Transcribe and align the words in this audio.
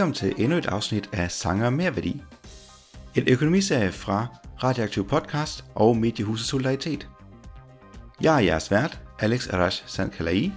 Velkommen 0.00 0.14
til 0.14 0.34
endnu 0.38 0.58
et 0.58 0.66
afsnit 0.66 1.08
af 1.12 1.30
Sanger 1.30 1.66
og 1.66 1.72
Merværdi. 1.72 2.22
En 3.14 3.28
økonomiserie 3.28 3.92
fra 3.92 4.26
Radioaktiv 4.62 5.08
Podcast 5.08 5.64
og 5.74 5.96
Mediehuset 5.96 6.46
Solidaritet. 6.46 7.08
Jeg 8.20 8.34
er 8.36 8.40
jeres 8.40 8.70
vært, 8.70 9.00
Alex 9.18 9.48
Arash 9.48 9.82
Sankalai, 9.86 10.52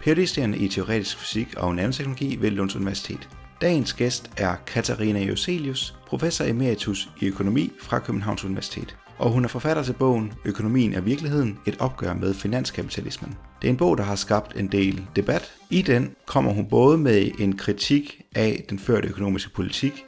phd 0.00 0.38
i 0.56 0.68
teoretisk 0.68 1.18
fysik 1.18 1.54
og 1.56 1.74
nanoteknologi 1.74 2.36
ved 2.40 2.50
Lunds 2.50 2.76
Universitet. 2.76 3.28
Dagens 3.60 3.92
gæst 3.92 4.30
er 4.36 4.56
Katarina 4.66 5.20
Joselius, 5.20 5.94
professor 6.06 6.44
emeritus 6.44 7.10
i 7.20 7.26
økonomi 7.26 7.72
fra 7.80 7.98
Københavns 7.98 8.44
Universitet 8.44 8.96
og 9.18 9.30
hun 9.30 9.44
er 9.44 9.48
forfatter 9.48 9.82
til 9.82 9.92
bogen 9.92 10.32
Økonomien 10.44 10.94
er 10.94 11.00
virkeligheden, 11.00 11.58
et 11.66 11.76
opgør 11.78 12.14
med 12.14 12.34
finanskapitalismen. 12.34 13.34
Det 13.62 13.68
er 13.68 13.72
en 13.72 13.76
bog, 13.76 13.98
der 13.98 14.04
har 14.04 14.14
skabt 14.14 14.56
en 14.56 14.66
del 14.66 15.02
debat. 15.16 15.52
I 15.70 15.82
den 15.82 16.10
kommer 16.26 16.52
hun 16.52 16.66
både 16.66 16.98
med 16.98 17.30
en 17.38 17.56
kritik 17.56 18.22
af 18.34 18.64
den 18.70 18.78
førte 18.78 19.08
økonomiske 19.08 19.50
politik 19.50 20.04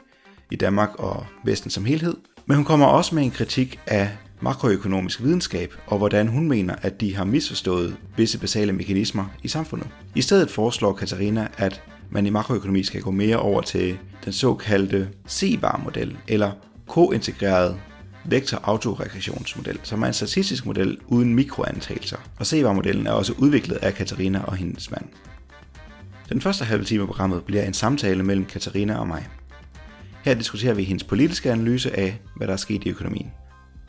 i 0.51 0.55
Danmark 0.55 0.89
og 0.95 1.25
Vesten 1.45 1.69
som 1.69 1.85
helhed, 1.85 2.15
men 2.45 2.55
hun 2.55 2.65
kommer 2.65 2.85
også 2.85 3.15
med 3.15 3.23
en 3.23 3.31
kritik 3.31 3.79
af 3.87 4.09
makroøkonomisk 4.41 5.23
videnskab 5.23 5.73
og 5.87 5.97
hvordan 5.97 6.27
hun 6.27 6.47
mener, 6.47 6.75
at 6.81 7.01
de 7.01 7.15
har 7.15 7.23
misforstået 7.25 7.97
visse 8.17 8.39
basale 8.39 8.73
mekanismer 8.73 9.25
i 9.43 9.47
samfundet. 9.47 9.87
I 10.15 10.21
stedet 10.21 10.51
foreslår 10.51 10.93
Katarina, 10.93 11.47
at 11.57 11.81
man 12.09 12.25
i 12.25 12.29
makroøkonomi 12.29 12.83
skal 12.83 13.01
gå 13.01 13.11
mere 13.11 13.37
over 13.37 13.61
til 13.61 13.97
den 14.25 14.33
såkaldte 14.33 15.09
C-var-model, 15.29 16.17
eller 16.27 16.51
kointegreret 16.87 17.77
vektorautoregressionsmodel, 18.25 19.79
som 19.83 20.01
er 20.01 20.07
en 20.07 20.13
statistisk 20.13 20.65
model 20.65 20.97
uden 21.07 21.35
mikroantagelser, 21.35 22.17
og 22.39 22.45
CVAR-modellen 22.45 23.07
er 23.07 23.11
også 23.11 23.33
udviklet 23.37 23.75
af 23.75 23.93
Katarina 23.93 24.41
og 24.43 24.55
hendes 24.55 24.91
mand. 24.91 25.05
Den 26.29 26.41
første 26.41 26.65
halve 26.65 26.83
time 26.83 27.01
af 27.01 27.07
programmet 27.07 27.43
bliver 27.43 27.63
en 27.63 27.73
samtale 27.73 28.23
mellem 28.23 28.45
Katarina 28.45 28.95
og 28.95 29.07
mig. 29.07 29.27
Her 30.23 30.33
diskuterer 30.33 30.73
vi 30.73 30.83
hendes 30.83 31.03
politiske 31.03 31.51
analyse 31.51 31.97
af, 31.99 32.19
hvad 32.35 32.47
der 32.47 32.53
er 32.53 32.57
sket 32.57 32.83
i 32.83 32.89
økonomien. 32.89 33.31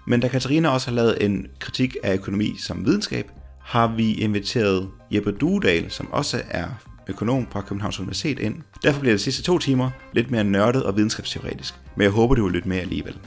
Men 0.06 0.20
da 0.20 0.28
Katarina 0.28 0.68
også 0.68 0.88
har 0.88 0.94
lavet 0.94 1.24
en 1.24 1.46
kritik 1.58 1.96
af 2.02 2.14
økonomi 2.14 2.54
som 2.58 2.86
videnskab, 2.86 3.30
har 3.60 3.94
vi 3.96 4.12
inviteret 4.12 4.88
Jeppe 5.10 5.32
Duedal, 5.32 5.90
som 5.90 6.12
også 6.12 6.42
er 6.50 6.66
økonom 7.08 7.46
fra 7.50 7.60
Københavns 7.60 8.00
Universitet 8.00 8.38
ind. 8.38 8.54
Derfor 8.82 9.00
bliver 9.00 9.14
de 9.14 9.18
sidste 9.18 9.42
to 9.42 9.58
timer 9.58 9.90
lidt 10.12 10.30
mere 10.30 10.44
nørdet 10.44 10.82
og 10.82 10.96
videnskabsteoretisk, 10.96 11.74
men 11.96 12.02
jeg 12.02 12.10
håber, 12.10 12.34
du 12.34 12.44
vil 12.44 12.52
lytte 12.52 12.68
med 12.68 12.78
alligevel. 12.78 13.18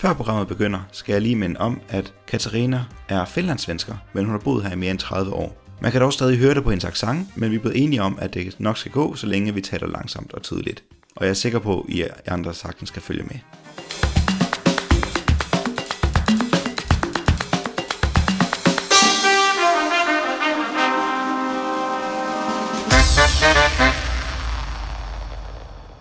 Før 0.00 0.12
programmet 0.12 0.48
begynder, 0.48 0.80
skal 0.92 1.12
jeg 1.12 1.22
lige 1.22 1.36
minde 1.36 1.60
om, 1.60 1.80
at 1.88 2.14
Katarina 2.26 2.84
er 3.08 3.24
finlandssvensker, 3.24 3.96
men 4.12 4.24
hun 4.24 4.32
har 4.32 4.38
boet 4.38 4.64
her 4.64 4.72
i 4.72 4.76
mere 4.76 4.90
end 4.90 4.98
30 4.98 5.32
år. 5.32 5.64
Man 5.80 5.92
kan 5.92 6.00
dog 6.00 6.12
stadig 6.12 6.38
høre 6.38 6.54
det 6.54 6.64
på 6.64 6.70
hendes 6.70 6.84
accent, 6.84 7.36
men 7.36 7.50
vi 7.50 7.56
er 7.56 7.60
blevet 7.60 7.82
enige 7.82 8.02
om, 8.02 8.18
at 8.20 8.34
det 8.34 8.60
nok 8.60 8.76
skal 8.76 8.92
gå, 8.92 9.14
så 9.14 9.26
længe 9.26 9.54
vi 9.54 9.60
taler 9.60 9.86
langsomt 9.86 10.32
og 10.32 10.42
tydeligt. 10.42 10.84
Og 11.16 11.24
jeg 11.24 11.30
er 11.30 11.34
sikker 11.34 11.58
på, 11.58 11.80
at 11.80 11.88
I 11.88 12.04
andre 12.26 12.54
sagtens 12.54 12.88
skal 12.88 13.02
følge 13.02 13.22
med. 13.22 13.38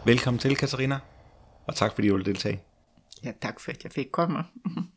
Velkommen 0.05 0.39
til, 0.39 0.55
Katarina, 0.55 0.99
og 1.67 1.75
tak 1.75 1.91
fordi 1.95 2.07
du 2.07 2.15
vil 2.15 2.25
deltage. 2.25 2.66
Ja, 3.23 3.31
tak 3.41 3.59
for 3.59 3.71
at 3.71 3.83
jeg 3.83 3.91
fik 3.91 4.07
komme. 4.11 4.43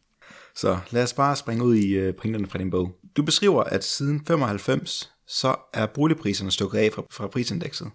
så 0.61 0.79
lad 0.91 1.03
os 1.03 1.13
bare 1.13 1.37
springe 1.37 1.65
ud 1.65 1.77
i 1.77 2.09
uh, 2.09 2.15
pointerne 2.15 2.47
fra 2.47 2.59
din 2.59 2.71
bog. 2.71 2.99
Du 3.17 3.23
beskriver, 3.23 3.65
at 3.65 3.85
siden 3.85 4.27
95, 4.27 5.13
så 5.27 5.57
er 5.73 5.87
boligpriserne 5.87 6.51
stukket 6.51 6.79
af 6.79 6.93
fra, 6.93 7.03
fra 7.11 7.29
prisindekset. 7.29 7.91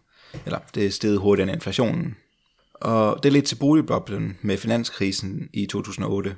Eller 0.45 0.59
det 0.75 0.85
er 0.85 0.89
steget 0.89 1.19
hurtigere 1.19 1.49
end 1.49 1.55
inflationen. 1.55 2.15
Og 2.73 3.23
det 3.23 3.29
er 3.29 3.33
lidt 3.33 3.45
til 3.45 3.55
boligboblen 3.55 4.37
med 4.41 4.57
finanskrisen 4.57 5.49
i 5.53 5.65
2008. 5.65 6.35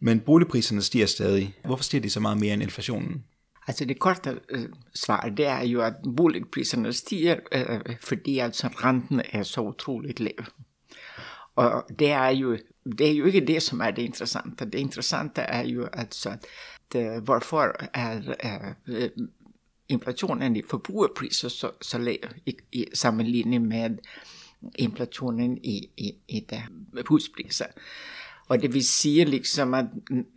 Men 0.00 0.20
boligpriserne 0.20 0.82
stiger 0.82 1.06
stadig. 1.06 1.54
Hvorfor 1.64 1.84
stiger 1.84 2.02
de 2.02 2.10
så 2.10 2.20
meget 2.20 2.40
mere 2.40 2.54
end 2.54 2.62
inflationen? 2.62 3.24
Altså 3.66 3.84
det 3.84 3.98
korte 3.98 4.40
øh, 4.48 4.68
svar, 4.94 5.28
det 5.36 5.46
er 5.46 5.62
jo, 5.62 5.82
at 5.82 5.94
boligpriserne 6.16 6.92
stiger, 6.92 7.36
øh, 7.52 7.96
fordi 8.00 8.38
altså 8.38 8.68
renten 8.68 9.22
er 9.32 9.42
så 9.42 9.60
utroligt 9.60 10.20
lav. 10.20 10.44
Og 11.56 11.84
det 11.98 12.10
er 12.10 12.28
jo 12.28 12.58
det 12.98 13.08
er 13.08 13.12
jo 13.12 13.24
ikke 13.24 13.46
det 13.46 13.62
som 13.62 13.80
er 13.80 13.90
det 13.90 14.02
interessante. 14.02 14.64
Det 14.64 14.78
interessante 14.78 15.40
er 15.40 15.62
jo 15.66 15.88
att 15.92 16.26
at 16.26 16.46
øh, 16.96 17.28
varför 17.28 17.88
är 17.94 18.34
er 18.40 18.74
øh, 18.86 19.10
inflationen 19.88 20.56
i 20.56 20.62
forbrugerpriser 20.70 21.48
så, 21.48 21.70
så 21.82 22.16
i, 22.46 22.56
i 22.72 22.86
sammenligning 22.94 23.68
med 23.68 23.98
inflationen 24.74 25.58
i, 25.64 25.90
i, 25.96 26.14
i 26.28 26.40
det 26.40 26.62
huspriser. 27.06 27.66
Og 28.48 28.62
det 28.62 28.74
vil 28.74 28.84
sige 28.84 29.24
liksom 29.24 29.74
at 29.74 29.86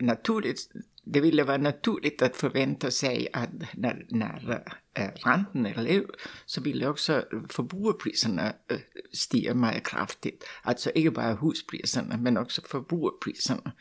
naturligt 0.02 0.68
det 1.14 1.24
ville 1.24 1.48
være 1.48 1.58
naturligt 1.58 2.22
at 2.22 2.36
forvente 2.36 2.92
sig, 2.92 3.28
at 3.34 3.50
när, 3.74 3.96
när 4.12 4.64
renten 4.98 5.66
er 5.66 5.82
lav, 5.82 6.04
så 6.46 6.62
ville 6.62 6.90
også 6.90 7.24
øh, 7.34 7.42
forbrugerpriserne 7.50 8.54
øh, 8.70 8.78
uh, 8.78 8.82
stige 9.14 9.54
meget 9.54 9.84
kraftigt. 9.84 10.44
Altså 10.64 10.92
ikke 10.96 11.12
bare 11.12 11.36
huspriserne, 11.36 12.18
men 12.18 12.38
også 12.38 12.62
forbrugerpriserne. 12.68 13.72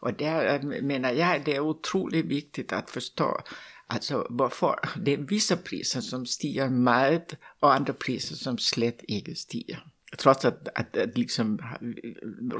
Og 0.00 0.18
der 0.18 0.62
menar 0.62 0.82
mener 0.82 1.10
jeg, 1.10 1.42
det 1.46 1.56
er 1.56 1.60
utrolig 1.60 2.28
vigtigt 2.28 2.72
at 2.72 2.84
forstå, 2.90 3.36
altså 3.90 4.24
hvorfor 4.30 4.78
det 5.06 5.14
er 5.14 5.22
visse 5.22 5.56
priser, 5.56 6.00
som 6.00 6.26
stiger 6.26 6.70
meget, 6.70 7.36
og 7.60 7.74
andre 7.74 7.94
priser, 7.94 8.36
som 8.36 8.58
slet 8.58 9.02
ikke 9.08 9.34
stiger 9.34 9.76
trods 10.18 10.44
at, 10.44 10.70
at, 10.76 10.86
at 10.96 11.18
liksom, 11.18 11.60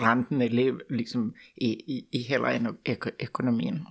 renten 0.03 0.43
er 0.43 0.49
lav 0.49 0.81
liksom, 0.91 1.35
i, 1.57 1.69
i, 1.69 2.07
i 2.13 2.23
hele 2.23 2.59
økonomien. 3.21 3.87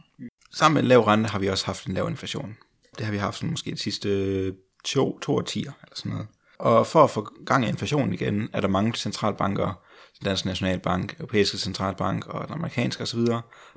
Sammen 0.51 0.81
med 0.81 0.89
lav 0.89 1.01
rente 1.01 1.29
har 1.29 1.39
vi 1.39 1.47
også 1.47 1.65
haft 1.65 1.85
en 1.85 1.93
lav 1.93 2.09
inflation. 2.09 2.57
Det 2.97 3.05
har 3.05 3.11
vi 3.11 3.17
haft 3.17 3.37
sådan, 3.37 3.49
måske 3.49 3.71
de 3.71 3.77
sidste 3.77 4.53
to, 4.85 5.19
to 5.19 5.35
årtier 5.35 5.71
eller 5.83 5.95
sådan 5.95 6.11
noget. 6.11 6.27
Og 6.59 6.87
for 6.87 7.03
at 7.03 7.09
få 7.09 7.27
gang 7.45 7.65
i 7.65 7.69
inflationen 7.69 8.13
igen, 8.13 8.49
er 8.53 8.61
der 8.61 8.67
mange 8.67 8.93
centralbanker, 8.93 9.81
den 10.19 10.25
danske 10.25 10.47
nationalbank, 10.47 11.15
europæiske 11.19 11.57
centralbank 11.57 12.27
og 12.27 12.47
den 12.47 12.53
amerikanske 12.53 13.03
osv., 13.03 13.19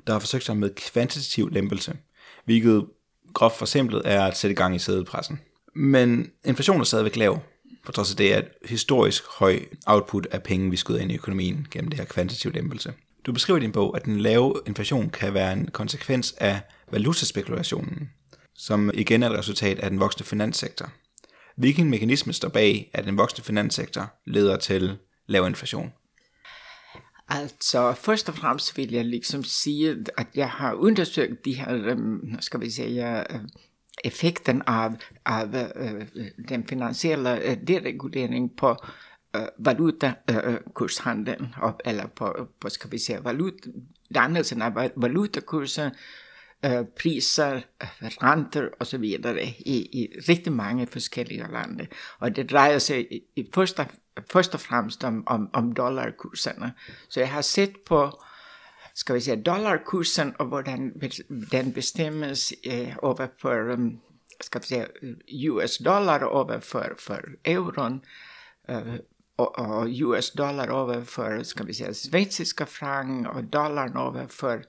der 0.07 0.11
har 0.11 0.19
forsøgt 0.19 0.43
sig 0.43 0.57
med 0.57 0.69
kvantitativ 0.75 1.49
lempelse, 1.49 1.97
hvilket 2.45 2.85
groft 3.33 3.57
forsimplet 3.57 4.01
er 4.05 4.25
at 4.25 4.37
sætte 4.37 4.55
gang 4.55 4.75
i 4.75 4.79
sædepressen. 4.79 5.39
Men 5.75 6.31
inflationen 6.45 6.81
er 6.81 6.85
stadigvæk 6.85 7.15
lav, 7.15 7.39
på 7.85 7.91
trods 7.91 8.11
af 8.11 8.17
det 8.17 8.33
er 8.33 8.37
et 8.37 8.47
historisk 8.65 9.23
høj 9.39 9.59
output 9.85 10.27
af 10.31 10.43
penge, 10.43 10.69
vi 10.69 10.77
skyder 10.77 10.99
ind 10.99 11.11
i 11.11 11.15
økonomien 11.15 11.67
gennem 11.71 11.89
det 11.89 11.99
her 11.99 12.05
kvantitativ 12.05 12.51
lempelse. 12.51 12.93
Du 13.25 13.33
beskriver 13.33 13.59
i 13.59 13.61
din 13.61 13.71
bog, 13.71 13.97
at 13.97 14.05
den 14.05 14.19
lave 14.19 14.53
inflation 14.67 15.09
kan 15.09 15.33
være 15.33 15.53
en 15.53 15.69
konsekvens 15.73 16.31
af 16.37 16.61
valutaspekulationen, 16.91 18.09
som 18.57 18.91
igen 18.93 19.23
er 19.23 19.29
et 19.29 19.39
resultat 19.39 19.79
af 19.79 19.89
den 19.89 19.99
voksne 19.99 20.25
finanssektor. 20.25 20.89
Hvilken 21.57 21.89
mekanisme 21.89 22.33
står 22.33 22.49
bag, 22.49 22.89
at 22.93 23.05
den 23.05 23.17
voksne 23.17 23.43
finanssektor 23.43 24.13
leder 24.25 24.57
til 24.57 24.97
lav 25.27 25.47
inflation? 25.47 25.93
Altså, 27.29 27.93
først 27.93 28.29
og 28.29 28.35
fremmest 28.35 28.77
vil 28.77 28.91
jeg 28.91 29.05
liksom 29.05 29.43
sige, 29.43 30.05
at 30.17 30.27
jeg 30.35 30.49
har 30.49 30.73
undersøgt 30.73 31.45
de 31.45 31.53
her, 31.53 31.73
øhm, 31.73 32.37
skal 32.39 32.61
vi 32.61 32.69
sige, 32.69 33.19
øh, 33.33 33.39
effekten 34.03 34.61
af, 34.67 34.91
af 35.25 35.71
øh, 35.75 36.05
den 36.49 36.67
finansielle 36.67 37.41
øh, 37.41 37.57
deregulering 37.67 38.55
på 38.57 38.75
valutakurshandlen, 39.59 41.55
eller 41.85 42.07
på, 42.07 42.47
på, 42.61 42.69
skal 42.69 42.91
vi 42.91 42.97
sige, 42.97 43.23
valut, 43.23 43.53
dannelsen 44.15 44.61
af 44.61 44.91
valutakursen, 44.95 45.91
Øh, 46.65 46.85
priser, 46.99 47.55
øh, 47.55 47.61
renter 48.01 48.69
og 48.79 48.87
så 48.87 48.97
videre 48.97 49.45
i, 49.45 49.75
i 49.75 50.07
rigtig 50.29 50.53
mange 50.53 50.87
forskellige 50.87 51.45
lande. 51.51 51.87
Og 52.19 52.35
det 52.35 52.51
drejer 52.51 52.79
sig 52.79 53.13
i, 53.13 53.21
i 53.35 53.49
första, 53.53 53.85
först 54.31 54.53
och 54.53 54.61
främst 54.61 55.03
om, 55.03 55.23
om, 55.27 55.49
om 55.53 55.73
dollarkurserne. 55.73 56.73
Så 57.09 57.19
jeg 57.19 57.29
har 57.29 57.41
set 57.41 57.73
på 57.85 58.21
skal 58.95 59.15
vi 59.15 59.19
sige, 59.19 59.43
dollarkursen 59.43 60.33
og 60.39 60.45
hvordan 60.45 61.01
den 61.51 61.73
bestämmes 61.73 62.53
eh, 62.63 62.95
øh, 63.03 63.27
for 63.41 63.73
um, 63.73 63.99
skal 64.41 64.61
vi 64.61 64.67
sige, 64.67 65.51
US 65.51 65.77
dollar 65.77 66.23
over 66.23 66.59
for, 66.59 66.85
for 66.99 67.19
euron 67.45 68.01
eh, 68.69 68.99
och, 69.35 69.59
och, 69.59 69.87
US 69.87 70.31
dollar 70.31 70.81
överför, 70.81 71.43
ska 71.43 71.63
vi 71.63 71.73
säga, 71.73 71.93
schweiziska 71.93 72.65
franc 72.65 73.27
och 73.27 73.43
dollarn 73.43 73.97
överför 73.97 74.63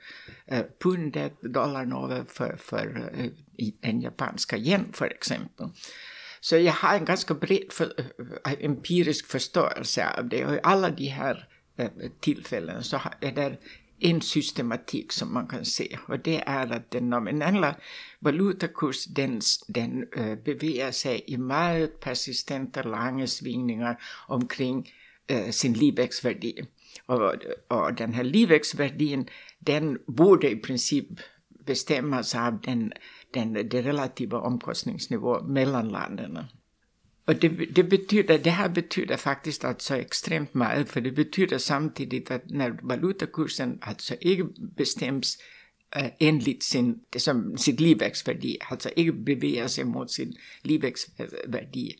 eh, 0.47 0.59
øh, 0.59 0.65
pundet, 0.81 1.33
dollarn 1.55 1.93
överför 1.93 2.57
för 2.57 3.11
eh, 3.15 3.25
øh, 3.25 3.73
den 3.83 4.01
japanska 4.01 4.57
yen 4.57 4.93
för 4.93 5.07
exempel. 5.07 5.67
Så 6.41 6.57
jag 6.57 6.73
har 6.73 6.97
en 6.97 7.05
ganska 7.05 7.35
bred 7.35 7.73
för, 7.73 7.93
øh, 8.19 8.53
empirisk 8.61 9.27
förståelse 9.27 10.05
av 10.05 10.29
det 10.29 10.47
och 10.47 10.55
i 10.55 10.59
alla 10.63 10.91
de 10.91 11.09
här 11.09 11.49
äh, 11.79 11.91
tillfällen 12.21 12.83
så 12.83 13.01
är 13.21 13.33
det 13.33 13.57
en 14.01 14.21
systematik 14.21 15.13
som 15.13 15.35
man 15.35 15.47
kan 15.47 15.65
se, 15.65 15.99
och 16.09 16.19
det 16.19 16.43
är 16.47 16.73
att 16.73 16.91
den 16.91 17.11
nominella 17.11 17.77
valutakurs 18.21 19.07
den, 19.07 19.41
den 19.69 20.05
uh, 20.19 20.35
bevæger 20.45 20.91
sig 20.91 21.25
i 21.27 21.37
meget 21.37 22.01
persistente 22.01 22.83
lange 22.83 23.27
svingninger 23.27 23.97
omkring 24.29 24.93
äh, 25.29 25.51
sin 25.51 25.73
liveväxtvärdi. 25.73 26.67
Och, 27.07 27.35
och 27.69 27.95
den 27.95 28.13
här 28.13 28.25
liveväxtvärdin, 28.25 29.29
den 29.59 29.99
borde 30.07 30.51
i 30.51 30.57
princip 30.57 31.09
bestämmas 31.67 32.35
av 32.35 32.61
den, 32.61 32.93
den, 33.31 33.53
det 33.53 33.83
relativa 33.83 34.41
omkostningsnivå 34.41 35.43
mellan 35.43 35.89
länderna. 35.89 36.49
Och 37.27 37.43
det, 37.43 37.77
det, 37.77 37.85
betyder, 37.85 38.39
det 38.39 38.53
her 38.53 38.69
betyder 38.69 39.17
faktisk 39.17 39.65
alltså 39.65 39.95
extremt 39.95 40.55
meget, 40.55 40.89
för 40.89 41.01
det 41.01 41.15
betyder 41.15 41.59
samtidigt 41.59 42.31
at 42.31 42.51
når 42.51 42.71
valutakursen 42.83 43.79
alltså 43.83 44.17
inte 44.21 44.53
bestäms 44.77 45.39
uh, 45.97 46.05
øh, 46.05 46.11
enligt 46.21 46.65
sin, 46.65 47.01
det 47.13 47.23
som, 47.23 47.59
sitt 47.59 47.81
livväxtvärde, 47.81 48.57
alltså 48.71 48.91
ikke 48.97 49.13
beväger 49.13 49.67
sig 49.67 49.87
mot 49.87 50.11
sin 50.11 50.37
livväxtvärde, 50.63 51.93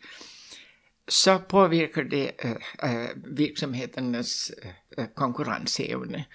så 1.09 1.39
påvirker 1.49 2.03
det 2.03 2.31
øh, 2.45 2.51
øh, 2.51 2.55
uh, 2.83 3.03
äh, 3.03 3.37
virksomheternas 3.37 4.51
uh, 4.97 5.05
konkurrensevne. 5.15 6.25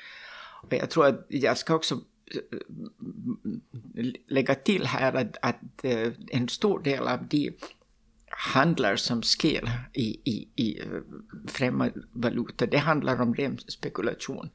Och 0.62 0.73
jag 0.73 0.91
tror 0.91 1.06
att 1.06 1.27
jag 1.31 1.59
ska 1.59 1.75
också 1.75 2.00
lägga 4.29 4.55
till 4.55 4.87
här 4.87 5.12
att, 5.12 5.37
att 5.43 5.85
en 6.33 6.49
stor 6.49 6.79
del 6.79 7.09
av 7.09 7.29
de 7.29 7.50
handlar 8.32 8.96
som 8.96 9.23
sker 9.23 9.69
i, 9.94 10.20
i, 10.25 10.49
i 10.56 10.81
øh, 10.81 11.02
främmande 11.49 12.02
valuta, 12.12 12.67
det 12.67 12.79
handlar 12.79 13.20
om 13.20 13.34
ren 13.34 13.58
spekulation. 13.69 14.50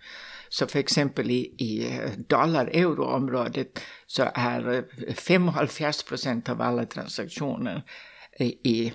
Så 0.49 0.65
för 0.65 0.79
exempel 0.79 1.29
i, 1.31 1.55
i 1.57 1.87
øh, 1.87 2.17
dollar-euro-området 2.29 3.79
så 4.07 4.23
øh, 4.23 4.29
är 4.35 4.83
75 5.15 6.03
procent 6.03 6.49
av 6.49 6.61
alla 6.61 6.85
transaktioner 6.85 7.81
i, 8.63 8.91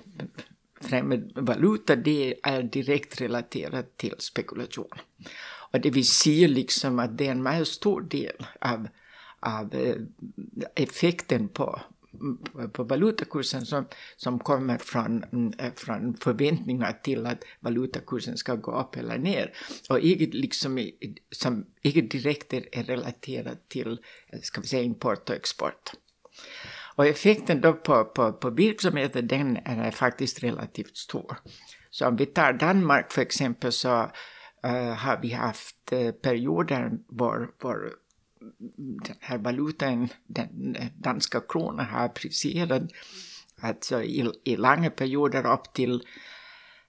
främmande 0.81 1.41
valuta, 1.41 1.95
det 1.95 2.35
är 2.43 2.63
direkt 2.63 3.21
relaterat 3.21 3.97
till 3.97 4.15
spekulation. 4.19 4.99
Och 5.71 5.81
det 5.81 5.89
vill 5.89 6.07
säga 6.07 6.47
liksom 6.47 6.99
att 6.99 7.17
det 7.17 7.27
är 7.27 7.31
en 7.31 7.43
mycket 7.43 7.67
stor 7.67 8.01
del 8.01 8.45
av, 8.61 8.87
av 9.39 9.73
effekten 10.75 11.47
på 11.47 11.81
på 12.73 12.83
valutakursen 12.83 13.65
som, 13.65 13.85
som 14.17 14.39
kommer 14.39 14.77
från, 14.77 15.23
mm, 15.23 15.53
eh, 15.57 15.73
från 15.75 16.13
förväntningar 16.13 16.99
till 17.03 17.25
att 17.25 17.43
valutakursen 17.59 18.37
ska 18.37 18.55
gå 18.55 18.79
upp 18.79 18.97
eller 18.97 19.17
ner. 19.17 19.53
Och 19.89 19.99
inget, 19.99 20.33
liksom, 20.33 20.89
som 21.31 21.65
inte 21.81 22.17
direkt 22.17 22.53
är 22.53 22.83
relaterat 22.83 23.69
till 23.69 23.99
eh, 24.27 24.39
ska 24.41 24.61
vi 24.61 24.67
säga, 24.67 24.83
import 24.83 25.29
och 25.29 25.35
export. 25.35 25.91
Och 26.95 27.05
effekten 27.05 27.61
då 27.61 27.73
på, 27.73 28.05
på, 28.05 28.33
på 28.33 28.49
virksomheten 28.49 29.27
den 29.27 29.57
är 29.65 29.91
faktiskt 29.91 30.43
relativt 30.43 30.97
stor. 30.97 31.37
Så 31.89 32.07
om 32.07 32.15
vi 32.15 32.25
tar 32.25 32.53
Danmark 32.53 33.11
för 33.11 33.21
exempel 33.21 33.71
så 33.71 34.01
uh, 34.65 34.93
har 34.93 35.19
vi 35.21 35.31
haft 35.31 35.75
perioder 36.21 36.91
var, 37.07 37.49
var 37.61 37.93
den 39.05 39.15
här 39.19 39.37
valutan, 39.37 40.09
den 40.27 40.77
danska 40.97 41.41
kronan 41.49 41.85
har 41.85 42.05
apprecierat 42.05 42.81
alltså 43.61 44.03
i, 44.03 44.31
i 44.43 44.55
långa 44.55 44.89
perioder 44.89 45.53
upp 45.53 45.73
till 45.73 46.01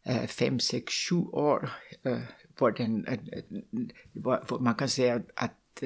äh, 0.06 0.23
øh, 0.23 0.29
fem, 0.29 0.61
sex, 0.61 0.93
sju 0.93 1.17
år. 1.33 1.71
Øh, 2.05 2.12
äh, 2.12 2.19
var 2.61 2.71
den, 2.71 3.06
øh, 3.09 3.89
var, 4.15 4.59
man 4.61 4.75
kan 4.75 4.89
säga 4.89 5.21
att 5.37 5.83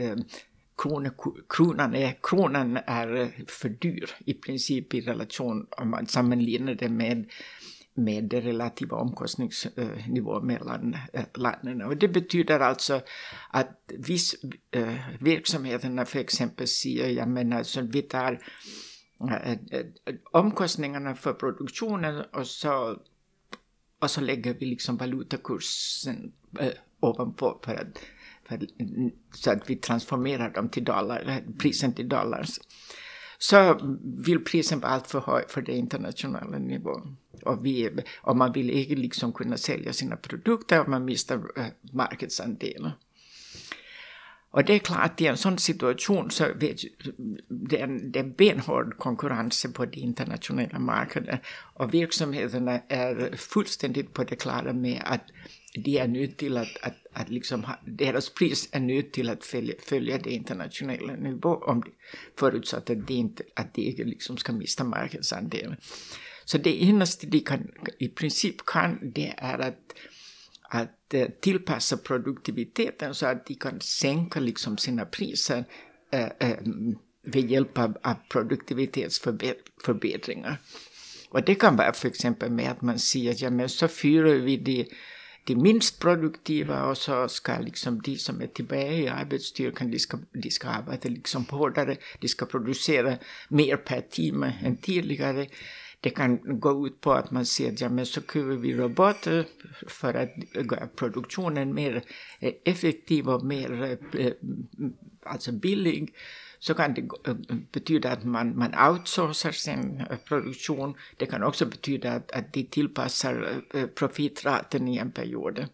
krone, 0.79 1.11
kronan, 1.49 1.95
är, 1.95 2.15
kronan 2.23 2.79
är 2.87 3.31
för 3.47 3.69
dyr 3.69 4.11
i 4.27 4.35
princip 4.35 4.95
i 4.95 5.01
relation 5.01 5.67
om 5.71 5.91
man 5.91 6.07
sammanlignar 6.07 6.75
det 6.75 6.89
med 6.89 7.25
med 7.99 8.25
det 8.25 8.41
relativa 8.41 8.97
omkostningsnivån 8.97 10.47
mellan 10.47 10.97
eh, 11.13 11.25
länderna. 11.35 11.87
Och 11.87 11.97
det 11.97 12.09
betyder 12.09 12.61
alltså 12.61 13.01
att 13.51 13.93
viss 13.99 14.37
eh, 14.71 14.95
verksamheterna 15.21 16.05
för 16.05 16.19
exempel 16.19 16.69
säger, 16.69 17.09
jag 17.09 17.29
menar, 17.29 17.63
så 17.63 17.81
vi 17.81 18.03
tar 18.03 18.43
eh, 19.21 19.57
omkostningarna 20.33 21.15
för 21.15 21.33
produktionen 21.33 22.25
och 22.33 22.47
så, 22.47 22.97
och 24.01 24.11
så 24.11 24.21
lägger 24.21 24.55
vi 24.55 24.67
liksom 24.67 24.97
valutakursen 24.97 26.33
eh, 26.61 26.73
ovanpå 27.01 27.61
för 27.65 27.75
att, 27.75 27.99
för, 28.45 28.61
så 29.35 29.51
att 29.51 29.71
vi 29.71 29.77
transformerar 29.77 30.51
dem 30.51 30.69
till 30.69 30.85
dollar, 30.85 31.29
eh, 31.29 31.55
prisen 31.59 31.93
till 31.93 32.09
dollars. 32.09 32.59
Så 33.39 33.81
vill 34.03 34.45
prisen 34.45 34.81
vara 34.81 35.01
för 35.01 35.21
hög 35.21 35.51
för 35.51 35.63
det 35.63 35.73
internationella 35.73 36.59
nivån. 36.59 37.17
Och, 37.43 37.67
vi, 37.67 37.91
och 38.23 38.37
man 38.37 38.53
vill 38.53 38.71
inte 38.71 38.95
liksom 38.95 39.33
kunna 39.33 39.57
sälja 39.57 39.93
sina 39.93 40.17
produkter 40.17 40.81
och 40.81 40.89
man 40.89 41.05
mister 41.05 41.35
øh, 41.57 41.67
äh, 41.67 41.73
marknadsandelar. 41.93 42.93
Och 44.51 44.65
det 44.65 44.75
är 44.75 44.79
klart, 44.79 45.05
att 45.05 45.21
i 45.21 45.27
en 45.27 45.37
sån 45.37 45.59
situation 45.59 46.31
så 46.31 46.45
vet, 46.55 46.81
det, 47.49 47.81
är 47.81 47.85
en, 47.85 48.13
det 48.13 48.19
är 48.19 48.25
benhård 48.25 48.97
konkurrens 48.99 49.67
på 49.75 49.87
de 49.87 50.01
internationella 50.01 50.79
marknaden. 50.79 51.39
Och 51.75 51.95
verksamheterna 51.95 52.81
är 52.89 53.37
fullständigt 53.37 54.13
på 54.13 54.25
det 54.25 54.37
klara 54.37 54.73
med 54.73 55.03
att 55.05 55.31
de 55.85 55.99
är 55.99 56.07
nødt 56.07 56.39
til 56.39 56.57
att, 56.57 56.77
att, 56.83 57.07
att 57.13 57.31
liksom 57.31 57.65
ha, 57.65 57.75
deras 57.99 58.31
pris 58.31 58.69
er 58.73 58.79
nødt 58.79 59.13
till 59.13 59.31
att 59.31 59.45
följa, 59.45 59.75
følge 59.89 60.19
det 60.19 60.31
internationella 60.31 61.17
nivå, 61.17 61.55
om 61.55 61.83
det, 61.83 61.91
förutsatt 62.39 62.91
att 62.91 63.07
de 63.07 63.15
inte, 63.15 63.43
att 63.57 63.75
de 63.75 64.05
liksom 64.05 64.37
ska 64.37 64.53
mista 64.53 64.85
marknadsandelen. 64.85 65.77
Så 66.45 66.59
det 66.59 66.83
eneste 66.83 67.27
de 67.27 67.41
kan, 67.41 67.71
i 67.99 68.09
princip 68.09 68.67
kan, 68.67 69.13
det 69.15 69.35
är 69.39 69.59
att, 69.59 69.95
att 70.71 71.15
øh, 71.15 71.21
tilpasse 71.21 71.41
tillpassa 71.41 71.97
produktiviteten 71.97 73.15
så 73.15 73.27
att 73.27 73.47
de 73.47 73.55
kan 73.55 73.81
sänka 73.81 74.41
liksom 74.41 74.79
sina 74.79 75.05
priser 75.05 75.63
øh, 76.15 76.31
øh, 76.43 76.59
ved 77.25 77.43
hjælp 77.43 77.79
av, 77.79 77.97
af 78.05 78.15
produktivitetsförbättringar. 78.31 80.57
Och 81.31 81.43
det 81.43 81.55
kan 81.55 81.77
vara 81.77 81.93
för 81.93 82.09
exempel 82.09 82.51
med 82.51 82.71
att 82.71 82.83
man 82.83 82.99
siger, 82.99 83.33
jamen 83.33 83.61
ja, 83.61 83.69
så 83.69 83.89
fyrer 83.89 84.39
vi 84.39 84.57
de, 84.57 84.87
de 85.49 85.55
minst 85.55 86.01
produktiva 86.01 86.75
og 86.75 86.97
så 86.97 87.29
skal 87.29 87.65
liksom 87.65 88.01
de 88.01 88.19
som 88.19 88.43
är 88.43 88.47
tillbaka 88.47 88.93
i 88.93 89.07
arbejdsstyrken, 89.07 89.93
de 89.93 89.99
skal, 89.99 90.19
de 90.43 90.51
skal 90.51 90.69
arbejde 90.69 91.09
liksom 91.09 91.47
hårdere, 91.51 91.97
de 92.23 92.29
skal 92.29 92.47
producera 92.47 93.17
mer 93.51 93.77
per 93.77 94.01
time 94.11 94.55
än 94.63 94.77
tidigare. 94.77 95.47
Det 96.01 96.11
kan 96.11 96.61
gå 96.61 96.87
ut 96.87 97.01
på 97.01 97.13
att 97.13 97.31
man 97.31 97.47
säger 97.47 97.77
ja, 97.81 97.89
men 97.89 98.07
så 98.07 98.21
kuvar 98.21 98.57
vi 98.57 98.75
robotar 98.75 99.45
för 99.89 100.15
att 100.15 100.31
göra 100.55 100.87
produktionen 100.87 101.75
mer 101.75 102.03
effektiv 102.65 103.29
och 103.29 103.45
mer 103.45 103.99
øh, 104.15 104.33
alltså 105.23 105.53
billig 105.53 106.15
så 106.61 106.75
kan 106.75 106.97
det 106.97 107.11
øh, 107.29 107.35
øh, 107.51 107.57
betyda 107.73 108.09
att 108.09 108.25
man, 108.25 108.57
man 108.57 108.75
outsourcar 108.75 109.51
sin 109.51 110.01
øh, 110.11 110.19
produktion. 110.29 110.97
Det 111.21 111.29
kan 111.29 111.43
också 111.43 111.67
betyda 111.67 112.13
att, 112.13 112.31
att 112.33 112.55
de 112.55 112.63
tillpassar 112.73 113.63
profitraten 113.97 114.89
i 114.89 114.99
en 114.99 115.13
period. 115.13 115.67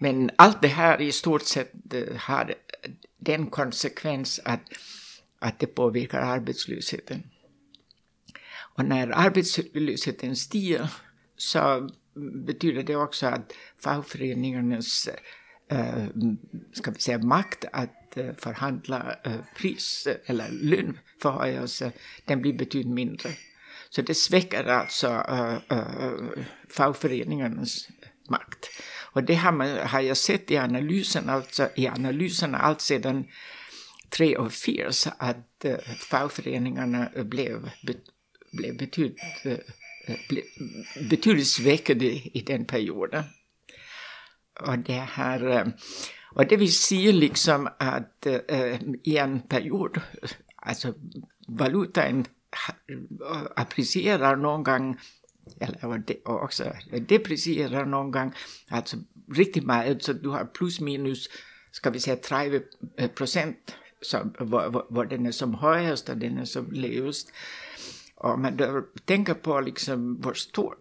Men 0.00 0.30
allt 0.38 0.62
det 0.62 0.68
här 0.68 1.00
i 1.00 1.12
stort 1.12 1.42
sett 1.42 1.72
har 2.16 2.54
den 3.26 3.46
konsekvens 3.46 4.40
att, 4.44 4.60
att 5.38 5.60
det 5.60 5.66
påverkar 5.66 6.20
arbetslösheten. 6.20 7.22
Och 8.76 8.84
när 8.84 9.08
arbetslösheten 9.08 10.36
stiger 10.36 10.88
så 11.36 11.88
betyder 12.46 12.82
det 12.82 12.96
också 12.96 13.26
att 13.26 13.52
fackföreningarnas 13.76 15.08
äh, 15.70 16.06
ska 16.72 16.90
vi 16.90 17.00
säga, 17.00 17.18
makt 17.18 17.64
att 17.72 17.97
äh, 18.16 18.28
øh, 18.28 18.34
förhandla 18.38 19.14
øh, 19.26 19.32
pris 19.56 20.06
øh, 20.10 20.14
eller 20.26 20.46
löneförhöjelse, 20.50 21.92
den 22.28 22.42
blir 22.42 22.58
betydligt 22.58 22.94
mindre. 22.94 23.28
Så 23.90 24.02
det 24.02 24.16
sväcker 24.16 24.72
alltså 24.72 25.08
äh, 25.08 25.54
äh, 25.70 26.44
fackföreningarnas 26.70 27.88
makt. 28.30 28.66
Och 29.12 29.24
det 29.24 29.36
har, 29.36 29.50
man, 29.50 29.68
har 29.68 30.00
jag 30.00 30.16
sett 30.16 30.50
i 30.50 30.56
analysen, 30.56 31.28
alltså 31.28 31.68
i 31.76 31.86
analyserna 31.86 32.58
allt 32.58 32.80
sedan 32.80 33.24
tre 34.10 34.36
och 34.36 34.52
Fears, 34.52 35.06
att 35.18 35.64
äh, 35.64 35.78
fackföreningarna 36.10 37.10
blev 37.24 37.70
blev 38.52 38.76
betydligt, 38.76 39.20
eh, 39.44 39.58
betydligt 41.10 41.58
i 42.34 42.44
den 42.46 42.64
perioden. 42.64 43.24
Och 44.60 44.78
det 44.78 44.92
här, 44.92 45.72
och 46.38 46.46
det 46.46 46.56
vill 46.56 46.72
säga 46.72 47.12
liksom 47.12 47.68
att 47.78 48.26
äh, 48.26 48.40
øh, 48.48 48.80
i 49.04 49.16
en 49.16 49.42
period, 49.50 50.00
alltså 50.62 50.92
valutan 51.48 52.26
øh, 52.88 52.96
apprecierar 53.56 54.36
någon 54.36 54.64
gång, 54.64 55.00
eller 55.60 56.16
också 56.24 56.72
øh, 56.92 57.00
deprecierar 57.08 57.84
någon 57.84 58.12
gång, 58.12 58.34
alltså 58.70 58.96
riktigt 59.38 59.66
mycket, 59.66 60.04
så 60.04 60.12
du 60.12 60.30
har 60.30 60.50
plus 60.54 60.80
minus, 60.80 61.28
ska 61.72 61.90
vi 61.90 61.98
säga 61.98 62.16
30 62.16 62.60
procent, 63.16 63.76
så, 64.02 64.28
var, 64.90 65.04
den 65.04 65.26
är 65.26 65.30
som 65.30 65.54
högst 65.54 66.08
och 66.08 66.16
den 66.16 66.38
är 66.38 66.44
som 66.44 66.70
lägst. 66.70 67.28
Om 68.16 68.42
man 68.42 68.58
tænker 68.58 68.82
tänker 69.06 69.34
på 69.34 69.60
liksom 69.60 70.22
hur 70.24 70.34
stor 70.34 70.74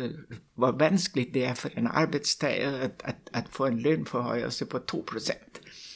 øh, 0.00 0.10
hvor 0.54 0.70
vanskeligt 0.70 1.34
det 1.34 1.44
er 1.44 1.54
for 1.54 1.68
en 1.76 1.86
arbejdstager 1.86 2.76
at, 2.76 2.90
at, 3.04 3.16
at 3.32 3.44
få 3.48 3.66
en 3.66 3.80
lønforhøjelse 3.80 4.64
på 4.66 4.78
2%, 4.92 5.32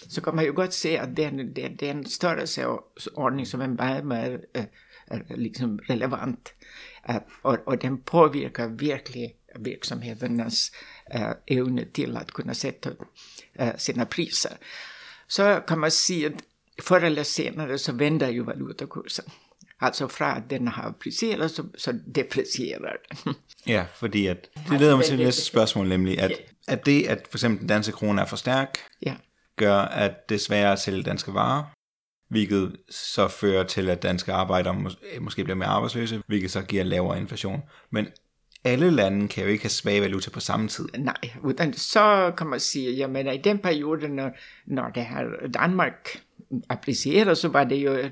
så 0.09 0.21
kan 0.21 0.35
man 0.35 0.47
jo 0.47 0.53
godt 0.57 0.75
se, 0.75 0.99
at 0.99 1.09
det 1.17 1.25
er, 1.25 1.29
en, 1.29 1.39
det 1.57 1.65
er, 1.65 1.69
det 1.69 1.89
er 1.89 1.93
en 1.93 2.07
størrelseordning, 2.07 3.47
som 3.47 3.61
er 3.61 3.67
meget, 3.67 4.07
meget 4.07 4.41
øh, 4.55 4.65
liksom 5.31 5.79
relevant. 5.91 6.55
At, 7.05 7.23
og, 7.43 7.59
og 7.67 7.83
den 7.83 7.99
påvirker 7.99 8.67
virkelig 8.67 9.35
virksomheternas 9.61 10.73
eh, 11.15 11.29
øh, 11.29 11.35
evne 11.47 11.85
till 11.85 12.17
att 12.17 12.31
kunna 12.31 12.55
sätta 12.55 12.91
uh, 12.91 12.97
øh, 13.61 13.79
sina 13.79 14.05
priser. 14.05 14.57
Så 15.29 15.63
kan 15.69 15.79
man 15.79 15.91
se 15.91 16.27
att 16.27 16.43
förr 16.83 17.05
eller 17.05 17.23
senare 17.23 17.79
så 17.79 17.93
vänder 17.93 18.29
ju 18.29 18.45
valutakursen. 18.45 19.25
Altså 19.85 20.09
fra 20.09 20.37
at 20.37 20.43
den 20.51 20.69
har 20.69 20.83
appliceret, 20.83 21.51
så, 21.51 21.63
så 21.79 21.99
deprecierer 22.15 22.79
den. 22.79 23.35
Ja, 23.67 23.87
fordi 23.95 24.27
at, 24.27 24.49
det 24.71 24.81
leder 24.81 24.97
mig 24.97 25.05
til 25.05 25.19
det 25.19 25.25
næste 25.25 25.43
spørgsmål, 25.43 25.89
nemlig 25.89 26.21
at, 26.21 26.33
at 26.69 26.87
det, 26.87 27.07
at 27.07 27.27
for 27.31 27.39
eksempel 27.39 27.61
den 27.61 27.69
danske 27.69 27.93
krone 27.93 28.23
er 28.23 28.27
for 28.27 28.37
stærk, 28.37 28.79
ja. 29.07 29.15
gør, 29.57 29.77
at 29.77 30.29
det 30.29 30.35
er 30.35 30.39
sværere 30.39 30.73
at 30.73 30.81
sælge 30.81 31.03
danske 31.03 31.35
varer, 31.35 31.65
hvilket 32.29 32.77
så 32.91 33.29
fører 33.29 33.65
til, 33.65 33.91
at 33.91 34.03
danske 34.03 34.33
arbejdere 34.33 34.75
mås- 34.75 35.21
måske 35.21 35.45
bliver 35.45 35.57
mere 35.57 35.69
arbejdsløse, 35.69 36.23
hvilket 36.27 36.51
så 36.51 36.63
giver 36.63 36.85
lavere 36.85 37.19
inflation. 37.19 37.63
Men 37.91 38.07
alle 38.65 38.91
lande 38.91 39.29
kan 39.29 39.45
jo 39.45 39.51
ikke 39.51 39.65
have 39.65 39.71
svag 39.71 40.03
valuta 40.03 40.31
på 40.31 40.41
samme 40.41 40.69
tid. 40.69 40.89
Nej, 40.99 41.31
utan 41.43 41.73
så 41.73 42.33
kan 42.37 42.47
man 42.47 42.61
sige, 42.61 42.93
jamen 42.93 43.27
i 43.27 43.37
den 43.37 43.59
periode, 43.59 44.09
når, 44.09 44.31
når 44.67 44.89
det 44.89 45.05
her 45.07 45.49
Danmark 45.55 46.21
applicerer, 46.69 47.35
så 47.35 47.49
var 47.49 47.65
det 47.65 47.77
jo 47.77 47.93
øh, 47.93 48.11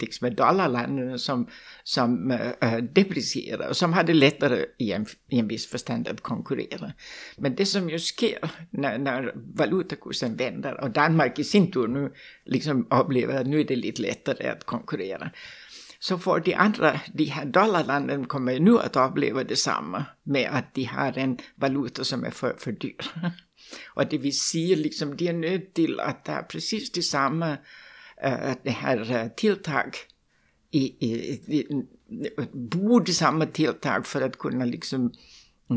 liksom 0.00 0.34
dollarlandene 0.34 1.18
som, 1.18 1.48
som 1.84 2.32
øh, 2.32 2.40
øh, 2.62 2.72
uh, 2.72 2.84
depricierer, 2.96 3.68
og 3.68 3.76
som 3.76 3.92
hade 3.92 4.12
lättare 4.12 4.64
i 4.78 4.92
en, 4.92 5.06
i 5.30 5.36
en 5.38 5.48
viss 5.48 5.66
förstand 5.66 6.08
att 6.08 6.20
konkurrera. 6.20 6.92
Men 7.38 7.54
det 7.54 7.66
som 7.66 7.90
ju 7.90 7.98
sker 7.98 8.50
när, 8.70 8.98
när 8.98 9.32
valutakursen 9.34 10.36
vänder, 10.36 10.80
och 10.80 10.90
Danmark 10.90 11.38
i 11.38 11.44
sin 11.44 11.72
tur 11.72 11.88
nu 11.88 12.12
liksom 12.46 12.86
upplever 12.90 13.40
att 13.40 13.46
nu 13.46 13.60
är 13.60 13.64
det 13.64 13.76
lite 13.76 14.02
lättare 14.02 14.48
att 14.48 14.64
konkurrera, 14.64 15.30
så 15.98 16.18
får 16.18 16.40
de 16.40 16.54
andra, 16.54 17.00
de 17.14 17.24
här 17.24 17.44
dollarlanden 17.44 18.26
kommer 18.26 18.60
nu 18.60 18.78
att 18.78 18.96
uppleva 18.96 19.44
detsamma 19.44 20.04
med 20.22 20.48
att 20.52 20.74
de 20.74 20.84
har 20.84 21.18
en 21.18 21.38
valuta 21.56 22.04
som 22.04 22.24
är 22.24 22.30
för, 22.30 22.54
för 22.58 22.72
dyr. 22.72 22.96
Och 23.86 24.06
det 24.10 24.18
vill 24.18 24.38
säga, 24.38 24.76
liksom, 24.76 25.16
de 25.16 25.28
är 25.28 25.54
at 26.00 26.26
der 26.26 26.38
er 26.38 26.42
præcis 26.42 26.72
precis 26.72 26.90
detsamma 26.90 27.56
uh, 28.26 28.54
det 28.64 28.70
här 28.70 29.24
uh, 29.24 29.28
tilltag 29.36 29.96
i, 30.70 30.96
i, 31.00 31.32
i, 31.46 31.84
borde 32.52 33.12
samma 33.12 33.46
tilltag 33.46 34.06
för 34.06 34.20
att 34.20 34.38
kunna 34.38 34.64
liksom 34.64 35.12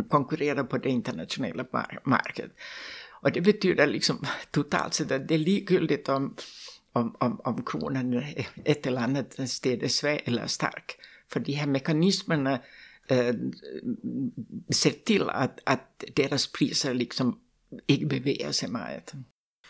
konkurrera 0.09 0.63
på 0.63 0.77
det 0.77 0.89
internationella 0.89 1.65
marknaden. 2.05 2.51
Och 3.21 3.31
det 3.31 3.41
betyder 3.41 3.87
liksom 3.87 4.25
totalt 4.51 4.93
sett 4.93 5.11
att 5.11 5.27
det 5.27 5.35
är 5.35 5.39
likgiltigt 5.39 6.09
om 6.09 6.35
om, 6.95 7.15
om, 7.19 7.41
om 7.43 7.63
kronan 7.65 8.23
ett 8.65 8.85
eller 8.85 9.01
annat 9.01 9.49
sted 9.49 9.83
är 9.83 9.87
svag 9.87 10.21
eller 10.25 10.47
stark. 10.47 10.97
För 11.27 11.39
de 11.39 11.53
här 11.53 11.67
mekanismerna 11.67 12.59
eh, 13.09 13.27
øh, 13.27 13.35
ser 14.71 14.91
till 15.05 15.29
att, 15.29 15.59
att 15.65 16.03
deras 16.15 16.47
priser 16.47 16.93
liksom 16.93 17.39
ikke 17.87 18.05
bevæger 18.05 18.51
sig 18.51 18.71
meget. 18.71 19.15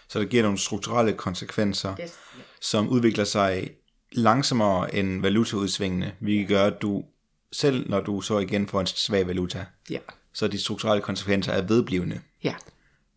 Så 0.10 0.20
det 0.20 0.30
giver 0.30 0.44
nogle 0.44 0.58
strukturelle 0.58 1.14
konsekvenser, 1.14 1.96
yes. 2.02 2.14
som 2.62 2.90
udvikler 2.90 3.24
sig 3.24 3.70
langsommere 4.12 4.96
end 4.96 5.22
valutaudsvingene, 5.22 6.16
hvilket 6.20 6.48
gør, 6.48 6.66
at 6.66 6.82
du 6.82 7.04
selv, 7.52 7.90
når 7.90 8.02
du 8.02 8.22
så 8.22 8.40
igen 8.40 8.68
får 8.68 8.82
en 8.82 8.88
svag 8.88 9.28
valuta, 9.28 9.66
ja. 9.90 10.00
så 10.34 10.48
de 10.48 10.58
strukturelle 10.58 11.02
konsekvenser 11.02 11.52
er 11.52 11.62
vedblivende. 11.62 12.22
Ja. 12.44 12.56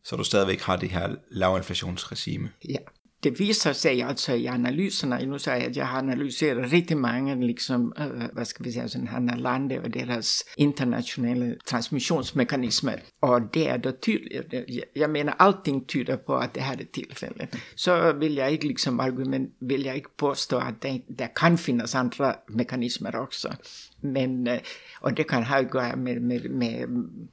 Så 0.04 0.16
du 0.16 0.25
stadigvæk 0.25 0.61
har 0.61 0.76
det 0.76 0.90
her 0.90 1.14
lavinflationsregime. 1.30 2.50
Ja 2.68 2.78
det 3.23 3.41
viser 3.41 3.73
sig 3.73 4.03
alltså 4.03 4.33
i 4.33 4.49
analyserne, 4.49 5.27
nu 5.27 5.39
säger 5.39 5.59
jag 5.61 5.71
att 5.71 5.77
jag 5.77 5.85
har 5.85 5.99
analyserat 5.99 6.73
riktigt 6.73 6.99
många 6.99 7.35
liksom, 7.35 7.93
øh, 7.99 8.07
hvad 8.07 8.29
vad 8.33 8.47
ska 8.47 8.65
vi 8.65 8.73
säga, 8.73 8.89
sådana 8.89 9.37
lande 9.37 9.79
og 9.79 9.85
och 9.85 9.91
deras 9.91 10.45
internationella 10.57 11.55
transmissionsmekanismer. 11.67 13.01
Och 13.21 13.43
det 13.53 13.69
är 13.69 13.79
då 13.79 13.93
tydligt, 13.93 14.55
jag 14.95 15.11
menar 15.11 15.35
allting 15.39 15.85
tyder 15.85 16.17
på 16.17 16.37
att 16.37 16.55
det 16.55 16.61
her 16.61 16.81
er 16.81 16.85
tilfældet. 16.85 17.57
Så 17.75 18.13
vill 18.13 18.37
jag 18.37 18.53
ikke 18.53 18.69
liksom 18.69 19.01
argument, 19.01 19.55
vill 19.61 19.85
jag 19.85 19.97
ikke 19.97 20.17
påstå 20.17 20.59
att 20.59 20.83
det, 20.83 21.03
der 21.19 21.29
kan 21.37 21.59
finnas 21.59 21.95
andra 21.95 22.35
mekanismer 22.49 23.17
också. 23.17 23.53
Men, 24.01 24.49
øh, 24.49 24.59
och 25.01 25.15
det 25.15 25.29
kan 25.29 25.43
have 25.43 25.65
at 25.65 25.71
gøre 25.71 25.97
med, 25.97 26.21
med, 26.21 26.49
med 26.51 26.87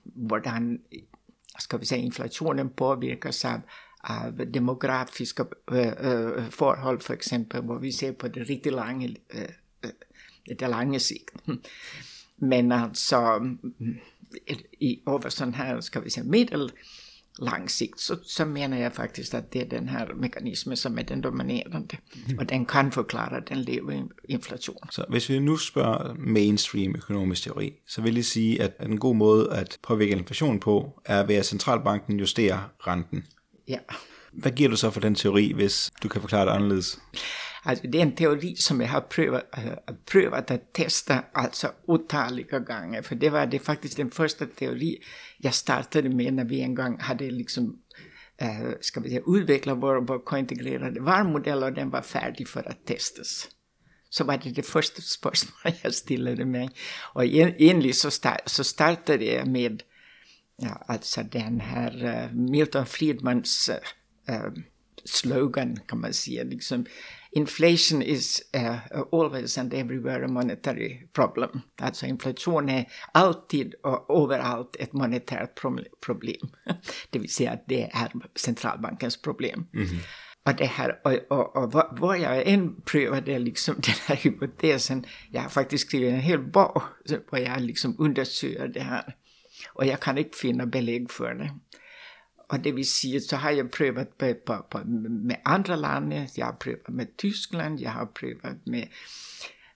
hvordan, 0.04 0.80
ska 1.60 1.78
vi 1.78 1.86
säga, 1.86 2.02
inflationen 2.02 2.70
påverkas 2.70 3.46
av 3.46 3.62
av 4.06 4.32
demografiska 4.54 5.44
äh, 5.72 6.50
forhold, 6.50 7.02
for 7.02 7.14
eksempel, 7.14 7.62
hvor 7.62 7.80
vi 7.80 7.92
ser 7.92 8.12
på 8.12 8.28
det 8.28 8.50
rigtig 8.50 8.72
lange, 8.72 9.16
äh, 9.30 9.90
det 10.50 10.70
lange 10.70 11.00
sigt. 11.00 11.32
Men 12.38 12.72
altså, 12.72 13.50
i 14.80 15.02
over 15.06 15.30
sådan 15.30 15.56
her, 15.56 15.82
skal 15.82 16.04
vi 16.04 16.10
sige, 16.10 16.24
middel 16.24 16.72
lang 17.40 17.72
sigt, 17.72 18.02
så, 18.02 18.18
så 18.24 18.46
mener 18.46 18.78
jeg 18.78 18.92
faktisk, 18.94 19.34
at 19.34 19.54
det 19.54 19.62
er 19.62 19.66
den 19.66 19.90
her 19.90 20.06
mekanisme, 20.16 20.76
som 20.76 20.98
er 20.98 21.02
den 21.02 21.22
dominerende, 21.22 21.98
mm. 22.28 22.38
og 22.40 22.50
den 22.50 22.66
kan 22.66 22.92
forklare 22.92 23.42
den 23.50 23.58
lave 23.58 24.10
inflation. 24.30 24.90
Så 24.92 25.06
hvis 25.10 25.30
vi 25.30 25.40
nu 25.40 25.58
spørger 25.58 26.14
mainstream 26.18 26.96
økonomisk 26.96 27.44
teori, 27.44 27.74
så 27.88 28.02
vil 28.02 28.16
jeg 28.16 28.26
sige, 28.26 28.62
at 28.62 28.74
en 28.80 29.00
god 29.00 29.16
måde 29.16 29.54
at 29.54 29.80
påvirke 29.84 30.12
inflation 30.12 30.60
på, 30.60 31.02
er 31.06 31.24
ved 31.24 31.36
at 31.36 31.46
centralbanken 31.46 32.20
justerer 32.20 32.72
renten. 32.88 33.26
Ja. 33.68 33.80
Hvad 34.34 34.52
giver 34.52 34.70
du 34.70 34.76
så 34.76 34.92
for 34.92 35.00
den 35.00 35.16
teori, 35.16 35.52
hvis 35.54 35.92
du 36.04 36.08
kan 36.08 36.22
forklare 36.22 36.46
det 36.46 36.52
anderledes? 36.52 37.00
Altså, 37.66 37.84
det 37.88 37.96
er 37.96 38.02
en 38.02 38.16
teori, 38.16 38.56
som 38.56 38.82
jeg 38.82 38.90
har 38.90 39.00
prøvet, 39.00 39.42
uh, 39.58 39.96
prøvet 40.12 40.52
at 40.52 40.62
teste 40.74 41.14
altså 41.36 41.72
utallige 41.88 42.60
gange, 42.68 43.04
for 43.04 43.16
det 43.16 43.32
var 43.32 43.46
det 43.46 43.62
faktisk 43.62 43.98
den 43.98 44.12
første 44.12 44.48
teori, 44.58 45.04
jeg 45.44 45.54
startede 45.54 46.10
med, 46.10 46.32
når 46.32 46.44
vi 46.44 46.60
engang 46.60 47.04
havde 47.04 47.32
liksom 47.32 47.76
uh, 48.42 48.74
skal 48.82 49.04
vi 49.04 49.10
sige, 49.10 49.28
udviklet 49.28 49.82
vår, 49.82 50.04
vår 50.08 50.18
kointegrerede 50.18 50.96
varemodel, 51.00 51.64
og 51.64 51.76
den 51.76 51.92
var 51.92 52.02
færdig 52.02 52.48
for 52.48 52.60
at 52.60 52.78
testes. 52.88 53.50
Så 54.12 54.24
var 54.24 54.36
det 54.36 54.56
det 54.56 54.66
første 54.66 55.14
spørgsmål, 55.14 55.74
jeg 55.84 55.94
stillede 55.94 56.46
mig. 56.46 56.70
Og 57.14 57.26
egentlig 57.28 57.96
så, 57.96 58.10
start, 58.10 58.42
så 58.48 58.64
startede 58.64 59.26
jeg 59.26 59.48
med 59.48 59.80
ja, 60.58 60.84
alltså 60.88 61.24
den 61.24 61.60
här 61.60 62.06
uh, 62.06 62.34
Milton 62.34 62.86
Friedmans 62.86 63.70
uh, 64.30 64.64
slogan 65.06 65.80
kan 65.88 66.02
man 66.02 66.14
säga. 66.14 66.44
Liksom, 66.44 66.86
inflation 67.32 68.02
is 68.02 68.42
uh, 68.58 68.78
always 69.12 69.58
and 69.58 69.74
everywhere 69.74 70.26
a 70.26 70.28
monetary 70.28 71.08
problem. 71.14 71.62
Alltså 71.82 72.06
inflation 72.06 72.70
är 72.70 72.86
alltid 73.12 73.74
och 73.74 74.24
överallt 74.24 74.76
ett 74.80 74.94
monetärt 74.94 75.62
problem. 76.06 76.50
det 77.10 77.20
vill 77.20 77.34
säga 77.34 77.52
att 77.52 77.64
det 77.68 77.84
är 77.84 78.12
centralbankens 78.36 79.22
problem. 79.22 79.68
Mm 79.74 79.88
-hmm. 79.88 80.00
Och 80.46 80.56
det 80.56 80.66
här, 80.66 81.02
och, 81.04 81.38
och, 81.40 81.56
och 81.56 81.72
vad, 81.72 82.00
vad 82.00 82.20
jag 82.20 82.48
än 82.48 82.82
prövade 82.82 83.40
liksom 83.40 83.76
den 83.84 83.96
här 84.06 84.16
hypotesen, 84.16 85.06
jag 85.32 85.42
har 85.42 85.50
faktiskt 85.50 85.88
skrivit 85.88 86.14
en 86.14 86.20
hel 86.20 86.40
bok, 86.40 86.84
där 87.06 87.40
jag 87.40 87.62
liksom 87.62 87.96
undersöker 88.00 88.68
det 88.68 88.80
här. 88.80 89.16
Och 89.76 89.86
jag 89.86 90.00
kan 90.00 90.18
inte 90.18 90.38
finna 90.38 90.66
belägg 90.66 91.12
för 91.12 91.34
det. 91.34 91.54
Och 92.50 92.60
det 92.60 92.72
vill 92.72 92.90
säga 92.90 93.20
så 93.20 93.36
har 93.36 93.52
jag 93.52 93.72
prövat 93.72 94.18
på, 94.18 94.34
på, 94.34 94.58
på, 94.70 94.82
med 94.86 95.42
andra 95.44 95.76
länder, 95.76 96.28
jag 96.36 96.46
har 96.46 96.54
prövat 96.54 96.88
med 96.88 97.18
Tyskland, 97.18 97.80
jag 97.80 97.92
har 97.92 98.06
prövat 98.06 98.66
med, 98.66 98.88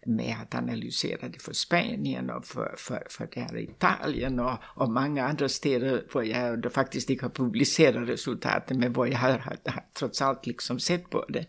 med 0.05 0.35
att 0.41 0.55
analysera 0.55 1.29
det 1.29 1.41
för 1.41 1.53
Spanien 1.53 2.29
och 2.29 2.45
för, 2.45 2.75
för, 2.77 3.07
för 3.09 3.29
det 3.33 3.41
här 3.41 3.57
Italien 3.57 4.39
och, 4.39 4.57
och 4.63 4.91
många 4.91 5.25
andra 5.27 5.49
städer 5.49 6.03
där 6.13 6.23
jag 6.23 6.61
då 6.61 6.69
faktiskt 6.69 7.09
inte 7.09 7.25
har 7.25 7.29
publicerat 7.29 8.09
resultaten 8.09 8.79
men 8.79 8.93
var 8.93 9.05
jag 9.05 9.17
har, 9.17 9.29
har, 9.29 9.57
har 9.65 9.83
trots 9.93 10.21
allt 10.21 10.47
liksom 10.47 10.79
sett 10.79 11.09
på 11.09 11.25
det. 11.29 11.45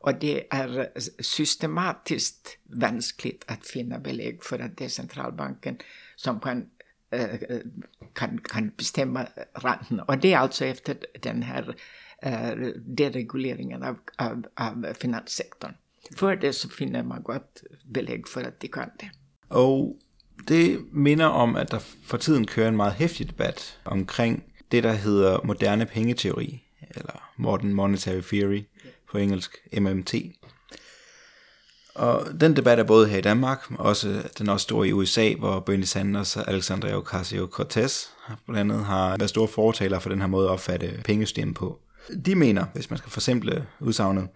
Och 0.00 0.14
det 0.14 0.54
är 0.54 0.88
systematiskt 1.22 2.58
vanskligt 2.62 3.44
att 3.46 3.66
finna 3.66 3.98
belägg 3.98 4.44
för 4.44 4.58
att 4.58 4.76
det 4.76 4.84
är 4.84 4.88
centralbanken 4.88 5.78
som 6.16 6.40
kan 6.40 6.66
Øh, 7.14 7.60
kan, 8.14 8.38
kan 8.38 8.72
bestämma 8.76 9.26
räntan. 9.54 10.00
Och 10.00 10.18
det 10.18 10.32
är 10.32 10.38
alltså 10.38 10.64
efter 10.64 10.96
den 11.22 11.42
här 11.42 11.74
uh, 12.26 12.50
øh, 12.50 12.74
dereguleringen 12.98 13.82
av, 13.82 13.96
av, 14.18 14.44
av 14.56 14.94
finanssektorn. 14.94 15.74
För 16.16 16.36
det 16.36 16.52
så 16.52 16.68
finner 16.68 17.02
man 17.02 17.22
gott 17.22 17.62
belägg 17.84 18.28
för 18.28 18.40
att 18.40 18.60
de 18.60 18.68
kan 18.68 18.90
det. 19.00 19.10
Og 19.48 19.98
det 20.48 20.78
minder 20.92 21.26
om, 21.26 21.56
at 21.56 21.70
der 21.70 21.78
for 21.78 22.16
tiden 22.16 22.46
kører 22.46 22.68
en 22.68 22.76
meget 22.76 22.92
hæftig 22.92 23.28
debat 23.28 23.78
omkring 23.84 24.42
det, 24.72 24.82
der 24.82 24.92
hedder 24.92 25.40
moderne 25.44 25.86
pengeteori, 25.86 26.62
eller 26.90 27.32
Modern 27.36 27.72
Monetary 27.74 28.20
Theory 28.20 28.64
på 29.10 29.18
engelsk, 29.18 29.56
MMT. 29.80 30.14
Og 31.94 32.26
den 32.40 32.56
debat 32.56 32.78
er 32.78 32.84
både 32.84 33.08
her 33.08 33.18
i 33.18 33.20
Danmark, 33.20 33.70
men 33.70 33.80
også 33.80 34.22
den 34.38 34.48
er 34.48 34.52
også 34.52 34.64
stor 34.64 34.84
i 34.84 34.92
USA, 34.92 35.34
hvor 35.34 35.60
Bernie 35.60 35.86
Sanders 35.86 36.36
og 36.36 36.48
Alexandria 36.48 37.00
Ocasio-Cortez 37.00 38.08
blandt 38.46 38.60
andet 38.60 38.84
har 38.84 39.16
været 39.16 39.30
store 39.30 39.48
fortalere 39.48 40.00
for 40.00 40.08
den 40.08 40.20
her 40.20 40.26
måde 40.26 40.46
at 40.46 40.50
opfatte 40.50 41.00
pengesystemet 41.04 41.54
på. 41.54 41.78
De 42.26 42.34
mener, 42.34 42.64
hvis 42.74 42.90
man 42.90 42.98
skal 42.98 43.10
forsimple 43.10 43.66
udsagnet, 43.80 44.28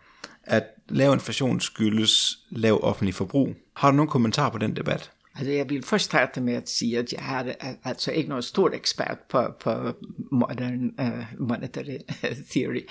at 0.44 0.64
lav 0.88 1.12
inflation 1.12 1.60
skyldes 1.60 2.38
lav 2.50 2.80
offentlig 2.82 3.14
forbrug. 3.14 3.54
Har 3.76 3.90
du 3.90 3.96
nogen 3.96 4.10
kommentar 4.10 4.48
på 4.48 4.58
den 4.58 4.76
debat? 4.76 5.10
Altså 5.38 5.52
jeg 5.52 5.70
vil 5.70 5.82
først 5.82 6.04
starte 6.04 6.40
med 6.40 6.54
at 6.54 6.68
sige, 6.68 6.98
at 6.98 7.12
jeg 7.12 7.22
har 7.22 7.46
altså 7.84 8.12
ikke 8.12 8.28
noget 8.28 8.44
stort 8.44 8.74
ekspert 8.74 9.18
på, 9.30 9.46
på 9.60 9.92
modern 10.32 10.90
uh, 11.00 11.48
monetary 11.48 11.98
theory, 12.50 12.88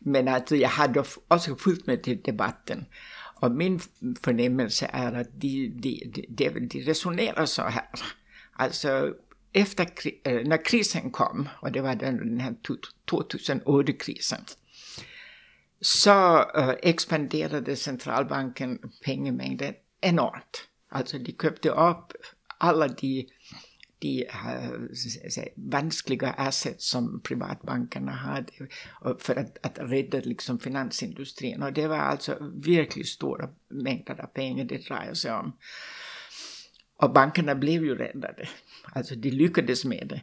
men 0.00 0.28
altså 0.28 0.56
jeg 0.56 0.70
har 0.70 0.86
dog 0.86 1.06
også 1.28 1.54
fulgt 1.58 1.86
med 1.86 1.98
til 1.98 2.20
debatten. 2.26 2.86
Og 3.40 3.50
min 3.50 3.80
fornemmelse 4.24 4.86
er, 4.86 5.10
at 5.10 5.26
de, 5.42 5.72
de, 5.82 6.00
de, 6.38 6.68
de 6.68 6.90
resonerer 6.90 7.44
så 7.44 7.68
her. 7.68 8.14
Altså 8.58 9.14
efter, 9.54 9.84
øh, 10.26 10.46
når 10.46 10.56
krisen 10.64 11.10
kom, 11.10 11.48
og 11.60 11.74
det 11.74 11.82
var 11.82 11.94
den, 11.94 12.18
den 12.18 12.40
her 12.40 12.52
2008-krisen, 13.12 14.48
så 15.82 16.44
uh, 16.58 16.74
ekspanderede 16.82 17.76
centralbanken 17.76 18.78
pengemængden 19.04 19.74
enormt. 20.02 20.68
Altså 20.90 21.18
de 21.18 21.32
købte 21.32 21.74
op 21.74 22.12
alle 22.60 22.88
de, 22.88 23.26
de 24.02 24.24
äh, 24.24 24.70
øh, 24.70 25.46
vanskliga 25.56 26.30
assets, 26.38 26.90
som 26.90 27.20
privatbankerna 27.24 28.12
hade 28.12 28.52
för 29.18 29.34
att, 29.34 29.58
att 29.62 29.78
redde 29.78 30.20
liksom 30.20 30.58
finansindustrin. 30.58 31.62
Och 31.62 31.72
det 31.72 31.88
var 31.88 31.96
alltså 31.96 32.36
verkligt 32.54 33.08
stora 33.08 33.48
mängder 33.68 34.20
av 34.20 34.26
pengar 34.26 34.64
det 34.64 34.88
drejer 34.88 35.14
sig 35.14 35.32
om. 35.32 35.52
Och 36.96 37.12
bankerna 37.12 37.54
blev 37.54 37.84
ju 37.84 37.94
räddade. 37.94 38.48
Alltså 38.94 39.14
de 39.14 39.30
lyckades 39.30 39.84
med 39.84 40.06
det. 40.08 40.20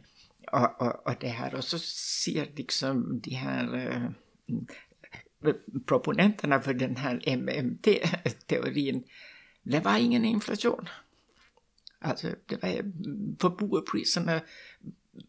Och, 0.52 0.82
och, 0.82 1.06
och 1.06 1.14
det 1.20 1.28
här, 1.28 1.54
och 1.54 1.64
så 1.64 1.78
ser 1.78 2.46
liksom 2.56 3.20
de 3.24 3.34
här 3.34 3.76
eh, 3.76 4.04
øh, 5.44 5.54
proponenterna 5.86 6.60
för 6.60 6.74
den 6.74 6.96
här 6.96 7.36
MMT-teorin, 7.36 9.04
det 9.62 9.84
var 9.84 9.98
ingen 9.98 10.24
inflation. 10.24 10.88
Alltså 12.00 12.34
det 12.46 12.62
var, 12.62 12.82
forbrugerpriserna 13.40 14.40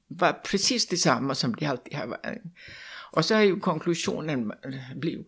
var 0.08 0.34
precis 0.34 0.88
detsamma 0.88 1.36
som 1.36 1.56
de 1.56 1.66
alltid 1.66 1.94
har 1.94 2.08
varit. 2.08 2.42
Och 3.12 3.26
så 3.26 3.36
är 3.36 3.42
ju 3.42 3.60
konklusionen, 3.60 4.54
blir 4.96 5.12
ju 5.12 5.24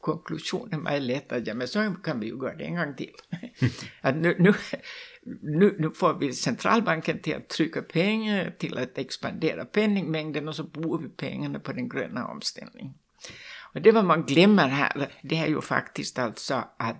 konklusionen 0.00 0.82
meget 0.82 1.02
let, 1.02 1.32
at 1.32 1.46
jamen 1.46 1.68
så 1.68 1.94
kan 2.04 2.20
vi 2.20 2.28
jo 2.28 2.38
gøre 2.40 2.56
det 2.58 2.64
en 2.64 2.74
gang 2.74 2.96
til. 2.96 3.10
at 4.02 4.16
nu, 4.16 4.34
nu, 4.38 4.54
nu, 5.42 5.70
nu 5.78 5.92
får 5.94 6.12
vi 6.12 6.32
centralbanken 6.32 7.22
til 7.22 7.30
at 7.30 7.46
trykke 7.46 7.82
penge, 7.82 8.52
til 8.60 8.78
at 8.78 8.98
ekspandere 8.98 9.64
penningmængden, 9.64 10.48
og 10.48 10.54
så 10.54 10.64
bruger 10.64 10.98
vi 10.98 11.08
pengene 11.08 11.58
på 11.58 11.72
den 11.72 11.88
grønne 11.88 12.26
omstilling. 12.26 12.96
Og 13.74 13.84
det, 13.84 13.92
hvad 13.92 14.02
man 14.02 14.22
glemmer 14.22 14.66
her, 14.66 15.06
det 15.22 15.38
er 15.38 15.46
jo 15.46 15.60
faktisk 15.60 16.18
altså, 16.18 16.62
at 16.80 16.96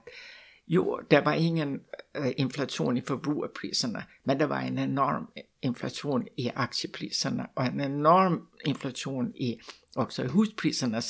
jo, 0.69 1.01
der 1.11 1.21
var 1.21 1.33
ingen 1.33 1.81
uh, 2.19 2.27
inflation 2.37 2.97
i 2.97 3.01
forbrugerpriserne, 3.01 4.05
men 4.25 4.41
der 4.41 4.47
var 4.47 4.61
en 4.61 4.79
enorm 4.79 5.29
inflation 5.63 6.27
i 6.37 6.51
aktiepriserne, 6.55 7.47
og 7.55 7.67
en 7.67 7.81
enorm 7.81 8.49
inflation 8.65 9.33
i 9.37 9.57
også 9.97 10.23
i 10.23 10.27
huspriserne 10.27 11.03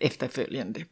efterfølgende. 0.00 0.84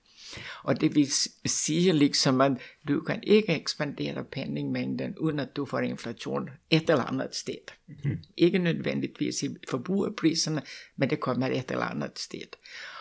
Og 0.62 0.80
det 0.80 0.94
vil 0.94 1.08
sige 1.46 1.92
liksom 1.92 2.40
at 2.40 2.52
du 2.88 3.00
kan 3.00 3.22
ikke 3.22 3.52
ekspandere 3.52 4.24
penningmængden 4.24 5.18
uden 5.18 5.40
at 5.40 5.56
du 5.56 5.66
får 5.66 5.78
inflation 5.78 6.50
et 6.70 6.90
eller 6.90 7.04
andet 7.04 7.34
sted. 7.34 7.72
Mm. 8.04 8.18
Ikke 8.36 8.58
nødvendigvis 8.58 9.42
i 9.42 9.48
forbrugerpriserne, 9.70 10.62
men 10.96 11.10
det 11.10 11.20
kommer 11.20 11.46
et 11.46 11.70
eller 11.70 11.84
andet 11.84 12.18
sted. 12.18 12.56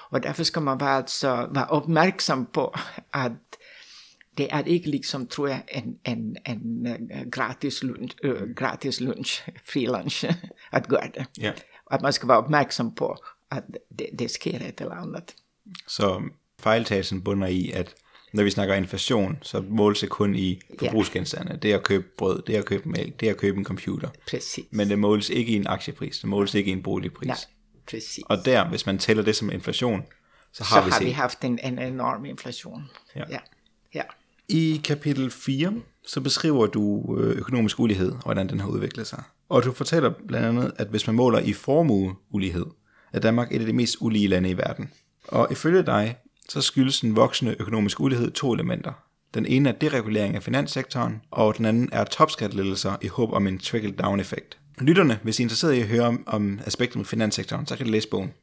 Og 0.10 0.24
derfor 0.24 0.44
skal 0.44 0.62
man 0.62 0.80
være, 0.80 0.98
altså 0.98 1.48
være 1.54 1.68
opmærksom 1.68 2.46
på, 2.46 2.76
at 3.14 3.32
det 4.38 4.48
er 4.50 4.64
ikke 4.64 4.90
liksom, 4.90 5.28
tror 5.28 5.48
jeg, 5.48 5.64
en, 5.72 5.98
en, 6.06 6.38
en 6.48 6.88
uh, 6.88 7.30
gratis, 7.32 7.84
lunch, 7.84 8.16
uh, 8.26 8.56
gratis 8.56 9.02
lunch, 9.02 9.50
fri 9.66 9.86
lunch, 9.96 10.26
at 10.72 10.88
gøre 10.88 11.10
det. 11.16 11.26
Yeah. 11.44 11.56
At 11.92 12.02
man 12.02 12.14
skal 12.14 12.28
være 12.28 12.38
opmærksom 12.38 12.96
på, 12.96 13.16
at 13.52 13.64
det, 14.00 14.08
det 14.20 14.32
sker 14.32 14.56
et 14.56 14.82
eller 14.82 14.96
andet. 14.96 15.36
Så 15.88 16.22
fejltagelsen 16.60 17.22
bunder 17.22 17.48
i, 17.48 17.72
at 17.72 17.96
når 18.34 18.44
vi 18.44 18.50
snakker 18.50 18.76
inflation, 18.76 19.38
så 19.42 19.64
måles 19.70 20.00
det 20.00 20.10
kun 20.10 20.36
i 20.36 20.62
forbrugsgenstande. 20.80 21.52
Ja. 21.52 21.58
Det 21.58 21.72
er 21.72 21.76
at 21.76 21.84
købe 21.84 22.06
brød, 22.18 22.42
det 22.42 22.56
er 22.56 22.60
at 22.60 22.66
købe 22.66 22.90
mælk, 22.90 23.20
det 23.20 23.26
er 23.26 23.32
at 23.32 23.38
købe 23.38 23.58
en 23.58 23.66
computer. 23.66 24.10
Præcis. 24.30 24.66
Men 24.72 24.90
det 24.90 25.00
måles 25.00 25.30
ikke 25.30 25.52
i 25.52 25.56
en 25.56 25.68
aktiepris, 25.68 26.20
det 26.20 26.30
måles 26.30 26.54
ikke 26.54 26.70
i 26.70 26.72
en 26.72 26.84
boligpris. 26.84 27.28
Nej, 27.28 27.38
præcis. 27.88 28.24
Og 28.26 28.46
der, 28.46 28.70
hvis 28.70 28.86
man 28.86 28.98
tæller 28.98 29.24
det 29.24 29.36
som 29.36 29.52
inflation, 29.52 30.04
så 30.52 30.64
har 30.64 30.82
så 30.82 30.86
vi 30.86 30.92
har 30.92 31.00
set. 31.00 31.08
vi 31.08 31.12
haft 31.12 31.44
en, 31.44 31.60
en 31.64 31.80
enorm 31.80 32.26
inflation. 32.26 32.90
Ja. 33.16 33.24
ja. 33.30 33.40
ja. 33.94 34.04
I 34.50 34.82
kapitel 34.84 35.32
4, 35.32 35.74
så 36.08 36.22
beskriver 36.22 36.68
du 36.68 37.16
øh, 37.20 37.38
økonomisk 37.38 37.80
ulighed, 37.80 38.12
og 38.12 38.24
hvordan 38.24 38.50
den 38.50 38.60
har 38.60 38.68
udviklet 38.68 39.08
sig. 39.08 39.24
Og 39.50 39.64
du 39.64 39.72
fortæller 39.72 40.14
blandt 40.28 40.48
andet, 40.48 40.72
at 40.78 40.88
hvis 40.88 41.08
man 41.08 41.16
måler 41.16 41.40
i 41.40 41.54
formueulighed, 41.54 42.66
er 43.14 43.20
Danmark 43.20 43.48
et 43.52 43.60
af 43.60 43.66
de 43.66 43.74
mest 43.74 43.98
ulige 44.00 44.28
lande 44.28 44.50
i 44.50 44.58
verden. 44.58 44.90
Og 45.28 45.48
ifølge 45.52 45.84
dig, 45.84 46.18
så 46.50 46.62
skyldes 46.62 47.00
den 47.00 47.16
voksende 47.16 47.56
økonomiske 47.60 48.02
ulighed 48.02 48.32
to 48.32 48.54
elementer. 48.54 48.92
Den 49.34 49.46
ene 49.46 49.70
er 49.70 49.74
deregulering 49.74 50.36
af 50.36 50.44
finanssektoren, 50.44 51.22
og 51.32 51.58
den 51.58 51.66
anden 51.66 51.90
er 51.92 52.04
topskattelettelser 52.04 52.96
i 53.02 53.08
håb 53.08 53.34
om 53.34 53.48
en 53.48 53.60
trickle-down-effekt. 53.60 54.58
Lytterne, 54.82 55.20
hvis 55.24 55.40
I 55.40 55.42
er 55.42 55.46
interesseret 55.46 55.74
i 55.74 55.82
at 55.82 55.88
høre 55.88 56.04
om, 56.04 56.24
om 56.28 56.60
aspekter 56.66 56.98
med 56.98 57.06
finanssektoren, 57.06 57.68
så 57.68 57.78
kan 57.78 57.88
I 57.88 57.90
læse 57.90 58.10
bogen. 58.10 58.34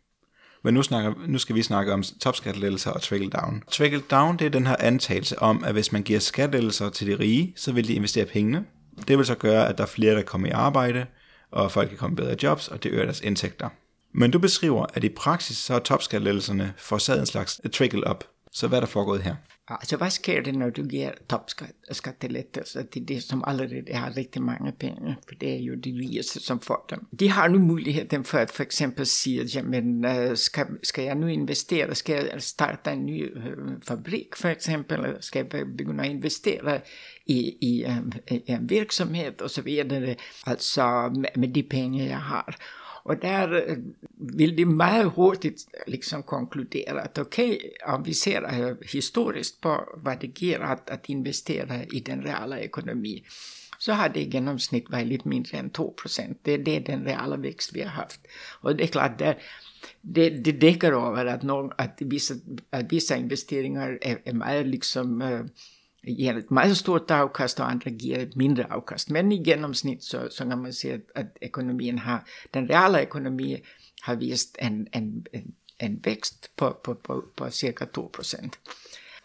Men 0.65 0.75
nu, 0.75 0.83
snakker, 0.83 1.13
nu 1.27 1.39
skal 1.39 1.57
vi 1.57 1.63
snakke 1.63 1.93
om 1.93 2.03
topskattelettelser 2.03 2.91
og 2.91 3.03
trickle-down. 3.03 3.63
Trickle-down, 3.71 4.37
det 4.37 4.47
er 4.47 4.49
den 4.49 4.67
her 4.67 4.77
antagelse 4.79 5.39
om, 5.39 5.65
at 5.65 5.73
hvis 5.73 5.93
man 5.93 6.03
giver 6.03 6.21
skattelettelser 6.21 6.91
til 6.91 7.07
de 7.07 7.19
rige, 7.19 7.53
så 7.57 7.73
vil 7.73 7.89
de 7.89 7.95
investere 7.95 8.25
pengene. 8.25 8.65
Det 9.09 9.19
vil 9.19 9.27
så 9.27 9.35
gøre, 9.35 9.69
at 9.69 9.79
der 9.79 9.85
er 9.85 9.89
flere, 9.89 10.15
der 10.15 10.23
kommer 10.23 10.49
i 10.49 10.51
arbejde, 10.51 11.07
og 11.51 11.73
folk 11.73 11.89
kan 11.89 11.99
komme 11.99 12.17
bedre 12.17 12.37
jobs, 12.43 12.69
og 12.69 12.83
det 12.83 12.93
øger 12.93 13.05
deres 13.05 13.21
indtægter. 13.21 13.69
Men 14.15 14.31
du 14.31 14.39
beskriver, 14.39 14.87
at 14.95 15.05
i 15.05 15.09
praksis 15.09 15.57
så 15.57 15.75
er 15.75 15.79
topskattelettelserne 15.79 16.73
forårsaget 16.77 17.21
en 17.21 17.27
slags 17.27 17.61
trickle-up. 17.73 18.25
Så 18.53 18.69
hvad 18.69 18.79
er 18.79 18.81
der 18.81 18.89
foregået 18.89 19.23
her? 19.23 19.35
Alltså 19.67 19.97
vad 19.97 20.13
sker 20.13 20.43
det, 20.43 20.53
när 20.53 20.71
du 20.71 20.89
ger 20.89 21.15
topskattelettelser 21.27 22.83
till 22.83 23.07
de 23.07 23.21
som 23.21 23.45
allerede 23.45 23.97
har 23.97 24.11
riktigt 24.11 24.43
mange 24.43 24.73
penge? 24.73 25.17
For 25.29 25.35
det 25.35 25.55
er 25.55 25.59
jo 25.59 25.77
de 25.77 25.93
rikaste 25.93 26.41
som 26.41 26.61
får 26.61 26.85
dem. 26.91 27.07
De 27.11 27.29
har 27.29 27.49
nu 27.49 27.59
möjligheten 27.59 28.25
for 28.25 28.39
at 28.39 28.51
for 28.51 28.63
eksempel 28.63 29.07
säga, 29.07 29.43
at 29.43 29.55
jamen, 29.55 30.05
øh, 30.05 30.31
eh, 30.31 30.35
skal, 30.83 31.05
jeg 31.05 31.15
nu 31.15 31.29
investere? 31.29 31.95
Skal 31.95 32.15
jeg 32.15 32.43
starte 32.43 32.91
en 32.91 33.07
ny 33.07 33.37
eh, 33.37 33.79
fabrik, 33.83 34.37
for 34.37 34.49
eksempel? 34.49 35.17
Skal 35.21 35.47
jeg 35.53 35.67
begynde 35.77 36.05
at 36.05 36.11
investere 36.11 36.81
i, 37.27 37.57
i, 37.61 37.85
en, 37.85 38.13
i 38.31 38.43
en 38.47 38.71
virksomhed, 38.71 39.43
og 39.43 39.51
så 39.51 39.63
videre? 39.63 40.17
alltså 40.47 41.11
med, 41.15 41.29
med 41.37 41.49
de 41.49 41.63
penge, 41.63 42.05
jeg 42.05 42.19
har. 42.19 42.57
Og 43.05 43.23
der 43.23 43.63
øh, 43.67 43.77
vil 44.17 44.59
de 44.59 44.65
meget 44.65 45.11
hurtigt 45.11 45.67
liksom 45.87 46.23
konkludere, 46.23 47.05
at 47.05 47.19
okay, 47.19 47.59
om 47.85 48.07
vi 48.07 48.13
ser 48.13 48.41
historiskt 48.93 48.93
historisk 49.13 49.63
på, 49.63 49.77
hvad 50.03 50.17
det 50.17 50.35
giver 50.35 50.59
at, 50.59 50.79
at 50.87 51.05
investere 51.09 51.87
i 51.93 52.01
den 52.01 52.25
reale 52.25 52.65
økonomi, 52.65 53.25
så 53.79 53.93
har 53.93 54.09
det 54.09 54.21
i 54.21 54.31
gennemsnit 54.31 54.85
været 54.91 55.07
lidt 55.07 55.27
mindre 55.27 55.59
end 55.59 55.71
2 55.71 55.95
procent. 56.03 56.47
Det, 56.47 56.67
det 56.67 56.77
er 56.77 56.81
den 56.81 57.07
reale 57.07 57.43
vækst, 57.43 57.75
vi 57.75 57.81
har 57.81 57.89
haft. 57.89 58.21
Og 58.61 58.79
det 58.79 58.85
er 58.85 58.89
klart, 58.89 59.19
der, 59.19 59.35
det, 60.15 60.45
det 60.45 60.61
dækker 60.61 60.95
over, 60.95 61.17
at, 61.17 61.43
någon, 61.43 61.73
at, 61.79 61.91
vissa, 62.01 62.35
at 62.73 62.91
vissa 62.91 63.15
investeringer 63.15 63.97
er, 64.03 64.17
er 64.25 64.35
meget 64.35 64.67
liksom... 64.67 65.23
Ger 66.07 66.39
ett 66.39 66.51
meget 66.51 66.77
stort 66.77 67.11
avkast 67.11 67.61
och 67.61 67.71
andra 67.71 67.91
ger 67.91 68.19
ett 68.19 68.37
mindre 68.37 68.65
avkast. 68.65 69.11
Men 69.11 69.33
i 69.33 69.43
genomsnitt 69.43 70.03
så, 70.03 70.29
så 70.31 70.45
kan 70.45 70.63
man 70.63 70.73
se 70.73 70.95
att, 70.95 71.11
att 71.15 71.37
ekonomin 71.41 71.99
har, 71.99 72.25
den 72.51 72.69
reala 72.69 73.01
ekonomin 73.01 73.59
har 74.03 74.17
visat 74.17 74.57
en, 74.59 74.87
en, 74.93 75.25
en, 75.33 75.53
en 75.79 76.01
växt 76.05 76.51
på, 76.57 76.71
på, 76.71 76.95
på, 76.95 77.23
på 77.37 77.51
cirka 77.51 77.87
2 77.87 78.09
procent. 78.09 78.59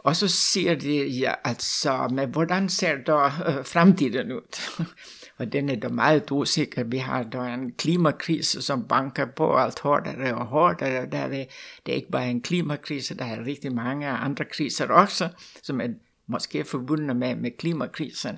Och 0.07 0.17
så 0.17 0.27
ser 0.27 0.75
de, 0.75 1.07
ja, 1.07 1.35
alltså, 1.43 2.07
men 2.11 2.33
hur 2.33 2.67
ser 2.67 2.97
då 2.97 3.25
øh, 3.25 3.65
framtiden 3.65 4.31
ut? 4.31 4.61
och 5.37 5.47
den 5.47 5.69
är 5.69 5.75
då 5.75 5.89
meget 5.89 6.31
osäker. 6.31 6.83
Vi 6.83 6.97
har 6.97 7.23
då 7.23 7.39
en 7.39 7.71
klimakris 7.71 8.65
som 8.65 8.87
bankar 8.87 9.25
på 9.25 9.57
allt 9.57 9.79
hårdare 9.79 10.33
och 10.33 10.45
hårdare. 10.45 11.05
Där 11.05 11.33
är, 11.33 11.45
det 11.83 11.91
är 11.91 11.95
inte 11.95 12.11
bara 12.11 12.23
en 12.23 12.41
klimakris, 12.41 13.09
det 13.09 13.23
är 13.23 13.43
riktigt 13.43 13.73
många 13.73 14.17
andra 14.17 14.45
kriser 14.45 14.91
också, 14.91 15.29
som 15.61 15.81
är 15.81 15.95
måske 16.27 16.65
forbundne 16.65 17.13
med, 17.13 17.35
med 17.35 17.51
klimakrisen. 17.57 18.37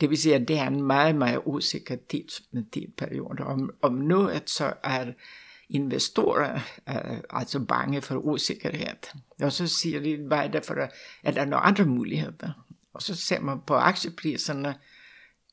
Det 0.00 0.10
vil 0.10 0.18
sige, 0.18 0.34
at 0.34 0.48
det 0.48 0.58
er 0.58 0.66
en 0.66 0.82
meget, 0.82 1.14
meget 1.14 1.40
usikker 1.44 1.96
tids, 2.10 2.42
tidsperiode. 2.72 3.44
Om, 3.44 3.70
om 3.82 3.94
noget 3.94 4.42
så 4.50 4.72
er 4.82 5.12
investorer 5.68 6.54
uh, 6.90 7.18
altså 7.30 7.60
bange 7.60 8.02
for 8.02 8.16
usikkerhed. 8.16 8.96
Og 9.42 9.52
så 9.52 9.66
siger 9.66 10.00
de, 10.00 10.16
hvad 10.16 10.38
er 10.38 10.48
det 10.48 10.64
for, 10.64 10.74
er 11.22 11.30
der 11.30 11.44
nogle 11.44 11.56
andre 11.56 11.84
muligheder? 11.84 12.64
Och 12.92 13.02
så 13.02 13.14
ser 13.14 13.40
man 13.40 13.60
på 13.66 13.74
aktiepriserna, 13.74 14.74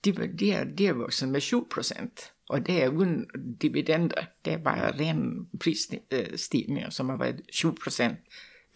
de, 0.05 0.11
de, 0.11 0.51
är, 0.51 0.65
de 0.65 0.87
är 0.87 0.93
vuxit 0.93 1.29
med 1.29 1.41
7 1.41 1.61
procent. 1.73 2.31
Och 2.49 2.61
det 2.61 2.83
är 2.83 3.01
utan 3.01 3.25
dividender. 3.61 4.27
Det 4.45 4.53
är 4.53 4.57
bara 4.57 4.91
ren 4.91 5.47
prisstigning 5.59 6.91
som 6.91 7.09
har 7.09 7.17
varit 7.17 7.55
7 7.55 7.71
procent 7.71 8.19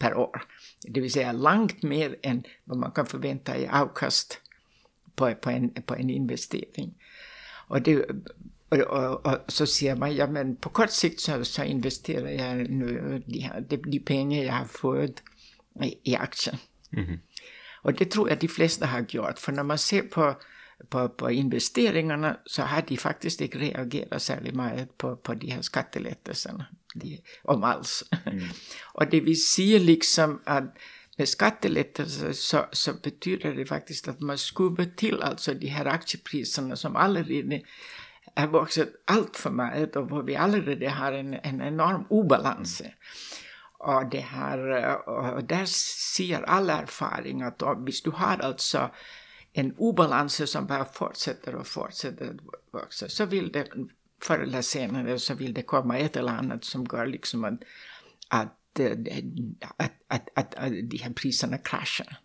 per 0.00 0.14
år. 0.14 0.42
Det 0.82 1.00
vill 1.00 1.12
säga 1.12 1.32
långt 1.32 1.82
mer 1.82 2.16
än 2.22 2.42
vad 2.64 2.78
man 2.78 2.90
kan 2.90 3.06
förvänta 3.06 3.58
i 3.58 3.68
avkast 3.68 4.40
på, 5.14 5.34
på, 5.34 5.50
en, 5.50 5.70
på 5.70 5.94
en 5.94 6.10
investering. 6.10 6.94
Och, 7.68 7.82
det, 7.82 8.06
och, 8.68 8.78
och, 8.78 9.26
och, 9.26 9.38
så 9.48 9.66
ser 9.66 9.96
man, 9.96 10.14
ja 10.14 10.26
men 10.26 10.56
på 10.56 10.68
kort 10.68 10.90
sikt 10.90 11.20
så, 11.20 11.44
så 11.44 11.64
investerar 11.64 12.28
jag 12.28 12.70
nu 12.70 13.22
de, 13.26 13.76
de, 13.76 13.98
pengar 13.98 14.42
jag 14.42 14.52
har 14.52 14.64
fått 14.64 15.22
i, 15.82 16.10
i 16.12 16.16
aktier. 16.16 16.58
Mm-hmm. 16.90 17.18
Och 17.82 17.92
det 17.92 18.04
tror 18.04 18.28
jag 18.28 18.38
de 18.38 18.48
flesta 18.48 18.86
har 18.86 19.06
gjort, 19.08 19.38
för 19.38 19.52
när 19.52 19.62
man 19.62 19.78
ser 19.78 20.02
på, 20.02 20.36
på, 20.88 21.08
på 21.08 21.30
investeringarna 21.30 22.40
så 22.44 22.62
har 22.62 22.82
de 22.88 22.96
faktiskt 22.96 23.40
inte 23.40 23.58
reagerat 23.58 24.22
särskilt 24.22 24.56
mycket 24.56 24.98
på, 24.98 25.16
på 25.16 25.34
de 25.34 25.50
här 25.50 25.62
skattelättnaderna, 25.62 26.66
de, 26.70 26.79
om 27.42 27.64
alls. 27.64 28.04
Mm. 28.26 28.48
och 28.94 29.06
det 29.10 29.20
vi 29.20 29.36
ser 29.36 29.78
liksom 29.78 30.42
att 30.44 30.76
med 31.18 31.28
skattelättnader 31.28 32.32
så, 32.32 32.66
så 32.72 32.92
betyder 32.92 33.54
det 33.54 33.66
faktiskt 33.66 34.08
att 34.08 34.20
man 34.20 34.38
skubbar 34.38 34.84
till 34.96 35.22
alltså 35.22 35.54
de 35.54 35.66
här 35.66 35.86
aktiepriserna 35.86 36.76
som 36.76 36.96
allerede 36.96 37.62
är 38.34 38.46
vuxit 38.46 39.02
allt 39.04 39.36
för 39.36 39.50
mycket 39.50 39.96
och 39.96 40.08
hvor 40.08 40.22
vi 40.22 40.36
allerede 40.36 40.88
har 40.88 41.12
en, 41.12 41.34
en 41.34 41.60
enorm 41.60 42.06
obalans. 42.10 42.80
Mm. 42.80 42.92
Och, 43.78 44.10
det 44.10 44.20
här, 44.20 44.58
och 45.08 45.44
där 45.44 45.64
ser 46.16 46.42
all 46.42 46.70
erfaring 46.70 47.42
att 47.42 47.62
om 47.62 47.88
du 48.04 48.10
har 48.10 48.38
alltså 48.38 48.90
en 49.52 49.74
obalans 49.78 50.50
som 50.50 50.66
bara 50.66 50.84
fortsätter 50.84 51.54
och 51.54 51.66
fortsätter 51.66 52.26
att 52.26 52.82
växa 52.82 53.08
så 53.08 53.24
vill 53.24 53.52
det 53.52 53.72
förr 54.22 54.42
eller 54.42 54.62
senare 54.62 55.18
så 55.18 55.34
vill 55.34 55.54
det 55.54 55.62
komma 55.62 55.98
ett 55.98 56.16
eller 56.16 56.32
annat 56.32 56.64
som 56.64 56.84
går 56.84 57.06
liksom 57.06 57.44
att, 57.44 57.60
att 58.28 58.80
at, 58.80 59.92
at, 60.08 60.22
at, 60.36 60.54
at 60.56 60.72
de 60.90 60.96
her 60.96 61.12
priserne 61.12 61.58
crasher. 61.64 62.20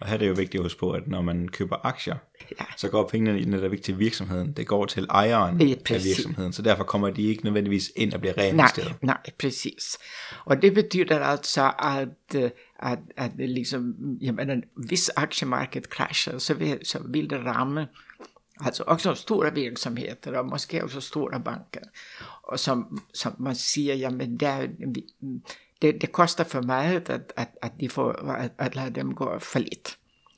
Og 0.00 0.06
her 0.06 0.14
er 0.14 0.18
det 0.18 0.28
jo 0.28 0.32
vigtigt 0.32 0.54
at 0.54 0.62
huske 0.62 0.80
på, 0.80 0.90
at 0.90 1.08
når 1.08 1.22
man 1.22 1.48
køber 1.48 1.86
aktier, 1.86 2.16
ja. 2.60 2.64
så 2.76 2.88
går 2.88 3.08
pengene 3.08 3.44
netop 3.44 3.72
ikke 3.72 3.84
til 3.84 3.98
virksomheden. 3.98 4.52
Det 4.52 4.66
går 4.66 4.86
til 4.86 5.06
ejeren 5.10 5.60
ja, 5.60 5.74
af 5.90 6.04
virksomheden, 6.04 6.52
så 6.52 6.62
derfor 6.62 6.84
kommer 6.84 7.10
de 7.10 7.22
ikke 7.22 7.44
nødvendigvis 7.44 7.92
ind 7.96 8.12
og 8.12 8.20
bliver 8.20 8.38
reinvesteret. 8.38 8.88
Nej, 8.88 8.96
nej, 9.02 9.32
præcis. 9.38 9.98
Og 10.44 10.62
det 10.62 10.74
betyder 10.74 11.20
altså, 11.20 11.72
at, 11.78 12.52
at, 12.78 12.98
at 13.16 13.30
ligesom, 13.36 13.94
jamen, 14.20 14.64
hvis 14.86 15.08
aktiemarkedet 15.08 15.88
crasher, 15.88 16.38
så 16.38 16.54
vil, 16.54 16.78
så 16.82 16.98
vil 17.08 17.30
det 17.30 17.44
ramme 17.44 17.86
Alltså 18.58 18.84
också 18.84 19.14
stora 19.14 19.50
verksamheter 19.50 20.38
och 20.38 20.46
måske 20.46 20.82
också 20.82 21.00
stora 21.00 21.38
banker. 21.38 21.82
Och 22.42 22.60
som, 22.60 23.00
som 23.12 23.32
man 23.38 23.56
säger, 23.56 23.94
ja 23.94 24.10
men 24.10 24.36
där, 24.36 24.70
det, 25.78 25.92
det 25.92 26.06
kostar 26.06 26.44
för 26.44 26.62
mycket 26.62 27.10
att, 27.10 27.32
att, 27.36 27.56
att, 27.62 27.78
de 27.78 27.88
får, 27.88 28.30
att, 28.30 28.60
att 28.60 28.74
låta 28.74 28.90
dem 28.90 29.14
gå 29.14 29.40
för 29.40 29.60
lite. 29.60 29.90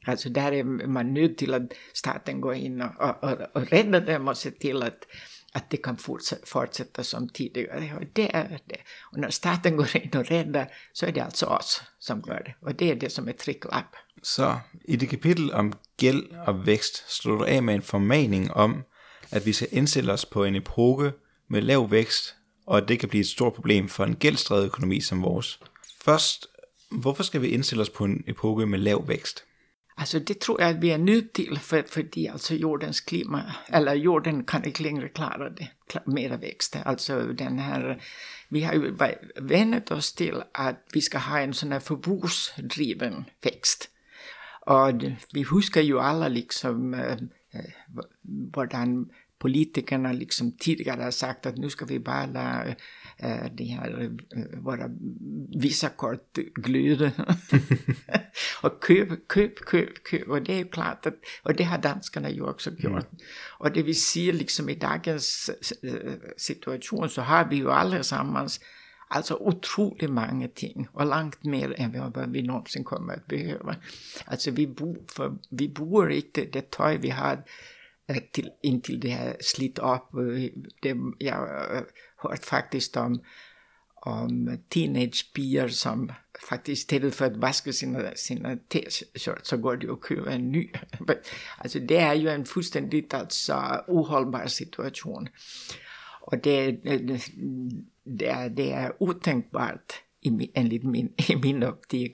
Alltså 0.06 0.28
där 0.28 0.52
är 0.52 0.64
man 0.86 1.14
nöjd 1.14 1.36
till 1.36 1.54
att 1.54 1.72
staten 1.92 2.40
går 2.40 2.54
in 2.54 2.82
och, 2.82 3.24
och, 3.24 3.40
och 3.54 3.66
räddar 3.66 4.00
dem 4.00 4.28
och 4.28 4.36
ser 4.36 4.50
till 4.50 4.82
att, 4.82 5.06
att 5.52 5.70
det 5.70 5.76
kan 5.76 5.96
fortsätta, 5.96 6.46
fortsätta 6.46 7.04
som 7.04 7.28
tidigare. 7.28 7.96
Och 7.96 8.04
det 8.12 8.34
är 8.34 8.60
det. 8.66 8.80
Och 9.12 9.18
när 9.18 9.30
staten 9.30 9.76
går 9.76 9.96
in 9.96 10.10
och 10.16 10.26
räddar 10.26 10.72
så 10.92 11.06
är 11.06 11.12
det 11.12 11.20
alltså 11.20 11.46
oss 11.46 11.82
som 11.98 12.22
gör 12.26 12.42
det. 12.44 12.66
Och 12.66 12.74
det 12.74 12.90
är 12.90 12.96
det 12.96 13.10
som 13.10 13.28
är 13.28 13.32
trickle 13.32 13.70
up. 13.70 13.96
Så 14.22 14.60
i 14.84 14.96
det 14.96 15.06
kapitel 15.06 15.50
om 15.50 15.74
gæld 15.98 16.22
og 16.46 16.66
vækst 16.66 17.14
slutter 17.16 17.44
du 17.44 17.50
af 17.50 17.62
med 17.62 17.74
en 17.74 17.82
formaning 17.82 18.54
om, 18.54 18.82
at 19.30 19.46
vi 19.46 19.52
skal 19.52 19.68
indstille 19.70 20.12
os 20.12 20.24
på 20.24 20.44
en 20.44 20.56
epoke 20.56 21.12
med 21.48 21.62
lav 21.62 21.90
vækst 21.90 22.34
og 22.68 22.78
at 22.78 22.88
det 22.88 23.00
kan 23.00 23.08
blive 23.08 23.20
et 23.20 23.26
stort 23.26 23.52
problem 23.52 23.88
for 23.88 24.04
en 24.04 24.16
gældsdrevet 24.16 24.64
økonomi 24.64 25.00
som 25.00 25.22
vores. 25.22 25.60
Først, 26.00 26.46
hvorfor 26.90 27.22
skal 27.22 27.42
vi 27.42 27.48
indstille 27.48 27.82
os 27.82 27.90
på 27.90 28.04
en 28.04 28.24
epoke 28.26 28.66
med 28.66 28.78
lav 28.78 29.08
vækst? 29.08 29.44
Altså 29.96 30.18
det 30.18 30.38
tror 30.38 30.60
jeg, 30.60 30.68
at 30.68 30.82
vi 30.82 30.90
er 30.90 30.96
nødt 30.96 31.32
til, 31.32 31.58
for, 31.58 31.82
fordi 31.86 32.26
altså 32.26 32.54
jordens 32.54 33.00
klima, 33.00 33.52
eller 33.74 33.92
jorden 33.92 34.44
kan 34.44 34.64
ikke 34.64 34.82
længere 34.82 35.08
klare 35.08 35.50
det, 35.58 35.68
mere 36.06 36.40
vækst. 36.40 36.76
Altså 36.84 37.34
den 37.38 37.58
her, 37.58 37.94
vi 38.50 38.60
har 38.60 38.74
jo 38.74 38.96
vendt 39.42 39.92
os 39.92 40.12
til, 40.12 40.42
at 40.54 40.76
vi 40.94 41.00
skal 41.00 41.20
have 41.20 41.44
en 41.44 41.54
sådan 41.54 41.72
her 41.72 41.78
forbrugsdriven 41.78 43.26
vækst. 43.44 43.90
Og 44.68 45.02
vi 45.32 45.42
husker 45.42 45.80
jo 45.80 46.00
alle 46.00 46.28
liksom, 46.28 46.94
øh, 46.94 47.18
hvordan 48.52 49.10
politikerna 49.40 50.12
liksom 50.12 50.52
tidigare 50.60 51.02
har 51.02 51.10
sagt 51.10 51.46
att 51.46 51.56
nu 51.56 51.70
ska 51.70 51.84
vi 51.84 51.98
bara 51.98 52.26
la 52.26 52.64
äh, 53.18 53.50
de 53.58 53.64
här 53.64 54.10
äh, 54.36 54.62
våra 54.62 54.88
Visakort 55.60 56.38
glöda. 56.54 57.12
och 58.62 58.84
köp, 58.86 59.08
köp, 59.34 59.52
köp, 59.70 60.08
köp. 60.10 60.28
Och 60.28 60.42
det 60.42 60.52
är 60.52 60.58
ju 60.64 60.68
klart 60.68 61.06
att, 61.06 61.14
och 61.42 61.54
det 61.54 61.64
har 61.64 61.78
danskarna 61.78 62.30
ju 62.30 62.42
också 62.42 62.70
gjort. 62.70 62.84
Mm. 62.84 63.04
Och 63.58 63.72
det 63.72 63.82
vi 63.82 63.94
ser 63.94 64.32
liksom 64.32 64.68
i 64.68 64.74
dagens 64.74 65.50
äh, 65.82 65.92
situation 66.36 67.08
så 67.08 67.22
har 67.22 67.48
vi 67.48 67.56
ju 67.56 67.70
allesammans 67.70 68.60
Alltså 69.10 69.34
otroligt 69.34 70.10
många 70.10 70.48
ting 70.48 70.88
och 70.92 71.06
långt 71.06 71.44
mer 71.44 71.80
än 71.80 72.12
vad 72.12 72.32
vi 72.32 72.42
någonsin 72.42 72.84
kommer 72.84 73.14
att 73.14 73.26
behöva. 73.26 73.76
Alltså 74.24 74.50
vi 74.50 74.66
bor, 74.66 74.98
för, 75.08 75.38
vi 75.50 75.68
bor 75.68 76.10
inte 76.12 76.44
det 76.44 76.70
tøj, 76.70 76.98
vi 76.98 77.10
har 77.10 77.44
eh, 78.06 78.16
till, 78.32 78.50
intill 78.62 79.00
det 79.00 79.08
här 79.08 79.36
slidt 79.40 79.78
upp. 79.78 80.14
Eh, 80.14 80.50
det, 80.82 80.96
jag 81.18 81.34
har 81.34 81.86
hört 82.16 82.44
faktiskt 82.44 82.96
om, 82.96 83.22
om 83.94 84.58
teenagepiger 84.68 85.68
som 85.68 86.12
faktiskt 86.48 86.82
istället 86.82 87.14
för 87.14 87.24
att 87.24 87.36
vaska 87.36 87.72
sina, 87.72 88.14
sina 88.14 88.56
t-shirts 88.56 89.48
så 89.48 89.56
går 89.56 89.76
de 89.76 89.88
och 89.88 90.06
köper 90.08 90.30
en 90.30 90.52
ny. 90.52 90.70
alltså 91.58 91.78
det 91.78 91.96
är 91.96 92.14
ju 92.14 92.28
en 92.28 92.44
fullständigt 92.44 93.14
alltså 93.14 93.84
ohållbar 93.86 94.46
situation. 94.46 95.28
Och 96.30 96.44
det, 96.44 96.80
øh, 96.84 96.92
øh, 96.92 97.20
det, 98.18 98.28
är, 98.28 98.48
det 98.48 98.72
är 98.72 98.90
otänkbart 99.02 99.92
i, 100.22 100.50
enligt 100.54 100.84
min, 100.84 101.12
i 101.28 101.34
min 101.34 101.62
optik, 101.62 102.12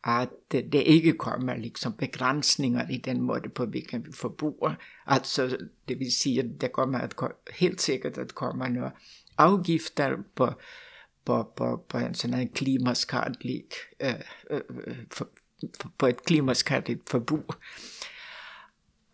att 0.00 0.30
det 0.50 0.82
inte 0.82 1.12
kommer 1.18 1.56
liksom 1.56 1.92
begränsningar 1.92 2.90
i 2.90 2.98
den 2.98 3.22
måte 3.22 3.48
på 3.48 3.66
vilken 3.66 4.02
vi 4.02 4.12
förbruger. 4.12 4.76
Alltså, 5.04 5.56
det 5.88 5.94
vill 5.94 6.12
säga, 6.12 6.42
det 6.42 6.68
kommer 6.68 7.00
att, 7.00 7.14
helt 7.60 7.80
säkert 7.80 8.18
att 8.18 8.32
komma 8.32 8.68
några 8.68 8.92
avgifter 9.36 10.18
på, 10.34 10.54
på, 11.24 11.44
på, 11.44 11.78
på 11.88 11.98
en 11.98 12.14
sån 12.14 12.32
här 12.32 12.48
klimatskadlig, 12.54 13.66
äh, 13.98 14.14
øh, 14.50 14.60
för, 15.10 15.26
på 15.96 16.06
ett 16.06 16.24
klimatskadligt 16.24 17.10
förbruk. 17.10 17.50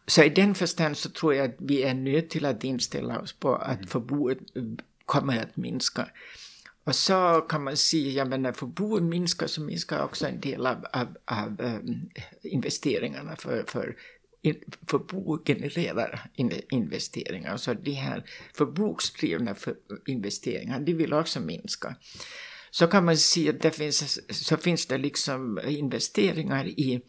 Så 0.09 0.23
i 0.23 0.29
den 0.29 0.55
förstand 0.55 0.97
så 0.97 1.11
tror 1.11 1.35
jag 1.35 1.51
att 1.51 1.57
vi 1.59 1.83
är 1.83 1.95
nöjda 1.95 2.29
till 2.29 2.45
att 2.45 2.65
inställa 2.65 3.21
oss 3.21 3.33
på 3.33 3.55
att 3.55 3.91
förbruket 3.91 4.49
kommer 5.05 5.43
att 5.43 5.57
minska. 5.57 6.09
Och 6.85 6.95
så 6.95 7.41
kan 7.41 7.65
man 7.65 7.77
säga, 7.77 8.11
ja 8.11 8.25
men 8.25 8.43
när 8.43 8.53
förbruket 8.53 9.03
minskar 9.03 9.47
så 9.47 9.61
minskar 9.61 10.05
också 10.05 10.27
en 10.27 10.41
del 10.41 10.67
av, 10.67 10.87
av, 10.93 11.07
av 11.25 11.61
um, 11.61 12.11
investeringarna 12.43 13.37
för, 13.37 13.65
för 13.67 13.97
förbruk 14.87 15.47
genererar 15.47 16.31
investeringar. 16.71 17.57
Så 17.57 17.75
de 17.75 17.93
här 17.93 18.25
förbruksdrivna 18.55 19.55
för 19.55 19.75
investeringar, 20.07 20.81
de 20.81 20.95
vill 20.95 21.13
också 21.13 21.41
minska. 21.41 21.97
Så 22.71 22.87
kan 22.87 23.05
man 23.05 23.17
säga 23.17 23.51
att 23.51 23.61
det 23.61 23.71
finns, 23.71 24.21
så 24.47 24.57
finns 24.57 24.87
det 24.87 24.99
liksom 24.99 25.61
investeringar 25.67 26.67
i, 26.67 27.01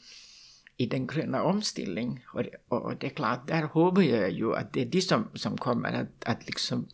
i 0.80 0.86
den 0.86 1.08
gröna 1.08 1.44
omställningen. 1.44 2.20
Och, 2.34 2.44
och 2.68 2.96
det 3.00 3.08
är 3.08 3.16
klart, 3.16 3.48
där 3.48 3.64
hoppas 3.64 4.04
jag 4.04 4.32
ju 4.32 4.56
att 4.56 4.74
det 4.74 4.82
är 4.82 4.86
de 4.86 5.02
som, 5.02 5.28
som 5.34 5.58
kommer 5.58 5.94
att, 5.94 6.24
att 6.26 6.48
liksom 6.48 6.88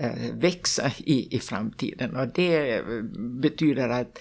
Eh, 0.00 0.26
øh, 0.26 0.42
växa 0.42 0.90
i, 0.98 1.28
i 1.30 1.38
framtiden. 1.38 2.16
Och 2.16 2.36
det 2.36 2.80
øh, 2.80 3.04
betyder 3.42 3.88
att, 3.88 4.18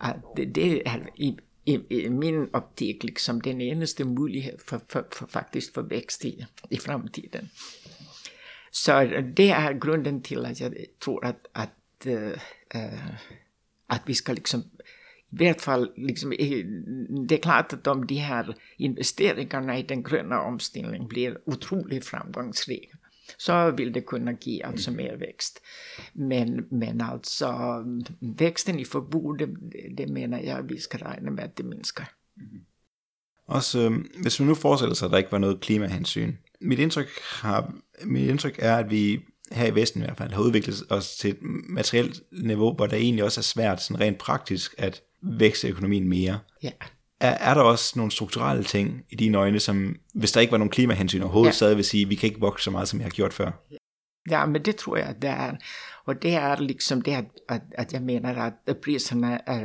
att 0.00 0.16
det 0.36 0.82
är 0.86 1.08
i, 1.16 1.36
i, 1.64 1.78
i 1.90 2.08
min 2.08 2.48
optik 2.52 3.04
liksom 3.04 3.40
den 3.40 3.60
enaste 3.60 4.04
möjlighet 4.04 4.62
för, 4.62 4.80
för, 4.88 5.04
för 5.12 5.26
faktiskt 5.26 5.74
för 5.74 5.82
växt 5.82 6.24
i, 6.24 6.46
i 6.70 6.76
framtiden. 6.76 7.48
Så 8.72 9.04
det 9.36 9.50
är 9.50 9.72
grunden 9.72 10.22
till 10.22 10.46
att 10.46 10.60
jag 10.60 10.74
tror 11.04 11.24
att, 11.24 11.46
att, 11.52 12.06
äh, 12.06 12.32
øh, 12.74 13.14
att 13.86 14.02
vi 14.06 14.14
ska 14.14 14.32
liksom 14.32 14.64
hvert 15.36 15.60
fall, 15.60 15.90
liksom, 15.96 16.30
det 17.28 17.34
är 17.34 17.42
klart 17.42 17.72
att 17.72 17.86
om 17.86 18.06
de 18.06 18.14
här 18.14 18.54
investeringarna 18.78 19.78
i 19.78 19.82
den 19.82 20.02
gröna 20.02 20.40
omställningen 20.40 21.08
blir 21.08 21.38
otroligt 21.44 22.04
framgångsrika 22.04 22.98
så 23.36 23.70
vill 23.70 23.92
det 23.92 24.00
kunna 24.00 24.32
ge 24.40 24.62
alltså 24.62 24.90
mm. 24.90 25.04
mer 25.04 25.16
växt. 25.16 25.62
Men, 26.12 26.66
men 26.70 27.00
alltså 27.00 27.54
växten 28.20 28.78
i 28.78 28.84
förbord, 28.84 29.38
det, 29.38 29.48
det 29.96 30.06
menar 30.06 30.40
jag 30.40 30.62
vi 30.62 30.78
ska 30.78 30.98
räkna 30.98 31.30
med 31.30 31.44
att 31.44 31.56
det 31.56 31.64
minskar. 31.64 32.08
Mm. 32.36 32.64
Også 33.46 33.78
øh, 33.78 33.92
hvis 34.22 34.40
man 34.40 34.48
nu 34.48 34.54
forestiller 34.54 34.94
sig, 34.94 35.06
at 35.06 35.12
der 35.12 35.18
ikke 35.18 35.32
var 35.32 35.38
noget 35.38 35.60
klimahensyn. 35.60 36.32
Mit 36.60 36.78
indtryk, 36.78 37.08
har, 37.42 37.74
mit 38.04 38.30
indtryk 38.30 38.58
er, 38.58 38.76
at 38.76 38.90
vi 38.90 39.20
her 39.52 39.66
i 39.66 39.74
Vesten 39.74 40.02
i 40.02 40.04
hvert 40.04 40.18
fald 40.18 40.32
har 40.32 40.42
udviklet 40.42 40.82
os 40.88 41.16
til 41.16 41.30
et 41.30 41.38
materielt 41.68 42.22
niveau, 42.32 42.74
hvor 42.74 42.86
der 42.86 42.96
egentlig 42.96 43.24
også 43.24 43.40
er 43.40 43.42
svært 43.42 43.82
sådan 43.82 44.00
rent 44.00 44.18
praktisk 44.18 44.74
at 44.78 45.02
vækste 45.22 45.68
økonomien 45.68 46.08
mere. 46.08 46.38
Ja. 46.62 46.70
Er, 47.20 47.30
er 47.30 47.54
der 47.54 47.62
også 47.62 47.92
nogle 47.96 48.12
strukturelle 48.12 48.64
ting 48.64 49.04
i 49.10 49.16
dine 49.16 49.38
øjne, 49.38 49.60
som 49.60 49.96
hvis 50.14 50.32
der 50.32 50.40
ikke 50.40 50.52
var 50.52 50.58
nogen 50.58 50.70
klimahensyn 50.70 51.22
overhovedet, 51.22 51.50
ja. 51.50 51.56
stadig 51.56 51.76
vil 51.76 51.84
sige, 51.84 52.02
at 52.02 52.10
vi 52.10 52.14
kan 52.14 52.26
ikke 52.26 52.40
vokse 52.40 52.64
så 52.64 52.70
meget, 52.70 52.88
som 52.88 52.98
vi 52.98 53.02
har 53.02 53.10
gjort 53.10 53.32
før? 53.32 53.50
Ja, 54.30 54.46
men 54.46 54.64
det 54.64 54.76
tror 54.76 54.96
jeg, 54.96 55.14
det 55.22 55.30
er. 55.30 55.56
Och 56.04 56.16
det 56.16 56.34
är 56.34 56.56
liksom 56.56 57.02
det 57.02 57.14
att, 57.48 57.74
att 57.78 57.92
jag 57.92 58.02
menar 58.02 58.36
att 58.36 58.80
priserna 58.80 59.38
är, 59.38 59.64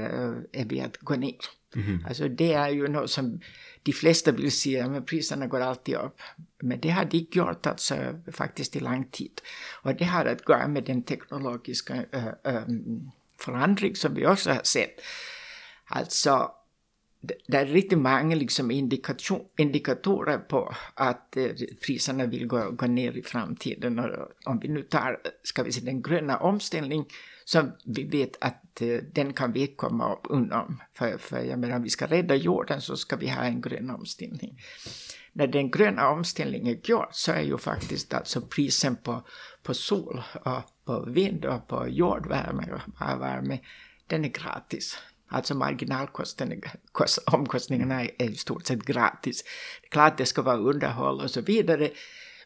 är 0.54 0.66
vid 0.66 0.84
att 0.84 0.98
gå 0.98 1.16
ner. 1.16 1.36
Mm. 1.76 2.06
Alltså 2.08 2.28
det 2.28 2.54
är 2.54 2.70
ju 2.70 2.88
något 2.88 3.10
som 3.10 3.40
de 3.84 3.94
flesta 3.94 4.32
vill 4.32 4.52
säga, 4.52 4.88
men 4.88 5.06
priserna 5.06 5.48
går 5.48 5.60
alltid 5.60 5.96
upp. 5.96 6.22
Men 6.64 6.80
det 6.80 6.90
har 6.90 7.06
de 7.06 7.28
gjort 7.32 7.68
alltså, 7.68 7.96
faktiskt 8.32 8.76
i 8.76 8.80
lång 8.80 9.04
tid. 9.12 9.42
Och 9.84 9.96
det 9.96 10.06
har 10.06 10.26
att 10.26 10.50
göra 10.50 10.68
med 10.68 10.84
den 10.84 11.04
teknologiska 11.04 11.94
äh, 12.12 12.28
äh, 12.28 12.64
förändring 13.40 13.96
som 13.96 14.14
vi 14.14 14.26
också 14.26 14.50
har 14.50 14.64
sett. 14.64 15.02
Alltså 15.88 16.52
det 17.48 17.58
är 17.58 17.66
riktigt 17.66 18.00
många 18.00 18.36
liksom 18.36 18.72
indikatorer 19.58 20.38
på, 20.38 20.76
att 20.94 21.38
eh, 21.38 21.52
priserna 21.86 22.26
vill 22.26 22.48
gå, 22.48 22.72
gå 22.72 22.86
ner 22.86 23.12
i 23.12 23.24
framtiden. 23.24 24.00
Och 24.00 24.30
om 24.46 24.60
vi 24.60 24.68
nu 24.68 24.82
tar, 24.82 25.20
ska 25.44 25.64
vi 25.64 25.72
se, 25.72 25.82
den 25.82 26.02
gröna 26.02 26.38
omställning 26.38 27.06
som 27.46 27.72
vi 27.86 28.04
vet 28.04 28.44
att 28.44 28.82
eh, 28.82 28.98
den 29.14 29.34
kan 29.34 29.52
vi 29.52 29.68
komma 29.68 30.14
upp 30.14 30.26
undan. 30.30 30.82
För, 30.94 31.18
för 31.18 31.40
jag 31.42 31.60
menar, 31.60 31.76
om 31.76 31.84
vi 31.84 31.90
ska 31.90 32.06
rädda 32.06 32.36
jorden, 32.36 32.82
så 32.82 32.98
ska 32.98 33.16
vi 33.16 33.30
ha 33.30 33.42
en 33.42 33.62
grön 33.62 33.90
omställning. 33.90 34.60
När 35.34 35.48
den 35.48 35.72
gröna 35.72 36.10
omställningen 36.10 36.68
er 36.68 37.08
så 37.12 37.32
är 37.32 37.42
ju 37.42 37.58
faktiskt 37.58 38.14
alltså 38.14 38.42
prisen 38.42 38.96
på, 38.96 39.24
på 39.64 39.74
sol 39.74 40.24
och 40.44 40.62
på 40.86 41.06
vind 41.08 41.46
och 41.46 41.68
på 41.68 41.88
jordvärme 41.88 42.64
och 42.74 43.22
värme, 43.22 43.60
den 44.08 44.26
är 44.26 44.30
gratis. 44.30 44.98
Alltså 45.28 45.56
marginalomkostningarna 45.56 48.02
är 48.02 48.30
i 48.30 48.36
stort 48.36 48.68
sett 48.68 48.86
gratis. 48.86 49.44
Klart 49.90 50.18
det 50.18 50.26
ska 50.26 50.42
vara 50.42 50.58
underhåll 50.58 51.22
och 51.22 51.32
så 51.32 51.42
vidare. 51.42 51.90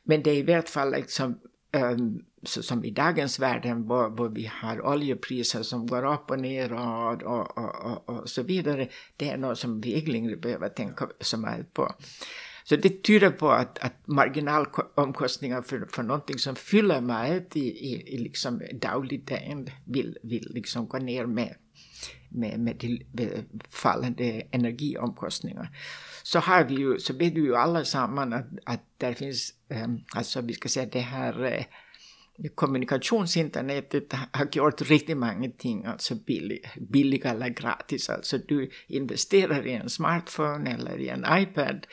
Men 0.03 0.23
det 0.23 0.31
är 0.31 0.35
i 0.35 0.55
vart 0.55 0.69
fall 0.69 0.91
liksom 0.91 1.39
um, 1.73 1.81
øhm, 1.81 2.19
så 2.43 2.63
som 2.63 2.85
i 2.85 2.91
dagens 2.91 3.39
världen 3.39 3.83
hvor, 3.83 4.09
hvor 4.09 4.29
vi 4.29 4.51
har 4.53 4.85
oljepriser 4.85 5.63
som 5.63 5.87
går 5.87 6.13
upp 6.13 6.31
och 6.31 6.39
ner 6.39 6.73
och, 6.73 7.23
och, 7.23 7.57
och, 7.57 7.85
och, 7.85 8.09
och 8.09 8.29
så 8.29 8.43
vidare. 8.43 8.87
Det 9.17 9.29
är 9.29 9.37
något 9.37 9.59
som 9.59 9.81
vi 9.81 9.93
inte 9.93 10.11
längre 10.11 10.37
behöver 10.37 10.69
tänka 10.69 11.09
så 11.19 11.37
mycket 11.37 11.73
på. 11.73 11.95
Så 12.63 12.75
det 12.75 13.03
tyder 13.03 13.29
på 13.29 13.49
att, 13.49 13.79
att 13.79 14.07
marginalomkostningar 14.07 15.61
för, 15.61 15.87
för 15.91 16.03
någonting 16.03 16.39
som 16.39 16.55
fyller 16.55 17.01
mig 17.01 17.47
i, 17.53 17.59
i, 17.59 18.15
i 18.15 18.17
liksom 18.17 18.61
dagligt 18.73 19.31
vill, 19.85 20.17
vill 20.23 20.51
liksom 20.53 20.87
gå 20.87 20.97
ner 20.97 21.25
med 21.25 21.55
med, 22.31 22.59
med 22.59 22.75
de 22.75 23.05
med 23.13 23.43
faldende 23.69 24.41
energiomkostninger, 24.51 25.67
Så 26.23 26.39
har 26.39 26.63
vi 26.63 26.75
ju, 26.75 26.99
så 26.99 27.13
ved 27.13 27.33
vi 27.33 27.41
ju 27.41 27.55
alla 27.55 27.85
sammen, 27.85 28.33
att, 28.33 28.45
att 28.65 28.79
der 28.97 29.13
finns, 29.13 29.53
um, 29.69 29.77
øhm, 29.77 29.99
alltså 30.15 30.41
vi 30.41 30.53
ska 30.53 30.69
säga 30.69 30.85
det 30.85 30.99
här 30.99 31.39
uh, 31.39 31.47
øh, 31.47 31.63
kommunikationsinternettet 32.55 34.13
har 34.33 34.47
gjort 34.51 34.81
riktigt 34.81 35.17
många 35.17 35.49
ting 35.59 35.85
alltså 35.85 36.15
billig, 36.15 36.59
billiga 36.91 37.29
eller 37.29 37.49
gratis. 37.49 38.09
Alltså 38.09 38.37
du 38.37 38.69
investerar 38.87 39.67
i 39.67 39.73
en 39.73 39.89
smartphone 39.89 40.71
eller 40.71 40.99
i 40.99 41.09
en 41.09 41.25
iPad 41.29 41.87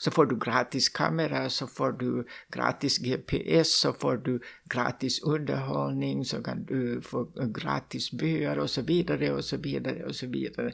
så 0.00 0.10
får 0.10 0.26
du 0.26 0.36
gratis 0.36 0.88
kamera, 0.88 1.50
så 1.50 1.66
får 1.66 1.92
du 1.92 2.26
gratis 2.52 2.98
GPS, 2.98 3.80
så 3.80 3.92
får 3.92 4.16
du 4.16 4.40
gratis 4.64 5.22
underhållning, 5.22 6.24
så 6.24 6.42
kan 6.42 6.64
du 6.64 7.02
få 7.02 7.28
gratis 7.34 8.10
böcker 8.12 8.58
och 8.58 8.70
så 8.70 8.82
vidare 8.82 9.32
och 9.32 9.44
så 9.44 9.56
vidare 9.56 10.04
och 10.04 10.16
så 10.16 10.26
vidare. 10.26 10.72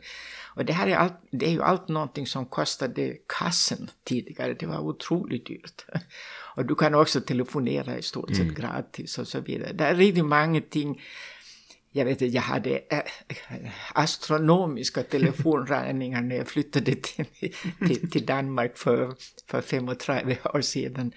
Och 0.56 0.64
det 0.64 0.72
här 0.72 0.86
är, 0.86 0.96
allt, 0.96 1.14
det 1.30 1.46
är 1.46 1.50
ju 1.50 1.62
allt 1.62 1.88
någonting 1.88 2.26
som 2.26 2.46
kostade 2.46 3.16
kassen 3.26 3.90
tidigare, 4.04 4.54
det 4.54 4.66
var 4.66 4.78
otroligt 4.78 5.46
dyrt. 5.46 5.84
Och 6.56 6.64
du 6.64 6.74
kan 6.74 6.94
också 6.94 7.20
telefonera 7.20 7.98
i 7.98 8.02
stort 8.02 8.30
sett 8.30 8.40
mm. 8.40 8.54
gratis 8.54 9.18
och 9.18 9.28
så 9.28 9.40
vidare. 9.40 9.72
Det 9.72 9.84
är 9.84 9.94
riktigt 9.94 10.24
många 10.24 10.60
ting 10.60 11.00
jag 11.96 12.04
vet 12.04 12.22
inte, 12.22 12.35
jag 12.35 12.42
hade 12.42 12.70
äh, 12.70 13.00
astronomiska 13.92 15.02
telefonräkningar 15.02 16.22
när 16.22 16.37
jag 16.37 16.48
flyttade 16.48 16.94
till, 16.94 17.24
till, 17.87 18.11
till, 18.11 18.26
Danmark 18.26 18.76
för, 18.76 19.12
för 19.50 19.61
35 19.61 19.88
år 20.54 20.61
sedan. 20.61 21.12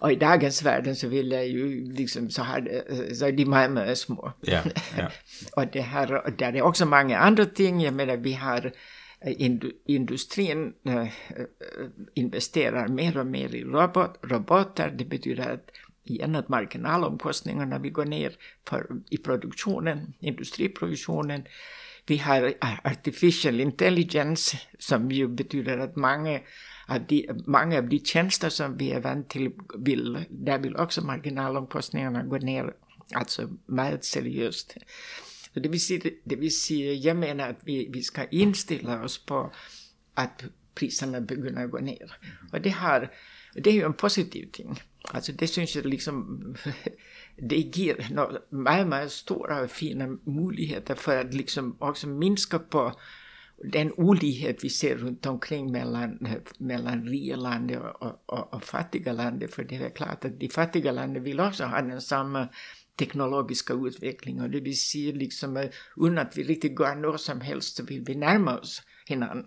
Och 0.00 0.12
i 0.12 0.16
dagens 0.16 0.62
världen 0.62 0.96
så 0.96 1.08
vill 1.08 1.32
jag 1.32 1.46
ju 1.46 1.92
liksom 1.92 2.30
så 2.30 2.42
här, 2.42 2.84
så 3.14 3.26
är 3.26 3.32
de 3.32 3.44
med 3.44 3.98
små. 3.98 4.32
Ja, 4.40 4.60
ja. 4.98 5.10
och 5.56 5.66
det 5.72 5.80
här, 5.80 6.26
och 6.26 6.32
där 6.32 6.56
är 6.56 6.62
också 6.62 6.86
många 6.86 7.18
andra 7.18 7.46
ting, 7.46 7.80
jag 7.80 7.94
menar 7.94 8.16
vi 8.16 8.32
har 8.32 8.72
industrin 9.86 10.72
äh, 10.86 11.06
investerar 12.14 12.88
mer 12.88 13.18
och 13.18 13.26
mer 13.26 13.54
i 13.54 13.64
robot, 13.64 14.18
robotar, 14.22 14.90
det 14.90 15.04
betyder 15.04 15.50
att 15.50 15.70
igen 16.04 16.36
att 16.36 16.48
marginalomkostningarna 16.48 17.78
vi 17.78 17.90
går 17.90 18.04
ner 18.04 18.36
för, 18.68 18.86
i 19.10 19.16
produktionen, 19.16 20.14
industriproduktionen. 20.20 21.46
Vi 22.06 22.16
har 22.16 22.42
øh, 22.42 22.78
artificial 22.84 23.60
intelligence 23.60 24.58
som 24.78 25.10
ju 25.10 25.28
betyder 25.28 25.78
att 25.78 25.96
många 25.96 26.40
av 26.88 27.00
de, 27.08 27.28
många 27.46 27.78
av 27.78 27.88
de 27.88 27.98
tjänster 27.98 28.48
som 28.48 28.76
vi 28.76 28.90
är 28.90 29.00
vant 29.00 29.30
till, 29.30 29.50
vill, 29.78 30.18
där 30.30 30.58
vill 30.58 30.76
också 30.76 31.04
marginalomkostningarna 31.04 32.22
gå 32.22 32.38
ner, 32.38 32.74
alltså 33.14 33.48
med 33.66 34.04
seriöst. 34.04 34.76
Så 35.54 35.60
det, 35.60 35.68
vill 35.68 35.80
säga, 35.80 36.10
det 36.24 36.36
vill 36.36 36.56
säga, 36.60 36.92
jag 36.92 37.16
menar 37.16 37.50
att 37.50 37.60
vi, 37.64 37.88
vi 37.92 38.02
ska 38.02 38.24
inställa 38.24 39.04
oss 39.04 39.26
på 39.26 39.52
att 40.14 40.44
priserna 40.74 41.20
börjar 41.20 41.66
gå 41.66 41.78
ner. 41.78 42.18
Och 42.52 42.60
det, 42.60 42.70
har, 42.70 43.12
det 43.54 43.70
är 43.70 43.74
ju 43.74 43.82
en 43.82 43.94
positiv 43.94 44.48
ting. 44.52 44.80
Alltså 45.08 45.32
det 45.32 45.46
syns 45.46 45.76
jag 45.76 45.86
liksom, 45.86 46.40
det 47.36 47.56
ger 47.56 47.96
mycket, 48.50 48.86
mycket 48.86 49.12
stora 49.12 49.62
och 49.62 49.70
fina 49.70 50.06
möjligheter 50.24 50.94
för 50.94 51.20
att 51.20 51.34
liksom 51.34 51.76
också 51.78 52.06
minska 52.06 52.58
på 52.58 52.92
den 53.56 53.92
olikhet 53.92 54.64
vi 54.64 54.68
ser 54.68 54.96
runt 54.96 55.26
omkring 55.26 55.72
mellan, 55.72 56.18
mellan 56.58 57.08
rika 57.08 57.36
länder 57.36 57.80
och, 57.80 58.22
och, 58.26 58.54
och, 58.54 58.62
fattiga 58.62 59.12
länder. 59.12 59.48
För 59.48 59.64
det 59.64 59.76
är 59.76 59.90
klart 59.90 60.24
att 60.24 60.40
de 60.40 60.48
fattiga 60.48 60.92
länderna 60.92 61.24
vill 61.24 61.40
också 61.40 61.64
ha 61.64 61.82
den 61.82 62.00
samma 62.00 62.48
teknologiska 62.98 63.74
utveckling 63.74 64.40
och 64.40 64.50
det 64.50 64.60
ligesom, 64.60 64.64
vi 64.64 64.74
ser 64.74 65.18
liksom 65.18 65.68
utan 65.96 66.18
att 66.18 66.36
vi 66.36 66.42
riktigt 66.42 66.76
går 66.76 66.94
något 66.94 67.20
som 67.20 67.40
helst 67.40 67.76
så 67.76 67.84
vill 67.84 68.04
vi 68.06 68.14
närma 68.14 68.58
oss 68.58 68.82
hinanden. 69.06 69.46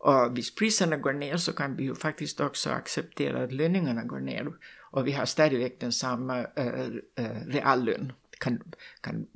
Och 0.00 0.26
om 0.26 0.36
priserna 0.58 0.96
går 0.96 1.12
ner 1.12 1.36
så 1.36 1.52
kan 1.52 1.76
vi 1.76 1.84
ju 1.84 1.94
faktiskt 1.94 2.40
också 2.40 2.70
acceptera 2.70 3.44
att 3.44 3.52
lönerna 3.52 4.04
går 4.04 4.20
ner. 4.20 4.46
Och 4.90 5.06
vi 5.06 5.12
har 5.12 5.26
stadigväck 5.26 5.80
den 5.80 5.92
samma 5.92 6.38
äh, 6.38 6.86
äh, 7.16 7.46
reallön. 7.46 8.12
Kan, 8.38 8.62
kan 9.00 9.26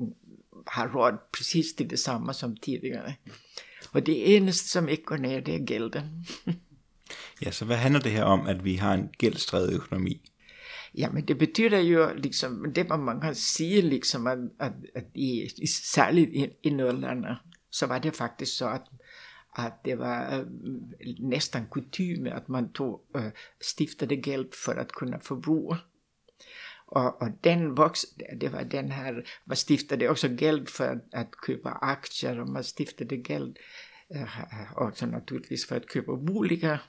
ha 0.77 0.87
råd 0.87 1.19
precis 1.33 1.77
till 1.77 1.89
detsamma 1.89 2.35
som 2.35 2.57
tidigare. 2.57 3.15
Och 3.93 4.03
det 4.03 4.37
enda 4.37 4.53
som 4.53 4.89
inte 4.89 5.03
går 5.03 5.19
ner 5.19 5.41
det 5.41 5.55
är 5.55 5.73
gälden. 5.73 6.25
ja, 7.39 7.53
så 7.53 7.65
vad 7.65 7.79
handlar 7.79 8.01
det 8.01 8.11
här 8.11 8.25
om 8.25 8.47
att 8.47 8.63
vi 8.63 8.77
har 8.77 8.95
en 8.95 9.09
gäldsdrevet 9.19 9.75
ekonomi? 9.75 10.21
Ja, 10.93 11.11
men 11.13 11.25
det 11.25 11.35
betyder 11.35 11.81
ju 11.81 12.15
liksom, 12.15 12.73
det 12.75 12.89
man 12.89 13.21
kan 13.21 13.35
säga 13.35 13.83
liksom 13.83 14.27
att, 14.27 14.67
att, 14.67 14.97
att 14.97 15.17
i, 15.17 15.49
särskilt 15.67 16.29
i, 16.29 16.59
i 16.63 16.71
Norrland 16.71 17.27
så 17.71 17.87
var 17.87 18.01
det 18.01 18.13
faktiskt 18.13 18.57
så 18.57 18.65
att 18.65 18.89
att 19.55 19.85
det 19.85 19.99
var 19.99 20.39
øh, 20.39 20.47
äh, 21.01 21.15
nästan 21.21 21.67
kutym 21.71 22.27
att 22.27 22.49
man 22.49 22.73
tog, 22.73 23.01
øh, 23.17 23.31
stiftade 23.61 24.17
gäld 24.17 24.55
för 24.65 24.73
att 24.73 24.93
kunna 24.93 25.19
förbruka. 25.19 25.77
Och, 26.87 27.23
och 27.23 27.29
den 27.45 27.75
vox, 27.75 28.05
det 28.41 28.53
var 28.53 28.63
den 28.63 28.91
här, 28.91 29.25
man 29.45 29.57
stiftade 29.57 30.09
också 30.09 30.29
gäld 30.29 30.69
för 30.69 30.85
att, 30.85 31.15
att 31.15 31.31
köpa 31.47 31.71
aktier 31.71 32.41
och 32.41 32.49
man 32.49 32.65
stiftade 32.65 33.17
gäld 33.17 33.59
äh, 34.15 34.23
øh, 34.23 34.87
också 34.87 35.07
naturligtvis 35.07 35.67
för 35.67 35.77
att 35.77 35.93
köpa 35.93 36.17
boliga 36.17 36.81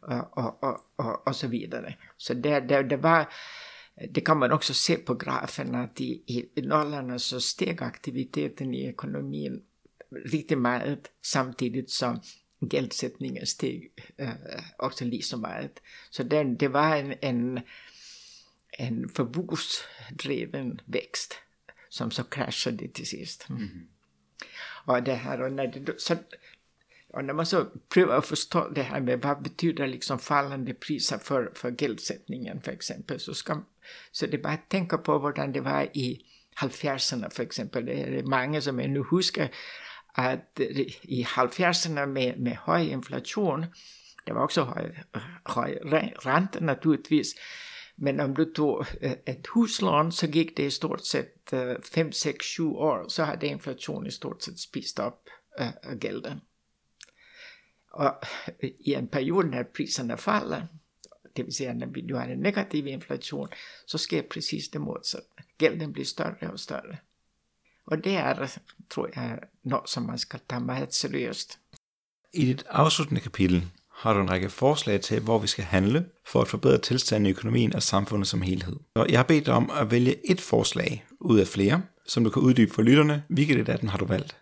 och, 0.00 0.38
och, 0.38 0.64
och, 0.64 0.80
och, 0.96 1.28
och 1.28 1.36
så 1.36 1.46
vidare. 1.46 1.94
Så 2.16 2.34
det, 2.34 2.60
det, 2.60 2.82
det 2.82 2.96
var 2.96 3.26
det 4.14 4.20
kan 4.20 4.38
man 4.38 4.52
också 4.52 4.74
se 4.74 4.96
på 4.96 5.14
grafen 5.14 5.74
att 5.74 6.00
i, 6.00 6.22
i 6.54 6.62
Norrland 6.62 7.20
så 7.20 7.40
steg 7.40 7.82
aktiviteten 7.82 8.74
i 8.74 8.86
ekonomin 8.86 9.62
riktigt 10.10 10.58
mycket 10.58 11.10
samtidigt 11.22 11.90
som 11.90 12.20
gäldsättningen 12.60 13.46
steg 13.46 13.90
äh, 14.16 14.30
också 14.78 15.04
lika 15.04 15.36
mycket. 15.36 15.82
Så 16.10 16.22
den, 16.22 16.56
det 16.56 16.68
var 16.68 16.96
en, 16.96 17.14
en, 17.20 17.60
en 18.78 19.08
förbudsdriven 19.08 20.80
växt 20.84 21.36
som 21.88 22.10
så 22.10 22.24
kraschade 22.24 22.88
till 22.88 23.06
sist. 23.06 23.46
Mm. 23.48 23.88
Och 24.86 25.02
det 25.02 25.14
här, 25.14 25.42
och 25.42 25.52
när 25.52 25.66
det, 25.66 26.00
så, 26.00 26.16
Och 27.08 27.24
när 27.24 27.34
man 27.34 27.46
så 27.46 27.64
prövar 27.88 28.18
att 28.18 28.26
förstå 28.26 28.68
det 28.68 28.82
här 28.82 29.00
med 29.00 29.20
vad 29.20 29.42
betyder 29.42 29.86
liksom 29.86 30.18
fallande 30.18 30.74
priser 30.74 31.18
för, 31.18 31.52
för 31.54 31.74
geldsättningen 31.78 32.60
för 32.60 32.72
exempel, 32.72 33.20
så, 33.20 33.34
ska, 33.34 33.62
så 34.12 34.26
det 34.26 34.36
är 34.36 34.42
bara 34.42 34.52
att 34.52 34.68
tänka 34.68 34.98
på 34.98 35.18
hur 35.18 35.52
det 35.52 35.60
var 35.60 35.82
i 35.92 36.20
70-erna 36.60 37.30
för 37.30 37.42
exempel. 37.42 37.86
Det 37.86 37.92
är 37.92 38.22
många 38.22 38.60
som 38.60 38.78
ännu 38.78 39.04
huskar 39.10 39.50
at 40.16 40.60
øh, 40.60 40.86
i 41.02 41.22
70-erna 41.22 42.06
med, 42.06 42.36
med 42.36 42.52
hög 42.52 42.90
inflation, 42.90 43.64
det 44.26 44.34
var 44.34 44.40
också 44.40 44.62
høj, 44.62 44.90
høj 45.46 45.78
rente 46.26 46.64
naturligvis, 46.64 47.34
men 47.96 48.20
om 48.20 48.36
du 48.36 48.52
tog 48.56 48.86
øh, 49.00 49.12
ett 49.26 49.46
huslån 49.46 50.12
så 50.12 50.26
gick 50.26 50.56
det 50.56 50.66
i 50.66 50.70
stort 50.70 51.06
sett 51.06 51.54
5, 51.84 52.12
6, 52.12 52.46
7 52.46 52.76
år 52.76 53.08
så 53.08 53.24
hade 53.24 53.46
inflationen 53.46 54.06
i 54.06 54.10
stort 54.10 54.42
sett 54.42 54.60
spist 54.60 54.98
upp 54.98 55.30
äh, 55.60 55.66
øh, 55.90 55.98
gælden. 55.98 56.40
Och 57.90 58.26
i 58.62 58.94
en 58.94 59.08
period 59.08 59.44
när 59.44 59.64
priserna 59.64 60.16
faller, 60.16 60.66
det 61.36 61.42
vill 61.42 61.54
säga 61.54 61.74
när 61.74 61.86
nu 61.86 62.14
har 62.14 62.28
en 62.28 62.40
negativ 62.40 62.86
inflation, 62.86 63.48
så 63.86 63.98
sker 63.98 64.22
precis 64.22 64.70
det 64.70 64.78
motsatta. 64.78 65.42
Gælden 65.58 65.92
blir 65.92 66.04
större 66.04 66.48
och 66.48 66.60
större. 66.60 66.98
Och 67.86 67.98
det 67.98 68.16
är, 68.16 68.50
tror 68.88 69.10
jag, 69.16 69.38
något 69.62 69.88
som 69.88 70.06
man 70.06 70.18
ska 70.18 70.38
ta 70.38 70.58
meget 70.58 70.94
seriøst. 70.94 71.58
I 72.32 72.44
dit 72.44 72.64
afsluttende 72.68 73.20
kapitel 73.20 73.64
har 73.90 74.14
du 74.14 74.20
en 74.20 74.30
række 74.30 74.50
forslag 74.50 75.00
til, 75.00 75.20
hvor 75.20 75.38
vi 75.38 75.46
skal 75.46 75.64
handle 75.64 76.04
for 76.26 76.40
at 76.40 76.48
forbedre 76.48 76.78
tilstanden 76.78 77.26
i 77.26 77.30
økonomien 77.30 77.74
og 77.74 77.82
samfundet 77.82 78.28
som 78.28 78.42
helhed. 78.42 78.76
Og 78.94 79.10
jeg 79.10 79.18
har 79.18 79.24
bedt 79.24 79.46
dig 79.46 79.54
om 79.54 79.70
at 79.70 79.90
vælge 79.90 80.30
et 80.30 80.40
forslag 80.40 81.04
ud 81.20 81.38
af 81.38 81.46
flere, 81.46 81.82
som 82.06 82.24
du 82.24 82.30
kan 82.30 82.42
uddybe 82.42 82.74
for 82.74 82.82
lytterne. 82.82 83.22
Hvilket 83.28 83.68
af 83.68 83.78
den 83.78 83.88
har 83.88 83.98
du 83.98 84.04
valgt? 84.04 84.36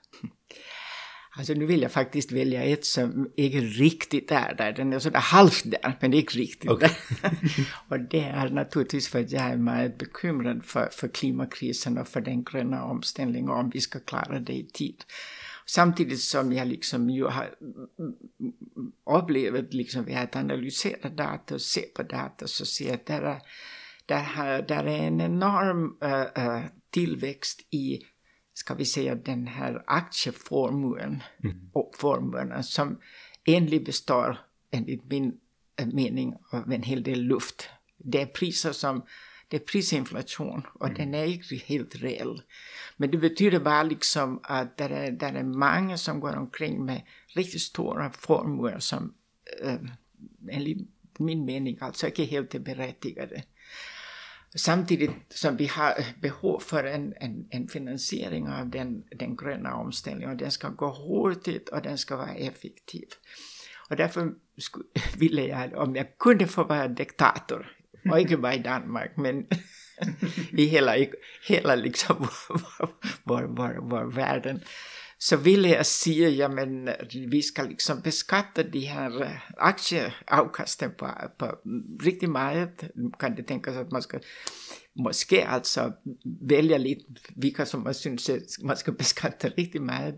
Alltså 1.37 1.53
nu 1.53 1.67
vill 1.67 1.83
jag 1.83 1.93
faktiskt 1.93 2.33
välja 2.33 2.65
ett 2.65 2.85
som 2.85 3.31
inte 3.37 3.61
riktigt 3.61 4.31
är 4.31 4.55
där. 4.55 4.73
Den 4.73 4.93
är 4.93 4.99
sådär 4.99 5.19
halvt 5.19 5.63
där, 5.65 5.99
men 6.01 6.15
inte 6.15 6.39
riktigt 6.39 6.71
okay. 6.71 6.89
där. 7.23 7.33
och 7.89 8.01
det 8.01 8.21
är 8.21 8.51
naturligtvis 8.51 9.09
för 9.09 9.21
att 9.21 9.31
jag 9.31 9.43
är 9.43 9.57
meget 9.57 9.99
bekymrad 9.99 10.65
för, 10.65 10.89
för 10.93 11.09
klimatkrisen 11.09 11.99
och 11.99 12.09
för 12.09 12.21
den 12.21 12.45
gröna 12.45 12.85
omställningen 12.85 13.51
och 13.51 13.59
om 13.59 13.71
vi 13.71 13.81
ska 13.81 14.01
klara 14.01 14.41
det 14.41 14.53
i 14.53 14.67
tid. 14.67 15.05
Samtidigt 15.67 16.21
som 16.21 16.53
jag 16.53 16.69
liksom 16.69 17.11
ju 17.11 17.25
har 17.25 17.55
upplevt 19.19 19.75
liksom 19.75 20.05
vi 20.05 20.15
har 20.15 20.29
analyserat 20.33 21.17
data 21.17 21.55
och 21.55 21.61
se 21.61 21.81
på 21.81 22.03
data 22.03 22.47
så 22.47 22.67
ser 22.67 22.85
jag 22.85 22.95
att 22.95 23.07
där 23.07 23.23
är, 23.23 23.39
där, 24.07 24.63
där 24.63 24.85
är 24.85 25.07
en 25.07 25.21
enorm 25.21 25.97
uh, 26.05 26.47
uh, 26.47 26.65
tillväxt 26.91 27.61
i 27.71 28.01
ska 28.55 28.75
vi 28.75 28.85
säga 28.85 29.15
den 29.15 29.47
här 29.47 29.83
aktieformuen 29.87 31.23
mm. 31.45 31.71
och 31.73 31.95
formulerna 31.99 32.63
som 32.63 33.01
enligt 33.45 33.85
består 33.85 34.39
enligt 34.71 35.05
min 35.05 35.41
mening 35.93 36.35
av 36.53 36.73
en 36.73 36.83
hel 36.83 37.03
del 37.03 37.23
luft. 37.23 37.69
Det 37.97 38.23
är 38.23 38.27
priser 38.27 38.73
som 38.73 39.05
det 39.49 39.57
är 39.57 39.61
prisinflation 39.61 40.67
och 40.75 40.87
mm. 40.87 40.99
den 40.99 41.15
är 41.15 41.25
inte 41.25 41.57
helt 41.57 41.97
reell. 41.97 42.43
Men 42.97 43.11
det 43.11 43.19
betyder 43.19 43.61
bara 43.61 43.83
liksom 43.83 44.41
att 44.43 44.77
det 44.77 44.85
är, 44.85 45.11
det 45.11 45.27
är 45.27 45.43
många 45.43 45.99
som 45.99 46.21
går 46.21 46.37
omkring 46.37 46.85
med 46.85 47.03
riktigt 47.35 47.61
stora 47.61 48.11
formuler 48.11 48.79
som 48.79 49.15
äh, 49.63 49.77
enligt 50.51 50.89
min 51.19 51.45
mening 51.45 51.79
alltså 51.81 52.07
inte 52.07 52.25
helt 52.25 52.55
är 52.55 52.59
berättigade. 52.59 53.43
Samtidigt 54.57 55.11
som 55.29 55.57
vi 55.57 55.67
har 55.67 56.05
behov 56.21 56.61
för 56.61 56.85
en, 56.85 57.15
en, 57.21 57.49
en 57.51 57.69
finansiering 57.69 58.49
av 58.49 58.71
den, 58.71 59.05
den 59.11 59.37
gröna 59.37 59.75
omställningen 59.75 60.31
och 60.31 60.37
den 60.37 60.51
ska 60.51 60.69
gå 60.69 60.91
hurtigt 60.91 61.69
och 61.69 61.83
den 61.83 61.99
ska 61.99 62.17
vara 62.17 62.35
effektiv. 62.35 63.07
Och 63.91 63.97
därför 63.97 64.33
ville 65.19 65.47
jag, 65.47 65.75
om 65.75 65.97
jag 65.97 66.19
kunde 66.19 66.47
få 66.47 66.65
vara 66.65 66.89
diktator, 66.89 67.77
och 68.11 68.21
inte 68.21 68.37
bara 68.37 68.55
i 68.55 68.59
Danmark, 68.59 69.17
men 69.17 69.47
i 70.51 70.65
hela, 70.65 70.97
hela 71.49 71.75
liksom 71.75 72.17
vår, 72.19 72.91
vår, 73.23 73.43
vår, 73.43 73.79
vår 73.83 74.05
världen, 74.05 74.61
så 75.25 75.37
ville 75.37 75.69
jeg 75.69 75.87
sige, 75.87 76.31
jamen 76.31 76.89
vi 77.29 77.43
skal 77.43 77.67
liksom 77.69 78.03
beskatte 78.03 78.71
de 78.73 78.81
her 78.81 79.21
øh, 79.21 79.39
aktieafkasten 79.59 80.91
på, 80.99 81.07
på 81.39 81.47
riktigt 82.05 82.33
meget. 82.33 82.91
Kan 83.21 83.37
det 83.37 83.47
tänkas 83.47 83.77
at 83.77 83.93
man 83.93 84.03
ska 84.03 84.19
måske 84.95 85.45
alltså 85.45 85.93
vælge 86.25 86.79
lite 86.79 87.05
vilka 87.37 87.65
som 87.65 87.81
man 87.81 87.95
syns 87.95 88.31
man 88.63 88.77
ska 88.77 88.91
beskatte 88.91 89.53
riktigt 89.59 89.83
meget. 89.83 90.15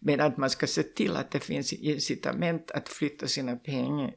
Men 0.00 0.20
att 0.20 0.38
man 0.38 0.50
ska 0.50 0.66
se 0.66 0.82
till 0.96 1.16
att 1.16 1.32
det 1.32 1.44
finns 1.44 1.72
incitament 1.72 2.70
att 2.70 2.88
flytta 2.88 3.26
sina 3.26 3.56
pengar 3.56 4.14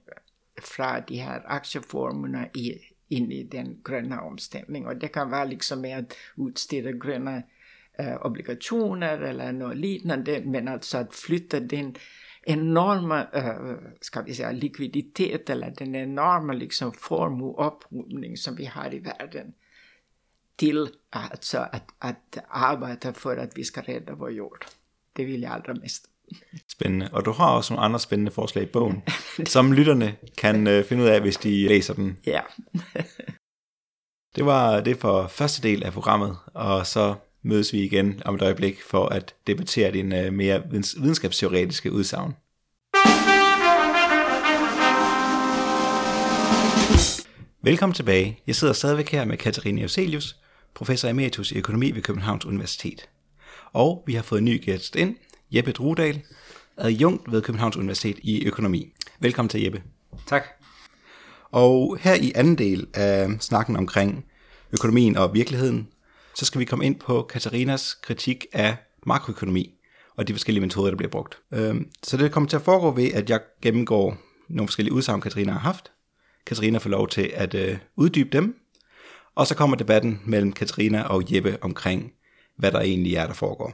från 0.62 1.04
de 1.08 1.18
här 1.18 1.42
aktieformerna 1.46 2.48
i, 2.54 2.80
in 3.10 3.32
i 3.32 3.44
den 3.44 3.82
gröna 3.84 4.22
omställningen. 4.22 4.90
Och 4.90 4.98
det 4.98 5.08
kan 5.08 5.30
vara 5.30 5.46
liksom 5.46 5.82
med 5.82 5.98
att 5.98 6.18
utställa 6.38 6.92
gröna 6.92 7.42
obligationer 8.22 9.18
eller 9.18 9.52
något 9.52 9.78
liknande, 9.78 10.42
men 10.46 10.68
alltså 10.68 10.98
att 10.98 11.16
flytta 11.16 11.60
den 11.60 11.96
enorma, 12.44 13.28
eh, 13.34 13.76
ska 14.02 14.22
vi 14.22 14.34
säga, 14.34 14.52
likviditet 14.52 15.50
eller 15.50 15.74
den 15.78 15.96
enorma 15.96 16.54
liksom 16.54 16.94
formuupphopning 16.94 18.38
som 18.38 18.56
vi 18.56 18.66
har 18.66 18.94
i 18.94 19.00
världen 19.00 19.54
till 20.56 20.90
alltså 21.10 21.58
att, 21.58 21.86
att 22.00 22.38
arbeta 22.50 23.14
för 23.14 23.38
att 23.38 23.58
vi 23.58 23.64
ska 23.64 23.82
rädda 23.82 24.16
vår 24.16 24.32
jord. 24.32 24.66
Det 25.14 25.26
vill 25.26 25.42
jag 25.42 25.52
allra 25.52 25.74
mest. 25.74 26.08
Spændende. 26.68 27.10
Og 27.14 27.26
du 27.26 27.32
har 27.32 27.58
også 27.58 27.74
nogle 27.74 27.86
andre 27.86 28.00
spændende 28.00 28.32
forslag 28.32 28.64
i 28.64 28.68
bogen, 28.68 29.04
som 29.46 29.74
lytterne 29.74 30.16
kan 30.38 30.68
uh, 30.68 30.84
finde 30.84 31.04
ud 31.04 31.08
af, 31.08 31.22
hvis 31.22 31.38
de 31.38 31.68
læser 31.68 31.94
den. 31.94 32.18
Ja. 32.26 32.42
det 34.36 34.46
var 34.46 34.82
det 34.82 34.98
for 34.98 35.28
første 35.28 35.62
del 35.68 35.84
af 35.84 35.94
programmet, 35.94 36.38
og 36.54 36.88
så 36.88 37.16
mødes 37.44 37.74
vi 37.74 37.84
igen 37.84 38.22
om 38.26 38.36
et 38.36 38.42
øjeblik 38.42 38.82
for 38.82 39.06
at 39.06 39.36
debattere 39.48 39.92
din 39.92 40.14
uh, 40.14 40.34
mere 40.34 40.64
videnskabsteoretiske 40.72 41.92
udsagn. 41.92 42.34
Velkommen 47.64 47.94
tilbage. 47.94 48.40
Jeg 48.48 48.56
sidder 48.56 48.74
stadigvæk 48.74 49.10
her 49.10 49.26
med 49.26 49.38
Katarina 49.38 49.82
Euselius, 49.82 50.36
professor 50.74 51.10
emeritus 51.10 51.52
i 51.52 51.58
økonomi 51.58 51.92
ved 51.92 52.02
Københavns 52.02 52.46
Universitet. 52.46 53.10
Og 53.74 54.04
vi 54.08 54.14
har 54.14 54.22
fået 54.24 54.40
en 54.40 54.46
ny 54.46 54.66
gæst 54.66 54.96
ind, 54.96 55.16
Jeppe 55.52 55.72
Drudal, 55.72 56.22
adjunkt 56.78 57.32
ved 57.32 57.42
Københavns 57.42 57.78
Universitet 57.78 58.20
i 58.22 58.46
økonomi. 58.46 58.94
Velkommen 59.20 59.50
til 59.50 59.62
Jeppe. 59.62 59.84
Tak. 60.28 60.44
Og 61.52 61.98
her 62.02 62.14
i 62.14 62.32
anden 62.36 62.58
del 62.58 62.88
af 62.94 63.30
snakken 63.40 63.76
omkring 63.76 64.26
økonomien 64.74 65.18
og 65.18 65.34
virkeligheden, 65.34 65.88
så 66.36 66.46
skal 66.46 66.60
vi 66.60 66.66
komme 66.66 66.86
ind 66.86 67.00
på 67.00 67.22
Katarinas 67.22 67.94
kritik 67.94 68.46
af 68.54 68.78
makroøkonomi 69.06 69.74
og 70.16 70.28
de 70.28 70.34
forskellige 70.34 70.62
metoder, 70.62 70.90
der 70.90 70.98
bliver 70.98 71.12
brugt. 71.12 71.38
Øhm, 71.54 71.92
så 72.04 72.18
det 72.18 72.32
kommer 72.32 72.50
til 72.50 72.58
at 72.58 72.62
foregå 72.62 72.92
ved, 72.92 73.12
at 73.14 73.30
jeg 73.30 73.40
gennemgår 73.62 74.18
nogle 74.50 74.68
forskellige 74.68 74.94
udsagn, 74.94 75.22
Katarina 75.22 75.52
har 75.52 75.60
haft. 75.60 75.92
Katarina 76.46 76.78
får 76.78 76.90
lov 76.90 77.08
til 77.08 77.32
at 77.34 77.54
øh, 77.54 77.78
uddybe 77.96 78.30
dem, 78.38 78.56
og 79.36 79.48
så 79.48 79.56
kommer 79.56 79.78
debatten 79.78 80.22
mellem 80.26 80.54
Katarina 80.54 81.02
og 81.02 81.36
Jeppe 81.36 81.58
omkring, 81.62 82.12
hvad 82.58 82.72
der 82.72 82.80
egentlig 82.80 83.16
er, 83.16 83.28
der 83.28 83.34
foregår. 83.34 83.74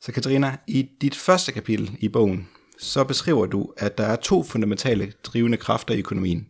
Så 0.00 0.12
Katarina, 0.12 0.56
i 0.66 0.88
dit 1.00 1.14
første 1.14 1.52
kapitel 1.52 1.96
i 2.00 2.08
bogen, 2.08 2.48
så 2.78 3.04
beskriver 3.04 3.46
du, 3.46 3.72
at 3.76 3.98
der 3.98 4.04
er 4.04 4.16
to 4.16 4.42
fundamentale 4.42 5.12
drivende 5.24 5.56
kræfter 5.56 5.94
i 5.94 5.98
økonomien. 5.98 6.46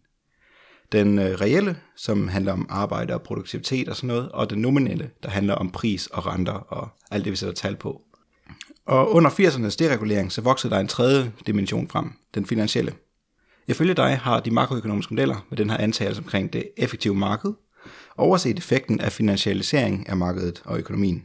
Den 0.93 1.19
øh, 1.19 1.41
reelle, 1.41 1.77
som 1.97 2.29
handler 2.29 2.53
om 2.53 2.67
arbejde 2.69 3.15
og 3.15 3.23
produktivitet 3.23 3.89
og 3.89 3.97
sådan 3.97 4.09
noget, 4.09 4.29
og 4.29 4.51
den 4.51 4.59
nominelle, 4.59 5.11
der 5.23 5.31
handler 5.31 5.55
om 5.55 5.71
pris 5.71 6.07
og 6.07 6.27
renter 6.27 6.53
og 6.53 6.89
alt 7.11 7.25
det, 7.25 7.31
vi 7.31 7.37
sætter 7.37 7.55
tal 7.55 7.77
på. 7.77 8.03
Og 8.87 9.13
under 9.13 9.31
80'ernes 9.31 9.77
deregulering, 9.79 10.33
så 10.33 10.41
voksede 10.41 10.75
der 10.75 10.81
en 10.81 10.89
tredje 10.89 11.33
dimension 11.47 11.89
frem, 11.89 12.13
den 12.35 12.47
finansielle. 12.47 12.93
Ifølge 13.67 13.95
dig 13.95 14.19
har 14.19 14.41
de 14.41 14.51
makroøkonomiske 14.51 15.15
modeller 15.15 15.47
med 15.51 15.59
den 15.59 15.71
her 15.71 15.77
antagelse 15.77 16.23
omkring 16.23 16.53
det 16.53 16.69
effektive 16.77 17.15
marked, 17.15 17.53
overset 18.17 18.59
effekten 18.59 19.01
af 19.01 19.13
finansialisering 19.13 20.09
af 20.09 20.17
markedet 20.17 20.63
og 20.65 20.79
økonomien. 20.79 21.25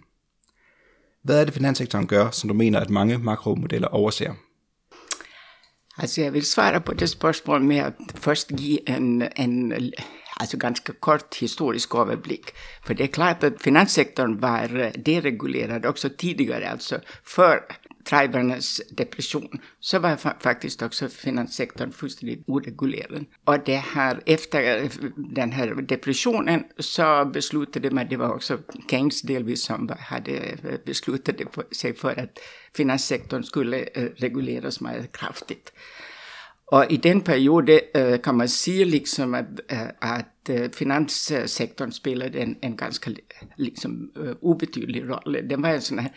Hvad 1.24 1.42
er 1.42 1.46
det, 1.46 1.54
finanssektoren 1.54 2.08
gør, 2.08 2.30
som 2.30 2.48
du 2.48 2.54
mener, 2.54 2.80
at 2.80 2.90
mange 2.90 3.18
makromodeller 3.18 3.88
overser? 3.88 4.34
Altså 5.98 6.22
jeg 6.22 6.34
vil 6.34 6.46
svare 6.46 6.82
på 6.82 6.94
det 6.94 7.10
spørgsmål 7.10 7.62
med 7.62 7.78
at 7.78 7.94
først 8.16 8.52
give 8.58 8.90
en, 8.90 9.22
en 9.38 9.74
altså 10.40 10.58
ganske 10.58 10.94
kort 10.94 11.36
historisk 11.40 11.96
overblik. 11.96 12.52
For 12.84 12.94
det 12.94 13.04
er 13.04 13.08
klart 13.08 13.44
at 13.44 13.54
finanssektorn 13.62 14.42
var 14.42 14.68
dereglerad 15.06 15.86
också 15.86 16.10
tidigare, 16.10 16.66
alltså 16.66 17.00
för 17.24 17.60
drivernas 18.10 18.82
depression 18.98 19.60
så 19.80 20.00
var 20.00 20.16
faktiskt 20.40 20.82
också 20.82 21.10
finanssektorn 21.10 21.92
fullständigt 21.92 22.44
oregulerad. 22.48 23.26
Och 23.46 23.60
det 23.66 23.76
här, 23.76 24.22
efter 24.26 24.84
øh, 24.84 24.90
den 25.36 25.52
här 25.52 25.76
depressionen 25.90 26.64
så 26.80 27.30
beslutade 27.34 27.92
man, 27.92 28.10
det 28.10 28.20
var 28.20 28.34
också 28.34 28.58
Keynes 28.90 29.22
delvis 29.22 29.60
som 29.60 29.90
hade 30.00 30.32
øh, 30.32 30.80
beslutat 30.86 31.42
sig 31.72 31.98
för 31.98 32.20
att 32.20 32.40
finanssektorn 32.76 33.44
skulle 33.44 33.86
øh, 33.96 34.10
regleras 34.22 34.82
mer 34.82 35.06
kraftigt. 35.14 35.72
Och 36.68 36.86
i 36.90 36.98
den 36.98 37.22
perioden 37.22 37.80
kan 38.24 38.36
man 38.36 38.48
se 38.48 38.86
liksom 38.86 39.34
att, 39.34 39.60
att 40.02 40.76
finanssektorn 40.76 41.92
spelade 41.92 42.40
en, 42.40 42.56
en 42.62 42.76
ganska 42.76 43.12
liksom, 43.58 44.12
obetydlig 44.42 45.10
roll. 45.10 45.38
Det 45.50 45.56
var 45.56 45.70
en 45.70 45.82
sån 45.82 46.00
här 46.00 46.12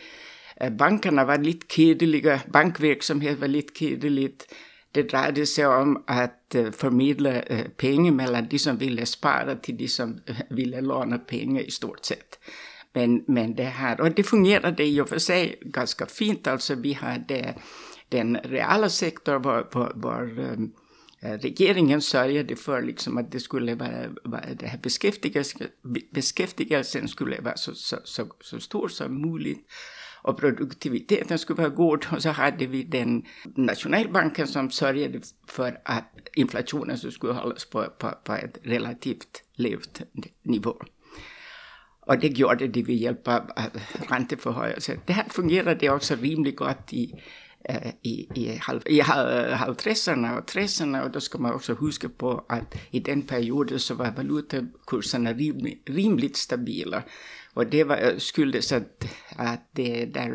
bankerna 0.79 1.25
var 1.25 1.39
lite 1.39 1.67
kedeliga, 1.67 2.41
bankverksamhet 2.53 3.41
var 3.41 3.47
lite 3.47 3.75
kedeligt. 3.75 4.47
Det 4.95 5.11
drejede 5.11 5.47
sig 5.47 5.67
om 5.67 6.05
att 6.09 6.55
øh, 6.57 6.73
förmedla 6.73 7.43
øh, 7.51 7.69
pengar 7.79 8.13
mellan 8.13 8.51
de 8.51 8.59
som 8.59 8.81
ville 8.81 9.07
spara 9.07 9.55
till 9.55 9.79
de 9.79 9.89
som 9.89 10.19
øh, 10.29 10.41
ville 10.51 10.81
låna 10.81 11.19
pengar 11.29 11.63
i 11.63 11.71
stort 11.71 12.07
sett. 12.07 12.39
Men, 12.95 13.25
men 13.29 13.57
det 13.57 13.65
här, 13.65 14.01
och 14.01 14.17
det 14.17 14.27
fungerade 14.27 14.87
i 14.87 15.01
och 15.01 15.09
för 15.09 15.19
sig 15.19 15.57
ganska 15.61 16.07
fint, 16.07 16.47
alltså 16.47 16.75
vi 16.75 16.93
hade 16.93 17.55
den 18.13 18.37
reala 18.45 18.89
sektorn 18.89 19.43
var, 19.43 19.69
var, 19.73 19.93
var 19.95 20.23
um, 20.39 20.73
regeringen 21.21 22.01
sörjade 22.01 22.57
för 22.57 22.83
liksom 22.83 23.19
att 23.19 23.33
det 23.33 23.41
skulle 23.41 23.75
vara, 23.75 24.09
vara 24.25 24.55
det 24.61 24.67
här 24.67 24.79
beskäftigelsen 26.13 27.09
skulle 27.09 27.41
vara 27.41 27.57
så, 27.57 27.75
så, 27.75 27.97
så, 28.05 28.27
så 28.41 28.61
stor 28.61 28.89
som 28.89 29.31
möjligt 29.33 29.67
och 30.29 30.39
produktiviteten 30.39 31.39
skulle 31.39 31.63
vara 31.63 31.75
god. 31.75 32.07
Och 32.13 32.23
så 32.23 32.29
hade 32.29 32.67
vi 32.67 32.83
den 32.83 33.25
nationalbanken 33.45 34.47
som 34.47 34.71
sörjade 34.71 35.21
för 35.47 35.81
att 35.85 36.29
inflationen 36.35 36.99
skulle 36.99 37.33
hållas 37.33 37.65
på, 37.65 37.85
på, 37.99 38.11
på 38.25 38.33
ett 38.33 38.59
relativt 38.63 39.43
lågt 39.57 40.03
nivå. 40.43 40.77
Och 42.01 42.19
det 42.19 42.29
gjorde 42.29 42.69
det 42.69 42.83
vid 42.83 42.97
hjälp 42.97 43.29
av 43.29 43.51
ränteförhöjelser. 44.11 44.99
Det 45.07 45.13
här 45.13 45.25
fungerade 45.29 45.91
också 45.91 46.15
rimligt 46.15 46.57
gott 46.57 46.93
i 46.93 47.15
øh, 47.71 47.93
i, 48.03 48.29
i, 48.35 48.59
halv, 48.61 48.83
i 48.87 49.01
halvtresserna 49.53 50.39
och 50.39 50.47
tresserna 50.47 51.03
och 51.03 51.11
då 51.11 51.21
ska 51.21 51.39
man 51.39 51.53
också 51.53 51.75
huska 51.75 52.09
på 52.09 52.45
att 52.49 52.75
i 52.91 53.01
den 53.01 53.23
perioden 53.23 53.79
så 53.79 53.95
var 53.95 54.11
valutakurserna 54.17 55.33
rim, 55.33 55.67
rimligt 55.87 56.37
stabila. 56.37 57.03
Och 57.59 57.73
det 57.73 57.89
var, 57.89 57.99
øh, 58.03 58.21
skuldes 58.21 58.73
att, 58.73 59.07
att 59.31 59.61
det, 59.77 60.15
där, 60.15 60.29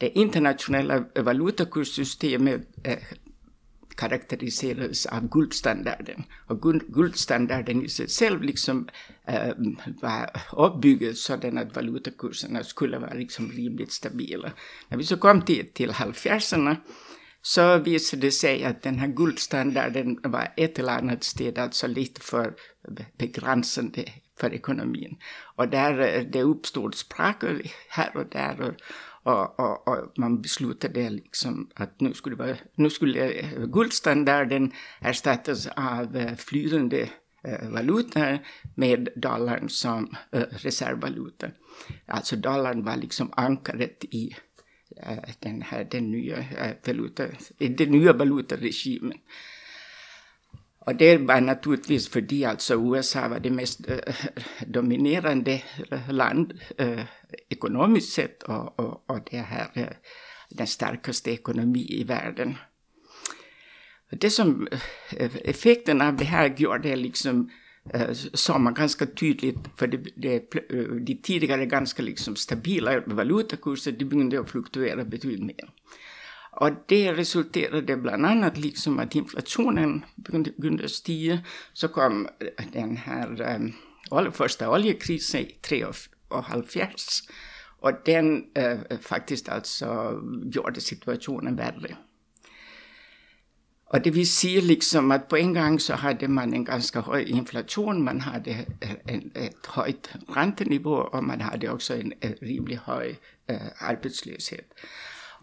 det 0.00 0.06
øh, 0.06 0.10
internationella 0.14 1.02
valutakurssystemet 1.16 2.54
øh, 2.86 2.92
eh, 2.92 2.98
karaktäriserades 3.98 5.06
av 5.06 5.28
guldstandarden. 5.28 6.24
Och 6.46 6.60
guldstandarden 6.94 7.84
i 7.84 7.88
sig 7.88 8.08
själv 8.08 8.42
liksom 8.42 8.88
eh, 9.28 9.52
var 10.02 10.30
uppbyggd 10.52 11.16
så 11.16 11.34
att 11.34 11.76
valutakurserna 11.76 12.64
skulle 12.64 12.98
vara 12.98 13.14
liksom 13.14 13.50
rimligt 13.50 13.92
stabila. 13.92 14.52
När 14.88 14.98
vi 14.98 15.04
så 15.04 15.16
kom 15.16 15.42
till, 15.42 15.66
till 15.74 15.90
halvfjärdsarna 15.90 16.76
så 17.42 17.78
visade 17.78 18.22
det 18.22 18.32
sig 18.32 18.64
att 18.64 18.82
den 18.82 18.98
här 18.98 19.08
guldstandarden 19.08 20.18
var 20.22 20.52
ett 20.56 20.78
eller 20.78 20.92
annat 20.92 21.24
sted 21.24 21.58
alltså 21.58 21.86
lite 21.86 22.20
för 22.20 22.54
begränsande 23.18 24.04
för 24.38 24.54
ekonomin. 24.54 25.16
Och 25.56 25.68
där 25.68 26.24
det 26.32 26.42
uppstod 26.42 26.94
sprackor 26.94 27.62
här 27.88 28.16
och 28.16 28.26
där 28.32 28.60
och, 28.60 28.74
och, 29.32 29.60
och, 29.60 29.88
och, 29.88 30.18
man 30.18 30.42
beslutade 30.42 31.10
liksom 31.10 31.70
att 31.74 32.00
nu 32.00 32.14
skulle, 32.14 32.36
vara, 32.36 32.56
nu 32.74 32.90
skulle 32.90 33.32
øh, 33.32 33.68
guldstandarden 33.72 34.72
ersättas 35.00 35.66
av 35.66 36.16
øh, 36.16 36.36
flytande 36.36 37.08
øh, 37.46 37.72
valutor 37.72 38.38
med 38.76 39.06
dollarn 39.22 39.68
som 39.68 40.16
reservvaluta. 40.64 41.50
Alltså 42.08 42.36
dollarn 42.36 42.84
var 42.84 42.96
liksom 42.96 43.32
ankaret 43.36 44.04
i 44.10 44.34
den 45.42 45.62
här 45.62 45.84
den 45.84 46.10
nya 46.10 46.44
valuta, 46.86 47.26
den 47.58 47.90
nya 47.90 48.12
valutaregimen. 48.12 49.18
Och 50.88 50.96
det 50.96 51.18
var 51.18 51.40
naturligtvis 51.40 52.08
för 52.08 52.46
alltså 52.46 52.74
USA 52.74 53.28
var 53.28 53.38
det 53.38 53.52
mest 53.52 53.80
øh, 53.88 53.98
äh, 54.06 54.74
dominerande 54.74 55.60
land 56.10 56.50
øh, 56.78 56.98
äh, 56.98 57.04
ekonomiskt 57.50 58.12
sett 58.12 58.42
och, 58.42 58.78
och, 58.78 59.10
och 59.10 59.20
det 59.30 59.38
här 59.38 59.66
äh, 59.76 59.82
øh, 59.82 59.88
den 60.58 60.66
starkaste 60.66 61.30
ekonomi 61.30 61.86
i 61.88 62.08
världen. 62.08 62.56
Det 64.22 64.32
som 64.32 64.68
effekten 65.44 66.00
av 66.00 66.16
det 66.16 66.24
här 66.24 66.48
gjorde 66.56 66.96
liksom 66.96 67.50
äh, 67.94 68.14
sa 68.34 68.58
man 68.58 68.74
ganska 68.74 69.06
tydligt, 69.06 69.58
för 69.78 69.86
det, 69.86 69.98
det, 70.16 70.50
de 71.06 71.14
tidigare 71.22 71.66
ganska 71.66 72.02
liksom 72.02 72.36
stabila 72.36 73.00
valutakurser, 73.06 73.92
de 73.92 74.04
började 74.04 74.40
att 74.40 74.50
fluktuera 74.50 75.04
betydligt 75.04 75.46
mer. 75.46 75.70
Og 76.58 76.70
det 76.88 77.18
resulterade 77.18 77.96
blandt 77.96 78.26
andet, 78.26 78.58
liksom 78.58 78.98
at 78.98 79.14
inflationen 79.14 80.04
begyndte 80.24 80.84
at 80.84 80.90
stige, 80.90 81.44
Så 81.72 81.88
kom 81.88 82.28
øh, 82.40 82.48
den 82.72 82.96
her 82.96 83.56
um, 84.12 84.32
første 84.32 84.68
oljekrisen 84.68 85.40
i 85.40 85.58
73, 85.62 87.22
og 87.78 87.92
den 88.06 88.44
uh, 88.58 88.98
faktisk 89.00 89.44
altså 89.48 90.20
gjorde 90.52 90.80
situationen 90.80 91.58
værre. 91.58 91.96
Och 93.90 94.00
det 94.04 94.10
vill 94.10 94.28
säga 94.28 94.60
liksom 94.60 95.10
att 95.10 95.28
på 95.28 95.36
en 95.36 95.54
gång 95.54 95.80
så 95.80 95.94
hade 95.94 96.28
man 96.28 96.54
en 96.54 96.64
ganska 96.64 97.00
hög 97.00 97.28
inflation, 97.28 98.04
man 98.04 98.20
hade 98.20 98.66
en, 99.06 99.30
ett 99.34 99.66
höjt 99.66 100.10
räntenivå 100.28 100.94
och 100.94 101.24
man 101.24 101.40
hade 101.40 101.68
också 101.68 101.94
en, 101.94 102.12
en 102.20 102.34
rimligt 102.42 102.80
hög 102.80 103.18
uh, 103.50 103.56
arbetslöshet. 103.78 104.72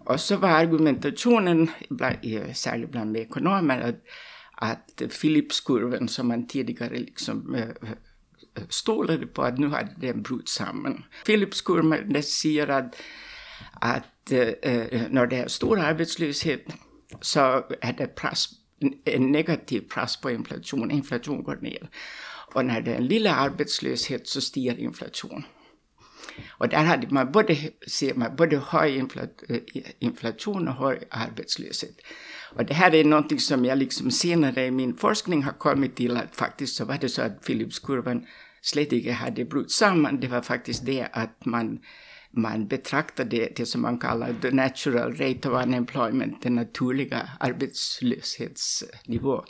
Og 0.06 0.20
så 0.20 0.36
var 0.36 0.50
argumentationen, 0.50 1.70
øh, 2.26 2.54
særligt 2.56 2.92
bland 2.92 3.18
ekonomer, 3.18 3.76
att, 3.76 3.96
att 4.58 5.02
Philipskurvan 5.10 6.08
som 6.08 6.26
man 6.26 6.48
tidigare 6.48 7.00
liksom 7.00 7.56
øh, 7.56 7.68
øh, 7.82 8.64
stolede 8.70 9.26
på 9.26 9.42
att 9.42 9.60
nu 9.60 9.70
hade 9.70 9.96
den 10.02 10.24
brutit 10.24 10.50
samman. 10.50 11.04
Philipskurvan 11.26 12.24
säger 12.24 12.68
att, 12.68 12.96
att 13.82 14.04
at 14.32 15.12
när 15.12 15.26
det 15.26 15.38
är 15.38 15.48
stor 15.48 15.80
arbetslöshet 15.80 16.62
så 17.22 17.64
är 17.82 17.94
det 17.94 18.16
press, 18.16 18.50
en 19.06 19.32
negativ 19.32 19.82
press 19.82 20.18
på 20.18 20.30
inflation, 20.30 20.92
inflation 20.92 21.44
går 21.44 21.58
ner. 21.62 21.90
Och 22.54 22.66
när 22.66 22.82
det 22.82 22.92
är 22.92 22.98
en 22.98 23.08
lilla 23.08 23.36
arbetslöshet 23.36 24.28
så 24.28 24.42
stiger 24.42 24.80
inflation. 24.80 25.46
Och 26.60 26.70
där 26.70 26.84
hade 26.84 27.08
man 27.10 27.32
både, 27.32 27.58
ser 27.88 28.14
man, 28.14 28.36
både 28.36 28.58
hög 28.58 29.12
øh, 29.50 29.60
inflation 30.00 30.68
och 30.68 30.74
hög 30.74 31.04
arbetslöshet. 31.12 31.96
Och 32.56 32.66
det 32.66 32.74
här 32.74 32.96
är 32.96 33.04
någonting 33.04 33.40
som 33.40 33.66
jag 33.66 33.78
liksom 33.78 34.12
senare 34.12 34.66
i 34.66 34.72
min 34.72 34.98
forskning 34.98 35.44
har 35.44 35.54
kommit 35.54 35.96
till 35.96 36.18
att 36.18 36.36
faktiskt 36.36 36.76
så 36.76 36.86
var 36.86 36.98
det 37.02 37.10
så 37.10 37.22
att 37.22 37.46
Philipskurvan 37.46 38.26
slet 38.62 39.14
hade 39.14 39.46
brutit 39.46 39.72
samman. 39.72 40.20
Det 40.20 40.28
var 40.28 40.42
faktiskt 40.42 40.86
det 40.86 41.08
att 41.14 41.46
man 41.46 41.80
man 42.38 42.68
betraktade 42.68 43.50
det 43.56 43.66
som 43.66 43.82
man 43.82 44.00
kallar 44.00 44.34
the 44.42 44.52
natural 44.52 45.16
rate 45.16 45.50
of 45.50 45.66
unemployment, 45.66 46.42
den 46.42 46.56
naturliga 46.56 47.30
arbetslöshetsnivå. 47.40 49.46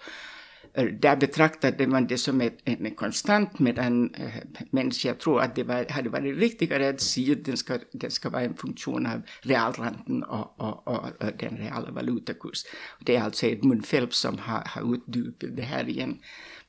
Øh, 0.78 0.94
Där 1.04 1.16
betraktade 1.16 1.88
man 1.88 2.10
det 2.10 2.20
som 2.20 2.42
ett, 2.42 2.54
en 2.66 2.96
konstant 2.96 3.60
medan 3.60 4.16
äh, 4.18 4.26
øh, 4.26 4.42
människor 4.72 5.08
jag 5.10 5.20
tror 5.20 5.42
att 5.42 5.56
det 5.56 5.68
var, 5.68 5.86
hade 5.90 6.12
varit 6.12 6.38
riktigare 6.38 6.90
att 6.90 7.02
säga 7.02 7.32
att 7.32 7.46
den 7.46 7.58
ska, 7.58 7.78
den 8.02 8.12
ska 8.12 8.30
vara 8.30 8.44
en 8.44 8.58
funktion 8.58 9.06
av 9.06 9.22
realräntan 9.42 10.24
och, 10.24 10.60
och, 10.60 10.88
och, 10.88 11.04
och 11.20 11.32
den 11.40 11.58
reala 11.58 11.92
valutakurs. 11.92 12.66
Det 13.06 13.16
är 13.16 13.22
alltså 13.24 13.46
Edmund 13.46 13.88
Phelps 13.90 14.18
som 14.18 14.38
har, 14.40 14.64
har 14.66 14.94
utdypat 14.96 15.56
det 15.56 15.64
här 15.64 15.90
igen, 15.90 16.20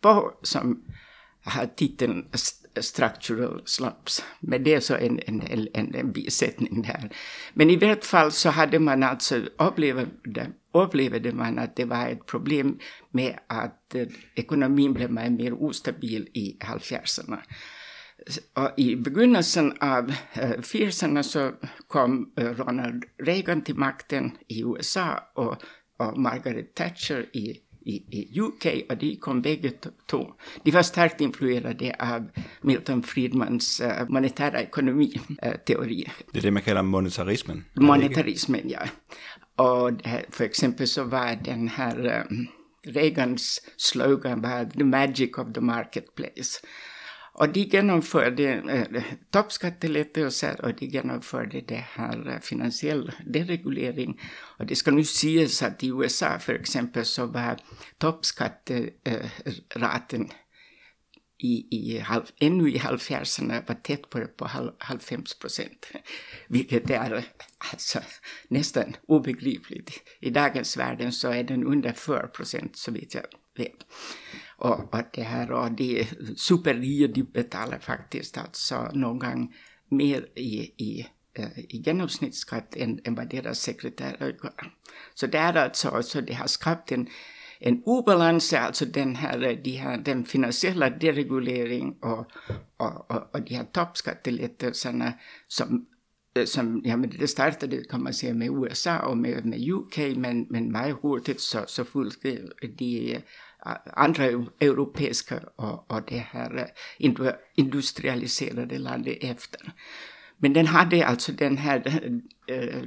på, 0.00 0.32
som 0.42 0.84
har 1.44 1.66
titeln 1.66 2.26
structural 2.82 3.62
slumps. 3.64 4.24
Men 4.40 4.64
det 4.64 4.74
är 4.74 4.80
så 4.80 4.94
en, 4.94 5.20
en, 5.26 5.42
en, 5.74 5.94
en 5.94 6.12
bisättning 6.12 6.82
där. 6.82 7.10
Men 7.54 7.70
i 7.70 7.76
vart 7.76 8.04
fall 8.04 8.32
så 8.32 8.50
hade 8.50 8.78
man 8.78 9.02
alltså 9.02 9.36
upplevde, 9.58 10.46
upplevde 10.74 11.32
man 11.32 11.58
att 11.58 11.76
det 11.76 11.84
var 11.84 12.06
ett 12.06 12.26
problem 12.26 12.78
med 13.10 13.38
att 13.46 13.94
eh, 13.94 14.00
øh, 14.00 14.08
ekonomin 14.36 14.94
blev 14.94 15.10
mer, 15.10 15.52
ostabil 15.52 16.28
i 16.34 16.56
halvfjärdsarna. 16.60 17.42
Och 18.54 18.70
I 18.76 18.96
begynnelsen 18.96 19.72
av 19.80 20.12
eh, 20.34 20.50
øh, 20.50 21.22
så 21.22 21.52
kom 21.88 22.32
eh, 22.38 22.44
Ronald 22.44 23.04
Reagan 23.26 23.62
till 23.62 23.76
makten 23.76 24.32
i 24.48 24.62
USA 24.62 25.32
och, 25.34 25.56
och 25.98 26.18
Margaret 26.18 26.74
Thatcher 26.74 27.26
i, 27.32 27.60
i, 27.86 28.00
i 28.12 28.40
UK, 28.40 28.66
og 28.90 29.00
de 29.00 29.12
kom 29.22 29.42
begge 29.42 29.72
to. 30.08 30.22
De 30.64 30.74
var 30.74 30.82
stærkt 30.86 31.20
influerade 31.24 31.92
av 32.02 32.28
Milton 32.62 33.02
Friedmans 33.02 33.80
uh, 33.80 34.04
monetära 34.08 34.62
ekonomi-teori. 34.66 36.00
Uh, 36.08 36.20
det 36.32 36.42
er 36.42 36.48
det, 36.48 36.52
man 36.52 36.66
kalder 36.66 36.82
monetarismen. 36.82 37.64
Monetarismen, 37.80 38.70
ja. 38.70 38.90
Og 39.56 40.02
for 40.30 40.44
eksempel 40.44 40.88
så 40.88 41.06
var 41.08 41.38
den 41.44 41.68
her 41.68 42.24
um, 42.26 42.48
Reagans 42.86 43.60
slogan 43.76 44.42
var 44.42 44.64
The 44.64 44.84
Magic 44.84 45.38
of 45.38 45.54
the 45.54 45.60
Marketplace. 45.60 46.60
Och 47.38 47.48
de 47.48 47.64
genomförde 47.64 48.44
eh, 48.44 48.86
øh, 48.90 49.12
toppskattelettelser 49.32 50.60
och 50.60 50.74
de 50.74 50.86
genomförde 50.86 51.60
det 51.60 51.84
här 51.96 52.26
øh, 52.26 52.40
finansiell 52.40 53.12
deregulering. 53.34 54.20
Och 54.58 54.66
det 54.66 54.76
ska 54.76 54.90
nu 54.90 55.04
sägas 55.04 55.62
att 55.62 55.82
i 55.82 55.88
USA 55.88 56.38
för 56.38 56.52
exempel 56.52 57.04
så 57.04 57.26
var 57.26 57.56
toppskatteraten 57.98 60.22
eh, 60.22 60.28
i, 61.38 61.66
i 61.70 61.98
halv, 61.98 62.24
ännu 62.40 62.72
i 62.72 62.78
halvfjerdserne 62.78 63.62
var 63.66 63.74
tätt 63.74 64.10
på, 64.10 64.20
på 64.38 64.44
halv, 64.44 64.70
halvfems 64.80 65.38
procent. 65.38 65.86
Vilket 66.48 66.90
är 66.90 67.14
øh, 67.14 67.22
alltså 67.72 68.00
nästan 68.50 68.96
obegripligt. 69.08 69.90
I 70.20 70.30
dagens 70.30 70.76
världen 70.76 71.12
så 71.12 71.28
är 71.28 71.42
den 71.42 71.64
under 71.64 71.92
4 71.92 72.26
procent 72.26 72.76
så 72.76 72.90
vitt 72.90 73.14
jag 73.14 73.24
vet. 73.56 73.86
Och, 74.58 74.94
og 74.94 75.02
det 75.14 75.22
här 75.22 75.52
og 75.52 75.78
det 75.78 76.06
superrige, 76.36 77.08
de 77.08 77.22
betaler 77.22 77.78
faktiskt 77.78 78.38
alltså 78.38 78.90
någon 78.94 79.18
gång 79.18 79.54
mer 79.90 80.24
i, 80.36 80.70
i, 80.78 81.06
uh, 81.38 81.58
i 81.58 81.82
genomsnittsskatt 81.86 82.76
än, 82.76 83.00
än 83.04 83.14
vad 83.14 83.30
deras 83.30 83.60
sekreterare 83.60 84.34
gör. 84.44 84.72
Så 85.14 85.26
det 85.26 85.38
är 85.38 85.56
alltså, 85.56 85.88
alltså 85.88 86.20
det 86.20 86.34
har 86.34 86.46
skapat 86.46 86.92
en, 86.92 87.08
en 87.60 87.82
obalans, 87.86 88.52
alltså 88.52 88.84
den 88.86 89.16
här, 89.16 89.44
øh, 89.44 89.58
de 89.64 89.76
här, 89.76 89.96
den 89.96 90.24
finansiella 90.24 90.90
deregulering 90.90 91.96
och, 92.02 92.26
och, 92.76 93.10
och, 93.10 93.34
och 93.34 93.42
de 93.42 93.54
här 93.54 93.64
toppskattelättnaderna 93.64 95.12
som 95.48 95.86
øh, 96.38 96.46
som, 96.46 96.82
ja, 96.84 96.96
men 96.96 97.10
det 97.10 97.30
startade 97.30 97.84
kan 97.90 98.02
man 98.02 98.12
säga 98.12 98.34
med 98.34 98.50
USA 98.50 98.98
och 98.98 99.18
med, 99.18 99.44
med 99.44 99.70
UK, 99.72 99.98
men, 100.16 100.46
men 100.50 100.72
mycket 100.72 101.02
hurtigt 101.02 101.40
så, 101.40 101.64
så 101.66 101.84
fulgte 101.84 102.38
de 102.78 103.22
andra 103.92 104.24
europeiska 104.60 105.40
och, 105.56 105.90
och 105.90 106.02
det 106.06 106.18
här 106.18 106.72
eh, 106.98 107.32
industrialiserade 107.54 108.78
landet 108.78 109.18
efter. 109.20 109.72
Men 110.38 110.52
den 110.52 110.66
hade 110.66 111.06
alltså 111.06 111.32
den 111.32 111.56
här 111.56 111.82
äh, 112.46 112.82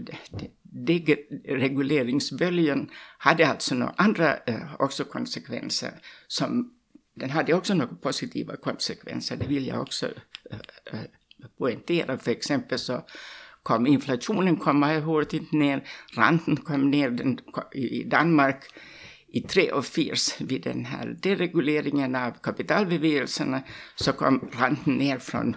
dereguleringsböljan 0.62 2.90
hade 3.18 3.48
alltså 3.48 3.76
några 3.76 3.94
andra 3.98 4.38
eh, 4.38 4.76
också 4.80 5.04
konsekvenser 5.04 5.92
som 6.28 6.74
den 7.14 7.30
hade 7.30 7.54
också 7.54 7.74
några 7.74 7.96
positiva 7.96 8.56
konsekvenser, 8.56 9.36
det 9.36 9.48
vill 9.48 9.68
jag 9.68 9.82
också 9.82 10.08
poängtera. 11.58 12.18
För 12.18 12.32
exempel 12.32 12.80
så 12.80 13.06
kom 13.64 13.88
inflationen 13.88 14.58
kom 14.58 14.84
hurtigt 14.84 15.52
ner, 15.52 15.88
räntan 16.16 16.58
kom 16.58 16.92
ner 16.92 17.10
den, 17.10 17.40
i 17.74 18.04
Danmark 18.04 18.64
i 19.32 19.42
83 19.42 20.14
vid 20.40 20.64
den 20.64 20.86
här 20.86 21.18
dereguleringen 21.22 22.16
av 22.16 22.32
kapitalbevegelserna 22.32 23.62
så 23.96 24.14
kom 24.14 24.50
räntan 24.52 24.98
ner 24.98 25.20
från, 25.20 25.56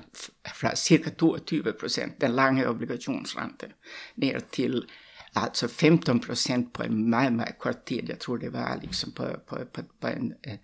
från 0.55 0.77
cirka 0.77 1.11
22 1.21 1.73
procent, 1.73 2.21
den 2.21 2.37
långa 2.37 2.71
obligationsräntan, 2.71 3.71
ner 4.15 4.41
till 4.51 4.87
alltså 5.33 5.69
15 5.69 6.21
procent 6.21 6.73
på 6.73 6.83
en 6.83 7.37
mycket 7.37 7.59
kort 7.59 7.85
tid. 7.85 8.07
Jag 8.09 8.19
tror 8.19 8.39
det 8.39 8.51
var 8.51 8.81
liksom 8.83 9.13
på, 9.13 9.25
på, 9.47 9.57
på, 9.73 9.83
på 10.01 10.07
en 10.07 10.35
øh, 10.47 10.57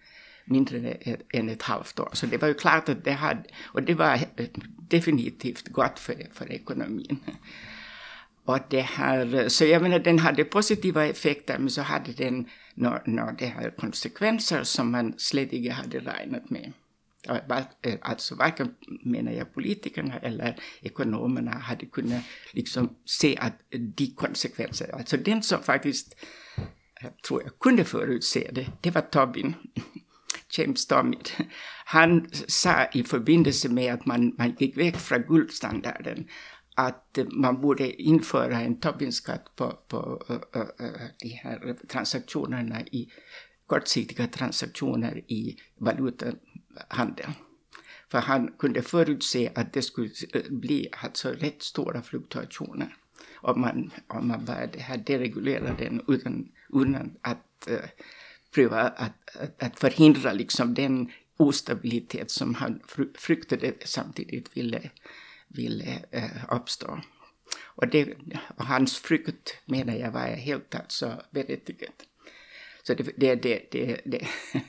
mindre 0.45 0.97
än 1.35 1.49
ett 1.49 1.63
halvt 1.63 2.01
år. 2.01 2.11
Så 2.13 2.27
det 2.27 2.41
var 2.41 2.49
ju 2.49 2.55
klart 2.55 2.89
att 2.89 3.05
det 3.05 3.13
hade, 3.13 3.43
och 3.75 3.83
det 3.83 3.95
var 3.95 4.19
øh, 4.39 4.47
definitivt 4.91 5.69
gott 5.73 5.99
för, 5.99 6.15
för 6.33 6.53
ekonomin. 6.53 7.21
Och 8.45 8.59
det 8.71 8.81
här, 8.81 9.35
øh, 9.35 9.49
så 9.49 9.65
jag 9.65 9.83
menar 9.83 9.99
den 9.99 10.19
hade 10.19 10.45
positiva 10.45 11.07
effekter 11.07 11.59
men 11.59 11.71
så 11.71 11.83
hade 11.83 12.13
den 12.13 12.47
når, 12.79 13.03
när 13.07 13.33
det 13.33 13.47
här 13.47 13.71
konsekvenser 13.71 14.65
som 14.65 14.91
man 14.91 15.15
slätt 15.19 15.73
hade 15.73 15.99
räknat 15.99 16.51
med. 16.51 16.73
Alltså 18.03 18.35
øh, 18.35 18.39
varken, 18.39 18.75
menar 19.05 19.33
jag, 19.33 19.55
politikerna 19.55 20.19
eller 20.19 20.55
ekonomerna 20.83 21.51
hade 21.51 21.87
kunnat 21.87 22.23
liksom 22.53 22.97
se 23.05 23.37
att 23.37 23.55
de 23.97 24.07
konsekvenser, 24.17 24.95
alltså 24.95 25.17
den 25.17 25.43
som 25.43 25.63
faktiskt, 25.63 26.15
jag 27.03 27.23
tror 27.23 27.43
jag 27.43 27.59
kunde 27.59 27.85
förutse 27.85 28.51
det, 28.53 28.67
det 28.81 28.95
var 28.95 29.01
Tobin. 29.01 29.55
James 30.59 30.87
Tobin. 30.87 31.21
Han 31.85 32.29
sa 32.49 32.85
i 32.93 33.05
förbindelse 33.05 33.69
med 33.69 33.95
att 33.95 34.07
man, 34.07 34.35
man 34.39 34.57
gick 34.59 34.77
väck 34.77 34.97
från 34.97 35.23
guldstandarden 35.23 36.29
att 36.79 37.19
øh, 37.19 37.33
man 37.33 37.61
borde 37.61 37.93
införa 37.93 38.61
en 38.61 38.81
Tobinskatt 38.81 39.57
på, 39.57 39.79
på 39.89 40.23
uh, 40.31 40.37
uh, 40.57 41.09
de 41.23 41.29
här 41.29 41.75
transaktionerna 41.89 42.81
i 42.93 43.13
kortsiktiga 43.67 44.27
transaktioner 44.27 45.21
i 45.29 45.57
valutahandeln. 45.81 47.33
För 48.11 48.19
han 48.19 48.53
kunde 48.59 48.83
förutse 48.83 49.53
att 49.55 49.73
det 49.73 49.83
skulle 49.83 50.11
bli 50.51 50.89
alltså 51.03 51.29
rätt 51.29 51.63
stora 51.63 52.03
fluktuationer 52.03 52.95
om 53.37 53.61
man, 53.61 53.91
om 54.07 54.29
man 54.29 54.45
började 54.45 54.79
här 54.79 54.97
deregulera 55.07 55.75
den 55.79 56.01
utan, 56.09 56.49
utan 56.75 57.17
att 57.23 57.69
uh, 57.71 57.77
pröva 58.55 58.81
att, 58.81 59.37
att, 59.37 59.63
att 59.63 59.81
förhindra 59.81 60.33
liksom 60.33 60.75
den 60.75 61.11
ostabilitet 61.37 62.31
som 62.31 62.55
han 62.55 62.81
fruktade 63.15 63.73
samtidigt 63.85 64.57
ville 64.57 64.91
ville 65.51 65.85
eh, 66.13 66.25
øh, 66.25 66.57
uppstå. 66.57 66.93
Øh, 66.93 67.03
och, 67.79 67.89
det, 67.93 68.15
och 68.57 68.65
hans 68.65 68.99
frukt 68.99 69.63
menar 69.67 69.95
jag 69.95 70.11
var 70.11 70.27
helt 70.27 70.75
alltså 70.75 71.23
berättigat. 71.31 72.03
Så 72.83 72.95
det, 72.95 73.13
det, 73.17 73.35
det, 73.35 73.61
det, 73.73 74.01
det 74.05 74.27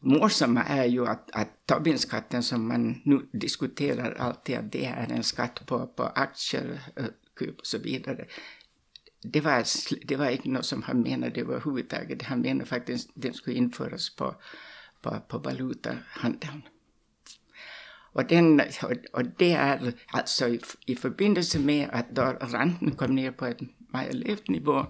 morsamma 0.00 0.62
är 0.62 0.84
ju 0.84 1.06
att, 1.06 1.30
att 1.32 1.66
Tobinskatten 1.66 2.42
som 2.42 2.68
man 2.68 3.02
nu 3.04 3.26
diskuterar 3.32 4.14
alltid 4.14 4.56
att 4.56 4.72
det 4.72 4.84
är 4.84 5.12
en 5.12 5.22
skatt 5.22 5.66
på, 5.66 5.86
på 5.86 6.02
aktier, 6.02 6.80
øh, 6.96 7.04
eh, 7.40 7.48
och 7.58 7.66
så 7.66 7.78
vidare. 7.78 8.24
Det 9.22 9.40
var, 9.40 9.64
det 10.08 10.16
var 10.16 10.28
inte 10.28 10.48
något 10.48 10.66
som 10.66 10.82
han 10.82 11.02
menade 11.02 11.40
överhuvudtaget. 11.40 12.22
Han 12.22 12.40
menade 12.40 12.66
faktiskt 12.66 13.08
att 13.08 13.22
den 13.22 13.34
skulle 13.34 13.56
införas 13.56 14.16
på, 14.16 14.34
på, 15.02 15.20
på 15.28 15.38
valutahandeln. 15.38 16.62
Och, 18.14 18.26
den, 18.28 18.60
och 19.12 19.24
det 19.38 19.52
är 19.52 19.92
alltså 20.06 20.48
i, 20.48 20.60
i 20.86 20.96
förbindelse 20.96 21.58
med 21.58 21.88
att 21.92 22.16
der 22.16 22.34
renten 22.52 22.90
kom 22.90 23.14
ned 23.14 23.36
på 23.36 23.46
et 23.46 23.60
meget 23.92 24.14
lavt 24.14 24.48
nivå 24.48 24.86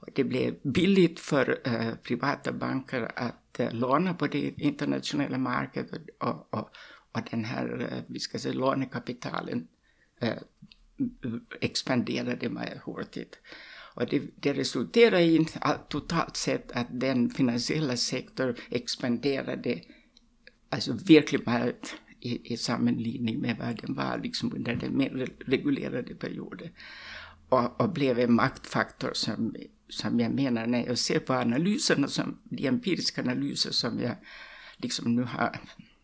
och 0.00 0.08
det 0.16 0.24
blev 0.24 0.54
billigt 0.74 1.20
för 1.20 1.58
uh, 1.66 1.88
øh, 1.88 1.94
privata 1.96 2.52
banker 2.52 3.08
att 3.16 3.60
uh, 3.60 3.66
øh, 3.66 3.72
låna 3.72 4.12
på 4.12 4.26
det 4.26 4.54
internationella 4.58 5.38
marknaden 5.38 6.06
och, 6.20 6.54
och, 6.54 6.70
og 7.12 7.30
den 7.30 7.44
här, 7.44 7.74
uh, 7.74 7.82
øh, 7.82 8.02
vi 8.08 8.18
ska 8.18 8.38
sige, 8.38 8.54
lånekapitalen 8.54 9.68
uh, 10.22 10.28
ekspanderede 11.62 12.48
meget 12.48 12.80
hurtigt. 12.84 13.38
Och 13.94 14.06
det, 14.10 14.22
det 14.44 14.58
resulterade 14.58 15.22
i 15.22 15.46
totalt 15.90 16.36
sett 16.36 16.72
att 16.72 17.00
den 17.00 17.30
finansiella 17.30 17.96
sektorn 17.96 18.54
expanderade 18.70 19.80
alltså 20.70 20.92
verkligen 20.92 21.44
meget 21.46 21.94
i, 22.20 22.52
i 22.52 22.56
sammanligning 22.56 23.40
med 23.40 23.56
vad 23.58 23.80
den 23.80 23.94
var 23.94 24.20
liksom 24.22 24.54
under 24.54 24.74
den 24.74 24.96
mer 24.96 25.28
reglerade 25.46 26.14
perioden. 26.14 26.68
Och, 27.48 27.80
och 27.80 27.92
blev 27.92 28.18
en 28.18 28.32
maktfaktor 28.32 29.10
som, 29.14 29.54
som 29.88 30.20
jag 30.20 30.32
menar 30.32 30.66
när 30.66 30.86
jag 30.86 30.98
ser 30.98 31.18
på 31.20 31.32
analyserna, 31.32 32.08
som, 32.08 32.38
de 32.44 32.66
empiriska 32.66 33.22
analyser 33.22 33.70
som 33.70 34.00
jag 34.00 34.16
liksom 34.76 35.14
nu 35.14 35.22
har, 35.22 35.60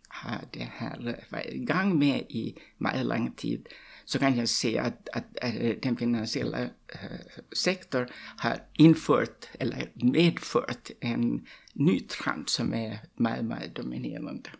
har 0.08 0.40
det 0.52 0.68
här 0.72 1.24
varit 1.30 1.54
igång 1.54 1.98
med 1.98 2.20
i 2.28 2.54
mycket 2.78 3.06
lång 3.06 3.32
tid, 3.32 3.68
så 4.04 4.18
kan 4.18 4.36
jag 4.36 4.48
se 4.48 4.78
att, 4.78 5.08
att, 5.12 5.38
att 5.42 5.54
øh, 5.60 5.76
den 5.82 5.96
finansiella 5.96 6.62
äh, 6.62 7.04
øh, 7.04 7.44
sektorn 7.52 8.08
har 8.36 8.58
infört 8.78 9.50
eller 9.60 9.86
medfört 9.94 10.90
en 11.00 11.46
ny 11.74 12.00
trend 12.00 12.48
som 12.48 12.74
är 12.74 12.98
mycket, 13.16 13.44
mycket 13.44 13.76
dominerande. 13.76 14.50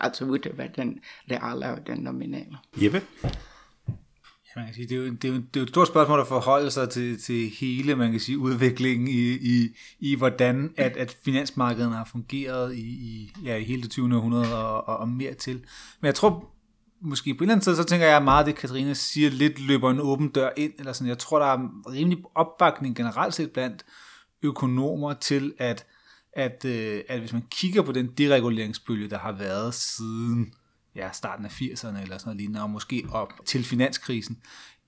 Altså 0.00 0.24
utöver 0.24 0.66
den 0.76 1.00
reala 1.30 1.72
og 1.72 1.86
den 1.86 1.98
nominelle. 1.98 2.58
Jeppe? 2.82 3.02
Ja, 4.56 4.60
man 4.60 4.66
kan 4.66 4.74
sige, 4.74 4.88
det, 4.88 4.94
er 4.94 4.98
jo, 4.98 5.12
det, 5.12 5.24
er 5.24 5.28
jo, 5.28 5.34
det 5.34 5.56
er 5.56 5.60
jo 5.60 5.62
et 5.62 5.68
stort 5.68 5.88
spørgsmål 5.88 6.20
at 6.20 6.26
forholde 6.26 6.70
sig 6.70 6.90
til, 6.90 7.20
til 7.20 7.50
hele 7.60 7.94
man 7.94 8.10
kan 8.10 8.20
sige, 8.20 8.38
udviklingen 8.38 9.08
i, 9.08 9.32
i, 9.32 9.76
i 10.00 10.14
hvordan 10.14 10.74
at, 10.76 10.96
at 10.96 11.16
finansmarkederne 11.24 11.94
har 11.94 12.08
fungeret 12.12 12.74
i, 12.74 12.80
i, 12.80 13.34
ja, 13.44 13.56
i 13.56 13.64
hele 13.64 13.82
det 13.82 13.90
20. 13.90 14.16
århundrede 14.16 14.58
og, 14.64 14.88
og, 14.88 14.96
og 14.96 15.08
mere 15.08 15.34
til. 15.34 15.54
Men 16.00 16.06
jeg 16.06 16.14
tror, 16.14 16.54
måske 17.00 17.34
på 17.34 17.38
en 17.38 17.42
eller 17.42 17.52
anden 17.54 17.62
sted, 17.62 17.76
så 17.76 17.84
tænker 17.84 18.06
jeg 18.06 18.22
meget, 18.22 18.40
at 18.40 18.46
det 18.46 18.56
Katrine 18.56 18.94
siger, 18.94 19.30
lidt 19.30 19.60
løber 19.60 19.90
en 19.90 20.00
åben 20.00 20.28
dør 20.28 20.50
ind, 20.56 20.72
eller 20.78 20.92
sådan. 20.92 21.08
Jeg 21.08 21.18
tror, 21.18 21.38
der 21.38 21.46
er 21.46 21.90
rimelig 21.92 22.18
opbakning 22.34 22.96
generelt 22.96 23.34
set 23.34 23.50
blandt 23.50 23.84
økonomer 24.42 25.14
til, 25.14 25.54
at 25.58 25.86
at, 26.36 26.64
øh, 26.64 27.02
at 27.08 27.20
hvis 27.20 27.32
man 27.32 27.44
kigger 27.50 27.82
på 27.82 27.92
den 27.92 28.06
dereguleringsbølge, 28.06 29.10
der 29.10 29.18
har 29.18 29.32
været 29.32 29.74
siden 29.74 30.54
ja, 30.94 31.12
starten 31.12 31.44
af 31.44 31.60
80'erne 31.60 32.02
eller 32.02 32.18
sådan 32.18 32.20
noget 32.24 32.36
lignende, 32.36 32.62
og 32.62 32.70
måske 32.70 33.04
op 33.12 33.32
til 33.46 33.64
finanskrisen, 33.64 34.38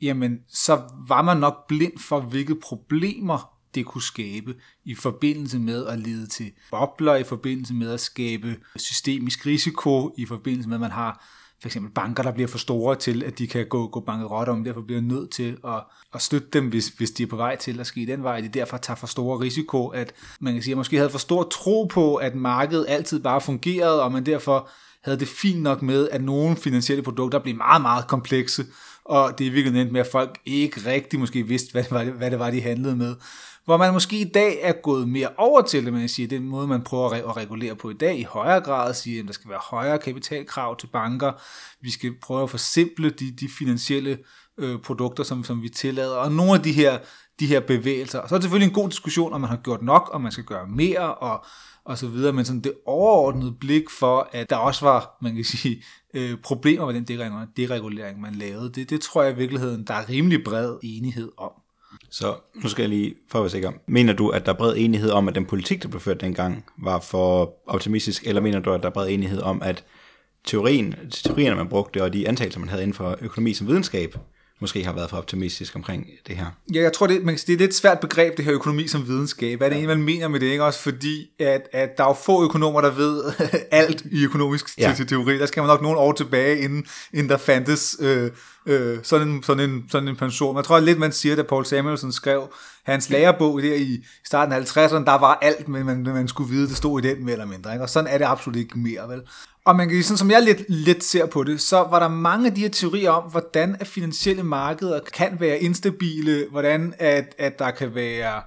jamen 0.03 0.39
så 0.49 0.83
var 1.09 1.23
man 1.23 1.37
nok 1.37 1.67
blind 1.69 1.99
for, 1.99 2.21
hvilke 2.21 2.55
problemer 2.55 3.57
det 3.75 3.87
kunne 3.87 4.03
skabe 4.03 4.55
i 4.85 4.95
forbindelse 4.95 5.59
med 5.59 5.87
at 5.87 5.99
lede 5.99 6.27
til 6.27 6.53
bobler, 6.71 7.15
i 7.15 7.25
forbindelse 7.25 7.75
med 7.75 7.93
at 7.93 8.01
skabe 8.01 8.57
systemisk 8.77 9.47
risiko, 9.47 10.15
i 10.19 10.27
forbindelse 10.27 10.69
med, 10.69 10.77
at 10.77 10.81
man 10.81 10.91
har 10.91 11.27
for 11.61 11.69
eksempel 11.69 11.93
banker, 11.93 12.23
der 12.23 12.33
bliver 12.33 12.49
for 12.49 12.59
store 12.59 12.97
til, 12.97 13.23
at 13.25 13.39
de 13.39 13.47
kan 13.47 13.67
gå, 13.67 13.87
gå 13.89 14.01
bankerot 14.01 14.49
om, 14.49 14.65
derfor 14.65 14.81
bliver 14.81 15.01
nødt 15.01 15.31
til 15.31 15.57
at, 15.65 15.83
at 16.15 16.23
støtte 16.23 16.49
dem, 16.53 16.69
hvis, 16.69 16.89
hvis 16.89 17.11
de 17.11 17.23
er 17.23 17.27
på 17.27 17.37
vej 17.37 17.57
til 17.57 17.81
at 17.81 17.87
ske 17.87 18.07
den 18.07 18.23
vej. 18.23 18.41
De 18.41 18.49
derfor 18.49 18.77
tager 18.77 18.97
for 18.97 19.07
store 19.07 19.41
risiko, 19.41 19.87
at 19.87 20.15
man 20.41 20.53
kan 20.53 20.63
sige, 20.63 20.73
at 20.73 20.77
måske 20.77 20.97
havde 20.97 21.11
for 21.11 21.19
stor 21.19 21.43
tro 21.43 21.85
på, 21.85 22.17
at 22.17 22.35
markedet 22.35 22.87
altid 22.89 23.21
bare 23.21 23.41
fungerede, 23.41 24.03
og 24.03 24.13
man 24.13 24.27
derfor 24.27 24.69
havde 25.05 25.19
det 25.19 25.29
fint 25.29 25.63
nok 25.63 25.83
med, 25.83 26.09
at 26.09 26.23
nogle 26.23 26.57
finansielle 26.57 27.03
produkter 27.03 27.39
blev 27.39 27.57
meget, 27.57 27.83
meget 27.83 28.07
komplekse, 28.07 28.65
og 29.05 29.39
det 29.39 29.47
er 29.47 29.51
virkelig 29.51 29.73
nemt 29.73 29.93
med, 29.93 30.01
at 30.01 30.07
folk 30.13 30.39
ikke 30.47 30.81
rigtig 30.91 31.21
måske 31.21 31.43
vidste, 31.43 31.73
hvad 31.73 31.83
det 31.83 31.91
var, 31.91 32.05
hvad 32.05 32.31
det 32.31 32.39
var 32.39 32.51
de 32.51 32.61
handlede 32.61 32.97
med. 32.97 33.15
Hvor 33.67 33.77
man 33.77 33.93
måske 33.93 34.21
i 34.21 34.31
dag 34.35 34.59
er 34.63 34.73
gået 34.73 35.09
mere 35.09 35.29
over 35.39 35.63
til 35.63 35.85
det, 35.85 35.93
man 35.93 36.09
siger, 36.09 36.29
den 36.29 36.49
måde, 36.49 36.67
man 36.67 36.83
prøver 36.83 37.11
at 37.11 37.37
regulere 37.37 37.77
på 37.77 37.91
i 37.91 37.95
dag, 37.95 38.19
i 38.19 38.23
højere 38.23 38.61
grad 38.61 38.95
siger, 38.95 39.23
at 39.23 39.27
der 39.27 39.33
skal 39.33 39.51
være 39.51 39.61
højere 39.63 39.99
kapitalkrav 39.99 40.77
til 40.77 40.87
banker, 40.87 41.33
vi 41.81 41.91
skal 41.91 42.15
prøve 42.23 42.43
at 42.43 42.51
forsimple 42.51 43.11
de, 43.11 43.31
de 43.31 43.49
finansielle 43.59 44.19
øh, 44.59 44.79
produkter, 44.81 45.25
som, 45.25 45.45
som 45.45 45.63
vi 45.63 45.69
tillader, 45.69 46.17
og 46.17 46.33
nogle 46.33 46.55
af 46.55 46.63
de 46.63 46.73
her, 46.73 46.99
de 47.41 47.47
her 47.47 47.61
bevægelser. 47.61 48.19
Og 48.19 48.29
så 48.29 48.35
er 48.35 48.39
det 48.39 48.45
selvfølgelig 48.45 48.69
en 48.69 48.75
god 48.75 48.89
diskussion, 48.89 49.33
om 49.33 49.41
man 49.41 49.51
har 49.51 49.57
gjort 49.57 49.83
nok, 49.83 50.11
om 50.13 50.21
man 50.21 50.33
skal 50.33 50.45
gøre 50.45 50.67
mere, 50.67 51.15
og, 51.15 51.45
og 51.85 51.99
så 51.99 52.09
videre, 52.09 52.33
men 52.33 52.45
sådan 52.45 52.61
det 52.61 52.73
overordnede 52.87 53.53
blik 53.61 53.91
for, 53.91 54.29
at 54.33 54.51
der 54.51 54.57
også 54.57 54.85
var, 54.85 55.19
man 55.23 55.35
kan 55.35 55.45
sige, 55.45 55.83
øh, 56.15 56.39
problemer 56.43 56.87
med 56.87 56.95
den 56.95 57.05
deregulering, 57.57 58.21
man 58.21 58.35
lavede, 58.35 58.73
det, 58.73 58.91
det 58.91 59.01
tror 59.01 59.23
jeg 59.23 59.33
i 59.33 59.37
virkeligheden, 59.37 59.85
der 59.87 59.95
er 59.95 60.09
rimelig 60.09 60.45
bred 60.45 60.79
enighed 60.83 61.33
om. 61.39 61.53
Så 62.11 62.35
nu 62.55 62.69
skal 62.69 62.83
jeg 62.83 62.89
lige 62.89 63.15
for 63.31 63.39
at 63.39 63.43
være 63.43 63.51
sikker. 63.51 63.73
Mener 63.87 64.13
du, 64.13 64.29
at 64.29 64.47
der 64.47 64.53
er 64.53 64.57
bred 64.57 64.75
enighed 64.77 65.11
om, 65.11 65.29
at 65.29 65.35
den 65.35 65.47
politik, 65.47 65.83
der 65.83 65.89
blev 65.89 66.01
ført 66.01 66.21
dengang, 66.21 66.65
var 66.83 67.01
for 67.01 67.55
optimistisk, 67.67 68.27
eller 68.27 68.41
mener 68.41 68.61
du, 68.61 68.73
at 68.73 68.83
der 68.83 68.89
er 68.89 68.93
bred 68.93 69.09
enighed 69.09 69.41
om, 69.43 69.63
at 69.63 69.85
teorien, 70.45 70.95
teorierne, 71.11 71.57
man 71.57 71.69
brugte, 71.69 72.03
og 72.03 72.13
de 72.13 72.29
antagelser, 72.29 72.61
man 72.61 72.69
havde 72.69 72.83
inden 72.83 72.95
for 72.95 73.19
økonomi 73.21 73.53
som 73.53 73.67
videnskab, 73.67 74.17
måske 74.61 74.85
har 74.85 74.93
været 74.93 75.11
for 75.11 75.17
optimistisk 75.17 75.77
omkring 75.77 76.07
det 76.27 76.37
her. 76.37 76.47
Ja, 76.75 76.83
jeg 76.83 76.93
tror, 76.93 77.07
det, 77.07 77.25
man 77.25 77.35
kan 77.35 77.39
sige, 77.39 77.59
det 77.59 77.65
er 77.65 77.69
et 77.69 77.75
svært 77.75 78.01
begreb, 78.01 78.37
det 78.37 78.45
her 78.45 78.55
økonomi 78.55 78.89
som 78.89 79.07
videnskab. 79.07 79.59
Hvad 79.59 79.67
er 79.67 79.71
det 79.71 79.77
egentlig, 79.77 79.99
man 79.99 80.07
mener 80.07 80.29
med 80.29 80.41
det? 80.41 80.47
Ikke? 80.47 80.65
Også 80.65 80.81
fordi, 80.81 81.31
at, 81.39 81.69
at 81.73 81.99
der 81.99 82.05
er 82.05 82.09
jo 82.09 82.15
få 82.25 82.45
økonomer, 82.45 82.81
der 82.81 82.91
ved 82.91 83.25
alt 83.71 84.03
i 84.13 84.25
økonomisk 84.25 84.79
ja. 84.79 84.95
teori. 85.09 85.39
Der 85.39 85.47
skal 85.47 85.61
man 85.61 85.69
nok 85.69 85.83
nogle 85.83 85.99
år 85.99 86.13
tilbage, 86.13 86.59
inden, 86.59 86.87
inden 87.13 87.29
der 87.29 87.37
fandtes 87.37 87.97
øh, 88.01 88.31
øh, 88.67 88.99
sådan, 89.03 89.29
en, 89.29 89.43
sådan, 89.43 89.71
en, 89.71 89.85
sådan 89.91 90.09
en 90.09 90.17
pension. 90.17 90.57
Jeg 90.57 90.65
tror 90.65 90.81
lidt, 90.81 90.99
man 90.99 91.13
siger, 91.13 91.37
da 91.37 91.43
Paul 91.43 91.67
Samuelson 91.67 92.13
skrev 92.13 92.49
hans 92.87 93.11
lærebog 93.11 93.63
der 93.63 93.75
i 93.75 94.05
starten 94.25 94.53
af 94.53 94.61
50'erne, 94.61 95.05
der 95.05 95.19
var 95.19 95.39
alt, 95.43 95.69
men 95.69 95.87
man, 95.87 96.03
man 96.03 96.29
skulle 96.29 96.51
vide, 96.51 96.69
det 96.69 96.77
stod 96.77 97.05
i 97.05 97.09
den 97.09 97.25
mere 97.25 97.33
eller 97.33 97.47
mindre. 97.47 97.73
Ikke? 97.73 97.85
Og 97.85 97.91
sådan 97.91 98.11
er 98.11 98.19
det 98.19 98.25
absolut 98.25 98.57
ikke 98.57 98.79
mere, 98.79 99.09
vel? 99.09 99.23
Og 99.65 99.77
man 99.77 99.89
kan 99.89 100.03
sådan 100.03 100.19
som 100.19 100.31
jeg 100.31 100.43
lidt, 100.43 100.63
lidt 100.69 101.05
ser 101.05 101.27
på 101.27 101.45
det, 101.45 101.61
så 101.61 101.77
var 101.77 101.99
der 101.99 102.09
mange 102.09 102.47
af 102.47 102.55
de 102.55 102.61
her 102.61 102.69
teorier 102.69 103.11
om, 103.11 103.31
hvordan 103.31 103.77
at 103.81 103.87
finansielle 103.87 104.43
markeder 104.43 105.01
kan 105.13 105.37
være 105.41 105.59
instabile, 105.59 106.47
hvordan 106.51 106.95
at, 106.99 107.35
at 107.39 107.59
der 107.59 107.71
kan 107.71 107.95
være 107.95 108.43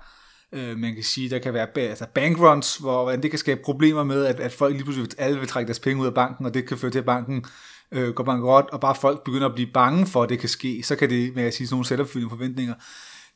øh, 0.54 0.78
man 0.78 0.94
kan 0.94 1.04
sige, 1.04 1.30
der 1.30 1.40
kan 1.40 1.54
være 1.54 1.68
altså 1.76 2.06
bankruns, 2.14 2.78
hvor 2.78 3.04
hvordan 3.04 3.24
det 3.24 3.30
kan 3.30 3.40
skabe 3.40 3.62
problemer 3.66 4.04
med, 4.04 4.26
at, 4.26 4.40
at 4.40 4.54
folk 4.54 4.74
lige 4.74 4.84
pludselig 4.84 5.10
alle 5.18 5.40
vil 5.40 5.48
trække 5.48 5.68
deres 5.68 5.80
penge 5.80 6.02
ud 6.02 6.08
af 6.08 6.14
banken, 6.14 6.46
og 6.46 6.54
det 6.54 6.68
kan 6.68 6.78
føre 6.78 6.92
til, 6.92 7.00
at 7.00 7.06
banken 7.06 7.46
øh, 7.92 8.14
går 8.14 8.24
bankerot, 8.24 8.66
og 8.72 8.80
bare 8.80 8.96
folk 8.96 9.24
begynder 9.24 9.48
at 9.48 9.56
blive 9.56 9.70
bange 9.74 10.08
for, 10.08 10.24
at 10.24 10.30
det 10.30 10.40
kan 10.40 10.50
ske, 10.50 10.84
så 10.84 10.96
kan 10.96 11.10
det, 11.10 11.36
man 11.36 11.44
kan 11.44 11.54
sige, 11.54 11.68
sådan 11.68 11.74
nogle 11.76 11.86
selvopfyldende 11.86 12.30
forventninger. 12.30 12.74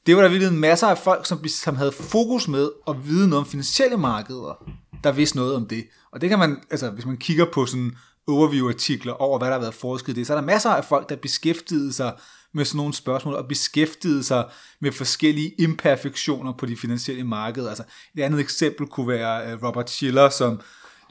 Det 0.05 0.15
var 0.15 0.21
der 0.21 0.29
virkelig 0.29 0.53
masser 0.53 0.87
af 0.87 0.97
folk, 0.97 1.25
som, 1.25 1.47
som 1.47 1.75
havde 1.75 1.91
fokus 1.91 2.47
med 2.47 2.69
at 2.87 3.07
vide 3.07 3.29
noget 3.29 3.45
om 3.45 3.49
finansielle 3.49 3.97
markeder, 3.97 4.63
der 5.03 5.11
vidste 5.11 5.37
noget 5.37 5.55
om 5.55 5.67
det. 5.67 5.85
Og 6.11 6.21
det 6.21 6.29
kan 6.29 6.39
man, 6.39 6.57
altså 6.71 6.89
hvis 6.89 7.05
man 7.05 7.17
kigger 7.17 7.45
på 7.53 7.65
sådan 7.65 7.91
overview-artikler 8.27 9.13
over, 9.13 9.37
hvad 9.37 9.47
der 9.47 9.53
har 9.53 9.61
været 9.61 9.73
forsket 9.73 10.13
i 10.13 10.15
det, 10.15 10.27
så 10.27 10.33
er 10.33 10.37
der 10.37 10.45
masser 10.45 10.69
af 10.69 10.85
folk, 10.85 11.09
der 11.09 11.15
beskæftigede 11.15 11.93
sig 11.93 12.13
med 12.53 12.65
sådan 12.65 12.77
nogle 12.77 12.93
spørgsmål, 12.93 13.33
og 13.33 13.47
beskæftigede 13.47 14.23
sig 14.23 14.45
med 14.81 14.91
forskellige 14.91 15.53
imperfektioner 15.59 16.53
på 16.53 16.65
de 16.65 16.77
finansielle 16.77 17.23
markeder. 17.23 17.69
Altså, 17.69 17.83
et 18.17 18.21
andet 18.21 18.39
eksempel 18.39 18.87
kunne 18.87 19.07
være 19.07 19.51
øh, 19.51 19.63
Robert 19.63 19.89
Schiller, 19.89 20.29
som 20.29 20.61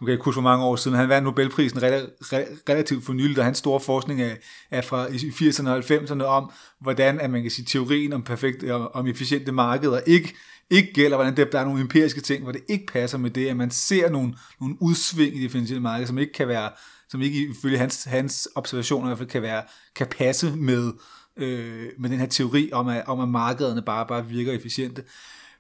nu 0.02 0.06
kan 0.06 0.10
jeg 0.10 0.14
ikke 0.14 0.24
huske, 0.24 0.40
hvor 0.40 0.50
mange 0.50 0.64
år 0.64 0.76
siden, 0.76 0.96
han 0.96 1.08
vandt 1.08 1.24
Nobelprisen 1.24 1.82
relativt 1.82 3.04
for 3.04 3.12
nylig, 3.12 3.38
og 3.38 3.44
hans 3.44 3.58
store 3.58 3.80
forskning 3.80 4.22
er, 4.22 4.34
er 4.70 4.82
fra 4.82 5.06
80'erne 5.06 5.68
og 5.68 5.78
90'erne 5.78 6.24
om, 6.24 6.50
hvordan 6.80 7.20
at 7.20 7.30
man 7.30 7.42
kan 7.42 7.50
sige, 7.50 7.64
teorien 7.64 8.12
om, 8.12 8.22
perfekt, 8.22 8.62
øh, 8.62 8.96
om 8.96 9.06
efficiente 9.06 9.52
markeder 9.52 10.00
ikke, 10.06 10.34
ikke 10.70 10.92
gælder, 10.92 11.16
hvordan 11.16 11.36
der, 11.36 11.44
der 11.44 11.60
er 11.60 11.64
nogle 11.64 11.80
empiriske 11.80 12.20
ting, 12.20 12.42
hvor 12.42 12.52
det 12.52 12.60
ikke 12.68 12.86
passer 12.86 13.18
med 13.18 13.30
det, 13.30 13.48
at 13.48 13.56
man 13.56 13.70
ser 13.70 14.10
nogle, 14.10 14.34
nogle 14.60 14.76
udsving 14.80 15.36
i 15.36 15.42
det 15.42 15.50
finansielle 15.50 15.82
marked, 15.82 16.06
som 16.06 16.18
ikke 16.18 16.32
kan 16.32 16.48
være, 16.48 16.70
som 17.08 17.22
ikke 17.22 17.48
ifølge 17.50 17.78
hans, 17.78 18.04
hans 18.04 18.48
observationer 18.54 19.06
i 19.06 19.08
hvert 19.08 19.18
fald 19.18 19.28
kan, 19.28 19.42
være, 19.42 19.62
kan 19.94 20.06
passe 20.06 20.56
med, 20.56 20.92
øh, 21.36 21.86
med 21.98 22.10
den 22.10 22.18
her 22.18 22.26
teori 22.26 22.70
om, 22.72 22.88
at, 22.88 23.02
om, 23.06 23.20
at 23.20 23.28
markederne 23.28 23.82
bare, 23.82 24.06
bare 24.06 24.26
virker 24.26 24.52
efficiente. 24.52 25.02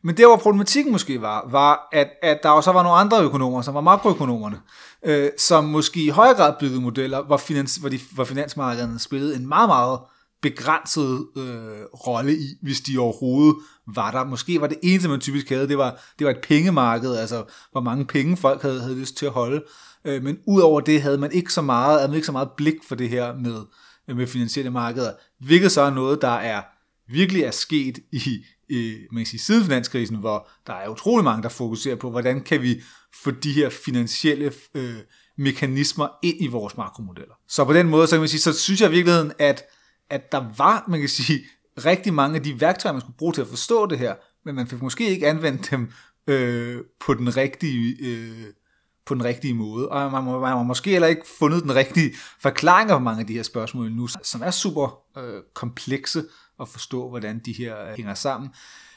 Men 0.04 0.16
der, 0.16 0.26
hvor 0.26 0.36
problematikken 0.36 0.92
måske 0.92 1.20
var, 1.20 1.48
var, 1.50 1.88
at, 1.92 2.08
at 2.22 2.38
der 2.42 2.48
også 2.48 2.72
var 2.72 2.82
nogle 2.82 2.98
andre 2.98 3.22
økonomer, 3.22 3.62
som 3.62 3.74
var 3.74 3.80
makroøkonomerne, 3.80 4.60
øh, 5.04 5.30
som 5.38 5.64
måske 5.64 6.04
i 6.04 6.08
højere 6.08 6.34
grad 6.34 6.54
byggede 6.60 6.80
modeller, 6.80 7.22
hvor, 7.22 7.36
finans, 7.36 7.76
hvor, 7.76 7.88
de, 7.88 7.98
hvor 8.14 8.24
finansmarkederne 8.24 8.98
spillede 8.98 9.36
en 9.36 9.48
meget, 9.48 9.68
meget 9.68 9.98
begrænset 10.42 11.26
øh, 11.36 11.84
rolle 12.06 12.36
i, 12.36 12.58
hvis 12.62 12.80
de 12.80 12.98
overhovedet 12.98 13.56
var 13.94 14.10
der. 14.10 14.24
Måske 14.24 14.60
var 14.60 14.66
det 14.66 14.78
eneste, 14.82 15.08
man 15.08 15.20
typisk 15.20 15.48
havde, 15.48 15.68
det 15.68 15.78
var, 15.78 16.00
det 16.18 16.24
var 16.24 16.30
et 16.30 16.40
pengemarked, 16.48 17.16
altså 17.16 17.44
hvor 17.72 17.80
mange 17.80 18.04
penge 18.04 18.36
folk 18.36 18.62
havde, 18.62 18.80
havde 18.80 18.98
lyst 18.98 19.16
til 19.16 19.26
at 19.26 19.32
holde. 19.32 19.62
Øh, 20.04 20.22
men 20.22 20.38
udover 20.46 20.80
det 20.80 21.02
havde 21.02 21.18
man 21.18 21.32
ikke 21.32 21.52
så 21.52 21.62
meget, 21.62 21.98
havde 21.98 22.08
man 22.08 22.16
ikke 22.16 22.26
så 22.26 22.32
meget 22.32 22.48
blik 22.56 22.74
for 22.88 22.94
det 22.94 23.08
her 23.08 23.34
med, 23.34 23.62
med 24.16 24.26
finansielle 24.26 24.70
markeder, 24.70 25.12
hvilket 25.40 25.72
så 25.72 25.80
er 25.80 25.90
noget, 25.90 26.22
der 26.22 26.28
er 26.28 26.62
virkelig 27.08 27.42
er 27.42 27.50
sket 27.50 27.98
i, 28.12 28.44
i 28.68 28.96
man 29.10 29.20
kan 29.20 29.26
sige, 29.26 29.40
siden 29.40 29.64
finanskrisen, 29.64 30.16
hvor 30.16 30.48
der 30.66 30.72
er 30.72 30.88
utrolig 30.88 31.24
mange, 31.24 31.42
der 31.42 31.48
fokuserer 31.48 31.96
på, 31.96 32.10
hvordan 32.10 32.40
kan 32.40 32.62
vi 32.62 32.82
få 33.22 33.30
de 33.30 33.52
her 33.52 33.70
finansielle 33.70 34.52
øh, 34.74 34.96
mekanismer 35.38 36.08
ind 36.22 36.36
i 36.40 36.46
vores 36.46 36.76
makromodeller. 36.76 37.34
Så 37.48 37.64
på 37.64 37.72
den 37.72 37.88
måde, 37.88 38.06
så 38.06 38.14
kan 38.14 38.20
man 38.20 38.28
sige, 38.28 38.40
så 38.40 38.58
synes 38.58 38.80
jeg 38.80 38.90
i 38.90 38.92
virkeligheden, 38.92 39.32
at, 39.38 39.62
at 40.10 40.32
der 40.32 40.44
var, 40.56 40.84
man 40.88 41.00
kan 41.00 41.08
sige, 41.08 41.44
rigtig 41.84 42.14
mange 42.14 42.36
af 42.36 42.42
de 42.42 42.60
værktøjer, 42.60 42.92
man 42.92 43.00
skulle 43.00 43.16
bruge 43.16 43.32
til 43.32 43.40
at 43.40 43.48
forstå 43.48 43.86
det 43.86 43.98
her, 43.98 44.14
men 44.44 44.54
man 44.54 44.66
fik 44.66 44.82
måske 44.82 45.08
ikke 45.08 45.28
anvendt 45.28 45.70
dem 45.70 45.90
øh, 46.26 46.80
på 47.00 47.14
den 47.14 47.36
rigtige 47.36 47.96
øh, 48.00 48.46
på 49.06 49.14
den 49.14 49.24
rigtige 49.24 49.54
måde. 49.54 49.88
Og 49.88 50.12
man, 50.12 50.24
må, 50.24 50.40
man 50.40 50.48
har 50.48 50.62
måske 50.62 50.90
heller 50.90 51.08
ikke 51.08 51.22
fundet 51.38 51.62
den 51.62 51.74
rigtige 51.74 52.14
forklaring 52.40 52.90
på 52.90 52.98
mange 52.98 53.20
af 53.20 53.26
de 53.26 53.32
her 53.32 53.42
spørgsmål 53.42 53.92
nu, 53.92 54.08
som 54.22 54.42
er 54.42 54.50
super 54.50 54.98
øh, 55.18 55.42
komplekse 55.54 56.24
at 56.60 56.68
forstå, 56.68 57.08
hvordan 57.08 57.38
de 57.38 57.52
her 57.52 57.88
øh, 57.88 57.96
hænger 57.96 58.14
sammen. 58.14 58.50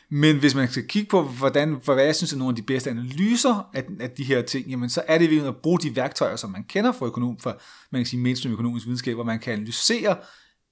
Men 0.09 0.39
hvis 0.39 0.55
man 0.55 0.69
skal 0.69 0.87
kigge 0.87 1.09
på, 1.09 1.23
hvordan, 1.23 1.81
for 1.83 1.93
hvad 1.93 2.05
jeg 2.05 2.15
synes 2.15 2.33
er 2.33 2.37
nogle 2.37 2.51
af 2.51 2.55
de 2.55 2.61
bedste 2.61 2.89
analyser 2.89 3.69
af, 3.73 3.83
af 3.99 4.11
de 4.11 4.23
her 4.23 4.41
ting, 4.41 4.67
jamen 4.67 4.89
så 4.89 5.03
er 5.07 5.17
det 5.17 5.29
virkelig 5.29 5.49
at 5.49 5.57
bruge 5.57 5.79
de 5.79 5.95
værktøjer, 5.95 6.35
som 6.35 6.49
man 6.51 6.63
kender 6.63 6.91
fra 6.91 7.05
økonom, 7.05 7.39
for 7.39 7.61
man 7.91 7.99
kan 7.99 8.05
sige 8.05 8.19
mainstream 8.19 8.53
økonomisk 8.53 8.85
videnskab, 8.85 9.13
hvor 9.13 9.23
man 9.23 9.39
kan 9.39 9.53
analysere 9.53 10.17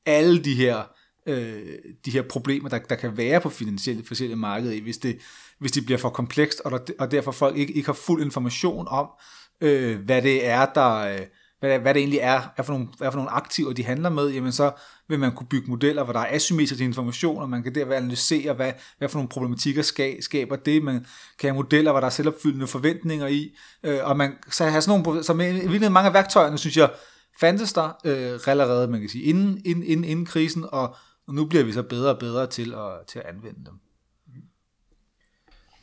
alle 0.06 0.44
de 0.44 0.56
her 0.56 0.84
øh, 1.28 1.76
de 2.06 2.12
her 2.12 2.22
problemer, 2.22 2.70
der, 2.70 2.80
der 2.80 2.96
kan 2.96 3.18
være 3.18 3.42
på 3.42 3.50
finansielle, 3.50 4.04
finansielle 4.04 4.36
markeder, 4.36 4.82
hvis 4.82 4.98
det, 4.98 5.20
hvis 5.60 5.72
det 5.72 5.86
bliver 5.86 5.98
for 5.98 6.10
komplekst, 6.10 6.60
og, 6.60 6.72
der, 6.72 6.94
og 7.00 7.12
derfor 7.12 7.32
folk 7.32 7.58
ikke, 7.58 7.74
ikke 7.74 7.86
har 7.86 7.94
fuld 7.94 8.24
information 8.24 8.88
om, 8.90 9.08
øh, 9.62 10.00
hvad 10.00 10.22
det 10.22 10.46
er, 10.46 10.66
der, 10.66 10.96
øh, 10.96 11.20
hvad, 11.64 11.80
hvad 11.80 11.94
det 11.94 12.00
egentlig 12.00 12.20
er, 12.20 12.42
er 12.58 12.64
for, 12.64 12.74
nogle, 12.74 12.88
er 13.02 13.10
for 13.10 13.18
nogle 13.18 13.32
aktiver, 13.32 13.74
de 13.74 13.84
handler 13.84 14.10
med, 14.10 14.30
jamen 14.30 14.52
så 14.52 14.72
vil 15.08 15.20
man 15.20 15.32
kunne 15.32 15.48
bygge 15.48 15.70
modeller, 15.70 16.04
hvor 16.04 16.14
der 16.14 16.20
er 16.20 16.36
asymmetrisk 16.36 16.82
information, 16.82 17.42
og 17.42 17.50
man 17.50 17.64
kan 17.64 17.76
derved 17.76 17.96
analysere, 17.96 18.54
hvad, 18.54 18.72
hvad 18.98 19.10
for 19.10 19.18
nogle 19.18 19.30
problematikker 19.30 19.82
skal, 19.82 20.24
skaber 20.24 20.56
det. 20.56 20.84
Man 20.84 21.06
kan 21.40 21.50
have 21.50 21.56
modeller, 21.56 21.92
hvor 21.92 22.00
der 22.00 22.08
er 22.08 22.12
selvopfyldende 22.12 22.68
forventninger 22.68 23.28
i, 23.28 23.56
øh, 23.84 24.00
og 24.04 24.18
man 24.18 24.34
så 24.52 24.66
have 24.66 24.82
sådan 24.82 25.02
nogle, 25.02 25.24
så 25.24 25.34
med, 25.34 25.90
mange 25.90 26.08
af 26.08 26.14
værktøjerne, 26.14 26.58
synes 26.58 26.78
jeg, 26.78 26.92
fandtes 27.40 27.74
der 27.74 27.98
øh, 28.06 28.40
allerede, 28.48 28.88
man 28.88 29.00
kan 29.00 29.10
sige, 29.10 29.24
inden, 29.24 29.62
inden, 29.66 29.84
inden, 29.84 30.04
inden 30.04 30.26
krisen, 30.26 30.66
og, 30.72 30.96
og 31.28 31.34
nu 31.34 31.46
bliver 31.46 31.64
vi 31.64 31.72
så 31.72 31.84
bedre 31.84 32.10
og 32.10 32.20
bedre 32.20 32.48
til 32.48 32.74
at, 32.74 33.08
til 33.08 33.20
at 33.20 33.26
anvende 33.26 33.66
dem. 33.66 33.74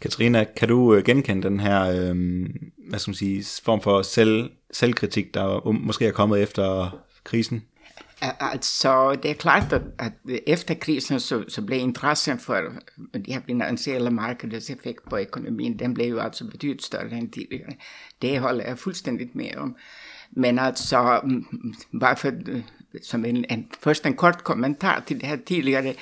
Katrina, 0.00 0.44
kan 0.56 0.68
du 0.68 0.94
øh, 0.94 1.04
genkende 1.04 1.48
den 1.48 1.60
her 1.60 1.82
øh, 1.82 2.46
hvad 2.88 2.98
skal 2.98 3.10
man 3.10 3.16
sige, 3.16 3.44
form 3.64 3.80
for 3.80 4.02
selv, 4.02 4.50
selvkritik, 4.72 5.34
der 5.34 5.66
um, 5.66 5.74
måske 5.74 6.06
er 6.06 6.12
kommet 6.12 6.42
efter 6.42 6.98
krisen? 7.24 7.62
Altså, 8.40 9.18
det 9.22 9.30
er 9.30 9.34
klart 9.34 9.72
at, 9.72 9.82
at 9.98 10.12
efter 10.46 10.74
krisen 10.74 11.20
så, 11.20 11.44
så 11.48 11.62
blev 11.62 11.78
interessen 11.78 12.38
for 12.38 12.60
de 13.26 13.32
her 13.32 13.40
finansielle 13.46 14.10
marknadens 14.10 14.70
effekt 14.70 15.08
på 15.10 15.16
ekonomin, 15.16 15.78
den 15.78 15.94
blev 15.94 16.06
ju 16.06 16.20
alltså 16.20 16.44
betydligt 16.44 16.84
större 16.84 17.16
än 17.16 17.30
tidigare. 17.30 17.72
Det 18.22 18.38
håller 18.38 18.68
jag 18.68 18.78
fullständigt 18.78 19.34
med 19.34 19.56
om. 19.56 19.76
Men 20.30 20.50
mm, 20.50 20.58
mm, 20.58 20.66
alltså, 20.66 21.20
bara 22.00 22.16
for, 22.16 22.32
øh, 22.48 22.62
som 23.02 23.24
en, 23.24 23.44
en, 23.48 23.66
först 23.82 24.06
en 24.06 24.16
kort 24.16 24.44
kommentar 24.44 25.02
till 25.06 25.18
det 25.18 25.26
här 25.26 25.38
tidigare, 25.46 25.94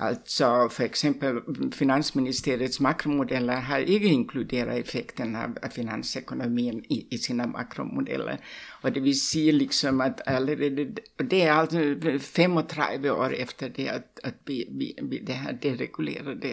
Alltså 0.00 0.68
för 0.68 0.84
exempel 0.84 1.40
finansministeriets 1.72 2.80
makromodeller 2.80 3.60
har 3.60 3.78
inte 3.78 4.06
inkluderat 4.06 4.76
effekten 4.76 5.36
av, 5.36 5.58
av 5.62 5.68
finansekonomin 5.68 6.84
i, 6.88 7.06
i 7.10 7.18
sina 7.18 7.46
makromodeller. 7.46 8.38
Och 8.82 8.92
det 8.92 9.00
vill 9.00 9.20
säga 9.20 9.52
liksom 9.52 10.00
att 10.00 10.28
allerede, 10.28 10.84
det 11.16 11.42
är 11.42 11.52
alltså 11.52 11.76
35 11.76 12.56
år 13.04 13.34
efter 13.34 13.72
det 13.76 13.88
att, 13.88 14.20
att 14.22 14.34
vi, 14.44 14.68
vi, 14.70 14.98
vi 15.02 15.18
det 15.18 15.32
här 15.32 15.52
deregulerade 15.52 16.48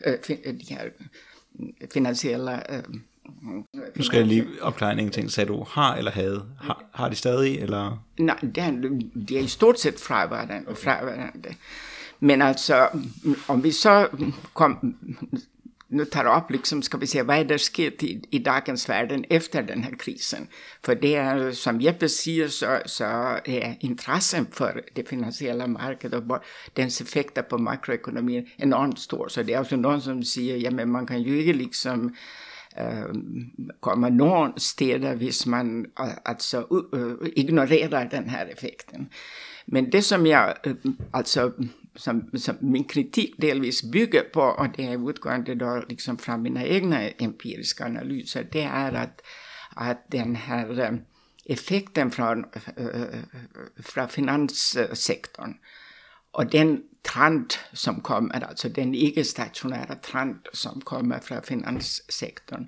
äh, 0.00 0.12
de 0.44 0.64
här 0.70 0.92
finansiella 1.90 2.60
äh, 2.60 2.80
nu 3.94 4.02
skal 4.02 4.18
jeg 4.18 4.26
lige 4.26 4.46
opklare 4.62 5.00
en 5.00 5.10
ting. 5.10 5.30
Sagde 5.30 5.52
du 5.52 5.64
har 5.68 5.96
eller 5.96 6.10
havde? 6.10 6.42
Har, 6.60 6.84
har 6.90 7.08
de 7.08 7.16
stadig, 7.16 7.58
eller? 7.58 7.98
Nej, 8.18 8.36
det 8.42 8.58
er, 8.58 8.70
de 9.28 9.38
er 9.38 9.40
i 9.40 9.46
stort 9.46 9.80
set 9.80 10.00
fraværende. 10.00 10.74
fraværende. 10.74 11.54
Men 12.18 12.42
alltså, 12.42 12.88
om 13.46 13.60
vi 13.60 13.72
så 13.72 14.06
kom, 14.52 14.96
nu 15.88 16.04
tar 16.04 16.38
upp, 16.38 16.50
liksom, 16.50 16.82
ska 16.82 16.98
vi 16.98 17.06
se, 17.06 17.22
vad 17.22 17.36
är 17.36 17.44
det 17.44 17.58
skett 17.58 18.02
i, 18.02 18.22
i 18.30 18.38
dagens 18.38 18.88
världen 18.88 19.24
efter 19.30 19.62
den 19.62 19.82
här 19.82 19.94
krisen? 19.98 20.46
För 20.84 20.94
det 20.94 21.14
är, 21.14 21.52
som 21.52 21.80
Jeppe 21.80 22.08
säger, 22.08 22.48
så, 22.48 22.78
så 22.86 23.04
är 23.44 23.76
intressen 23.80 24.46
för 24.52 24.82
det 24.94 25.08
finansiella 25.08 25.66
marknaden 25.66 26.30
och 26.30 26.42
dens 26.72 27.00
effekter 27.00 27.42
på 27.42 27.58
makroekonomin 27.58 28.48
enormt 28.56 28.98
stor. 28.98 29.28
Så 29.28 29.42
det 29.42 29.54
är 29.54 29.58
alltså 29.58 29.76
någon 29.76 30.00
som 30.00 30.24
säger, 30.24 30.56
ja 30.56 30.70
men 30.70 30.90
man 30.90 31.06
kan 31.06 31.22
ju 31.22 31.38
inte 31.40 31.58
liksom 31.58 32.14
uh, 32.78 33.00
øh, 33.00 33.14
komma 33.80 34.08
någonstans 34.08 35.14
hvis 35.16 35.46
man 35.46 35.86
øh, 36.00 36.06
øh, 36.06 36.10
uh, 36.10 36.14
alltså 36.24 36.66
uh, 36.70 37.28
ignorerar 37.36 38.08
den 38.08 38.28
här 38.28 38.46
effekten. 38.46 39.08
Men 39.66 39.92
det 39.92 40.04
som 40.04 40.26
jag, 40.26 40.54
alltså 41.12 41.52
som, 41.96 42.30
som 42.38 42.56
min 42.60 42.84
kritik 42.84 43.34
delvis 43.38 43.82
bygger 43.82 44.22
på, 44.22 44.40
och 44.40 44.66
det 44.76 44.86
är 44.86 45.10
utgående 45.10 45.54
då 45.54 45.84
liksom 45.88 46.18
från 46.18 46.42
mina 46.42 46.64
egna 46.64 47.08
empiriska 47.18 47.84
analyser, 47.84 48.46
det 48.52 48.62
är 48.62 48.92
att, 48.92 49.22
att 49.76 50.12
den 50.12 50.36
här 50.36 50.90
øh, 50.92 50.98
effekten 51.46 52.10
från, 52.10 52.44
øh, 52.76 52.86
øh, 52.86 53.22
från 53.80 54.08
finanssektorn 54.08 55.54
och 56.32 56.52
den 56.52 56.82
trend 57.04 57.50
som 57.72 58.00
kommer, 58.00 58.44
alltså 58.44 58.68
den 58.68 58.94
icke-stationära 58.94 59.94
trend 59.94 60.36
som 60.52 60.80
kommer 60.80 61.20
från 61.20 61.42
finanssektorn, 61.42 62.66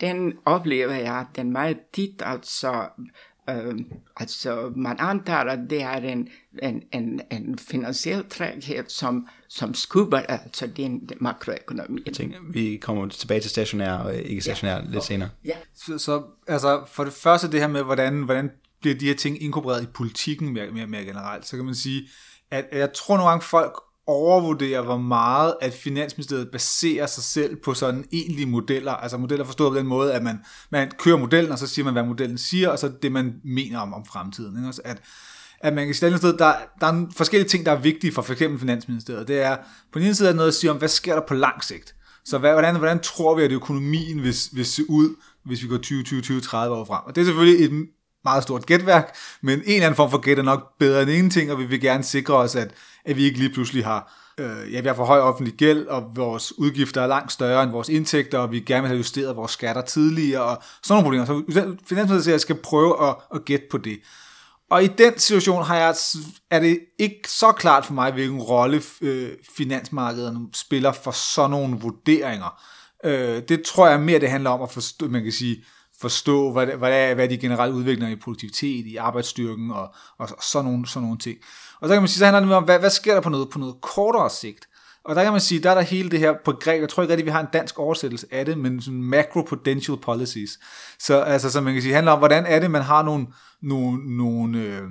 den 0.00 0.38
upplever 0.46 0.96
jag 0.96 1.18
att 1.18 1.34
den 1.34 1.52
med 1.52 1.92
tid 1.92 2.22
alltså 2.22 2.90
Uh, 3.48 3.74
alltså 4.16 4.72
man 4.76 4.96
antar 4.98 5.46
att 5.46 5.70
det 5.70 5.82
är 5.82 6.02
en, 6.02 6.28
en, 6.62 6.82
en, 6.92 7.20
en 7.30 7.58
finansiell 7.58 8.24
träghet 8.24 8.90
som, 8.90 9.28
som 9.48 9.74
skubbar 9.74 10.20
alltså 10.28 10.66
din 10.66 11.08
makroekonomi. 11.20 12.02
Vi 12.50 12.76
kommer 12.76 13.08
tilbage 13.08 13.40
til 13.40 13.50
stationær 13.50 13.92
og 13.92 14.14
ikke 14.14 14.42
stationær 14.42 14.74
ja. 14.74 14.84
lidt 14.88 15.04
senere. 15.04 15.30
Ja. 15.44 15.56
Så, 15.74 15.98
så 15.98 16.22
altså 16.46 16.84
for 16.92 17.04
det 17.04 17.12
første 17.12 17.50
det 17.52 17.60
her 17.60 17.68
med, 17.68 17.82
hvordan, 17.82 18.22
hvordan 18.22 18.50
bliver 18.80 18.96
de 18.96 19.06
her 19.06 19.14
ting 19.14 19.42
inkorporeret 19.42 19.82
i 19.82 19.86
politikken 19.86 20.52
mere, 20.52 20.70
mere, 20.70 20.86
mere 20.86 21.04
generelt, 21.04 21.46
så 21.46 21.56
kan 21.56 21.64
man 21.64 21.74
sige, 21.74 22.08
at 22.50 22.64
jeg 22.72 22.92
tror 22.92 23.16
nogle 23.16 23.30
gange 23.30 23.44
folk 23.44 23.72
overvurdere, 24.08 24.82
hvor 24.82 24.96
meget 24.96 25.54
at 25.60 25.74
Finansministeriet 25.74 26.48
baserer 26.52 27.06
sig 27.06 27.24
selv 27.24 27.56
på 27.56 27.74
sådan 27.74 28.04
egentlige 28.12 28.46
modeller. 28.46 28.92
Altså 28.92 29.18
modeller 29.18 29.44
forstået 29.44 29.72
på 29.72 29.78
den 29.78 29.86
måde, 29.86 30.14
at 30.14 30.22
man, 30.22 30.38
man 30.70 30.90
kører 30.98 31.16
modellen, 31.16 31.52
og 31.52 31.58
så 31.58 31.66
siger 31.66 31.84
man, 31.84 31.92
hvad 31.92 32.02
modellen 32.02 32.38
siger, 32.38 32.68
og 32.68 32.78
så 32.78 32.92
det, 33.02 33.12
man 33.12 33.34
mener 33.44 33.78
om, 33.78 33.94
om 33.94 34.04
fremtiden. 34.04 34.56
Ikke? 34.56 34.68
Også 34.68 34.82
at, 34.84 35.00
at 35.60 35.74
man 35.74 35.86
kan 35.86 35.94
sige, 35.94 36.14
at 36.14 36.22
der, 36.22 36.54
der 36.80 36.86
er 36.86 37.06
forskellige 37.16 37.48
ting, 37.48 37.66
der 37.66 37.72
er 37.72 37.80
vigtige 37.80 38.12
for 38.12 38.22
f.eks. 38.22 38.42
Finansministeriet. 38.58 39.28
Det 39.28 39.42
er 39.42 39.56
på 39.92 39.98
den 39.98 40.06
ene 40.06 40.14
side 40.14 40.34
noget 40.34 40.48
at 40.48 40.54
sige 40.54 40.70
om, 40.70 40.76
hvad 40.76 40.88
sker 40.88 41.14
der 41.14 41.22
på 41.28 41.34
lang 41.34 41.64
sigt? 41.64 41.94
Så 42.24 42.38
hvad, 42.38 42.52
hvordan, 42.52 42.76
hvordan 42.76 43.00
tror 43.00 43.36
vi, 43.36 43.42
at 43.42 43.52
økonomien 43.52 44.22
vil, 44.22 44.34
vil 44.52 44.66
se 44.66 44.90
ud, 44.90 45.16
hvis 45.44 45.62
vi 45.62 45.68
går 45.68 45.78
20, 45.78 46.02
20, 46.02 46.20
20, 46.20 46.40
30 46.40 46.76
år 46.76 46.84
frem? 46.84 47.00
Og 47.06 47.14
det 47.14 47.20
er 47.20 47.24
selvfølgelig 47.24 47.64
et 47.64 47.88
meget 48.24 48.42
stort 48.42 48.66
gætværk, 48.66 49.16
men 49.42 49.58
en 49.58 49.64
eller 49.66 49.86
anden 49.86 49.96
form 49.96 50.10
for 50.10 50.18
gæt 50.18 50.38
er 50.38 50.42
nok 50.42 50.78
bedre 50.78 51.02
end 51.02 51.10
ingenting, 51.10 51.52
og 51.52 51.58
vi 51.58 51.64
vil 51.64 51.80
gerne 51.80 52.04
sikre 52.04 52.34
os, 52.34 52.54
at, 52.54 52.74
at 53.08 53.16
vi 53.16 53.24
ikke 53.24 53.38
lige 53.38 53.52
pludselig 53.52 53.84
har, 53.84 54.12
øh, 54.38 54.72
ja, 54.72 54.80
vi 54.80 54.88
har 54.88 54.94
for 54.94 55.04
høj 55.04 55.20
offentlig 55.20 55.54
gæld, 55.54 55.86
og 55.86 56.16
vores 56.16 56.58
udgifter 56.58 57.02
er 57.02 57.06
langt 57.06 57.32
større 57.32 57.62
end 57.62 57.70
vores 57.70 57.88
indtægter, 57.88 58.38
og 58.38 58.52
vi 58.52 58.60
gerne 58.60 58.82
vil 58.82 58.88
have 58.88 58.96
justeret 58.96 59.36
vores 59.36 59.52
skatter 59.52 59.82
tidligere, 59.82 60.42
og 60.42 60.62
sådan 60.82 61.02
nogle 61.02 61.04
problemer. 61.04 61.44
Så 61.52 61.76
Finansministeriet 61.86 62.40
skal 62.40 62.56
prøve 62.56 63.08
at, 63.08 63.16
at 63.34 63.44
gætte 63.44 63.66
på 63.70 63.78
det. 63.78 63.98
Og 64.70 64.84
i 64.84 64.86
den 64.86 65.18
situation 65.18 65.64
har 65.64 65.76
jeg, 65.76 65.94
er 66.50 66.60
det 66.60 66.78
ikke 66.98 67.30
så 67.30 67.52
klart 67.52 67.86
for 67.86 67.94
mig, 67.94 68.12
hvilken 68.12 68.40
rolle 68.40 68.82
øh, 69.00 69.30
finansmarkederne 69.56 70.38
spiller 70.54 70.92
for 70.92 71.10
sådan 71.10 71.50
nogle 71.50 71.78
vurderinger. 71.80 72.62
Øh, 73.04 73.42
det 73.48 73.62
tror 73.62 73.88
jeg 73.88 74.00
mere, 74.00 74.20
det 74.20 74.30
handler 74.30 74.50
om 74.50 74.62
at 74.62 74.70
forstå, 74.70 75.08
man 75.08 75.22
kan 75.22 75.32
sige, 75.32 75.64
forstå, 76.00 76.52
hvad, 76.52 76.66
hvad, 76.66 76.92
er, 76.92 77.14
hvad 77.14 77.28
de 77.28 77.38
generelle 77.38 77.74
udviklinger 77.74 78.16
i 78.16 78.20
produktivitet, 78.20 78.86
i 78.86 78.96
arbejdsstyrken 78.96 79.70
og, 79.70 79.94
og 80.18 80.28
sådan, 80.42 80.70
nogle, 80.70 80.88
sådan 80.88 81.02
nogle 81.02 81.18
ting. 81.18 81.38
Og 81.80 81.88
så 81.88 81.94
kan 81.94 82.02
man 82.02 82.08
sige, 82.08 82.18
så 82.18 82.24
handler 82.24 82.40
det 82.40 82.52
om, 82.52 82.64
hvad, 82.64 82.78
hvad 82.78 82.90
sker 82.90 83.14
der 83.14 83.20
på 83.20 83.28
noget, 83.28 83.48
på 83.50 83.58
noget 83.58 83.74
kortere 83.80 84.30
sigt? 84.30 84.68
Og 85.04 85.14
der 85.14 85.22
kan 85.22 85.32
man 85.32 85.40
sige, 85.40 85.60
der 85.60 85.70
er 85.70 85.74
der 85.74 85.82
hele 85.82 86.10
det 86.10 86.18
her 86.18 86.34
på 86.44 86.52
græk, 86.52 86.80
jeg 86.80 86.88
tror 86.88 87.02
ikke 87.02 87.12
rigtig, 87.12 87.26
vi 87.26 87.30
har 87.30 87.40
en 87.40 87.46
dansk 87.52 87.78
oversættelse 87.78 88.26
af 88.30 88.44
det, 88.44 88.58
men 88.58 88.82
sådan 88.82 89.02
macro 89.02 89.42
potential 89.42 89.98
policies. 90.02 90.58
Så 90.98 91.20
altså, 91.20 91.50
så 91.50 91.60
man 91.60 91.72
kan 91.72 91.82
sige, 91.82 91.94
handler 91.94 92.12
om, 92.12 92.18
hvordan 92.18 92.46
er 92.46 92.60
det, 92.60 92.70
man 92.70 92.82
har 92.82 93.02
nogle, 93.02 93.26
nogle, 93.62 94.16
nogle, 94.16 94.58
øh, 94.58 94.82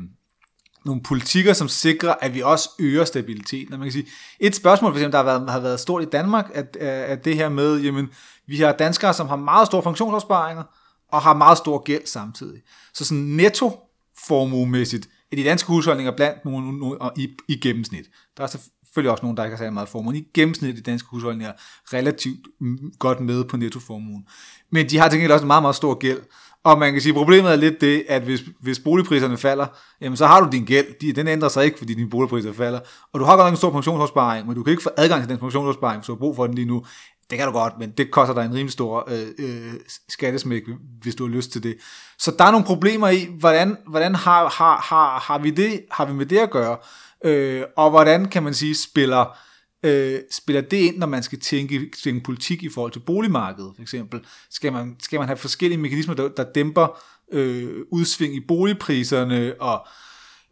nogle 0.86 1.02
politikker, 1.04 1.54
som 1.54 1.68
sikrer, 1.68 2.16
at 2.22 2.34
vi 2.34 2.42
også 2.42 2.70
øger 2.80 3.06
stabiliteten. 3.06 3.74
Og 3.74 3.80
man 3.80 3.86
kan 3.86 3.94
sige, 3.94 4.08
et 4.40 4.56
spørgsmål, 4.56 4.92
for 4.92 4.98
eksempel, 4.98 5.12
der 5.12 5.18
har 5.18 5.40
været, 5.40 5.50
har 5.50 5.60
været 5.60 5.80
stort 5.80 6.04
i 6.04 6.06
Danmark, 6.06 6.52
at, 6.54 6.78
øh, 6.80 6.88
at 6.88 7.26
det 7.26 7.36
her 7.36 7.50
med, 7.50 7.80
jamen, 7.80 8.10
vi 8.48 8.58
har 8.58 8.72
danskere, 8.72 9.14
som 9.14 9.28
har 9.28 9.36
meget 9.36 9.68
store 9.68 9.84
funktionsopsparinger, 9.84 10.64
og 11.12 11.22
har 11.22 11.34
meget 11.34 11.58
stor 11.58 11.84
gæld 11.84 12.06
samtidig. 12.06 12.62
Så 12.94 13.06
sådan 13.06 13.24
netto 13.24 13.80
formuemæssigt 14.28 15.10
i 15.32 15.36
de 15.36 15.44
danske 15.44 15.68
husholdninger 15.68 16.16
blandt 16.16 16.46
nogle, 16.46 16.80
nogle 16.80 16.98
i, 17.18 17.30
i 17.48 17.56
gennemsnit. 17.60 18.06
Der 18.38 18.44
er 18.44 18.48
selvfølgelig 18.48 19.12
også 19.12 19.24
nogen, 19.24 19.38
der 19.38 19.44
ikke 19.44 19.56
har 19.56 19.58
særlig 19.58 19.74
meget 19.74 19.90
formue, 19.90 20.14
men 20.14 20.22
i 20.22 20.28
gennemsnit 20.34 20.70
er 20.72 20.76
de 20.76 20.82
danske 20.82 21.08
husholdninger 21.10 21.54
relativt 21.94 22.48
mm, 22.60 22.92
godt 23.00 23.20
med 23.20 23.44
på 23.44 23.58
nettoformuen. 23.58 24.28
Men 24.72 24.90
de 24.90 24.98
har 24.98 25.10
til 25.10 25.32
også 25.32 25.44
en 25.44 25.48
meget, 25.48 25.64
meget 25.64 25.76
stor 25.76 25.94
gæld, 25.94 26.22
og 26.64 26.80
man 26.80 26.94
kan 26.94 27.02
sige, 27.02 27.12
at 27.12 27.16
problemet 27.16 27.52
er 27.52 27.56
lidt 27.56 27.82
det, 27.82 28.06
at 28.08 28.22
hvis, 28.22 28.44
hvis 28.62 28.80
boligpriserne 28.80 29.38
falder, 29.38 29.66
jamen 30.02 30.18
så 30.18 30.26
har 30.26 30.42
du 30.42 30.50
din 30.52 30.66
gæld. 30.66 31.14
Den 31.14 31.28
ændrer 31.28 31.50
sig 31.50 31.66
ikke, 31.66 31.78
fordi 31.78 31.94
dine 31.94 32.10
boligpriser 32.10 32.54
falder. 32.54 32.80
Og 33.14 33.20
du 33.20 33.26
har 33.26 33.36
godt 33.36 33.46
nok 33.46 33.54
en 33.54 33.58
stor 33.58 33.72
pensionsopsparing, 33.72 34.48
men 34.48 34.56
du 34.56 34.64
kan 34.64 34.72
ikke 34.72 34.84
få 34.84 34.90
adgang 34.98 35.22
til 35.22 35.30
den 35.30 35.38
pensionsopsparing, 35.38 36.00
hvis 36.00 36.06
du 36.06 36.12
har 36.14 36.20
brug 36.20 36.36
for 36.36 36.48
den 36.48 36.56
lige 36.56 36.68
nu. 36.68 36.86
Det 37.30 37.38
kan 37.38 37.48
du 37.48 37.54
godt, 37.54 37.74
men 37.80 37.92
det 37.92 38.12
koster 38.12 38.34
dig 38.34 38.46
en 38.46 38.54
rimelig 38.54 38.72
stor 38.72 39.10
øh, 39.12 39.28
øh, 39.40 39.74
skattesmæk, 40.10 40.64
hvis 41.02 41.16
du 41.16 41.28
har 41.28 41.36
lyst 41.36 41.52
til 41.52 41.64
det. 41.64 41.78
Så 42.20 42.36
der 42.40 42.46
er 42.46 42.52
nogle 42.52 42.66
problemer 42.66 43.10
i, 43.10 43.28
hvordan, 43.40 43.78
hvordan 43.88 44.16
har, 44.16 44.50
har, 44.50 44.78
har, 44.78 45.20
har, 45.20 45.38
vi 45.40 45.50
det, 45.50 45.82
har 45.92 46.06
vi 46.06 46.14
med 46.14 46.26
det 46.26 46.38
at 46.38 46.52
gøre, 46.52 46.78
øh, 47.26 47.64
og 47.78 47.90
hvordan 47.90 48.26
kan 48.26 48.44
man 48.44 48.54
sige, 48.54 48.76
spiller, 48.76 49.38
øh, 49.84 50.20
spiller 50.32 50.62
det 50.62 50.78
ind, 50.78 50.98
når 50.98 51.08
man 51.08 51.24
skal 51.24 51.40
tænke, 51.40 51.92
tænke 52.04 52.24
politik 52.24 52.64
i 52.64 52.70
forhold 52.70 52.92
til 52.92 53.00
boligmarkedet, 53.00 53.72
for 53.76 53.82
eksempel. 53.82 54.26
Skal 54.50 54.74
man, 54.74 54.96
skal 55.02 55.20
man 55.20 55.28
have 55.28 55.38
forskellige 55.38 55.80
mekanismer, 55.80 56.16
der, 56.16 56.28
der 56.28 56.46
dæmper 56.56 57.02
øh, 57.32 57.86
udsving 57.92 58.36
i 58.36 58.46
boligpriserne, 58.48 59.54
og 59.60 59.88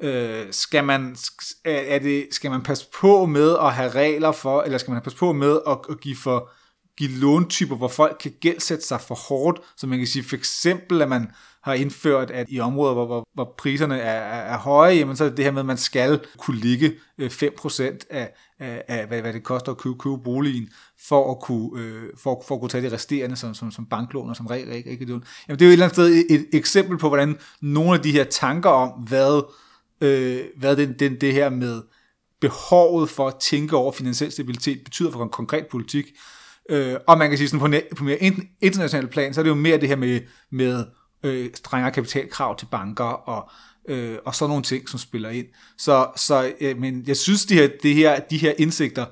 øh, 0.04 0.46
skal 0.52 0.84
man 0.84 1.16
er 1.66 2.00
det 2.00 2.28
skal 2.32 2.52
man 2.52 2.62
passe 2.62 2.88
på 3.00 3.26
med 3.26 3.58
at 3.62 3.74
have 3.74 3.90
regler 3.90 4.32
for 4.32 4.62
eller 4.62 4.78
skal 4.78 4.92
man 4.92 5.02
passe 5.02 5.20
på 5.20 5.34
med 5.34 5.60
at, 5.68 5.78
at 5.90 6.00
give 6.00 6.16
for 6.16 6.52
give 6.98 7.12
låntyper, 7.12 7.76
hvor 7.76 7.88
folk 7.88 8.18
kan 8.20 8.34
gældsætte 8.42 8.86
sig 8.86 9.02
for 9.02 9.16
hårdt, 9.16 9.60
så 9.78 9.88
man 9.88 9.98
kan 9.98 10.08
sige 10.08 10.24
for 10.24 10.36
eksempel, 10.36 11.02
at 11.02 11.10
man 11.10 11.32
har 11.64 11.74
indført, 11.74 12.32
at 12.32 12.48
i 12.50 12.60
områder, 12.60 12.94
hvor, 12.94 13.06
hvor, 13.06 13.28
hvor 13.34 13.56
priserne 13.58 14.00
er, 14.00 14.20
er, 14.20 14.54
er 14.54 14.58
høje, 14.58 14.96
jamen, 14.96 15.16
så 15.16 15.24
er 15.24 15.28
det 15.28 15.38
det 15.38 15.46
her 15.46 15.52
med, 15.52 15.60
at 15.60 15.66
man 15.66 15.78
skal 15.78 16.20
kunne 16.38 16.58
ligge 16.58 16.94
øh, 17.18 17.32
5% 17.32 17.82
af, 18.10 18.34
af, 18.60 18.84
af 18.88 19.08
hvad, 19.08 19.22
hvad 19.22 19.34
det 19.34 19.44
koster 19.44 19.72
at 19.72 19.78
købe, 19.78 19.96
købe 20.00 20.18
boligen, 20.24 20.70
for 21.08 21.32
at 21.32 21.40
kunne, 21.40 21.82
øh, 21.82 22.04
for, 22.18 22.44
for 22.48 22.56
at 22.56 22.62
kunne 22.62 22.70
tage 22.70 22.90
de 22.90 22.94
resterende 22.94 23.36
som, 23.36 23.54
som, 23.54 23.72
som 23.72 23.86
banklån 23.86 24.30
og 24.30 24.36
som 24.36 24.48
regel 24.48 24.72
ikke, 24.72 24.90
ikke 24.90 25.06
Jamen, 25.06 25.24
det 25.50 25.62
er 25.62 25.66
jo 25.66 25.70
et 25.70 25.74
eller 25.74 25.86
andet 25.86 25.96
sted 25.96 26.08
et, 26.08 26.26
et 26.30 26.48
eksempel 26.54 26.98
på, 26.98 27.08
hvordan 27.08 27.38
nogle 27.62 27.94
af 27.94 28.00
de 28.00 28.12
her 28.12 28.24
tanker 28.24 28.70
om, 28.70 28.90
hvad, 28.90 29.44
øh, 30.02 30.46
hvad 30.58 30.76
den, 30.76 31.00
den, 31.00 31.22
det 31.22 31.34
her 31.34 31.50
med 31.50 31.82
behovet 32.42 33.10
for 33.10 33.28
at 33.28 33.36
tænke 33.42 33.76
over 33.76 33.92
finansiel 33.92 34.32
stabilitet 34.32 34.84
betyder 34.84 35.12
for 35.12 35.24
en 35.24 35.30
konkret 35.30 35.68
politik, 35.72 36.06
Øh, 36.70 36.96
og 37.08 37.18
man 37.18 37.30
kan 37.30 37.38
sige, 37.38 37.50
sådan 37.50 37.72
på, 37.72 37.96
på 37.96 38.04
mere 38.04 38.18
international 38.62 39.08
plan, 39.08 39.34
så 39.34 39.42
er 39.42 39.44
det 39.44 39.50
jo 39.50 39.56
mere 39.56 39.78
det 39.78 39.90
her 39.90 39.96
med, 39.96 40.22
med 40.52 40.86
øh, 41.24 41.50
strengere 41.54 41.92
kapitalkrav 41.92 42.58
til 42.58 42.66
banker, 42.72 43.04
og 43.04 43.50
øh, 43.88 44.18
og 44.26 44.36
sådan 44.36 44.50
nogle 44.50 44.64
ting, 44.64 44.90
som 44.90 45.00
spiller 45.00 45.30
ind. 45.30 45.48
Så, 45.78 46.08
så 46.16 46.54
øh, 46.62 46.78
men 46.78 47.04
jeg 47.08 47.18
synes, 47.18 47.46
de 47.46 47.54
her, 47.54 47.70
det 47.84 47.96
her, 47.96 48.20
de 48.20 48.38
her 48.38 48.54
indsigter 48.58 49.06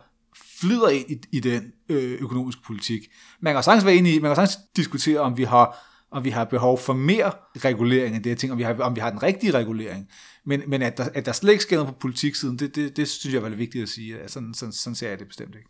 flyder 0.59 0.89
ind 0.89 1.09
i, 1.09 1.19
i 1.31 1.39
den 1.39 1.71
øh, 1.89 2.21
økonomiske 2.21 2.61
politik. 2.67 3.01
Man 3.41 3.53
kan 3.53 3.63
sagtens 3.63 3.85
være 3.85 3.95
enig 3.95 4.13
i, 4.13 4.19
man 4.19 4.29
kan 4.29 4.35
sagtens 4.35 4.57
diskutere, 4.75 5.19
om 5.19 5.37
vi 5.37 5.43
har 5.43 5.89
om 6.11 6.23
vi 6.23 6.29
har 6.29 6.43
behov 6.43 6.79
for 6.79 6.93
mere 6.93 7.31
regulering 7.65 8.15
end 8.15 8.23
det 8.23 8.29
jeg 8.29 8.37
ting, 8.37 8.51
om 8.51 8.57
vi 8.57 8.63
har, 8.63 8.73
om 8.79 8.95
vi 8.95 8.99
har 8.99 9.09
den 9.09 9.23
rigtige 9.23 9.51
regulering. 9.51 10.09
Men, 10.45 10.61
men 10.67 10.81
at, 10.81 10.97
der, 10.97 11.09
at 11.13 11.25
der 11.25 11.31
slet 11.31 11.51
ikke 11.51 11.63
sker 11.63 11.75
noget 11.75 11.93
på 11.93 11.99
politiksiden, 11.99 12.59
det, 12.59 12.75
det, 12.75 12.97
det 12.97 13.07
synes 13.07 13.33
jeg 13.33 13.43
er 13.43 13.49
vigtigt 13.49 13.81
at 13.81 13.89
sige. 13.89 14.17
Sådan, 14.27 14.53
sådan, 14.53 14.73
sådan 14.73 14.95
ser 14.95 15.09
jeg 15.09 15.19
det 15.19 15.27
bestemt 15.27 15.55
ikke. 15.55 15.69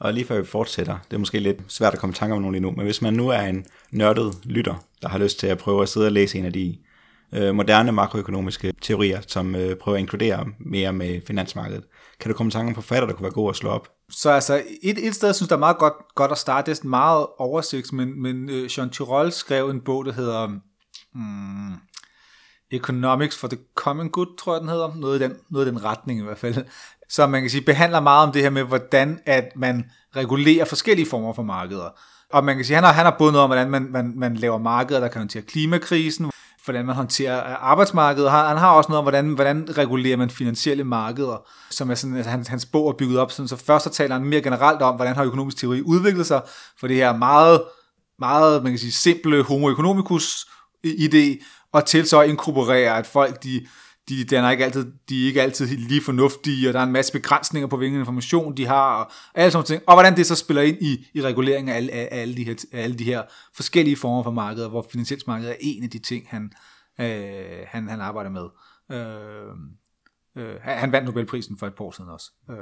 Og 0.00 0.12
lige 0.12 0.24
før 0.24 0.40
vi 0.40 0.46
fortsætter, 0.46 0.98
det 1.10 1.14
er 1.14 1.18
måske 1.18 1.38
lidt 1.38 1.60
svært 1.68 1.92
at 1.92 1.98
komme 1.98 2.12
i 2.12 2.14
tanke 2.14 2.34
om 2.34 2.40
nogen 2.40 2.54
lige 2.54 2.62
nu, 2.62 2.70
men 2.70 2.84
hvis 2.84 3.02
man 3.02 3.14
nu 3.14 3.28
er 3.28 3.40
en 3.40 3.66
nørdet 3.90 4.34
lytter, 4.44 4.74
der 5.02 5.08
har 5.08 5.18
lyst 5.18 5.38
til 5.38 5.46
at 5.46 5.58
prøve 5.58 5.82
at 5.82 5.88
sidde 5.88 6.06
og 6.06 6.12
læse 6.12 6.38
en 6.38 6.44
af 6.44 6.52
de 6.52 6.78
øh, 7.32 7.54
moderne 7.54 7.92
makroøkonomiske 7.92 8.72
teorier, 8.82 9.20
som 9.26 9.54
øh, 9.54 9.76
prøver 9.76 9.96
at 9.96 10.00
inkludere 10.00 10.46
mere 10.58 10.92
med 10.92 11.20
finansmarkedet, 11.26 11.84
kan 12.20 12.30
du 12.30 12.36
komme 12.36 12.48
i 12.48 12.52
tanke 12.52 12.68
om 12.68 12.74
forfatter, 12.74 13.06
der 13.06 13.14
kunne 13.14 13.24
være 13.24 13.32
god 13.32 13.50
at 13.50 13.56
slå 13.56 13.70
op? 13.70 13.88
Så 14.10 14.30
altså, 14.30 14.62
et, 14.82 15.06
et 15.06 15.14
sted, 15.14 15.28
jeg 15.28 15.34
synes, 15.34 15.48
der 15.48 15.56
er 15.56 15.60
meget 15.60 15.78
godt, 15.78 15.94
godt 16.14 16.32
at 16.32 16.38
starte, 16.38 16.70
det 16.70 16.80
er 16.80 16.86
meget 16.86 17.26
oversigt, 17.38 17.92
men, 17.92 18.22
men 18.22 18.50
øh, 18.50 18.78
Jean 18.78 18.90
Tirole 18.90 19.30
skrev 19.30 19.70
en 19.70 19.80
bog, 19.80 20.04
der 20.04 20.12
hedder 20.12 20.46
hmm, 21.14 21.74
Economics 22.70 23.38
for 23.38 23.48
the 23.48 23.58
Common 23.74 24.10
Good, 24.10 24.36
tror 24.38 24.54
jeg, 24.54 24.60
den 24.60 24.68
hedder. 24.68 24.94
Noget 24.94 25.20
i 25.20 25.22
den, 25.22 25.36
noget 25.50 25.66
i 25.66 25.70
den 25.70 25.84
retning 25.84 26.20
i 26.20 26.22
hvert 26.22 26.38
fald. 26.38 26.54
Så 27.08 27.26
man 27.26 27.40
kan 27.40 27.50
sige, 27.50 27.60
behandler 27.60 28.00
meget 28.00 28.26
om 28.26 28.32
det 28.32 28.42
her 28.42 28.50
med, 28.50 28.62
hvordan 28.62 29.18
at 29.26 29.44
man 29.56 29.84
regulerer 30.16 30.64
forskellige 30.64 31.06
former 31.10 31.32
for 31.32 31.42
markeder. 31.42 31.88
Og 32.32 32.44
man 32.44 32.56
kan 32.56 32.64
sige, 32.64 32.74
han 32.74 32.84
har, 32.84 32.92
han 32.92 33.04
har 33.04 33.16
både 33.18 33.32
noget 33.32 33.44
om, 33.44 33.48
hvordan 33.48 33.70
man, 33.70 33.88
man, 33.92 34.12
man 34.16 34.36
laver 34.36 34.58
markeder, 34.58 35.00
der 35.00 35.08
kan 35.08 35.20
håndtere 35.20 35.42
klimakrisen, 35.42 36.30
hvordan 36.64 36.86
man 36.86 36.94
håndterer 36.94 37.50
øh, 37.50 37.70
arbejdsmarkedet. 37.70 38.30
Han 38.30 38.56
har 38.56 38.70
også 38.70 38.88
noget 38.88 38.98
om, 38.98 39.04
hvordan, 39.04 39.34
hvordan 39.34 39.78
regulerer 39.78 40.16
man 40.16 40.30
finansielle 40.30 40.84
markeder, 40.84 41.46
som 41.70 41.90
er 41.90 41.94
sådan, 41.94 42.16
altså, 42.16 42.30
hans, 42.30 42.48
hans 42.48 42.66
bog 42.66 42.88
er 42.88 42.92
bygget 42.92 43.18
op. 43.18 43.32
Sådan, 43.32 43.48
så 43.48 43.56
først 43.56 43.84
så 43.84 43.90
taler 43.90 44.14
han 44.14 44.24
mere 44.24 44.42
generelt 44.42 44.82
om, 44.82 44.96
hvordan 44.96 45.16
har 45.16 45.24
økonomisk 45.24 45.56
teori 45.56 45.82
udviklet 45.82 46.26
sig, 46.26 46.42
for 46.80 46.86
det 46.86 46.96
her 46.96 47.16
meget, 47.16 47.62
meget 48.18 48.62
man 48.62 48.72
kan 48.72 48.78
sige, 48.78 48.92
simple 48.92 49.42
homo 49.42 49.70
economicus 49.70 50.46
idé, 50.86 51.44
og 51.72 51.84
til 51.84 52.08
så 52.08 52.22
inkorporere, 52.22 52.98
at 52.98 53.06
folk 53.06 53.42
de 53.42 53.66
de, 54.08 54.24
den 54.24 54.44
er 54.44 54.50
ikke 54.50 54.64
altid, 54.64 54.92
de 55.08 55.22
er 55.22 55.26
ikke 55.26 55.42
altid 55.42 55.66
lige 55.66 56.02
fornuftige, 56.02 56.68
og 56.68 56.74
der 56.74 56.80
er 56.80 56.84
en 56.84 56.92
masse 56.92 57.12
begrænsninger 57.12 57.66
på, 57.66 57.76
hvilken 57.76 57.98
information 57.98 58.56
de 58.56 58.66
har, 58.66 59.02
og 59.02 59.10
alle 59.34 59.50
sådan 59.50 59.66
ting. 59.66 59.82
Og 59.86 59.94
hvordan 59.94 60.16
det 60.16 60.26
så 60.26 60.34
spiller 60.34 60.62
ind 60.62 60.76
i, 60.80 61.06
i 61.14 61.22
reguleringen 61.22 61.68
af 61.68 61.76
alle, 61.76 61.92
af, 61.92 62.08
alle 62.10 62.36
de 62.36 62.44
her, 62.44 62.54
af 62.72 62.82
alle 62.82 62.96
de 62.96 63.04
her 63.04 63.22
forskellige 63.54 63.96
former 63.96 64.22
for 64.22 64.30
markeder, 64.30 64.68
hvor 64.68 64.86
finansielt 64.92 65.26
marked 65.26 65.48
er 65.48 65.54
en 65.60 65.82
af 65.82 65.90
de 65.90 65.98
ting, 65.98 66.26
han, 66.28 66.52
øh, 67.00 67.66
han, 67.66 67.88
han 67.88 68.00
arbejder 68.00 68.30
med. 68.30 68.46
Øh, 68.90 69.52
øh, 70.36 70.54
han 70.60 70.92
vandt 70.92 71.06
Nobelprisen 71.06 71.58
for 71.58 71.66
et 71.66 71.74
par 71.74 71.84
år 71.84 71.90
siden 71.90 72.10
også. 72.10 72.30
Øh, 72.50 72.56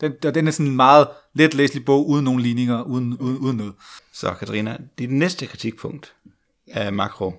den, 0.00 0.34
den 0.34 0.46
er 0.46 0.50
sådan 0.50 0.66
en 0.66 0.76
meget 0.76 1.08
let 1.34 1.54
læselig 1.54 1.84
bog, 1.84 2.08
uden 2.08 2.24
nogen 2.24 2.40
ligninger, 2.40 2.82
uden, 2.82 3.18
uden, 3.18 3.38
uden 3.38 3.56
noget. 3.56 3.74
Så 4.12 4.34
Katrina, 4.34 4.78
dit 4.98 5.10
næste 5.10 5.46
kritikpunkt 5.46 6.14
af 6.66 6.92
makro, 6.92 7.34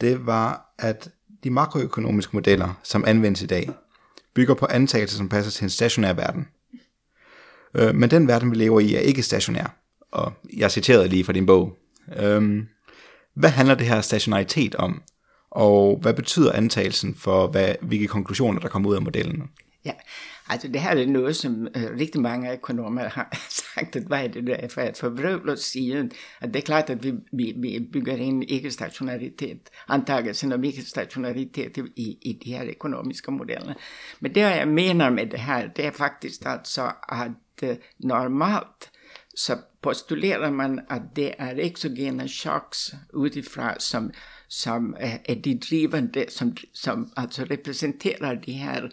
det 0.00 0.26
var, 0.26 0.74
at 0.78 1.10
de 1.48 1.54
makroøkonomiske 1.54 2.36
modeller, 2.36 2.80
som 2.82 3.04
anvendes 3.06 3.42
i 3.42 3.46
dag, 3.46 3.70
bygger 4.34 4.54
på 4.54 4.66
antagelser, 4.66 5.16
som 5.16 5.28
passer 5.28 5.52
til 5.52 5.64
en 5.64 5.70
stationær 5.70 6.12
verden. 6.12 6.48
Øh, 7.74 7.94
men 7.94 8.10
den 8.10 8.28
verden, 8.28 8.50
vi 8.50 8.56
lever 8.56 8.80
i, 8.80 8.94
er 8.94 9.00
ikke 9.00 9.22
stationær. 9.22 9.76
Og 10.12 10.32
jeg 10.56 10.70
citerede 10.70 11.08
lige 11.08 11.24
fra 11.24 11.32
din 11.32 11.46
bog. 11.46 11.76
Øh, 12.16 12.62
hvad 13.34 13.50
handler 13.50 13.74
det 13.74 13.86
her 13.86 14.00
stationaritet 14.00 14.74
om? 14.74 15.02
Og 15.50 15.98
hvad 16.02 16.14
betyder 16.14 16.52
antagelsen 16.52 17.14
for, 17.14 17.46
hvad, 17.46 17.74
hvilke 17.82 18.06
konklusioner, 18.06 18.60
der 18.60 18.68
kommer 18.68 18.90
ud 18.90 18.94
af 18.94 19.02
modellen? 19.02 19.42
Ja, 19.84 19.92
altså 20.48 20.68
det 20.68 20.80
her 20.80 20.90
er 20.90 21.06
noget, 21.06 21.36
som 21.36 21.68
uh, 21.76 21.82
rigtig 22.00 22.20
mange 22.20 22.52
økonomer 22.52 23.08
har 23.08 23.36
sagt, 23.74 23.96
at 23.96 24.02
hvad 24.02 24.24
er 24.24 24.28
det 24.28 24.46
der 24.46 24.68
for 24.68 24.80
at 24.80 24.96
forvrøvle 24.96 25.52
at 25.52 25.58
sige, 25.58 26.10
at 26.40 26.54
det 26.54 26.56
er 26.56 26.60
klart, 26.60 26.90
at 26.90 27.04
vi, 27.04 27.12
vi, 27.32 27.54
vi 27.56 27.88
bygger 27.92 28.16
ind 28.16 28.44
ikke-stationaritet, 28.50 29.60
antagelsen 29.88 30.52
om 30.52 30.64
ikke-stationaritet 30.64 31.78
i, 31.96 32.18
i 32.22 32.40
de 32.44 32.56
her 32.56 32.64
økonomiske 32.64 33.30
modeller. 33.30 33.74
Men 34.20 34.34
det, 34.34 34.40
jeg 34.40 34.68
mener 34.68 35.10
med 35.10 35.26
det 35.26 35.40
her, 35.40 35.66
det 35.68 35.86
er 35.86 35.90
faktisk 35.90 36.40
altså, 36.44 36.92
at 37.08 37.70
uh, 37.70 37.76
normalt 37.98 38.90
så 39.38 39.56
postulerer 39.82 40.50
man, 40.50 40.80
at 40.90 41.02
det 41.16 41.34
er 41.38 41.54
exogene 41.56 42.28
shocks 42.28 42.94
utifrån 43.12 43.80
som, 43.80 44.10
som 44.48 44.96
øh, 45.00 45.14
er 45.24 45.34
de 45.34 45.58
drivende, 45.70 46.24
som, 46.28 46.56
som 46.74 47.12
altså 47.16 47.46
repræsenterer 47.50 48.34
de 48.34 48.52
her 48.52 48.88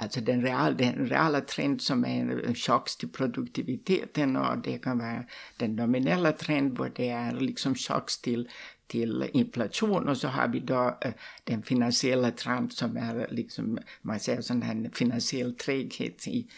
Alltså 0.00 0.20
den, 0.20 0.42
real, 0.42 0.76
den 0.76 1.08
reala 1.08 1.40
trend 1.40 1.82
som 1.82 2.04
är 2.04 2.46
en 2.46 2.54
chock 2.54 2.98
till 2.98 3.08
produktiviteten 3.08 4.36
och 4.36 4.58
det 4.58 4.78
kan 4.78 4.98
vara 4.98 5.24
den 5.56 5.76
nominella 5.76 6.32
trend 6.32 6.78
vad 6.78 6.90
det 6.96 7.08
är 7.08 7.32
liksom 7.32 7.74
chock 7.74 8.10
till, 8.22 8.48
till 8.86 9.30
inflation 9.32 10.08
och 10.08 10.16
så 10.16 10.28
har 10.28 10.48
vi 10.48 10.60
då 10.60 10.98
øh, 11.06 11.12
den 11.44 11.62
finansiella 11.62 12.30
trend 12.30 12.70
som 12.70 12.96
är 12.96 13.26
liksom, 13.30 13.34
ligesom, 13.36 13.78
øh, 13.78 13.78
altså 13.78 14.00
man 14.02 14.20
säger 14.20 14.40
sån 14.40 14.62
här 14.62 14.90
finansiell 14.94 15.54
träghet 15.54 16.26
i. 16.26 16.50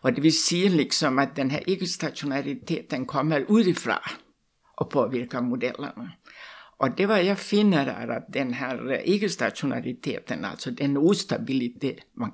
Och 0.00 0.12
det 0.12 0.22
vill 0.22 0.42
säga 0.42 0.70
liksom 0.70 1.18
att 1.18 1.36
den 1.36 1.50
här 1.50 1.62
icke-stationariteten 1.66 3.06
kommer 3.06 3.60
utifrån 3.60 3.94
och 4.76 4.90
påverkar 4.90 5.40
modellerna. 5.40 6.12
Och 6.78 6.96
det 6.96 7.06
var 7.06 7.18
jag 7.18 7.38
finner 7.38 7.86
är 7.86 8.08
att 8.08 8.32
den 8.32 8.52
här 8.52 9.00
icke-stationariteten, 9.04 10.44
alltså 10.44 10.70
den 10.70 10.96
ostabilitet, 10.96 11.98
man, 12.14 12.32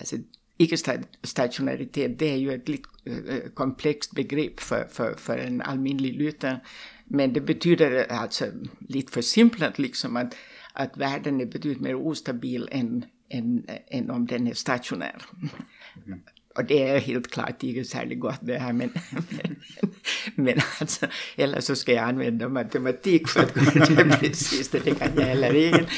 altså 0.00 0.18
ikke-stationaritet, 0.58 2.20
det 2.20 2.30
er 2.30 2.36
jo 2.36 2.50
et 2.50 2.68
lidt 2.68 2.82
øh, 3.06 3.18
øh, 3.26 3.50
komplekst 3.50 4.14
begreb 4.14 4.60
for, 4.60 4.84
for, 4.90 5.14
for 5.16 5.32
en 5.32 5.62
almindelig 5.64 6.12
lytter, 6.12 6.58
men 7.06 7.34
det 7.34 7.46
betyder 7.46 8.04
altså 8.04 8.52
lidt 8.80 9.10
for 9.10 9.20
simpelt, 9.20 9.78
liksom 9.78 10.16
at, 10.16 10.34
at 10.76 10.90
verden 10.96 11.40
er 11.40 11.46
betydeligt 11.46 11.80
mere 11.80 11.96
ustabil 11.96 12.68
end, 12.72 13.02
end, 13.30 13.64
end 13.92 14.10
om 14.10 14.26
den 14.26 14.46
er 14.46 14.54
stationær. 14.54 15.30
Mm. 16.06 16.20
Og 16.56 16.68
det 16.68 16.82
er 16.82 16.98
helt 16.98 17.30
klart 17.30 17.62
ikke 17.62 17.84
særlig 17.84 18.20
godt 18.20 18.40
det 18.46 18.60
her, 18.60 18.72
men, 18.72 18.92
men, 19.30 19.56
men 20.36 20.60
altså, 20.80 21.06
ellers 21.38 21.64
så 21.64 21.74
skal 21.74 21.92
jeg 21.92 22.08
anvende 22.08 22.48
matematik 22.48 23.28
for 23.28 23.40
at 23.40 23.54
gøre 23.54 23.86
det 23.86 24.18
præcis, 24.18 24.68
det 24.68 24.82
kan 24.82 25.18
jeg 25.18 25.28
heller 25.28 25.48
ikke. 25.48 25.88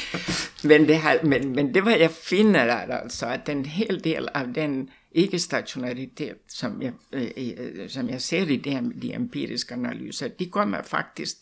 Men 0.63 0.87
det, 0.87 1.01
her, 1.01 1.23
men, 1.23 1.55
men 1.55 1.73
det 1.73 1.85
var 1.85 1.91
jeg 1.91 2.11
finder 2.11 2.61
altså, 2.61 3.25
at 3.25 3.49
en 3.49 3.65
hel 3.65 4.03
del 4.03 4.27
af 4.33 4.53
den 4.55 4.89
ikke-stationaritet, 5.11 6.35
som 6.47 6.81
jeg, 6.81 6.93
øh, 7.13 7.31
øh, 7.37 7.89
som 7.89 8.09
jeg 8.09 8.21
ser 8.21 8.41
i 8.41 8.55
de, 8.55 8.91
de 9.01 9.13
empiriske 9.13 9.73
analyser, 9.73 10.27
de 10.27 10.49
kommer 10.49 10.81
faktisk 10.81 11.37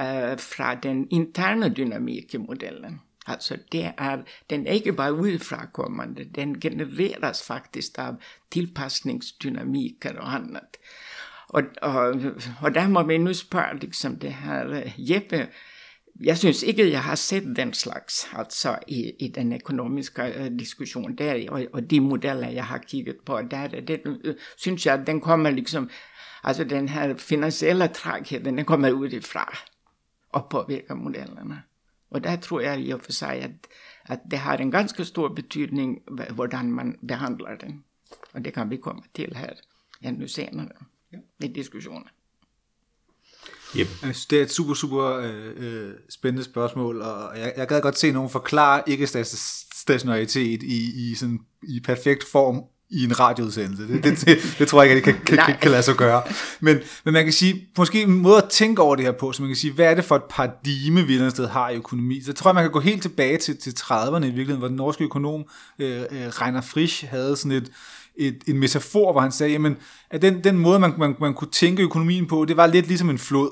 øh, 0.00 0.38
fra 0.38 0.74
den 0.74 1.08
interne 1.10 1.68
dynamik 1.68 2.34
i 2.34 2.36
modellen. 2.36 3.00
Altså 3.26 3.58
det 3.72 3.92
er, 3.98 4.22
den 4.50 4.66
er 4.66 4.72
ikke 4.72 4.92
bare 4.92 5.14
udefrakommende, 5.14 6.24
den 6.24 6.60
genereres 6.60 7.42
faktisk 7.42 7.98
av 7.98 8.14
tilpasningsdynamiker 8.50 10.18
og 10.18 10.34
andet. 10.34 10.76
Og, 11.48 11.62
og, 11.82 12.14
og 12.62 12.74
der 12.74 12.88
må 12.88 13.02
vi 13.02 13.18
nu 13.18 13.34
spørge 13.34 13.78
liksom 13.78 14.18
det 14.18 14.34
her, 14.34 14.82
Jeppe, 14.98 15.48
jeg 16.20 16.38
synes 16.38 16.62
ikke, 16.62 16.90
jeg 16.90 17.02
har 17.02 17.14
set 17.14 17.56
den 17.56 17.72
slags 17.72 18.28
altså 18.32 18.78
i, 18.86 19.12
i 19.18 19.28
den 19.28 19.52
økonomiske 19.52 20.22
øh, 20.22 20.58
diskussion 20.58 21.16
der, 21.16 21.50
og, 21.50 21.66
og 21.72 21.90
de 21.90 22.00
modeller, 22.00 22.48
jeg 22.48 22.66
har 22.66 22.78
kigget 22.78 23.16
på, 23.26 23.40
der 23.50 23.68
det, 23.68 24.00
uh, 24.06 24.34
synes 24.56 24.86
jeg, 24.86 24.94
at 24.94 25.06
den 25.06 25.20
kommer 25.20 25.50
liksom, 25.50 25.90
altså 26.44 26.64
den 26.64 26.88
her 26.88 27.16
finansielle 27.16 27.88
trækhed, 27.88 28.44
den 28.44 28.64
kommer 28.64 28.90
udefra 28.90 29.58
og 30.32 30.46
påvirker 30.50 30.94
modellerne. 30.94 31.62
Och 32.14 32.20
där 32.20 32.36
tror 32.36 32.62
jag 32.62 32.80
i 32.80 32.92
och 32.92 33.02
för 33.02 33.12
sig 33.12 33.42
att, 33.42 33.68
att 34.02 34.30
det 34.30 34.36
har 34.36 34.58
en 34.58 34.70
ganska 34.70 35.04
stor 35.04 35.34
betydning 35.34 36.02
hvordan 36.30 36.72
man 36.72 36.96
behandlar 37.02 37.56
den. 37.56 37.82
Och 38.32 38.40
det 38.40 38.50
kan 38.50 38.68
vi 38.68 38.76
komma 38.76 39.02
till 39.12 39.34
här 39.34 39.54
ännu 40.00 40.28
senare 40.28 40.76
i 41.42 41.48
diskussionen. 41.48 42.08
Yep. 43.76 43.88
Jeg 43.88 43.96
synes, 43.98 44.26
det 44.26 44.38
er 44.38 44.42
et 44.42 44.50
super, 44.50 44.74
super 44.74 45.04
øh, 45.04 45.52
øh, 45.56 45.94
spændende 46.08 46.44
spørgsmål, 46.44 47.02
og 47.02 47.38
jeg, 47.38 47.52
jeg 47.56 47.68
gad 47.68 47.82
godt 47.82 47.98
se 47.98 48.12
nogen 48.12 48.30
forklare 48.30 48.82
ikke-stationaritet 48.86 50.62
i, 50.62 51.10
i, 51.10 51.14
sådan, 51.14 51.40
i 51.62 51.80
perfekt 51.80 52.24
form 52.32 52.64
i 52.90 53.04
en 53.04 53.20
radioudsendelse. 53.20 53.88
Det, 53.88 54.04
det, 54.04 54.20
det, 54.26 54.56
det 54.58 54.68
tror 54.68 54.82
jeg 54.82 54.96
ikke, 54.96 55.06
det 55.06 55.24
kan, 55.24 55.36
kan, 55.36 55.56
kan 55.62 55.70
lade 55.70 55.82
sig 55.82 55.94
gøre. 55.94 56.22
Men, 56.60 56.78
men 57.04 57.14
man 57.14 57.24
kan 57.24 57.32
sige, 57.32 57.68
måske 57.78 58.02
en 58.02 58.10
måde 58.10 58.36
at 58.36 58.48
tænke 58.50 58.82
over 58.82 58.96
det 58.96 59.04
her 59.04 59.12
på, 59.12 59.32
så 59.32 59.42
man 59.42 59.48
kan 59.48 59.56
sige, 59.56 59.72
hvad 59.72 59.86
er 59.86 59.94
det 59.94 60.04
for 60.04 60.16
et 60.16 60.22
paradigme, 60.30 61.02
vi 61.02 61.30
sted 61.30 61.48
har 61.48 61.70
i 61.70 61.76
økonomi? 61.76 62.20
Så 62.20 62.30
jeg 62.30 62.36
tror, 62.36 62.52
man 62.52 62.64
kan 62.64 62.70
gå 62.70 62.80
helt 62.80 63.02
tilbage 63.02 63.38
til, 63.38 63.56
til 63.56 63.70
30'erne 63.70 64.16
i 64.16 64.20
virkeligheden, 64.20 64.58
hvor 64.58 64.68
den 64.68 64.76
norske 64.76 65.04
økonom 65.04 65.44
øh, 65.78 66.00
øh, 66.00 66.06
Reiner 66.10 66.60
Frisch 66.60 67.06
havde 67.08 67.36
sådan 67.36 67.52
et, 67.52 67.70
et, 68.16 68.42
en 68.46 68.58
metafor, 68.58 69.12
hvor 69.12 69.20
han 69.20 69.32
sagde, 69.32 69.52
jamen, 69.52 69.76
at 70.10 70.22
den, 70.22 70.44
den 70.44 70.58
måde, 70.58 70.78
man, 70.78 70.92
man, 70.98 71.14
man 71.20 71.34
kunne 71.34 71.50
tænke 71.50 71.82
økonomien 71.82 72.26
på, 72.26 72.44
det 72.44 72.56
var 72.56 72.66
lidt 72.66 72.86
ligesom 72.86 73.10
en 73.10 73.18
flod. 73.18 73.50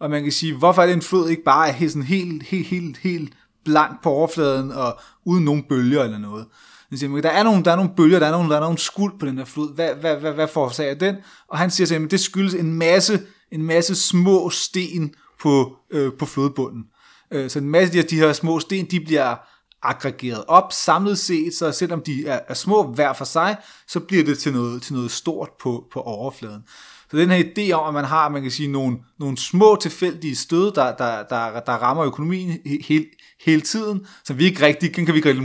Og 0.00 0.10
man 0.10 0.22
kan 0.22 0.32
sige, 0.32 0.54
hvorfor 0.54 0.82
er 0.82 0.86
det 0.86 0.94
en 0.94 1.02
flod 1.02 1.28
ikke 1.28 1.44
bare 1.44 1.72
helt, 1.72 1.92
sådan 1.92 2.02
helt, 2.02 2.42
helt, 2.42 2.66
helt, 2.66 2.96
helt 2.96 3.32
blank 3.64 4.02
på 4.02 4.10
overfladen 4.10 4.72
og 4.72 4.98
uden 5.24 5.44
nogen 5.44 5.62
bølger 5.68 6.04
eller 6.04 6.18
noget. 6.18 6.46
Han 6.88 6.98
siger, 6.98 7.20
der 7.20 7.30
er 7.30 7.42
nogle, 7.42 7.64
der 7.64 7.72
er 7.72 7.76
nogle 7.76 7.90
bølger, 7.96 8.18
der 8.18 8.26
er 8.26 8.30
nogle, 8.30 8.50
der 8.50 8.56
er 8.56 8.60
nogle 8.60 8.78
skuld 8.78 9.18
på 9.20 9.26
den 9.26 9.38
her 9.38 9.44
flod. 9.44 9.74
Hvad, 9.74 9.94
hvad, 9.94 10.16
hvad, 10.16 10.32
hvad 10.32 10.48
forårsager 10.48 10.94
den? 10.94 11.16
Og 11.48 11.58
han 11.58 11.70
siger 11.70 11.86
til 11.86 11.98
ham, 11.98 12.08
det 12.08 12.20
skyldes 12.20 12.54
en 12.54 12.74
masse, 12.74 13.20
en 13.52 13.62
masse 13.62 13.94
små 13.94 14.50
sten 14.50 15.14
på, 15.40 15.76
øh, 15.90 16.12
på 16.18 16.26
flodbunden. 16.26 16.84
Øh, 17.32 17.50
så 17.50 17.58
en 17.58 17.70
masse 17.70 17.98
af 17.98 18.04
de 18.04 18.16
her, 18.16 18.22
de 18.22 18.26
her 18.26 18.32
små 18.32 18.60
sten, 18.60 18.86
de 18.90 19.00
bliver 19.00 19.36
aggregeret 19.82 20.44
op 20.48 20.72
samlet 20.72 21.18
set, 21.18 21.54
så 21.54 21.72
selvom 21.72 22.02
de 22.02 22.26
er, 22.26 22.40
er 22.48 22.54
små 22.54 22.82
hver 22.82 23.12
for 23.12 23.24
sig, 23.24 23.56
så 23.88 24.00
bliver 24.00 24.24
det 24.24 24.38
til 24.38 24.52
noget, 24.52 24.82
til 24.82 24.94
noget 24.94 25.10
stort 25.10 25.50
på, 25.60 25.84
på 25.92 26.00
overfladen. 26.00 26.62
Så 27.10 27.16
den 27.16 27.30
her 27.30 27.44
idé 27.44 27.72
om, 27.72 27.88
at 27.88 27.94
man 27.94 28.04
har, 28.04 28.28
man 28.28 28.42
kan 28.42 28.50
sige, 28.50 28.68
nogle, 28.68 28.96
nogle 29.18 29.36
små 29.36 29.76
tilfældige 29.80 30.36
stød, 30.36 30.72
der, 30.72 30.96
der, 30.96 31.22
der, 31.22 31.60
der 31.60 31.72
rammer 31.72 32.04
økonomien 32.04 32.58
hele, 32.80 33.06
hele 33.44 33.60
tiden, 33.60 34.06
som 34.24 34.38
vi 34.38 34.44
ikke 34.44 34.66
rigtig, 34.66 34.94
kan 34.94 35.06
vi 35.06 35.16
ikke 35.16 35.28
rigtig 35.28 35.44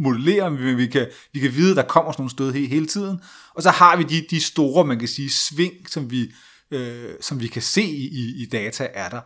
modellere, 0.00 0.50
men 0.50 0.76
vi 0.76 0.86
kan, 0.86 1.06
vi 1.32 1.40
kan 1.40 1.54
vide, 1.54 1.70
at 1.70 1.76
der 1.76 1.82
kommer 1.82 2.12
sådan 2.12 2.20
nogle 2.22 2.30
stød 2.30 2.52
hele, 2.52 2.66
hele 2.66 2.86
tiden. 2.86 3.20
Og 3.54 3.62
så 3.62 3.70
har 3.70 3.96
vi 3.96 4.02
de, 4.02 4.26
de 4.30 4.40
store, 4.40 4.84
man 4.84 4.98
kan 4.98 5.08
sige, 5.08 5.30
sving, 5.30 5.74
som 5.88 6.10
vi, 6.10 6.32
øh, 6.70 7.10
som 7.20 7.40
vi 7.40 7.46
kan 7.46 7.62
se 7.62 7.82
i, 7.82 8.42
i 8.42 8.46
data 8.52 8.88
er 8.94 9.08
der. 9.08 9.20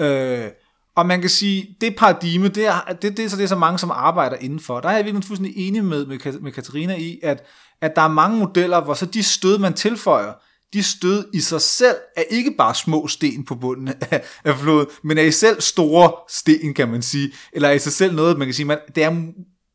Øh, 0.00 0.50
og 0.96 1.06
man 1.06 1.20
kan 1.20 1.30
sige, 1.30 1.76
det 1.80 1.96
paradigme, 1.96 2.48
det 2.48 2.66
er, 2.66 2.80
det, 3.02 3.16
det 3.16 3.24
er 3.24 3.28
så 3.28 3.36
det 3.36 3.44
er 3.44 3.48
så 3.48 3.56
mange, 3.56 3.78
som 3.78 3.90
arbejder 3.90 4.36
indenfor. 4.36 4.80
Der 4.80 4.88
er 4.88 4.96
jeg 4.96 5.04
virkelig 5.04 5.24
fuldstændig 5.24 5.68
enig 5.68 5.84
med, 5.84 6.06
med, 6.06 6.40
med 6.40 6.52
Katarina 6.52 6.96
i, 6.96 7.18
at, 7.22 7.44
at 7.80 7.96
der 7.96 8.02
er 8.02 8.08
mange 8.08 8.38
modeller, 8.38 8.80
hvor 8.80 8.94
så 8.94 9.06
de 9.06 9.22
stød, 9.22 9.58
man 9.58 9.74
tilføjer, 9.74 10.32
de 10.72 10.82
stød 10.82 11.28
i 11.34 11.40
sig 11.40 11.60
selv 11.60 11.96
er 12.16 12.22
ikke 12.30 12.54
bare 12.58 12.74
små 12.74 13.06
sten 13.06 13.44
på 13.44 13.54
bunden 13.54 13.88
af, 14.10 14.22
af 14.44 14.58
floden, 14.58 14.86
men 15.04 15.18
er 15.18 15.22
i 15.22 15.32
selv 15.32 15.60
store 15.60 16.12
sten, 16.28 16.74
kan 16.74 16.88
man 16.88 17.02
sige. 17.02 17.32
Eller 17.52 17.68
er 17.68 17.72
i 17.72 17.78
sig 17.78 17.92
selv 17.92 18.14
noget, 18.14 18.38
man 18.38 18.46
kan 18.46 18.54
sige, 18.54 18.66
man, 18.66 18.78
det 18.94 19.04
er 19.04 19.22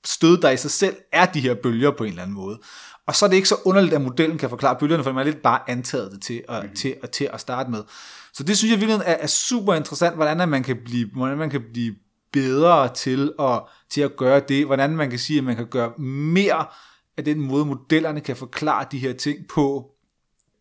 stød, 0.06 0.38
der 0.38 0.49
i 0.49 0.58
sig 0.58 0.72
selv 0.72 0.95
er 1.12 1.26
de 1.26 1.41
her 1.41 1.56
bølger 1.64 1.91
på 1.91 2.04
en 2.04 2.10
eller 2.10 2.22
anden 2.22 2.36
måde. 2.36 2.60
Og 3.08 3.16
så 3.16 3.26
er 3.26 3.30
det 3.30 3.36
ikke 3.36 3.47
så 3.47 3.58
underligt, 3.66 3.93
at 3.93 4.01
modellen 4.01 4.38
kan 4.38 4.49
forklare 4.49 4.76
bølgerne, 4.80 5.04
for 5.04 5.12
man 5.12 5.28
er 5.28 5.32
lidt 5.32 5.41
bare 5.41 5.70
antaget 5.70 6.12
det 6.12 6.22
til 6.22 6.43
at, 6.49 6.64
mm. 6.64 6.76
til, 6.76 6.95
at, 7.04 7.10
til 7.10 7.30
at 7.34 7.41
starte 7.41 7.72
med. 7.72 7.84
Så 8.34 8.43
det 8.43 8.58
synes 8.58 8.72
jeg 8.72 8.80
virkelig 8.80 9.01
er, 9.06 9.14
er 9.14 9.28
super 9.28 9.74
interessant, 9.74 10.16
hvordan 10.16 10.49
man 10.49 10.64
kan 10.64 10.78
blive, 10.86 11.10
hvordan 11.16 11.38
man 11.38 11.49
kan 11.49 11.62
blive 11.74 11.95
bedre 12.34 12.93
til 12.93 13.34
at, 13.39 13.62
til 13.89 14.01
at 14.01 14.16
gøre 14.18 14.41
det, 14.47 14.66
hvordan 14.66 14.95
man 14.95 15.10
kan 15.10 15.20
sige, 15.20 15.38
at 15.38 15.43
man 15.43 15.56
kan 15.56 15.68
gøre 15.68 15.91
mere 15.99 16.66
af 17.18 17.26
den 17.26 17.39
måde, 17.39 17.66
modellerne 17.66 18.22
kan 18.22 18.36
forklare 18.36 18.86
de 18.91 18.99
her 18.99 19.14
ting 19.14 19.39
på 19.49 19.89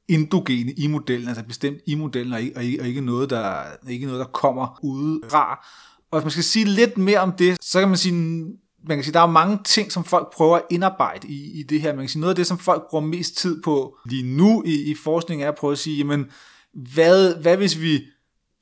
endogene 0.08 0.72
i 0.72 0.86
modellen, 0.86 1.28
altså 1.28 1.44
bestemt 1.44 1.78
i 1.86 1.94
modellen, 1.94 2.32
og 2.32 2.40
ikke, 2.40 2.56
og 2.56 2.64
ikke, 2.64 2.80
og 2.80 2.86
ikke, 2.86 3.00
noget, 3.00 3.30
der, 3.30 3.62
ikke 3.88 4.06
noget, 4.06 4.20
der 4.20 4.26
kommer 4.26 4.78
udefra. 4.82 5.66
Og 6.10 6.18
hvis 6.18 6.24
man 6.24 6.30
skal 6.30 6.44
sige 6.44 6.64
lidt 6.64 6.98
mere 6.98 7.18
om 7.18 7.32
det, 7.32 7.56
så 7.60 7.80
kan 7.80 7.88
man 7.88 7.98
sige, 7.98 8.44
man 8.84 8.96
kan 8.96 9.04
sige, 9.04 9.14
der 9.14 9.20
er 9.20 9.26
mange 9.26 9.58
ting, 9.64 9.92
som 9.92 10.04
folk 10.04 10.32
prøver 10.32 10.56
at 10.56 10.62
indarbejde 10.70 11.28
i, 11.28 11.60
i 11.60 11.62
det 11.62 11.80
her. 11.80 11.92
Man 11.92 12.04
kan 12.04 12.08
sige, 12.08 12.20
noget 12.20 12.32
af 12.32 12.36
det, 12.36 12.46
som 12.46 12.58
folk 12.58 12.90
bruger 12.90 13.04
mest 13.04 13.36
tid 13.36 13.62
på 13.62 13.96
lige 14.06 14.36
nu 14.36 14.62
i, 14.66 14.90
i 14.90 14.94
forskning, 15.04 15.42
er 15.42 15.48
at 15.48 15.54
prøve 15.54 15.72
at 15.72 15.78
sige, 15.78 15.98
jamen, 15.98 16.30
hvad, 16.74 17.34
hvad 17.34 17.56
hvis 17.56 17.80
vi 17.80 18.00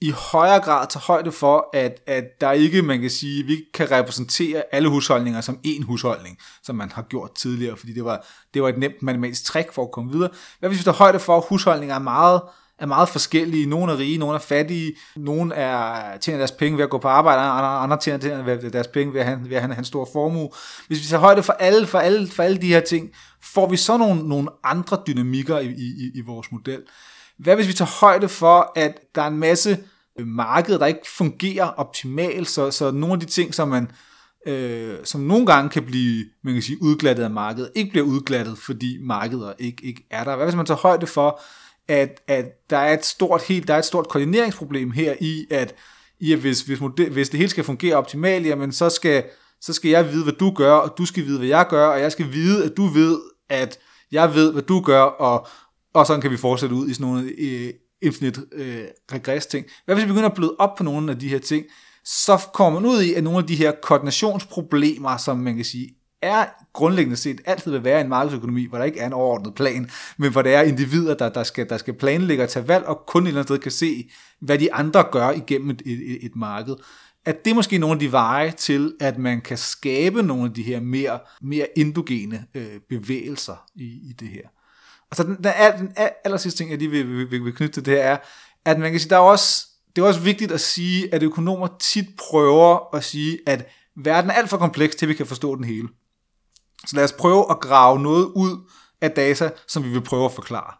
i 0.03 0.11
højere 0.11 0.61
grad 0.61 0.87
tager 0.91 1.05
højde 1.05 1.33
for, 1.33 1.71
at, 1.73 2.01
at 2.07 2.25
der 2.41 2.53
ikke, 2.53 2.83
man 2.83 3.01
kan 3.01 3.11
sige, 3.11 3.45
vi 3.47 3.65
kan 3.75 3.91
repræsentere 3.91 4.63
alle 4.73 4.89
husholdninger 4.89 5.41
som 5.41 5.59
én 5.67 5.85
husholdning, 5.85 6.39
som 6.63 6.77
man 6.77 6.93
har 6.93 7.03
gjort 7.03 7.35
tidligere, 7.35 7.77
fordi 7.77 7.93
det 7.93 8.05
var, 8.05 8.27
det 8.55 8.63
var 8.63 8.69
et 8.69 8.79
nemt 8.79 9.03
matematisk 9.03 9.45
trick 9.45 9.73
for 9.73 9.83
at 9.83 9.91
komme 9.91 10.13
videre. 10.13 10.31
Hvad 10.59 10.69
hvis 10.69 10.79
vi 10.79 10.85
tager 10.85 10.97
højde 10.97 11.19
for, 11.19 11.37
at 11.37 11.45
husholdninger 11.49 11.95
er 11.95 11.99
meget, 11.99 12.43
er 12.81 12.87
meget 12.87 13.09
forskellige. 13.09 13.67
Nogle 13.67 13.93
er 13.93 13.99
rige, 13.99 14.19
nogle 14.19 14.35
er 14.35 14.39
fattige, 14.39 14.93
nogle 15.17 15.55
er, 15.55 16.17
tjener 16.19 16.39
deres 16.39 16.53
penge 16.53 16.77
ved 16.77 16.85
at 16.85 16.91
gå 16.91 16.99
på 16.99 17.09
arbejde, 17.09 17.41
andre, 17.41 17.69
andre 17.69 17.97
tjener 18.01 18.71
deres 18.73 18.87
penge 18.87 19.15
ved 19.15 19.21
at, 19.21 19.27
have, 19.27 19.41
ved 19.45 19.57
at 19.57 19.63
have 19.63 19.79
en 19.79 19.85
stor 19.85 20.09
formue. 20.13 20.51
Hvis 20.87 21.01
vi 21.01 21.05
tager 21.05 21.21
højde 21.21 21.43
for 21.43 21.53
alle, 21.53 21.87
for 21.87 21.99
alle, 21.99 22.29
for 22.29 22.43
alle 22.43 22.57
de 22.57 22.67
her 22.67 22.81
ting, 22.81 23.11
får 23.43 23.69
vi 23.69 23.77
så 23.77 23.97
nogle, 23.97 24.29
nogle 24.29 24.49
andre 24.65 24.99
dynamikker 25.07 25.59
i, 25.59 25.69
i, 25.69 26.11
i 26.15 26.21
vores 26.21 26.53
model. 26.53 26.81
Hvad 27.39 27.55
hvis 27.55 27.69
vi 27.69 27.73
tager 27.73 28.01
højde 28.01 28.29
for, 28.29 28.73
at 28.77 28.99
der 29.15 29.23
er 29.23 29.27
en 29.27 29.39
masse 29.39 29.79
øh, 30.19 30.27
marked, 30.27 30.79
der 30.79 30.87
ikke 30.87 31.11
fungerer 31.17 31.67
optimalt, 31.67 32.49
så, 32.49 32.71
så 32.71 32.91
nogle 32.91 33.13
af 33.13 33.21
de 33.21 33.27
ting, 33.27 33.55
som 33.55 33.69
man 33.69 33.91
øh, 34.47 34.97
som 35.05 35.21
nogle 35.21 35.47
gange 35.47 35.71
kan 35.71 35.83
blive 35.83 36.25
man 36.45 36.55
kan 36.55 36.63
sige, 36.63 36.83
udglattet 36.83 37.25
af 37.25 37.31
markedet, 37.31 37.71
ikke 37.75 37.91
bliver 37.91 38.07
udglattet, 38.07 38.59
fordi 38.59 38.99
markedet 39.03 39.55
ikke, 39.59 39.85
ikke 39.85 40.07
er 40.11 40.25
der. 40.25 40.37
Hvad 40.37 40.47
hvis 40.47 40.57
man 40.57 40.67
tager 40.67 40.79
højde 40.79 41.07
for, 41.07 41.41
at, 41.91 42.21
at 42.27 42.71
der 42.71 42.77
er 42.77 42.95
et 42.95 43.05
stort 43.05 43.43
helt, 43.43 43.69
der 43.69 43.75
er 43.75 43.79
et 43.79 43.85
stort 43.85 44.09
koordineringsproblem 44.09 44.91
her 44.91 45.15
i, 45.21 45.47
at, 45.51 45.75
i 46.21 46.33
at 46.33 46.39
hvis, 46.39 46.61
hvis, 46.61 46.81
model, 46.81 47.13
hvis 47.13 47.29
det 47.29 47.39
hele 47.39 47.51
skal 47.51 47.65
fungere 47.65 47.97
optimalt, 47.97 48.47
jamen 48.47 48.73
så 48.73 48.89
skal, 48.89 49.25
så 49.61 49.73
skal 49.73 49.91
jeg 49.91 50.13
vide, 50.13 50.23
hvad 50.23 50.33
du 50.33 50.51
gør, 50.51 50.73
og 50.73 50.99
du 50.99 51.07
skal 51.07 51.25
vide, 51.25 51.39
hvad 51.39 51.49
jeg 51.49 51.67
gør, 51.69 51.87
og 51.87 52.01
jeg 52.01 52.13
skal 52.13 52.33
vide, 52.33 52.65
at 52.65 52.77
du 52.77 52.87
ved, 52.87 53.19
at 53.49 53.79
jeg 54.13 54.35
ved, 54.35 54.53
hvad 54.53 54.63
du 54.63 54.81
gør, 54.81 55.03
og, 55.03 55.47
og 55.95 56.07
sådan 56.07 56.21
kan 56.21 56.31
vi 56.31 56.37
fortsætte 56.37 56.75
ud 56.75 56.89
i 56.89 56.95
sådan 56.95 57.07
nogle 57.07 57.31
øh, 57.39 57.73
infinite 58.03 58.41
øh, 58.53 58.85
regress 59.13 59.47
ting. 59.47 59.67
Hvad 59.85 59.95
hvis 59.95 60.05
vi 60.05 60.09
begynder 60.09 60.29
at 60.29 60.35
bløde 60.35 60.55
op 60.59 60.75
på 60.77 60.83
nogle 60.83 61.13
af 61.13 61.19
de 61.19 61.29
her 61.29 61.39
ting, 61.39 61.65
så 62.05 62.41
kommer 62.55 62.81
man 62.81 62.91
ud 62.91 63.03
i, 63.03 63.15
at 63.15 63.25
nogle 63.25 63.39
af 63.39 63.47
de 63.47 63.57
her 63.57 63.73
koordinationsproblemer, 63.83 65.17
som 65.17 65.39
man 65.39 65.57
kan 65.57 65.65
sige, 65.65 65.95
er 66.23 66.47
grundlæggende 66.73 67.17
set 67.17 67.41
altid 67.45 67.71
vil 67.71 67.85
være 67.85 68.01
en 68.01 68.09
markedsøkonomi, 68.09 68.67
hvor 68.67 68.79
der 68.79 68.85
ikke 68.85 69.01
er 69.01 69.07
en 69.07 69.13
overordnet 69.13 69.55
plan, 69.55 69.91
men 70.19 70.33
hvor 70.33 70.43
der 70.43 70.59
er 70.59 70.63
individer, 70.63 71.15
der, 71.15 71.29
der, 71.29 71.43
skal, 71.43 71.69
der 71.69 71.77
skal 71.77 71.95
planlægge 71.95 72.43
og 72.43 72.49
tage 72.49 72.69
valg, 72.69 72.85
og 72.85 73.03
kun 73.07 73.23
et 73.23 73.29
eller 73.29 73.41
andet 73.41 73.49
sted 73.49 73.59
kan 73.59 73.71
se, 73.71 74.11
hvad 74.41 74.59
de 74.59 74.75
andre 74.75 75.05
gør 75.13 75.31
igennem 75.31 75.71
et, 75.71 75.83
et, 75.87 76.25
et 76.25 76.37
marked. 76.37 76.75
At 77.25 77.45
det 77.45 77.51
er 77.51 77.55
måske 77.55 77.79
nogle 77.79 77.93
af 77.93 77.99
de 77.99 78.13
veje 78.13 78.51
til, 78.51 78.95
at 79.01 79.19
man 79.19 79.41
kan 79.41 79.59
skabe 79.59 80.23
nogle 80.23 80.45
af 80.45 80.55
de 80.55 80.63
her 80.63 80.81
mere, 80.81 81.19
mere 81.43 81.79
endogene 81.79 82.47
øh, 82.55 82.81
bevægelser 82.89 83.65
i, 83.75 83.85
i 83.85 84.13
det 84.21 84.29
her. 84.29 84.49
Og 85.11 85.17
så 85.17 85.23
den, 85.23 85.37
den, 85.37 85.53
den 85.79 85.93
aller 86.25 86.39
sidste 86.39 86.59
ting, 86.59 86.71
jeg 86.71 86.79
lige 86.79 86.91
vil, 86.91 87.09
vil, 87.09 87.31
vil, 87.31 87.45
vil 87.45 87.55
knytte 87.55 87.73
til 87.73 87.85
det 87.85 87.95
her, 87.95 88.03
er, 88.03 88.17
at 88.65 88.79
man 88.79 88.91
kan 88.91 89.01
sige, 89.01 89.11
der 89.11 89.17
er 89.17 89.21
også, 89.21 89.67
det 89.97 90.03
er 90.03 90.07
også 90.07 90.21
vigtigt 90.21 90.53
at 90.53 90.61
sige, 90.61 91.15
at 91.15 91.23
økonomer 91.23 91.69
tit 91.81 92.07
prøver 92.19 92.95
at 92.95 93.05
sige, 93.05 93.39
at 93.47 93.69
verden 93.97 94.31
er 94.31 94.35
alt 94.35 94.51
for 94.51 94.57
kompleks 94.57 94.97
til, 94.97 95.09
vi 95.09 95.15
kan 95.15 95.27
forstå 95.27 95.57
den 95.57 95.65
hele. 95.65 95.89
Så 96.87 96.97
lad 96.97 97.05
os 97.05 97.13
prøve 97.13 97.51
at 97.51 97.61
grave 97.61 97.99
noget 97.99 98.25
ud 98.25 98.59
af 99.01 99.11
data, 99.11 99.51
som 99.69 99.85
vi 99.85 99.89
vil 99.89 100.01
prøve 100.01 100.25
at 100.25 100.33
forklare. 100.33 100.75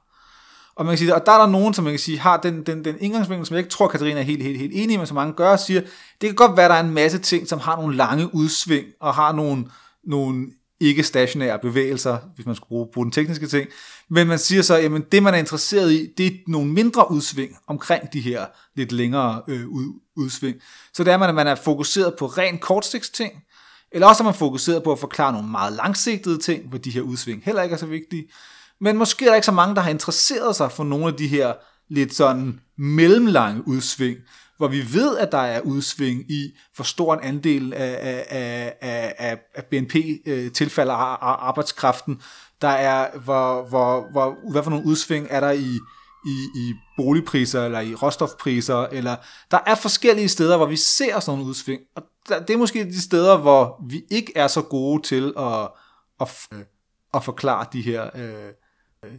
Og 0.75 0.87
man 0.87 0.93
kan 0.93 0.99
sige, 0.99 1.15
og 1.15 1.27
der 1.27 1.33
er 1.33 1.39
der 1.39 1.47
nogen, 1.47 1.75
som 1.75 1.85
man 1.85 1.93
kan 1.93 1.99
sige, 1.99 2.19
har 2.19 2.37
den, 2.37 2.67
den, 2.67 2.85
den 2.85 2.97
indgangsvinkel, 3.01 3.47
som 3.47 3.55
jeg 3.55 3.59
ikke 3.61 3.71
tror, 3.71 3.89
Katarina 3.89 4.21
er 4.21 4.25
helt, 4.25 4.43
helt, 4.43 4.59
helt 4.59 4.73
enig 4.75 4.99
med, 4.99 5.07
som 5.07 5.15
mange 5.15 5.33
gør, 5.33 5.57
siger, 5.57 5.81
det 6.21 6.29
kan 6.29 6.35
godt 6.35 6.57
være, 6.57 6.65
at 6.65 6.71
der 6.71 6.77
er 6.77 6.85
en 6.85 6.95
masse 6.95 7.19
ting, 7.19 7.49
som 7.49 7.59
har 7.59 7.77
nogle 7.77 7.97
lange 7.97 8.35
udsving, 8.35 8.87
og 9.01 9.15
har 9.15 9.33
nogle, 9.33 9.67
nogle 10.05 10.47
ikke 10.81 11.03
stationære 11.03 11.59
bevægelser, 11.59 12.19
hvis 12.35 12.47
man 12.47 12.55
skulle 12.55 12.69
bruge, 12.69 12.89
bruge 12.93 13.05
den 13.05 13.13
tekniske 13.13 13.47
ting. 13.47 13.69
Men 14.09 14.27
man 14.27 14.39
siger 14.39 14.63
så, 14.63 14.75
at 14.77 15.13
det 15.13 15.23
man 15.23 15.35
er 15.35 15.39
interesseret 15.39 15.93
i, 15.93 16.07
det 16.19 16.27
er 16.27 16.31
nogle 16.47 16.71
mindre 16.71 17.11
udsving 17.11 17.57
omkring 17.67 18.13
de 18.13 18.21
her 18.21 18.47
lidt 18.77 18.93
længere 18.93 19.43
øh, 19.49 19.67
udsving. 20.17 20.57
Så 20.95 21.05
det 21.05 21.13
er, 21.13 21.19
at 21.19 21.35
man 21.35 21.47
er 21.47 21.55
fokuseret 21.55 22.15
på 22.19 22.27
rent 22.27 22.61
kortsigtsting, 22.61 23.33
eller 23.93 24.07
også 24.07 24.23
er 24.23 24.25
man 24.25 24.35
fokuseret 24.35 24.83
på 24.83 24.93
at 24.93 24.99
forklare 24.99 25.33
nogle 25.33 25.49
meget 25.49 25.73
langsigtede 25.73 26.39
ting, 26.39 26.69
hvor 26.69 26.79
de 26.79 26.91
her 26.91 27.01
udsving 27.01 27.43
heller 27.45 27.63
ikke 27.63 27.73
er 27.73 27.79
så 27.79 27.87
vigtige. 27.87 28.29
Men 28.81 28.97
måske 28.97 29.25
er 29.25 29.29
der 29.29 29.35
ikke 29.35 29.47
så 29.47 29.53
mange, 29.53 29.75
der 29.75 29.81
har 29.81 29.91
interesseret 29.91 30.57
sig 30.57 30.73
for 30.73 30.85
nogle 30.85 31.07
af 31.07 31.15
de 31.15 31.29
her 31.29 31.53
lidt 31.89 32.15
sådan 32.15 32.61
mellemlange 32.79 33.69
udsving, 33.69 34.19
hvor 34.57 34.69
vi 34.69 34.85
ved, 34.93 35.19
at 35.19 35.33
der 35.33 35.39
er 35.39 35.61
udsving 35.61 36.31
i, 36.31 36.57
hvor 36.77 36.83
stor 36.83 37.15
en 37.15 37.21
andel 37.23 37.73
af, 37.73 37.99
af, 38.01 38.27
af, 38.81 39.15
af, 39.19 39.39
af 39.55 39.65
BNP 39.65 39.95
øh, 40.27 40.53
tilfalder 40.53 40.95
arbejdskraften. 41.49 42.23
Der 42.63 42.69
er, 42.69 43.19
hvor, 43.19 43.69
hvor, 43.69 44.11
hvor, 44.13 44.51
hvad 44.53 44.63
for 44.63 44.71
nogle 44.71 44.87
udsving 44.87 45.27
er 45.31 45.41
der 45.41 45.51
i, 45.51 45.79
i, 46.27 46.49
i 46.55 46.75
boligpriser, 46.97 47.65
eller 47.65 47.81
i 47.81 47.95
råstofpriser, 47.95 48.87
eller 48.93 49.17
der 49.51 49.59
er 49.67 49.75
forskellige 49.75 50.29
steder, 50.29 50.57
hvor 50.57 50.67
vi 50.67 50.77
ser 50.77 51.21
sådan 51.21 51.39
nogle 51.39 51.49
udsving, 51.49 51.81
og 51.97 52.03
det 52.39 52.55
er 52.55 52.59
måske 52.59 52.85
de 52.85 53.03
steder, 53.03 53.39
hvor 53.39 53.85
vi 53.89 54.03
ikke 54.11 54.33
er 54.37 54.47
så 54.47 54.63
gode 54.63 55.03
til 55.03 55.33
at, 55.39 55.69
at, 56.21 56.29
at 57.15 57.25
forklare 57.25 57.67
de 57.73 57.83
her, 57.83 58.11
øh, 58.15 58.53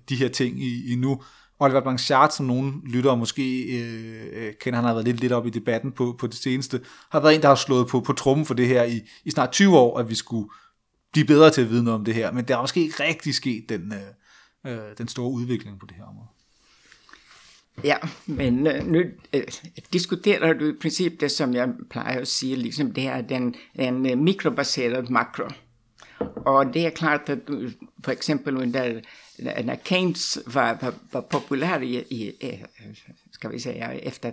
de 0.09 0.15
her 0.15 0.29
ting 0.29 0.63
i, 0.63 0.93
i 0.93 0.95
nu. 0.95 1.21
Oliver 1.59 1.81
Blanchard, 1.81 2.29
som 2.29 2.45
nogen 2.45 2.81
lytter 2.85 3.15
måske 3.15 3.61
øh, 3.61 4.53
kender, 4.59 4.77
han 4.77 4.85
har 4.85 4.93
været 4.93 5.05
lidt, 5.05 5.19
lidt 5.19 5.31
op 5.31 5.47
i 5.47 5.49
debatten 5.49 5.91
på, 5.91 6.15
på 6.19 6.27
det 6.27 6.35
seneste, 6.35 6.81
har 7.09 7.19
været 7.19 7.35
en, 7.35 7.41
der 7.41 7.47
har 7.47 7.55
slået 7.55 7.87
på, 7.87 7.99
på 7.99 8.13
trummen 8.13 8.45
for 8.45 8.53
det 8.53 8.67
her 8.67 8.83
i, 8.83 9.01
i 9.25 9.31
snart 9.31 9.51
20 9.51 9.77
år, 9.77 9.99
at 9.99 10.09
vi 10.09 10.15
skulle 10.15 10.49
blive 11.11 11.27
bedre 11.27 11.49
til 11.49 11.61
at 11.61 11.69
vide 11.69 11.83
noget 11.83 11.99
om 11.99 12.05
det 12.05 12.13
her. 12.13 12.31
Men 12.31 12.47
der 12.47 12.57
er 12.57 12.61
måske 12.61 12.81
ikke 12.81 13.03
rigtig 13.03 13.35
sket 13.35 13.65
den, 13.69 13.93
øh, 14.65 14.73
øh, 14.73 14.97
den 14.97 15.07
store 15.07 15.31
udvikling 15.31 15.79
på 15.79 15.85
det 15.85 15.95
her 15.95 16.03
område. 16.03 16.27
Ja, 17.83 17.97
men 18.25 18.67
øh, 18.67 18.87
nu 18.87 19.03
øh, 19.33 19.43
diskuterer 19.93 20.53
du 20.53 20.69
i 20.69 20.79
princip 20.81 21.19
det, 21.19 21.31
som 21.31 21.53
jag 21.53 21.69
plejer 21.89 22.21
att 22.21 22.27
säga, 22.27 22.55
liksom 22.55 22.93
det 22.93 23.07
är 23.07 23.21
den, 23.21 23.55
en 23.73 24.05
øh, 24.05 24.17
mikrobaserad 24.17 25.09
makro. 25.09 25.49
Og 26.35 26.73
det 26.73 26.85
er 26.85 26.89
klart, 26.89 27.29
at 27.29 27.39
øh, 27.49 27.71
for 28.03 28.11
eksempel 28.11 28.57
under, 28.57 29.01
när 29.63 29.75
Keynes 29.75 30.39
var, 30.45 30.77
var, 30.81 30.93
var 31.11 31.21
populär 31.21 31.81
i, 31.81 31.95
i, 31.95 32.63
ska 33.31 33.49
vi 33.49 33.59
säga, 33.59 33.93
efter 33.93 34.31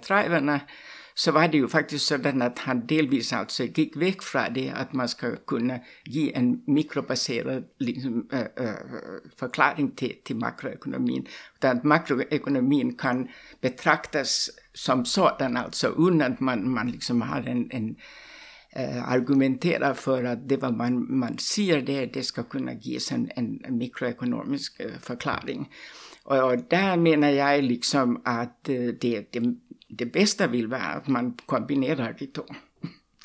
så 1.18 1.30
var 1.30 1.46
det 1.46 1.60
jo 1.60 1.68
faktisk 1.68 2.06
sådan, 2.06 2.42
at 2.42 2.58
han 2.58 2.86
delvis 2.86 3.32
altså 3.32 3.66
gik 3.66 3.88
væk 3.96 4.22
fra 4.22 4.48
det, 4.48 4.72
at 4.76 4.94
man 4.94 5.08
skal 5.08 5.36
kunne 5.46 5.80
give 6.04 6.36
en 6.36 6.62
mikrobaseret 6.66 7.64
liksom, 7.78 8.30
øh, 8.32 8.40
øh, 8.58 8.74
forklaring 9.38 9.98
til, 9.98 10.14
til 10.26 10.36
makroøkonomien. 10.36 11.26
At 11.62 11.84
makroøkonomien 11.84 12.96
kan 12.96 13.28
betragtes 13.60 14.50
som 14.74 15.04
sådan, 15.04 15.56
altså 15.56 15.88
uden 15.88 16.20
at 16.20 16.40
man, 16.40 16.68
man 16.68 16.88
liksom 16.88 17.20
har 17.20 17.40
en, 17.40 17.70
en 17.72 17.88
øh, 17.88 17.96
uh, 18.76 19.12
argumenterar 19.12 19.94
för 19.94 20.24
att 20.24 20.48
det 20.48 20.56
vad 20.62 20.74
man, 20.74 21.06
man 21.08 21.38
ser 21.38 21.80
det, 21.80 22.14
det 22.14 22.22
ska 22.22 22.42
kunna 22.42 22.72
ges 22.74 23.12
en, 23.12 23.30
en 23.36 23.60
mikroekonomisk 23.70 24.80
øh, 24.80 24.98
förklaring. 25.00 25.68
Och, 26.24 26.42
och 26.42 26.58
där 26.70 26.96
menar 26.96 27.28
jag 27.28 27.64
liksom 27.64 28.22
att 28.24 28.68
øh, 28.68 28.94
det, 29.02 29.32
det, 29.32 29.56
det 29.88 30.06
bästa 30.06 30.46
vill 30.46 30.66
vara 30.66 30.80
att 30.80 31.08
man 31.08 31.36
kombinerar 31.46 32.16
de 32.18 32.26
två. 32.26 32.44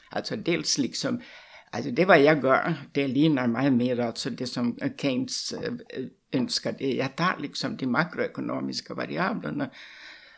Alltså 0.10 0.36
dels 0.36 0.78
liksom, 0.78 1.22
alltså 1.72 1.92
det 1.92 2.06
vad 2.06 2.22
jag 2.22 2.44
gör, 2.44 2.74
det 2.92 3.08
liknar 3.08 3.48
mig 3.48 3.72
mer 3.72 4.00
alltså 4.00 4.30
det 4.30 4.48
som 4.48 4.78
Keynes 4.98 5.54
øh, 5.54 5.74
önskade. 6.32 6.88
Jag 6.88 7.16
tar 7.16 7.38
liksom 7.40 7.78
de 7.78 7.88
makroekonomiska 7.88 8.94
variablerna 8.94 9.70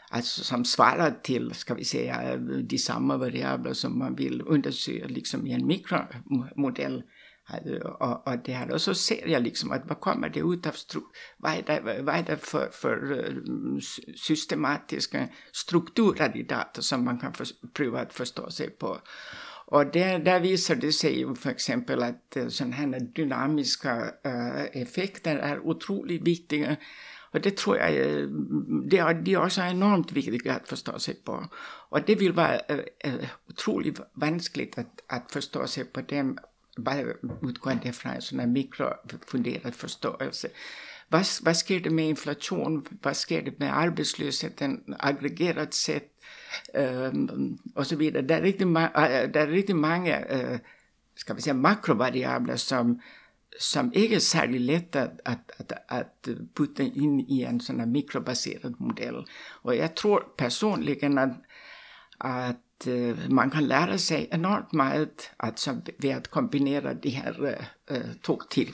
alltså 0.09 0.43
som 0.43 0.65
svarar 0.65 1.11
till, 1.23 1.53
ska 1.53 1.73
vi 1.73 1.83
säga, 1.83 2.33
øh, 2.33 2.63
de 2.69 2.77
samma 2.77 3.17
variabler 3.17 3.73
som 3.73 3.99
man 3.99 4.15
vill 4.15 4.41
undersöka 4.41 5.07
liksom 5.07 5.47
i 5.47 5.53
en 5.53 5.67
mikromodell. 5.67 7.03
Och, 7.49 7.67
øh, 7.67 8.11
och 8.25 8.37
det 8.45 8.53
här, 8.53 8.71
och 8.71 8.81
så 8.81 8.93
ser 8.93 9.27
jag 9.27 9.43
liksom 9.43 9.71
att 9.71 9.81
vad 9.85 9.99
kommer 9.99 10.29
det 10.29 10.39
ut 10.39 10.67
av, 10.67 10.71
stru, 10.71 11.01
vad 11.37 11.51
är 11.51 11.61
det, 11.61 12.01
vad 12.01 12.15
är 12.15 12.23
det 12.23 12.37
för, 12.37 12.69
för 12.73 13.11
øh, 13.11 13.81
systematiska 14.15 15.27
strukturer 15.53 16.37
i 16.37 16.43
data 16.43 16.81
som 16.81 17.05
man 17.05 17.19
kan 17.19 17.33
för, 17.33 17.45
pröva 17.73 17.99
att 17.99 18.13
förstå 18.13 18.49
sig 18.49 18.69
på. 18.69 18.97
Och 19.67 19.85
det, 19.85 20.17
där 20.17 20.39
visar 20.39 20.75
det 20.75 20.93
sig 20.93 21.19
ju 21.19 21.35
för 21.35 21.49
exempel 21.49 22.03
att 22.03 22.37
øh, 22.37 22.49
sådana 22.49 22.75
här 22.75 22.99
dynamiska 23.15 24.11
effekter 24.73 25.37
är 25.37 25.59
otroligt 25.59 26.27
viktiga 26.27 26.75
och 27.31 27.41
det 27.41 27.57
tror 27.57 27.77
jag 27.77 27.91
det 28.91 28.97
är, 28.97 29.13
det 29.13 29.33
är 29.33 29.45
också 29.45 29.61
enormt 29.61 30.11
viktigt 30.11 30.47
att 30.47 30.67
förstå 30.67 30.99
sig 30.99 31.13
på. 31.13 31.49
Och 31.89 32.01
det 32.01 32.15
vill 32.15 32.33
vara 32.33 32.59
otroligt 33.49 33.99
vanskligt 34.13 34.77
att, 34.77 35.03
att 35.07 35.31
förstå 35.31 35.67
sig 35.67 35.85
på 35.85 36.01
dem 36.01 36.37
bara 36.75 37.13
utgående 37.41 37.91
från 37.91 38.11
en 38.11 38.21
sån 38.21 38.39
här 38.39 38.47
mikrofunderad 38.47 39.75
förståelse. 39.75 40.47
Vad, 41.07 41.25
vad 41.41 41.57
sker 41.57 41.79
det 41.79 41.89
med 41.89 42.09
inflation? 42.09 42.85
Vad 43.01 43.15
sker 43.15 43.41
det 43.41 43.59
med 43.59 43.77
arbetslösheten 43.77 44.95
aggregerat 44.99 45.73
sett? 45.73 46.11
Um, 46.73 46.81
øhm, 46.83 47.57
och 47.75 47.87
så 47.87 47.95
vidare. 47.95 48.21
Det 48.21 48.33
är 48.33 48.41
riktigt, 48.41 48.67
øh, 48.67 49.33
det 49.33 49.39
är 49.39 49.47
riktigt 49.47 49.75
många 49.75 50.19
uh, 50.19 50.51
øh, 50.51 50.59
ska 51.15 51.33
vi 51.33 51.41
säga, 51.41 51.53
makrovariabler 51.53 52.55
som 52.55 52.99
som 53.59 53.91
ikke 53.95 54.15
er 54.15 54.19
særlig 54.19 54.61
let 54.61 54.95
at, 54.95 55.09
at, 55.25 55.37
at, 55.59 55.73
at 55.89 56.29
putte 56.55 56.85
ind 56.85 57.21
i 57.31 57.43
en 57.43 57.59
sådan 57.59 57.81
en 57.81 57.91
mikrobaseret 57.91 58.75
model. 58.79 59.25
Og 59.63 59.77
jeg 59.77 59.95
tror 59.95 60.33
personligen, 60.37 61.17
at, 61.17 61.29
at 62.21 62.55
uh, 62.87 63.31
man 63.31 63.49
kan 63.49 63.63
lære 63.63 63.97
sig 63.97 64.27
enormt 64.33 64.73
meget 64.73 65.31
altså, 65.39 65.75
ved 65.99 66.09
at 66.09 66.31
kombinere 66.31 66.93
de 66.93 67.09
her 67.09 67.33
uh, 67.91 67.97
to 68.23 68.41
til. 68.51 68.67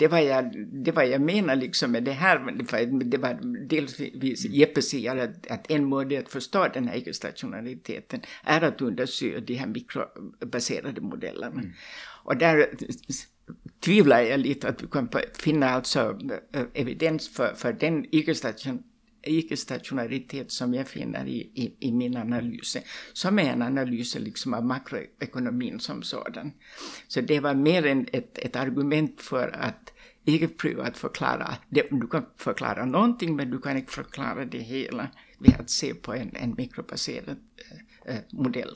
Det 0.00 0.10
var, 0.10 0.18
jeg, 0.18 0.50
det 0.84 0.96
var 0.96 1.02
jeg 1.02 1.20
mener 1.20 1.54
liksom 1.54 1.90
med 1.90 2.02
det 2.02 2.14
her, 2.14 2.38
for 2.68 2.76
det 3.12 3.22
var 3.22 3.38
delvis 3.70 4.46
Jeppe 4.50 4.82
siger, 4.82 5.12
at, 5.12 5.30
at 5.50 5.66
en 5.68 5.84
måde 5.84 6.16
at 6.16 6.28
forstå 6.28 6.66
den 6.74 6.88
her 6.88 6.94
ikke-stationaliteten 6.94 8.22
er 8.44 8.60
at 8.60 8.80
undersøge 8.80 9.40
de 9.40 9.58
her 9.58 9.66
mikrobaserede 9.66 11.00
modeller. 11.00 11.50
Mm. 11.50 11.72
Og 12.24 12.40
der 12.40 12.66
tvivlar 13.80 14.18
jag 14.18 14.38
lite 14.38 14.68
att 14.68 14.82
vi 14.82 14.86
kan 14.86 15.08
finna 15.38 15.66
alltså 15.66 16.18
evidens 16.74 17.28
för, 17.28 17.54
för 17.54 17.72
den 17.72 18.06
icke-station, 18.12 18.82
icke-stationaritet 19.28 20.52
som 20.52 20.74
jag 20.74 20.88
finner 20.88 21.26
i, 21.26 21.50
i, 21.54 21.76
i 21.80 21.92
min 21.92 22.16
analys, 22.16 22.76
som 23.12 23.38
är 23.38 23.52
en 23.52 23.62
analys 23.62 24.14
liksom 24.14 24.54
av 24.54 24.64
makroekonomin 24.64 25.80
som 25.80 26.02
sådan. 26.02 26.52
Så 27.08 27.20
det 27.20 27.40
var 27.40 27.54
mer 27.54 27.86
än 27.86 28.06
ett, 28.12 28.38
ett 28.38 28.56
argument 28.56 29.22
för 29.22 29.48
att 29.48 29.92
inte 30.24 30.48
prøve 30.48 30.82
at 30.82 30.96
förklara, 30.96 31.54
det, 31.68 31.86
du 31.90 32.06
kan 32.06 32.26
förklara 32.36 32.84
någonting 32.84 33.36
men 33.36 33.50
du 33.50 33.58
kan 33.58 33.76
inte 33.76 33.92
förklara 33.92 34.44
det 34.44 34.58
hela 34.58 35.08
ved 35.38 35.54
at 35.58 35.70
se 35.70 35.94
på 35.94 36.12
en, 36.12 36.36
en 36.36 36.54
mikrobaseret 36.58 37.38
øh, 37.72 38.14
øh, 38.14 38.20
model. 38.32 38.74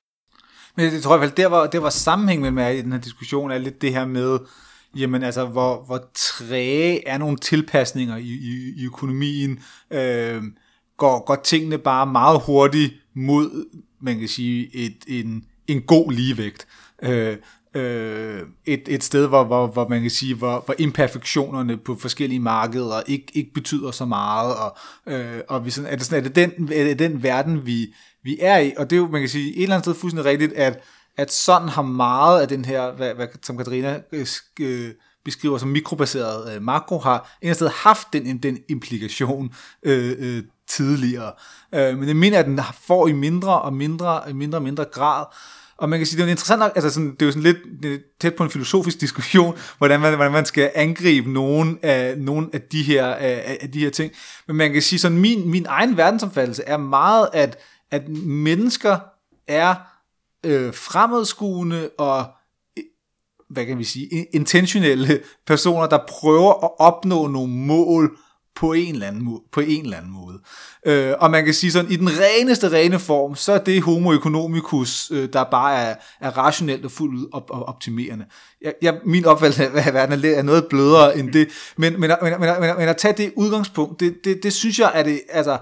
Men 0.76 0.92
jeg 0.92 1.02
tror 1.02 1.14
i 1.14 1.18
hvert 1.18 1.28
fald, 1.28 1.36
der 1.36 1.46
var, 1.46 1.66
der 1.66 1.78
var 1.78 1.90
sammenhæng 1.90 2.54
med 2.54 2.74
i 2.74 2.82
den 2.82 2.92
her 2.92 3.00
diskussion, 3.00 3.50
er 3.50 3.58
lidt 3.58 3.82
det 3.82 3.92
her 3.92 4.06
med, 4.06 4.38
jamen 4.96 5.22
altså, 5.22 5.46
hvor, 5.46 5.84
hvor 5.86 6.00
træge 6.14 7.08
er 7.08 7.18
nogle 7.18 7.36
tilpasninger 7.36 8.16
i, 8.16 8.28
i, 8.28 8.72
i 8.76 8.86
økonomien, 8.86 9.58
øh, 9.90 10.42
går, 10.96 11.24
går 11.24 11.40
tingene 11.44 11.78
bare 11.78 12.06
meget 12.06 12.40
hurtigt 12.46 12.94
mod, 13.14 13.66
man 14.00 14.18
kan 14.18 14.28
sige, 14.28 14.76
et, 14.76 14.96
en, 15.06 15.44
en 15.66 15.82
god 15.82 16.12
ligevægt. 16.12 16.66
Øh, 17.02 17.36
øh, 17.74 18.42
et, 18.66 18.82
et 18.88 19.04
sted, 19.04 19.26
hvor, 19.26 19.44
hvor, 19.44 19.66
hvor 19.66 19.88
man 19.88 20.00
kan 20.00 20.10
sige, 20.10 20.34
hvor, 20.34 20.62
hvor 20.64 20.74
imperfektionerne 20.78 21.76
på 21.76 21.96
forskellige 22.00 22.40
markeder 22.40 23.00
ikke, 23.06 23.26
ikke 23.34 23.52
betyder 23.54 23.90
så 23.90 24.04
meget, 24.04 24.54
og, 24.56 24.76
øh, 25.12 25.40
og 25.48 25.64
vi 25.64 25.70
sådan, 25.70 25.92
er, 25.92 25.96
det 25.96 26.06
sådan, 26.06 26.24
er, 26.24 26.28
det 26.28 26.36
den, 26.36 26.72
er 26.72 26.84
det 26.84 26.98
den 26.98 27.22
verden, 27.22 27.66
vi, 27.66 27.94
vi 28.22 28.38
er 28.40 28.58
i, 28.58 28.72
og 28.76 28.90
det 28.90 28.96
er 28.96 29.00
jo, 29.00 29.08
man 29.08 29.20
kan 29.20 29.28
sige, 29.28 29.56
et 29.56 29.62
eller 29.62 29.74
andet 29.74 29.84
sted 29.84 29.94
fuldstændig 29.94 30.30
rigtigt, 30.30 30.52
at, 30.52 30.82
at 31.16 31.32
sådan 31.32 31.68
har 31.68 31.82
meget 31.82 32.40
af 32.40 32.48
den 32.48 32.64
her, 32.64 32.92
hvad, 32.92 33.14
hvad, 33.14 33.26
som 33.42 33.56
Katarina 33.56 34.00
øh, 34.12 34.26
øh 34.60 34.90
beskriver 35.24 35.58
som 35.58 35.68
mikrobaseret 35.68 36.54
øh, 36.54 36.62
makro, 36.62 36.98
har 36.98 37.36
en 37.42 37.54
sted 37.54 37.68
haft 37.68 38.08
den, 38.12 38.38
den 38.38 38.58
implikation 38.68 39.54
øh, 39.82 40.16
øh, 40.18 40.42
tidligere. 40.68 41.32
Øh, 41.74 41.98
men 41.98 42.08
det 42.08 42.16
mener 42.16 42.38
at 42.38 42.46
den 42.46 42.60
får 42.86 43.08
i 43.08 43.12
mindre 43.12 43.60
og 43.60 43.72
mindre, 43.72 44.20
og 44.20 44.36
mindre 44.36 44.58
og 44.58 44.62
mindre 44.62 44.84
grad. 44.84 45.24
Og 45.76 45.88
man 45.88 45.98
kan 45.98 46.06
sige, 46.06 46.18
det 46.18 46.26
er 46.26 46.30
interessant 46.30 46.58
nok, 46.58 46.72
altså 46.74 46.90
sådan, 46.90 47.10
det 47.10 47.22
er 47.22 47.26
jo 47.26 47.32
sådan 47.32 47.42
lidt 47.42 47.58
det 47.82 47.94
er 47.94 47.98
tæt 48.20 48.34
på 48.34 48.44
en 48.44 48.50
filosofisk 48.50 49.00
diskussion, 49.00 49.58
hvordan 49.78 50.00
man, 50.00 50.14
hvordan 50.14 50.32
man 50.32 50.46
skal 50.46 50.70
angribe 50.74 51.32
nogen 51.32 51.78
af, 51.82 52.18
nogen 52.18 52.50
af, 52.52 52.62
de 52.62 52.82
her, 52.82 53.06
af, 53.06 53.58
af 53.60 53.70
de 53.70 53.78
her 53.78 53.90
ting. 53.90 54.12
Men 54.46 54.56
man 54.56 54.72
kan 54.72 54.82
sige, 54.82 54.98
sådan 54.98 55.18
min, 55.18 55.50
min 55.50 55.66
egen 55.68 55.96
verdensomfattelse 55.96 56.62
er 56.66 56.76
meget, 56.76 57.28
at 57.32 57.58
at 57.90 58.08
mennesker 58.08 58.98
er 59.46 59.74
øh, 60.46 60.74
fremadskuende 60.74 61.90
og 61.98 62.24
øh, 62.78 62.84
hvad 63.50 63.66
kan 63.66 63.78
vi 63.78 63.84
sige, 63.84 64.26
intentionelle 64.34 65.20
personer, 65.46 65.86
der 65.86 65.98
prøver 66.08 66.64
at 66.64 66.70
opnå 66.78 67.26
nogle 67.26 67.52
mål 67.52 68.18
på 68.60 68.72
en 68.72 68.94
eller 68.94 69.06
anden, 69.06 69.24
måde, 69.24 69.40
på 69.52 69.60
en 69.60 69.84
eller 69.84 69.96
anden 69.96 70.12
måde. 70.12 70.38
Øh, 70.86 71.14
og 71.20 71.30
man 71.30 71.44
kan 71.44 71.54
sige 71.54 71.72
sådan, 71.72 71.90
i 71.90 71.96
den 71.96 72.08
reneste 72.08 72.72
rene 72.72 72.98
form, 72.98 73.34
så 73.34 73.52
er 73.52 73.58
det 73.58 73.82
homo 73.82 74.12
economicus, 74.12 75.10
øh, 75.10 75.28
der 75.32 75.44
bare 75.44 75.74
er, 75.74 75.94
er 76.20 76.30
rationelt 76.30 76.84
og 76.84 76.90
fuldt 76.90 77.14
ud 77.14 77.28
op, 77.32 77.50
op, 77.50 77.68
optimerende. 77.68 78.24
Jeg, 78.62 78.74
jeg, 78.82 79.00
min 79.04 79.24
opfattelse 79.24 79.64
af 79.66 79.94
verden 79.94 80.24
er 80.24 80.42
noget 80.42 80.66
blødere 80.70 81.18
end 81.18 81.32
det, 81.32 81.48
men, 81.76 82.00
men, 82.00 82.10
men, 82.22 82.32
men, 82.40 82.50
men, 82.60 82.76
men 82.78 82.88
at 82.88 82.96
tage 82.96 83.14
det 83.16 83.32
udgangspunkt, 83.36 84.00
det, 84.00 84.14
det, 84.24 84.42
det 84.42 84.52
synes 84.52 84.78
jeg, 84.78 84.92
at 84.94 85.06
det, 85.06 85.20
altså, 85.30 85.58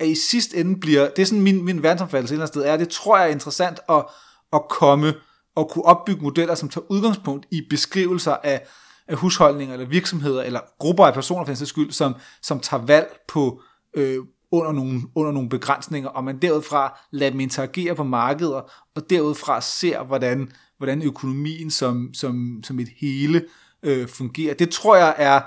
at 0.00 0.06
i 0.06 0.14
sidste 0.14 0.56
ende 0.56 0.80
bliver, 0.80 1.10
det 1.16 1.22
er 1.22 1.26
sådan 1.26 1.42
min, 1.42 1.64
min 1.64 1.82
verdensomfattelse 1.82 2.34
et 2.34 2.36
eller 2.36 2.42
andet 2.42 2.54
sted, 2.54 2.64
er, 2.64 2.76
det 2.76 2.88
tror 2.88 3.18
jeg 3.18 3.26
er 3.26 3.32
interessant 3.32 3.80
at, 3.88 4.04
at 4.52 4.62
komme 4.70 5.14
og 5.56 5.70
kunne 5.70 5.84
opbygge 5.84 6.22
modeller, 6.22 6.54
som 6.54 6.68
tager 6.68 6.84
udgangspunkt 6.90 7.46
i 7.50 7.62
beskrivelser 7.70 8.36
af, 8.44 8.66
af 9.08 9.16
husholdninger 9.16 9.74
eller 9.74 9.86
virksomheder 9.86 10.42
eller 10.42 10.60
grupper 10.78 11.06
af 11.06 11.14
personer 11.14 11.44
for 11.44 11.54
den 11.54 11.66
skyld, 11.66 11.92
som, 11.92 12.14
som 12.42 12.60
tager 12.60 12.84
valg 12.84 13.18
på 13.28 13.62
øh, 13.94 14.18
under, 14.52 14.72
nogle, 14.72 15.00
under 15.14 15.32
nogle 15.32 15.48
begrænsninger, 15.48 16.08
og 16.08 16.24
man 16.24 16.38
derudfra 16.38 16.98
lader 17.12 17.30
dem 17.30 17.40
interagere 17.40 17.94
på 17.94 18.04
markeder, 18.04 18.70
og 18.94 19.10
derudfra 19.10 19.60
ser, 19.60 20.02
hvordan, 20.02 20.52
hvordan 20.78 21.02
økonomien 21.02 21.70
som, 21.70 22.14
som, 22.14 22.60
som 22.64 22.78
et 22.78 22.88
hele 23.00 23.44
øh, 23.82 24.08
fungerer. 24.08 24.54
Det 24.54 24.70
tror 24.70 24.96
jeg 24.96 25.14
er, 25.18 25.40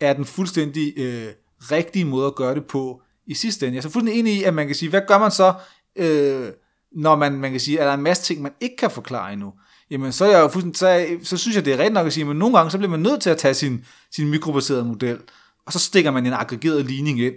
er 0.00 0.12
den 0.12 0.24
fuldstændig 0.24 0.92
øh, 0.96 1.26
rigtige 1.60 2.04
måde 2.04 2.26
at 2.26 2.34
gøre 2.34 2.54
det 2.54 2.66
på, 2.66 3.02
i 3.26 3.34
sidste 3.34 3.66
ende. 3.66 3.74
Jeg 3.76 3.78
er 3.78 3.82
så 3.82 3.90
fuldstændig 3.90 4.20
enig 4.20 4.34
i, 4.34 4.42
at 4.42 4.54
man 4.54 4.66
kan 4.66 4.76
sige, 4.76 4.88
hvad 4.88 5.00
gør 5.08 5.18
man 5.18 5.30
så, 5.30 5.54
øh, 5.96 6.48
når 6.92 7.16
man, 7.16 7.32
man 7.32 7.50
kan 7.50 7.60
sige, 7.60 7.80
at 7.80 7.84
der 7.84 7.90
er 7.90 7.94
en 7.94 8.02
masse 8.02 8.22
ting, 8.22 8.42
man 8.42 8.52
ikke 8.60 8.76
kan 8.76 8.90
forklare 8.90 9.32
endnu. 9.32 9.52
Jamen, 9.90 10.12
så, 10.12 10.24
er 10.24 10.38
jeg 10.38 10.50
fuldstændig, 10.52 10.78
så, 10.78 11.28
så 11.28 11.36
synes 11.36 11.56
jeg, 11.56 11.64
det 11.64 11.72
er 11.72 11.78
rigtigt 11.78 11.94
nok 11.94 12.06
at 12.06 12.12
sige, 12.12 12.30
at 12.30 12.36
nogle 12.36 12.56
gange, 12.56 12.70
så 12.70 12.78
bliver 12.78 12.90
man 12.90 13.00
nødt 13.00 13.22
til 13.22 13.30
at 13.30 13.38
tage 13.38 13.54
sin, 13.54 13.84
sin 14.10 14.30
mikrobaserede 14.30 14.84
model, 14.84 15.18
og 15.66 15.72
så 15.72 15.78
stikker 15.78 16.10
man 16.10 16.26
en 16.26 16.32
aggregeret 16.32 16.86
ligning 16.86 17.20
ind, 17.20 17.34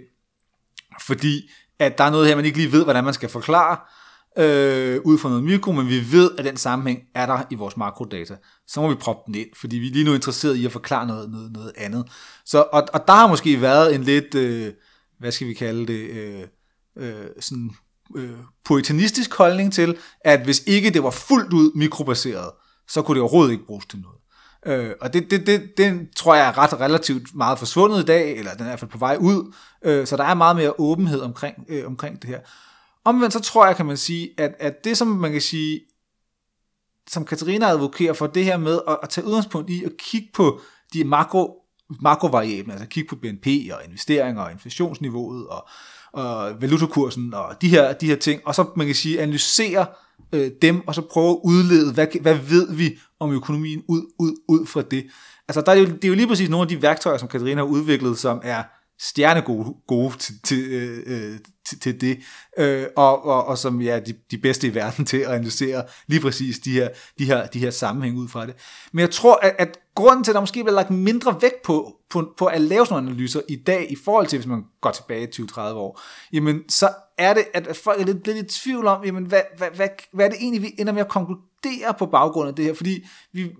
fordi 1.00 1.50
at 1.78 1.98
der 1.98 2.04
er 2.04 2.10
noget 2.10 2.28
her, 2.28 2.36
man 2.36 2.44
ikke 2.44 2.58
lige 2.58 2.72
ved, 2.72 2.84
hvordan 2.84 3.04
man 3.04 3.14
skal 3.14 3.28
forklare, 3.28 3.76
øh, 4.38 5.00
ud 5.04 5.18
fra 5.18 5.28
noget 5.28 5.44
mikro, 5.44 5.72
men 5.72 5.88
vi 5.88 6.12
ved, 6.12 6.30
at 6.38 6.44
den 6.44 6.56
sammenhæng 6.56 7.02
er 7.14 7.26
der 7.26 7.42
i 7.50 7.54
vores 7.54 7.76
makrodata. 7.76 8.36
Så 8.66 8.80
må 8.80 8.88
vi 8.88 8.94
proppe 8.94 9.22
den 9.26 9.34
ind, 9.34 9.48
fordi 9.56 9.76
vi 9.76 9.88
er 9.88 9.92
lige 9.92 10.04
nu 10.04 10.14
interesseret 10.14 10.56
i 10.56 10.66
at 10.66 10.72
forklare 10.72 11.06
noget, 11.06 11.30
noget, 11.30 11.52
noget 11.52 11.72
andet. 11.76 12.04
Så, 12.44 12.64
og, 12.72 12.88
og 12.92 13.06
der 13.06 13.12
har 13.12 13.26
måske 13.26 13.60
været 13.60 13.94
en 13.94 14.02
lidt... 14.02 14.34
Øh, 14.34 14.72
hvad 15.18 15.32
skal 15.32 15.46
vi 15.46 15.54
kalde 15.54 15.86
det, 15.86 16.10
øh, 16.10 16.42
øh, 16.96 17.26
sådan 17.40 17.70
øh, 18.16 18.38
puritanistisk 18.64 19.34
holdning 19.34 19.72
til, 19.72 19.96
at 20.20 20.44
hvis 20.44 20.62
ikke 20.66 20.90
det 20.90 21.02
var 21.02 21.10
fuldt 21.10 21.52
ud 21.52 21.72
mikrobaseret, 21.74 22.50
så 22.88 23.02
kunne 23.02 23.14
det 23.14 23.22
overhovedet 23.22 23.52
ikke 23.52 23.66
bruges 23.66 23.86
til 23.86 23.98
noget. 23.98 24.18
Øh, 24.66 24.94
og 25.00 25.12
det, 25.12 25.30
det, 25.30 25.46
det, 25.46 25.72
den 25.76 26.08
tror 26.16 26.34
jeg 26.34 26.48
er 26.48 26.58
ret 26.58 26.80
relativt 26.80 27.34
meget 27.34 27.58
forsvundet 27.58 28.02
i 28.02 28.04
dag, 28.04 28.38
eller 28.38 28.52
den 28.52 28.60
er 28.60 28.64
i 28.64 28.70
hvert 28.70 28.80
fald 28.80 28.90
på 28.90 28.98
vej 28.98 29.16
ud, 29.20 29.54
øh, 29.84 30.06
så 30.06 30.16
der 30.16 30.24
er 30.24 30.34
meget 30.34 30.56
mere 30.56 30.80
åbenhed 30.80 31.20
omkring, 31.20 31.56
øh, 31.68 31.86
omkring 31.86 32.22
det 32.22 32.30
her. 32.30 32.40
Omvendt 33.04 33.32
så 33.32 33.40
tror 33.40 33.66
jeg, 33.66 33.76
kan 33.76 33.86
man 33.86 33.96
sige, 33.96 34.30
at, 34.38 34.54
at 34.58 34.84
det 34.84 34.96
som 34.96 35.08
man 35.08 35.32
kan 35.32 35.40
sige, 35.40 35.80
som 37.10 37.24
Katarina 37.24 37.66
advokerer 37.66 38.12
for, 38.12 38.26
det 38.26 38.44
her 38.44 38.56
med 38.56 38.80
at, 38.88 38.98
at 39.02 39.08
tage 39.08 39.26
udgangspunkt 39.26 39.70
i 39.70 39.84
at 39.84 39.92
kigge 39.98 40.28
på 40.34 40.60
de 40.92 41.04
makro, 41.04 41.62
makrovariablen, 42.00 42.70
altså 42.70 42.86
kigge 42.86 43.08
på 43.08 43.16
BNP 43.16 43.46
og 43.46 43.80
investeringer 43.84 44.42
og 44.42 44.52
inflationsniveauet 44.52 45.46
og, 45.46 45.68
og 46.12 46.60
valutakursen 46.60 47.34
og 47.34 47.62
de 47.62 47.68
her, 47.68 47.92
de 47.92 48.06
her 48.06 48.16
ting, 48.16 48.40
og 48.44 48.54
så 48.54 48.66
man 48.76 48.86
kan 48.86 48.94
sige, 48.94 49.20
analysere 49.20 49.86
øh, 50.32 50.50
dem, 50.62 50.88
og 50.88 50.94
så 50.94 51.02
prøve 51.02 51.30
at 51.30 51.40
udlede, 51.44 51.92
hvad, 51.92 52.06
hvad 52.20 52.34
ved 52.34 52.74
vi 52.74 52.98
om 53.20 53.32
økonomien 53.32 53.82
ud, 53.88 54.02
ud, 54.18 54.36
ud 54.48 54.66
fra 54.66 54.82
det. 54.82 55.06
Altså 55.48 55.60
der 55.60 55.72
er 55.72 55.76
jo, 55.76 55.86
det 55.86 56.04
er 56.04 56.08
jo 56.08 56.14
lige 56.14 56.28
præcis 56.28 56.48
nogle 56.48 56.62
af 56.62 56.68
de 56.68 56.82
værktøjer, 56.82 57.18
som 57.18 57.28
Katarina 57.28 57.60
har 57.60 57.68
udviklet, 57.68 58.18
som 58.18 58.40
er 58.44 58.62
stjernegode 59.00 59.74
gode 59.86 60.18
til, 60.18 60.34
til, 60.44 60.64
øh, 60.64 61.02
øh, 61.06 61.38
til, 61.66 61.80
til 61.80 62.00
det, 62.00 62.18
øh, 62.58 62.86
og, 62.96 63.24
og, 63.24 63.44
og 63.46 63.58
som 63.58 63.80
ja, 63.80 64.00
de, 64.00 64.14
de 64.30 64.38
bedste 64.38 64.66
i 64.66 64.74
verden 64.74 65.04
til 65.10 65.16
at 65.16 65.30
analysere 65.30 65.84
lige 66.06 66.20
præcis 66.20 66.58
de 66.58 66.72
her, 66.72 66.88
de 67.18 67.24
her, 67.24 67.46
de 67.46 67.58
her 67.58 67.70
sammenhæng 67.70 68.18
ud 68.18 68.28
fra 68.28 68.46
det. 68.46 68.54
Men 68.92 69.00
jeg 69.00 69.10
tror, 69.10 69.38
at, 69.42 69.54
at 69.58 69.78
grunden 69.98 70.24
til, 70.24 70.30
at 70.30 70.34
der 70.34 70.40
måske 70.40 70.64
bliver 70.64 70.74
lagt 70.74 70.90
mindre 70.90 71.42
vægt 71.42 71.62
på, 71.64 71.96
på, 72.10 72.34
på 72.36 72.46
at 72.46 72.60
lave 72.60 72.86
sådan 72.86 72.94
nogle 72.94 73.10
analyser 73.10 73.40
i 73.48 73.56
dag, 73.56 73.92
i 73.92 73.96
forhold 74.04 74.26
til, 74.26 74.38
hvis 74.38 74.46
man 74.46 74.64
går 74.80 74.90
tilbage 74.90 75.28
20-30 75.34 75.60
år, 75.60 76.00
jamen 76.32 76.68
så 76.68 76.88
er 77.18 77.34
det, 77.34 77.44
at 77.54 77.76
folk 77.76 78.00
er 78.00 78.04
lidt, 78.04 78.26
lidt 78.26 78.38
i 78.38 78.60
tvivl 78.60 78.86
om, 78.86 79.04
jamen 79.04 79.24
hvad, 79.24 79.42
hvad, 79.56 79.68
hvad, 79.74 79.88
hvad 80.12 80.26
er 80.26 80.30
det 80.30 80.38
egentlig, 80.40 80.62
vi 80.62 80.74
ender 80.78 80.92
med 80.92 81.00
at 81.00 81.08
konkludere 81.08 81.94
på 81.98 82.06
baggrund 82.06 82.48
af 82.48 82.54
det 82.54 82.64
her, 82.64 82.74
fordi 82.74 83.06
vi, 83.32 83.50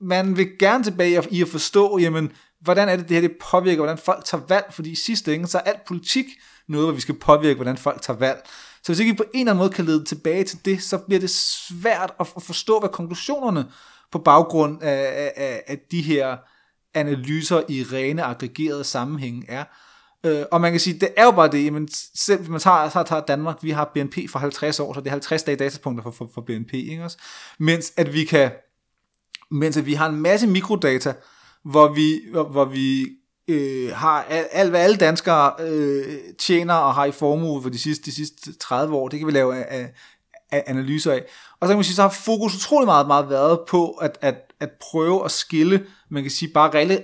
man 0.00 0.36
vil 0.36 0.58
gerne 0.58 0.84
tilbage 0.84 1.22
i 1.30 1.42
at 1.42 1.48
forstå, 1.48 1.98
jamen, 1.98 2.32
hvordan 2.60 2.88
er 2.88 2.96
det, 2.96 3.08
det 3.08 3.14
her 3.14 3.28
det 3.28 3.36
påvirker, 3.50 3.82
hvordan 3.82 3.98
folk 3.98 4.24
tager 4.24 4.44
valg, 4.48 4.66
fordi 4.70 4.90
i 4.90 4.94
sidste 4.94 5.34
ende, 5.34 5.46
så 5.46 5.58
er 5.58 5.62
alt 5.62 5.84
politik 5.86 6.26
noget, 6.68 6.86
hvor 6.86 6.94
vi 6.94 7.00
skal 7.00 7.14
påvirke, 7.14 7.54
hvordan 7.54 7.76
folk 7.76 8.02
tager 8.02 8.18
valg. 8.18 8.40
Så 8.82 8.92
hvis 8.92 9.00
ikke 9.00 9.12
vi 9.12 9.16
på 9.16 9.24
en 9.34 9.40
eller 9.40 9.52
anden 9.52 9.62
måde 9.62 9.70
kan 9.70 9.84
lede 9.84 10.04
tilbage 10.04 10.44
til 10.44 10.64
det, 10.64 10.82
så 10.82 10.98
bliver 10.98 11.20
det 11.20 11.30
svært 11.30 12.14
at 12.20 12.26
forstå, 12.26 12.80
hvad 12.80 12.88
konklusionerne 12.88 13.64
på 14.12 14.18
baggrund 14.18 14.82
af, 14.82 15.32
af, 15.36 15.62
af 15.66 15.78
de 15.90 16.02
her 16.02 16.36
analyser 16.94 17.62
i 17.68 17.82
rene 17.82 18.22
aggregerede 18.22 18.84
sammenhænge 18.84 19.44
er. 19.48 19.64
Øh, 20.26 20.44
og 20.52 20.60
man 20.60 20.70
kan 20.70 20.80
sige, 20.80 21.00
det 21.00 21.08
er 21.16 21.24
jo 21.24 21.30
bare 21.30 21.50
det, 21.50 21.64
jamen 21.64 21.88
selv 22.14 22.38
hvis 22.38 22.48
man 22.48 22.60
tager, 22.60 22.88
tager, 22.90 23.04
tager 23.04 23.22
Danmark, 23.22 23.58
vi 23.62 23.70
har 23.70 23.90
BNP 23.94 24.16
for 24.30 24.38
50 24.38 24.80
år, 24.80 24.94
så 24.94 25.00
det 25.00 25.06
er 25.06 25.10
50 25.10 25.42
dage 25.42 25.56
datapunkter 25.56 26.02
for, 26.02 26.10
for, 26.10 26.30
for 26.34 26.40
BNP, 26.40 26.74
ikke 26.74 27.04
også? 27.04 27.18
Mens 27.58 27.92
at 27.96 28.12
vi 28.12 28.24
kan, 28.24 28.50
mens 29.50 29.76
at 29.76 29.86
vi 29.86 29.94
har 29.94 30.08
en 30.08 30.20
masse 30.20 30.46
mikrodata, 30.46 31.14
hvor 31.64 31.92
vi, 31.92 32.20
hvor, 32.30 32.44
hvor 32.44 32.64
vi 32.64 33.06
øh, 33.48 33.92
har 33.94 34.22
alt, 34.52 34.70
hvad 34.70 34.80
alle 34.80 34.96
danskere 34.96 35.52
øh, 35.60 36.18
tjener 36.38 36.74
og 36.74 36.94
har 36.94 37.04
i 37.04 37.12
formue 37.12 37.62
for 37.62 37.68
de 37.70 37.78
sidste, 37.78 38.04
de 38.04 38.14
sidste 38.14 38.58
30 38.58 38.96
år, 38.96 39.08
det 39.08 39.18
kan 39.18 39.26
vi 39.26 39.32
lave 39.32 39.56
af, 39.56 39.80
af 39.80 39.92
analyser 40.52 41.12
af. 41.12 41.24
Og 41.60 41.66
så 41.66 41.72
kan 41.72 41.76
man 41.76 41.84
sige, 41.84 41.94
så 41.94 42.02
har 42.02 42.08
fokus 42.08 42.54
utrolig 42.54 42.86
meget, 42.86 43.06
meget 43.06 43.30
været 43.30 43.60
på 43.68 43.90
at, 43.90 44.18
at, 44.20 44.34
at 44.60 44.70
prøve 44.90 45.24
at 45.24 45.30
skille, 45.30 45.86
man 46.10 46.22
kan 46.22 46.30
sige, 46.30 46.52
bare 46.52 46.70
rene, 46.74 47.02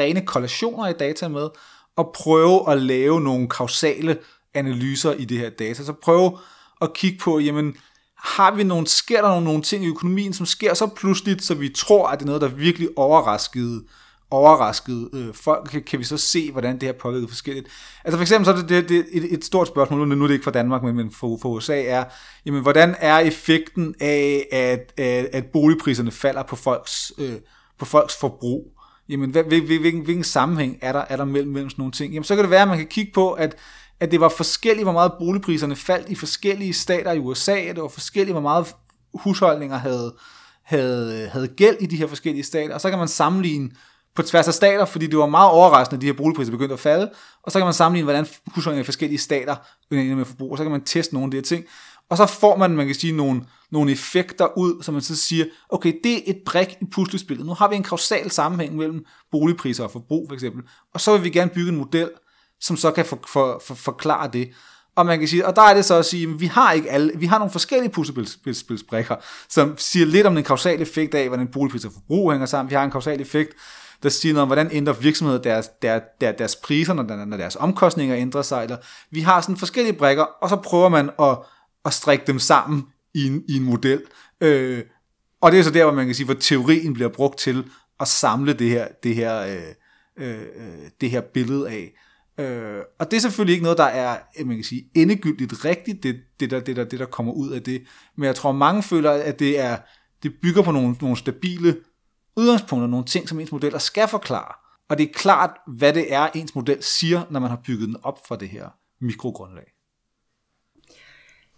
rene 0.00 0.26
korrelationer 0.26 0.88
i 0.88 0.92
data 0.92 1.28
med, 1.28 1.48
og 1.96 2.12
prøve 2.14 2.72
at 2.72 2.82
lave 2.82 3.20
nogle 3.20 3.48
kausale 3.48 4.18
analyser 4.54 5.12
i 5.12 5.24
det 5.24 5.38
her 5.38 5.50
data. 5.50 5.84
Så 5.84 5.92
prøve 5.92 6.38
at 6.80 6.92
kigge 6.92 7.18
på, 7.18 7.38
jamen, 7.38 7.76
har 8.18 8.54
vi 8.54 8.64
nogle, 8.64 8.86
sker 8.86 9.22
der 9.22 9.28
nogle, 9.28 9.44
nogle 9.44 9.62
ting 9.62 9.84
i 9.84 9.88
økonomien, 9.88 10.32
som 10.32 10.46
sker 10.46 10.74
så 10.74 10.86
pludseligt, 10.86 11.42
så 11.42 11.54
vi 11.54 11.68
tror, 11.68 12.08
at 12.08 12.18
det 12.18 12.24
er 12.24 12.26
noget, 12.26 12.42
der 12.42 12.48
virkelig 12.48 12.88
overraskede, 12.96 13.84
overrasket 14.34 15.08
øh, 15.14 15.34
folk, 15.34 15.68
kan, 15.70 15.82
kan 15.82 15.98
vi 15.98 16.04
så 16.04 16.16
se, 16.16 16.52
hvordan 16.52 16.74
det 16.74 16.82
her 16.82 16.92
påvirker 16.92 17.28
forskelligt. 17.28 17.66
Altså 18.04 18.18
for 18.18 18.22
eksempel 18.22 18.44
så 18.44 18.52
er 18.52 18.56
det, 18.56 18.68
det, 18.68 18.88
det 18.88 19.04
et, 19.12 19.34
et 19.34 19.44
stort 19.44 19.68
spørgsmål, 19.68 20.08
nu 20.08 20.24
er 20.24 20.26
det 20.26 20.34
ikke 20.34 20.44
fra 20.44 20.50
Danmark, 20.50 20.82
men, 20.82 20.96
men 20.96 21.10
for, 21.10 21.38
for 21.42 21.48
USA 21.48 21.82
er, 21.82 22.04
jamen 22.46 22.62
hvordan 22.62 22.94
er 22.98 23.18
effekten 23.18 23.94
af, 24.00 24.46
at, 24.52 24.92
at, 24.96 25.28
at 25.32 25.44
boligpriserne 25.46 26.10
falder 26.10 26.42
på 26.42 26.56
folks, 26.56 27.12
øh, 27.18 27.34
på 27.78 27.84
folks 27.84 28.16
forbrug? 28.20 28.62
Jamen 29.08 29.30
hvad, 29.30 29.44
hvilken, 29.44 29.80
hvilken, 29.80 30.04
hvilken 30.04 30.24
sammenhæng 30.24 30.78
er 30.80 30.92
der, 30.92 31.04
er 31.08 31.16
der 31.16 31.24
mellem, 31.24 31.52
mellem 31.52 31.70
sådan 31.70 31.82
nogle 31.82 31.92
ting? 31.92 32.12
Jamen 32.12 32.24
så 32.24 32.34
kan 32.34 32.44
det 32.44 32.50
være, 32.50 32.62
at 32.62 32.68
man 32.68 32.78
kan 32.78 32.86
kigge 32.86 33.12
på, 33.14 33.32
at 33.32 33.56
at 34.00 34.10
det 34.10 34.20
var 34.20 34.28
forskelligt, 34.28 34.84
hvor 34.84 34.92
meget 34.92 35.12
boligpriserne 35.18 35.76
faldt 35.76 36.08
i 36.08 36.14
forskellige 36.14 36.72
stater 36.72 37.12
i 37.12 37.18
USA, 37.18 37.56
at 37.56 37.74
det 37.76 37.82
var 37.82 37.88
forskelligt, 37.88 38.34
hvor 38.34 38.40
meget 38.40 38.74
husholdninger 39.14 39.76
havde, 39.76 40.14
havde, 40.62 41.28
havde 41.32 41.48
gæld 41.48 41.76
i 41.80 41.86
de 41.86 41.96
her 41.96 42.06
forskellige 42.06 42.44
stater, 42.44 42.74
og 42.74 42.80
så 42.80 42.90
kan 42.90 42.98
man 42.98 43.08
sammenligne 43.08 43.70
på 44.14 44.22
tværs 44.22 44.48
af 44.48 44.54
stater, 44.54 44.84
fordi 44.84 45.06
det 45.06 45.18
var 45.18 45.26
meget 45.26 45.50
overraskende, 45.50 45.96
at 45.96 46.00
de 46.00 46.06
her 46.06 46.12
boligpriser 46.12 46.52
begyndte 46.52 46.72
at 46.72 46.80
falde, 46.80 47.10
og 47.42 47.52
så 47.52 47.58
kan 47.58 47.66
man 47.66 47.74
sammenligne, 47.74 48.04
hvordan 48.04 48.26
husholdninger 48.54 48.82
i 48.82 48.84
forskellige 48.84 49.18
stater 49.18 49.56
begynder 49.90 50.16
med 50.16 50.24
forbrug, 50.24 50.52
og 50.52 50.58
så 50.58 50.64
kan 50.64 50.70
man 50.70 50.84
teste 50.84 51.14
nogle 51.14 51.26
af 51.26 51.30
de 51.30 51.36
her 51.36 51.42
ting, 51.42 51.64
og 52.10 52.16
så 52.16 52.26
får 52.26 52.56
man, 52.56 52.70
man 52.70 52.86
kan 52.86 52.94
sige, 52.94 53.12
nogle, 53.12 53.42
nogle 53.70 53.92
effekter 53.92 54.58
ud, 54.58 54.82
som 54.82 54.94
man 54.94 55.02
så 55.02 55.16
siger, 55.16 55.44
okay, 55.68 55.92
det 56.04 56.14
er 56.14 56.22
et 56.26 56.38
brik 56.46 56.76
i 56.80 56.84
puslespillet. 56.92 57.46
Nu 57.46 57.54
har 57.54 57.68
vi 57.68 57.76
en 57.76 57.82
kausal 57.82 58.30
sammenhæng 58.30 58.76
mellem 58.76 59.04
boligpriser 59.30 59.84
og 59.84 59.90
forbrug, 59.90 60.28
for 60.28 60.34
eksempel, 60.34 60.62
og 60.94 61.00
så 61.00 61.12
vil 61.12 61.24
vi 61.24 61.30
gerne 61.30 61.50
bygge 61.50 61.68
en 61.68 61.78
model, 61.78 62.10
som 62.60 62.76
så 62.76 62.90
kan 62.90 63.04
for, 63.04 63.18
for, 63.28 63.62
for, 63.66 63.74
forklare 63.74 64.30
det. 64.32 64.50
Og 64.96 65.06
man 65.06 65.18
kan 65.18 65.28
sige, 65.28 65.46
og 65.46 65.56
der 65.56 65.62
er 65.62 65.74
det 65.74 65.84
så 65.84 65.94
at 65.94 66.06
sige, 66.06 66.28
at 66.28 66.40
vi 66.40 66.46
har 66.46 66.72
ikke 66.72 66.90
alle, 66.90 67.12
vi 67.16 67.26
har 67.26 67.38
nogle 67.38 67.52
forskellige 67.52 67.92
puslespilsbrikker, 67.92 69.16
som 69.48 69.74
siger 69.78 70.06
lidt 70.06 70.26
om 70.26 70.34
den 70.34 70.44
kausale 70.44 70.82
effekt 70.82 71.14
af, 71.14 71.28
hvordan 71.28 71.46
boligpriser 71.46 71.88
og 71.88 71.92
forbrug 71.92 72.30
hænger 72.30 72.46
sammen. 72.46 72.70
Vi 72.70 72.74
har 72.74 72.84
en 72.84 72.90
kausal 72.90 73.20
effekt, 73.20 73.54
der 74.04 74.10
siger 74.10 74.32
noget 74.32 74.42
om, 74.42 74.48
hvordan 74.48 74.68
ændrer 74.72 74.92
virksomheder 74.92 75.42
deres, 75.42 75.68
der, 75.82 76.00
der, 76.20 76.32
deres 76.32 76.56
priser, 76.56 76.94
når, 76.94 77.24
når 77.24 77.36
deres 77.36 77.56
omkostninger 77.56 78.16
ændrer 78.16 78.42
sig. 78.42 78.62
Eller 78.62 78.76
vi 79.10 79.20
har 79.20 79.40
sådan 79.40 79.56
forskellige 79.56 79.96
brikker, 79.96 80.22
og 80.22 80.48
så 80.48 80.56
prøver 80.56 80.88
man 80.88 81.10
at, 81.20 81.38
at 81.84 81.92
strikke 81.92 82.24
dem 82.26 82.38
sammen 82.38 82.84
i 83.14 83.26
en, 83.26 83.42
i 83.48 83.56
en 83.56 83.64
model. 83.64 84.02
Øh, 84.40 84.82
og 85.40 85.52
det 85.52 85.58
er 85.58 85.62
så 85.62 85.70
der, 85.70 85.84
hvor 85.84 85.92
man 85.92 86.06
kan 86.06 86.14
sige, 86.14 86.24
hvor 86.24 86.34
teorien 86.34 86.94
bliver 86.94 87.08
brugt 87.08 87.38
til 87.38 87.64
at 88.00 88.08
samle 88.08 88.52
det 88.52 88.70
her, 88.70 88.88
det 89.02 89.14
her, 89.14 89.40
øh, 89.40 90.28
øh, 90.28 90.46
det 91.00 91.10
her 91.10 91.20
billede 91.20 91.70
af. 91.70 91.92
Øh, 92.40 92.82
og 92.98 93.10
det 93.10 93.16
er 93.16 93.20
selvfølgelig 93.20 93.52
ikke 93.52 93.62
noget, 93.62 93.78
der 93.78 93.84
er 93.84 94.18
øh, 94.38 94.46
man 94.46 94.56
kan 94.56 94.64
sige, 94.64 94.84
endegyldigt 94.94 95.64
rigtigt, 95.64 96.02
det, 96.02 96.16
det, 96.40 96.50
der, 96.50 96.60
det, 96.60 96.76
der, 96.76 96.84
det 96.84 96.98
der 96.98 97.06
kommer 97.06 97.32
ud 97.32 97.50
af 97.50 97.62
det. 97.62 97.82
Men 98.16 98.26
jeg 98.26 98.34
tror, 98.34 98.52
mange 98.52 98.82
føler, 98.82 99.10
at 99.10 99.38
det, 99.38 99.60
er, 99.60 99.76
det 100.22 100.32
bygger 100.42 100.62
på 100.62 100.70
nogle, 100.70 100.96
nogle 101.00 101.16
stabile 101.16 101.76
udgangspunkter, 102.36 102.86
nogle 102.86 103.06
ting, 103.06 103.28
som 103.28 103.40
ens 103.40 103.52
modeller 103.52 103.78
skal 103.78 104.08
forklare. 104.08 104.54
Og 104.88 104.98
det 104.98 105.08
er 105.08 105.12
klart, 105.12 105.50
hvad 105.66 105.92
det 105.92 106.12
er, 106.12 106.28
ens 106.34 106.54
model 106.54 106.82
siger, 106.82 107.22
når 107.30 107.40
man 107.40 107.50
har 107.50 107.60
bygget 107.66 107.88
den 107.88 107.96
op 108.02 108.26
fra 108.28 108.36
det 108.36 108.48
her 108.48 108.68
mikrogrundlag. 109.00 109.72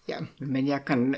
Ja, 0.08 0.18
men 0.38 0.66
jeg 0.66 0.84
kan 0.84 1.14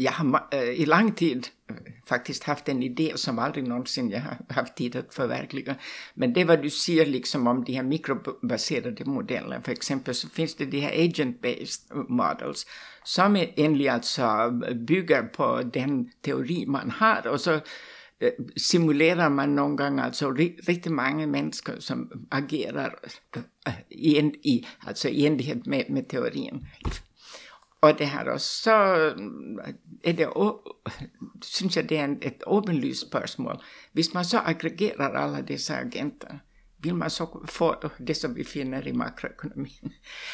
jeg 0.00 0.12
har 0.12 0.48
øh, 0.54 0.80
i 0.80 0.84
lang 0.84 1.16
tid 1.16 1.42
øh, 1.70 1.76
faktisk 2.08 2.44
haft 2.44 2.68
en 2.68 2.82
idé 2.82 3.16
som 3.16 3.38
aldrig 3.38 3.64
nogensinde 3.64 4.12
jeg 4.12 4.22
har 4.22 4.40
haft 4.50 4.76
tid 4.76 4.96
at 4.96 5.04
forverkliga. 5.12 5.74
Men 6.14 6.34
det 6.34 6.44
hvad 6.44 6.58
du 6.58 6.70
siger 6.70 7.04
liksom 7.04 7.46
om 7.46 7.64
de 7.64 7.72
her 7.72 7.82
mikrobaserede 7.82 9.04
modeller. 9.04 9.60
For 9.60 9.70
eksempel 9.70 10.14
så 10.14 10.28
finns 10.28 10.54
det 10.54 10.72
de 10.72 10.80
her 10.80 10.90
agent-based 10.90 11.94
models 12.08 12.66
som 13.04 13.36
egentlig 13.36 13.88
altså 13.88 14.52
bygger 14.86 15.22
på 15.34 15.62
den 15.74 16.10
teori 16.22 16.64
man 16.68 16.90
har 16.90 17.22
og 17.22 17.40
så 17.40 17.60
Eh, 18.20 18.32
simulerer 18.56 19.28
man 19.28 19.48
nogle 19.48 19.76
gange 19.76 20.02
altså 20.02 20.30
rigtig 20.68 20.92
mange 20.92 21.26
mennesker 21.26 21.80
som 21.80 22.26
agerer 22.30 22.90
eh, 23.36 23.72
i, 23.90 24.32
i, 24.44 24.66
altså 24.86 25.08
i 25.08 25.26
enlighed 25.26 25.60
med, 25.66 25.84
med 25.88 26.02
teorien 26.08 26.66
og 27.80 27.98
det 27.98 28.06
har 28.06 28.24
også, 28.24 28.62
så 28.62 28.94
eh, 29.64 29.74
er 30.04 30.12
det, 30.12 30.28
synes 31.42 31.76
jeg, 31.76 31.88
det 31.88 31.98
er 31.98 32.08
et 32.22 32.42
åbenlyst 32.46 33.08
spørgsmål. 33.08 33.62
Hvis 33.92 34.14
man 34.14 34.24
så 34.24 34.38
aggregerer 34.38 35.08
alle 35.08 35.46
disse 35.48 35.74
agenter, 35.74 36.38
vil 36.78 36.94
man 36.94 37.10
så 37.10 37.46
få 37.48 37.74
det, 38.06 38.16
som 38.16 38.36
vi 38.36 38.44
finder 38.44 38.86
i 38.86 38.92
makroøkonomien. 38.92 39.92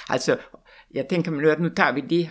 Altså, 0.09 0.39
jag 0.89 1.09
tänker 1.09 1.31
mig 1.31 1.43
nu, 1.43 1.51
at 1.51 1.61
nu 1.61 1.71
tar 1.71 1.93
vi 1.93 2.01
de 2.01 2.29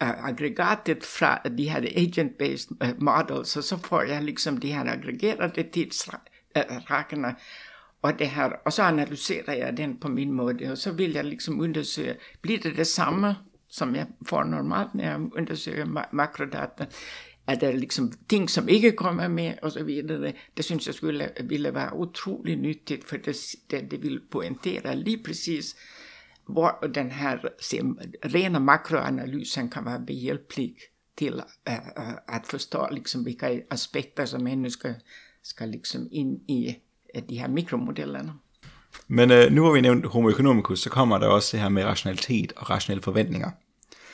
aggregatet 0.00 1.04
från 1.04 1.56
de 1.56 1.68
här 1.68 1.82
agent-based 1.96 2.76
øh, 2.82 3.02
models, 3.02 3.56
och 3.56 3.64
så 3.64 3.78
får 3.78 4.04
jag 4.04 4.22
liksom 4.22 4.60
de 4.60 4.68
här 4.72 4.86
aggregerade 4.86 5.62
tidsrakerna 5.62 7.28
øh, 7.28 7.34
och 8.00 8.18
det 8.18 8.26
här 8.26 8.60
och 8.64 8.72
så 8.72 8.82
analyserar 8.82 9.54
jag 9.54 9.76
den 9.76 9.96
på 9.96 10.08
min 10.08 10.32
måde, 10.32 10.70
och 10.70 10.78
så 10.78 10.92
vill 10.92 11.14
jag 11.14 11.26
liksom 11.26 11.60
undersöka, 11.60 12.18
blir 12.42 12.58
det 12.58 12.76
detsamma 12.76 13.34
som 13.68 13.94
jag 13.94 14.06
får 14.26 14.44
normalt, 14.44 14.94
när 14.94 15.10
jag 15.10 15.36
undersöker 15.36 15.84
ma 15.84 16.04
makrodata, 16.12 16.86
Är 17.48 17.56
det 17.56 17.72
liksom 17.72 18.12
ting, 18.26 18.48
som 18.48 18.68
inte 18.68 18.90
kommer 18.90 19.28
med, 19.28 19.58
och 19.62 19.72
så 19.72 19.84
vidare? 19.84 20.32
Det 20.54 20.62
syns 20.62 20.86
jag 20.86 20.94
skulle, 20.94 21.30
ville 21.40 21.70
vara 21.70 21.92
otroligt 21.94 22.58
nyttigt, 22.58 23.04
för 23.04 23.18
det, 23.18 23.36
det, 23.66 23.90
det 23.90 23.96
vill 23.96 24.20
poängtera 24.20 24.94
lige 24.94 25.22
precis 25.22 25.76
hvor 26.48 26.86
den 26.94 27.10
her 27.10 27.38
rena 28.34 28.58
makroanalysen 28.58 29.70
kan 29.70 29.84
være 29.84 30.02
behjælpelig 30.06 30.74
til 31.18 31.34
uh, 31.34 31.72
förstå 31.96 32.18
at 32.28 32.42
forstå 32.44 32.86
liksom, 32.90 33.22
hvilke 33.22 33.62
aspekter 33.70 34.24
som 34.24 34.42
mennesker 34.42 34.94
skal 35.42 35.68
liksom 35.68 36.08
ind 36.12 36.40
i 36.48 36.74
uh, 37.16 37.22
de 37.28 37.38
her 37.38 37.48
mikromodellerne. 37.48 38.32
Men 39.08 39.30
øh, 39.30 39.52
nu 39.52 39.62
hvor 39.62 39.72
vi 39.72 39.80
nævnt 39.80 40.06
homo 40.06 40.28
economicus, 40.28 40.80
så 40.80 40.90
kommer 40.90 41.18
der 41.18 41.26
også 41.26 41.48
det 41.52 41.60
her 41.60 41.68
med 41.68 41.84
rationalitet 41.84 42.52
og 42.56 42.70
rationelle 42.70 43.02
forventninger. 43.02 43.50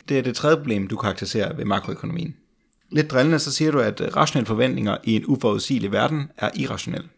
Det 0.08 0.18
er 0.18 0.22
det 0.22 0.36
tredje 0.36 0.56
problem, 0.56 0.88
du 0.88 0.96
karakteriserer 0.96 1.56
ved 1.56 1.64
makroøkonomien. 1.64 2.36
Lidt 2.90 3.10
drillende, 3.10 3.38
så 3.38 3.52
siger 3.52 3.70
du, 3.70 3.78
at 3.80 4.16
rationelle 4.16 4.46
forventninger 4.46 4.96
i 5.04 5.16
en 5.16 5.24
uforudsigelig 5.26 5.92
verden 5.92 6.30
er 6.36 6.50
irrationelle. 6.54 7.08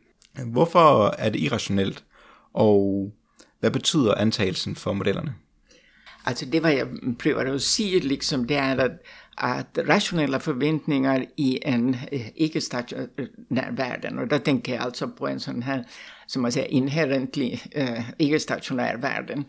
Hvorfor 0.46 1.14
er 1.18 1.30
det 1.30 1.40
irrationelt, 1.40 2.04
og 2.52 3.12
hvad 3.64 3.70
betyder 3.70 4.14
antagelsen 4.14 4.76
for 4.76 4.92
modellerne? 4.92 5.34
Altså 6.26 6.46
det, 6.46 6.60
hvad 6.60 6.72
jeg 6.72 6.86
prøver 7.18 7.54
at 7.54 7.62
sige, 7.62 8.00
liksom, 8.00 8.44
det 8.44 8.56
er, 8.56 8.76
at, 8.76 8.90
at 9.38 9.88
rationelle 9.88 10.40
forventninger 10.40 11.24
i 11.36 11.58
en 11.66 11.96
øh, 12.12 12.28
ikke-stationær 12.36 13.72
verden, 13.76 14.18
og 14.18 14.30
der 14.30 14.38
tænker 14.38 14.72
jeg 14.72 14.82
altså 14.82 15.06
på 15.06 15.26
en 15.26 15.40
sådan 15.40 15.62
her, 15.62 15.82
som 16.28 16.42
man 16.42 16.52
siger, 16.52 16.66
inherently 16.68 17.52
uh, 17.76 18.10
ikke-stationær 18.18 18.96
verden, 18.96 19.44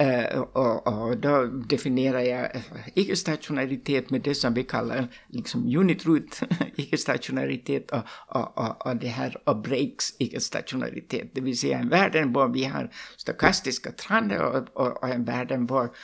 Eh, 0.00 0.40
uh, 0.40 0.46
og, 0.54 0.86
og 0.86 1.22
der 1.22 1.46
definerer 1.70 2.20
jeg 2.20 2.50
eh, 2.54 2.88
ikke-stationaritet 2.96 4.10
med 4.10 4.20
det, 4.20 4.36
som 4.36 4.56
vi 4.56 4.62
kalder 4.62 5.06
liksom 5.28 5.62
unit-root 5.78 6.42
ikke-stationaritet, 6.82 7.90
og, 7.92 8.02
og, 8.28 8.58
og, 8.58 8.76
og 8.80 9.00
det 9.00 9.10
her 9.10 9.30
og 9.46 9.62
breaks 9.62 10.12
ikke-stationaritet. 10.20 11.36
Det 11.36 11.44
vil 11.44 11.58
sige 11.58 11.78
en 11.78 11.90
verden, 11.90 12.28
hvor 12.28 12.46
vi 12.46 12.62
har 12.62 12.88
stokastiske 13.18 13.92
trender, 13.92 14.38
og, 14.38 14.66
og, 14.74 15.02
og 15.02 15.14
en 15.14 15.26
verden, 15.26 15.62
hvor, 15.62 15.94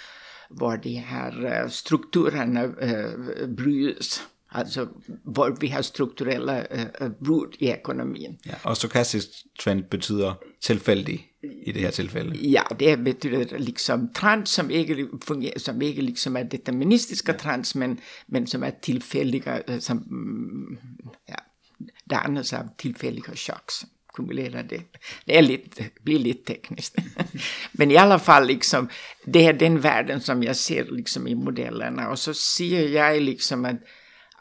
hvor 0.51 0.77
de 0.77 0.99
her 0.99 1.63
eh, 1.65 1.71
strukturerne 1.71 2.69
uh, 2.69 3.57
brydes. 3.57 4.29
Altså, 4.53 4.87
hvor 5.25 5.57
vi 5.61 5.67
har 5.67 5.83
strukturelle 5.83 6.67
uh, 7.01 7.11
brud 7.25 7.57
i 7.59 7.73
økonomien. 7.73 8.39
Ja, 8.47 8.55
og 8.65 8.77
stokastisk 8.77 9.29
trend 9.59 9.83
betyder 9.83 10.35
tilfældig 10.61 11.27
i 11.67 11.73
det 11.73 11.83
her 11.83 11.91
tilfælde. 11.91 12.39
Ja, 12.39 12.63
det 12.81 13.05
betyder 13.05 13.59
liksom 13.59 14.13
trend, 14.15 14.47
som 14.47 14.71
ikke, 14.71 15.09
fungerer, 15.25 15.59
som 15.59 15.83
ikke 15.83 16.03
liksom 16.03 16.37
er 16.37 16.43
deterministiske 16.43 17.33
ja. 17.33 17.39
trends, 17.39 17.75
men, 17.75 18.01
men 18.29 18.47
som 18.47 18.63
er 18.63 18.71
tilfældige, 18.83 19.63
som 19.81 19.99
ja, 21.29 21.35
dannes 22.11 22.53
af 22.53 22.63
tilfældige 22.79 23.37
choks 23.37 23.87
kumulerer 24.15 24.63
det. 24.63 24.83
Det 25.27 25.37
er 25.37 25.41
lidt, 25.41 25.81
blir 26.05 26.19
lidt 26.19 26.47
tekniskt. 26.47 26.99
Men 27.79 27.91
i 27.91 27.95
alla 27.95 28.17
fall, 28.17 28.47
liksom, 28.47 28.91
det 29.25 29.47
er 29.47 29.53
den 29.53 29.83
verden, 29.83 30.21
som 30.21 30.43
jeg 30.43 30.57
ser 30.57 30.85
liksom, 30.91 31.27
i 31.27 31.35
modellerna. 31.35 32.07
Og 32.07 32.19
så 32.19 32.33
siger 32.33 32.81
jeg 32.81 33.23
liksom, 33.23 33.65
at 33.65 33.77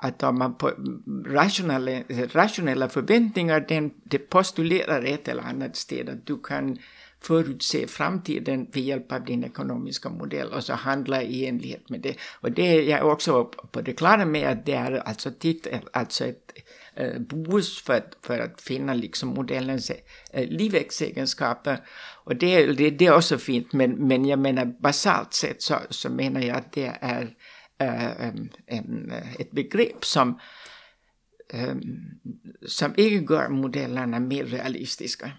att 0.01 0.23
om 0.23 0.39
man 0.39 0.55
på 0.55 0.69
mm, 0.69 1.25
rationella, 1.27 1.91
rationella 2.33 2.89
förväntningar, 2.89 3.65
den, 3.67 3.91
det 4.03 4.17
postulerar 4.17 5.03
ett 5.03 5.27
eller 5.27 5.43
annat 5.43 5.75
sted 5.75 6.09
att 6.09 6.25
du 6.25 6.41
kan 6.41 6.77
förutse 7.21 7.87
framtiden 7.87 8.67
med 8.73 8.83
hjälp 8.83 9.11
av 9.11 9.25
din 9.25 9.43
ekonomiska 9.43 10.09
modell 10.09 10.47
och 10.47 10.63
så 10.63 10.73
handla 10.73 11.23
i 11.23 11.45
enlighet 11.45 11.89
med 11.89 12.01
det. 12.01 12.15
Och 12.41 12.51
det 12.51 12.61
är 12.61 12.81
jag 12.81 13.07
också 13.07 13.43
på 13.43 13.81
det 13.81 13.93
klara 13.93 14.25
med 14.25 14.49
att 14.49 14.65
det 14.65 14.73
är 14.73 14.91
alltså, 14.91 15.31
titt, 15.39 15.67
alltså 15.93 16.25
ett 16.25 16.51
äh, 16.95 17.19
boost 17.19 17.85
för, 17.85 18.03
för 18.21 18.39
att 18.39 18.61
finna 18.61 18.93
liksom 18.93 19.29
modellens 19.29 19.91
eh, 20.31 20.49
livväxtegenskaper. 20.49 21.79
Och 22.23 22.35
det, 22.35 22.65
det, 22.65 22.89
det 22.89 23.05
är 23.05 23.15
också 23.15 23.37
fint, 23.37 23.73
men, 23.73 23.91
men 24.07 24.25
jag 24.25 24.39
menar 24.39 24.65
basalt 24.65 25.33
sett 25.33 25.61
så, 25.61 25.75
så 25.89 26.09
menar 26.09 26.41
jag 26.41 26.57
att 26.57 26.71
det 26.71 26.97
är 27.01 27.35
en, 27.79 28.51
en, 28.67 29.13
et 29.39 29.47
begreb, 29.55 30.03
som, 30.03 30.39
som 32.67 32.93
ikke 32.97 33.25
gør 33.25 33.49
modellerne 33.49 34.19
mere 34.19 34.45
realistiske. 34.45 35.33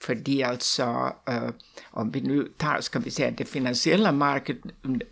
Fordi 0.00 0.40
altså, 0.40 1.12
øh, 1.28 1.52
om 1.92 2.14
vi 2.14 2.20
nu 2.20 2.44
tager, 2.58 2.80
skal 2.80 3.04
vi 3.04 3.10
sige, 3.10 3.34
det 3.38 3.48
finansielle 3.48 4.12
marked, 4.12 4.56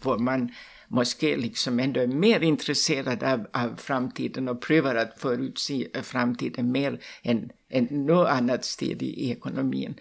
hvor 0.03 0.19
man 0.19 0.51
måske 0.89 1.37
liksom 1.37 1.81
ändå 1.81 2.01
är 2.01 2.07
mer 2.07 2.41
intresserad 2.41 3.23
av, 3.23 3.47
av 3.53 3.77
framtiden 3.77 4.49
och 4.49 4.61
prövar 4.61 4.95
att 4.95 5.21
förutse 5.21 5.87
framtiden 6.03 6.73
mer 6.73 6.99
än, 7.23 7.51
än 7.71 7.89
något 7.91 8.29
annat 8.29 8.65
sted 8.65 9.03
i, 9.03 9.07
i 9.07 9.31
ekonomin. 9.31 10.01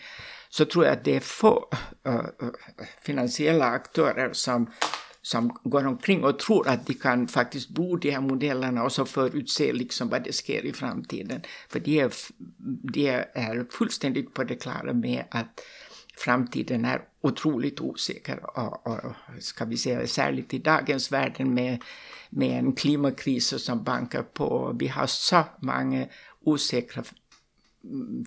Så 0.49 0.65
tror 0.65 0.85
jag 0.85 0.93
att 0.93 1.05
det 1.05 1.15
är 1.15 1.19
få 1.19 1.69
uh, 2.07 2.49
finansiella 3.01 3.65
aktörer 3.65 4.33
som 4.33 4.71
som 5.25 5.57
går 5.63 5.87
omkring 5.87 6.23
och 6.23 6.39
tror 6.39 6.67
att 6.67 6.87
de 6.87 6.93
kan 6.93 7.27
faktiskt 7.27 7.69
bo 7.69 7.95
de 7.95 8.11
här 8.11 8.21
modellerna 8.21 8.83
och 8.83 8.91
så 8.91 9.05
förutse 9.05 9.73
liksom 9.73 10.09
vad 10.09 10.23
det 10.23 10.33
sker 10.33 10.65
i 10.65 10.73
framtiden. 10.73 11.41
För 11.69 11.79
de 11.79 11.99
är, 11.99 12.11
de 12.93 13.07
är 13.33 13.71
fullständigt 13.71 14.33
på 14.33 14.43
det 14.43 14.55
klara 14.55 14.93
med 14.93 15.23
att 15.31 15.61
framtiden 16.17 16.85
är 16.85 17.01
otroligt 17.21 17.81
osäker 17.81 18.57
och, 18.57 18.87
och 18.87 19.13
ska 19.39 19.65
vi 19.65 19.77
säga 19.77 20.07
särskilt 20.07 20.53
i 20.53 20.59
dagens 20.59 21.11
världen 21.11 21.53
med, 21.53 21.83
med 22.29 22.59
en 22.59 22.73
klimatkris 22.73 23.63
som 23.63 23.83
bankar 23.83 24.23
på. 24.23 24.75
Vi 24.79 24.87
har 24.87 25.07
så 25.07 25.43
många 25.59 26.05
osäkra 26.41 27.03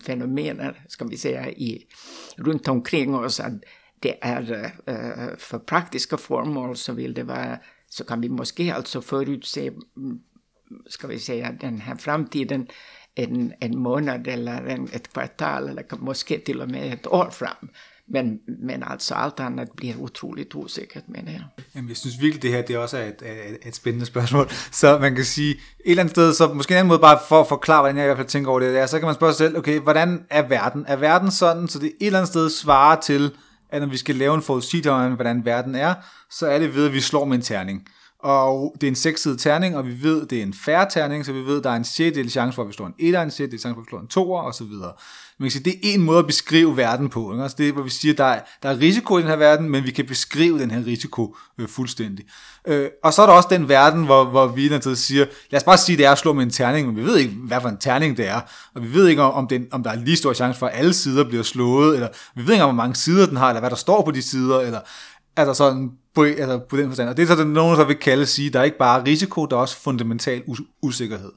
fenomener, 0.03 0.85
ska 0.87 1.05
vi 1.05 1.17
säga, 1.17 1.49
i, 1.49 1.87
runt 2.35 2.67
omkring 2.67 3.15
oss 3.15 3.39
att 3.39 3.63
det 4.03 4.15
øh, 4.25 4.37
øh, 4.37 4.55
är 4.87 5.31
uh, 5.31 5.37
för 5.37 5.57
praktiska 5.57 6.15
formål 6.15 6.77
så 6.77 6.93
vill 6.93 7.15
det 7.15 7.27
vara, 7.27 7.57
så 7.89 8.03
kan 8.03 8.21
vi 8.21 8.27
måske 8.27 8.73
alltså 8.73 9.01
förutse, 9.01 9.71
mm, 9.97 10.19
ska 10.89 11.07
vi 11.07 11.19
säga, 11.19 11.51
den 11.61 11.81
här 11.81 11.95
framtiden 11.95 12.67
en, 13.15 13.53
en 13.61 13.79
månad 13.79 14.27
eller 14.27 14.65
en, 14.65 14.89
ett 14.93 15.13
kvartal 15.13 15.69
eller 15.69 15.83
måske 15.99 16.41
till 16.45 16.61
och 16.61 16.71
med 16.71 16.93
ett 16.93 17.07
år 17.07 17.29
fram. 17.31 17.69
Men, 18.11 18.39
men 18.59 18.83
altså 18.83 19.13
alt 19.15 19.39
andet 19.39 19.69
bliver 19.75 19.95
utroligt 19.95 20.55
usikkert, 20.55 21.03
mener 21.07 21.31
jeg. 21.31 21.43
Jamen, 21.75 21.89
jeg 21.89 21.97
synes 21.97 22.21
virkelig, 22.21 22.41
det 22.41 22.51
her 22.51 22.61
det 22.61 22.77
også 22.77 22.97
er 22.97 23.05
et, 23.05 23.21
et, 23.21 23.57
et 23.67 23.75
spændende 23.75 24.05
spørgsmål. 24.05 24.49
Så 24.71 24.99
man 24.99 25.15
kan 25.15 25.25
sige, 25.25 25.51
et 25.51 25.59
eller 25.85 26.03
andet 26.03 26.11
sted, 26.11 26.33
så 26.33 26.53
måske 26.53 26.71
en 26.71 26.77
anden 26.77 26.87
måde 26.87 26.99
bare 26.99 27.19
for 27.27 27.41
at 27.41 27.47
forklare, 27.47 27.81
hvordan 27.81 27.97
jeg 27.97 28.05
i 28.05 28.07
hvert 28.07 28.17
fald 28.17 28.27
tænker 28.27 28.51
over 28.51 28.59
det, 28.59 28.79
er, 28.79 28.85
så 28.85 28.99
kan 28.99 29.05
man 29.05 29.15
spørge 29.15 29.33
sig 29.33 29.37
selv, 29.37 29.57
okay, 29.57 29.79
hvordan 29.79 30.25
er 30.29 30.47
verden? 30.47 30.85
Er 30.87 30.95
verden 30.95 31.31
sådan, 31.31 31.67
så 31.67 31.79
det 31.79 31.87
et 31.87 32.05
eller 32.05 32.19
andet 32.19 32.29
sted 32.29 32.49
svarer 32.49 33.01
til 33.01 33.31
at 33.69 33.81
når 33.81 33.87
vi 33.87 33.97
skal 33.97 34.15
lave 34.15 34.35
en 34.35 34.41
forudsigelse 34.41 34.91
om, 34.91 35.13
hvordan 35.13 35.45
verden 35.45 35.75
er, 35.75 35.93
så 36.29 36.47
er 36.47 36.59
det 36.59 36.75
ved, 36.75 36.85
at 36.85 36.93
vi 36.93 37.01
slår 37.01 37.25
med 37.25 37.35
en 37.37 37.41
terning. 37.41 37.87
Og 38.19 38.75
det 38.81 38.87
er 38.87 38.91
en 38.91 38.95
sekssidet 38.95 39.39
terning, 39.39 39.77
og 39.77 39.87
vi 39.87 40.03
ved, 40.03 40.21
at 40.21 40.29
det 40.29 40.39
er 40.39 40.43
en 40.43 40.53
færre 40.53 40.89
terning, 40.89 41.25
så 41.25 41.33
vi 41.33 41.39
ved, 41.39 41.57
at 41.57 41.63
der 41.63 41.69
er 41.69 41.75
en 41.75 41.85
sjettedel 41.85 42.31
chance 42.31 42.55
for, 42.55 42.61
at 42.61 42.67
vi 42.67 42.73
slår 42.73 42.87
en 42.87 42.93
1, 42.99 43.15
en 43.15 43.31
sjældent 43.31 43.61
chance 43.61 43.75
for, 43.75 43.81
at 43.81 43.85
vi 43.85 43.89
slår 43.89 43.99
en 43.99 44.07
2, 44.07 44.31
og 44.31 44.53
så 44.53 44.63
videre. 44.63 44.93
Man 45.39 45.45
kan 45.45 45.51
sige, 45.51 45.63
det 45.63 45.73
er 45.73 45.93
en 45.93 46.01
måde 46.01 46.19
at 46.19 46.27
beskrive 46.27 46.77
verden 46.77 47.09
på. 47.09 47.31
Ikke? 47.31 47.43
Altså 47.43 47.57
det 47.57 47.69
er, 47.69 47.73
hvor 47.73 47.83
vi 47.83 47.89
siger, 47.89 48.13
der 48.13 48.23
er, 48.23 48.41
der 48.63 48.69
er 48.69 48.79
risiko 48.79 49.17
i 49.17 49.21
den 49.21 49.29
her 49.29 49.35
verden, 49.35 49.69
men 49.69 49.83
vi 49.83 49.91
kan 49.91 50.05
beskrive 50.05 50.59
den 50.59 50.71
her 50.71 50.85
risiko 50.85 51.35
øh, 51.57 51.67
fuldstændig. 51.67 52.25
Øh, 52.67 52.89
og 53.03 53.13
så 53.13 53.21
er 53.21 53.25
der 53.25 53.33
også 53.33 53.47
den 53.51 53.69
verden, 53.69 54.03
hvor, 54.03 54.23
hvor 54.23 54.47
vi 54.47 54.69
altid 54.69 54.95
siger, 54.95 55.25
lad 55.51 55.59
os 55.59 55.63
bare 55.63 55.77
sige, 55.77 55.97
det 55.97 56.05
er 56.05 56.11
at 56.11 56.17
slå 56.17 56.33
med 56.33 56.43
en 56.43 56.49
terning, 56.49 56.87
men 56.87 56.95
vi 56.95 57.03
ved 57.03 57.17
ikke, 57.17 57.33
hvad 57.33 57.61
for 57.61 57.69
en 57.69 57.77
terning 57.77 58.17
det 58.17 58.27
er. 58.27 58.41
Og 58.75 58.83
vi 58.83 58.93
ved 58.93 59.07
ikke, 59.07 59.21
om, 59.21 59.47
den, 59.47 59.65
om 59.71 59.83
der 59.83 59.91
er 59.91 59.95
lige 59.95 60.17
stor 60.17 60.33
chance 60.33 60.59
for, 60.59 60.67
at 60.67 60.79
alle 60.79 60.93
sider 60.93 61.23
bliver 61.23 61.43
slået, 61.43 61.95
eller 61.95 62.07
vi 62.35 62.47
ved 62.47 62.53
ikke, 62.53 62.63
hvor 62.63 62.73
mange 62.73 62.95
sider 62.95 63.25
den 63.25 63.37
har, 63.37 63.49
eller 63.49 63.59
hvad 63.59 63.69
der 63.69 63.75
står 63.75 64.05
på 64.05 64.11
de 64.11 64.21
sider, 64.21 64.59
eller 64.59 64.79
altså 65.37 65.53
sådan 65.53 65.91
på, 66.19 66.23
altså 66.23 66.59
på 66.69 66.77
den 66.77 66.87
forstand. 66.87 67.09
Og 67.09 67.17
det 67.17 67.29
er 67.29 67.35
så 67.35 67.43
nogen, 67.43 67.79
der 67.79 67.85
vil 67.85 67.95
kalde 67.95 68.25
sige, 68.25 68.49
der 68.49 68.59
er 68.59 68.63
ikke 68.63 68.77
bare 68.77 69.03
risiko, 69.03 69.45
der 69.45 69.55
er 69.55 69.61
også 69.61 69.77
fundamental 69.77 70.43
usikkerhed. 70.81 71.31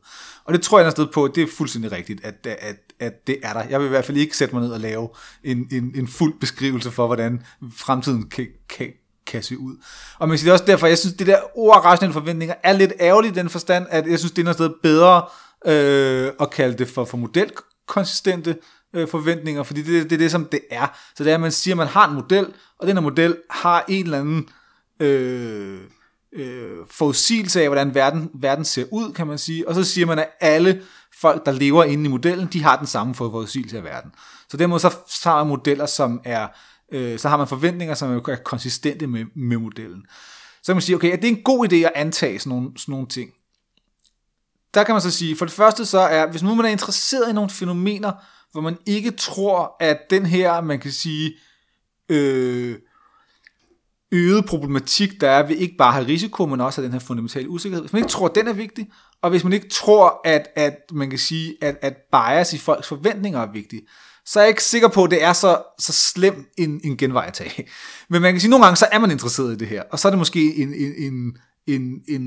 Og 0.44 0.54
det 0.54 0.62
tror 0.62 0.80
jeg 0.80 0.92
sted 0.92 1.06
på, 1.06 1.28
det 1.34 1.42
er 1.42 1.46
fuldstændig 1.56 1.92
rigtigt, 1.92 2.24
at, 2.24 2.46
at, 2.46 2.76
at 3.00 3.26
det 3.26 3.36
er 3.42 3.52
der. 3.52 3.62
Jeg 3.70 3.80
vil 3.80 3.86
i 3.86 3.88
hvert 3.88 4.04
fald 4.04 4.16
ikke 4.16 4.36
sætte 4.36 4.54
mig 4.54 4.64
ned 4.64 4.72
og 4.72 4.80
lave 4.80 5.08
en, 5.44 5.68
en, 5.72 5.92
en 5.94 6.08
fuld 6.08 6.40
beskrivelse 6.40 6.90
for, 6.90 7.06
hvordan 7.06 7.42
fremtiden 7.76 8.28
kan, 8.28 8.46
kan, 8.68 8.92
kan 9.26 9.42
se 9.42 9.58
ud. 9.58 9.76
Og 10.18 10.28
man 10.28 10.38
siger, 10.38 10.46
det 10.46 10.50
er 10.50 10.52
også 10.52 10.64
derfor, 10.64 10.86
jeg 10.86 10.98
synes, 10.98 11.16
det 11.16 11.26
der 11.26 11.38
ord 11.54 11.84
rationelle 11.84 12.12
forventninger 12.12 12.54
er 12.62 12.72
lidt 12.72 12.92
ærgerligt 13.00 13.36
i 13.36 13.40
den 13.40 13.48
forstand, 13.48 13.86
at 13.90 14.06
jeg 14.06 14.18
synes, 14.18 14.32
det 14.32 14.42
er 14.42 14.44
noget 14.44 14.56
sted 14.56 14.70
bedre 14.82 15.22
øh, 15.66 16.32
at 16.40 16.50
kalde 16.50 16.78
det 16.78 16.88
for, 16.88 17.04
for 17.04 17.16
modelkonsistente 17.16 18.56
øh, 18.94 19.08
forventninger, 19.08 19.62
fordi 19.62 19.82
det, 19.82 20.04
det 20.04 20.12
er 20.12 20.18
det, 20.18 20.30
som 20.30 20.44
det 20.44 20.60
er. 20.70 20.98
Så 21.16 21.24
det 21.24 21.30
er, 21.30 21.34
at 21.34 21.40
man 21.40 21.52
siger, 21.52 21.74
at 21.74 21.78
man 21.78 21.86
har 21.86 22.08
en 22.08 22.14
model, 22.14 22.46
og 22.78 22.86
den 22.86 22.96
her 22.96 23.02
model 23.02 23.36
har 23.50 23.84
en 23.88 24.04
eller 24.04 24.20
anden 24.20 24.38
øh, 24.38 24.61
Øh, 25.02 25.80
øh, 26.32 26.76
forudsigelse 26.90 27.62
af, 27.62 27.68
hvordan 27.68 27.94
verden, 27.94 28.30
verden 28.34 28.64
ser 28.64 28.84
ud, 28.90 29.12
kan 29.12 29.26
man 29.26 29.38
sige. 29.38 29.68
Og 29.68 29.74
så 29.74 29.84
siger 29.84 30.06
man, 30.06 30.18
at 30.18 30.28
alle 30.40 30.82
folk, 31.20 31.46
der 31.46 31.52
lever 31.52 31.84
inde 31.84 32.04
i 32.04 32.08
modellen, 32.08 32.48
de 32.52 32.62
har 32.62 32.76
den 32.76 32.86
samme 32.86 33.14
forudsigelse 33.14 33.76
af 33.76 33.84
verden. 33.84 34.10
Så 34.48 34.56
dermed 34.56 34.78
så 34.78 34.90
har 35.24 35.44
man 35.44 35.46
modeller, 35.46 35.86
som 35.86 36.20
er, 36.24 36.48
øh, 36.92 37.18
så 37.18 37.28
har 37.28 37.36
man 37.36 37.48
forventninger, 37.48 37.94
som 37.94 38.16
er 38.16 38.36
konsistente 38.44 39.06
med, 39.06 39.24
med 39.36 39.56
modellen. 39.56 40.02
Så 40.62 40.66
kan 40.66 40.76
man 40.76 40.82
sige, 40.82 40.96
okay, 40.96 41.12
er 41.12 41.16
det 41.16 41.28
en 41.28 41.42
god 41.42 41.72
idé 41.72 41.76
at 41.76 41.92
antage 41.94 42.38
sådan 42.38 42.50
nogle, 42.50 42.70
sådan 42.76 42.92
nogle 42.92 43.06
ting? 43.06 43.30
Der 44.74 44.84
kan 44.84 44.94
man 44.94 45.02
så 45.02 45.10
sige, 45.10 45.36
for 45.36 45.44
det 45.44 45.54
første 45.54 45.86
så 45.86 45.98
er, 45.98 46.30
hvis 46.30 46.42
nu 46.42 46.54
man 46.54 46.66
er 46.66 46.70
interesseret 46.70 47.30
i 47.30 47.32
nogle 47.32 47.50
fænomener, 47.50 48.12
hvor 48.52 48.60
man 48.60 48.78
ikke 48.86 49.10
tror, 49.10 49.76
at 49.80 49.98
den 50.10 50.26
her, 50.26 50.60
man 50.60 50.80
kan 50.80 50.92
sige, 50.92 51.32
øh, 52.08 52.76
øget 54.12 54.44
problematik, 54.44 55.20
der 55.20 55.30
er 55.30 55.46
ved 55.46 55.56
ikke 55.56 55.76
bare 55.76 55.88
at 55.88 55.94
have 55.94 56.06
risiko, 56.06 56.46
men 56.46 56.60
også 56.60 56.80
have 56.80 56.86
den 56.86 56.92
her 56.92 57.06
fundamentale 57.06 57.48
usikkerhed. 57.48 57.82
Hvis 57.82 57.92
man 57.92 58.02
ikke 58.02 58.10
tror, 58.10 58.28
at 58.28 58.34
den 58.34 58.48
er 58.48 58.52
vigtig, 58.52 58.88
og 59.22 59.30
hvis 59.30 59.44
man 59.44 59.52
ikke 59.52 59.68
tror, 59.68 60.20
at, 60.24 60.48
at 60.56 60.76
man 60.92 61.10
kan 61.10 61.18
sige, 61.18 61.54
at, 61.60 61.76
at 61.82 61.96
bias 62.12 62.52
i 62.52 62.58
folks 62.58 62.88
forventninger 62.88 63.40
er 63.40 63.52
vigtig, 63.52 63.80
så 64.26 64.40
er 64.40 64.44
jeg 64.44 64.48
ikke 64.48 64.64
sikker 64.64 64.88
på, 64.88 65.04
at 65.04 65.10
det 65.10 65.22
er 65.22 65.32
så, 65.32 65.62
så 65.78 65.92
slem 65.92 66.46
en, 66.58 66.80
en 66.84 66.96
genvej 66.96 67.24
at 67.26 67.34
tage. 67.34 67.68
Men 68.08 68.22
man 68.22 68.32
kan 68.32 68.40
sige, 68.40 68.48
at 68.48 68.50
nogle 68.50 68.64
gange 68.64 68.76
så 68.76 68.86
er 68.92 68.98
man 68.98 69.10
interesseret 69.10 69.52
i 69.52 69.56
det 69.56 69.68
her, 69.68 69.82
og 69.90 69.98
så 69.98 70.08
er 70.08 70.10
det 70.10 70.18
måske 70.18 70.54
en, 70.54 70.74
en, 70.74 70.92
en, 70.96 71.36
en, 71.66 72.00
en, 72.08 72.22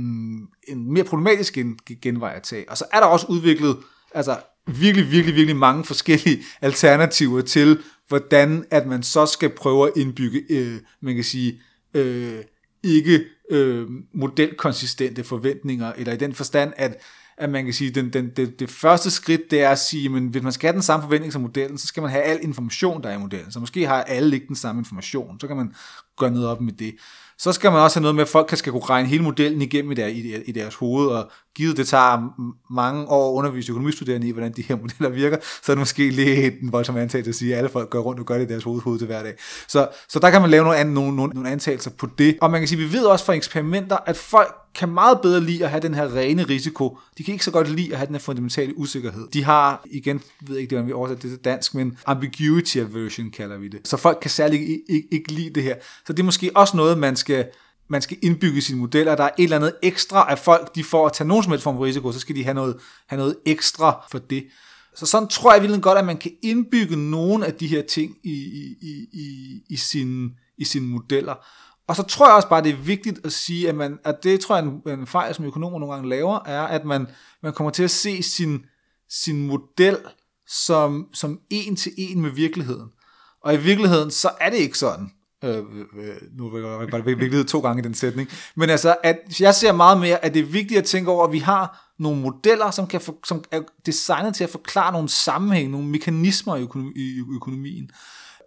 en 0.68 0.94
mere 0.94 1.04
problematisk 1.04 1.54
gen, 1.54 1.78
genvej 2.02 2.34
at 2.36 2.44
tage. 2.44 2.70
Og 2.70 2.78
så 2.78 2.86
er 2.94 3.00
der 3.00 3.08
også 3.08 3.26
udviklet 3.30 3.78
altså, 4.14 4.38
virkelig, 4.68 5.12
virkelig, 5.12 5.36
virkelig 5.36 5.56
mange 5.56 5.84
forskellige 5.84 6.44
alternativer 6.62 7.42
til, 7.42 7.80
hvordan 8.08 8.66
at 8.72 8.88
man 8.88 9.04
så 9.04 9.26
skal 9.26 9.50
prøve 9.50 9.88
at 9.88 9.94
indbygge, 9.96 10.44
øh, 10.50 10.80
man 11.02 11.16
kan 11.16 11.24
sige, 11.24 11.62
øh, 11.96 12.44
ikke 12.84 13.26
øh, 13.52 13.88
modelkonsistente 14.14 15.24
forventninger, 15.24 15.94
eller 15.98 16.14
i 16.14 16.18
den 16.18 16.34
forstand, 16.34 16.74
at 16.78 16.98
at 17.38 17.50
man 17.50 17.66
kan 17.66 17.74
sige, 17.74 17.92
den, 17.92 18.14
den, 18.14 18.30
det, 18.30 18.60
det 18.60 18.70
første 18.70 19.12
skridt, 19.12 19.52
det 19.52 19.62
er 19.62 19.70
at 19.70 19.80
sige, 19.80 20.10
men 20.10 20.28
hvis 20.28 20.44
man 20.44 20.52
skal 20.52 20.68
have 20.68 20.74
den 20.74 20.82
samme 20.82 21.04
forventning 21.04 21.34
som 21.34 21.42
modellen, 21.42 21.78
så 21.78 21.88
skal 21.88 22.02
man 22.02 22.12
have 22.12 22.24
al 22.24 22.40
information, 22.42 23.04
der 23.04 23.10
er 23.10 23.14
i 23.14 23.20
modellen. 23.20 23.52
Så 23.52 23.60
måske 23.60 23.88
har 23.88 24.04
alle 24.04 24.36
ikke 24.36 24.48
den 24.48 24.56
samme 24.56 24.80
information, 24.80 25.40
så 25.40 25.48
kan 25.48 25.56
man 25.56 25.74
gøre 26.18 26.32
noget 26.32 26.48
op 26.48 26.62
med 26.62 26.74
det. 26.74 26.96
Så 27.38 27.52
skal 27.52 27.72
man 27.72 27.82
også 27.82 28.00
have 28.00 28.02
noget 28.02 28.16
med, 28.16 28.24
at 28.24 28.28
folk 28.28 28.58
skal 28.58 28.72
kunne 28.72 28.86
regne 28.86 29.08
hele 29.08 29.24
modellen 29.24 29.62
igennem 29.62 29.92
i, 29.92 29.96
der, 29.96 30.08
i, 30.08 30.42
i 30.46 30.52
deres 30.52 30.76
hoved, 30.76 31.08
og 31.08 31.32
givet 31.56 31.78
det 31.78 31.88
tager 31.88 32.34
mange 32.74 33.08
år 33.08 33.32
at 33.32 33.38
undervise 33.38 33.72
økonomistuderende 33.72 34.28
i, 34.28 34.32
hvordan 34.32 34.52
de 34.52 34.62
her 34.62 34.76
modeller 34.76 35.10
virker, 35.10 35.38
så 35.42 35.72
er 35.72 35.76
det 35.76 35.80
måske 35.80 36.10
lidt 36.10 36.62
en 36.62 36.72
voldsom 36.72 36.98
antagelse 36.98 37.30
at 37.30 37.36
sige, 37.36 37.54
at 37.54 37.58
alle 37.58 37.70
folk 37.70 37.90
går 37.90 38.00
rundt 38.00 38.20
og 38.20 38.26
gør 38.26 38.38
det 38.38 38.46
i 38.46 38.48
deres 38.48 38.64
hoved, 38.64 38.82
hoved 38.82 39.00
til 39.00 39.08
hver 39.08 39.24
dag. 39.24 39.34
Så, 39.68 39.88
så 40.10 40.20
der 40.20 40.30
kan 40.30 40.42
man 40.42 40.50
lave 40.50 40.64
nogle, 40.64 40.94
nogle, 40.94 41.16
nogle, 41.16 41.34
nogle 41.34 41.50
antagelser 41.50 41.92
på 41.98 42.08
det. 42.18 42.38
Og 42.42 42.52
man 42.52 42.62
kan 42.62 42.68
sige, 42.68 42.80
vi 42.80 42.94
ved 42.94 43.06
også 43.06 43.26
fra 43.26 43.34
eksperimenter, 43.34 43.98
at 44.06 44.18
folk 44.18 44.65
kan 44.76 44.90
meget 44.90 45.22
bedre 45.22 45.42
lide 45.42 45.64
at 45.64 45.70
have 45.70 45.82
den 45.82 45.94
her 45.94 46.16
rene 46.16 46.44
risiko. 46.44 46.98
De 47.18 47.24
kan 47.24 47.32
ikke 47.32 47.46
så 47.46 47.52
godt 47.52 47.70
lide 47.70 47.92
at 47.92 47.98
have 47.98 48.08
den 48.08 48.16
her 48.16 48.20
fundamentale 48.20 48.78
usikkerhed. 48.78 49.28
De 49.34 49.44
har, 49.44 49.86
igen, 49.92 50.22
jeg 50.42 50.50
ved 50.50 50.58
ikke, 50.58 50.76
hvordan 50.76 50.88
vi 50.88 50.94
oversætter 50.94 51.22
det 51.22 51.32
til 51.32 51.46
dansk, 51.46 51.76
men 51.76 51.98
ambiguity 52.06 52.78
aversion 52.78 53.32
kalder 53.32 53.58
vi 53.58 53.68
det. 53.68 53.88
Så 53.88 53.98
folk 53.98 54.18
kan 54.22 54.32
særlig 54.32 54.62
ikke, 54.62 54.82
ikke, 54.90 55.08
ikke 55.12 55.32
lide 55.32 55.50
det 55.50 55.64
her. 55.64 55.76
Så 56.08 56.14
det 56.14 56.20
er 56.20 56.24
måske 56.24 56.52
også 56.56 56.78
noget, 56.78 56.98
man 56.98 57.16
skal 57.16 57.46
man 57.88 58.02
skal 58.02 58.18
indbygge 58.22 58.62
sine 58.62 58.80
modeller. 58.80 59.16
Der 59.16 59.24
er 59.24 59.30
et 59.38 59.44
eller 59.44 59.58
andet 59.58 59.76
ekstra 59.84 60.32
af 60.32 60.40
folk, 60.40 60.76
de 60.76 60.84
får 60.84 61.06
at 61.06 61.14
tage 61.14 61.28
nogen 61.28 61.44
som 61.44 61.52
helst 61.52 61.64
form 61.64 61.76
for 61.76 61.86
risiko, 61.86 62.12
så 62.12 62.20
skal 62.20 62.36
de 62.36 62.44
have 62.44 62.54
noget, 62.54 62.78
have 63.08 63.18
noget 63.18 63.36
ekstra 63.46 64.06
for 64.12 64.20
det. 64.20 64.46
Så 64.96 65.06
sådan 65.06 65.28
tror 65.28 65.54
jeg 65.54 65.62
virkelig 65.62 65.82
godt, 65.82 65.98
at 65.98 66.06
man 66.06 66.18
kan 66.18 66.32
indbygge 66.44 66.96
nogle 66.96 67.46
af 67.46 67.54
de 67.54 67.68
her 67.68 67.82
ting 67.82 68.18
i, 68.24 68.32
i, 68.32 68.76
i, 68.82 69.08
i, 69.14 69.62
i, 69.70 69.76
sine, 69.76 70.30
i 70.58 70.66
sine 70.66 70.88
modeller. 70.88 71.36
Og 71.88 71.96
så 71.96 72.04
tror 72.04 72.28
jeg 72.28 72.36
også 72.36 72.50
bare, 72.50 72.64
det 72.64 72.72
er 72.72 72.78
vigtigt 72.78 73.20
at 73.26 73.34
sige, 73.34 73.70
at, 73.70 73.76
man, 73.76 74.00
at 74.04 74.24
det 74.24 74.40
tror 74.40 74.56
jeg 74.56 74.66
en, 74.66 75.00
en 75.00 75.08
fejl, 75.08 75.36
som 75.36 75.46
økonomer 75.46 75.80
nogle 75.80 75.94
gange 75.94 76.10
laver, 76.10 76.40
er, 76.46 76.62
at 76.62 76.86
man, 76.86 77.08
man 77.44 77.54
kommer 77.54 77.72
til 77.72 77.84
at 77.84 77.92
se 77.92 78.24
sin, 78.24 78.66
sin 79.10 79.48
model 79.48 79.98
som, 80.48 81.08
som 81.14 81.40
en 81.50 81.76
til 81.76 81.92
en 81.98 82.22
med 82.22 82.30
virkeligheden. 82.30 82.90
Og 83.44 83.54
i 83.54 83.58
virkeligheden, 83.58 84.12
så 84.12 84.30
er 84.40 84.50
det 84.50 84.58
ikke 84.58 84.78
sådan. 84.78 85.12
Øh, 85.44 85.58
øh, 85.58 86.16
nu 86.38 86.50
var 86.50 86.98
det 86.98 87.06
virkelighed 87.06 87.46
to 87.46 87.60
gange 87.60 87.82
i 87.82 87.84
den 87.84 87.94
sætning. 87.94 88.30
Men 88.56 88.70
altså, 88.70 88.96
at 89.04 89.20
jeg 89.40 89.56
ser 89.56 89.72
meget 89.72 90.00
mere, 90.00 90.26
at 90.26 90.34
det 90.34 90.40
er 90.40 90.46
vigtigt 90.46 90.78
at 90.78 90.86
tænke 90.86 91.12
over, 91.12 91.26
at 91.26 91.32
vi 91.32 91.40
har 91.40 91.94
nogle 92.00 92.22
modeller, 92.22 92.72
som, 92.72 92.88
kan 92.88 93.02
for, 93.02 93.16
som 93.26 93.44
er 93.52 93.62
designet 93.86 94.36
til 94.36 94.44
at 94.44 94.50
forklare 94.50 94.92
nogle 94.92 95.10
sammenhæng, 95.10 95.72
nogle 95.72 95.88
mekanismer 95.88 96.56
i, 96.56 96.62
økonomi, 96.62 96.92
i 96.96 97.24
økonomien. 97.36 97.90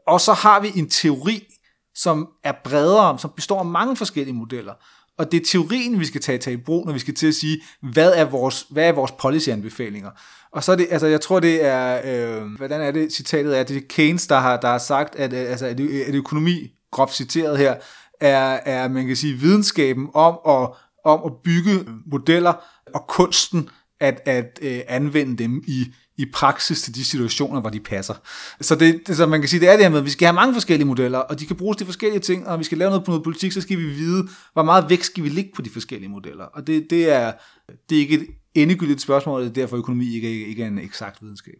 Og 0.06 0.20
så 0.20 0.32
har 0.32 0.60
vi 0.60 0.72
en 0.74 0.90
teori, 0.90 1.44
som 1.98 2.28
er 2.44 2.52
bredere, 2.64 3.18
som 3.18 3.30
består 3.36 3.58
af 3.58 3.66
mange 3.66 3.96
forskellige 3.96 4.34
modeller. 4.34 4.72
Og 5.18 5.32
det 5.32 5.40
er 5.40 5.44
teorien, 5.44 6.00
vi 6.00 6.04
skal 6.04 6.20
tage, 6.20 6.38
tage 6.38 6.54
i 6.54 6.60
brug, 6.60 6.86
når 6.86 6.92
vi 6.92 6.98
skal 6.98 7.14
til 7.14 7.26
at 7.26 7.34
sige, 7.34 7.62
hvad 7.82 8.12
er 8.12 8.24
vores, 8.24 8.66
hvad 8.70 8.88
er 8.88 8.92
vores 8.92 9.12
policy-anbefalinger. 9.12 10.10
Og 10.52 10.64
så 10.64 10.72
er 10.72 10.76
det, 10.76 10.86
altså 10.90 11.06
jeg 11.06 11.20
tror 11.20 11.40
det 11.40 11.64
er, 11.64 12.00
øh, 12.04 12.42
hvordan 12.56 12.80
er 12.80 12.90
det 12.90 13.12
citatet 13.12 13.58
er, 13.58 13.62
det 13.62 13.76
er 13.76 13.80
Keynes, 13.88 14.26
der 14.26 14.38
har, 14.38 14.56
der 14.56 14.68
har 14.68 14.78
sagt, 14.78 15.16
at, 15.16 15.32
øh, 15.32 15.50
altså, 15.50 15.66
at, 15.66 15.80
at 15.80 16.14
økonomi, 16.14 16.72
groft 16.90 17.14
citeret 17.14 17.58
her, 17.58 17.74
er, 18.20 18.60
er, 18.64 18.88
man 18.88 19.06
kan 19.06 19.16
sige, 19.16 19.34
videnskaben 19.34 20.08
om 20.14 20.38
at, 20.48 20.68
om 21.04 21.20
at 21.26 21.32
bygge 21.44 21.84
modeller 22.06 22.52
og 22.94 23.06
kunsten 23.06 23.68
at, 24.00 24.20
at 24.24 24.58
øh, 24.62 24.80
anvende 24.88 25.36
dem 25.42 25.62
i, 25.66 25.94
i 26.18 26.26
praksis 26.32 26.82
til 26.82 26.94
de 26.94 27.04
situationer, 27.04 27.60
hvor 27.60 27.70
de 27.70 27.80
passer. 27.80 28.14
Så, 28.60 28.74
det, 28.74 29.02
det, 29.06 29.16
så 29.16 29.26
man 29.26 29.40
kan 29.40 29.48
sige, 29.48 29.60
det 29.60 29.68
er 29.68 29.72
det 29.72 29.84
her 29.84 29.90
med, 29.90 29.98
at 29.98 30.04
vi 30.04 30.10
skal 30.10 30.26
have 30.26 30.34
mange 30.34 30.54
forskellige 30.54 30.86
modeller, 30.86 31.18
og 31.18 31.40
de 31.40 31.46
kan 31.46 31.56
bruges 31.56 31.76
til 31.76 31.86
forskellige 31.86 32.20
ting, 32.20 32.46
og 32.46 32.50
når 32.50 32.56
vi 32.56 32.64
skal 32.64 32.78
lave 32.78 32.90
noget 32.90 33.04
på 33.04 33.10
noget 33.10 33.24
politik, 33.24 33.52
så 33.52 33.60
skal 33.60 33.78
vi 33.78 33.84
vide, 33.84 34.28
hvor 34.52 34.62
meget 34.62 34.90
vægt 34.90 35.04
skal 35.04 35.24
vi 35.24 35.28
ligge 35.28 35.50
på 35.56 35.62
de 35.62 35.70
forskellige 35.70 36.08
modeller. 36.08 36.44
Og 36.44 36.66
det, 36.66 36.90
det, 36.90 37.12
er, 37.12 37.32
det 37.90 37.96
er 37.96 38.00
ikke 38.00 38.14
et 38.14 38.26
endegyldigt 38.54 39.00
spørgsmål, 39.00 39.34
og 39.34 39.40
det 39.40 39.50
er 39.50 39.54
derfor 39.54 39.76
økonomi 39.76 40.14
ikke, 40.14 40.46
ikke 40.46 40.62
er 40.62 40.66
en 40.66 40.78
eksakt 40.78 41.22
videnskab. 41.22 41.58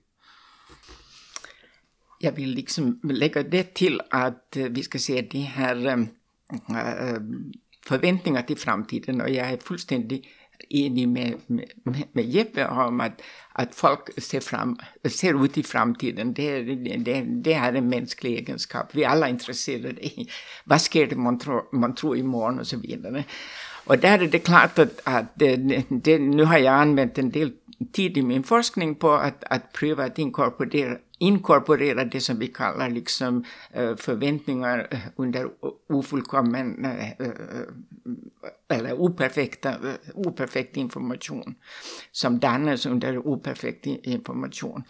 Jeg 2.21 2.37
vil 2.37 2.49
liksom 2.49 2.99
lægge 3.05 3.43
det 3.43 3.71
til, 3.71 4.01
at 4.13 4.57
øh, 4.57 4.77
vi 4.77 4.83
skal 4.83 5.01
se 5.01 5.23
de 5.23 5.41
her 5.41 5.77
øh, 5.77 5.99
øh, 6.71 7.21
forventninger 7.87 8.43
til 8.43 8.57
fremtiden, 8.57 9.21
og 9.21 9.35
jeg 9.35 9.53
er 9.53 9.57
fuldstændig 9.65 10.23
enig 10.71 11.09
med, 11.09 11.33
med, 11.49 11.65
med 12.13 12.25
Jeppe 12.25 12.67
om, 12.67 13.01
at, 13.01 13.13
at 13.57 13.69
folk 13.73 14.13
ser, 14.19 14.41
fram, 14.41 14.79
ser 15.07 15.35
ud 15.35 15.57
i 15.57 15.63
fremtiden. 15.63 16.33
Det, 16.33 16.67
det, 16.67 17.45
det 17.45 17.55
er 17.55 17.69
en 17.69 17.89
menneskelig 17.89 18.35
egenskap. 18.35 18.95
Vi 18.95 19.03
er 19.03 19.09
alle 19.09 19.29
interesserede 19.29 19.95
i, 20.03 20.31
hvad 20.65 20.79
sker 20.79 21.07
det, 21.07 21.19
man 21.19 21.39
tror, 21.39 21.67
man 21.73 21.95
tror 21.95 22.15
i 22.15 22.23
morgen, 22.23 22.59
og 22.59 22.67
så 22.67 22.77
videre. 22.77 23.25
Og 23.87 24.03
der 24.03 24.09
er 24.09 24.17
det 24.17 24.43
klart, 24.43 24.79
at, 24.79 24.89
at 25.07 25.25
det, 25.41 25.87
det, 26.05 26.21
nu 26.21 26.45
har 26.45 26.59
jeg 26.59 26.81
anvendt 26.81 27.19
en 27.19 27.31
del 27.35 27.53
tid 27.93 28.17
i 28.17 28.23
min 28.23 28.45
forskning 28.45 28.99
på 28.99 29.17
at, 29.17 29.45
at 29.51 29.63
prøve 29.75 30.05
at 30.05 30.19
inkorporera, 30.19 30.97
inkorporera 31.21 32.05
det 32.05 32.23
som 32.23 32.41
vi 32.41 32.47
kallar 32.47 32.89
liksom 32.89 33.45
uh, 33.75 33.83
øh, 33.83 33.99
förväntningar 33.99 34.87
under 35.17 35.47
ofullkommen 35.91 36.87
uh, 36.87 37.11
øh, 37.21 37.29
øh, 37.29 37.67
eller 38.71 39.01
operfekta, 39.01 39.77
operfekt 40.27 40.77
information 40.77 41.57
som 42.13 42.41
dannes 42.41 42.87
under 42.87 43.27
operfekt 43.27 43.87
information. 43.87 44.85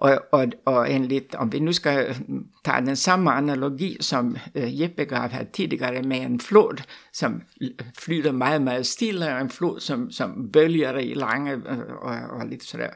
Og, 0.00 0.20
og, 0.32 0.46
og 0.64 0.90
enligt, 0.90 1.34
om 1.34 1.52
vi 1.52 1.58
nu 1.58 1.72
skal 1.72 2.16
ta 2.64 2.80
den 2.80 2.96
samme 2.96 3.32
analogi 3.32 3.96
som 4.00 4.36
uh, 4.54 4.80
Jeppe 4.80 5.04
gav 5.04 5.28
her 5.28 5.44
tidigare 5.52 6.02
med 6.02 6.20
en 6.20 6.40
flod, 6.40 6.82
som 7.12 7.42
flyter 7.98 8.32
meget, 8.32 8.62
meget 8.62 8.86
stille, 8.86 9.40
en 9.40 9.50
flod, 9.50 9.80
som, 9.80 10.10
som 10.10 10.50
bølger 10.52 10.98
i 10.98 11.14
lange 11.14 11.54
och, 11.54 11.78
og, 12.02 12.16
og 12.30 12.46
lidt 12.46 12.64
sådär 12.64 12.90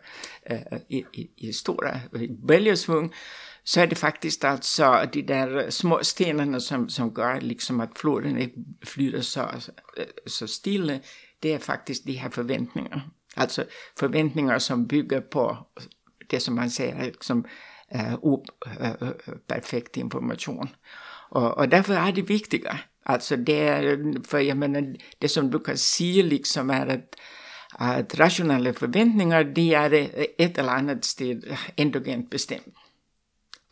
uh, 0.51 0.57
øh, 0.73 0.81
i, 0.89 1.05
i, 1.15 1.31
i 1.39 1.53
stora 1.53 2.01
bølgesvung, 2.49 3.13
så 3.65 3.81
er 3.81 3.87
det 3.87 3.99
faktisk 3.99 4.45
altså 4.45 5.09
de 5.15 5.23
der 5.23 5.71
små 5.71 6.03
stenarna 6.03 6.59
som, 6.59 6.89
som 6.89 7.15
gør 7.15 7.39
liksom 7.41 7.81
at 7.81 7.89
floden 7.97 8.39
ikke 8.39 8.55
flyter 8.85 9.21
så, 9.21 9.71
så 10.27 10.47
stille, 10.47 11.01
det 11.43 11.55
er 11.55 11.59
faktisk 11.59 12.05
de 12.07 12.19
her 12.19 12.31
forventninger. 12.31 13.01
Altså 13.37 13.65
forventninger, 13.99 14.59
som 14.59 14.89
bygger 14.89 15.21
på 15.21 15.57
det 16.31 16.43
som 16.43 16.55
man 16.55 16.71
säger 16.71 17.05
liksom, 17.05 17.45
eh, 17.95 18.13
øh, 18.13 18.19
operfekt 18.23 19.97
øh, 19.97 20.01
øh, 20.01 20.05
information. 20.05 20.69
Och, 21.31 21.59
och 21.59 21.69
därför 21.69 21.95
är 21.95 22.13
det 22.13 22.29
viktiga. 22.29 22.79
Alltså 23.07 23.37
det 23.37 24.27
för 24.27 24.39
jag 24.39 24.57
menar, 24.57 24.95
det 25.19 25.29
som 25.29 25.51
du 25.51 25.59
kan 25.59 25.77
säga 25.79 26.23
liksom 26.23 26.71
är 26.71 26.87
att, 26.87 27.17
att 27.79 28.15
rationella 28.15 28.73
förväntningar, 28.73 29.45
de 29.45 29.75
är 29.75 29.93
ett 30.39 30.59
eller 30.59 30.73
annat 30.73 31.05
sted 31.05 31.57
endogent 31.77 32.31
bestämt. 32.31 32.75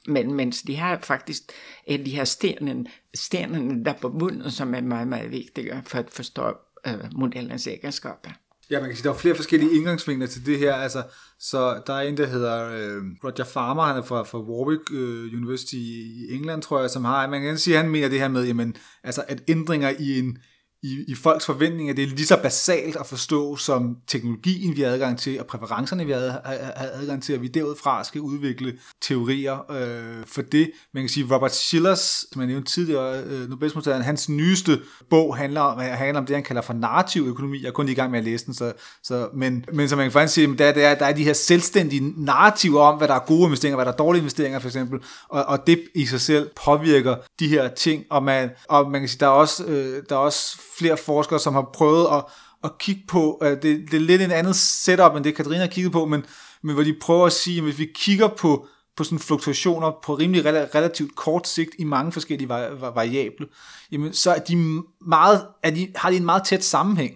Men 0.07 0.37
mens 0.37 0.63
de 0.63 0.75
her 0.75 0.99
faktisk 0.99 1.53
er 1.87 1.99
de 1.99 2.11
her 2.11 2.25
stenen, 2.25 2.89
stenene 3.15 3.85
der 3.85 3.93
på 3.93 4.09
bunden, 4.09 4.51
som 4.51 4.75
er 4.75 4.81
meget, 4.81 5.09
meget 5.09 5.31
vigtige 5.31 5.83
for 5.87 5.99
at 5.99 6.11
forstå 6.11 6.57
øh, 6.87 7.13
modellens 7.13 7.67
egenskaber. 7.67 8.31
Ja, 8.71 8.81
man 8.81 8.89
kan 8.89 8.97
sige, 8.97 9.05
der 9.05 9.15
er 9.15 9.19
flere 9.19 9.35
forskellige 9.35 9.77
indgangsvinkler 9.77 10.27
til 10.27 10.47
det 10.47 10.59
her. 10.59 10.75
Altså, 10.75 11.03
så 11.39 11.83
der 11.87 11.93
er 11.93 12.01
en, 12.01 12.17
der 12.17 12.27
hedder 12.27 12.69
øh, 12.69 13.03
Roger 13.25 13.45
Farmer, 13.45 13.83
han 13.83 13.97
er 13.97 14.03
fra, 14.03 14.23
fra 14.23 14.39
Warwick 14.39 14.83
øh, 14.93 15.39
University 15.39 15.75
i 15.75 16.27
England, 16.31 16.63
tror 16.63 16.81
jeg, 16.81 16.91
som 16.91 17.05
har, 17.05 17.29
man 17.29 17.43
kan 17.43 17.59
sige, 17.59 17.77
han 17.77 17.91
mener 17.91 18.09
det 18.09 18.21
her 18.21 18.29
med, 18.29 18.47
jamen, 18.47 18.77
altså, 19.05 19.25
at 19.29 19.43
ændringer 19.49 19.93
i 19.99 20.19
en, 20.19 20.39
i, 20.83 21.05
i 21.09 21.15
folks 21.15 21.47
forventninger, 21.47 21.95
det 21.95 22.05
er 22.05 22.09
lige 22.09 22.27
så 22.27 22.37
basalt 22.43 22.97
at 22.97 23.07
forstå 23.07 23.57
som 23.57 23.97
teknologien, 24.07 24.77
vi 24.77 24.83
har 24.83 24.89
adgang 24.89 25.19
til, 25.19 25.41
og 25.41 25.47
præferencerne, 25.47 26.07
vi 26.07 26.13
har, 26.13 26.41
adgang 26.75 27.23
til, 27.23 27.35
og 27.35 27.43
vi 27.43 27.49
derudfra 27.49 28.05
skal 28.05 28.21
udvikle 28.21 28.79
teorier 29.03 29.71
øh, 29.71 30.27
for 30.27 30.43
det. 30.43 30.71
Man 30.95 31.03
kan 31.03 31.09
sige, 31.09 31.35
Robert 31.35 31.55
Schillers, 31.55 32.25
som 32.33 32.41
jeg 32.41 32.49
nævnte 32.49 32.73
tidligere, 32.73 33.23
øh, 33.23 33.51
Nobelsmodtageren, 33.51 34.03
hans 34.03 34.29
nyeste 34.29 34.81
bog 35.11 35.37
handler 35.37 35.61
om, 35.61 35.79
handler 35.79 36.21
om 36.21 36.27
det, 36.27 36.37
han 36.37 36.45
kalder 36.45 36.63
for 36.63 36.73
narrativ 36.73 37.23
økonomi. 37.23 37.63
Jeg 37.63 37.69
er 37.69 37.73
kun 37.73 37.89
i 37.89 37.95
gang 37.95 38.11
med 38.11 38.19
at 38.19 38.25
læse 38.25 38.47
den, 38.47 38.55
så, 38.55 38.73
så, 39.03 39.29
men, 39.35 39.65
men 39.73 39.89
som 39.89 39.99
man 39.99 40.05
kan 40.05 40.13
faktisk 40.13 40.35
sige, 40.35 40.57
der, 40.57 40.73
der, 40.73 40.95
der 40.95 41.07
er 41.07 41.13
de 41.13 41.25
her 41.25 41.33
selvstændige 41.33 42.25
narrativer 42.25 42.81
om, 42.81 42.99
hvad 42.99 43.09
der 43.09 43.15
er 43.15 43.27
gode 43.27 43.45
investeringer, 43.45 43.77
hvad 43.77 43.87
der 43.87 43.93
er 43.93 43.97
dårlige 43.97 44.21
investeringer, 44.21 44.59
for 44.59 44.69
eksempel, 44.69 45.01
og, 45.29 45.45
og 45.45 45.67
det 45.67 45.83
i 45.95 46.07
sig 46.07 46.21
selv 46.21 46.51
påvirker 46.65 47.17
de 47.39 47.49
her 47.49 47.69
ting, 47.69 48.05
og 48.11 48.23
man, 48.23 48.51
og 48.69 48.91
man 48.91 49.01
kan 49.01 49.09
sige, 49.09 49.21
der 49.21 49.27
er 49.27 49.31
også, 49.31 49.65
øh, 49.65 50.03
der 50.09 50.15
er 50.15 50.21
også 50.21 50.59
flere 50.83 50.97
forskere, 50.97 51.39
som 51.39 51.55
har 51.55 51.71
prøvet 51.75 52.07
at, 52.13 52.25
at 52.65 52.79
kigge 52.79 53.03
på, 53.09 53.39
øh, 53.43 53.51
det, 53.51 53.63
det 53.63 53.95
er 53.95 54.01
lidt 54.01 54.23
en 54.23 54.31
andet 54.31 54.57
setup, 54.57 55.17
end 55.17 55.25
det 55.25 55.37
Katrine 55.37 55.59
har 55.59 55.67
kigget 55.67 55.93
på, 55.93 56.07
men, 56.07 56.25
men 56.63 56.75
hvor 56.75 56.85
de 56.85 56.97
prøver 57.01 57.27
at 57.27 57.33
sige, 57.33 57.57
at 57.57 57.65
hvis 57.65 57.79
vi 57.79 57.89
kigger 57.95 58.29
på, 58.29 58.67
på 58.97 59.05
sådan 59.05 59.19
fluktuationer 59.19 59.93
på 60.05 60.15
rimelig 60.15 60.45
relativt 60.45 61.17
kort 61.17 61.49
sigt 61.49 61.71
i 61.79 61.85
mange 61.85 62.13
forskellige 62.13 62.49
variable, 62.49 63.47
jamen 63.93 64.13
så 64.13 64.31
er 64.31 64.39
de 64.39 64.83
meget, 65.07 65.47
er 65.63 65.71
de, 65.71 65.93
har 65.97 66.11
de 66.11 66.17
en 66.17 66.25
meget 66.25 66.45
tæt 66.45 66.65
sammenhæng. 66.65 67.15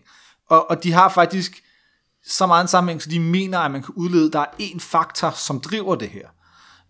Og, 0.50 0.70
og 0.70 0.84
de 0.84 0.92
har 0.92 1.08
faktisk 1.08 1.62
så 2.26 2.46
meget 2.46 2.64
en 2.64 2.68
sammenhæng, 2.68 3.02
så 3.02 3.10
de 3.10 3.20
mener, 3.20 3.58
at 3.58 3.70
man 3.70 3.82
kan 3.82 3.94
udlede, 3.96 4.26
at 4.26 4.32
der 4.32 4.40
er 4.40 4.46
en 4.58 4.80
faktor, 4.80 5.30
som 5.30 5.60
driver 5.60 5.94
det 5.94 6.08
her 6.08 6.28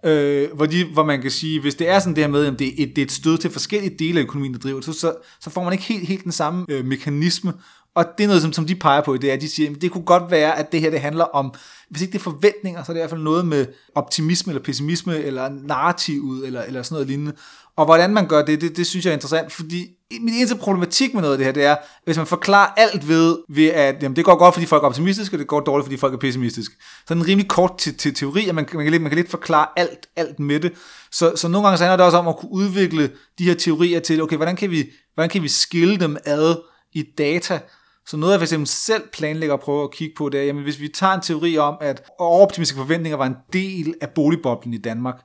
øh, 0.06 0.52
hvor, 0.54 0.66
de, 0.66 0.84
hvor 0.84 1.04
man 1.04 1.22
kan 1.22 1.30
sige, 1.30 1.60
hvis 1.60 1.74
det 1.74 1.88
er 1.88 1.98
sådan 1.98 2.16
det 2.16 2.24
her 2.24 2.30
med, 2.30 2.46
at 2.46 2.58
det 2.58 2.68
er 2.68 2.72
et, 2.78 2.96
det 2.96 3.02
er 3.02 3.06
et 3.06 3.12
stød 3.12 3.38
til 3.38 3.50
forskellige 3.50 3.96
dele 3.98 4.20
af 4.20 4.24
økonomien, 4.24 4.52
der 4.52 4.58
driver 4.58 4.80
det, 4.80 4.94
så, 4.94 5.14
så 5.40 5.50
får 5.50 5.64
man 5.64 5.72
ikke 5.72 5.84
helt, 5.84 6.08
helt 6.08 6.24
den 6.24 6.32
samme 6.32 6.64
øh, 6.68 6.84
mekanisme. 6.84 7.52
Og 7.94 8.04
det 8.18 8.24
er 8.24 8.28
noget, 8.28 8.42
som, 8.42 8.52
som 8.52 8.66
de 8.66 8.74
peger 8.74 9.00
på, 9.00 9.16
det 9.16 9.30
er, 9.30 9.34
at 9.34 9.40
de 9.40 9.48
siger, 9.48 9.70
at 9.70 9.82
det 9.82 9.90
kunne 9.90 10.04
godt 10.04 10.30
være, 10.30 10.58
at 10.58 10.72
det 10.72 10.80
her 10.80 10.90
det 10.90 11.00
handler 11.00 11.24
om, 11.24 11.54
hvis 11.90 12.02
ikke 12.02 12.12
det 12.12 12.18
er 12.18 12.22
forventninger, 12.22 12.84
så 12.84 12.92
er 12.92 12.94
det 12.94 13.00
i 13.00 13.02
hvert 13.02 13.10
fald 13.10 13.22
noget 13.22 13.46
med 13.46 13.66
optimisme 13.94 14.50
eller 14.50 14.62
pessimisme, 14.62 15.18
eller 15.18 15.48
narrativet, 15.48 16.46
eller, 16.46 16.62
eller 16.62 16.82
sådan 16.82 16.94
noget 16.94 17.08
lignende. 17.08 17.32
Og 17.76 17.84
hvordan 17.84 18.10
man 18.10 18.28
gør 18.28 18.42
det, 18.42 18.60
det, 18.60 18.76
det 18.76 18.86
synes 18.86 19.04
jeg 19.04 19.10
er 19.10 19.14
interessant, 19.14 19.52
fordi 19.52 19.86
min 20.20 20.34
eneste 20.34 20.56
problematik 20.56 21.14
med 21.14 21.22
noget 21.22 21.34
af 21.34 21.38
det 21.38 21.46
her, 21.46 21.52
det 21.52 21.64
er, 21.64 21.76
hvis 22.04 22.16
man 22.16 22.26
forklarer 22.26 22.72
alt 22.76 23.08
ved, 23.08 23.38
ved 23.48 23.66
at 23.66 24.02
jamen, 24.02 24.16
det 24.16 24.24
går 24.24 24.36
godt, 24.36 24.54
fordi 24.54 24.66
folk 24.66 24.82
er 24.82 24.86
optimistiske, 24.86 25.34
og 25.34 25.38
det 25.38 25.46
går 25.46 25.60
dårligt, 25.60 25.84
fordi 25.86 25.96
folk 25.96 26.14
er 26.14 26.18
pessimistiske. 26.18 26.74
Så 27.08 27.14
er 27.14 27.18
en 27.18 27.26
rimelig 27.26 27.48
kort 27.48 27.78
til, 27.78 27.96
til 27.96 28.14
teori, 28.14 28.48
at 28.48 28.54
man, 28.54 28.66
man, 28.72 28.84
kan 28.84 28.90
lidt, 28.90 29.02
man 29.02 29.10
kan 29.10 29.16
lidt 29.16 29.30
forklare 29.30 29.66
alt, 29.76 30.06
alt 30.16 30.40
med 30.40 30.60
det. 30.60 30.72
Så, 31.12 31.32
så 31.36 31.48
nogle 31.48 31.66
gange 31.66 31.78
så 31.78 31.84
handler 31.84 31.96
det 31.96 32.06
også 32.06 32.18
om 32.18 32.28
at 32.28 32.36
kunne 32.36 32.52
udvikle 32.52 33.10
de 33.38 33.44
her 33.44 33.54
teorier 33.54 34.00
til, 34.00 34.22
okay, 34.22 34.36
hvordan 34.36 34.56
kan 34.56 34.70
vi, 34.70 34.90
hvordan 35.14 35.30
kan 35.30 35.42
vi 35.42 35.48
skille 35.48 35.96
dem 35.96 36.16
ad 36.24 36.56
i 36.92 37.04
data, 37.18 37.60
så 38.06 38.16
noget, 38.16 38.32
jeg 38.32 38.40
for 38.40 38.44
eksempel 38.44 38.66
selv 38.66 39.02
planlægger 39.12 39.54
at 39.54 39.60
prøve 39.60 39.84
at 39.84 39.90
kigge 39.90 40.14
på, 40.18 40.28
det 40.28 40.40
er, 40.40 40.44
jamen 40.44 40.62
hvis 40.62 40.80
vi 40.80 40.88
tager 40.88 41.12
en 41.12 41.20
teori 41.20 41.58
om, 41.58 41.74
at 41.80 42.02
overoptimistiske 42.18 42.78
forventninger 42.78 43.16
var 43.16 43.26
en 43.26 43.36
del 43.52 43.94
af 44.00 44.10
boligboblen 44.10 44.74
i 44.74 44.78
Danmark, 44.78 45.16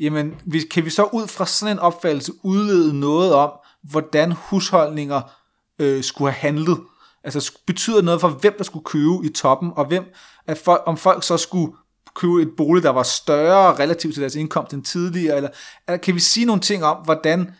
jamen 0.00 0.34
kan 0.70 0.84
vi 0.84 0.90
så 0.90 1.04
ud 1.12 1.28
fra 1.28 1.46
sådan 1.46 1.76
en 1.76 1.78
opfattelse 1.78 2.32
udlede 2.42 3.00
noget 3.00 3.34
om, 3.34 3.50
hvordan 3.82 4.32
husholdninger 4.32 5.20
øh, 5.78 6.04
skulle 6.04 6.32
have 6.32 6.40
handlet. 6.40 6.78
Altså 7.24 7.52
betyder 7.66 8.02
noget 8.02 8.20
for, 8.20 8.28
hvem 8.28 8.54
der 8.58 8.64
skulle 8.64 8.84
købe 8.84 9.18
i 9.24 9.28
toppen, 9.28 9.70
og 9.76 9.86
hvem, 9.86 10.04
at 10.46 10.58
folk, 10.58 10.82
om 10.86 10.96
folk 10.96 11.24
så 11.24 11.36
skulle 11.36 11.72
købe 12.14 12.42
et 12.42 12.50
bolig, 12.56 12.82
der 12.82 12.90
var 12.90 13.02
større 13.02 13.74
relativt 13.74 14.14
til 14.14 14.20
deres 14.20 14.34
indkomst 14.34 14.74
end 14.74 14.84
tidligere, 14.84 15.36
eller, 15.36 15.50
eller 15.88 15.98
kan 15.98 16.14
vi 16.14 16.20
sige 16.20 16.46
nogle 16.46 16.62
ting 16.62 16.84
om, 16.84 17.04
hvordan 17.04 17.50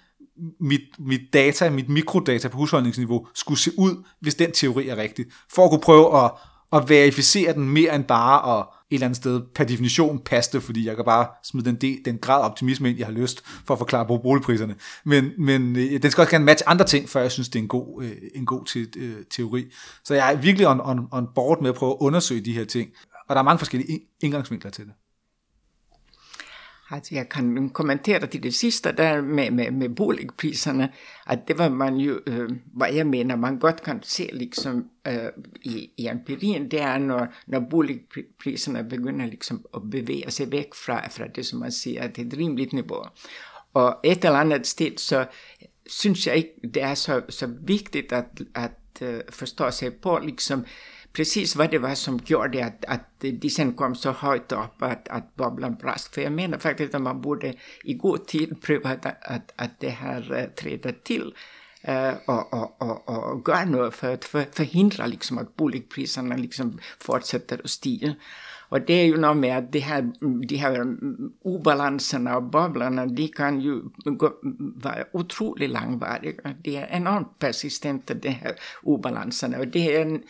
mit, 0.61 0.81
mit 0.99 1.21
data, 1.33 1.71
mit 1.71 1.89
mikrodata 1.89 2.49
på 2.49 2.57
husholdningsniveau 2.57 3.27
skulle 3.35 3.59
se 3.59 3.71
ud, 3.79 4.05
hvis 4.21 4.35
den 4.35 4.53
teori 4.53 4.89
er 4.89 4.97
rigtig, 4.97 5.27
for 5.55 5.65
at 5.65 5.71
kunne 5.71 5.81
prøve 5.81 6.25
at, 6.25 6.31
at 6.73 6.89
verificere 6.89 7.53
den 7.53 7.69
mere 7.69 7.95
end 7.95 8.05
bare 8.05 8.59
at 8.59 8.67
et 8.91 8.95
eller 8.95 9.07
andet 9.07 9.17
sted 9.17 9.41
per 9.55 9.65
definition 9.65 10.19
passe 10.19 10.61
fordi 10.61 10.87
jeg 10.87 10.97
kan 10.97 11.05
bare 11.05 11.27
smide 11.45 11.67
den, 11.67 11.75
del, 11.75 11.99
den 12.05 12.19
grad 12.19 12.43
optimisme 12.43 12.91
ind, 12.91 12.99
jeg 12.99 13.07
har 13.07 13.13
lyst 13.13 13.43
for 13.67 13.75
at 13.75 13.79
forklare 13.79 14.07
på 14.07 14.19
boligpriserne. 14.19 14.75
Men, 15.05 15.31
men 15.39 15.77
øh, 15.77 16.03
den 16.03 16.11
skal 16.11 16.23
også 16.23 16.31
gerne 16.31 16.45
matche 16.45 16.69
andre 16.69 16.85
ting, 16.85 17.09
før 17.09 17.21
jeg 17.21 17.33
synes, 17.33 17.49
det 17.49 17.59
er 17.59 17.63
en 17.63 17.69
god, 17.69 18.03
øh, 18.03 18.13
en 18.35 18.47
god 18.47 18.67
te, 18.67 18.87
øh, 18.97 19.15
teori. 19.31 19.65
Så 20.05 20.15
jeg 20.15 20.33
er 20.33 20.37
virkelig 20.37 20.69
on, 20.69 20.81
on, 20.81 21.09
on 21.13 21.27
board 21.35 21.63
med 21.63 21.71
at 21.71 21.77
prøve 21.77 21.93
at 21.93 21.97
undersøge 22.01 22.41
de 22.41 22.53
her 22.53 22.65
ting. 22.65 22.91
Og 23.29 23.35
der 23.35 23.41
er 23.41 23.45
mange 23.45 23.59
forskellige 23.59 24.01
indgangsvinkler 24.21 24.71
til 24.71 24.85
det. 24.85 24.93
At 26.91 27.13
jeg 27.13 27.29
kan 27.29 27.71
kommentere 27.71 28.27
til 28.27 28.43
det 28.43 28.55
sidste 28.55 28.93
der 28.93 29.23
med, 29.23 29.51
med, 29.51 29.71
med 29.71 29.89
boligpriserne, 29.89 30.93
at 31.27 31.49
det 31.49 31.59
var 31.59 31.69
man 31.69 31.97
jo, 31.97 32.21
øh, 32.27 32.51
hvad 32.75 32.93
jeg 32.93 33.07
mener, 33.07 33.37
man 33.37 33.59
godt 33.59 33.83
kan 33.83 34.03
se 34.03 34.31
liksom 34.33 34.85
øh, 35.07 35.15
i, 35.63 35.91
i 35.97 36.07
empirien, 36.07 36.71
det 36.71 36.81
er 36.81 36.99
når, 36.99 37.27
når 37.47 37.61
boligpriserne 37.71 38.85
begynder 38.85 39.27
liksom 39.27 39.65
at 39.75 39.91
bevæge 39.91 40.31
sig 40.31 40.53
væk 40.53 40.75
fra, 40.75 41.09
fra 41.09 41.27
det, 41.27 41.47
som 41.47 41.59
man 41.59 41.73
siger, 41.73 42.03
at 42.03 42.17
det 42.17 42.23
er 42.23 42.27
et 42.27 42.39
rimeligt 42.39 42.73
niveau. 42.73 43.03
Og 43.75 43.97
et 44.05 44.25
eller 44.25 44.39
andet 44.39 44.67
sted, 44.67 44.99
så 44.99 45.27
synes 45.87 46.27
jeg 46.27 46.37
ikke, 46.37 46.55
det 46.75 46.83
er 46.83 46.95
så, 46.95 47.23
så 47.29 47.47
vigtigt 47.61 48.13
at, 48.13 48.43
at 48.55 48.73
uh, 49.03 49.21
forstå 49.31 49.71
sig 49.71 49.95
på, 49.95 50.19
liksom, 50.19 50.65
precis 51.13 51.57
vad 51.57 51.71
det 51.71 51.79
var 51.79 51.95
som 51.95 52.21
gjorde 52.27 52.65
att, 52.65 52.85
att 52.85 53.21
de 53.21 53.51
sen 53.51 53.75
kom 53.75 53.95
så 53.95 54.11
högt 54.11 54.53
upp 54.53 54.83
att, 54.83 55.09
att 55.09 55.37
bubblan 55.37 55.75
brast. 55.75 56.15
För 56.15 56.23
jag 56.23 56.33
menar 56.33 56.59
faktiskt 56.59 56.95
att 56.95 57.03
man 57.03 57.21
borde 57.21 57.55
i 57.85 57.95
god 57.95 58.27
tid 58.27 58.63
pröva 58.63 58.91
att, 58.91 59.07
att, 59.07 59.53
att 59.57 59.81
det 59.81 59.89
här 59.89 60.33
uh, 60.33 60.39
øh, 60.39 60.49
träder 60.49 60.95
till. 61.05 61.35
Uh, 61.89 61.95
øh, 61.95 62.15
och, 62.27 62.53
och, 62.53 62.83
och, 62.83 63.33
och 63.33 63.49
göra 63.49 63.65
något 63.65 63.95
för 63.95 64.15
att 64.15 64.25
för, 64.25 64.45
förhindra 64.53 65.07
liksom 65.07 65.39
att 65.39 65.57
boligpriserna 65.57 66.37
liksom 66.37 66.79
fortsätter 66.99 67.61
att 67.65 67.71
stiga. 67.71 68.15
Och 68.71 68.81
det 68.81 68.95
är 68.95 69.07
ju 69.07 69.17
något 69.17 69.37
med 69.37 69.59
att 69.59 69.73
de 69.73 69.81
här, 69.81 70.13
de 70.21 70.55
øh, 70.55 70.61
här 70.61 70.97
obalanserna 71.43 72.37
och 72.37 72.43
bubblarna, 72.43 73.07
de 73.07 73.29
kan 73.29 73.61
ju 73.61 73.83
gå, 74.05 74.33
vara 74.83 75.05
otroligt 75.13 75.71
långvariga. 75.71 76.55
De 76.65 76.77
är 76.77 76.87
enormt 76.91 77.39
persistenta, 77.39 78.15
de 78.15 78.29
här 78.29 78.53
obalanserna. 78.83 79.59
Och 79.59 79.69
det 79.69 79.97
är 79.97 80.03
en 80.03 80.23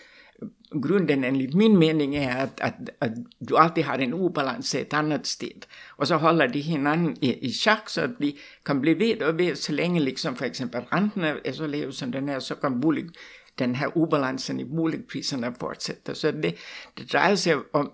grunden 0.70 1.24
enligt 1.24 1.54
min 1.54 1.78
mening 1.78 2.14
är 2.14 2.44
att, 2.44 2.60
att, 2.60 2.74
att 2.98 3.12
du 3.38 3.56
alltid 3.56 3.84
har 3.84 3.98
en 3.98 4.14
obalans 4.14 4.74
i 4.74 4.80
ett 4.80 4.94
annat 4.94 5.26
sted. 5.26 5.66
Och 5.88 6.08
så 6.08 6.14
håller 6.14 6.48
de 6.48 6.60
hinanden 6.60 7.16
i, 7.20 7.46
i 7.48 7.52
schack 7.52 7.88
så 7.88 8.00
att 8.00 8.18
de 8.18 8.36
kan 8.62 8.80
bli 8.80 8.94
vid 8.94 9.22
och 9.22 9.40
vid 9.40 9.58
så 9.58 9.72
länge 9.72 10.00
liksom 10.00 10.36
för 10.36 10.44
exempel 10.46 10.84
räntorna 10.90 11.28
är 11.44 11.52
så 11.52 11.66
låga 11.66 11.92
som 11.92 12.10
den 12.10 12.28
är 12.28 12.40
så 12.40 12.54
kan 12.54 12.80
bolig, 12.80 13.10
den 13.54 13.74
här 13.74 13.98
obalansen 13.98 14.60
i 14.60 14.64
boligpriserna 14.64 15.52
fortsätta. 15.52 16.14
Så 16.14 16.30
det, 16.30 16.54
det 16.94 17.02
drar 17.02 17.36
sig 17.36 17.56
om 17.72 17.92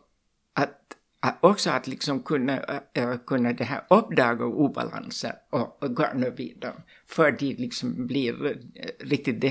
att, 0.55 0.78
att 1.20 1.39
också 1.40 1.70
att 1.70 1.86
liksom 1.86 2.23
kunna, 2.23 2.59
äh, 2.94 3.09
øh, 3.09 3.18
kunna 3.27 3.52
det 3.52 3.64
här 3.64 3.81
uppdaga 3.90 4.44
obalanser 4.44 5.32
och, 5.51 5.82
och 5.82 5.97
gå 5.97 6.06
vid 6.36 6.59
dem. 6.62 6.82
För 7.06 7.31
de 7.31 7.55
liksom 7.55 8.06
blir 8.06 8.47
äh, 8.47 8.51
øh, 8.51 9.10
riktigt 9.10 9.43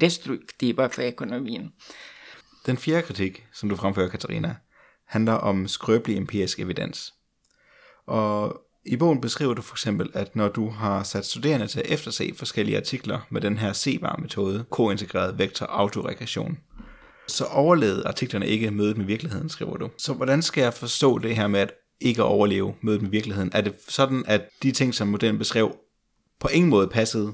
destruktiva 0.00 0.88
för 0.88 1.02
ekonomin. 1.02 1.72
Den 2.66 2.76
fjerde 2.76 3.02
kritik, 3.02 3.46
som 3.52 3.68
du 3.68 3.76
fremfører, 3.76 4.08
Katarina, 4.08 4.54
handler 5.06 5.32
om 5.32 5.68
skrøbelig 5.68 6.16
empirisk 6.16 6.60
evidens. 6.60 7.14
Og 8.06 8.60
i 8.86 8.96
bogen 8.96 9.20
beskriver 9.20 9.54
du 9.54 9.62
for 9.62 9.74
eksempel, 9.74 10.10
at 10.14 10.36
når 10.36 10.48
du 10.48 10.68
har 10.70 11.02
sat 11.02 11.26
studerende 11.26 11.66
til 11.66 11.80
at 11.80 11.86
efterse 11.86 12.34
forskellige 12.34 12.76
artikler 12.76 13.26
med 13.30 13.40
den 13.40 13.58
her 13.58 13.72
CVAR-metode, 13.72 14.64
kointegreret 14.70 15.38
vektor 15.38 15.66
autoregression, 15.66 16.58
så 17.28 17.44
overlevede 17.44 18.06
artiklerne 18.06 18.46
ikke 18.46 18.70
mødet 18.70 18.96
med 18.96 19.04
virkeligheden, 19.04 19.48
skriver 19.48 19.76
du. 19.76 19.90
Så 19.98 20.12
hvordan 20.12 20.42
skal 20.42 20.62
jeg 20.62 20.74
forstå 20.74 21.18
det 21.18 21.36
her 21.36 21.48
med 21.48 21.60
at 21.60 21.72
ikke 22.00 22.22
at 22.22 22.26
overleve 22.26 22.74
mødet 22.80 23.02
med 23.02 23.10
virkeligheden? 23.10 23.50
Er 23.54 23.60
det 23.60 23.74
sådan, 23.88 24.24
at 24.26 24.48
de 24.62 24.72
ting, 24.72 24.94
som 24.94 25.08
modellen 25.08 25.38
beskrev, 25.38 25.76
på 26.40 26.48
ingen 26.48 26.70
måde 26.70 26.88
passede, 26.88 27.32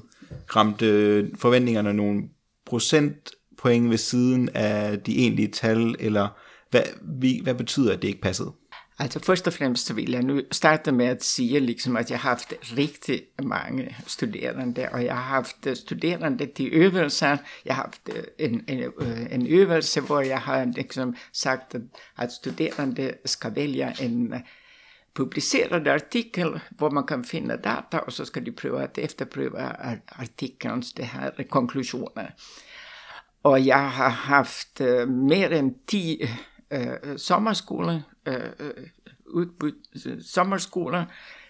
ramte 0.55 1.31
forventningerne 1.37 1.93
nogle 1.93 2.23
procent 2.65 3.31
point 3.63 3.89
ved 3.89 3.97
siden 3.97 4.49
af 4.53 4.99
de 4.99 5.17
egentlige 5.17 5.47
tal, 5.47 5.95
eller 5.99 6.27
hvad, 6.69 6.83
vi, 7.01 7.39
hvad 7.43 7.55
betyder, 7.55 7.93
at 7.93 8.01
det 8.01 8.07
ikke 8.07 8.21
passede? 8.21 8.51
Altså 8.99 9.19
først 9.19 9.47
og 9.47 9.53
fremmest 9.53 9.85
så 9.85 9.93
vil 9.93 10.11
jeg 10.11 10.23
nu 10.23 10.41
starte 10.51 10.91
med 10.91 11.05
at 11.05 11.23
sige, 11.23 11.59
liksom, 11.59 11.97
at 11.97 12.11
jeg 12.11 12.19
har 12.19 12.29
haft 12.29 12.53
rigtig 12.77 13.21
mange 13.43 13.95
studerende, 14.07 14.89
og 14.91 15.05
jeg 15.05 15.15
har 15.15 15.35
haft 15.35 15.77
studerende 15.77 16.45
til 16.45 16.69
øvelser. 16.71 17.37
Jeg 17.65 17.75
har 17.75 17.83
haft 17.83 18.01
øh, 18.15 18.23
en, 18.39 18.63
en, 18.67 18.79
øh, 18.79 19.33
en 19.33 19.47
øvelse, 19.47 20.01
hvor 20.01 20.21
jeg 20.21 20.39
har 20.39 20.65
liksom, 20.75 21.15
sagt, 21.33 21.75
at, 21.75 21.81
at 22.17 22.31
studerende 22.31 23.13
skal 23.25 23.55
vælge 23.55 23.93
en 24.01 24.33
øh, 24.33 24.39
publicerad 25.13 25.87
artikel 25.87 26.59
hvor 26.69 26.89
man 26.89 27.05
kan 27.05 27.23
finna 27.23 27.55
data 27.55 27.99
och 27.99 28.13
så 28.13 28.25
ska 28.25 28.39
de 28.39 28.51
prøve 28.51 28.83
att 28.83 28.97
efterprøve 28.97 29.59
artikelns 30.07 30.93
det 30.93 31.03
här 31.03 31.43
konklusioner. 31.49 32.33
Og 33.43 33.65
jeg 33.65 33.91
har 33.91 34.09
haft 34.09 34.81
øh, 34.81 35.09
mere 35.09 35.59
end 35.59 35.75
10 35.87 36.21
øh, 36.71 36.87
øh, 36.87 37.17
sommerskoler, 37.17 38.01
øh, 38.25 38.35
øh 38.59 40.21
sommerskoler 40.21 41.05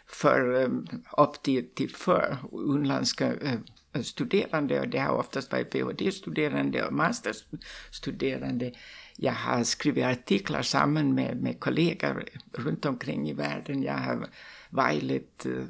for 0.07 0.61
øh, 0.61 0.69
op 1.11 1.43
til, 1.43 1.67
til 1.77 1.95
før 1.95 2.47
udenlandske 2.51 3.25
øh, 3.25 3.53
øh 3.95 4.03
studerende, 4.03 4.79
och 4.79 4.91
det 4.91 4.99
har 4.99 5.09
oftast 5.09 5.51
været 5.51 5.67
PhD-studerande 5.67 6.85
og 6.85 6.93
masterstuderande. 6.93 8.71
Jag 9.19 9.33
har 9.33 9.63
skrivit 9.63 10.03
artiklar 10.03 10.61
samman 10.61 11.13
med, 11.13 11.35
med 11.35 11.53
kollegor 11.59 12.21
runt 12.65 12.85
omkring 12.85 13.29
i 13.29 13.33
världen. 13.33 13.83
Jag 13.83 13.97
har 13.97 14.27
vejledt 14.75 15.45
øh, 15.45 15.67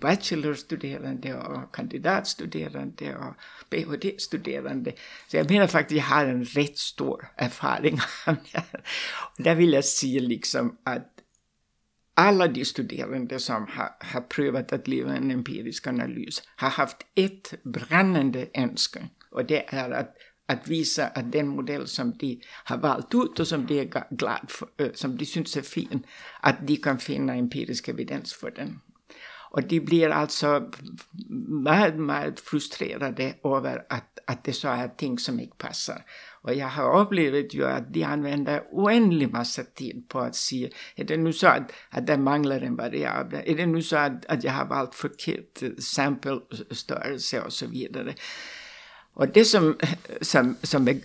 bachelorstuderende 0.00 1.38
og 1.38 1.72
kandidatstuderende 1.72 3.16
og 3.16 3.34
Ph.D.-studerende. 3.70 4.92
Så 5.28 5.36
jeg 5.36 5.46
mener 5.48 5.66
faktisk, 5.66 5.92
at 5.92 5.96
jeg 5.96 6.04
har 6.04 6.24
en 6.24 6.42
rätt 6.42 6.78
stor 6.78 7.24
erfaring. 7.38 8.00
og 9.36 9.44
der 9.44 9.54
vil 9.54 9.70
jeg 9.70 9.84
sige 9.84 10.20
liksom 10.20 10.78
at 10.86 11.02
alla 12.16 12.46
de 12.46 12.64
studerande 12.64 13.38
som 13.38 13.66
har, 13.68 13.96
har 14.00 14.20
prövat 14.20 14.72
att 14.72 14.88
leva 14.88 15.16
en 15.16 15.30
empirisk 15.30 15.86
analys 15.86 16.42
har 16.56 16.68
haft 16.68 16.96
ett 17.14 17.54
brännande 17.64 18.48
önskan 18.54 19.08
och 19.30 19.44
det 19.44 19.74
är 19.74 19.90
att, 19.90 20.16
att 20.48 20.68
visa 20.68 21.06
att 21.06 21.32
den 21.32 21.48
modell 21.48 21.86
som 21.86 22.12
de 22.18 22.40
har 22.64 22.76
valt 22.76 23.14
ut 23.14 23.40
och 23.40 23.46
som 23.46 23.66
de 23.66 23.80
är 23.80 24.04
glad 24.10 24.50
för, 24.50 24.68
øh, 24.78 24.94
som 24.94 25.16
de 25.16 25.26
syns 25.26 25.56
är 25.56 25.62
fin, 25.62 26.06
att 26.40 26.68
de 26.68 26.76
kan 26.76 26.98
finna 26.98 27.34
empirisk 27.34 27.88
evidens 27.88 28.34
för 28.34 28.50
den. 28.50 28.80
Och 29.50 29.62
de 29.62 29.80
blir 29.80 30.08
alltså 30.08 30.70
väldigt, 31.64 32.08
väldigt 32.08 32.40
frustrerade 32.40 33.34
över 33.44 33.86
att, 33.88 34.18
att 34.26 34.44
det 34.44 34.50
är 34.50 34.52
så 34.52 34.68
här 34.68 34.88
ting 34.88 35.18
som 35.18 35.40
inte 35.40 35.56
passar. 35.56 36.04
Och 36.42 36.54
jag 36.54 36.68
har 36.68 37.00
upplevt 37.00 37.54
ju 37.54 37.64
att 37.64 37.94
de 37.94 38.04
använder 38.04 38.62
oändlig 38.70 39.32
massa 39.32 39.64
tid 39.64 40.08
på 40.08 40.20
att 40.20 40.36
se, 40.36 40.70
är 40.96 41.04
det 41.04 41.16
nu 41.16 41.32
så 41.32 41.46
att, 41.46 41.72
att 41.90 42.06
det 42.06 42.18
manglar 42.18 42.60
en 42.60 42.76
variabel? 42.76 43.42
Är 43.46 43.56
det 43.56 43.66
nu 43.66 43.82
så 43.82 43.96
att, 43.96 44.26
att 44.26 44.44
jag 44.44 44.52
har 44.52 44.66
valt 44.66 44.94
förkert 44.94 45.62
øh, 45.62 45.78
sample-störelse 45.78 47.36
øh, 47.36 47.44
och 47.44 47.52
så 47.52 47.66
vidare? 47.66 48.14
Och 49.16 49.28
det 49.28 49.44
som, 49.44 49.76
som, 50.20 50.56
som 50.62 50.88
är, 50.88 51.00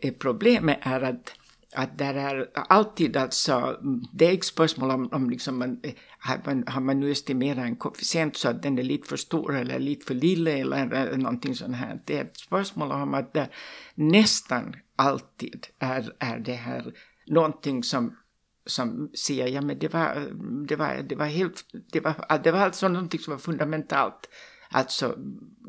är 0.00 0.10
problemet 0.10 0.78
är 0.82 1.00
att 1.00 1.32
att 1.74 1.98
där 1.98 2.14
är 2.14 2.48
alltid 2.54 3.16
alltså, 3.16 3.80
det 4.12 4.26
är 4.26 4.34
ett 4.34 4.44
spörsmål 4.44 4.90
om, 4.90 5.08
om 5.12 5.30
liksom 5.30 5.58
man, 5.58 5.80
har, 6.18 6.40
man, 6.46 6.64
har 6.66 6.80
man 6.80 7.00
nu 7.00 7.10
estimerat 7.10 7.64
en 7.64 7.76
koefficient 7.76 8.36
så 8.36 8.48
att 8.48 8.62
den 8.62 8.78
är 8.78 8.82
lite 8.82 9.08
för 9.08 9.16
stor 9.16 9.56
eller 9.56 9.78
lite 9.78 10.06
för 10.06 10.14
lille 10.14 10.52
eller 10.52 11.16
någonting 11.16 11.54
sånt 11.54 11.76
här. 11.76 12.00
Det 12.04 12.18
är 12.18 12.24
ett 12.24 12.36
spörsmål 12.36 12.92
om 12.92 13.14
att 13.14 13.34
det 13.34 13.48
nästan 13.94 14.76
alltid 14.96 15.66
är, 15.78 16.12
är 16.18 16.38
det 16.38 16.54
här 16.54 16.92
någonting 17.26 17.82
som 17.84 18.16
som 18.66 19.10
säger, 19.14 19.46
ja 19.46 19.60
men 19.60 19.78
det 19.78 19.92
var, 19.92 20.28
det 20.68 20.76
var, 20.76 21.02
det 21.08 21.14
var 21.16 21.26
helt, 21.26 21.64
det 21.92 22.00
var, 22.00 22.38
det 22.44 22.52
var 22.52 22.58
alltså 22.58 22.88
någonting 22.88 23.20
som 23.20 23.30
var 23.30 23.38
fundamentalt, 23.38 24.28
alltså 24.72 25.14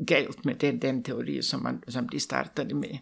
galt 0.00 0.44
med 0.44 0.56
den, 0.60 0.78
den 0.78 1.02
teori 1.02 1.42
som, 1.42 1.62
man, 1.62 1.82
som 1.88 2.08
de 2.08 2.20
startade 2.20 2.74
med. 2.74 2.98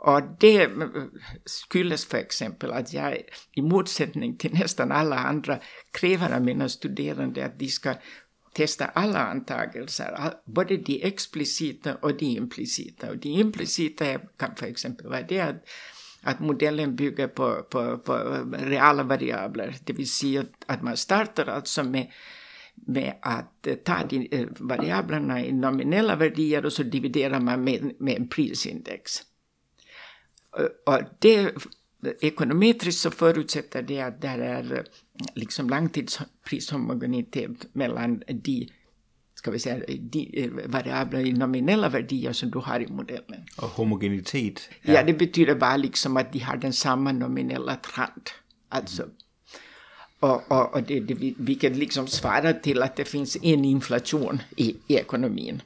Och 0.00 0.22
det 0.40 0.68
øh, 0.68 1.06
skyldes 1.46 2.06
för 2.06 2.18
exempel 2.18 2.72
att 2.72 2.94
jag 2.94 3.22
i 3.56 3.60
motsättning 3.60 4.38
till 4.38 4.52
nästan 4.52 4.92
alla 4.92 5.16
andra 5.16 5.58
kräver 5.92 6.34
av 6.34 6.42
mina 6.42 6.68
studerande 6.68 7.44
att 7.44 7.58
de 7.58 7.68
ska 7.68 7.94
testa 8.54 8.84
alla 8.84 9.18
antagelser, 9.18 10.32
både 10.46 10.76
de 10.76 11.02
explicita 11.02 11.94
och 11.94 12.16
de 12.16 12.26
implicita. 12.26 13.10
Och 13.10 13.18
de 13.18 13.28
implicita 13.28 14.18
kan 14.18 14.56
för 14.56 14.66
exempel 14.66 15.06
vara 15.06 15.22
det 15.22 15.40
att, 15.40 15.68
att 16.22 16.40
modellen 16.40 16.96
bygger 16.96 17.28
på, 17.28 17.62
på, 17.70 17.98
på 17.98 18.14
reala 18.52 19.02
variabler, 19.02 19.76
det 19.84 19.92
vill 19.92 20.10
säga 20.10 20.44
att 20.66 20.82
man 20.82 20.96
startar 20.96 21.46
alltså 21.46 21.82
med 21.82 22.06
med 22.86 23.14
att 23.22 23.66
ta 23.84 24.04
de 24.04 24.28
eh, 24.30 24.46
variablerna 24.58 25.44
i 25.44 25.52
nominella 25.52 26.16
värden 26.16 26.64
och 26.64 26.72
så 26.72 26.82
dividerar 26.82 27.40
man 27.40 27.64
med, 27.64 27.92
med 27.98 28.16
en 28.16 28.28
prisindex. 28.28 29.22
Och 30.86 30.98
det, 31.18 31.54
ekonometriskt 32.20 33.00
så 33.00 33.10
förutsätter 33.10 33.82
det 33.82 34.00
att 34.00 34.20
det 34.20 34.28
är 34.28 34.86
liksom 35.34 35.70
långtidsprishomogenitet 35.70 37.74
mellan 37.74 38.22
de 38.26 38.68
ska 39.40 39.50
vi 39.50 39.58
säga, 39.58 39.84
de 40.00 40.50
variabler 40.66 41.20
i 41.20 41.32
nominella 41.32 41.88
värden 41.88 42.34
som 42.34 42.50
du 42.50 42.58
har 42.58 42.80
i 42.80 42.86
modellen. 42.86 43.44
Och 43.56 43.68
homogenitet? 43.68 44.60
Ja. 44.82 44.94
ja, 44.94 45.02
det 45.02 45.12
betyder 45.12 45.54
bara 45.54 45.76
liksom 45.76 46.16
att 46.16 46.32
de 46.32 46.38
har 46.38 46.56
den 46.56 46.72
samma 46.72 47.12
nominella 47.12 47.76
trend. 47.76 48.30
Alltså. 48.68 49.02
Mm. 49.02 49.14
Och, 50.20 50.52
och, 50.52 50.74
och 50.74 50.82
det, 50.82 51.00
det, 51.00 51.34
vilket 51.36 51.76
liksom 51.76 52.06
svarar 52.06 52.52
till 52.52 52.82
att 52.82 52.96
det 52.96 53.04
finns 53.04 53.36
en 53.42 53.64
inflation 53.64 54.42
i, 54.56 54.76
i 54.86 54.96
ekonomin. 54.96 55.62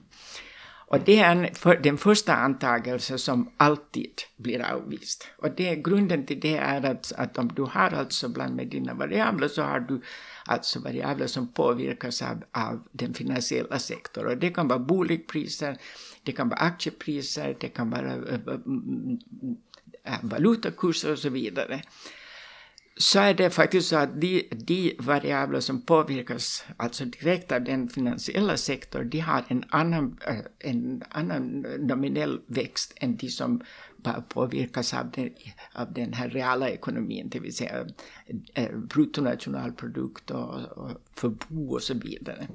Och 0.86 1.00
det 1.00 1.18
är 1.18 1.32
en, 1.32 1.54
för, 1.54 1.76
den 1.76 1.98
första 1.98 2.34
antagelsen 2.34 3.18
som 3.18 3.50
alltid 3.56 4.22
blir 4.36 4.62
avvist. 4.62 5.28
Och 5.36 5.50
det, 5.50 5.76
grunden 5.76 6.26
till 6.26 6.40
det 6.40 6.56
är 6.56 6.84
att, 6.84 7.12
att 7.12 7.38
om 7.38 7.48
du 7.48 7.62
har 7.62 7.90
alltså 7.90 8.28
bland 8.28 8.56
med 8.56 8.68
dina 8.68 8.94
variabler 8.94 9.48
så 9.48 9.62
har 9.62 9.80
du 9.80 10.00
alltså 10.44 10.80
variabler 10.80 11.26
som 11.26 11.48
påverkas 11.48 12.22
av, 12.22 12.44
av 12.52 12.82
den 12.92 13.14
finansiella 13.14 13.78
sektorn. 13.78 14.26
Och 14.26 14.36
det 14.36 14.50
kan 14.50 14.68
vara 14.68 14.78
boligpriser, 14.78 15.76
det 16.22 16.32
kan 16.32 16.48
vara 16.48 16.60
aktiepriser, 16.60 17.56
det 17.60 17.68
kan 17.68 17.90
vara 17.90 18.14
øh, 18.14 18.40
øh, 18.46 18.60
mm, 18.66 18.82
mm, 18.86 19.18
mm, 19.42 19.56
äh, 20.04 20.18
valutakurser 20.22 21.12
och 21.12 21.18
så 21.18 21.30
vidare 21.30 21.82
så 22.96 23.20
er 23.20 23.32
det 23.32 23.52
faktiskt 23.52 23.88
så 23.88 23.96
att 23.96 24.20
de, 24.20 24.42
de 24.68 24.92
variabler 24.98 25.60
som 25.60 25.82
påverkas 25.82 26.64
alltså 26.76 27.04
direkt 27.04 27.52
av 27.52 27.64
den 27.64 27.88
finansiella 27.88 28.56
sektorn, 28.56 29.10
de 29.10 29.20
har 29.20 29.44
en 29.48 29.64
annan, 29.70 30.18
øh, 30.28 30.36
en 30.60 31.02
annan 31.10 31.66
nominell 31.78 32.40
växt 32.46 32.92
än 32.96 33.16
de 33.16 33.30
som 33.30 33.60
påverkas 34.28 34.94
av 34.94 35.10
den, 35.10 35.30
av 35.72 35.92
den 35.92 36.14
här 36.14 36.28
reala 36.28 36.68
ekonomin, 36.68 37.28
det 37.28 37.42
vill 37.42 37.54
säga 37.54 37.84
øh, 38.28 38.36
øh, 38.58 38.88
bruttonationalprodukt 38.88 40.30
och, 40.30 40.78
och 40.78 40.90
förbo 41.16 41.74
och 41.74 41.82
så 41.82 41.94
vidare. 41.94 42.46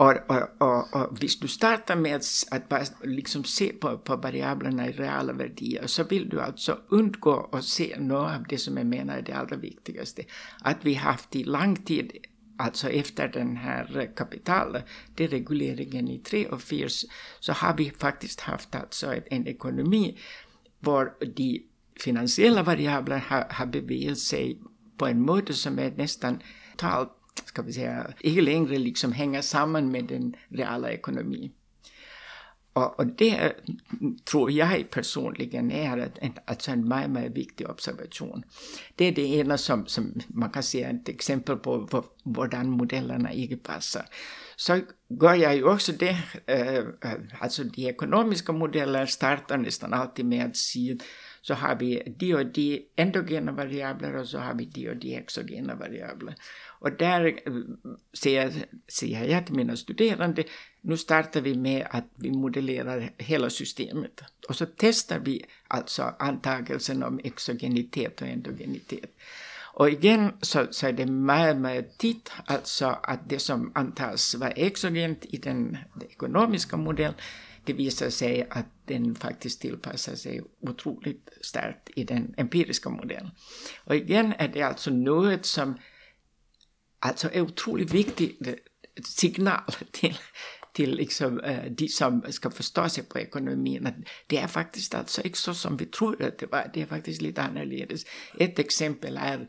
Och, 0.00 0.14
och, 0.28 0.42
och, 0.58 0.94
och 0.94 1.18
hvis 1.18 1.40
du 1.40 1.48
starter 1.48 1.96
med 1.96 2.22
att 2.50 2.68
bare 2.68 2.84
liksom 3.02 3.44
se 3.44 3.72
på, 3.72 3.98
på 3.98 4.16
variablerna 4.16 4.88
i 4.88 4.92
reala 4.92 5.32
värden 5.32 5.88
så 5.88 6.04
vill 6.04 6.28
du 6.28 6.40
alltså 6.40 6.78
undgå 6.88 7.48
att 7.52 7.64
se 7.64 7.96
något 7.98 8.30
av 8.30 8.44
det 8.48 8.58
som 8.58 8.76
jag 8.76 8.86
menar 8.86 9.18
är 9.18 9.22
det 9.22 9.32
allra 9.32 9.56
viktigaste. 9.56 10.22
Att 10.60 10.84
vi 10.84 10.94
haft 10.94 11.36
i 11.36 11.44
lång 11.44 11.76
tid, 11.76 12.12
alltså 12.58 12.90
efter 12.90 13.28
den 13.28 13.56
här 13.56 14.12
kapitalderegleringen 14.16 16.08
i 16.08 16.18
tre 16.18 16.46
och 16.46 16.62
fyra, 16.62 16.88
så 17.40 17.52
har 17.52 17.76
vi 17.76 17.90
faktiskt 17.90 18.40
haft 18.40 18.74
alltså 18.74 19.14
en 19.30 19.46
ekonomi 19.46 20.18
var 20.78 21.14
de 21.36 21.62
finansiella 22.00 22.62
variablerna 22.62 23.22
har, 23.28 23.46
har 23.50 23.66
bevägat 23.66 24.18
sig 24.18 24.58
på 24.96 25.06
en 25.06 25.22
måde 25.22 25.54
som 25.54 25.78
är 25.78 25.90
nästan 25.90 26.42
totalt 26.76 27.19
ska 27.44 27.62
vi 27.62 27.72
säga, 27.72 28.12
inte 28.20 28.40
längre 28.40 28.78
liksom 28.78 29.12
hänger 29.12 29.42
samman 29.42 29.90
med 29.90 30.04
den 30.04 30.36
reala 30.48 30.90
ekonomin. 30.90 31.52
Och, 32.72 32.98
och 32.98 33.06
det 33.06 33.52
tror 34.24 34.50
jag 34.50 34.90
personligen 34.90 35.70
är 35.70 36.10
en, 36.20 36.32
alltså 36.44 36.70
en 36.70 36.88
mycket, 36.88 37.10
mycket 37.10 37.36
viktig 37.36 37.70
observation. 37.70 38.42
Det 38.94 39.04
är 39.04 39.12
det 39.12 39.36
ena 39.36 39.58
som, 39.58 39.86
som 39.86 40.20
man 40.28 40.50
kan 40.50 40.62
se 40.62 40.82
ett 40.82 41.08
exempel 41.08 41.56
på 41.56 41.88
hur 42.24 42.64
modellerna 42.64 43.32
inte 43.32 43.56
passar. 43.56 44.06
Så 44.56 44.80
gör 45.08 45.34
jag 45.34 45.56
ju 45.56 45.64
också 45.64 45.92
det, 45.92 46.18
eh, 46.46 46.84
alltså 47.38 47.64
de 47.64 47.88
ekonomiska 47.88 48.52
modellerna 48.52 49.06
startar 49.06 49.58
nästan 49.58 49.94
alltid 49.94 50.24
med 50.24 50.46
att 50.46 50.56
säga 50.56 50.98
så 51.42 51.54
har 51.54 51.76
vi 51.76 52.14
de 52.18 52.34
och 52.34 52.46
de 52.46 52.86
endogena 52.96 53.52
variabler 53.52 54.16
och 54.16 54.28
så 54.28 54.38
har 54.38 54.54
vi 54.54 54.64
de 54.64 54.88
och 54.88 54.96
de 54.96 55.16
exogena 55.16 55.74
variabler. 55.74 56.34
Och 56.80 56.90
där 56.98 57.26
eh, 57.26 57.32
øh, 57.46 57.64
säger, 58.14 58.52
säger 58.88 59.24
jag 59.24 59.46
till 59.46 59.54
mina 59.54 59.76
studerande, 59.76 60.44
nu 60.82 60.96
startar 60.96 61.40
vi 61.40 61.54
med 61.54 61.86
att 61.90 62.04
vi 62.16 62.30
modellerar 62.30 63.10
hela 63.18 63.50
systemet. 63.50 64.20
Och 64.48 64.56
så 64.56 64.66
testar 64.76 65.18
vi 65.18 65.44
alltså 65.68 66.02
antagelsen 66.18 67.02
om 67.02 67.20
exogenitet 67.24 68.22
och 68.22 68.28
endogenitet. 68.28 69.10
Och 69.74 69.90
igen 69.90 70.32
så, 70.42 70.66
så 70.70 70.86
är 70.86 70.92
det 70.92 71.06
med 71.06 71.98
titt 71.98 72.32
alltså 72.44 72.86
att 73.02 73.28
det 73.28 73.38
som 73.38 73.72
antas 73.74 74.34
vara 74.34 74.50
exogent 74.50 75.24
i 75.24 75.36
den, 75.36 75.78
den 75.94 76.10
ekonomiska 76.10 76.76
modellen, 76.76 77.14
det 77.64 77.72
visar 77.72 78.10
sig 78.10 78.46
att 78.50 78.66
den 78.84 79.14
faktiskt 79.14 79.60
tillpassar 79.60 80.14
sig 80.14 80.42
otroligt 80.60 81.28
starkt 81.40 81.90
i 81.96 82.04
den 82.04 82.34
empiriska 82.36 82.90
modellen. 82.90 83.30
Och 83.84 83.94
igen 83.94 84.34
är 84.38 84.48
det 84.48 84.62
alltså 84.62 84.90
något 84.90 85.46
som 85.46 85.74
alltså 87.02 87.30
är 87.32 87.40
otroligt 87.40 87.92
vigtigt 87.92 88.36
øh, 88.46 88.54
signal 89.04 89.72
till, 89.92 90.18
till 90.74 90.88
liksom, 90.88 91.40
øh, 91.44 91.70
de 91.78 91.88
som 91.88 92.24
ska 92.30 92.48
förstå 92.48 92.88
sig 92.88 93.06
på 93.06 93.18
økonomien, 93.18 93.86
at 93.86 93.94
det 94.30 94.38
är 94.38 94.46
faktiskt 94.46 94.94
altså 94.94 95.22
ikke 95.24 95.38
så 95.38 95.54
som 95.54 95.78
vi 95.78 95.84
tror 95.84 96.16
at 96.20 96.40
det 96.40 96.52
var, 96.52 96.70
det 96.74 96.82
är 96.82 96.86
faktiskt 96.86 97.22
lite 97.22 97.42
annorlunda. 97.42 97.96
Ett 98.40 98.58
exempel 98.58 99.16
är 99.16 99.46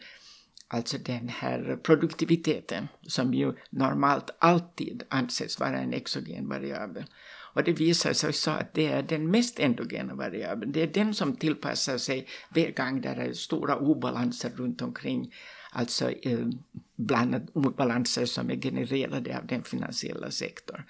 alltså 0.69 0.97
den 0.97 1.29
här 1.29 1.77
produktiviteten 1.83 2.87
som 3.07 3.33
ju 3.33 3.53
normalt 3.71 4.29
alltid 4.39 5.03
anses 5.09 5.59
vara 5.59 5.79
en 5.79 5.93
exogen 5.93 6.49
variabel. 6.49 7.05
Och 7.53 7.63
det 7.63 7.79
visar 7.79 8.13
sig 8.13 8.33
så 8.33 8.51
att 8.51 8.73
det 8.73 8.87
är 8.87 9.03
den 9.03 9.31
mest 9.31 9.59
endogena 9.59 10.15
variabeln. 10.15 10.71
Det 10.71 10.81
är 10.81 10.87
den 10.87 11.13
som 11.13 11.35
tillpassar 11.35 11.97
sig 11.97 12.27
varje 12.55 12.71
gång 12.71 13.01
där 13.01 13.15
det 13.15 13.21
är 13.21 13.33
stora 13.33 13.75
obalanser 13.75 14.49
runt 14.49 14.81
omkring. 14.81 15.33
Alltså 15.73 16.11
eh, 16.11 16.47
bland 16.95 17.47
obalanser 17.53 18.25
som 18.25 18.49
är 18.51 18.55
genererade 18.55 19.37
av 19.37 19.47
den 19.47 19.63
finansiella 19.63 20.31
sektorn. 20.31 20.83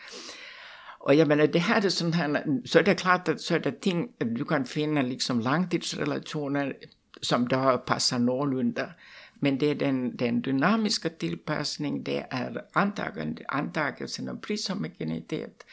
Och 1.00 1.16
jag 1.16 1.28
menar, 1.28 1.48
det 1.48 1.60
här 1.60 1.86
är 1.86 1.90
sånt 1.90 2.16
här, 2.16 2.62
så 2.66 2.80
är 2.80 2.84
det 2.84 2.96
klart 2.96 3.28
att 3.28 3.42
så 3.42 3.56
är 3.56 3.60
det 3.60 3.82
ting, 3.82 4.12
du 4.18 4.46
kan 4.46 4.66
finna 4.66 5.02
liksom 5.02 5.40
långtidsrelationer 5.40 6.78
som 7.22 7.48
då 7.48 7.84
passar 7.86 8.20
någorlunda. 8.20 8.94
Men 9.34 9.58
det 9.58 9.66
är 9.66 9.76
den, 9.76 10.16
den 10.16 10.42
dynamiska 10.42 11.10
tillpassning, 11.10 12.04
det 12.04 12.28
är 12.30 12.66
antagande, 12.74 13.44
antagelsen 13.48 14.30
om 14.30 14.42
prishomogenitet, 14.42 15.66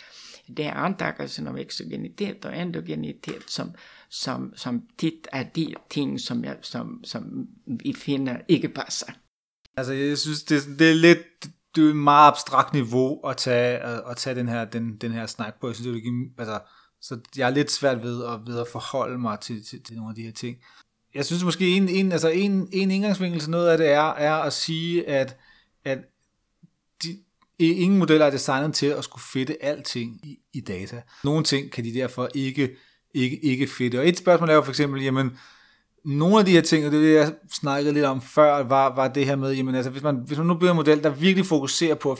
det 0.47 0.64
är 0.64 0.74
antagelsen 0.74 1.48
om 1.48 1.56
exogenitet 1.56 2.44
och 2.44 2.55
endogenitet 2.55 3.51
som, 3.51 3.72
som, 4.10 4.52
som 4.56 4.82
titt 4.98 5.28
er 5.32 5.43
de 5.43 5.74
ting 5.90 6.20
som, 6.20 6.44
jeg, 6.44 6.56
som, 6.62 7.01
som 7.05 7.47
vi 7.66 7.93
finder 7.93 8.36
ikke 8.48 8.68
passer. 8.68 9.12
Altså, 9.76 9.93
jeg 9.93 10.18
synes, 10.18 10.43
det, 10.43 10.62
det 10.78 10.90
er 10.90 10.94
lidt, 10.94 11.18
det 11.76 11.85
er 11.85 11.89
et 11.89 11.97
meget 11.97 12.28
abstrakt 12.28 12.74
niveau 12.74 13.28
at 13.28 13.36
tage, 13.36 13.78
at, 13.78 14.02
at 14.10 14.16
tage 14.16 14.36
den, 14.36 14.48
her, 14.48 14.64
den, 14.64 14.97
den 14.97 15.12
her 15.12 15.26
snak 15.26 15.60
på. 15.60 15.66
Jeg 15.66 15.76
synes, 15.76 15.86
det 15.86 15.94
vil 15.94 16.30
altså, 16.39 16.60
så 17.01 17.20
jeg 17.36 17.47
er 17.47 17.55
lidt 17.55 17.70
svært 17.70 18.02
ved 18.02 18.24
at, 18.24 18.47
ved 18.47 18.60
at 18.60 18.68
forholde 18.72 19.18
mig 19.18 19.40
til, 19.40 19.64
til, 19.64 19.82
til 19.82 19.97
nogle 19.97 20.10
af 20.10 20.14
de 20.14 20.22
her 20.22 20.32
ting. 20.32 20.56
Jeg 21.14 21.24
synes 21.24 21.44
måske, 21.44 21.76
en, 21.76 21.89
en, 21.89 22.12
altså 22.12 22.28
en, 22.28 22.68
en 22.72 22.90
indgangsvinkel 22.90 23.40
til 23.40 23.51
noget 23.51 23.70
af 23.70 23.78
det 23.78 23.89
er, 23.89 24.14
er 24.14 24.35
at 24.35 24.52
sige, 24.52 25.09
at, 25.09 25.36
at 25.85 25.98
de, 27.02 27.18
ingen 27.59 27.98
modeller 27.98 28.26
er 28.26 28.30
designet 28.30 28.74
til 28.74 28.86
at 28.86 29.05
skulle 29.05 29.22
fitte 29.32 29.64
alting 29.64 30.26
i, 30.26 30.39
i 30.52 30.60
data. 30.60 31.02
Nogle 31.24 31.44
ting 31.44 31.70
kan 31.70 31.85
de 31.85 31.94
derfor 31.94 32.28
ikke, 32.35 32.76
ikke, 33.23 33.45
ikke 33.45 33.66
fedt. 33.66 33.95
Og 33.95 34.09
et 34.09 34.19
spørgsmål 34.19 34.51
er 34.51 34.55
jo 34.55 34.62
for 34.62 34.73
eksempel, 34.73 35.03
jamen, 35.03 35.39
nogle 36.05 36.39
af 36.39 36.45
de 36.45 36.51
her 36.51 36.61
ting, 36.61 36.86
og 36.86 36.93
det 36.93 37.01
vil 37.01 37.09
jeg 37.09 37.32
snakkede 37.53 37.95
lidt 37.95 38.05
om 38.05 38.23
før, 38.23 38.62
var, 38.62 38.95
var 38.95 39.09
det 39.09 39.27
her 39.27 39.36
med, 39.36 39.53
jamen 39.53 39.74
altså, 39.74 39.90
hvis 39.90 40.03
man, 40.03 40.16
hvis 40.27 40.39
man 40.39 40.47
nu 40.47 40.55
bliver 40.55 40.70
en 40.70 40.77
model, 40.77 41.03
der 41.03 41.11
virkelig 41.11 41.47
fokuserer 41.47 41.95
på 41.95 42.12
at, 42.12 42.19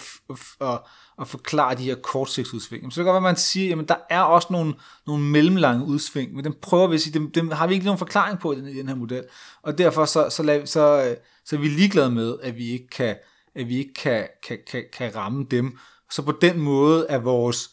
at, 0.61 0.79
at 1.21 1.29
forklare 1.29 1.75
de 1.75 1.83
her 1.83 1.95
kortsigtsudsving, 1.95 2.93
så 2.93 2.95
kan 2.95 3.07
det 3.07 3.07
godt 3.07 3.23
være, 3.23 3.31
at 3.31 3.35
man 3.35 3.37
siger, 3.37 3.69
jamen 3.69 3.89
der 3.89 3.97
er 4.11 4.21
også 4.21 4.49
nogle, 4.51 4.75
nogle 5.07 5.25
mellemlange 5.25 5.85
udsving, 5.85 6.35
men 6.35 6.45
dem 6.45 6.55
prøver 6.63 6.87
vi 6.87 6.95
at 6.95 7.01
sige, 7.01 7.15
dem, 7.15 7.31
dem 7.31 7.51
har 7.51 7.67
vi 7.67 7.75
ikke 7.75 7.87
nogen 7.87 7.99
forklaring 7.99 8.39
på 8.39 8.53
i 8.53 8.57
den, 8.57 8.69
i 8.69 8.75
den 8.75 8.89
her 8.89 8.95
model, 8.95 9.25
og 9.63 9.79
derfor 9.79 10.05
så, 10.05 10.31
så, 10.31 10.43
så, 10.43 10.63
så, 10.65 11.17
så 11.45 11.57
er 11.57 11.61
vi 11.61 11.69
ligeglade 11.69 12.11
med, 12.11 12.37
at 12.43 12.57
vi 12.57 12.71
ikke 12.71 12.89
kan, 12.89 13.17
at 13.55 13.69
vi 13.69 13.79
ikke 13.79 13.95
kan, 13.95 14.29
kan, 14.47 14.59
kan, 14.71 14.85
kan 14.93 15.17
ramme 15.17 15.47
dem. 15.51 15.79
Så 16.11 16.23
på 16.23 16.33
den 16.33 16.61
måde 16.61 17.07
er 17.09 17.19
vores, 17.19 17.71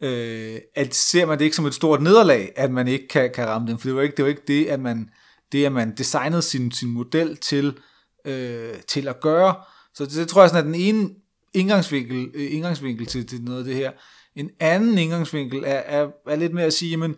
øh, 0.00 0.58
at 0.74 0.94
ser 0.94 1.26
man 1.26 1.38
det 1.38 1.44
ikke 1.44 1.56
som 1.56 1.66
et 1.66 1.74
stort 1.74 2.02
nederlag, 2.02 2.52
at 2.56 2.70
man 2.70 2.88
ikke 2.88 3.08
kan, 3.08 3.30
kan 3.34 3.46
ramme 3.46 3.68
den, 3.68 3.78
for 3.78 3.88
det 3.88 3.96
var 3.96 4.02
ikke 4.02 4.16
det, 4.16 4.24
var 4.24 4.28
ikke 4.28 4.42
det 4.46 4.66
at 4.66 4.80
man 4.80 5.10
det, 5.52 5.66
at 5.66 5.72
man 5.72 5.96
designede 5.96 6.42
sin, 6.42 6.72
sin 6.72 6.90
model 6.90 7.36
til, 7.36 7.78
øh, 8.24 8.74
til 8.88 9.08
at 9.08 9.20
gøre. 9.20 9.54
Så 9.94 10.04
det, 10.04 10.12
det 10.12 10.28
tror 10.28 10.42
jeg 10.42 10.50
sådan 10.50 10.64
er 10.64 10.72
den 10.72 10.80
ene 10.80 11.10
indgangsvinkel, 11.54 12.30
øh, 12.34 12.54
indgangsvinkel 12.54 13.06
til, 13.06 13.26
til 13.26 13.42
noget 13.42 13.58
af 13.58 13.64
det 13.64 13.74
her. 13.74 13.92
En 14.36 14.50
anden 14.60 14.98
indgangsvinkel 14.98 15.62
er, 15.66 15.82
er, 15.86 16.08
er 16.26 16.36
lidt 16.36 16.54
mere 16.54 16.64
at 16.64 16.72
sige, 16.72 16.90
jamen, 16.90 17.16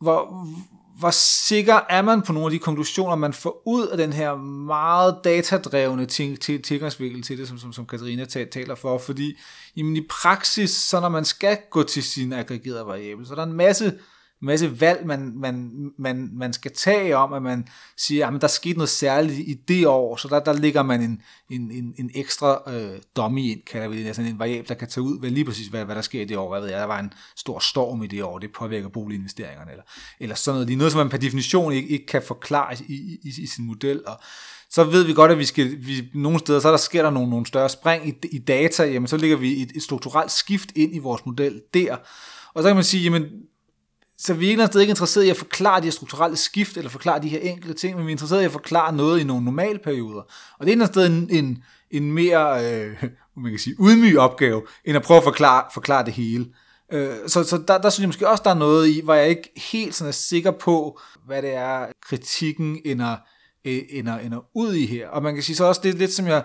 hvor, 0.00 0.46
hvor 1.00 1.10
sikker 1.10 1.80
er 1.88 2.02
man 2.02 2.22
på 2.22 2.32
nogle 2.32 2.46
af 2.46 2.50
de 2.50 2.58
konklusioner, 2.58 3.16
man 3.16 3.32
får 3.32 3.62
ud 3.66 3.86
af 3.86 3.96
den 3.96 4.12
her 4.12 4.36
meget 4.66 5.18
datadrevne 5.24 6.06
ting, 6.06 6.40
tilgangsvinkel 6.40 7.22
til 7.22 7.38
det, 7.38 7.48
som, 7.48 7.58
som, 7.58 7.72
som 7.72 7.86
Katarina 7.86 8.24
taler 8.24 8.74
for, 8.74 8.98
fordi 8.98 9.38
jamen, 9.76 9.96
i 9.96 10.06
praksis, 10.10 10.70
så 10.70 11.00
når 11.00 11.08
man 11.08 11.24
skal 11.24 11.58
gå 11.70 11.82
til 11.82 12.02
sin 12.02 12.32
aggregerede 12.32 12.86
variable, 12.86 13.26
så 13.26 13.34
der 13.34 13.42
en 13.42 13.52
masse 13.52 13.98
masse 14.42 14.80
valg, 14.80 15.06
man, 15.06 15.32
man, 15.36 15.70
man, 15.98 16.30
man 16.32 16.52
skal 16.52 16.70
tage 16.74 17.16
om, 17.16 17.32
at 17.32 17.42
man 17.42 17.68
siger, 17.96 18.26
at 18.26 18.40
der 18.40 18.46
skete 18.46 18.78
noget 18.78 18.88
særligt 18.88 19.38
i 19.38 19.54
det 19.68 19.86
år, 19.86 20.16
så 20.16 20.28
der, 20.28 20.40
der 20.40 20.52
ligger 20.52 20.82
man 20.82 21.02
en, 21.02 21.22
en, 21.50 21.70
en, 21.70 21.94
en 21.98 22.10
ekstra 22.14 22.72
øh, 22.74 22.98
dummy 23.16 23.42
ind, 23.42 23.60
kalder 23.70 23.88
vi 23.88 23.98
det, 23.98 24.06
altså 24.06 24.22
en 24.22 24.38
variabel, 24.38 24.68
der 24.68 24.74
kan 24.74 24.88
tage 24.88 25.02
ud, 25.02 25.18
hvad 25.18 25.30
lige 25.30 25.44
præcis, 25.44 25.66
hvad, 25.66 25.84
hvad 25.84 25.94
der 25.94 26.02
sker 26.02 26.22
i 26.22 26.24
det 26.24 26.36
år. 26.36 26.48
Hvad 26.48 26.60
ved 26.60 26.68
jeg, 26.68 26.80
der 26.80 26.86
var 26.86 27.00
en 27.00 27.12
stor 27.36 27.58
storm 27.58 28.02
i 28.02 28.06
det 28.06 28.22
år, 28.22 28.38
det 28.38 28.52
påvirker 28.52 28.88
boliginvesteringerne, 28.88 29.70
eller, 29.70 29.84
eller 30.20 30.34
sådan 30.34 30.54
noget. 30.54 30.68
Det 30.68 30.74
er 30.74 30.78
noget, 30.78 30.92
som 30.92 30.98
man 30.98 31.08
per 31.08 31.18
definition 31.18 31.72
ikke, 31.72 31.88
ikke 31.88 32.06
kan 32.06 32.22
forklare 32.22 32.74
i, 32.74 32.94
i, 32.94 33.18
i, 33.22 33.42
i 33.42 33.46
sin 33.46 33.66
model, 33.66 34.02
og 34.06 34.20
så 34.70 34.84
ved 34.84 35.04
vi 35.04 35.12
godt, 35.12 35.30
at 35.30 35.38
vi 35.38 35.44
skal, 35.44 35.86
vi, 35.86 36.10
nogle 36.14 36.38
steder, 36.38 36.60
så 36.60 36.70
der 36.70 36.76
sker 36.76 37.02
der 37.02 37.10
nogle, 37.10 37.30
nogle 37.30 37.46
større 37.46 37.68
spring 37.68 38.08
i, 38.08 38.14
i 38.32 38.38
data, 38.38 38.84
jamen 38.84 39.06
så 39.06 39.16
ligger 39.16 39.36
vi 39.36 39.62
et, 39.62 39.72
et 39.74 39.82
strukturelt 39.82 40.30
skift 40.30 40.72
ind 40.76 40.96
i 40.96 40.98
vores 40.98 41.26
model 41.26 41.62
der, 41.74 41.96
og 42.54 42.62
så 42.62 42.68
kan 42.68 42.76
man 42.76 42.84
sige, 42.84 43.02
jamen 43.02 43.24
så 44.20 44.34
vi 44.34 44.46
er 44.46 44.50
ikke 44.50 44.80
ikke 44.80 44.90
interesseret 44.90 45.24
i 45.24 45.30
at 45.30 45.36
forklare 45.36 45.80
de 45.80 45.84
her 45.84 45.90
strukturelle 45.90 46.36
skift, 46.36 46.76
eller 46.76 46.90
forklare 46.90 47.22
de 47.22 47.28
her 47.28 47.38
enkelte 47.38 47.74
ting, 47.74 47.96
men 47.96 48.06
vi 48.06 48.10
er 48.10 48.14
interesseret 48.14 48.42
i 48.42 48.44
at 48.44 48.52
forklare 48.52 48.96
noget 48.96 49.20
i 49.20 49.24
nogle 49.24 49.44
normale 49.44 49.78
perioder. 49.78 50.22
Og 50.58 50.66
det 50.66 50.78
er 50.78 50.82
et 50.82 50.88
sted 50.88 51.06
en, 51.06 51.28
en, 51.30 51.64
en 51.90 52.12
mere 52.12 52.72
øh, 52.72 53.04
man 53.42 53.52
kan 53.52 53.58
sige, 53.58 53.76
udmyg 53.80 54.18
opgave, 54.18 54.62
end 54.84 54.96
at 54.96 55.02
prøve 55.02 55.18
at 55.18 55.24
forklare, 55.24 55.64
forklare 55.74 56.04
det 56.04 56.12
hele. 56.12 56.46
Øh, 56.92 57.14
så 57.26 57.44
så 57.44 57.62
der, 57.68 57.78
der 57.78 57.90
synes 57.90 58.02
jeg 58.02 58.08
måske 58.08 58.28
også, 58.28 58.42
der 58.44 58.50
er 58.50 58.54
noget 58.54 58.88
i, 58.88 59.00
hvor 59.04 59.14
jeg 59.14 59.28
ikke 59.28 59.52
helt 59.72 59.94
sådan 59.94 60.08
er 60.08 60.12
sikker 60.12 60.50
på, 60.50 61.00
hvad 61.26 61.42
det 61.42 61.54
er, 61.54 61.86
kritikken 62.02 62.78
ender, 62.84 63.16
øh, 63.64 63.82
ender, 63.90 64.18
ender 64.18 64.38
ud 64.54 64.74
i 64.74 64.86
her. 64.86 65.08
Og 65.08 65.22
man 65.22 65.34
kan 65.34 65.42
sige 65.42 65.56
så 65.56 65.64
også, 65.64 65.80
det 65.84 65.94
er 65.94 65.98
lidt 65.98 66.12
som 66.12 66.26
jeg, 66.26 66.44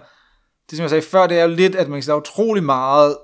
det 0.69 0.77
som 0.77 0.81
jeg 0.81 0.89
sagde 0.89 1.05
før, 1.05 1.27
det 1.27 1.39
er 1.39 1.43
jo 1.43 1.55
lidt, 1.55 1.75
at 1.75 1.87
man 1.87 1.97
kan 1.97 2.03
sige, 2.03 2.11
der 2.11 2.17
er 2.17 2.21
utrolig 2.21 2.63
meget 2.63 3.17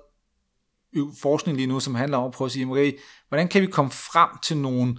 øh, 0.96 1.04
forskning 1.22 1.58
lige 1.58 1.68
nu, 1.68 1.80
som 1.80 1.96
handler 1.96 2.18
om 2.18 2.26
at 2.26 2.32
prøve 2.32 2.46
at 2.46 2.52
sige, 2.52 2.68
okay, 2.68 2.98
hvordan 3.32 3.48
kan 3.48 3.62
vi 3.62 3.68
komme 3.68 3.92
frem 3.92 4.30
til 4.44 4.58
nogle, 4.58 4.98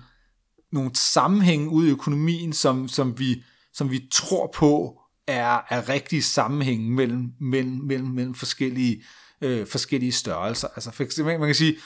nogle 0.72 0.90
sammenhænge 0.94 1.68
ude 1.68 1.88
i 1.88 1.90
økonomien, 1.90 2.52
som, 2.52 2.88
som, 2.88 3.18
vi, 3.18 3.42
som 3.72 3.90
vi 3.90 4.09
tror 4.12 4.50
på 4.54 5.00
er, 5.26 5.60
er 5.70 5.88
rigtige 5.88 6.22
sammenhænge 6.22 6.90
mellem, 6.90 7.32
mellem, 7.40 7.80
mellem, 7.84 8.09
mellem 8.09 8.34
forskellige, 8.34 9.02
øh, 9.40 9.66
forskellige 9.66 10.12
størrelser. 10.12 10.68
Altså 10.68 10.90
for 10.90 11.02
eksempel, 11.02 11.38
man 11.38 11.48
kan 11.48 11.54
sige, 11.54 11.76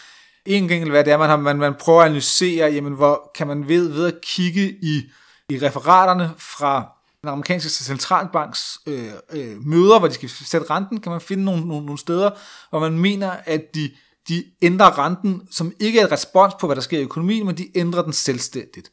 en 0.44 0.68
gang 0.68 0.90
hvad 0.90 1.04
det 1.04 1.12
er, 1.12 1.18
man, 1.18 1.28
har, 1.28 1.36
man, 1.36 1.56
man 1.56 1.74
prøver 1.80 2.00
at 2.00 2.06
analysere, 2.06 2.72
jamen 2.72 2.92
hvor 2.92 3.30
kan 3.34 3.46
man 3.46 3.68
ved, 3.68 3.88
ved 3.88 4.06
at 4.06 4.20
kigge 4.22 4.76
i, 4.82 5.02
i 5.48 5.58
referaterne 5.58 6.30
fra 6.38 6.92
den 7.20 7.28
amerikanske 7.28 7.68
centralbanks 7.70 8.78
øh, 8.86 9.12
øh, 9.32 9.66
møder, 9.66 9.98
hvor 9.98 10.08
de 10.08 10.14
skal 10.14 10.28
sætte 10.28 10.70
renten, 10.70 11.00
kan 11.00 11.12
man 11.12 11.20
finde 11.20 11.44
nogle, 11.44 11.68
nogle, 11.68 11.86
nogle 11.86 11.98
steder, 11.98 12.30
hvor 12.70 12.80
man 12.80 12.98
mener, 12.98 13.30
at 13.30 13.74
de, 13.74 13.90
de 14.28 14.44
ændrer 14.62 14.98
renten, 14.98 15.42
som 15.50 15.72
ikke 15.80 16.00
er 16.00 16.04
et 16.04 16.12
respons 16.12 16.54
på, 16.60 16.66
hvad 16.66 16.76
der 16.76 16.82
sker 16.82 16.98
i 16.98 17.02
økonomien, 17.02 17.46
men 17.46 17.58
de 17.58 17.78
ændrer 17.78 18.02
den 18.02 18.12
selvstændigt. 18.12 18.90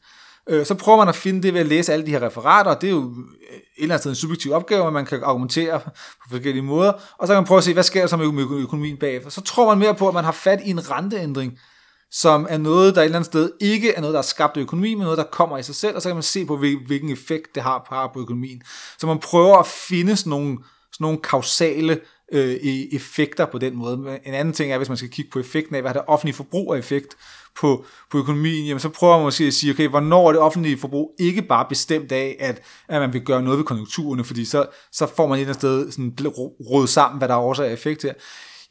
Øh, 0.48 0.66
så 0.66 0.74
prøver 0.74 0.98
man 0.98 1.08
at 1.08 1.16
finde 1.16 1.42
det 1.42 1.54
ved 1.54 1.60
at 1.60 1.66
læse 1.66 1.92
alle 1.92 2.06
de 2.06 2.10
her 2.10 2.22
referater, 2.22 2.70
og 2.70 2.80
det 2.80 2.86
er 2.86 2.90
jo 2.90 3.00
øh, 3.00 3.56
et 3.56 3.62
eller 3.76 3.94
andet 3.94 4.00
sted 4.00 4.10
en 4.10 4.16
subjektiv 4.16 4.52
opgave, 4.52 4.92
man 4.92 5.06
kan 5.06 5.22
argumentere 5.22 5.80
på 6.22 6.28
forskellige 6.30 6.62
måder, 6.62 6.92
og 7.18 7.26
så 7.26 7.32
kan 7.32 7.36
man 7.36 7.46
prøve 7.46 7.58
at 7.58 7.64
se, 7.64 7.72
hvad 7.72 7.82
sker 7.82 8.00
der 8.00 8.06
så 8.06 8.16
med 8.16 8.60
økonomien 8.60 8.96
bagefter. 8.96 9.30
Så 9.30 9.40
tror 9.40 9.68
man 9.68 9.78
mere 9.78 9.94
på, 9.94 10.08
at 10.08 10.14
man 10.14 10.24
har 10.24 10.32
fat 10.32 10.60
i 10.64 10.70
en 10.70 10.90
renteændring, 10.90 11.58
som 12.10 12.46
er 12.50 12.58
noget, 12.58 12.94
der 12.94 13.00
et 13.00 13.04
eller 13.04 13.18
andet 13.18 13.26
sted 13.26 13.50
ikke 13.60 13.94
er 13.94 14.00
noget, 14.00 14.14
der 14.14 14.18
er 14.18 14.22
skabt 14.22 14.56
af 14.56 14.60
økonomi, 14.60 14.94
men 14.94 15.02
noget, 15.02 15.18
der 15.18 15.24
kommer 15.24 15.58
i 15.58 15.62
sig 15.62 15.74
selv, 15.74 15.96
og 15.96 16.02
så 16.02 16.08
kan 16.08 16.16
man 16.16 16.22
se 16.22 16.44
på, 16.46 16.56
hvilken 16.56 17.10
effekt 17.10 17.54
det 17.54 17.62
har 17.62 17.86
på, 17.88 18.12
på 18.14 18.20
økonomien. 18.20 18.62
Så 18.98 19.06
man 19.06 19.18
prøver 19.18 19.58
at 19.58 19.66
finde 19.66 20.16
sådan 20.16 20.30
nogle, 20.30 20.58
sådan 20.92 21.04
nogle 21.04 21.18
kausale 21.18 22.00
øh, 22.32 22.54
e- 22.54 22.96
effekter 22.96 23.46
på 23.46 23.58
den 23.58 23.76
måde. 23.76 24.18
En 24.24 24.34
anden 24.34 24.54
ting 24.54 24.72
er, 24.72 24.76
hvis 24.76 24.88
man 24.88 24.96
skal 24.96 25.10
kigge 25.10 25.30
på 25.30 25.38
effekten 25.38 25.74
af, 25.74 25.82
hvad 25.82 25.88
har 25.88 26.00
det 26.00 26.08
offentlige 26.08 26.36
forbrug 26.36 26.74
af 26.74 26.78
effekt 26.78 27.14
på, 27.56 27.84
på 28.10 28.18
økonomien, 28.18 28.66
jamen 28.66 28.80
så 28.80 28.88
prøver 28.88 29.16
man 29.16 29.24
måske 29.24 29.44
at 29.44 29.54
sige, 29.54 29.72
okay, 29.72 29.88
hvornår 29.88 30.28
er 30.28 30.32
det 30.32 30.40
offentlige 30.40 30.78
forbrug 30.78 31.14
ikke 31.18 31.42
bare 31.42 31.66
bestemt 31.68 32.12
af, 32.12 32.36
at, 32.40 32.62
at 32.88 33.00
man 33.00 33.12
vil 33.12 33.24
gøre 33.24 33.42
noget 33.42 33.58
ved 33.58 33.64
konjunkturerne, 33.64 34.24
fordi 34.24 34.44
så, 34.44 34.66
så 34.92 35.06
får 35.16 35.26
man 35.26 35.38
et 35.38 35.40
eller 35.40 35.48
andet 35.48 35.60
sted 35.60 35.90
sådan 35.90 36.14
råd 36.70 36.86
sammen, 36.86 37.18
hvad 37.18 37.28
der 37.28 37.34
er 37.34 37.38
årsag 37.38 37.68
af 37.68 37.72
effekt 37.72 38.02
her 38.02 38.12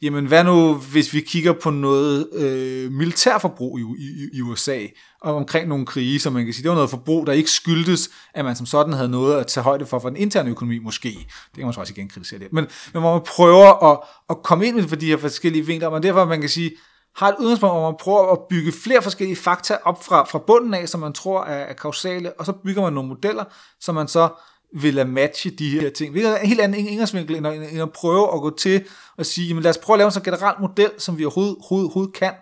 jamen 0.04 0.26
hvad 0.26 0.44
nu, 0.44 0.74
hvis 0.74 1.14
vi 1.14 1.20
kigger 1.20 1.52
på 1.52 1.70
noget 1.70 2.28
øh, 2.32 2.92
militærforbrug 2.92 3.78
i, 3.78 3.82
i, 3.98 4.28
i 4.32 4.40
USA, 4.40 4.78
og 5.20 5.34
omkring 5.34 5.68
nogle 5.68 5.86
krige, 5.86 6.20
som 6.20 6.32
man 6.32 6.44
kan 6.44 6.54
sige, 6.54 6.62
det 6.62 6.68
var 6.68 6.74
noget 6.74 6.90
forbrug, 6.90 7.26
der 7.26 7.32
ikke 7.32 7.50
skyldtes, 7.50 8.10
at 8.34 8.44
man 8.44 8.56
som 8.56 8.66
sådan 8.66 8.92
havde 8.92 9.08
noget 9.08 9.40
at 9.40 9.46
tage 9.46 9.64
højde 9.64 9.86
for 9.86 9.98
for 9.98 10.08
den 10.08 10.16
interne 10.16 10.50
økonomi 10.50 10.78
måske. 10.78 11.08
Det 11.08 11.56
kan 11.56 11.64
man 11.64 11.72
så 11.72 11.80
også 11.80 11.92
igen 11.96 12.08
kritisere 12.08 12.40
lidt. 12.40 12.52
Men, 12.52 12.66
men 12.92 13.02
hvor 13.02 13.12
man 13.12 13.22
prøver 13.26 13.92
at, 13.92 13.98
at 14.30 14.42
komme 14.42 14.66
ind 14.66 14.76
med 14.76 14.88
for 14.88 14.96
de 14.96 15.06
her 15.06 15.16
forskellige 15.16 15.66
vinkler, 15.66 15.88
og 15.88 16.02
derfor 16.02 16.24
man 16.24 16.40
kan 16.40 16.50
sige, 16.50 16.72
har 17.16 17.28
et 17.28 17.36
udgangspunkt, 17.40 17.74
hvor 17.74 17.90
man 17.90 17.98
prøver 18.00 18.32
at 18.32 18.38
bygge 18.50 18.72
flere 18.72 19.02
forskellige 19.02 19.36
fakta 19.36 19.76
op 19.84 20.04
fra, 20.04 20.24
fra 20.24 20.38
bunden 20.38 20.74
af, 20.74 20.88
som 20.88 21.00
man 21.00 21.12
tror 21.12 21.44
er, 21.44 21.64
er 21.64 21.72
kausale, 21.72 22.32
og 22.32 22.46
så 22.46 22.52
bygger 22.52 22.82
man 22.82 22.92
nogle 22.92 23.08
modeller, 23.08 23.44
som 23.80 23.94
man 23.94 24.08
så 24.08 24.28
vil 24.74 24.98
at 24.98 25.08
matche 25.08 25.50
de 25.50 25.70
her 25.70 25.90
ting. 25.90 26.14
Det 26.14 26.24
er 26.24 26.36
en 26.36 26.48
helt 26.48 26.60
anden 26.60 26.86
indgangsvinkel, 26.86 27.36
end 27.36 27.46
at, 27.46 27.72
end 27.72 27.82
at 27.82 27.92
prøve 27.92 28.34
at 28.34 28.40
gå 28.40 28.56
til 28.56 28.84
og 29.16 29.26
sige, 29.26 29.48
jamen 29.48 29.62
lad 29.62 29.70
os 29.70 29.78
prøve 29.78 29.94
at 29.94 29.98
lave 29.98 30.06
en 30.06 30.12
så 30.12 30.20
generel 30.20 30.54
model, 30.60 30.90
som 30.98 31.18
vi 31.18 31.24
overhovedet, 31.24 31.56
overhovedet, 31.56 31.86
overhovedet 31.86 32.14
kan, 32.14 32.32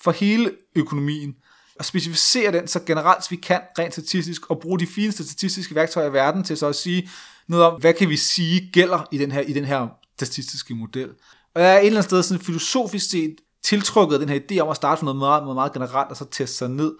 for 0.00 0.10
hele 0.10 0.52
økonomien, 0.74 1.34
og 1.78 1.84
specificere 1.84 2.52
den 2.52 2.68
så 2.68 2.80
generelt 2.86 3.24
som 3.24 3.30
vi 3.30 3.40
kan, 3.40 3.60
rent 3.78 3.92
statistisk, 3.92 4.50
og 4.50 4.60
bruge 4.60 4.78
de 4.78 4.86
fineste 4.86 5.24
statistiske 5.24 5.74
værktøjer 5.74 6.10
i 6.10 6.12
verden 6.12 6.44
til 6.44 6.56
så 6.56 6.66
at 6.66 6.76
sige 6.76 7.10
noget 7.48 7.64
om, 7.64 7.80
hvad 7.80 7.94
kan 7.94 8.08
vi 8.08 8.16
sige 8.16 8.70
gælder 8.72 9.08
i 9.12 9.18
den 9.18 9.32
her, 9.32 9.40
i 9.40 9.52
den 9.52 9.64
her 9.64 9.86
statistiske 10.16 10.74
model. 10.74 11.10
Og 11.54 11.62
jeg 11.62 11.74
er 11.74 11.78
et 11.78 11.86
eller 11.86 11.98
andet 11.98 12.04
sted 12.04 12.22
sådan 12.22 12.44
filosofisk 12.44 13.10
set 13.10 13.36
tiltrukket 13.64 14.14
af 14.14 14.20
den 14.20 14.28
her 14.28 14.40
idé 14.50 14.58
om 14.58 14.68
at 14.68 14.76
starte 14.76 15.04
med 15.04 15.14
noget 15.14 15.18
meget, 15.18 15.42
meget, 15.42 15.54
meget 15.54 15.72
generelt, 15.72 16.10
og 16.10 16.16
så 16.16 16.24
teste 16.24 16.56
sig 16.56 16.70
ned. 16.70 16.94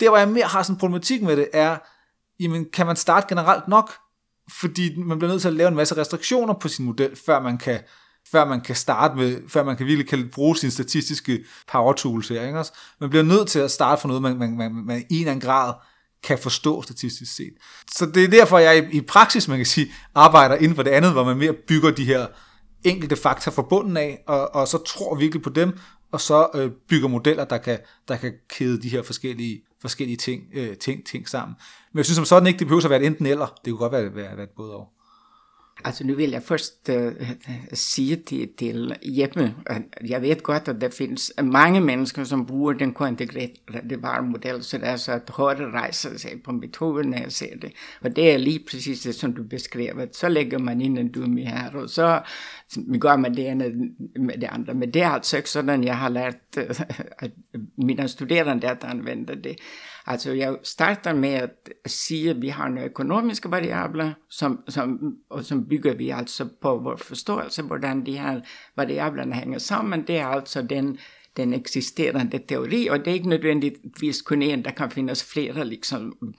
Der, 0.00 0.08
hvor 0.08 0.18
jeg 0.18 0.28
mere 0.28 0.46
har 0.46 0.62
sådan 0.62 0.74
en 0.74 0.78
problematik 0.78 1.22
med 1.22 1.36
det, 1.36 1.48
er, 1.52 1.76
jamen, 2.40 2.66
kan 2.72 2.86
man 2.86 2.96
starte 2.96 3.26
generelt 3.28 3.68
nok? 3.68 3.92
Fordi 4.52 4.96
man 4.96 5.18
bliver 5.18 5.30
nødt 5.32 5.42
til 5.42 5.48
at 5.48 5.54
lave 5.54 5.68
en 5.68 5.76
masse 5.76 5.96
restriktioner 5.96 6.54
på 6.54 6.68
sin 6.68 6.84
model, 6.84 7.16
før 7.26 7.42
man 7.42 7.58
kan, 7.58 7.80
før 8.32 8.44
man 8.44 8.60
kan 8.60 8.76
starte 8.76 9.16
med, 9.16 9.42
før 9.48 9.64
man 9.64 9.76
kan 9.76 9.86
virkelig 9.86 10.08
kan 10.08 10.28
bruge 10.32 10.56
sine 10.56 10.72
statistiske 10.72 11.44
power 11.72 11.92
tools 11.92 12.28
her. 12.28 12.46
Ikke? 12.46 12.58
Også? 12.58 12.72
Man 13.00 13.10
bliver 13.10 13.22
nødt 13.22 13.48
til 13.48 13.58
at 13.58 13.70
starte 13.70 14.00
fra 14.02 14.08
noget, 14.08 14.22
man, 14.22 14.38
man, 14.38 14.56
man, 14.56 14.72
man 14.74 15.04
i 15.10 15.14
en 15.14 15.20
eller 15.20 15.30
anden 15.32 15.48
grad 15.48 15.74
kan 16.22 16.38
forstå 16.38 16.82
statistisk 16.82 17.36
set. 17.36 17.52
Så 17.92 18.06
det 18.06 18.24
er 18.24 18.28
derfor, 18.28 18.58
jeg 18.58 18.88
i, 18.92 18.96
i 18.96 19.00
praksis, 19.00 19.48
man 19.48 19.56
kan 19.56 19.66
sige, 19.66 19.92
arbejder 20.14 20.54
inden 20.54 20.74
for 20.74 20.82
det 20.82 20.90
andet, 20.90 21.12
hvor 21.12 21.24
man 21.24 21.36
mere 21.36 21.52
bygger 21.68 21.90
de 21.90 22.04
her 22.04 22.26
enkelte 22.84 23.16
fakta 23.16 23.50
fra 23.50 23.62
bunden 23.62 23.96
af, 23.96 24.22
og, 24.26 24.54
og 24.54 24.68
så 24.68 24.78
tror 24.78 25.14
virkelig 25.14 25.42
på 25.42 25.50
dem, 25.50 25.78
og 26.12 26.20
så 26.20 26.48
øh, 26.54 26.70
bygger 26.88 27.08
modeller, 27.08 27.44
der 27.44 27.58
kan, 27.58 27.78
der 28.08 28.16
kan 28.16 28.32
kæde 28.48 28.82
de 28.82 28.88
her 28.88 29.02
forskellige, 29.02 29.62
forskellige 29.80 30.16
ting, 30.16 30.42
øh, 30.52 30.76
ting, 30.76 31.06
ting 31.06 31.28
sammen. 31.28 31.56
Men 31.92 31.98
jeg 31.98 32.04
synes 32.04 32.16
som 32.16 32.24
sådan 32.24 32.46
ikke, 32.46 32.58
det 32.58 32.66
behøver 32.66 32.84
at 32.84 32.90
være 32.90 33.00
et 33.00 33.06
enten 33.06 33.26
eller. 33.26 33.46
Det 33.64 33.70
kunne 33.70 33.78
godt 33.78 33.92
være, 33.92 34.14
være, 34.14 34.36
være 34.36 34.44
et 34.44 34.50
både 34.50 34.76
og. 34.76 34.88
Altså 35.84 36.06
nu 36.06 36.14
vil 36.14 36.30
jeg 36.30 36.42
først 36.42 36.88
uh, 36.88 36.94
eh, 36.96 37.12
sige 37.72 38.16
til, 38.16 38.48
til 38.58 38.94
Jeppe, 39.02 39.54
at 39.66 39.82
jeg 40.08 40.22
ved 40.22 40.42
godt, 40.42 40.68
at 40.68 40.80
der 40.80 40.90
findes 40.90 41.32
mange 41.42 41.80
mennesker, 41.80 42.24
som 42.24 42.46
bruger 42.46 42.72
den 42.72 42.92
kointegrerede 42.92 44.02
varemodel, 44.02 44.64
så 44.64 44.78
det 44.78 44.88
er 44.88 44.96
så, 44.96 45.12
at 45.12 45.30
håret 45.30 45.72
rejser 45.72 46.18
sig 46.18 46.30
på 46.44 46.52
mit 46.52 46.76
hoved, 46.76 47.04
når 47.04 47.18
jeg 47.18 47.32
ser 47.32 47.56
det. 47.62 47.72
Og 48.00 48.16
det 48.16 48.32
er 48.32 48.38
lige 48.38 48.64
præcis 48.70 49.00
det, 49.00 49.14
som 49.14 49.32
du 49.32 49.42
beskrev. 49.42 50.08
Så 50.12 50.28
lægger 50.28 50.58
man 50.58 50.80
ind 50.80 50.98
en 50.98 51.12
dummy 51.12 51.44
her, 51.44 51.70
og 51.74 51.90
så 51.90 52.22
gør 53.00 53.16
man 53.16 53.34
det 53.34 53.48
ene 53.48 53.72
med 54.16 54.34
det 54.34 54.48
andre. 54.52 54.74
Men 54.74 54.94
det 54.94 55.02
er 55.02 55.08
altså 55.08 55.36
ikke 55.36 55.50
sådan, 55.50 55.84
jeg 55.84 55.98
har 55.98 56.08
lært 56.08 56.36
uh, 56.56 56.62
eh, 56.62 56.80
at 57.18 57.30
mine 57.78 58.08
studerende 58.08 58.68
at 58.68 58.84
anvende 58.84 59.34
det. 59.44 59.56
Altså 60.10 60.32
jeg 60.32 60.56
starter 60.62 61.14
med 61.14 61.28
at 61.28 61.50
sige, 61.86 62.30
at 62.30 62.42
vi 62.42 62.48
har 62.48 62.68
nogle 62.68 62.84
økonomiske 62.84 63.50
variabler, 63.50 64.12
som, 64.28 64.60
som, 64.68 65.16
og 65.30 65.44
som 65.44 65.68
bygger 65.68 65.94
vi 65.94 66.08
altså 66.08 66.48
på 66.60 66.78
vores 66.78 67.02
forståelse, 67.02 67.62
hvordan 67.62 68.06
de 68.06 68.18
her 68.18 68.40
variablerne 68.76 69.34
hænger 69.34 69.58
sammen. 69.58 70.06
Det 70.06 70.18
er 70.18 70.26
altså 70.26 70.62
den, 70.62 70.98
den 71.36 71.54
eksisterende 71.54 72.40
teori, 72.48 72.86
og 72.86 72.98
det 72.98 73.08
er 73.08 73.14
ikke 73.14 73.28
nødvendigvis 73.28 74.22
kun 74.22 74.42
en, 74.42 74.64
der 74.64 74.70
kan 74.70 74.90
findes 74.90 75.24
flere 75.24 75.64
liksom, 75.64 76.34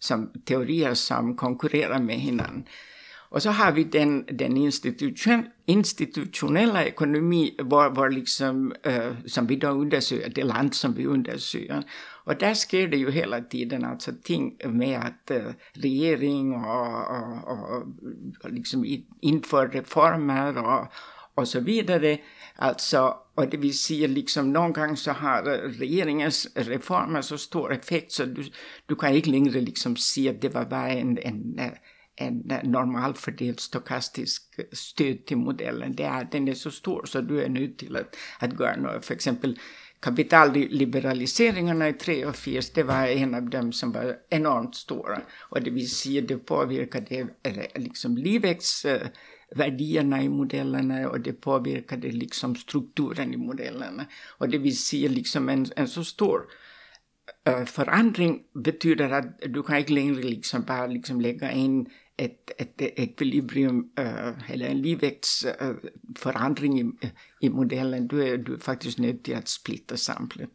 som 0.00 0.30
teorier, 0.46 0.94
som 0.94 1.36
konkurrerer 1.36 1.98
med 1.98 2.14
hinanden. 2.14 2.66
Og 3.30 3.42
så 3.42 3.50
har 3.50 3.72
vi 3.72 3.82
den, 3.82 4.24
den 4.38 4.56
institution, 4.56 5.46
institutionelle 5.66 6.86
økonomi, 6.86 7.58
hvor, 7.64 7.88
hvor 7.88 8.08
liksom, 8.08 8.72
øh, 8.84 9.14
som 9.26 9.48
vi 9.48 9.56
da 9.56 9.72
undersøger, 9.72 10.28
det 10.28 10.46
land, 10.46 10.72
som 10.72 10.96
vi 10.96 11.06
undersøger. 11.06 11.82
Og 12.24 12.40
der 12.40 12.54
sker 12.54 12.86
det 12.86 12.96
jo 12.96 13.10
hele 13.10 13.44
tiden 13.50 13.84
altså 13.84 14.12
ting 14.24 14.54
med 14.70 14.90
at 14.90 15.36
øh, 15.36 15.54
regering 15.76 16.56
og, 16.56 17.04
og, 17.06 17.44
og, 17.46 17.82
og 18.44 18.50
liksom 18.50 18.84
indføre 19.22 19.78
reformer 19.78 20.52
og, 20.52 20.86
og 21.36 21.46
så 21.46 21.60
videre. 21.60 22.18
Altså, 22.58 23.12
og 23.36 23.52
det 23.52 23.62
vil 23.62 23.78
sige, 23.78 24.06
liksom 24.06 24.46
nogle 24.46 24.74
gange 24.74 24.96
så 24.96 25.12
har 25.12 25.40
øh, 25.40 25.80
regeringens 25.80 26.48
reformer 26.56 27.20
så 27.20 27.36
stor 27.36 27.70
effekt, 27.70 28.12
så 28.12 28.26
du, 28.26 28.42
du 28.88 28.94
kan 28.94 29.14
ikke 29.14 29.30
længere 29.30 29.60
liksom 29.60 29.96
sige, 29.96 30.30
at 30.30 30.42
det 30.42 30.54
var 30.54 30.64
bare 30.64 30.98
en, 30.98 31.18
en, 31.24 31.60
øh, 31.60 31.70
en 32.20 32.52
normal 32.64 33.14
fordelt 33.14 33.60
stokastisk 33.60 34.42
øh, 34.58 34.64
stöd 34.72 35.26
till 35.26 35.38
modellen. 35.38 35.94
Det 35.94 36.04
är, 36.04 36.24
den 36.32 36.48
är 36.48 36.54
så 36.54 36.70
stor, 36.70 37.06
så 37.06 37.20
du 37.20 37.42
är 37.42 37.48
nöjd 37.48 37.78
till 37.78 37.96
att, 37.96 38.16
att 38.40 38.60
göra 38.60 38.76
något. 38.76 39.04
För 39.04 39.14
exempel 39.14 39.58
kapitalliberaliseringarna 40.00 41.88
i 41.88 41.92
83, 41.92 42.60
det 42.74 42.82
var 42.82 43.06
en 43.06 43.34
av 43.34 43.50
dem 43.50 43.72
som 43.72 43.92
var 43.92 44.16
enormt 44.30 44.74
stora. 44.74 45.20
Och 45.50 45.62
det 45.62 45.70
vill 45.70 45.90
säga, 45.90 46.20
det 46.20 46.46
påverkade 46.46 47.28
øh, 47.44 47.64
liksom 47.74 48.16
livväxtvärdierna 48.16 50.22
i 50.22 50.28
modellerna 50.28 51.08
och 51.08 51.20
det 51.20 51.32
påverkade 51.32 52.12
liksom 52.12 52.56
strukturen 52.56 53.34
i 53.34 53.36
modellerna. 53.36 54.06
Och 54.38 54.48
det 54.48 54.58
vill 54.58 54.78
säga, 54.78 55.08
liksom 55.08 55.48
en, 55.48 55.66
en 55.76 55.88
så 55.88 56.04
stor 56.04 56.40
øh, 57.48 57.66
förändring 57.66 58.40
betyder 58.64 59.10
att 59.10 59.54
du 59.54 59.62
kan 59.62 59.76
inte 59.76 59.92
längre 59.92 60.22
liksom 60.22 60.62
bara 60.62 60.86
liksom 60.86 61.20
lägga 61.20 61.52
in 61.52 61.86
et, 62.18 62.50
et 62.58 62.92
equilibrium 62.96 63.86
øh, 63.98 64.32
eller 64.50 64.66
en 64.66 64.78
ligevægtsforandring 64.78 66.78
øh, 66.78 67.10
i, 67.10 67.12
i 67.46 67.48
modellen. 67.48 68.08
Du 68.08 68.20
er, 68.20 68.36
du 68.36 68.54
er 68.54 68.58
faktisk 68.60 68.98
nødt 68.98 69.24
til 69.24 69.32
at 69.32 69.48
splitte 69.48 69.96
samlet. 69.96 70.48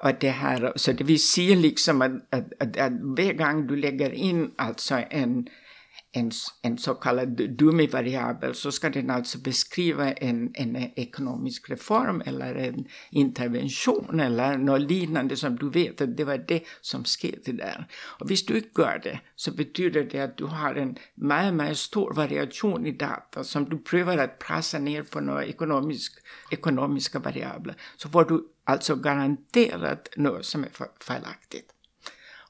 Og 0.00 0.20
det 0.20 0.32
her, 0.32 0.72
så 0.76 0.92
det 0.92 1.08
vil 1.08 1.18
sige 1.18 1.54
liksom 1.54 2.02
at, 2.02 2.10
at, 2.32 2.44
at, 2.60 2.76
at 2.76 2.92
hver 2.92 3.32
gang 3.32 3.68
du 3.68 3.74
lægger 3.74 4.08
ind 4.08 4.52
altså 4.58 5.04
en, 5.12 5.48
en, 6.16 6.30
en 6.62 6.78
så 6.78 6.94
kallad 6.94 7.28
dummy-variabel 7.58 8.54
så 8.54 8.72
ska 8.72 8.90
den 8.90 9.10
alltså 9.10 9.38
beskriva 9.38 10.12
en, 10.12 10.50
en 10.54 10.76
ekonomisk 10.76 11.70
reform 11.70 12.22
eller 12.26 12.54
en 12.54 12.84
intervention 13.10 14.20
eller 14.20 14.58
något 14.58 14.80
liknande 14.80 15.36
som 15.36 15.56
du 15.56 15.70
vet 15.70 16.00
att 16.00 16.16
det 16.16 16.24
var 16.24 16.38
det 16.38 16.62
som 16.80 17.04
skedde 17.04 17.52
där. 17.52 17.86
Och 18.20 18.28
hvis 18.28 18.46
du 18.46 18.56
inte 18.56 18.80
gör 18.82 19.00
det 19.02 19.20
så 19.36 19.52
betyder 19.52 20.04
det 20.04 20.20
att 20.20 20.36
du 20.36 20.44
har 20.44 20.74
en 20.74 20.96
meget, 21.14 21.54
meget 21.54 21.78
stor 21.78 22.14
variation 22.14 22.86
i 22.86 22.92
data 22.92 23.44
som 23.44 23.64
du 23.64 23.78
prövar 23.78 24.18
att 24.18 24.38
pressa 24.38 24.78
ner 24.78 25.02
på 25.02 25.20
några 25.20 25.44
ekonomisk, 25.44 26.12
ekonomiska 26.50 27.18
variabler. 27.18 27.76
Så 27.96 28.08
får 28.08 28.24
du 28.24 28.48
alltså 28.64 28.96
garanterat 28.96 30.08
något 30.16 30.44
som 30.44 30.64
är 30.64 30.70
felaktigt. 31.00 31.73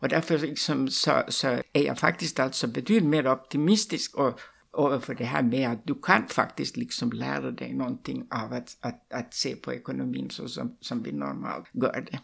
Og 0.04 0.10
derfor 0.10 0.36
liksom, 0.36 0.88
så, 0.88 1.22
så 1.28 1.62
er 1.74 1.80
jeg 1.80 1.98
faktisk 1.98 2.38
altså 2.38 2.68
betydeligt 2.68 3.10
mere 3.10 3.26
optimistisk 3.26 4.14
og, 4.14 4.38
over 4.72 4.98
for 4.98 5.12
det 5.12 5.28
her 5.28 5.42
med, 5.42 5.58
at 5.58 5.78
du 5.88 5.94
kan 5.94 6.28
faktisk 6.28 6.76
liksom 6.76 7.10
lære 7.10 7.52
dig 7.58 7.72
någonting 7.72 8.26
av 8.30 8.52
at, 8.52 8.76
at, 8.82 8.94
at 9.10 9.24
se 9.30 9.56
på 9.56 9.72
økonomien, 9.72 10.30
så 10.30 10.48
som, 10.48 10.72
som 10.82 11.04
vi 11.04 11.10
normalt 11.10 11.66
gør 11.80 12.00
det. 12.00 12.18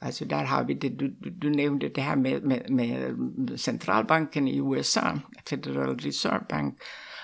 Altså 0.00 0.24
der 0.24 0.36
har 0.36 0.62
vi 0.62 0.74
det, 0.74 1.00
du, 1.00 1.06
du, 1.24 1.30
du 1.42 1.48
nævnte 1.48 1.88
det 1.88 2.04
her 2.04 2.14
med, 2.14 2.40
med, 2.40 2.60
med 2.68 3.58
centralbanken 3.58 4.48
i 4.48 4.60
USA, 4.60 5.10
Federal 5.48 6.00
Reserve 6.06 6.44
Bank, 6.48 6.80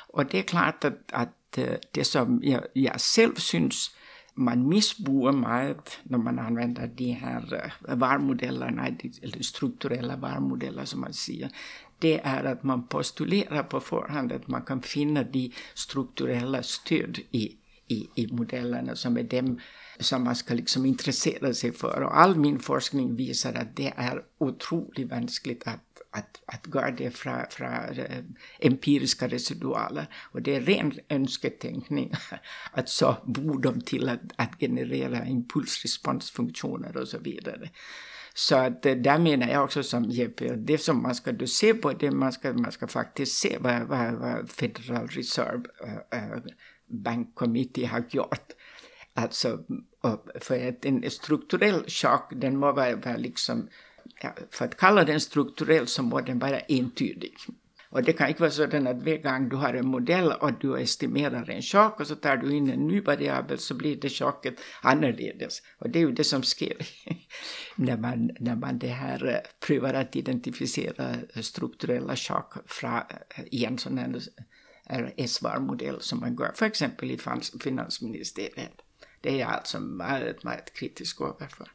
og 0.09 0.33
det 0.33 0.41
er 0.41 0.45
klart, 0.45 0.75
at, 0.83 0.95
at 1.13 1.69
øh, 1.69 1.77
det 1.95 2.07
som 2.07 2.43
jeg, 2.43 2.63
jeg 2.77 2.95
selv 2.97 3.37
synes 3.37 3.97
man 4.41 4.69
misbruger 4.69 5.33
meget, 5.33 6.01
når 6.05 6.19
man 6.19 6.39
använder 6.39 6.87
de 6.87 7.13
her 7.13 7.55
eh, 7.55 8.01
varmodellerna, 8.01 8.87
eller 9.23 9.43
strukturella 9.43 10.17
varmodeller 10.17 10.85
som 10.85 11.01
man 11.01 11.13
siger, 11.13 11.49
det 12.03 12.21
er 12.25 12.39
at 12.39 12.65
man 12.65 12.83
postulerar 12.91 13.63
på 13.63 13.81
forhånd 13.81 14.33
at 14.33 14.49
man 14.49 14.63
kan 14.63 14.83
finna 14.83 15.23
de 15.23 15.53
strukturella 15.75 16.63
stöd 16.63 17.19
i, 17.33 17.57
i, 17.89 18.09
i 18.17 18.29
modellerna 18.33 18.97
som 18.97 19.17
är 19.17 19.23
dem 19.23 19.59
som 20.01 20.25
man 20.25 20.37
ska 20.37 20.55
liksom 20.55 20.87
intressera 20.87 21.55
sig 21.55 21.73
för. 21.73 22.03
Och 22.03 22.19
all 22.19 22.37
min 22.37 22.59
forskning 22.59 23.17
visar 23.17 23.53
att 23.53 23.77
det 23.77 23.93
är 23.97 24.23
otroligt 24.39 25.11
vanskligt 25.11 25.63
att 25.67 25.90
att, 26.11 26.41
att 26.47 26.75
göra 26.75 26.91
det 26.91 27.11
från, 27.11 27.47
från 27.51 27.69
øh, 27.99 28.25
empiriska 28.59 29.29
residualer. 29.29 30.07
Och 30.33 30.43
det 30.43 30.57
är 30.57 30.61
ren 30.61 30.93
önsketänkning 31.09 32.13
att 32.73 32.89
så 32.89 33.17
bor 33.25 33.61
de 33.63 33.81
till 33.81 34.09
att, 34.09 34.21
att 34.37 34.61
generera 34.61 35.27
impulsresponsfunktioner 35.27 36.97
och 36.97 37.09
så 37.09 37.19
vidare. 37.19 37.71
Så 38.35 38.57
att 38.57 38.87
øh, 38.87 38.97
där 38.97 39.19
menar 39.19 39.49
jag 39.49 39.65
också 39.65 39.83
som 39.83 40.05
JP, 40.05 40.57
det 40.57 40.79
som 40.79 41.03
man 41.03 41.15
ska 41.15 41.33
då 41.33 41.47
se 41.47 41.75
på, 41.75 41.93
det 41.93 42.11
man 42.11 42.33
ska, 42.33 42.53
man 42.53 42.73
ska 42.73 42.87
faktiskt 42.87 43.39
se 43.39 43.59
vad, 43.61 43.83
vad, 43.83 44.15
vad 44.15 44.51
Federal 44.51 45.09
Reserve 45.09 45.65
uh, 46.15 46.39
Bank 47.05 47.35
Committee 47.35 47.87
har 47.87 48.05
gjort. 48.11 48.53
Alltså, 49.15 49.59
för 50.41 50.69
att 50.69 50.85
en 50.85 51.11
strukturell 51.11 51.85
chock, 51.87 52.33
den 52.37 52.57
må 52.57 52.73
vara, 52.73 52.97
vara 52.97 53.17
liksom 53.17 53.69
för 54.51 54.65
att 54.65 54.77
kalla 54.77 55.05
den 55.05 55.21
strukturell 55.21 55.87
så 55.87 56.03
må 56.03 56.21
den 56.21 56.39
vara 56.39 56.61
entydig. 56.61 57.35
Och 57.91 58.03
det 58.03 58.13
kan 58.13 58.29
inte 58.29 58.41
vara 58.41 58.51
så 58.51 58.63
att 58.63 58.73
varje 58.73 59.19
gång 59.19 59.49
du 59.49 59.57
har 59.57 59.75
en 59.75 59.87
modell 59.87 60.33
och 60.33 60.53
du 60.61 60.79
estimerar 60.79 61.51
en 61.51 61.63
chock 61.63 62.01
och 62.01 62.07
så 62.07 62.15
tar 62.15 62.37
du 62.37 62.53
in 62.53 62.71
en 62.71 62.87
ny 62.87 63.01
variabel 63.01 63.59
så 63.59 63.75
blir 63.75 63.97
det 63.97 64.09
chocket 64.09 64.55
annorlunda. 64.83 65.47
Och 65.79 65.91
det 65.91 65.99
är 65.99 66.01
ju 66.01 66.13
det 66.13 66.25
som 66.25 66.43
sker 66.43 66.77
när 67.77 67.97
man, 67.97 68.31
när 68.41 68.57
man 68.57 68.79
det 68.79 68.89
här 68.89 69.27
eh, 69.27 69.67
prövar 69.67 69.95
att 69.95 70.17
identifiera 70.17 71.17
strukturella 71.43 72.17
chock 72.17 72.55
från, 72.67 72.95
eh, 73.37 73.45
i 73.51 73.65
en 73.65 73.79
sån 73.79 73.99
här 73.99 75.13
eh, 75.17 75.27
SVAR-modell 75.27 76.01
som 76.01 76.21
man 76.21 76.37
gör 76.37 76.53
för 76.55 76.67
exempel 76.67 77.11
i 77.11 77.19
finansministeriet. 77.61 78.83
Det 79.21 79.41
är 79.41 79.47
alltså 79.47 79.79
väldigt, 79.79 80.45
väldigt 80.45 80.75
kritisk 80.75 81.21
överför. 81.21 81.69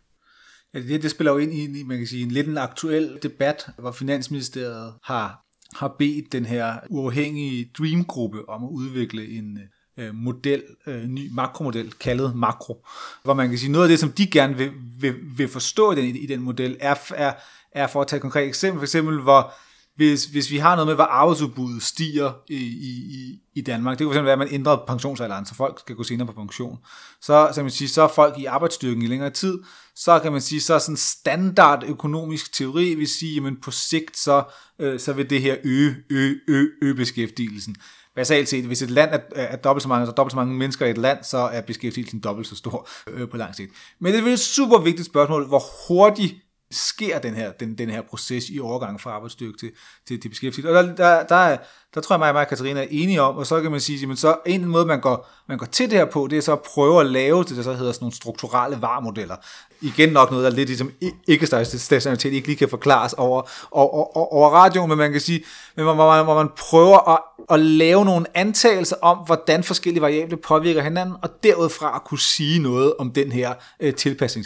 Ja, 0.75 0.79
det, 0.79 1.03
det 1.03 1.11
spiller 1.11 1.31
jo 1.31 1.37
ind 1.37 1.53
i, 1.53 1.83
man 1.83 1.97
kan 1.97 2.07
sige, 2.07 2.23
en 2.23 2.31
lidt 2.31 2.47
en 2.47 2.57
aktuel 2.57 3.19
debat, 3.23 3.67
hvor 3.77 3.91
Finansministeriet 3.91 4.93
har, 5.03 5.45
har 5.75 5.95
bedt 5.99 6.31
den 6.31 6.45
her 6.45 6.75
uafhængige 6.89 7.71
Dream-gruppe 7.77 8.49
om 8.49 8.63
at 8.63 8.69
udvikle 8.69 9.27
en, 9.27 9.59
øh, 9.97 10.15
model, 10.15 10.63
øh, 10.87 11.03
ny 11.03 11.29
makromodel, 11.31 11.93
kaldet 11.93 12.35
makro, 12.35 12.85
hvor 13.23 13.33
man 13.33 13.49
kan 13.49 13.57
sige, 13.57 13.71
noget 13.71 13.85
af 13.85 13.89
det, 13.89 13.99
som 13.99 14.11
de 14.11 14.27
gerne 14.27 14.57
vil, 14.57 14.71
vil, 14.99 15.15
vil 15.37 15.47
forstå 15.47 15.91
i 15.91 15.95
den, 15.95 16.15
i 16.15 16.25
den 16.25 16.41
model, 16.41 16.77
er, 16.79 16.95
er, 17.15 17.33
er 17.71 17.87
for 17.87 18.01
at 18.01 18.07
tage 18.07 18.17
et 18.17 18.21
konkret 18.21 18.47
eksempel, 18.47 18.79
for 18.79 18.85
eksempel, 18.85 19.19
hvor 19.19 19.53
hvis, 19.95 20.25
hvis 20.25 20.51
vi 20.51 20.57
har 20.57 20.75
noget 20.75 20.87
med, 20.87 20.95
hvor 20.95 21.03
arbejdsudbuddet 21.03 21.83
stiger 21.83 22.31
i, 22.47 22.55
i, 22.55 23.39
i 23.55 23.61
Danmark, 23.61 23.99
det 23.99 24.05
kunne 24.05 24.15
fx 24.15 24.23
være, 24.23 24.31
at 24.31 24.39
man 24.39 24.47
ændrer 24.51 24.77
pensionsalderen, 24.87 25.45
så 25.45 25.55
folk 25.55 25.79
skal 25.79 25.95
gå 25.95 26.03
senere 26.03 26.27
på 26.27 26.33
pension, 26.33 26.77
så, 27.21 27.47
så 27.49 27.55
kan 27.55 27.63
man 27.63 27.71
sige, 27.71 27.89
så 27.89 28.01
er 28.01 28.07
folk 28.07 28.39
i 28.39 28.45
arbejdsstyrken 28.45 29.01
i 29.01 29.07
længere 29.07 29.29
tid, 29.29 29.59
så 29.95 30.19
kan 30.19 30.31
man 30.31 30.41
sige, 30.41 30.61
så 30.61 30.73
er 30.73 30.79
sådan 30.79 30.97
standard 30.97 31.83
økonomisk 31.87 32.53
teori 32.53 32.95
vil 32.95 33.07
sige, 33.07 33.47
at 33.47 33.53
på 33.63 33.71
sigt, 33.71 34.17
så, 34.17 34.43
øh, 34.79 34.99
så 34.99 35.13
vil 35.13 35.29
det 35.29 35.41
her 35.41 35.55
øge, 35.63 35.95
øge, 36.09 36.35
øge, 36.47 36.69
øge 36.81 36.95
beskæftigelsen. 36.95 37.75
Basalt 38.15 38.49
set, 38.49 38.65
hvis 38.65 38.81
et 38.81 38.91
land 38.91 39.09
er, 39.13 39.19
er 39.35 39.55
dobbelt 39.55 39.81
så 39.81 39.89
mange, 39.89 40.01
altså 40.01 40.15
dobbelt 40.15 40.31
så 40.31 40.35
mange 40.35 40.53
mennesker 40.53 40.85
i 40.85 40.89
et 40.89 40.97
land, 40.97 41.23
så 41.23 41.37
er 41.37 41.61
beskæftigelsen 41.61 42.19
dobbelt 42.19 42.47
så 42.47 42.55
stor 42.55 42.89
øh, 43.07 43.29
på 43.29 43.37
lang 43.37 43.55
sigt. 43.55 43.71
Men 43.99 44.13
det 44.13 44.27
er 44.27 44.33
et 44.33 44.39
super 44.39 44.79
vigtigt 44.79 45.05
spørgsmål, 45.05 45.47
hvor 45.47 45.63
hurtigt 45.87 46.35
sker 46.75 47.19
den 47.19 47.33
her, 47.33 47.51
den, 47.51 47.77
den 47.77 47.89
her 47.89 48.01
proces 48.01 48.49
i 48.49 48.59
overgang 48.59 49.01
fra 49.01 49.11
arbejdsstyrke 49.11 49.57
til, 49.57 49.71
til, 50.07 50.21
til 50.21 50.29
beskæftigelse. 50.29 50.77
Og 50.77 50.83
der, 50.83 50.95
der, 50.95 51.23
der, 51.23 51.57
der 51.95 52.01
tror 52.01 52.15
jeg, 52.15 52.19
mig 52.19 52.29
og 52.29 52.33
mig 52.33 52.41
og 52.41 52.47
Katarina 52.47 52.81
er 52.83 52.87
enige 52.89 53.21
om, 53.21 53.37
og 53.37 53.47
så 53.47 53.61
kan 53.61 53.71
man 53.71 53.79
sige, 53.79 54.11
at 54.11 54.17
så 54.17 54.37
en 54.45 54.65
måde, 54.65 54.85
man 54.85 55.01
går, 55.01 55.29
man 55.47 55.57
går 55.57 55.65
til 55.65 55.89
det 55.89 55.97
her 55.97 56.05
på, 56.05 56.27
det 56.29 56.37
er 56.37 56.41
så 56.41 56.51
at 56.51 56.61
prøve 56.61 56.99
at 56.99 57.05
lave 57.05 57.43
det, 57.43 57.57
der 57.57 57.63
så 57.63 57.73
hedder 57.73 57.91
sådan 57.91 58.03
nogle 58.03 58.15
strukturelle 58.15 58.81
varmodeller. 58.81 59.35
Igen 59.81 60.09
nok 60.09 60.31
noget, 60.31 60.43
der 60.43 60.49
lidt 60.49 60.69
ligesom 60.69 60.91
ikke 61.27 61.47
stationalitet 61.65 62.33
ikke 62.33 62.47
lige 62.47 62.57
kan 62.57 62.69
forklares 62.69 63.13
over, 63.13 63.41
over, 63.71 63.89
over, 64.17 64.33
over 64.33 64.49
radioen, 64.49 64.89
men 64.89 64.97
man 64.97 65.11
kan 65.11 65.21
sige, 65.21 65.43
men 65.75 65.85
hvor 65.85 65.95
man, 65.95 66.23
hvor 66.23 66.35
man 66.35 66.49
prøver 66.57 67.09
at, 67.09 67.19
at 67.49 67.59
lave 67.59 68.05
nogle 68.05 68.25
antagelser 68.33 68.95
om, 69.01 69.17
hvordan 69.17 69.63
forskellige 69.63 70.01
variable 70.01 70.37
påvirker 70.37 70.81
hinanden, 70.81 71.15
og 71.21 71.29
derudfra 71.43 71.95
at 71.95 72.03
kunne 72.03 72.19
sige 72.19 72.59
noget 72.59 72.93
om 72.99 73.11
den 73.11 73.31
her 73.31 73.53
øh, 73.79 73.93
tilpasning 73.93 74.45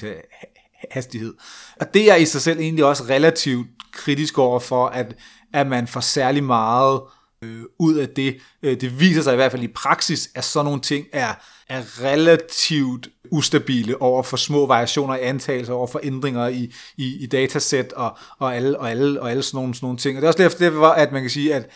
hastighed. 0.92 1.34
Og 1.80 1.94
det 1.94 2.12
er 2.12 2.16
i 2.16 2.26
sig 2.26 2.42
selv 2.42 2.60
egentlig 2.60 2.86
også 2.86 3.04
relativt 3.04 3.68
kritisk 3.92 4.38
over 4.38 4.60
for, 4.60 4.88
at, 4.88 5.16
at 5.54 5.68
man 5.68 5.88
får 5.88 6.00
særlig 6.00 6.44
meget 6.44 7.02
øh, 7.44 7.62
ud 7.80 7.96
af 7.96 8.10
det. 8.10 8.38
Øh, 8.64 8.82
det 8.82 9.00
viser 9.00 9.22
sig 9.22 9.34
i 9.34 9.36
hvert 9.36 9.52
fald 9.52 9.64
i 9.64 9.68
praksis, 9.68 10.30
at 10.36 10.44
sådan 10.44 10.66
nogle 10.66 10.82
ting 10.82 11.06
er, 11.14 11.34
er 11.70 12.04
relativt 12.04 13.08
ustabile 13.32 14.02
over 14.02 14.24
for 14.24 14.38
små 14.38 14.66
variationer 14.66 15.16
i 15.16 15.22
antagelser, 15.22 15.74
over 15.74 15.88
for 15.88 16.00
ændringer 16.04 16.48
i, 16.48 16.74
i, 16.98 17.24
i 17.24 17.26
datasæt 17.26 17.94
og, 17.94 18.18
og, 18.40 18.56
alle, 18.56 18.80
og, 18.80 18.92
alle, 18.92 19.22
og 19.22 19.32
alle 19.32 19.44
sådan 19.44 19.58
nogle, 19.58 19.76
sådan 19.76 19.86
nogle 19.86 19.98
ting. 19.98 20.18
Og 20.18 20.22
det 20.22 20.26
er 20.26 20.30
også 20.30 20.44
derfor, 20.44 20.58
det 20.58 20.76
var, 20.76 20.94
at 20.94 21.12
man 21.12 21.22
kan 21.22 21.30
sige, 21.30 21.56
at 21.56 21.70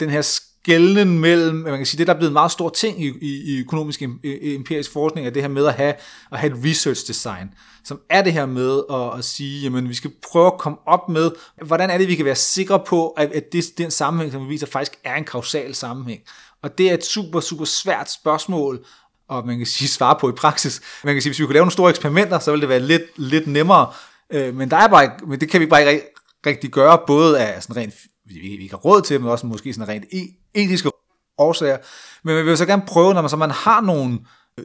den 0.00 0.10
her 0.10 0.22
skælden 0.62 1.18
mellem, 1.18 1.56
man 1.56 1.76
kan 1.76 1.86
sige, 1.86 1.98
det 1.98 2.06
der 2.06 2.12
er 2.12 2.16
blevet 2.16 2.30
en 2.30 2.34
meget 2.34 2.52
stor 2.52 2.68
ting 2.68 3.04
i, 3.04 3.08
i, 3.20 3.54
i 3.54 3.60
økonomisk 3.60 4.02
e, 4.02 4.08
empirisk 4.54 4.92
forskning, 4.92 5.26
er 5.26 5.30
det 5.30 5.42
her 5.42 5.48
med 5.48 5.66
at 5.66 5.74
have, 5.74 5.94
at 6.32 6.38
have 6.38 6.52
et 6.52 6.64
research 6.64 7.06
design, 7.06 7.54
som 7.84 8.00
er 8.10 8.22
det 8.22 8.32
her 8.32 8.46
med 8.46 8.82
at, 8.90 9.18
at 9.18 9.24
sige, 9.24 9.62
jamen 9.62 9.88
vi 9.88 9.94
skal 9.94 10.10
prøve 10.30 10.46
at 10.46 10.58
komme 10.58 10.78
op 10.86 11.08
med, 11.08 11.30
hvordan 11.64 11.90
er 11.90 11.98
det, 11.98 12.08
vi 12.08 12.14
kan 12.14 12.24
være 12.24 12.34
sikre 12.34 12.80
på, 12.86 13.08
at, 13.08 13.32
at 13.32 13.52
det, 13.52 13.64
den 13.78 13.90
sammenhæng, 13.90 14.32
som 14.32 14.44
vi 14.44 14.48
viser, 14.48 14.66
faktisk 14.66 14.98
er 15.04 15.14
en 15.14 15.24
kausal 15.24 15.74
sammenhæng. 15.74 16.20
Og 16.62 16.78
det 16.78 16.90
er 16.90 16.94
et 16.94 17.04
super, 17.04 17.40
super 17.40 17.64
svært 17.64 18.10
spørgsmål, 18.10 18.84
og 19.28 19.46
man 19.46 19.58
kan 19.58 19.66
sige 19.66 19.88
svare 19.98 20.16
på 20.20 20.28
i 20.28 20.32
praksis. 20.32 20.80
Man 21.04 21.14
kan 21.14 21.22
sige, 21.22 21.30
hvis 21.30 21.40
vi 21.40 21.44
kunne 21.44 21.54
lave 21.54 21.62
nogle 21.62 21.72
store 21.72 21.90
eksperimenter, 21.90 22.38
så 22.38 22.50
ville 22.50 22.60
det 22.60 22.68
være 22.68 22.80
lidt, 22.80 23.02
lidt 23.16 23.46
nemmere, 23.46 23.92
øh, 24.30 24.54
men, 24.54 24.70
der 24.70 24.76
er 24.76 24.88
bare, 24.88 25.10
men 25.26 25.40
det 25.40 25.50
kan 25.50 25.60
vi 25.60 25.66
bare 25.66 25.92
ikke 25.92 26.06
rigtig 26.46 26.70
gøre, 26.70 26.98
både 27.06 27.40
af 27.40 27.62
sådan 27.62 27.76
rent 27.76 27.94
vi, 28.34 28.56
vi 28.56 28.62
ikke 28.62 28.74
har 28.74 28.78
råd 28.78 29.02
til, 29.02 29.20
men 29.20 29.30
også 29.30 29.46
måske 29.46 29.74
sådan 29.74 29.88
rent 29.88 30.04
e-, 30.04 30.50
etiske 30.54 30.90
årsager. 31.38 31.78
Men 32.24 32.36
vi 32.36 32.42
vil 32.42 32.56
så 32.56 32.66
gerne 32.66 32.82
prøve, 32.86 33.14
når 33.14 33.20
man, 33.20 33.30
så 33.30 33.36
man 33.36 33.50
har 33.50 33.80
nogle, 33.80 34.18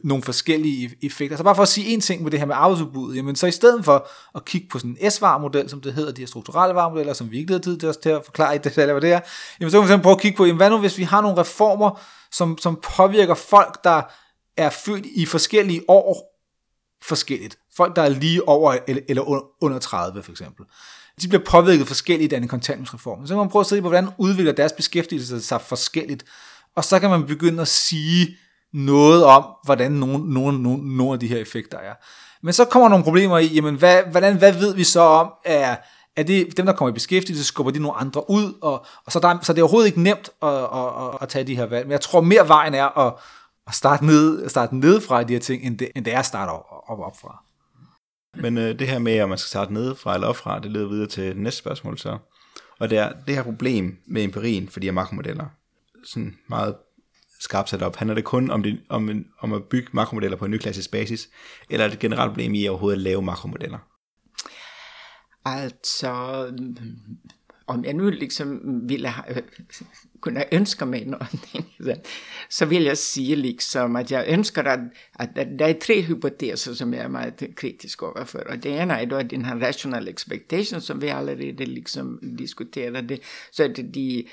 nogle 0.03 0.23
forskellige 0.23 0.88
e-, 0.88 1.06
effekter. 1.06 1.38
Så 1.38 1.44
bare 1.44 1.56
for 1.56 1.64
at 1.64 1.68
sige 1.68 1.88
en 1.88 2.02
ting 2.02 2.23
med 2.23 2.31
det 2.31 2.39
her 2.39 2.48
med 2.48 2.56
arbejdsudbuddet, 2.56 3.15
jamen 3.18 3.35
så 3.35 3.48
i 3.48 3.52
stedet 3.52 3.85
for 3.85 4.07
at 4.35 4.45
kigge 4.45 4.68
på 4.72 4.80
sådan 4.80 4.98
en 5.02 5.11
S-varmodel, 5.11 5.69
som 5.69 5.81
det 5.81 5.94
hedder, 5.94 6.11
de 6.11 6.22
her 6.22 6.27
strukturelle 6.27 6.76
varmodeller, 6.76 7.14
som 7.14 7.31
vi 7.31 7.38
ikke 7.38 7.52
havde 7.52 7.64
tid 7.64 7.77
til, 7.77 7.89
os 7.89 7.98
til 7.98 8.10
at 8.10 8.22
forklare 8.26 8.56
i 8.56 8.57
detaljer, 8.57 8.94
hvad 8.94 9.02
det 9.02 9.11
er, 9.11 9.19
jamen 9.60 9.72
så 9.72 9.81
kan 9.81 9.98
vi 9.98 10.03
prøve 10.03 10.15
at 10.15 10.22
kigge 10.22 10.38
på, 10.38 10.45
jamen 10.45 10.57
hvad 10.57 10.69
nu 10.69 10.77
hvis 10.77 10.98
vi 10.98 11.03
har 11.03 11.22
nogle 11.22 11.38
reformer, 11.38 12.02
som, 12.31 12.57
som 12.57 12.80
påvirker 12.98 13.35
folk, 13.35 13.84
der 13.84 14.02
er 14.57 14.69
født 14.69 15.06
i 15.06 15.26
forskellige 15.26 15.81
år 15.88 16.38
forskelligt. 17.03 17.57
Folk, 17.76 17.95
der 17.95 18.02
er 18.02 18.10
lige 18.10 18.48
over 18.48 18.77
eller, 18.88 19.03
eller 19.10 19.64
under 19.64 19.80
30 19.80 20.23
for 20.23 20.31
eksempel 20.31 20.65
de 21.22 21.27
bliver 21.27 21.44
påvirket 21.45 21.88
forskelligt 21.88 22.34
af 22.34 22.38
en 22.38 22.48
kontanthjælpsreform. 22.48 23.27
Så 23.27 23.34
kan 23.34 23.38
man 23.38 23.49
prøve 23.49 23.61
at 23.61 23.68
se 23.68 23.81
på, 23.81 23.89
hvordan 23.89 24.10
udvikler 24.18 24.52
deres 24.52 24.72
beskæftigelse 24.72 25.41
sig 25.41 25.61
forskelligt. 25.61 26.26
Og 26.76 26.84
så 26.84 26.99
kan 26.99 27.10
man 27.10 27.26
begynde 27.26 27.61
at 27.61 27.68
sige 27.68 28.38
noget 28.73 29.26
om, 29.26 29.45
hvordan 29.65 29.91
nogle, 29.91 30.34
nogle, 30.34 30.61
nogle, 30.64 30.98
nogle 30.98 31.14
af 31.14 31.19
de 31.19 31.27
her 31.27 31.38
effekter 31.38 31.77
er. 31.77 31.94
Men 32.44 32.53
så 32.53 32.65
kommer 32.65 32.89
nogle 32.89 33.03
problemer 33.03 33.38
i, 33.38 33.45
jamen 33.45 33.76
hvad, 33.76 34.02
hvordan, 34.11 34.38
hvad 34.38 34.53
ved 34.53 34.76
vi 34.76 34.84
så 34.84 34.99
om, 34.99 35.31
er, 35.45 35.76
er 36.15 36.23
det 36.23 36.57
dem, 36.57 36.65
der 36.65 36.73
kommer 36.73 36.89
i 36.89 36.94
beskæftigelse, 36.94 37.44
skubber 37.44 37.72
de 37.72 37.80
nogle 37.80 37.98
andre 37.98 38.30
ud, 38.30 38.53
og, 38.61 38.85
og 39.06 39.11
så, 39.11 39.19
der, 39.19 39.38
så 39.41 39.53
det 39.53 39.60
er 39.60 39.64
overhovedet 39.64 39.88
ikke 39.88 40.02
nemt 40.02 40.30
at, 40.41 40.49
at, 40.49 40.60
at, 40.73 41.18
at 41.22 41.30
tage 41.30 41.44
de 41.44 41.56
her 41.56 41.65
valg. 41.65 41.85
Men 41.85 41.91
jeg 41.91 42.02
tror 42.02 42.22
mere 42.22 42.48
vejen 42.48 42.73
er 42.73 42.98
at, 42.98 43.14
at 43.68 43.76
starte, 43.76 44.06
ned, 44.06 44.49
starte 44.49 44.76
nedefra 44.76 45.15
fra 45.15 45.23
de 45.23 45.34
her 45.34 45.39
ting, 45.39 45.64
end 45.64 45.77
det, 45.77 45.91
end 45.95 46.06
det 46.06 46.14
er 46.14 46.19
at 46.19 46.26
starte 46.26 46.49
op, 46.49 46.65
op, 46.88 46.99
op 46.99 47.18
fra. 47.22 47.44
Men 48.41 48.57
øh, 48.57 48.80
det 48.80 48.88
her 48.88 48.99
med, 48.99 49.14
at 49.14 49.30
man 49.30 49.38
skal 49.38 49.47
starte 49.47 49.73
nedefra 49.73 50.14
eller 50.14 50.27
opfra, 50.27 50.59
det 50.59 50.72
leder 50.72 50.88
videre 50.88 51.07
til 51.07 51.38
næste 51.38 51.59
spørgsmål 51.59 51.97
så. 51.97 52.18
Og 52.80 52.89
det 52.89 52.97
er 52.97 53.11
det 53.27 53.35
her 53.35 53.43
problem 53.43 53.97
med 54.05 54.23
empirien 54.23 54.69
for 54.69 54.80
de 54.80 54.88
her 54.88 54.91
makromodeller. 54.91 55.45
Sådan 56.03 56.38
meget 56.49 56.76
skarpt 57.39 57.69
sat 57.69 57.81
op. 57.81 57.95
Handler 57.95 58.15
det 58.15 58.23
kun 58.23 58.51
om, 58.51 58.64
det, 58.64 58.80
om, 58.89 59.09
en, 59.09 59.26
om 59.39 59.53
at 59.53 59.64
bygge 59.64 59.88
makromodeller 59.91 60.38
på 60.38 60.45
en 60.45 60.51
ny 60.51 60.57
klassisk 60.57 60.91
basis, 60.91 61.30
eller 61.69 61.84
er 61.84 61.88
det 61.88 61.95
et 61.95 61.99
generelt 61.99 62.31
problem 62.31 62.53
i 62.53 62.65
at 62.65 62.69
overhovedet 62.69 63.01
lave 63.01 63.22
makromodeller? 63.22 63.77
Altså, 65.45 66.45
om 67.68 67.85
jeg 67.85 67.94
nu 67.94 68.10
liksom 68.10 68.61
ville 68.89 69.07
ha, 69.07 69.22
øh, 69.30 69.41
kunne 70.22 70.53
ønske 70.53 70.85
mig 70.85 71.06
noget, 71.06 72.02
så 72.49 72.65
vil 72.65 72.84
jeg 72.84 72.98
sige 72.98 73.35
liksom 73.35 73.95
at 73.95 74.11
jeg 74.11 74.26
ønsker 74.30 74.64
at, 74.64 74.80
at 75.19 75.30
der 75.60 75.65
er 75.65 75.73
tre 75.81 76.02
hypoteser, 76.02 76.73
som 76.73 76.94
jeg 76.94 77.03
er 77.03 77.07
meget 77.07 77.44
kritisk 77.56 78.03
overfor. 78.03 78.39
Og 78.39 78.64
det 78.64 78.81
ene 78.81 78.94
er 78.94 79.06
då 79.06 79.22
den 79.22 79.45
her 79.45 79.56
rational 79.56 80.07
expectation, 80.07 80.81
som 80.81 81.02
vi 81.02 81.07
allerede 81.07 81.65
liksom 81.65 82.19
diskuterede. 82.39 83.19
Så 83.52 83.64
er 83.64 83.68
det 83.68 83.95
de, 83.95 84.23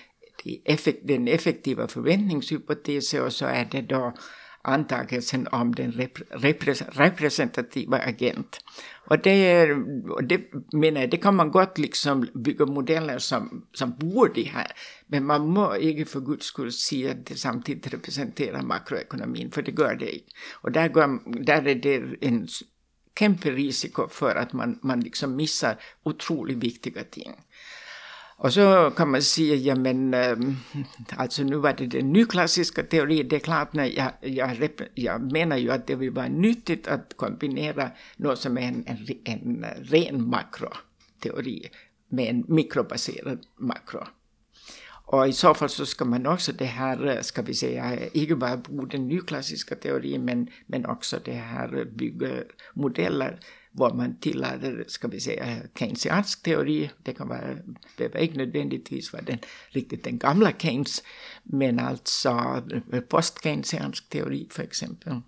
de 0.45 0.59
effekt, 0.67 0.99
den 1.09 1.29
effektive 1.29 1.89
forventningshypotese, 1.89 3.23
og 3.23 3.33
så 3.33 3.47
er 3.47 3.65
det 3.65 3.91
då 3.91 4.11
antagelsen 4.65 5.49
om 5.53 5.75
den 5.75 5.93
representativa 6.93 7.99
agent. 7.99 8.61
Och 9.07 9.19
det, 9.19 9.73
og 10.11 10.29
det 10.29 10.41
menar 10.73 11.01
jag, 11.01 11.11
det 11.11 11.17
kan 11.17 11.35
man 11.35 11.51
godt 11.51 11.79
liksom 11.79 12.29
bygga 12.45 12.67
modeller, 12.67 13.19
som, 13.19 13.67
som 13.73 13.95
borde 13.99 14.35
det 14.35 14.43
här. 14.43 14.73
Men 15.07 15.25
man 15.25 15.47
må 15.47 15.75
ikke 15.75 16.05
for 16.05 16.21
guds 16.21 16.47
skull 16.47 16.73
se 16.73 17.09
at 17.09 17.29
det 17.29 17.39
samtidigt 17.39 17.95
representerar 17.95 18.63
makroekonomin, 18.63 19.53
for 19.53 19.63
det 19.63 19.73
gør 19.77 19.95
det 19.95 20.09
ikke. 20.09 20.31
Och 20.53 20.73
där, 20.73 20.89
går, 20.89 21.45
där 21.45 21.67
är 21.67 21.75
det 21.75 22.03
en 22.21 22.49
kæmpe 23.15 23.51
risiko 23.51 24.09
för 24.09 24.37
att 24.37 24.53
man, 24.53 24.79
man 24.83 25.01
liksom 25.01 25.37
missar 25.37 25.77
otroligt 26.03 26.59
viktiga 26.59 27.05
ting. 27.05 27.33
Og 28.45 28.53
så 28.53 28.91
kan 28.97 29.09
man 29.09 29.23
sige, 29.23 29.57
jamen, 29.57 30.15
øh, 30.15 30.37
altså 31.19 31.45
nu 31.45 31.61
var 31.61 31.73
det 31.73 31.93
den 31.93 32.13
nyklassiske 32.13 32.83
teori, 32.83 33.23
det 33.23 33.33
er 33.33 33.41
klart, 33.41 33.75
når 33.75 33.83
jeg, 33.83 34.13
jeg, 34.23 34.71
jeg 34.97 35.21
mener 35.21 35.57
jo, 35.57 35.73
at 35.73 35.89
det 35.89 36.01
vil 36.01 36.17
være 36.17 36.29
nyttigt 36.29 36.87
at 36.87 37.01
kombinere 37.17 37.91
noget 38.19 38.39
som 38.39 38.59
er 38.59 38.69
en, 38.69 38.85
en, 38.89 39.19
en 39.27 39.65
ren 39.93 40.31
makroteori 40.31 41.69
med 42.11 42.29
en 42.29 42.45
mikrobaseret 42.49 43.39
makro. 43.59 44.05
Og 45.07 45.29
i 45.29 45.33
så 45.33 45.53
fald 45.53 45.71
så 45.71 45.85
skal 45.85 46.07
man 46.07 46.27
også 46.27 46.53
det 46.53 46.69
her, 46.69 47.23
skal 47.23 47.47
vi 47.47 47.55
sige, 47.55 48.11
ikke 48.15 48.37
bare 48.37 48.59
bruge 48.59 48.89
den 48.89 49.09
nyklassiske 49.09 49.75
teori, 49.83 50.17
men, 50.19 50.49
men 50.69 50.87
også 50.87 51.19
det 51.19 51.35
her 51.35 51.85
bygge 51.99 52.43
modeller, 52.75 53.31
hvor 53.75 53.95
man 53.95 54.19
tillader, 54.21 54.85
skal 54.89 55.13
vi 55.13 55.21
säga, 55.21 55.57
øh, 55.57 55.69
keynesiansk 55.75 56.45
teori. 56.45 56.91
Det 57.07 57.17
kan 57.17 57.29
vara, 57.29 57.55
behöver 57.97 58.19
ikke 58.19 58.37
nødvendigvis 58.37 59.13
vara 59.13 59.23
den, 59.23 59.39
riktigt 59.77 60.05
den 60.05 60.19
gamla 60.19 60.53
Keynes, 60.59 61.03
men 61.45 61.79
alltså 61.79 62.63
post-keynesiansk 63.11 64.11
teori 64.11 64.49
för 64.51 64.63
exempel. 64.63 65.21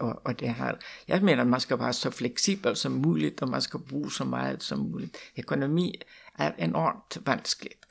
Och, 0.00 0.26
och 0.26 0.34
det 0.40 0.48
här, 0.48 0.78
jag 1.06 1.22
menar 1.22 1.44
man 1.44 1.60
ska 1.60 1.76
vara 1.76 1.92
så 1.92 2.10
flexibel 2.10 2.76
som 2.76 3.02
möjligt 3.02 3.42
och 3.42 3.48
man 3.48 3.62
ska 3.62 3.78
bo 3.78 4.10
så 4.10 4.24
mycket 4.24 4.62
som 4.62 4.92
möjligt. 4.92 5.16
Ekonomi 5.34 6.02
är 6.38 6.54
enormt 6.58 7.18
vanskligt. 7.26 7.84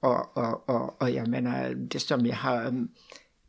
Och, 0.00 0.36
och, 0.36 0.68
och, 0.68 1.02
och 1.02 1.10
jag 1.10 1.28
menar, 1.28 1.74
det 1.74 2.00
som 2.00 2.26
jag 2.26 2.36
har 2.36 2.66
øh, 2.66 2.72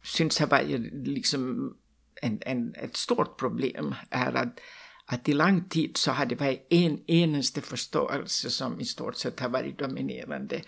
syns 0.03 0.37
har 0.37 0.47
varit 0.47 1.07
liksom 1.07 1.73
en, 2.21 2.39
en, 2.45 2.75
ett 2.75 2.97
stort 2.97 3.39
problem 3.39 3.95
är 4.09 4.35
att 4.35 4.59
att 5.09 5.29
i 5.29 5.33
lang 5.33 5.69
tid 5.69 5.97
så 5.97 6.11
har 6.11 6.25
det 6.25 6.39
varit 6.39 6.67
en 6.69 6.99
eneste 7.07 7.61
förståelse 7.61 8.49
som 8.49 8.79
i 8.79 8.85
stort 8.85 9.15
sett 9.15 9.39
har 9.39 9.49
varit 9.49 9.79
dominerande. 9.79 10.61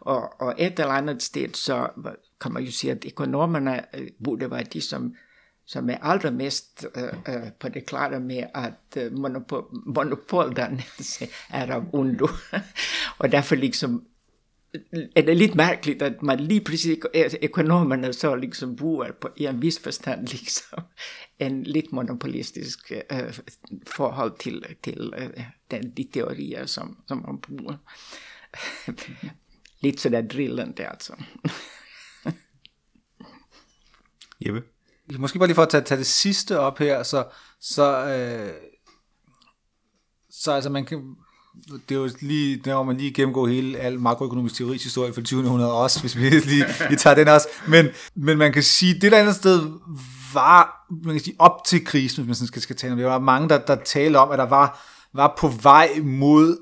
Och, 0.00 0.42
och 0.42 0.60
ett 0.60 0.78
eller 0.78 0.92
annat 0.92 1.22
sted 1.22 1.56
så 1.56 1.90
kan 2.40 2.52
man 2.52 2.64
ju 2.64 2.72
se 2.72 2.92
att 2.92 3.04
ekonomerna 3.04 3.84
øh, 3.94 4.08
borde 4.18 4.50
vara 4.50 4.62
de 4.62 4.80
som 4.80 5.14
som 5.66 5.90
er 5.90 5.96
allra 6.02 6.30
mest 6.30 6.86
øh, 6.96 7.34
øh, 7.34 7.52
på 7.60 7.68
det 7.68 7.86
klara 7.86 8.18
med, 8.18 8.44
at 8.54 8.96
øh, 8.96 9.18
monopol, 9.18 9.64
monopoldannelse 9.86 11.28
er 11.50 11.72
av 11.72 11.84
ondo. 11.92 12.28
og 13.18 13.32
derfor 13.32 13.54
liksom 13.56 14.04
Øh, 14.74 15.02
er 15.16 15.22
det 15.22 15.36
lidt 15.36 15.54
mærkeligt, 15.54 16.02
at 16.02 16.22
man 16.22 16.40
lige 16.40 16.60
præcis 16.60 16.98
økonomerne 17.42 18.12
så 18.12 18.34
liksom 18.34 18.76
bruger 18.76 19.12
på, 19.20 19.28
i 19.36 19.46
en 19.46 19.62
vis 19.62 19.80
forstand 19.80 20.28
liksom 20.32 20.78
en 21.38 21.62
lidt 21.62 21.92
monopolistisk 21.92 22.92
øh, 23.12 23.38
forhold 23.86 24.38
til, 24.38 24.64
til 24.82 25.12
øh, 25.16 25.44
den, 25.70 25.90
de 25.90 26.08
teorier, 26.12 26.66
som, 26.66 26.98
som 27.08 27.24
man 27.26 27.40
bruger. 27.40 27.76
lidt 29.84 30.00
sådär 30.00 30.22
drillende 30.22 30.86
altså. 30.86 31.12
Jeppe? 34.46 34.62
Måske 35.18 35.38
bare 35.38 35.48
lige 35.48 35.54
for 35.54 35.62
at 35.62 35.68
tage, 35.68 35.84
tage 35.84 35.98
det 35.98 36.06
sidste 36.06 36.58
op 36.58 36.78
her, 36.78 37.02
så, 37.02 37.28
så, 37.60 38.06
øh, 38.06 38.54
så 40.30 40.52
altså 40.52 40.70
man 40.70 40.84
kan, 40.84 41.16
det 41.88 41.94
er 41.94 41.98
jo 41.98 42.10
lige, 42.20 42.56
der 42.56 42.74
må 42.74 42.82
man 42.82 42.96
lige 42.96 43.12
gennemgå 43.12 43.46
hele 43.46 43.78
al 43.78 44.00
makroøkonomisk 44.00 44.54
teoris 44.54 44.82
historie 44.82 45.12
for 45.12 45.20
20. 45.20 45.44
århundrede 45.44 45.72
også, 45.72 46.00
hvis 46.00 46.16
vi 46.16 46.22
lige, 46.30 46.64
lige 46.88 46.98
tager 46.98 47.14
den 47.14 47.28
også. 47.28 47.48
Men, 47.68 47.88
men 48.16 48.38
man 48.38 48.52
kan 48.52 48.62
sige, 48.62 48.94
det 48.94 49.12
der 49.12 49.18
andet 49.18 49.34
sted 49.34 49.70
var, 50.34 50.86
man 51.04 51.14
kan 51.14 51.24
sige, 51.24 51.36
op 51.38 51.64
til 51.66 51.84
krisen, 51.84 52.16
hvis 52.16 52.28
man 52.28 52.34
sådan 52.34 52.46
skal, 52.46 52.62
skal 52.62 52.76
tale 52.76 52.92
om 52.92 52.98
det, 52.98 53.04
der 53.04 53.10
var 53.10 53.18
mange, 53.18 53.48
der, 53.48 53.58
der 53.58 53.76
talte 53.84 54.16
om, 54.16 54.30
at 54.30 54.38
der 54.38 54.48
var, 54.48 54.84
var 55.14 55.34
på 55.38 55.48
vej 55.48 55.90
mod 56.02 56.56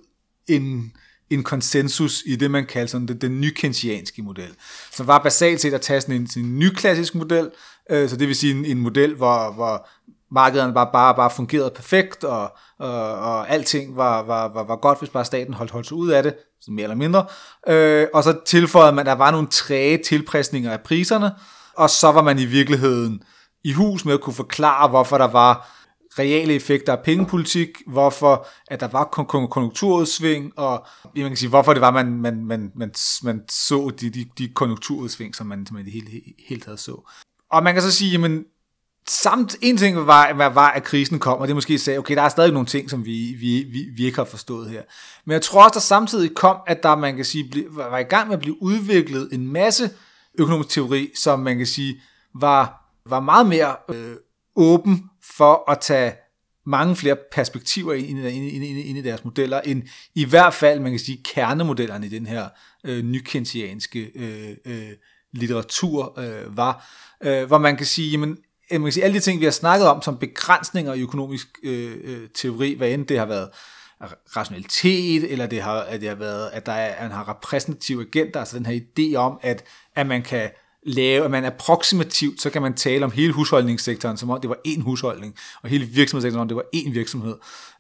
en, 0.49 0.93
en 1.31 1.43
konsensus 1.43 2.23
i 2.27 2.37
det, 2.37 2.51
man 2.51 2.67
kalder 2.67 2.87
sådan 2.87 3.09
den, 3.09 3.21
den 3.21 3.41
nykensianske 3.41 4.23
model, 4.23 4.51
som 4.93 5.07
var 5.07 5.19
basalt 5.19 5.61
set 5.61 5.75
at 5.75 5.81
tage 5.81 6.01
sådan 6.01 6.15
en, 6.15 6.29
en 6.37 6.59
nyklassisk 6.59 7.15
model, 7.15 7.51
øh, 7.91 8.09
så 8.09 8.17
det 8.17 8.29
vil 8.29 8.37
sige 8.37 8.55
en, 8.55 8.65
en 8.65 8.81
model, 8.81 9.15
hvor, 9.15 9.53
hvor 9.53 9.89
markederne 10.33 10.75
bare, 10.75 10.89
bare, 10.93 11.15
bare 11.15 11.31
fungerede 11.31 11.71
perfekt, 11.71 12.25
og, 12.25 12.53
og, 12.79 13.15
og 13.15 13.51
alting 13.51 13.97
var, 13.97 14.23
var, 14.23 14.49
var, 14.49 14.65
var 14.65 14.77
godt, 14.77 14.99
hvis 14.99 15.11
bare 15.11 15.25
staten 15.25 15.55
holdt, 15.55 15.73
holdt 15.73 15.87
sig 15.87 15.97
ud 15.97 16.09
af 16.09 16.23
det, 16.23 16.35
mere 16.69 16.83
eller 16.83 16.97
mindre. 16.97 17.27
Øh, 17.69 18.07
og 18.15 18.25
så 18.25 18.41
tilføjede 18.47 18.93
man, 18.93 19.01
at 19.01 19.07
der 19.07 19.13
var 19.13 19.31
nogle 19.31 19.47
træge 19.47 19.99
tilpræsninger 19.99 20.73
af 20.73 20.81
priserne, 20.81 21.31
og 21.77 21.91
så 21.91 22.13
var 22.13 22.23
man 22.23 22.39
i 22.39 22.45
virkeligheden 22.45 23.23
i 23.65 23.73
hus 23.73 24.05
med 24.05 24.15
at 24.15 24.21
kunne 24.21 24.35
forklare, 24.35 24.89
hvorfor 24.89 25.19
der 25.19 25.29
var 25.29 25.69
reale 26.19 26.55
effekter 26.55 26.93
af 26.93 27.03
pengepolitik, 27.05 27.69
hvorfor 27.87 28.47
at 28.69 28.81
der 28.81 28.89
var 28.89 29.05
konjunkturudsving, 29.51 30.59
og 30.59 30.87
man 31.17 31.29
kan 31.29 31.37
sige, 31.37 31.49
hvorfor 31.49 31.73
det 31.73 31.81
var, 31.81 31.91
man, 31.91 32.13
man, 32.13 32.45
man, 32.45 32.73
man, 32.77 32.95
man 33.23 33.41
så 33.51 33.93
de, 34.01 34.11
de, 34.11 34.25
de 34.39 34.49
konjunkturudsving, 34.49 35.35
som 35.35 35.47
man, 35.47 35.67
som 35.67 35.77
man 35.77 35.83
i 35.83 35.85
det 35.85 35.93
hele, 35.93 36.23
hele 36.49 36.61
taget 36.61 36.81
så. 36.81 37.11
Og 37.51 37.63
man 37.63 37.75
kan 37.75 37.83
så 37.83 37.93
sige, 37.93 38.11
jamen, 38.11 38.45
samt 39.09 39.57
en 39.61 39.77
ting 39.77 39.97
var, 39.97 40.33
var, 40.33 40.71
at 40.71 40.85
krisen 40.85 41.19
kom, 41.19 41.39
og 41.39 41.49
det 41.49 41.57
måske 41.57 41.79
sagde, 41.79 41.99
okay, 41.99 42.17
der 42.17 42.23
er 42.23 42.29
stadig 42.29 42.53
nogle 42.53 42.67
ting, 42.67 42.91
som 42.91 43.05
vi, 43.05 43.37
vi, 43.41 43.67
vi, 43.73 43.87
vi 43.97 44.05
ikke 44.05 44.19
har 44.19 44.25
forstået 44.25 44.71
her. 44.71 44.83
Men 45.25 45.33
jeg 45.33 45.43
tror 45.43 45.65
også, 45.65 45.75
der 45.75 45.81
samtidig 45.81 46.35
kom, 46.35 46.57
at 46.67 46.83
der, 46.83 46.97
man 46.97 47.17
kan 47.17 47.25
sige, 47.25 47.65
var 47.71 47.99
i 47.99 48.03
gang 48.03 48.29
med 48.29 48.35
at 48.35 48.41
blive 48.41 48.63
udviklet 48.63 49.29
en 49.33 49.53
masse 49.53 49.91
økonomisk 50.39 50.69
teori, 50.69 51.11
som 51.15 51.41
man 51.41 51.57
kan 51.57 51.67
sige, 51.67 52.01
var, 52.35 52.93
var 53.07 53.21
meget 53.21 53.47
mere 53.47 53.77
øh, 53.89 54.17
åben 54.57 55.05
for 55.37 55.71
at 55.71 55.81
tage 55.81 56.13
mange 56.67 56.97
flere 56.97 57.17
perspektiver 57.33 57.93
ind, 57.93 58.19
ind, 58.19 58.29
ind, 58.29 58.65
ind, 58.65 58.79
ind 58.79 58.99
i 58.99 59.03
deres 59.03 59.25
modeller, 59.25 59.61
end 59.61 59.83
i 60.15 60.25
hvert 60.25 60.55
fald, 60.55 60.81
man 60.81 60.93
kan 60.93 60.99
sige, 60.99 61.23
kernemodellerne 61.25 62.07
i 62.07 62.09
den 62.09 62.27
her 62.27 62.49
øh, 62.85 63.05
nykensianske 63.05 64.11
øh, 64.15 64.57
øh, 64.65 64.91
litteratur 65.33 66.19
øh, 66.21 66.57
var, 66.57 66.91
øh, 67.23 67.45
hvor 67.45 67.59
man 67.59 67.77
kan 67.77 67.87
sige, 67.87 68.11
jamen, 68.11 68.37
Øh, 68.73 68.81
man 68.81 68.87
kan 68.87 68.93
sige, 68.93 69.05
alle 69.05 69.15
de 69.15 69.21
ting, 69.21 69.41
vi 69.41 69.45
har 69.45 69.53
snakket 69.53 69.89
om 69.89 70.03
som 70.03 70.19
begrænsninger 70.19 70.95
i 70.95 71.01
økonomisk 71.01 71.47
øh, 71.63 71.97
øh, 72.05 72.29
teori, 72.35 72.75
hvad 72.75 72.91
end 72.91 73.07
det 73.07 73.19
har 73.19 73.27
været 73.27 73.49
rationalitet, 74.37 75.33
eller 75.33 75.47
det 75.47 75.63
har, 75.63 75.81
at 75.81 76.01
det 76.01 76.09
har 76.09 76.17
været, 76.17 76.51
at 76.53 76.67
der 76.67 76.73
er, 76.73 76.95
at 76.95 77.03
man 77.03 77.11
har 77.11 77.29
repræsentative 77.29 78.03
agenter, 78.03 78.41
altså 78.41 78.59
den 78.59 78.67
her 78.67 78.81
idé 78.81 79.17
om, 79.17 79.39
at, 79.43 79.65
at 79.97 80.07
man 80.07 80.23
kan 80.23 80.51
lave, 80.87 81.25
at 81.25 81.31
man 81.31 81.45
approximativt, 81.45 82.43
så 82.43 82.51
kan 82.51 82.63
man 82.63 82.75
tale 82.75 83.05
om 83.05 83.11
hele 83.11 83.33
husholdningssektoren, 83.33 84.17
som 84.17 84.31
om 84.31 84.41
det 84.41 84.51
var 84.51 84.59
én 84.69 84.83
husholdning, 84.83 85.37
og 85.63 85.69
hele 85.69 85.85
virksomhedssektoren, 85.85 86.35
som 86.35 86.41
om 86.41 86.49
det 86.49 86.57
var 86.57 86.65
én 86.77 86.93
virksomhed. 86.93 87.37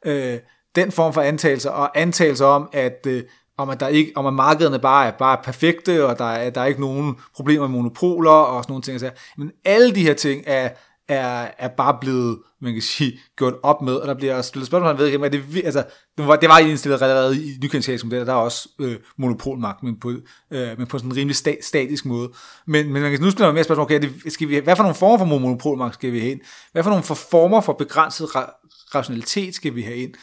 Øh, 0.07 0.39
den 0.75 0.93
form 0.93 1.13
for 1.13 1.21
antagelser, 1.21 1.71
og 1.71 2.01
antagelser 2.01 2.47
om, 2.47 2.69
at 2.73 3.07
øh, 3.07 3.23
om 3.59 3.71
at, 3.71 3.81
der 3.81 3.89
ikke, 3.89 4.13
om 4.17 4.27
at 4.27 4.35
markederne 4.35 4.79
bare 4.79 5.07
er, 5.07 5.11
bare 5.11 5.39
er 5.39 5.43
perfekte, 5.43 6.07
og 6.07 6.19
der 6.19 6.25
er, 6.25 6.51
der 6.51 6.61
er 6.61 6.67
ikke 6.67 6.81
nogen 6.81 7.17
problemer 7.37 7.69
med 7.69 7.77
monopoler 7.77 8.31
og 8.31 8.65
sådan 8.65 8.73
nogle 8.73 8.83
ting. 8.83 9.13
Men 9.39 9.51
alle 9.65 9.95
de 9.95 10.03
her 10.03 10.15
ting 10.15 10.43
er, 10.47 10.69
er, 11.09 11.49
er 11.59 11.69
bare 11.69 11.99
blevet, 12.01 12.39
man 12.61 12.73
kan 12.73 12.83
sige, 12.83 13.21
gjort 13.37 13.55
op 13.63 13.83
med, 13.83 13.95
og 13.95 14.09
der 14.09 14.15
bliver 14.15 14.43
stillet 14.43 14.67
spørgsmål, 14.67 14.99
ved 14.99 15.07
ikke, 15.07 15.29
det, 15.29 15.65
altså, 15.65 15.85
det 16.19 16.27
var, 16.27 16.37
det 16.37 16.49
var 16.49 16.59
indstillet 16.59 17.03
allerede 17.03 17.45
i 17.47 17.59
nykenskabs 17.63 18.03
der 18.03 18.25
er 18.25 18.33
også 18.33 18.69
øh, 18.81 18.97
monopolmagt, 19.19 19.83
men 19.83 20.01
på, 20.01 20.11
øh, 20.51 20.79
men 20.79 20.87
på 20.87 20.99
sådan 20.99 21.11
en 21.11 21.17
rimelig 21.17 21.37
sta, 21.37 21.55
statisk 21.63 22.05
måde. 22.05 22.31
Men, 22.67 22.93
men 22.93 23.03
man 23.03 23.11
kan 23.11 23.21
nu 23.21 23.31
stille 23.31 23.53
mere 23.53 23.65
spørgsmål, 23.65 23.85
okay, 23.85 24.03
det, 24.03 24.33
skal 24.33 24.49
vi, 24.49 24.59
hvad 24.59 24.77
for 24.77 24.83
nogle 24.83 24.95
former 24.95 25.19
for 25.19 25.25
monopolmagt 25.25 25.95
skal 25.95 26.13
vi 26.13 26.21
have 26.21 26.33
ind? 26.33 26.41
Hvad 26.73 26.83
for 26.83 26.91
nogle 26.91 27.05
for 27.05 27.15
former 27.15 27.61
for 27.61 27.73
begrænset 27.73 28.25
ra- 28.25 28.91
rationalitet 28.95 29.55
skal 29.55 29.75
vi 29.75 29.83
have 29.83 29.97
ind? 29.97 30.15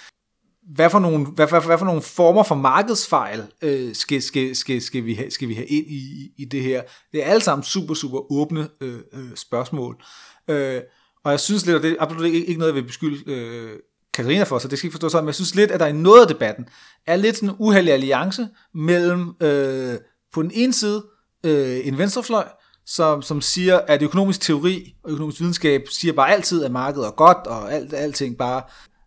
Hvad 0.76 0.90
for 0.90 1.00
nogle, 1.00 1.26
hvad, 1.26 1.48
hvad, 1.48 1.62
hvad 1.62 1.78
for 1.78 1.86
nogle 1.86 2.02
former 2.02 2.44
for 2.44 2.56
markedsfejl 2.56 3.44
øh, 3.62 3.96
skal, 3.96 4.22
skal, 4.22 4.56
skal, 4.56 4.82
skal, 4.82 5.06
vi 5.06 5.14
have, 5.14 5.32
skal 5.32 5.48
vi 5.48 5.54
have 5.54 5.68
ind 5.68 5.88
i, 5.88 6.32
i 6.38 6.46
det 6.46 6.64
her? 6.64 6.82
Det 7.12 7.24
er 7.24 7.30
alle 7.32 7.44
sammen 7.44 7.64
super, 7.64 7.94
super 7.94 8.32
åbne 8.32 8.70
øh, 8.82 9.00
øh, 9.14 9.36
spørgsmål. 9.36 10.04
Øh, 10.48 10.82
og 11.24 11.32
jeg 11.32 11.40
synes 11.40 11.66
lidt, 11.66 11.78
og 11.78 11.84
det 11.84 11.91
er 11.91 11.96
absolut 12.00 12.26
ikke, 12.26 12.46
ikke 12.46 12.60
noget, 12.60 12.74
jeg 12.74 12.82
vil 12.82 12.88
beskylde 12.88 13.32
øh, 13.32 13.80
Katarina 14.14 14.44
for, 14.44 14.60
så 14.60 14.68
det 14.68 14.78
skal 14.78 14.88
ikke 14.88 14.94
forstå 14.94 15.10
sådan, 15.10 15.24
men 15.24 15.28
jeg 15.28 15.36
synes 15.36 15.56
lidt, 15.56 15.72
at 15.72 15.80
der 15.80 15.88
i 15.88 15.94
noget 15.94 16.22
af 16.22 16.28
debatten 16.28 16.66
er 17.08 17.16
lidt 17.16 17.36
sådan 17.36 17.50
en 17.50 17.56
uheldig 17.60 17.94
alliance 17.94 18.48
mellem 18.74 19.34
øh, 19.41 19.98
på 20.34 20.41
den 20.41 20.52
ene 20.54 20.74
side 20.74 21.06
øh, 21.46 21.88
en 21.88 21.98
venstrefløj, 21.98 22.48
som, 22.86 23.22
som 23.22 23.41
siger, 23.41 23.78
at 23.78 24.02
økonomisk 24.02 24.41
teori 24.41 24.96
og 25.04 25.12
økonomisk 25.12 25.40
videnskab 25.40 25.82
siger 25.90 26.14
bare 26.14 26.32
altid, 26.32 26.64
at 26.64 26.72
markedet 26.72 27.08
er 27.08 27.12
godt, 27.12 27.48
og 27.48 27.74
alt, 27.74 27.94
alting 27.94 28.38
bare 28.38 28.62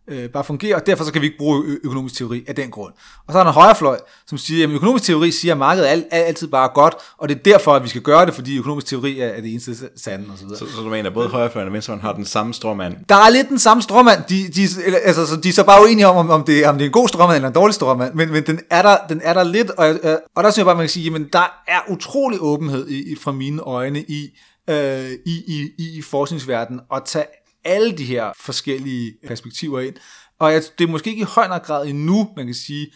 øh, 0.07 0.29
bare 0.29 0.43
fungerer, 0.43 0.75
og 0.75 0.85
derfor 0.85 1.03
så 1.03 1.11
kan 1.13 1.21
vi 1.21 1.25
ikke 1.25 1.37
bruge 1.37 1.63
ø- 1.65 1.77
økonomisk 1.83 2.15
teori 2.15 2.43
af 2.47 2.55
den 2.55 2.71
grund. 2.71 2.93
Og 3.27 3.33
så 3.33 3.39
er 3.39 3.43
der 3.43 3.49
en 3.51 3.53
højrefløj, 3.53 3.99
som 4.27 4.37
siger, 4.37 4.67
at 4.67 4.73
økonomisk 4.73 5.03
teori 5.05 5.31
siger, 5.31 5.53
at 5.53 5.57
markedet 5.57 5.91
er, 5.91 6.01
er 6.11 6.23
altid 6.23 6.47
bare 6.47 6.69
godt, 6.73 6.95
og 7.17 7.29
det 7.29 7.37
er 7.37 7.41
derfor, 7.43 7.73
at 7.73 7.83
vi 7.83 7.89
skal 7.89 8.01
gøre 8.01 8.25
det, 8.25 8.33
fordi 8.33 8.57
økonomisk 8.57 8.87
teori 8.87 9.19
er, 9.19 9.27
er 9.27 9.41
det 9.41 9.51
eneste 9.51 9.75
sande. 9.95 10.25
Og 10.31 10.37
så, 10.37 10.43
videre. 10.45 10.59
så, 10.59 10.65
så 10.75 10.81
du 10.81 10.89
mener, 10.89 11.09
at 11.09 11.13
både 11.13 11.29
højrefløjen 11.29 11.67
og 11.67 11.73
venstrefløjen 11.73 12.01
har 12.01 12.13
den 12.13 12.25
samme 12.25 12.53
stråmand? 12.53 12.95
Der 13.09 13.15
er 13.15 13.29
lidt 13.29 13.49
den 13.49 13.59
samme 13.59 13.83
stråmand. 13.83 14.23
De, 14.29 14.47
de, 14.47 14.67
altså, 15.03 15.25
så 15.25 15.35
de 15.35 15.49
er 15.49 15.53
så 15.53 15.63
bare 15.63 15.83
uenige 15.83 16.07
om, 16.07 16.29
om 16.29 16.43
det, 16.43 16.65
om 16.65 16.77
det 16.77 16.85
er 16.85 16.89
en 16.89 16.93
god 16.93 17.07
stråmand 17.07 17.35
eller 17.35 17.47
en 17.47 17.55
dårlig 17.55 17.73
stråmand, 17.73 18.13
men, 18.13 18.31
men 18.31 18.43
den, 18.45 18.59
er 18.69 18.81
der, 18.81 18.97
den 19.09 19.21
er 19.23 19.33
der 19.33 19.43
lidt, 19.43 19.69
og, 19.69 19.89
øh, 19.89 20.17
og 20.35 20.43
der 20.43 20.49
synes 20.51 20.57
jeg 20.57 20.65
bare, 20.65 20.75
man 20.75 20.83
kan 20.83 20.89
sige, 20.89 21.15
at 21.15 21.21
der 21.33 21.63
er 21.67 21.79
utrolig 21.89 22.39
åbenhed 22.41 22.87
i, 22.87 23.11
i, 23.11 23.15
fra 23.15 23.31
mine 23.31 23.61
øjne 23.61 23.99
i, 24.01 24.29
øh, 24.69 25.11
i, 25.25 25.43
i, 25.47 25.69
i 25.77 26.01
forskningsverdenen 26.01 26.81
at 26.95 27.01
tage 27.05 27.25
alle 27.65 27.97
de 27.97 28.05
her 28.05 28.31
forskellige 28.39 29.13
perspektiver 29.27 29.79
ind. 29.79 29.95
Og 30.39 30.51
det 30.51 30.83
er 30.83 30.91
måske 30.91 31.09
ikke 31.09 31.21
i 31.21 31.25
høj 31.35 31.59
grad 31.59 31.87
endnu, 31.87 32.29
man 32.37 32.45
kan 32.45 32.55
sige, 32.55 32.87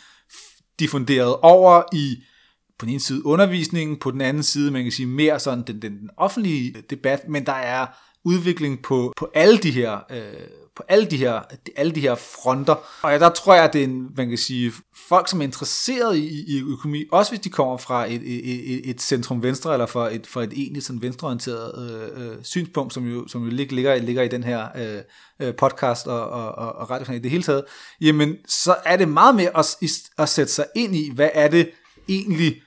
diffunderet 0.80 1.36
over 1.36 1.84
i 1.94 2.24
på 2.80 2.86
den 2.86 2.94
ene 2.94 3.00
side 3.00 3.26
undervisningen, 3.26 4.00
på 4.00 4.12
den 4.12 4.22
anden 4.22 4.44
side, 4.44 4.72
man 4.72 4.84
kan 4.84 4.92
sige 4.92 5.06
mere 5.06 5.40
sådan 5.40 5.64
den, 5.68 5.82
den, 5.82 6.00
den 6.00 6.10
offentlige 6.18 6.84
debat, 6.90 7.30
men 7.30 7.46
der 7.46 7.54
er 7.54 7.88
udvikling 8.28 8.82
på, 8.82 9.14
på 9.18 9.30
alle 9.34 9.58
de 9.58 9.72
her 9.72 10.00
øh, 10.12 10.48
på 10.78 10.84
alle 10.88 11.06
de 11.06 11.18
her, 11.18 11.42
alle 11.76 11.92
de 11.92 12.02
her 12.02 12.16
fronter. 12.16 12.76
Og 13.02 13.12
ja, 13.12 13.20
der 13.20 13.30
tror 13.30 13.54
jeg, 13.54 13.64
at 13.64 13.74
det 13.74 13.80
er 13.80 13.84
en, 13.84 14.08
man 14.18 14.30
kan 14.30 14.38
sige, 14.38 14.74
folk, 15.10 15.30
som 15.30 15.40
er 15.40 15.44
interesseret 15.44 16.18
i, 16.18 16.58
i 16.58 16.62
økonomi, 16.62 17.04
også 17.12 17.32
hvis 17.32 17.40
de 17.40 17.50
kommer 17.50 17.78
fra 17.78 18.06
et, 18.06 18.22
et, 18.22 18.74
et, 18.74 18.90
et 18.90 19.02
centrum-venstre, 19.02 19.74
eller 19.74 19.86
fra 19.86 20.16
et, 20.16 20.28
fra 20.28 20.44
et 20.44 20.54
egentlig 20.54 20.84
sådan 20.84 21.02
venstreorienteret 21.02 21.72
øh, 21.92 22.28
øh, 22.28 22.36
synspunkt, 22.44 22.94
som 22.94 23.08
jo, 23.08 23.28
som 23.28 23.44
jo 23.44 23.50
ligger, 23.50 23.96
ligger 23.96 24.24
i 24.24 24.28
den 24.28 24.44
her 24.44 24.68
øh, 24.78 25.02
øh 25.48 25.56
podcast 25.56 26.08
og, 26.08 26.30
og, 26.30 26.52
og, 26.52 26.76
og 26.76 26.90
radio 26.90 27.14
i 27.14 27.20
det 27.20 27.32
hele 27.32 27.44
taget, 27.44 27.64
jamen, 28.02 28.36
så 28.48 28.76
er 28.86 28.98
det 28.98 29.10
meget 29.10 29.36
mere 29.36 29.58
at, 29.58 29.78
at 30.18 30.30
sætte 30.30 30.54
sig 30.54 30.66
ind 30.76 30.96
i, 30.96 31.12
hvad 31.16 31.30
er 31.34 31.48
det 31.48 31.70
egentlig 32.10 32.62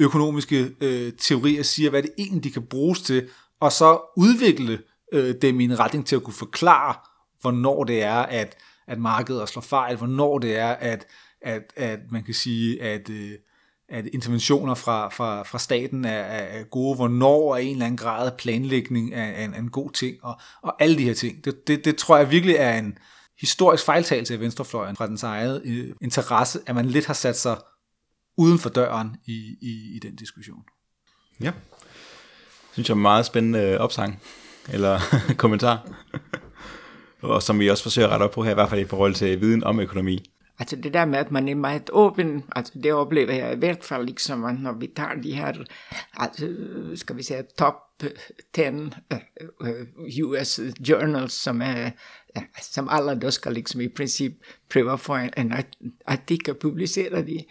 økonomiske 0.00 0.70
øh, 0.80 1.12
teorier 1.20 1.62
siger, 1.62 1.90
hvad 1.90 2.00
er 2.00 2.02
det 2.02 2.12
egentlig, 2.18 2.44
de 2.44 2.50
kan 2.50 2.66
bruges 2.70 3.00
til, 3.00 3.28
og 3.60 3.72
så 3.72 4.12
udvikle 4.16 4.78
øh, 5.16 5.34
dem 5.42 5.60
i 5.60 5.64
en 5.64 5.78
retning 5.78 6.06
til 6.06 6.16
at 6.16 6.22
kunne 6.22 6.34
forklare, 6.34 6.94
hvornår 7.40 7.84
det 7.84 8.02
er, 8.02 8.18
at, 8.18 8.56
at 8.86 8.98
markedet 8.98 9.48
slår 9.48 9.62
fejl, 9.62 9.96
hvornår 9.96 10.38
det 10.38 10.56
er, 10.56 10.68
at, 10.68 11.06
at, 11.42 11.72
at 11.76 11.98
man 12.10 12.24
kan 12.24 12.34
sige, 12.34 12.82
at, 12.82 13.10
øh, 13.10 13.32
at 13.88 14.06
interventioner 14.06 14.74
fra, 14.74 15.08
fra, 15.08 15.42
fra 15.42 15.58
staten 15.58 16.04
er, 16.04 16.10
er 16.10 16.64
gode, 16.64 16.96
hvornår 16.96 17.54
er 17.54 17.58
en 17.58 17.72
eller 17.72 17.86
anden 17.86 17.98
grad 17.98 18.30
af 18.30 18.36
planlægning 18.36 19.14
er, 19.14 19.44
en, 19.44 19.54
en 19.54 19.70
god 19.70 19.90
ting, 19.90 20.16
og, 20.22 20.40
og 20.62 20.82
alle 20.82 20.98
de 20.98 21.04
her 21.04 21.14
ting. 21.14 21.44
Det, 21.44 21.68
det, 21.68 21.84
det 21.84 21.96
tror 21.96 22.16
jeg 22.16 22.30
virkelig 22.30 22.56
er 22.56 22.78
en 22.78 22.98
historisk 23.40 23.84
fejltagelse 23.84 24.34
af 24.34 24.40
venstrefløjen 24.40 24.96
fra 24.96 25.06
dens 25.06 25.22
eget 25.22 25.62
øh, 25.64 25.94
interesse, 26.02 26.60
at 26.66 26.74
man 26.74 26.86
lidt 26.86 27.06
har 27.06 27.14
sat 27.14 27.38
sig 27.38 27.56
uden 28.36 28.58
for 28.58 28.68
døren 28.68 29.16
i, 29.26 29.56
i, 29.60 29.96
i 29.96 29.98
den 30.02 30.16
diskussion. 30.16 30.64
Ja, 31.40 31.52
synes 32.72 32.88
jeg 32.88 32.94
er 32.94 32.98
meget 32.98 33.26
spændende 33.26 33.60
øh, 33.60 33.80
opsang 33.80 34.22
eller 34.72 35.00
kommentar. 35.42 35.88
og 37.22 37.42
som 37.42 37.60
vi 37.60 37.70
også 37.70 37.82
forsøger 37.82 38.08
at 38.08 38.12
rette 38.12 38.24
op 38.24 38.30
på 38.30 38.42
her, 38.42 38.50
i 38.50 38.54
hvert 38.54 38.68
fald 38.68 38.80
i 38.80 38.88
forhold 38.88 39.14
til 39.14 39.40
viden 39.40 39.64
om 39.64 39.80
økonomi. 39.80 40.30
Altså 40.58 40.76
det 40.76 40.94
der 40.94 41.04
med, 41.04 41.18
at 41.18 41.30
man 41.30 41.48
er 41.48 41.54
meget 41.54 41.90
åben, 41.92 42.44
altså 42.56 42.72
det 42.82 42.92
oplever 42.92 43.32
jeg 43.32 43.52
i 43.52 43.58
hvert 43.58 43.84
fald 43.84 44.04
ligesom 44.04 44.44
at 44.44 44.60
når 44.60 44.72
vi 44.72 44.86
tager 44.96 45.14
de 45.22 45.32
her, 45.32 45.52
altså, 46.16 46.48
skal 46.94 47.16
vi 47.16 47.22
sige, 47.22 47.42
top 47.58 47.74
10 48.54 48.60
uh, 48.68 48.88
uh, 49.60 50.30
US 50.30 50.60
journals, 50.88 51.32
som 51.32 51.62
er, 51.62 51.90
som 52.62 52.88
alle 52.90 53.20
der 53.20 53.30
skal 53.30 53.52
liksom 53.52 53.80
i 53.80 53.88
princip 53.88 54.32
prøve 54.70 54.92
at 54.92 55.00
få 55.00 55.14
en, 55.16 55.30
en 55.36 55.52
artikel 56.06 56.54
publiceret 56.54 57.28
i, 57.28 57.44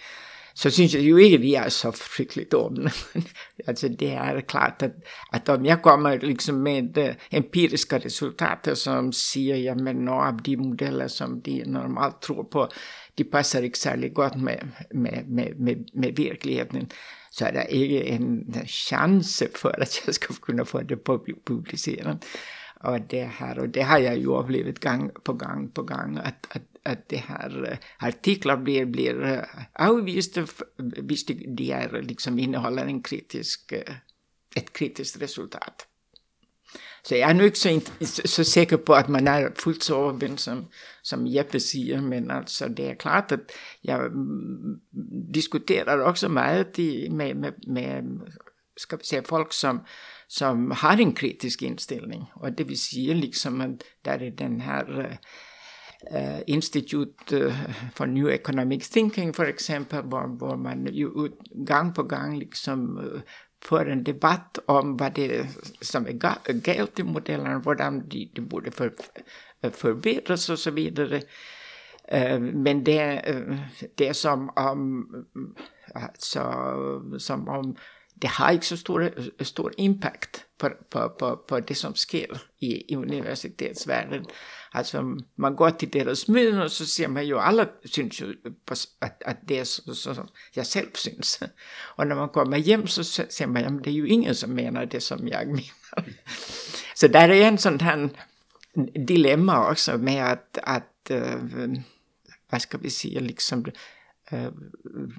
så 0.56 0.70
synes 0.70 0.96
jeg 0.96 1.04
jo 1.04 1.18
ikke, 1.18 1.36
at 1.36 1.42
vi 1.42 1.54
er 1.54 1.70
så 1.70 1.92
frygteligt 1.92 2.54
åbne. 2.54 2.92
altså 3.68 3.90
det 3.90 4.12
er 4.12 4.42
klart, 4.42 4.74
at, 4.80 4.92
at 5.34 5.50
om 5.50 5.66
jeg 5.66 5.82
kommer 5.82 6.16
liksom 6.16 6.56
med 6.56 6.78
empiriska 6.78 7.10
øh, 7.10 7.16
empiriske 7.32 7.98
resultater, 8.06 8.74
som 8.74 9.12
siger, 9.12 9.56
jamen 9.56 9.96
når 9.96 10.32
de 10.46 10.58
modeller, 10.58 11.08
som 11.08 11.42
de 11.42 11.64
normalt 11.66 12.22
tror 12.22 12.48
på, 12.52 12.68
de 13.18 13.24
passer 13.24 13.60
ikke 13.60 13.80
særlig 13.80 14.14
godt 14.14 14.42
med, 14.42 14.58
med, 14.94 15.26
med, 15.28 15.48
med, 15.60 15.76
med 15.94 16.12
virkeligheden, 16.12 16.92
så 17.32 17.46
er 17.46 17.52
der 17.52 17.64
ikke 17.64 18.06
en 18.06 18.56
chance 18.68 19.48
for, 19.56 19.70
at 19.70 20.02
jeg 20.08 20.16
skal 20.16 20.36
kunne 20.36 20.66
få 20.66 20.82
det 20.82 21.00
publiceret. 21.46 22.24
Og 22.76 23.12
det, 23.12 23.30
her, 23.40 23.60
og 23.60 23.74
det 23.74 23.84
har 23.84 23.98
jeg 23.98 24.18
jo 24.18 24.36
oplevet 24.36 24.80
gang 24.80 25.12
på 25.24 25.34
gang 25.34 25.74
på 25.74 25.84
gang, 25.84 26.20
at, 26.20 26.36
at, 26.52 26.62
at 26.86 27.10
det 27.10 27.20
her 27.20 27.72
uh, 27.72 27.78
artikler 28.00 28.64
bliver, 28.64 28.86
bliver 28.86 29.14
uh, 29.14 29.38
øh, 29.38 29.44
afvist, 29.76 30.40
hvis 31.04 31.24
de, 31.24 31.56
de 31.58 31.72
er, 31.72 32.02
liksom 32.02 32.38
indeholder 32.38 32.84
en 32.84 33.04
kritisk, 33.04 33.74
uh, 33.76 33.96
et 34.58 34.74
kritisk 34.74 35.22
resultat. 35.22 35.88
Så 37.04 37.16
jeg 37.16 37.30
er 37.30 37.34
nu 37.34 37.44
ikke 37.44 37.60
så, 37.60 37.82
så 38.26 38.44
sikker 38.44 38.78
på, 38.78 38.94
at 38.94 39.10
man 39.10 39.28
er 39.28 39.50
fuldt 39.60 39.84
så 39.84 39.96
overvendt, 39.96 40.42
som, 40.42 40.66
som 41.04 41.28
Jeppe 41.28 41.60
siger, 41.60 42.02
men 42.02 42.32
altså 42.32 42.68
det 42.68 42.90
er 42.90 42.94
klart, 42.94 43.32
at 43.32 43.40
jeg 43.84 44.00
diskuterar 44.00 45.34
diskuterer 45.34 46.02
også 46.02 46.28
meget 46.28 46.78
med, 47.12 47.34
med, 47.34 47.52
med 47.68 48.04
skal 48.78 49.00
vi 49.00 49.06
sige, 49.06 49.24
folk, 49.26 49.54
som, 49.54 49.80
som 50.30 50.72
har 50.72 50.98
en 50.98 51.16
kritisk 51.16 51.62
indstilling. 51.62 52.24
Og 52.36 52.58
det 52.58 52.70
vil 52.70 52.78
sige, 52.78 53.14
liksom, 53.14 53.62
at 53.62 53.84
der 54.06 54.12
er 54.12 54.30
den 54.30 54.62
her 54.62 55.18
Eh, 56.12 56.36
uh, 56.36 56.42
Institute 56.48 57.38
eh, 57.38 57.54
for 57.96 58.06
New 58.06 58.30
Economic 58.30 58.90
Thinking, 58.90 59.36
for 59.36 59.44
eksempel, 59.44 60.02
hvor, 60.02 60.28
hvor 60.28 60.56
man 60.56 60.88
jo 60.88 61.30
gang 61.68 61.96
på 61.96 62.04
gang 62.04 62.38
liksom 62.40 62.98
uh, 62.98 63.22
får 63.66 63.80
en 63.80 64.04
debat 64.04 64.60
om, 64.68 64.92
hvad 64.92 65.12
det 65.12 65.48
som 65.82 66.08
er 66.08 66.60
galt 66.64 67.00
i 67.00 67.02
modellerne, 67.02 67.60
hvordan 67.60 68.10
de, 68.12 68.30
de 68.36 68.42
burde 68.42 68.72
for, 68.72 68.90
forbedres 69.70 70.50
og 70.50 70.58
så 70.58 70.72
videre. 70.72 71.22
Uh, 72.14 72.42
men 72.42 72.86
det, 72.86 73.22
uh, 73.36 73.58
det 73.98 74.08
er 74.08 74.14
som 74.14 74.50
om, 74.56 75.08
altså, 75.96 76.44
som 77.18 77.48
om 77.48 77.76
det 78.22 78.30
har 78.30 78.52
ikke 78.52 78.66
så 78.66 78.78
stor, 78.78 79.10
stor 79.42 79.72
impact 79.78 80.46
på, 80.60 80.70
på, 80.92 81.08
på, 81.20 81.44
på 81.48 81.60
det, 81.60 81.78
som 81.78 81.96
sker 81.96 82.26
i, 82.60 82.84
i 82.90 82.96
universitetsverdenen. 82.96 84.26
Altså, 84.78 85.20
man 85.36 85.56
går 85.56 85.70
til 85.70 85.94
deres 85.94 86.28
møden, 86.28 86.60
og 86.60 86.72
så 86.72 86.88
siger 86.88 87.08
man 87.08 87.26
jo, 87.26 87.40
alle 87.40 87.68
synes 87.86 88.22
jo, 88.22 88.28
at, 89.02 89.12
at 89.22 89.38
det 89.50 89.60
er 89.60 89.64
så, 89.64 89.82
så, 89.94 90.14
som 90.14 90.30
jeg 90.56 90.66
selv 90.66 90.88
synes. 90.96 91.44
Og 91.96 92.08
når 92.08 92.16
man 92.16 92.30
kommer 92.30 92.58
hjem, 92.58 92.88
så 92.88 93.04
siger 93.04 93.48
man, 93.48 93.64
jamen 93.64 93.84
det 93.84 93.94
er 93.94 93.98
jo 93.98 94.06
ingen, 94.06 94.36
som 94.36 94.50
mener 94.50 94.86
det, 94.86 95.04
som 95.04 95.28
jeg 95.28 95.48
mener. 95.58 96.12
Så 96.96 97.08
der 97.08 97.20
er 97.20 97.48
en 97.48 97.58
sådan 97.58 97.82
her 97.82 98.10
dilemma 99.08 99.54
også 99.54 99.98
med, 99.98 100.16
at, 100.16 100.60
at 100.64 101.12
øh, 101.12 101.78
hvad 102.50 102.60
skal 102.60 102.84
vi 102.84 102.90
sige, 102.90 103.20
liksom, 103.20 103.66
øh, 104.34 104.52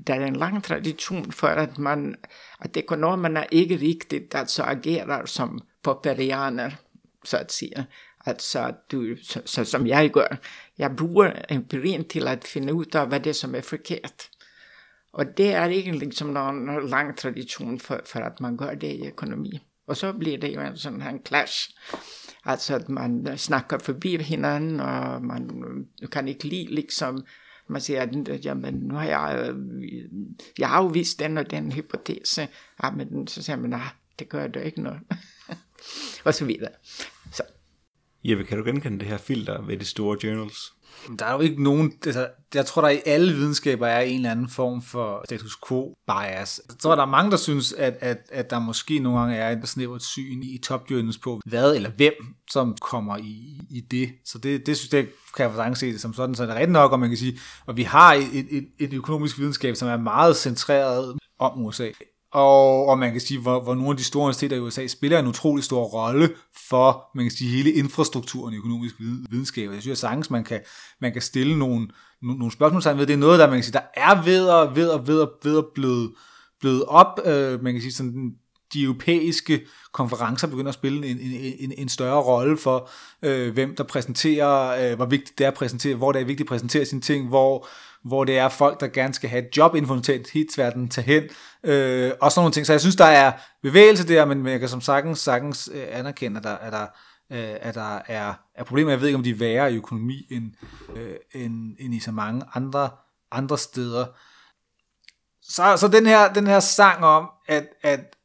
der 0.06 0.14
er 0.14 0.26
en 0.26 0.36
lang 0.36 0.64
tradition 0.64 1.32
for, 1.32 1.46
at 1.46 1.78
man, 1.78 2.14
at 2.60 2.76
ekonomerne 2.76 3.44
ikke 3.50 3.76
riktigt 3.76 4.34
altså 4.34 4.62
agerer 4.62 5.26
som 5.26 5.58
popperianer, 5.82 6.70
så 7.24 7.36
at 7.36 7.52
sige. 7.52 7.86
Altså, 8.26 8.72
du, 8.92 9.16
så, 9.22 9.42
så, 9.44 9.64
som 9.64 9.86
jeg 9.86 10.10
gør. 10.10 10.36
Jeg 10.78 10.96
bruger 10.96 11.32
empirien 11.50 12.08
til 12.08 12.28
at 12.28 12.44
finde 12.44 12.74
ud 12.74 12.86
af, 12.94 13.08
hvad 13.08 13.20
det 13.20 13.30
er, 13.30 13.34
som 13.34 13.54
er 13.54 13.60
forkert. 13.60 14.30
Og 15.12 15.36
det 15.36 15.54
er 15.54 15.64
ikke 15.66 16.12
som 16.12 16.28
någon 16.28 16.88
lang 16.88 17.18
tradition 17.18 17.80
for, 17.80 18.00
for 18.06 18.20
at 18.20 18.40
man 18.40 18.56
gør 18.56 18.74
det 18.74 18.92
i 18.92 19.06
økonomi. 19.06 19.62
Og 19.86 19.96
så 19.96 20.12
bliver 20.12 20.38
det 20.38 20.54
jo 20.54 20.60
en 20.60 20.76
sådan 20.76 21.02
en 21.02 21.20
clash. 21.26 21.70
Altså 22.44 22.74
at 22.74 22.88
man 22.88 23.38
snakker 23.38 23.78
forbi 23.78 24.16
hinanden, 24.16 24.80
og 24.80 25.22
man 25.22 25.50
kan 26.12 26.28
ikke 26.28 26.44
lide 26.44 26.74
liksom, 26.74 27.24
man 27.68 27.80
siger, 27.80 28.02
at 28.02 28.44
jamen, 28.44 28.74
nu 28.74 28.94
har 28.94 29.04
jeg, 29.04 29.50
øh, 29.50 29.56
jeg 30.58 30.68
har 30.68 30.76
afvist 30.76 31.18
den 31.18 31.38
og 31.38 31.50
den 31.50 31.72
hypotese. 31.72 32.48
Ja, 32.82 32.90
men 32.90 33.26
så 33.26 33.42
siger 33.42 33.56
man, 33.56 33.70
nej, 33.70 33.88
det 34.18 34.28
gør 34.28 34.46
det 34.46 34.64
ikke 34.64 34.82
noget. 34.82 35.00
og 36.24 36.34
så 36.34 36.44
videre. 36.44 36.70
Jeppe, 38.30 38.44
kan 38.44 38.58
du 38.58 38.64
genkende 38.64 38.98
det 38.98 39.08
her 39.08 39.18
filter 39.18 39.62
ved 39.62 39.76
de 39.76 39.84
store 39.84 40.18
journals? 40.24 40.72
Der 41.18 41.26
er 41.26 41.32
jo 41.32 41.40
ikke 41.40 41.62
nogen, 41.62 41.92
altså, 42.06 42.28
jeg 42.54 42.66
tror 42.66 42.82
der 42.82 42.88
i 42.88 43.00
alle 43.06 43.32
videnskaber 43.32 43.86
er 43.86 44.00
en 44.00 44.16
eller 44.16 44.30
anden 44.30 44.48
form 44.48 44.82
for 44.82 45.22
status 45.24 45.56
quo 45.68 45.94
bias. 46.06 46.60
Jeg 46.68 46.78
tror 46.78 46.94
der 46.94 47.02
er 47.02 47.06
mange, 47.06 47.30
der 47.30 47.36
synes, 47.36 47.72
at, 47.72 47.96
at, 48.00 48.18
at 48.32 48.50
der 48.50 48.58
måske 48.58 48.98
nogle 48.98 49.18
gange 49.18 49.36
er 49.36 49.50
et 49.50 49.68
snævert 49.68 50.02
syn 50.02 50.42
i 50.42 50.58
top 50.58 50.90
journals 50.90 51.18
på, 51.18 51.40
hvad 51.46 51.74
eller 51.74 51.90
hvem, 51.90 52.12
som 52.50 52.76
kommer 52.80 53.16
i, 53.16 53.60
i 53.70 53.80
det. 53.80 54.10
Så 54.24 54.38
det, 54.38 54.66
det 54.66 54.76
synes 54.76 54.92
jeg, 54.92 55.06
kan 55.36 55.44
jeg 55.44 55.52
for 55.52 55.74
se 55.74 55.92
det 55.92 56.00
som 56.00 56.14
sådan, 56.14 56.34
så 56.34 56.42
det 56.42 56.50
er 56.50 56.54
rigtigt 56.54 56.72
nok, 56.72 56.92
og 56.92 57.00
man 57.00 57.08
kan 57.08 57.18
sige, 57.18 57.38
og 57.66 57.76
vi 57.76 57.82
har 57.82 58.14
et, 58.14 58.46
et, 58.50 58.68
et 58.78 58.92
økonomisk 58.92 59.38
videnskab, 59.38 59.76
som 59.76 59.88
er 59.88 59.96
meget 59.96 60.36
centreret 60.36 61.18
om 61.38 61.62
USA. 61.64 61.88
Og, 62.36 62.86
og 62.86 62.98
man 62.98 63.12
kan 63.12 63.20
sige, 63.20 63.40
hvor, 63.40 63.62
hvor 63.62 63.74
nogle 63.74 63.90
af 63.90 63.96
de 63.96 64.04
store 64.04 64.22
universiteter 64.22 64.56
i 64.56 64.60
USA 64.60 64.86
spiller 64.86 65.18
en 65.18 65.26
utrolig 65.26 65.64
stor 65.64 65.84
rolle 65.84 66.30
for, 66.68 67.10
man 67.14 67.24
kan 67.24 67.30
sige, 67.30 67.50
hele 67.50 67.72
infrastrukturen 67.72 68.54
i 68.54 68.56
økonomisk 68.56 68.94
videnskab. 69.30 69.70
Jeg 69.70 69.80
synes 69.80 69.98
at 69.98 69.98
sagtens, 69.98 70.30
man 70.30 70.44
kan, 70.44 70.60
man 71.00 71.12
kan 71.12 71.22
stille 71.22 71.58
nogle, 71.58 71.88
nogle 72.22 72.52
spørgsmål 72.52 72.98
ved. 72.98 73.06
Det 73.06 73.12
er 73.12 73.16
noget, 73.16 73.38
der 73.38 73.46
man 73.46 73.56
kan 73.56 73.64
sige, 73.64 73.72
der 73.72 73.86
er 73.94 74.22
ved 74.22 74.48
at, 74.48 74.76
ved 74.76 74.90
at, 74.90 75.06
ved 75.06 75.22
at, 75.22 75.28
ved 75.42 75.58
at 75.58 75.64
blevet, 75.74 76.12
blevet 76.60 76.84
op. 76.84 77.20
Øh, 77.24 77.62
man 77.62 77.72
kan 77.72 77.82
sige, 77.82 77.92
sådan 77.92 78.32
de 78.72 78.82
europæiske 78.82 79.66
konferencer 79.92 80.46
begynder 80.46 80.68
at 80.68 80.74
spille 80.74 81.06
en, 81.06 81.18
en, 81.18 81.54
en, 81.58 81.72
en 81.78 81.88
større 81.88 82.22
rolle 82.22 82.56
for, 82.56 82.90
øh, 83.22 83.52
hvem 83.52 83.76
der 83.76 83.84
præsenterer, 83.84 84.90
øh, 84.90 84.96
hvor 84.96 85.06
vigtigt 85.06 85.38
det 85.38 85.44
er 85.44 85.48
at 85.48 85.54
præsentere, 85.54 85.94
hvor 85.94 86.12
det 86.12 86.20
er 86.20 86.24
vigtigt 86.24 86.46
at 86.46 86.48
præsentere 86.48 86.84
sine 86.84 87.00
ting, 87.00 87.28
hvor, 87.28 87.68
hvor 88.06 88.24
det 88.24 88.38
er 88.38 88.48
folk, 88.48 88.80
der 88.80 88.88
gerne 88.88 89.14
skal 89.14 89.30
have 89.30 89.46
et 89.46 89.56
job 89.56 89.74
inden 89.74 89.86
for 89.86 89.94
universitetsverdenen, 89.94 90.88
tage 90.88 91.04
hen, 91.04 91.22
øh, 91.64 92.12
og 92.20 92.32
sådan 92.32 92.40
nogle 92.40 92.52
ting. 92.52 92.66
Så 92.66 92.72
jeg 92.72 92.80
synes, 92.80 92.96
der 92.96 93.04
er 93.04 93.32
bevægelse 93.62 94.08
der, 94.08 94.24
men 94.24 94.46
jeg 94.46 94.60
kan 94.60 94.68
som 94.68 94.80
sagtens, 94.80 95.18
sagtens 95.18 95.70
øh, 95.72 95.86
anerkende, 95.90 96.38
at 96.38 96.44
der, 96.44 96.56
at 96.56 96.72
der, 96.72 96.86
øh, 97.32 97.56
at 97.60 97.74
der 97.74 97.98
er, 98.06 98.34
er 98.54 98.64
problemer. 98.64 98.90
Jeg 98.90 99.00
ved 99.00 99.08
ikke, 99.08 99.16
om 99.16 99.22
de 99.22 99.30
er 99.30 99.34
værre 99.34 99.72
i 99.72 99.76
økonomi, 99.76 100.26
end, 100.30 100.52
øh, 100.96 101.16
end, 101.34 101.76
end 101.78 101.94
i 101.94 102.00
så 102.00 102.12
mange 102.12 102.44
andre, 102.54 102.90
andre 103.32 103.58
steder. 103.58 104.06
Så, 105.42 105.76
så 105.76 105.88
den, 105.88 106.06
her, 106.06 106.32
den 106.32 106.46
her 106.46 106.60
sang 106.60 107.04
om, 107.04 107.28
at, 107.46 107.66
at, 107.82 108.16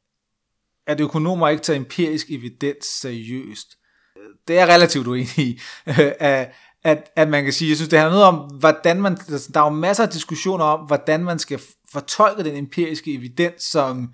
at 0.87 1.01
økonomer 1.01 1.49
ikke 1.49 1.63
tager 1.63 1.79
empirisk 1.79 2.31
evidens 2.31 2.85
seriøst, 2.85 3.77
øh, 4.17 4.23
det 4.47 4.55
er 4.55 4.59
jeg 4.59 4.75
relativt 4.75 5.07
uenig 5.07 5.39
i. 5.39 5.59
at, 6.83 7.11
at, 7.15 7.27
man 7.27 7.43
kan 7.43 7.53
sige, 7.53 7.69
jeg 7.69 7.77
synes, 7.77 7.89
det 7.89 7.99
handler 7.99 8.19
noget 8.19 8.27
om, 8.27 8.35
hvordan 8.35 9.01
man, 9.01 9.17
altså, 9.29 9.49
der 9.53 9.59
er 9.59 9.63
jo 9.63 9.69
masser 9.69 10.03
af 10.03 10.09
diskussioner 10.09 10.65
om, 10.65 10.85
hvordan 10.85 11.23
man 11.23 11.39
skal 11.39 11.61
fortolke 11.91 12.43
den 12.43 12.55
empiriske 12.55 13.13
evidens, 13.13 13.63
som, 13.63 14.13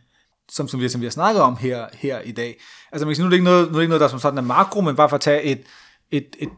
som, 0.50 0.68
som, 0.68 0.80
vi, 0.80 0.90
som 0.90 1.02
vi 1.02 1.06
har 1.06 1.12
snakket 1.12 1.42
om 1.42 1.58
her, 1.58 1.88
her 1.94 2.22
i 2.22 2.32
dag. 2.32 2.62
Altså 2.92 3.06
man 3.06 3.12
kan 3.12 3.16
sige, 3.16 3.24
nu 3.24 3.28
er 3.28 3.30
det 3.30 3.36
ikke 3.36 3.46
noget, 3.46 3.68
nu 3.68 3.74
er 3.74 3.74
det 3.74 3.82
ikke 3.82 3.90
noget 3.90 4.02
der 4.02 4.08
som 4.08 4.20
sådan 4.20 4.38
er 4.38 4.42
makro, 4.42 4.82
men 4.82 4.96
bare 4.96 5.10
for 5.10 5.16
at 5.16 5.22
tage 5.22 5.44
et, 5.44 5.62
et, 6.12 6.36
et, 6.40 6.50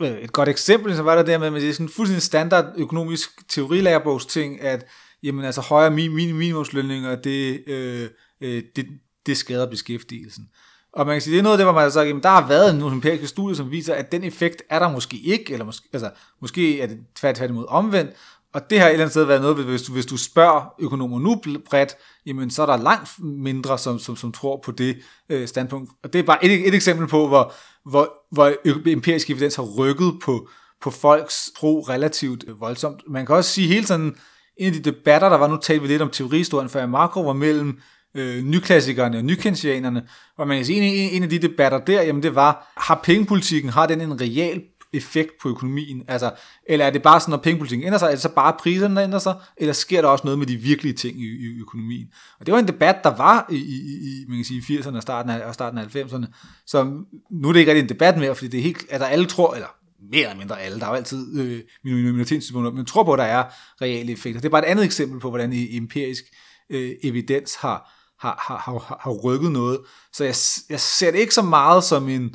et, 0.00 0.32
godt 0.32 0.48
eksempel, 0.48 0.96
så 0.96 1.02
var 1.02 1.14
der 1.14 1.22
der 1.22 1.38
med, 1.38 1.46
at 1.46 1.52
det 1.52 1.68
er 1.68 1.72
sådan 1.72 1.86
en 1.86 1.92
fuldstændig 1.92 2.22
standard 2.22 2.64
økonomisk 2.76 3.48
teorilærerbogst-ting, 3.48 4.60
at 4.60 4.86
jamen, 5.22 5.44
altså, 5.44 5.60
højere 5.60 5.90
minimumslønninger, 5.90 7.16
det, 7.16 7.62
øh, 7.66 8.08
øh, 8.40 8.62
det, 8.76 8.86
det 9.26 9.36
skader 9.36 9.70
beskæftigelsen. 9.70 10.48
Og 10.96 11.06
man 11.06 11.14
kan 11.14 11.20
sige, 11.20 11.32
det 11.32 11.38
er 11.38 11.42
noget 11.42 11.54
af 11.54 11.58
det, 11.58 11.66
hvor 11.66 11.72
man 11.72 11.82
har 11.82 11.90
sagt, 11.90 12.08
jamen, 12.08 12.22
der 12.22 12.28
har 12.28 12.48
været 12.48 12.78
nogle 12.78 12.94
empiriske 12.94 13.26
studier, 13.26 13.56
som 13.56 13.70
viser, 13.70 13.94
at 13.94 14.12
den 14.12 14.24
effekt 14.24 14.62
er 14.70 14.78
der 14.78 14.92
måske 14.92 15.16
ikke, 15.16 15.52
eller 15.52 15.64
måske, 15.64 15.88
altså, 15.92 16.10
måske 16.40 16.80
er 16.80 16.86
det 16.86 16.98
tværtimod 17.16 17.64
omvendt, 17.68 18.10
og 18.54 18.70
det 18.70 18.80
har 18.80 18.86
et 18.86 18.92
eller 18.92 19.04
andet 19.04 19.12
sted 19.12 19.24
været 19.24 19.40
noget, 19.40 19.56
hvis 19.56 19.82
du, 19.82 19.92
hvis 19.92 20.06
du 20.06 20.16
spørger 20.16 20.74
økonomer 20.78 21.18
nu 21.18 21.40
bredt, 21.70 21.96
jamen 22.26 22.50
så 22.50 22.62
er 22.62 22.66
der 22.66 22.76
langt 22.76 23.10
mindre, 23.22 23.78
som, 23.78 23.98
som, 23.98 24.16
som 24.16 24.32
tror 24.32 24.60
på 24.64 24.72
det 24.72 24.96
øh, 25.28 25.48
standpunkt. 25.48 25.90
Og 26.04 26.12
det 26.12 26.18
er 26.18 26.22
bare 26.22 26.44
et, 26.44 26.68
et 26.68 26.74
eksempel 26.74 27.06
på, 27.06 27.28
hvor, 27.28 27.52
hvor, 27.90 28.12
hvor 28.32 28.52
empirisk 28.86 29.30
evidens 29.30 29.56
har 29.56 29.62
rykket 29.78 30.12
på, 30.22 30.48
på 30.82 30.90
folks 30.90 31.50
tro 31.56 31.80
relativt 31.80 32.44
øh, 32.48 32.60
voldsomt. 32.60 33.02
Man 33.08 33.26
kan 33.26 33.34
også 33.34 33.50
sige 33.50 33.68
hele 33.68 33.86
sådan, 33.86 34.16
en 34.56 34.66
af 34.66 34.72
de 34.72 34.90
debatter, 34.90 35.28
der 35.28 35.36
var, 35.36 35.46
nu 35.46 35.56
talte 35.56 35.82
vi 35.82 35.88
lidt 35.88 36.02
om 36.02 36.10
teorihistorien 36.10 36.68
før 36.68 36.84
i 36.84 36.88
makro, 36.88 37.22
var 37.22 37.32
mellem 37.32 37.78
øh, 38.16 38.44
nyklassikerne 38.44 39.18
og 39.18 39.24
nykensianerne, 39.24 40.02
og 40.38 40.48
man 40.48 40.56
kan 40.56 40.66
sige, 40.66 40.82
en, 40.82 41.10
en 41.10 41.22
af 41.22 41.28
de 41.28 41.38
debatter 41.38 41.78
der, 41.78 42.02
jamen 42.02 42.22
det 42.22 42.34
var, 42.34 42.72
har 42.76 43.00
pengepolitikken, 43.04 43.70
har 43.70 43.86
den 43.86 44.00
en 44.00 44.20
real 44.20 44.62
effekt 44.92 45.30
på 45.42 45.48
økonomien? 45.48 46.02
Altså, 46.08 46.32
eller 46.66 46.86
er 46.86 46.90
det 46.90 47.02
bare 47.02 47.20
sådan, 47.20 47.30
når 47.30 47.38
pengepolitikken 47.38 47.86
ændrer 47.86 47.98
sig, 47.98 48.06
er 48.06 48.10
det 48.10 48.20
så 48.20 48.28
bare 48.28 48.56
priserne, 48.58 48.96
der 48.96 49.04
ændrer 49.04 49.18
sig, 49.18 49.34
eller 49.56 49.72
sker 49.72 50.00
der 50.00 50.08
også 50.08 50.24
noget 50.24 50.38
med 50.38 50.46
de 50.46 50.56
virkelige 50.56 50.92
ting 50.92 51.20
i, 51.20 51.26
i 51.26 51.60
økonomien? 51.60 52.06
Og 52.40 52.46
det 52.46 52.52
var 52.52 52.58
en 52.58 52.68
debat, 52.68 52.96
der 53.04 53.16
var 53.16 53.46
i, 53.50 53.56
i, 53.56 53.76
i 54.08 54.24
man 54.28 54.38
kan 54.38 54.44
sige, 54.44 54.78
80'erne 54.78 54.96
og 54.96 55.02
starten 55.02 55.30
af, 55.30 55.46
og 55.46 55.54
starten 55.54 55.78
af 55.78 55.84
90'erne, 55.84 56.26
så 56.66 56.84
nu 57.30 57.48
er 57.48 57.52
det 57.52 57.60
ikke 57.60 57.72
rigtig 57.72 57.82
en 57.82 57.88
debat 57.88 58.18
mere, 58.18 58.34
fordi 58.34 58.48
det 58.48 58.58
er 58.58 58.62
helt, 58.62 58.86
at 58.90 59.00
der 59.00 59.06
alle 59.06 59.26
tror, 59.26 59.54
eller 59.54 59.68
mere 60.12 60.22
eller 60.22 60.36
mindre 60.36 60.60
alle, 60.60 60.80
der 60.80 60.86
er 60.86 60.90
jo 60.90 60.96
altid 60.96 61.40
øh, 61.40 61.60
minoritetssynspunkter, 61.84 62.72
men 62.72 62.84
tror 62.84 63.04
på, 63.04 63.12
at 63.12 63.18
der 63.18 63.24
er 63.24 63.44
reale 63.82 64.12
effekter. 64.12 64.40
Det 64.40 64.46
er 64.46 64.50
bare 64.50 64.66
et 64.66 64.70
andet 64.70 64.84
eksempel 64.84 65.20
på, 65.20 65.28
hvordan 65.28 65.52
empirisk 65.52 66.24
øh, 66.70 66.90
evidens 67.02 67.54
har, 67.54 67.95
har, 68.18 68.44
har, 68.46 68.58
har, 68.58 69.00
har 69.00 69.10
rykket 69.10 69.52
noget. 69.52 69.80
Så 70.12 70.24
jeg, 70.24 70.34
jeg 70.70 70.80
ser 70.80 71.10
det 71.10 71.18
ikke 71.18 71.34
så 71.34 71.42
meget 71.42 71.84
som 71.84 72.08
en, 72.08 72.34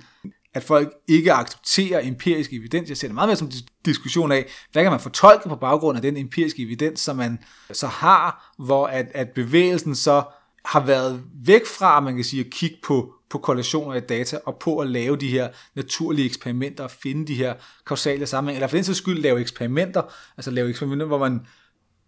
at 0.54 0.64
folk 0.64 0.94
ikke 1.08 1.34
accepterer 1.34 2.08
empirisk 2.08 2.54
evidens. 2.54 2.90
Jeg 2.90 2.98
ser 2.98 3.08
det 3.08 3.16
meget 3.16 3.28
mere 3.28 3.36
som 3.36 3.48
en 3.48 3.54
diskussion 3.86 4.32
af, 4.32 4.46
hvad 4.72 4.84
kan 4.84 4.92
man 4.92 5.00
fortolke 5.00 5.50
på 5.50 5.56
baggrund 5.56 5.98
af 5.98 6.02
den 6.02 6.18
empiriske 6.18 6.64
evidens, 6.64 7.00
som 7.00 7.16
man 7.16 7.40
så 7.72 7.88
har, 7.88 8.54
hvor 8.58 8.88
at, 8.88 9.06
at 9.14 9.30
bevægelsen 9.30 9.96
så 9.96 10.24
har 10.66 10.86
været 10.86 11.24
væk 11.46 11.66
fra, 11.66 12.00
man 12.00 12.16
kan 12.16 12.24
sige, 12.24 12.46
at 12.46 12.52
kigge 12.52 12.78
på, 12.84 13.14
på 13.30 13.38
korrelationer 13.38 13.96
af 13.96 14.04
data, 14.04 14.40
og 14.46 14.58
på 14.60 14.80
at 14.80 14.88
lave 14.88 15.18
de 15.18 15.28
her 15.28 15.50
naturlige 15.76 16.26
eksperimenter, 16.26 16.84
og 16.84 16.92
finde 16.92 17.28
de 17.28 17.36
her 17.36 17.54
kausale 17.88 18.26
sammenhænge, 18.26 18.58
eller 18.58 18.68
for 18.68 18.78
den 18.78 18.84
sags 18.84 18.98
skyld 18.98 19.22
lave 19.22 19.42
eksperimenter, 19.42 20.02
altså 20.38 20.52
lave 20.52 20.70
eksperimenter, 20.70 21.06
hvor 21.06 21.18
man 21.18 21.40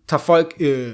tager 0.08 0.22
folk 0.22 0.54
øh, 0.60 0.94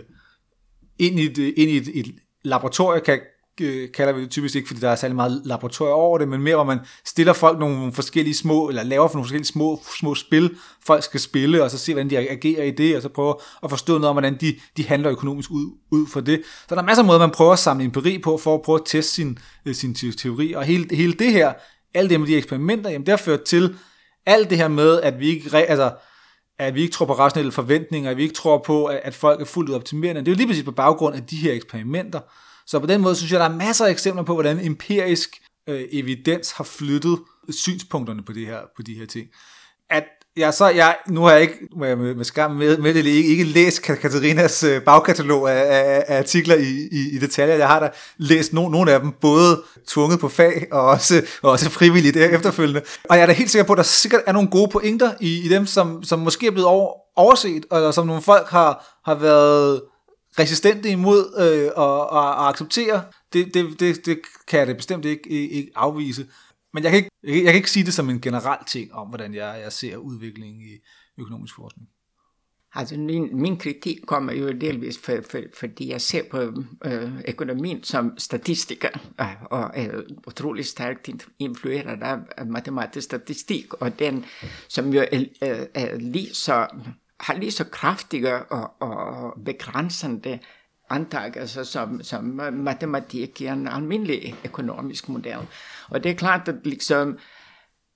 ind 0.99 1.19
i 1.19 1.26
et, 1.26 1.38
ind 1.38 1.72
i 1.72 1.77
et, 1.77 1.99
et 1.99 2.15
laboratorie, 2.44 3.02
kan, 3.02 3.20
øh, 3.61 3.91
kalder 3.91 4.14
vi 4.14 4.22
det 4.22 4.30
typisk 4.30 4.56
ikke, 4.56 4.68
fordi 4.68 4.82
der 4.82 4.90
er 4.90 4.95
særlig 4.95 5.16
meget 5.16 5.41
laboratorier 5.45 5.94
over 5.94 6.18
det, 6.18 6.28
men 6.28 6.41
mere, 6.41 6.56
hvor 6.56 6.64
man 6.64 6.80
stiller 7.06 7.34
folk 7.34 7.60
nogle 7.60 7.94
forskellige 7.94 8.36
små, 8.36 8.70
eller 8.70 8.84
laver 8.84 9.07
for 9.07 9.16
nogle 9.16 9.26
forskellige 9.26 9.48
små, 9.48 9.82
små 9.99 10.16
spil, 10.16 10.56
folk 10.86 11.03
skal 11.03 11.20
spille, 11.20 11.64
og 11.64 11.72
så 11.72 11.78
se, 11.78 11.94
hvordan 11.94 12.10
de 12.10 12.18
agerer 12.18 12.64
i 12.64 12.72
det, 12.72 12.95
og 12.95 13.02
så 13.02 13.10
prøve 13.10 13.36
at 13.64 13.70
forstå 13.70 13.94
noget 13.94 14.10
om, 14.10 14.14
hvordan 14.14 14.38
de, 14.41 14.56
de 14.78 14.88
handler 14.88 15.11
økonomisk 15.11 15.52
ud, 15.52 15.78
ud 15.91 16.07
for 16.07 16.20
det. 16.20 16.41
Så 16.70 16.76
der 16.76 16.82
er 16.82 16.86
masser 16.86 17.03
af 17.03 17.07
måder, 17.07 17.20
man 17.20 17.32
prøver 17.32 17.53
at 17.53 17.60
samle 17.60 17.86
empiri 17.86 18.18
på, 18.18 18.38
for 18.38 18.56
at 18.56 18.61
prøve 18.61 18.80
at 18.80 18.86
teste 18.86 19.14
sin, 19.14 19.38
øh, 19.66 19.76
sin 19.76 19.94
teori, 19.94 20.53
og 20.53 20.64
hele, 20.64 20.95
hele 20.95 21.14
det 21.14 21.32
her, 21.32 21.53
alle 21.94 22.10
det 22.10 22.20
med 22.20 22.28
de 22.28 22.38
eksperimenter, 22.38 22.90
jamen 22.90 23.06
det 23.06 23.11
har 23.11 23.18
ført 23.18 23.41
til 23.41 23.76
alt 24.26 24.49
det 24.49 24.57
her 24.57 24.68
med, 24.68 25.02
at 25.02 25.20
vi 25.20 25.28
ikke, 25.28 25.57
altså, 25.57 25.91
at 26.60 26.76
vi 26.76 26.81
ikke 26.81 26.94
tror 26.94 27.06
på 27.06 27.14
rationelle 27.14 27.52
forventninger, 27.52 28.11
at 28.11 28.18
vi 28.18 28.23
ikke 28.23 28.36
tror 28.36 28.57
på, 28.65 28.86
at 28.86 29.15
folk 29.15 29.41
er 29.41 29.45
fuldt 29.45 29.69
ud 29.69 29.76
optimerende. 29.76 30.22
Det 30.22 30.27
er 30.27 30.31
jo 30.31 30.38
lige 30.38 30.48
præcis 30.48 30.64
på 30.64 30.72
baggrund 30.72 31.15
af 31.15 31.23
de 31.23 31.36
her 31.36 31.53
eksperimenter. 31.53 32.19
Så 32.65 32.80
på 32.80 32.86
den 32.86 33.02
måde 33.02 33.15
synes 33.15 33.31
jeg, 33.31 33.40
der 33.40 33.45
er 33.45 33.56
masser 33.56 33.86
af 33.86 33.91
eksempler 33.91 34.23
på, 34.23 34.34
hvordan 34.34 34.60
empirisk 34.60 35.41
øh, 35.69 35.81
evidens 35.91 36.52
har 36.52 36.64
flyttet 36.64 37.19
synspunkterne 37.49 38.23
på, 38.23 38.34
det 38.34 38.45
her, 38.45 38.60
på 38.76 38.81
de 38.81 38.94
her 38.94 39.06
ting. 39.06 39.27
At 39.90 40.03
Ja, 40.38 40.51
så, 40.51 40.68
jeg, 40.68 40.97
nu 41.07 41.22
har 41.22 41.31
jeg 41.31 41.41
ikke, 41.41 41.53
må 41.77 41.85
jeg 41.85 41.97
med, 41.97 42.15
med 42.15 42.26
skam 42.26 42.51
med, 42.51 42.77
med 42.77 42.93
det, 42.93 43.06
ikke, 43.06 43.30
ikke 43.30 43.43
læst 43.43 43.81
Katarinas 43.81 44.64
øh, 44.64 44.81
bagkatalog 44.81 45.51
af, 45.51 45.80
af, 45.80 46.03
af 46.07 46.18
artikler 46.18 46.56
i, 46.56 46.88
i, 46.91 47.15
i 47.15 47.18
detaljer. 47.19 47.56
Jeg 47.56 47.68
har 47.68 47.80
da 47.80 47.89
læst 48.18 48.53
no, 48.53 48.69
nogle 48.69 48.91
af 48.91 48.99
dem, 48.99 49.11
både 49.11 49.61
tvunget 49.88 50.19
på 50.19 50.30
fag 50.30 50.68
og 50.72 50.81
også, 50.81 51.22
og 51.41 51.51
også 51.51 51.69
frivilligt 51.69 52.18
e- 52.18 52.19
efterfølgende. 52.19 52.81
Og 53.10 53.15
jeg 53.15 53.22
er 53.22 53.26
da 53.26 53.34
helt 53.34 53.51
sikker 53.51 53.65
på, 53.65 53.73
at 53.73 53.77
der 53.77 53.84
sikkert 53.84 54.22
er 54.27 54.31
nogle 54.31 54.49
gode 54.49 54.69
pointer 54.72 55.11
i, 55.19 55.45
i 55.45 55.49
dem, 55.49 55.65
som, 55.65 56.03
som 56.03 56.19
måske 56.19 56.47
er 56.47 56.51
blevet 56.51 56.68
over, 56.68 56.93
overset, 57.15 57.65
eller 57.72 57.91
som 57.91 58.07
nogle 58.07 58.22
folk 58.22 58.47
har, 58.49 58.99
har 59.06 59.15
været 59.15 59.81
resistente 60.39 60.89
imod 60.89 61.26
øh, 61.39 61.72
og, 61.76 62.10
og, 62.10 62.22
og 62.22 62.49
acceptere, 62.49 63.01
det, 63.34 63.53
det, 63.53 63.80
det, 63.80 64.06
det 64.06 64.19
kan 64.47 64.60
jeg 64.60 64.68
da 64.68 64.73
bestemt 64.73 65.06
ikke, 65.06 65.30
ikke 65.30 65.72
afvise. 65.76 66.26
Men 66.74 66.84
jeg 66.84 66.91
kan, 66.91 66.98
ikke, 66.98 67.10
jeg, 67.24 67.46
kan 67.46 67.56
ikke 67.56 67.72
sige 67.72 67.86
det 67.86 67.94
som 67.94 68.10
en 68.10 68.22
generel 68.22 68.66
ting 68.68 68.94
om, 68.94 69.08
hvordan 69.08 69.34
jeg, 69.34 69.60
jeg 69.64 69.74
ser 69.74 69.98
udviklingen 69.98 70.62
i 70.62 70.78
økonomisk 71.22 71.56
forskning. 71.56 71.90
Altså 72.74 72.98
min, 72.98 73.41
min 73.41 73.58
kritik 73.58 73.98
kommer 74.08 74.34
jo 74.34 74.52
delvis 74.52 74.98
for, 74.98 75.18
for, 75.30 75.40
fordi 75.60 75.90
jeg 75.90 76.02
ser 76.02 76.24
på 76.32 76.38
øh, 76.86 77.12
økonomien 77.28 77.84
som 77.84 78.18
statistiker 78.18 78.90
og 79.52 79.72
er 79.74 80.02
utrolig 80.28 80.66
stærkt 80.66 81.10
influeret 81.40 82.04
af 82.38 82.46
matematisk 82.46 83.06
statistik, 83.06 83.74
og 83.74 84.00
den 84.00 84.26
som 84.68 84.94
jo 84.94 85.06
er, 85.12 85.26
er, 85.41 85.66
er 85.74 85.98
lige 85.98 86.34
så 86.34 86.68
har 87.20 87.34
lige 87.34 87.52
så 87.52 87.64
kraftige 87.64 88.44
og, 88.44 88.82
og 88.82 89.34
begrænsende 89.46 90.40
antagelser 90.90 91.60
altså, 91.60 91.72
som, 91.72 92.03
som 92.03 92.41
matematik 92.53 93.41
i 93.41 93.48
en 93.48 93.68
almindelig 93.68 94.36
ekonomisk 94.44 95.07
modell. 95.07 95.45
Och 95.90 96.02
det 96.02 96.10
är 96.10 96.14
klart 96.14 96.48
att 96.48 96.66
liksom, 96.66 97.18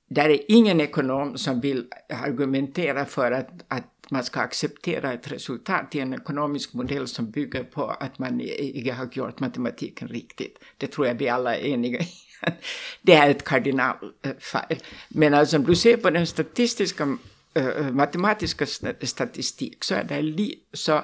där 0.09 0.29
är 0.29 0.39
ingen 0.47 0.81
ekonom 0.81 1.37
som 1.37 1.61
vill 1.61 1.85
argumentera 2.09 3.05
för 3.05 3.31
att, 3.31 3.49
att 3.67 3.83
man 4.09 4.23
ska 4.23 4.39
acceptera 4.39 5.13
ett 5.13 5.31
resultat 5.31 5.95
i 5.95 5.99
en 5.99 6.13
ekonomisk 6.13 6.73
modell 6.73 7.07
som 7.07 7.31
bygger 7.31 7.63
på 7.63 7.85
att 7.85 8.19
man 8.19 8.41
inte 8.41 8.91
har 8.91 9.09
gjort 9.11 9.39
matematiken 9.39 10.07
riktigt. 10.07 10.59
Det 10.77 10.87
tror 10.87 11.07
jag 11.07 11.15
vi 11.15 11.29
alla 11.29 11.55
är 11.55 11.65
eniga 11.65 11.99
i. 11.99 12.07
Det 13.01 13.13
är 13.13 13.29
ett 13.29 13.43
kardinalfel. 13.43 14.61
Øh, 14.69 14.77
Men 15.09 15.33
alltså 15.33 15.57
om 15.57 15.63
du 15.63 15.75
ser 15.75 15.97
på 15.97 16.09
den 16.09 16.27
statistiska 16.27 17.05
matematiska 17.05 17.75
øh, 17.79 17.87
øh, 17.87 17.95
matematiske 17.95 18.65
statistik, 19.05 19.83
så 19.83 19.95
er 19.95 20.03
det 20.03 20.23
lige 20.23 20.55
så 20.73 21.01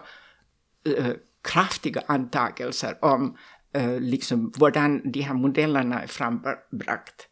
kraftiga 1.42 2.02
kraftige 2.02 2.02
antagelser 2.08 2.98
om, 3.02 3.38
eh, 3.74 4.00
liksom, 4.00 4.52
hvordan 4.58 5.12
de 5.12 5.22
här 5.22 5.34
modellerna 5.34 6.02
är 6.02 6.08
frambragt. 6.08 7.28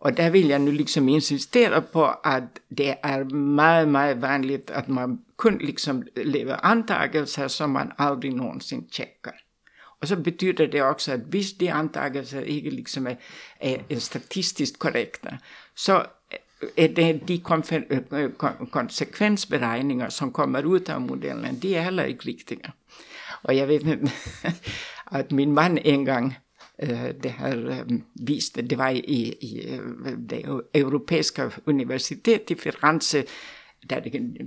Och 0.00 0.12
där 0.12 0.30
vill 0.30 0.50
jag 0.50 0.60
nu 0.60 0.72
liksom 0.72 1.08
insistera 1.08 1.80
på, 1.80 2.04
att 2.04 2.60
det 2.68 2.98
är 3.02 3.24
mycket, 3.24 3.88
mycket 3.88 4.18
vanligt, 4.18 4.70
att 4.70 4.88
man 4.88 5.18
kun 5.38 5.58
liksom 5.58 6.04
lever 6.14 6.66
antagelser, 6.66 7.48
som 7.48 7.72
man 7.72 7.92
aldrig 7.96 8.34
någonsin 8.34 8.88
checkar. 8.90 9.34
Och 10.02 10.08
så 10.08 10.16
betyder 10.16 10.66
det 10.66 10.82
också 10.82 11.12
att 11.12 11.20
hvis 11.20 11.58
de 11.58 11.68
antagelser 11.68 12.42
ikke 12.42 12.70
liksom 12.70 13.06
eh, 13.06 13.16
är, 13.60 13.82
är 13.88 13.98
statistiskt 13.98 14.78
korrekta, 14.78 15.38
så 15.74 15.96
eh, 15.96 16.84
är 16.84 16.88
det 16.88 17.12
de 17.26 17.34
eh, 18.10 18.30
konsekvensberäkningar 18.70 20.10
som 20.10 20.32
kommer 20.32 20.76
ut 20.76 20.90
av 20.90 21.00
modellen, 21.00 21.58
de 21.60 21.76
är 21.76 21.80
heller 21.80 22.06
inte 22.06 22.26
riktiga. 22.26 22.72
Og 23.44 23.56
jeg 23.56 23.68
vet 23.68 24.10
att 25.06 25.32
min 25.32 25.52
man 25.52 25.78
engang 25.78 26.34
øh, 26.82 27.14
det 27.22 27.30
här 27.30 27.56
øh, 27.56 28.00
visste, 28.26 28.62
det 28.62 28.78
var 28.78 28.88
i, 28.88 29.34
i 29.40 29.68
øh, 29.68 30.18
det 30.30 30.44
europeiska 30.74 31.48
universitetet 31.66 32.50
i 32.50 32.54
Firenze, 32.54 33.24
där 33.90 34.00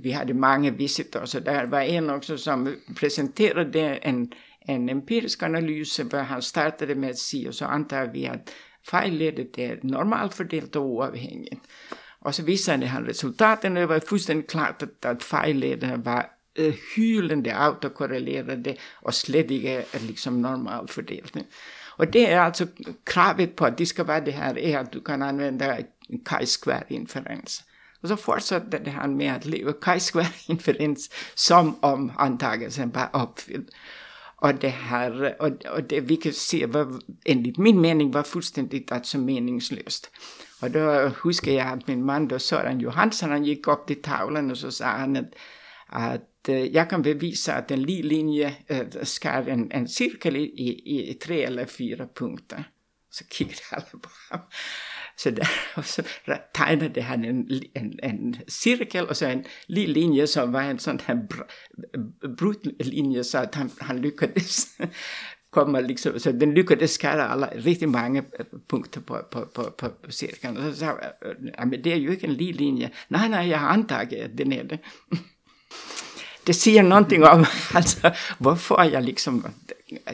vi 0.04 0.10
hade 0.12 0.34
mange 0.34 0.78
visitors, 0.78 1.30
så 1.30 1.40
där 1.40 1.66
var 1.66 1.82
en 1.82 2.10
också 2.10 2.38
som 2.38 2.76
presenterade 3.00 4.06
en, 4.06 4.32
en 4.68 4.90
empirisk 4.90 5.44
analyse, 5.44 6.04
hvor 6.04 6.18
han 6.18 6.42
startade 6.42 6.96
med 6.96 7.10
at 7.10 7.20
sige, 7.20 7.48
och 7.48 7.56
så 7.56 7.66
antager 7.66 8.12
vi 8.12 8.26
att 8.26 8.50
fejlledet 8.90 9.58
er 9.58 9.76
normalt 9.84 10.34
fordelt 10.34 10.76
og 10.76 10.92
uafhængigt. 10.92 11.62
Och 12.22 12.36
så 12.36 12.44
visade 12.44 12.86
han 12.86 13.08
resultaterne, 13.08 13.80
och 13.80 13.88
det 13.88 13.94
var 13.94 14.00
fuldstændig 14.00 14.48
klart 14.48 14.84
att, 14.84 15.06
att 15.06 15.24
fejllederne 15.24 16.06
var 16.06 16.35
uh, 16.60 16.74
hylende 16.96 17.56
autokorrelerade 17.56 18.76
och 19.02 19.14
er 19.30 20.08
liksom 20.08 20.42
normalfördelning. 20.42 21.46
Och 21.98 22.08
det 22.08 22.32
är 22.32 22.40
alltså 22.40 22.68
kravet 23.04 23.56
på 23.56 23.66
at 23.66 23.78
det 23.78 23.86
skal 23.86 24.08
være 24.08 24.26
det 24.26 24.32
här 24.32 24.58
är 24.58 24.78
att 24.78 24.92
du 24.92 25.02
kan 25.02 25.22
använda 25.22 25.78
chi-square-inferens. 26.10 27.64
Och 28.02 28.10
så 28.10 28.16
fortsatte 28.16 28.80
det 28.80 28.92
han 28.92 29.18
med 29.18 29.36
att 29.36 29.46
leva 29.46 29.72
chi-square-inferens 29.72 31.10
som 31.36 31.76
om 31.82 32.12
antagelsen 32.18 32.92
var 32.92 33.10
uppfylld. 33.24 33.70
Och 34.38 34.56
det 34.56 34.70
här, 34.70 35.36
och, 35.42 35.66
och 35.66 35.84
det 35.84 36.00
vi 36.00 36.18
kan 36.18 36.34
se 36.34 36.66
var, 36.66 37.00
enligt 37.26 37.58
min 37.58 37.82
mening 37.82 38.12
var 38.12 38.24
fullständigt 38.24 38.92
alltså 38.92 39.18
meningslöst. 39.18 40.12
Och 40.62 40.72
då 40.72 41.12
huskar 41.24 41.52
jag 41.52 41.68
att 41.68 41.88
min 41.88 42.06
man 42.06 42.28
då 42.28 42.40
Sören 42.40 42.80
Johansson, 42.80 43.30
han 43.30 43.46
gick 43.46 43.68
upp 43.68 43.88
till 43.88 44.02
tavlan 44.02 44.52
och 44.52 44.58
så 44.58 44.72
sa 44.72 44.86
han 44.86 45.16
att, 45.16 45.34
att 45.88 46.35
eh, 46.50 46.62
øh, 46.62 46.74
jag 46.74 46.90
kan 46.90 47.02
bevisa 47.02 47.54
att 47.54 47.72
en 47.72 47.82
linje 47.82 48.56
äh, 48.70 49.48
en, 49.48 49.72
en 49.72 49.88
cirkel 49.88 50.36
i, 50.36 50.44
i, 50.44 51.10
i, 51.10 51.14
tre 51.14 51.44
eller 51.44 51.66
fyra 51.66 52.08
punkter. 52.16 52.64
Så 53.12 53.24
kiggade 53.32 53.62
alla 53.72 53.86
på 53.92 54.10
honom. 54.30 54.46
Så 55.18 55.30
där, 55.30 55.50
och 55.76 55.86
så 55.86 56.04
tegnade 56.54 57.02
han 57.02 57.26
en, 57.26 57.62
en, 57.74 58.00
en 58.04 58.36
cirkel 58.48 59.06
och 59.06 59.18
så 59.18 59.26
en 59.26 59.44
liten 59.68 59.94
linje 59.94 60.28
som 60.28 60.52
var 60.52 60.62
en 60.62 60.80
sån 60.80 61.00
här 61.06 61.28
brut 62.28 62.66
linje 62.80 63.24
så 63.24 63.38
att 63.38 63.56
han, 63.56 63.70
han 63.80 64.02
lyckades 64.02 64.78
kommer 65.56 65.82
liksom, 65.82 66.20
så 66.20 66.32
den 66.32 66.54
lyckades 66.54 66.98
skära 66.98 67.28
alla, 67.28 67.48
riktigt 67.48 67.90
många 67.90 68.24
øh, 68.40 68.46
punkter 68.68 69.02
på, 69.02 69.22
på, 69.32 69.46
på, 69.46 69.90
på 70.04 70.12
cirkeln. 70.12 70.58
Och 70.58 70.64
så 70.64 70.80
sa 70.80 71.00
ja, 71.58 71.66
men 71.66 71.82
det 71.82 71.94
är 71.94 71.98
ju 71.98 72.12
inte 72.12 72.28
en 72.28 72.34
linje. 72.34 72.92
Nej, 73.08 73.30
nej, 73.30 73.50
jag 73.50 73.60
har 73.60 73.68
antagit 73.68 74.26
att 74.26 74.38
den 74.38 74.54
är 74.54 74.64
det 74.64 74.80
det 76.48 76.56
siger 76.56 76.82
någonting 76.82 77.24
om, 77.24 77.46
altså, 77.80 78.16
hvorfor 78.40 78.82
jeg 78.82 79.04
liksom, 79.04 79.46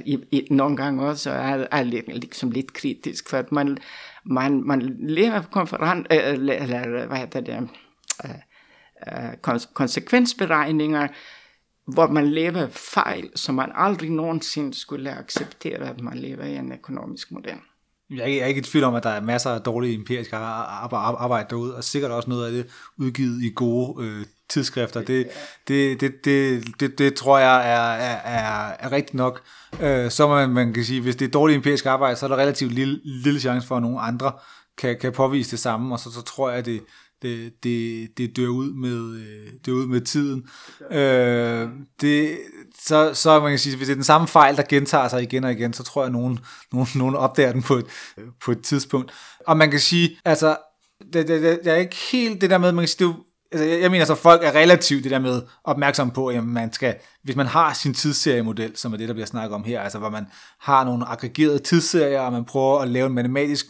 i, 0.05 0.19
i, 0.31 0.47
nogle 0.51 0.77
gange 0.77 1.07
også 1.07 1.31
er, 1.31 1.67
er 1.71 1.83
liksom 1.83 2.13
ligesom 2.13 2.51
lidt 2.51 2.73
kritisk, 2.73 3.29
for 3.29 3.37
at 3.37 3.51
man, 3.51 3.77
man, 4.25 4.63
man 4.63 4.95
lever 4.99 5.41
konferens, 5.41 6.07
øh, 6.11 6.17
eller, 6.33 6.53
eller 6.53 7.07
hvad 7.07 7.17
heter 7.17 7.41
det, 7.41 7.69
øh, 8.25 8.31
øh, 9.07 9.57
konsekvensberegninger, 9.73 11.07
hvor 11.93 12.07
man 12.07 12.27
lever 12.27 12.67
fejl, 12.69 13.29
så 13.35 13.51
man 13.51 13.71
aldrig 13.75 14.09
nogensinde 14.09 14.73
skulle 14.73 15.17
acceptere, 15.17 15.89
at 15.89 16.01
man 16.01 16.17
lever 16.17 16.43
i 16.43 16.55
en 16.55 16.71
økonomisk 16.71 17.31
model. 17.31 17.55
Jeg 18.09 18.37
er 18.37 18.45
ikke 18.45 18.59
i 18.59 18.63
tvivl 18.63 18.83
om, 18.83 18.95
at 18.95 19.03
der 19.03 19.09
er 19.09 19.21
masser 19.21 19.49
af 19.49 19.61
dårlige 19.61 19.95
empiriske 19.95 20.35
arbejde 20.35 21.47
derude, 21.49 21.75
og 21.75 21.83
sikkert 21.83 22.11
også 22.11 22.29
noget 22.29 22.45
af 22.45 22.51
det 22.51 22.67
udgivet 22.97 23.43
i 23.43 23.51
gode 23.55 24.05
øh, 24.05 24.25
tidsskrifter. 24.51 25.01
Det, 25.01 25.27
det, 25.67 26.01
det, 26.01 26.25
det, 26.25 26.63
det, 26.79 26.97
det 26.97 27.13
tror 27.13 27.37
jeg 27.37 27.71
er, 27.71 27.91
er, 27.91 28.15
er, 28.15 28.75
er 28.79 28.91
rigtigt 28.91 29.13
nok. 29.13 29.41
Øh, 29.81 30.11
så 30.11 30.27
man, 30.27 30.49
man 30.49 30.73
kan 30.73 30.83
sige, 30.83 31.01
hvis 31.01 31.15
det 31.15 31.25
er 31.27 31.31
dårligt 31.31 31.57
empirisk 31.57 31.85
arbejde, 31.85 32.15
så 32.15 32.25
er 32.25 32.27
der 32.27 32.37
relativt 32.37 32.71
lille, 32.71 32.99
lille 33.03 33.39
chance 33.39 33.67
for, 33.67 33.75
at 33.75 33.81
nogle 33.81 33.99
andre 33.99 34.31
kan, 34.77 34.97
kan 35.01 35.11
påvise 35.11 35.51
det 35.51 35.59
samme, 35.59 35.95
og 35.95 35.99
så, 35.99 36.11
så 36.11 36.21
tror 36.21 36.51
jeg, 36.51 36.65
det, 36.65 36.81
det, 37.21 37.63
det, 37.63 38.07
det 38.17 38.37
dør 38.37 38.47
ud 38.47 38.73
med, 38.73 39.15
øh, 39.15 39.53
dør 39.65 39.71
ud 39.71 39.87
med 39.87 40.01
tiden. 40.01 40.47
Øh, 40.91 41.69
det, 42.01 42.37
så, 42.79 43.13
så 43.13 43.39
man 43.39 43.51
kan 43.51 43.59
sige, 43.59 43.77
hvis 43.77 43.87
det 43.87 43.93
er 43.93 43.95
den 43.95 44.03
samme 44.03 44.27
fejl, 44.27 44.57
der 44.57 44.63
gentager 44.69 45.07
sig 45.07 45.23
igen 45.23 45.43
og 45.43 45.51
igen, 45.51 45.73
så 45.73 45.83
tror 45.83 46.01
jeg, 46.01 46.07
at 46.07 46.13
nogen, 46.13 46.39
nogen, 46.71 46.87
nogen 46.95 47.15
opdager 47.15 47.51
den 47.51 47.63
på 47.63 47.75
et, 47.75 47.85
på 48.45 48.51
et 48.51 48.61
tidspunkt. 48.61 49.11
Og 49.47 49.57
man 49.57 49.71
kan 49.71 49.79
sige, 49.79 50.17
altså, 50.25 50.57
det, 51.13 51.27
det, 51.27 51.41
det, 51.41 51.59
det 51.63 51.71
er 51.71 51.75
ikke 51.75 51.97
helt 52.11 52.41
det 52.41 52.49
der 52.49 52.57
med, 52.57 52.71
man 52.71 52.81
kan 52.81 52.87
sige, 52.87 53.07
det 53.07 53.13
jo, 53.13 53.23
altså, 53.51 53.65
jeg, 53.65 53.81
jeg 53.81 53.91
mener 53.91 54.05
så, 54.05 54.15
folk 54.15 54.43
er 54.43 54.55
relativt 54.55 55.03
det 55.03 55.11
der 55.11 55.19
med 55.19 55.41
opmærksom 55.63 56.11
på, 56.11 56.27
at 56.27 56.43
man 56.43 56.73
skal, 56.73 56.95
hvis 57.23 57.35
man 57.35 57.45
har 57.45 57.73
sin 57.73 57.93
tidsseriemodel, 57.93 58.77
som 58.77 58.93
er 58.93 58.97
det, 58.97 59.07
der 59.07 59.13
bliver 59.13 59.27
snakket 59.27 59.55
om 59.55 59.63
her, 59.63 59.81
altså 59.81 59.99
hvor 59.99 60.09
man 60.09 60.25
har 60.59 60.83
nogle 60.83 61.05
aggregerede 61.05 61.59
tidsserier, 61.59 62.21
og 62.21 62.31
man 62.31 62.45
prøver 62.45 62.79
at 62.79 62.87
lave 62.87 63.07
en 63.07 63.13
matematisk 63.13 63.65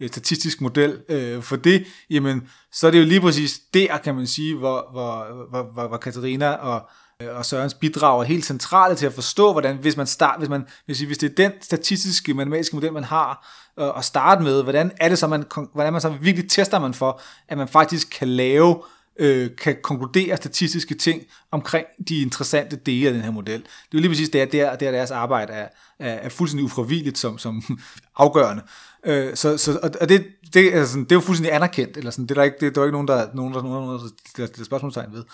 øh, 0.00 0.08
statistisk 0.08 0.60
model 0.60 0.98
øh, 1.08 1.42
for 1.42 1.56
det, 1.56 1.86
jamen, 2.10 2.48
så 2.72 2.86
er 2.86 2.90
det 2.90 2.98
jo 2.98 3.04
lige 3.04 3.20
præcis 3.20 3.60
der, 3.74 3.98
kan 3.98 4.14
man 4.14 4.26
sige, 4.26 4.56
hvor, 4.56 4.88
hvor, 4.92 5.26
hvor, 5.50 5.72
hvor, 5.72 5.88
hvor 5.88 5.96
Katarina 5.96 6.50
og, 6.50 6.88
øh, 7.22 7.36
og 7.36 7.44
Sørens 7.44 7.74
bidrag 7.74 8.20
er 8.20 8.24
helt 8.24 8.44
centrale 8.44 8.94
til 8.94 9.06
at 9.06 9.12
forstå, 9.12 9.52
hvordan, 9.52 9.76
hvis 9.76 9.96
man 9.96 10.06
start, 10.06 10.38
hvis 10.38 10.48
man, 10.48 10.66
hvis, 10.86 11.00
hvis 11.00 11.18
det 11.18 11.30
er 11.30 11.34
den 11.34 11.52
statistiske, 11.62 12.34
matematiske 12.34 12.76
model, 12.76 12.92
man 12.92 13.04
har 13.04 13.48
øh, 13.78 13.88
at 13.96 14.04
starte 14.04 14.42
med, 14.42 14.62
hvordan 14.62 14.92
er 15.00 15.08
det 15.08 15.18
så, 15.18 15.26
man, 15.26 15.44
hvordan 15.74 15.92
man 15.92 16.02
så 16.02 16.08
virkelig 16.08 16.50
tester 16.50 16.78
man 16.78 16.94
for, 16.94 17.20
at 17.48 17.58
man 17.58 17.68
faktisk 17.68 18.10
kan 18.18 18.28
lave 18.28 18.82
øh, 19.18 19.50
kan 19.56 19.76
konkludere 19.82 20.36
statistiske 20.36 20.94
ting 20.94 21.22
omkring 21.50 21.86
de 22.08 22.22
interessante 22.22 22.76
dele 22.76 23.06
af 23.06 23.14
den 23.14 23.22
her 23.22 23.30
model. 23.30 23.60
Det 23.60 23.64
er 23.64 23.88
jo 23.94 23.98
lige 23.98 24.10
præcis 24.10 24.28
der, 24.28 24.44
der, 24.44 24.76
der 24.76 24.90
deres 24.90 25.10
arbejde 25.10 25.52
er, 25.52 25.68
er, 25.98 26.12
er 26.12 26.28
fuldstændig 26.28 26.64
ufravilligt 26.64 27.18
som, 27.18 27.38
som 27.38 27.62
afgørende. 28.16 28.62
Øh, 29.06 29.36
så, 29.36 29.56
så, 29.56 29.78
og 30.00 30.08
det, 30.08 30.26
det, 30.54 30.72
altså, 30.72 30.98
det 30.98 31.12
er 31.12 31.16
jo 31.16 31.20
fuldstændig 31.20 31.54
anerkendt, 31.54 31.96
eller 31.96 32.10
sådan, 32.10 32.26
det 32.26 32.30
er 32.30 32.34
der 32.34 32.42
ikke, 32.42 32.56
det, 32.60 32.74
der 32.74 32.80
er 32.80 32.84
ikke 32.84 32.92
nogen, 32.92 33.08
der, 33.08 33.28
nogen, 33.34 33.54
der, 33.54 33.62
nogen, 33.62 33.88
der, 33.88 34.08
der, 34.36 34.46
der 34.46 34.64
spørgsmålstegn 34.64 35.12
ved. 35.12 35.24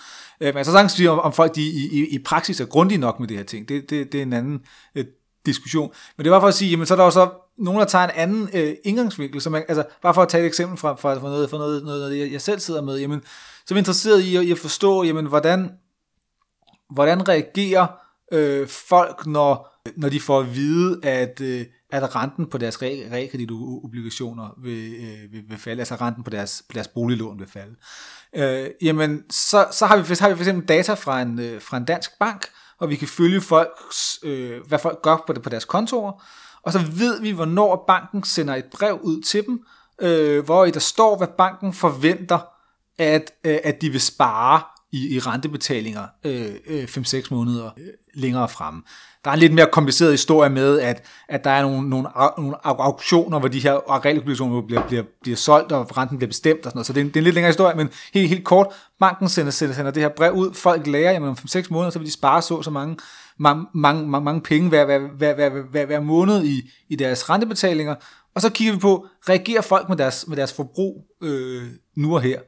Øh, 0.41 0.55
men 0.55 0.65
så 0.65 0.71
sagtens 0.71 0.91
sige, 0.91 1.11
om, 1.11 1.19
om 1.19 1.33
folk 1.33 1.55
de, 1.55 1.61
i, 1.61 1.89
i, 1.91 2.15
i 2.15 2.19
praksis 2.19 2.61
er 2.61 2.65
grundige 2.65 2.97
nok 2.97 3.19
med 3.19 3.27
det 3.27 3.37
her 3.37 3.43
ting, 3.43 3.69
det, 3.69 3.89
det, 3.89 4.11
det 4.11 4.17
er 4.17 4.21
en 4.21 4.33
anden 4.33 4.61
øh, 4.95 5.05
diskussion. 5.45 5.91
Men 6.17 6.23
det 6.23 6.31
var 6.31 6.39
for 6.39 6.47
at 6.47 6.53
sige, 6.53 6.71
jamen 6.71 6.85
så 6.85 6.93
er 6.93 6.97
der 6.97 7.05
jo 7.05 7.11
så 7.11 7.29
nogen, 7.57 7.79
der 7.79 7.85
tager 7.85 8.03
en 8.03 8.11
anden 8.15 8.49
øh, 8.53 8.75
indgangsvinkel, 8.83 9.41
så 9.41 9.49
man, 9.49 9.63
altså, 9.67 9.83
bare 10.01 10.13
for 10.13 10.21
at 10.21 10.29
tage 10.29 10.43
et 10.43 10.47
eksempel 10.47 10.77
fra, 10.77 10.95
fra, 10.95 11.13
fra 11.15 11.29
noget, 11.29 11.49
fra 11.49 11.57
noget, 11.57 11.83
noget, 11.83 11.99
noget 11.99 12.19
jeg, 12.19 12.31
jeg 12.31 12.41
selv 12.41 12.59
sidder 12.59 12.81
med, 12.81 12.99
jamen, 12.99 13.21
så 13.69 13.73
er 13.73 13.75
vi 13.75 13.79
interesseret 13.79 14.21
i, 14.21 14.39
i 14.39 14.51
at 14.51 14.57
forstå, 14.57 15.03
jamen, 15.03 15.25
hvordan, 15.25 15.71
hvordan 16.89 17.29
reagerer 17.29 17.87
øh, 18.31 18.67
folk, 18.67 19.25
når, 19.25 19.79
når 19.97 20.09
de 20.09 20.19
får 20.19 20.39
at 20.39 20.55
vide, 20.55 20.99
at, 21.03 21.41
øh, 21.41 21.65
at 21.89 22.15
renten 22.15 22.49
på 22.49 22.57
deres 22.57 22.81
realkreditobligationer 22.81 24.49
vil, 24.63 24.93
øh, 24.93 25.31
vil, 25.31 25.43
vil 25.49 25.57
falde, 25.57 25.81
altså 25.81 25.95
renten 25.95 26.23
på 26.23 26.29
deres, 26.29 26.63
på 26.69 26.73
deres 26.73 26.87
boliglån 26.87 27.39
vil 27.39 27.47
falde. 27.47 27.75
Øh, 28.35 28.69
jamen, 28.81 29.23
så, 29.29 29.67
så 29.71 29.85
har 29.85 29.97
vi, 29.97 30.15
har 30.19 30.29
vi 30.29 30.35
for 30.35 30.41
eksempel 30.41 30.67
data 30.67 30.93
fra 30.93 31.21
en, 31.21 31.39
øh, 31.39 31.61
fra 31.61 31.77
en 31.77 31.85
dansk 31.85 32.11
bank, 32.19 32.47
og 32.79 32.89
vi 32.89 32.95
kan 32.95 33.07
følge 33.07 33.41
folks, 33.41 34.19
øh, 34.23 34.67
hvad 34.67 34.79
folk 34.79 35.01
gør 35.01 35.23
på, 35.27 35.33
det, 35.33 35.41
på 35.41 35.49
deres 35.49 35.65
kontorer, 35.65 36.23
og 36.61 36.73
så 36.73 36.79
ved 36.79 37.21
vi, 37.21 37.31
hvornår 37.31 37.83
banken 37.87 38.23
sender 38.23 38.55
et 38.55 38.65
brev 38.73 38.99
ud 39.03 39.21
til 39.21 39.45
dem, 39.45 39.65
øh, 40.01 40.45
hvor 40.45 40.65
i 40.65 40.71
der 40.71 40.79
står, 40.79 41.17
hvad 41.17 41.27
banken 41.37 41.73
forventer, 41.73 42.39
at, 42.99 43.31
øh, 43.43 43.57
at 43.63 43.81
de 43.81 43.89
vil 43.89 44.01
spare 44.01 44.61
i, 44.91 45.15
i 45.15 45.19
rentebetalinger 45.19 46.05
øh, 46.25 46.51
øh, 46.67 46.83
5-6 46.83 47.27
måneder 47.31 47.69
øh, 47.77 47.87
længere 48.13 48.49
fremme. 48.49 48.81
Der 49.23 49.29
er 49.29 49.33
en 49.33 49.39
lidt 49.39 49.53
mere 49.53 49.67
kompliceret 49.71 50.11
historie 50.11 50.49
med, 50.49 50.79
at, 50.79 51.03
at 51.29 51.43
der 51.43 51.49
er 51.49 51.61
nogle, 51.61 51.89
nogle, 51.89 52.09
nogle 52.37 52.55
auktioner, 52.63 53.39
hvor 53.39 53.47
de 53.47 53.59
her 53.59 54.05
realobligationer 54.05 54.61
bliver, 54.61 54.87
bliver, 54.87 55.03
bliver 55.21 55.37
solgt, 55.37 55.71
og 55.71 55.97
renten 55.97 56.17
bliver 56.17 56.27
bestemt 56.27 56.59
og 56.59 56.63
sådan 56.63 56.77
noget. 56.77 56.87
Så 56.87 56.93
det 56.93 57.01
er, 57.01 57.05
en, 57.05 57.07
det 57.07 57.15
er 57.15 57.19
en 57.19 57.23
lidt 57.23 57.33
længere 57.35 57.49
historie, 57.49 57.75
men 57.75 57.89
helt, 58.13 58.29
helt 58.29 58.45
kort. 58.45 58.67
Banken 58.99 59.29
sender, 59.29 59.51
sender, 59.51 59.75
sender 59.75 59.91
det 59.91 60.03
her 60.03 60.09
brev 60.09 60.33
ud. 60.33 60.53
Folk 60.53 60.87
lærer, 60.87 61.11
jamen 61.11 61.29
om 61.29 61.37
5-6 61.39 61.67
måneder, 61.69 61.91
så 61.91 61.99
vil 61.99 62.05
de 62.05 62.13
spare 62.13 62.41
så 62.41 62.61
så 62.61 62.71
mange, 62.71 62.97
mange, 63.37 63.65
mange, 63.73 64.07
mange 64.21 64.41
penge 64.41 64.69
hver, 64.69 64.85
hver, 64.85 64.99
hver, 64.99 65.35
hver, 65.35 65.49
hver, 65.71 65.85
hver 65.85 65.99
måned 65.99 66.43
i, 66.43 66.71
i 66.89 66.95
deres 66.95 67.29
rentebetalinger. 67.29 67.95
Og 68.35 68.41
så 68.41 68.49
kigger 68.49 68.73
vi 68.73 68.79
på, 68.79 69.07
reagerer 69.29 69.61
folk 69.61 69.89
med 69.89 69.97
deres, 69.97 70.25
med 70.27 70.37
deres 70.37 70.53
forbrug 70.53 71.05
øh, 71.21 71.63
nu 71.95 72.15
og 72.15 72.21
her? 72.21 72.39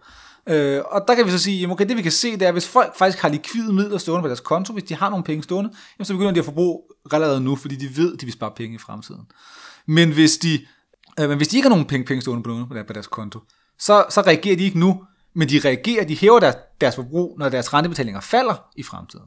Øh, 0.50 0.82
og 0.86 1.04
der 1.08 1.16
kan 1.16 1.26
vi 1.26 1.32
så 1.32 1.40
sige, 1.40 1.60
jamen 1.60 1.72
okay, 1.72 1.88
det 1.90 1.98
vi 1.98 2.02
kan 2.02 2.12
se, 2.12 2.32
det 2.32 2.48
er, 2.48 2.52
hvis 2.52 2.68
folk 2.68 2.98
faktisk 2.98 3.22
har 3.22 3.30
likvide 3.30 3.74
midler 3.74 3.98
stående 3.98 4.22
på 4.22 4.28
deres 4.28 4.40
konto, 4.40 4.74
hvis 4.74 4.84
de 4.84 4.96
har 4.96 5.10
nogle 5.10 5.24
penge 5.24 5.44
stående, 5.44 5.70
jamen 6.00 6.06
så 6.06 6.14
begynder 6.14 6.32
de 6.32 6.40
at 6.40 6.46
forbruge 6.46 6.82
relativt 7.14 7.44
nu, 7.44 7.56
fordi 7.56 7.76
de 7.76 7.98
ved, 7.98 8.14
at 8.14 8.22
de 8.22 8.26
vil 8.26 8.34
spare 8.34 8.52
penge 8.56 8.76
i 8.76 8.78
fremtiden. 8.78 9.22
Men 9.86 10.12
hvis 10.12 10.38
de, 10.38 10.60
øh, 11.20 11.30
men 11.30 11.38
hvis 11.38 11.48
de 11.48 11.58
ikke 11.58 11.66
har 11.66 11.76
nogen 11.76 11.86
penge, 11.86 12.06
penge 12.06 12.22
stående 12.22 12.44
på, 12.44 12.66
på, 12.70 12.84
på 12.88 12.94
deres 12.94 13.08
konto, 13.08 13.40
så, 13.80 14.06
så 14.10 14.22
reagerer 14.22 14.56
de 14.56 14.64
ikke 14.64 14.80
nu, 14.80 15.04
men 15.36 15.50
de 15.50 15.60
reagerer, 15.66 16.06
de 16.06 16.16
hæver 16.16 16.40
deres, 16.40 16.56
deres 16.82 16.96
forbrug, 16.96 17.36
når 17.40 17.50
deres 17.50 17.74
rentebetalinger 17.74 18.22
falder 18.22 18.64
i 18.76 18.84
fremtiden. 18.84 19.26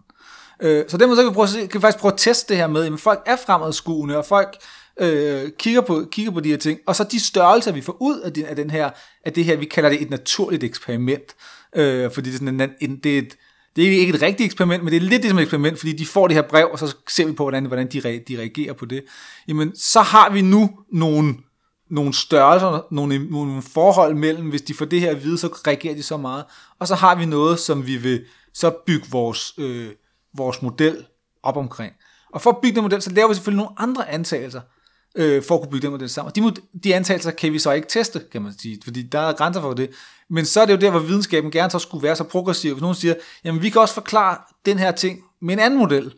Øh, 0.60 0.84
så 0.88 0.96
dermed 0.96 1.16
så 1.16 1.22
kan 1.22 1.30
vi, 1.30 1.34
prøve, 1.34 1.48
kan 1.48 1.74
vi 1.74 1.80
faktisk 1.80 2.00
prøve 2.00 2.12
at 2.12 2.18
teste 2.18 2.48
det 2.48 2.56
her 2.56 2.66
med, 2.66 2.92
at 2.92 3.00
folk 3.00 3.22
er 3.26 3.36
fremadskuende, 3.46 4.18
og 4.18 4.24
folk 4.24 4.56
øh, 5.00 5.50
kigger, 5.58 5.80
på, 5.80 6.04
kigger 6.12 6.32
på 6.32 6.40
de 6.40 6.48
her 6.48 6.56
ting, 6.56 6.80
og 6.86 6.96
så 6.96 7.04
de 7.04 7.20
størrelser, 7.20 7.72
vi 7.72 7.80
får 7.80 7.96
ud 8.00 8.20
af, 8.20 8.32
den, 8.32 8.44
af, 8.44 8.56
den 8.56 8.70
her, 8.70 8.90
af 9.24 9.32
det 9.32 9.44
her, 9.44 9.56
vi 9.56 9.64
kalder 9.64 9.90
det 9.90 10.02
et 10.02 10.10
naturligt 10.10 10.64
eksperiment, 10.64 11.34
øh, 11.76 12.10
fordi 12.12 12.30
det 12.30 12.34
er, 12.34 12.38
sådan 12.38 12.60
en, 12.60 12.70
en, 12.80 12.96
det 12.96 13.14
er 13.14 13.18
et, 13.18 13.36
det 13.76 13.84
er 13.86 13.90
ikke 13.90 14.14
et 14.14 14.22
rigtigt 14.22 14.46
eksperiment, 14.46 14.84
men 14.84 14.92
det 14.92 14.96
er 14.96 15.00
lidt 15.00 15.22
ligesom 15.22 15.38
et 15.38 15.42
eksperiment, 15.42 15.78
fordi 15.78 15.92
de 15.92 16.06
får 16.06 16.28
det 16.28 16.34
her 16.36 16.42
brev, 16.42 16.68
og 16.72 16.78
så 16.78 16.96
ser 17.08 17.26
vi 17.26 17.32
på, 17.32 17.44
hvordan, 17.44 17.64
hvordan 17.64 17.86
de, 17.86 18.00
re, 18.04 18.18
de 18.28 18.38
reagerer 18.38 18.72
på 18.72 18.84
det. 18.84 19.04
Jamen, 19.48 19.76
så 19.76 20.00
har 20.00 20.30
vi 20.30 20.42
nu 20.42 20.70
nogle, 20.92 21.34
nogle 21.90 22.14
størrelser, 22.14 22.86
nogle, 22.90 23.30
nogle 23.30 23.62
forhold 23.62 24.14
mellem, 24.14 24.48
hvis 24.48 24.62
de 24.62 24.74
får 24.74 24.84
det 24.84 25.00
her 25.00 25.10
at 25.10 25.24
vide, 25.24 25.38
så 25.38 25.46
reagerer 25.66 25.94
de 25.94 26.02
så 26.02 26.16
meget. 26.16 26.44
Og 26.78 26.88
så 26.88 26.94
har 26.94 27.14
vi 27.14 27.26
noget, 27.26 27.58
som 27.58 27.86
vi 27.86 27.96
vil 27.96 28.24
så 28.54 28.70
bygge 28.86 29.06
vores, 29.10 29.54
øh, 29.58 29.88
vores 30.36 30.62
model 30.62 31.06
op 31.42 31.56
omkring. 31.56 31.92
Og 32.32 32.40
for 32.40 32.50
at 32.50 32.56
bygge 32.62 32.74
den 32.74 32.82
model, 32.82 33.02
så 33.02 33.10
laver 33.10 33.28
vi 33.28 33.34
selvfølgelig 33.34 33.64
nogle 33.64 33.78
andre 33.78 34.10
antagelser 34.10 34.60
øh, 35.14 35.42
for 35.42 35.54
at 35.54 35.60
kunne 35.60 35.70
bygge 35.70 35.82
den 35.82 35.90
model 35.90 36.08
sammen. 36.08 36.32
De, 36.34 36.60
de 36.84 36.94
antagelser 36.94 37.30
kan 37.30 37.52
vi 37.52 37.58
så 37.58 37.72
ikke 37.72 37.88
teste, 37.88 38.22
kan 38.32 38.42
man 38.42 38.52
sige, 38.58 38.78
fordi 38.84 39.02
der 39.02 39.18
er 39.18 39.32
grænser 39.32 39.60
for 39.60 39.74
det. 39.74 39.90
Men 40.30 40.44
så 40.44 40.60
er 40.60 40.66
det 40.66 40.72
jo 40.72 40.78
der, 40.78 40.90
hvor 40.90 41.00
videnskaben 41.00 41.50
gerne 41.50 41.70
så 41.70 41.78
skulle 41.78 42.02
være 42.02 42.16
så 42.16 42.24
progressiv. 42.24 42.74
Hvis 42.74 42.82
nogen 42.82 42.94
siger, 42.94 43.14
jamen 43.44 43.62
vi 43.62 43.70
kan 43.70 43.80
også 43.80 43.94
forklare 43.94 44.38
den 44.66 44.78
her 44.78 44.92
ting 44.92 45.20
med 45.42 45.54
en 45.54 45.60
anden 45.60 45.78
model, 45.78 46.14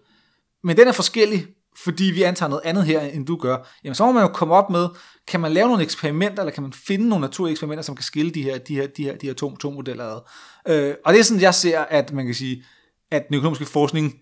men 0.65 0.77
den 0.77 0.89
er 0.89 0.93
forskellig, 0.93 1.47
fordi 1.85 2.05
vi 2.05 2.23
antager 2.23 2.51
noget 2.51 2.63
andet 2.65 2.85
her, 2.85 3.01
end 3.01 3.27
du 3.27 3.37
gør, 3.37 3.57
jamen 3.85 3.95
så 3.95 4.07
må 4.07 4.13
man 4.13 4.23
jo 4.23 4.29
komme 4.29 4.55
op 4.55 4.71
med, 4.71 4.89
kan 5.27 5.41
man 5.41 5.53
lave 5.53 5.69
nogle 5.69 5.83
eksperimenter, 5.83 6.43
eller 6.43 6.53
kan 6.53 6.63
man 6.63 6.73
finde 6.73 7.09
nogle 7.09 7.23
naturlige 7.23 7.53
eksperimenter, 7.53 7.83
som 7.83 7.95
kan 7.95 8.03
skille 8.03 8.31
de 8.31 8.43
her, 8.43 8.59
de 8.59 8.75
her, 8.75 8.87
de 8.87 9.05
her, 9.05 9.17
de 9.17 9.27
her 9.27 9.35
to, 9.35 9.57
to 9.57 9.71
modeller 9.71 10.05
ad. 10.05 10.21
Øh, 10.69 10.95
og 11.05 11.13
det 11.13 11.21
er 11.21 11.25
sådan, 11.25 11.43
jeg 11.43 11.55
ser, 11.55 11.81
at 11.81 12.13
man 12.13 12.27
kan 12.27 12.35
sige, 12.35 12.65
at 13.11 13.29
den 13.29 13.37
økonomiske 13.37 13.65
forskning 13.65 14.15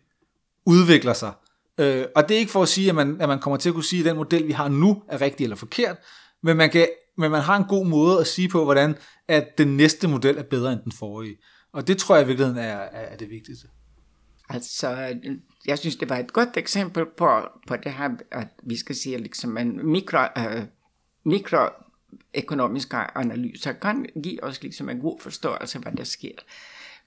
udvikler 0.67 1.13
sig. 1.13 1.33
Øh, 1.79 2.07
og 2.17 2.29
det 2.29 2.35
er 2.35 2.39
ikke 2.39 2.53
for 2.53 2.63
at 2.63 2.69
sige, 2.69 2.89
at 2.89 2.95
man, 2.95 3.21
at 3.21 3.29
man 3.29 3.41
kommer 3.41 3.57
til 3.57 3.69
at 3.69 3.75
kunne 3.75 3.85
sige, 3.85 4.01
at 4.01 4.07
den 4.07 4.17
model, 4.17 4.47
vi 4.47 4.53
har 4.53 4.69
nu, 4.69 5.03
er 5.09 5.21
rigtig 5.21 5.45
eller 5.45 5.57
forkert, 5.57 5.97
men 6.43 6.57
man, 6.57 6.71
kan, 6.71 6.89
men 7.19 7.31
man 7.31 7.41
har 7.41 7.57
en 7.57 7.65
god 7.65 7.87
måde 7.87 8.21
at 8.21 8.27
sige 8.27 8.49
på, 8.49 8.65
hvordan 8.65 8.97
at 9.29 9.59
den 9.59 9.77
næste 9.77 10.09
model 10.09 10.39
er 10.39 10.43
bedre 10.43 10.73
end 10.73 10.81
den 10.85 10.93
forrige. 10.93 11.37
Og 11.73 11.89
det 11.89 11.99
tror 11.99 12.17
jeg 12.17 12.25
i 12.25 12.27
virkeligheden 12.27 12.61
er, 12.61 12.77
er, 12.77 13.17
det 13.17 13.31
vigtigste. 13.31 13.69
Altså, 14.49 15.17
jeg 15.67 15.79
synes, 15.79 15.97
det 15.97 16.09
var 16.09 16.17
et 16.17 16.33
godt 16.33 16.57
eksempel 16.57 17.05
på, 17.17 17.41
på 17.67 17.77
det 17.77 17.93
her, 17.93 18.11
at 18.31 18.49
vi 18.63 18.77
skal 18.77 18.95
sige, 18.95 19.19
liksom 19.19 19.59
en 19.59 19.87
mikro, 19.87 20.19
øh, 20.19 20.63
mikroøkonomiske 21.25 22.97
analyser 22.97 23.73
kan 23.73 24.07
give 24.23 24.45
os 24.45 24.63
liksom 24.63 24.89
en 24.89 25.01
god 25.01 25.21
forståelse 25.21 25.79
af, 25.79 25.83
hvad 25.83 25.93
der 25.93 26.05
sker. 26.05 26.39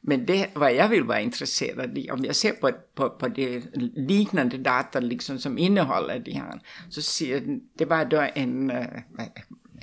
Men 0.01 0.25
det, 0.25 0.49
vad 0.53 0.73
jag 0.73 0.89
vill 0.89 1.03
vara 1.03 1.21
intresserad 1.21 1.97
i, 1.97 2.11
om 2.11 2.25
jag 2.25 2.35
ser 2.35 2.51
på, 2.51 2.71
på, 2.95 3.09
på 3.09 3.27
det 3.27 3.63
liknande 3.95 4.57
data 4.57 4.99
liksom 4.99 5.39
som 5.39 5.57
innehåller 5.57 6.19
det 6.19 6.33
här, 6.33 6.61
så 6.89 7.01
ser 7.01 7.59
det 7.77 7.85
var 7.85 8.05
då 8.05 8.27
en, 8.35 8.71
øh, 8.71 8.85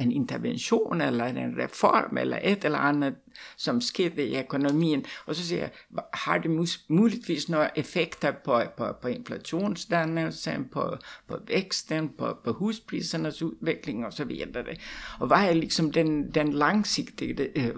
en 0.00 0.12
intervention 0.12 1.00
eller 1.00 1.24
en 1.24 1.54
reform 1.58 2.16
eller 2.16 2.38
et 2.42 2.64
eller 2.64 2.78
andet, 2.78 3.14
som 3.56 3.80
skete 3.80 4.26
i 4.28 4.38
økonomien. 4.38 5.04
Og 5.26 5.34
så 5.34 5.46
siger 5.46 5.60
jeg, 5.60 5.70
har 6.14 6.38
det 6.38 6.50
muligvis 6.88 7.48
nogle 7.48 7.70
effekter 7.76 8.32
på, 8.44 8.62
på, 8.76 8.92
på 9.02 9.08
inflationsdannelsen, 9.08 10.68
på, 10.72 10.96
på 11.28 11.38
væksten, 11.46 12.08
på, 12.18 12.36
på 12.44 12.52
husprisernes 12.52 13.42
udvikling 13.42 14.06
og 14.06 14.12
så 14.12 14.24
videre. 14.24 14.64
Og 15.18 15.26
hvad 15.26 15.36
er 15.36 15.54
liksom 15.54 15.92
den, 15.92 16.30
den 16.30 16.52
langsigtede 16.52 17.48
øh, 17.56 17.74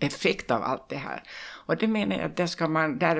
effekt 0.00 0.50
av 0.50 0.72
alt 0.72 0.90
det 0.90 1.00
her? 1.00 1.18
Og 1.66 1.80
det 1.80 1.90
mener 1.90 2.16
jeg, 2.16 2.24
at 2.24 2.38
der, 2.38 2.46
skal 2.46 2.70
man, 2.70 3.00
der, 3.00 3.14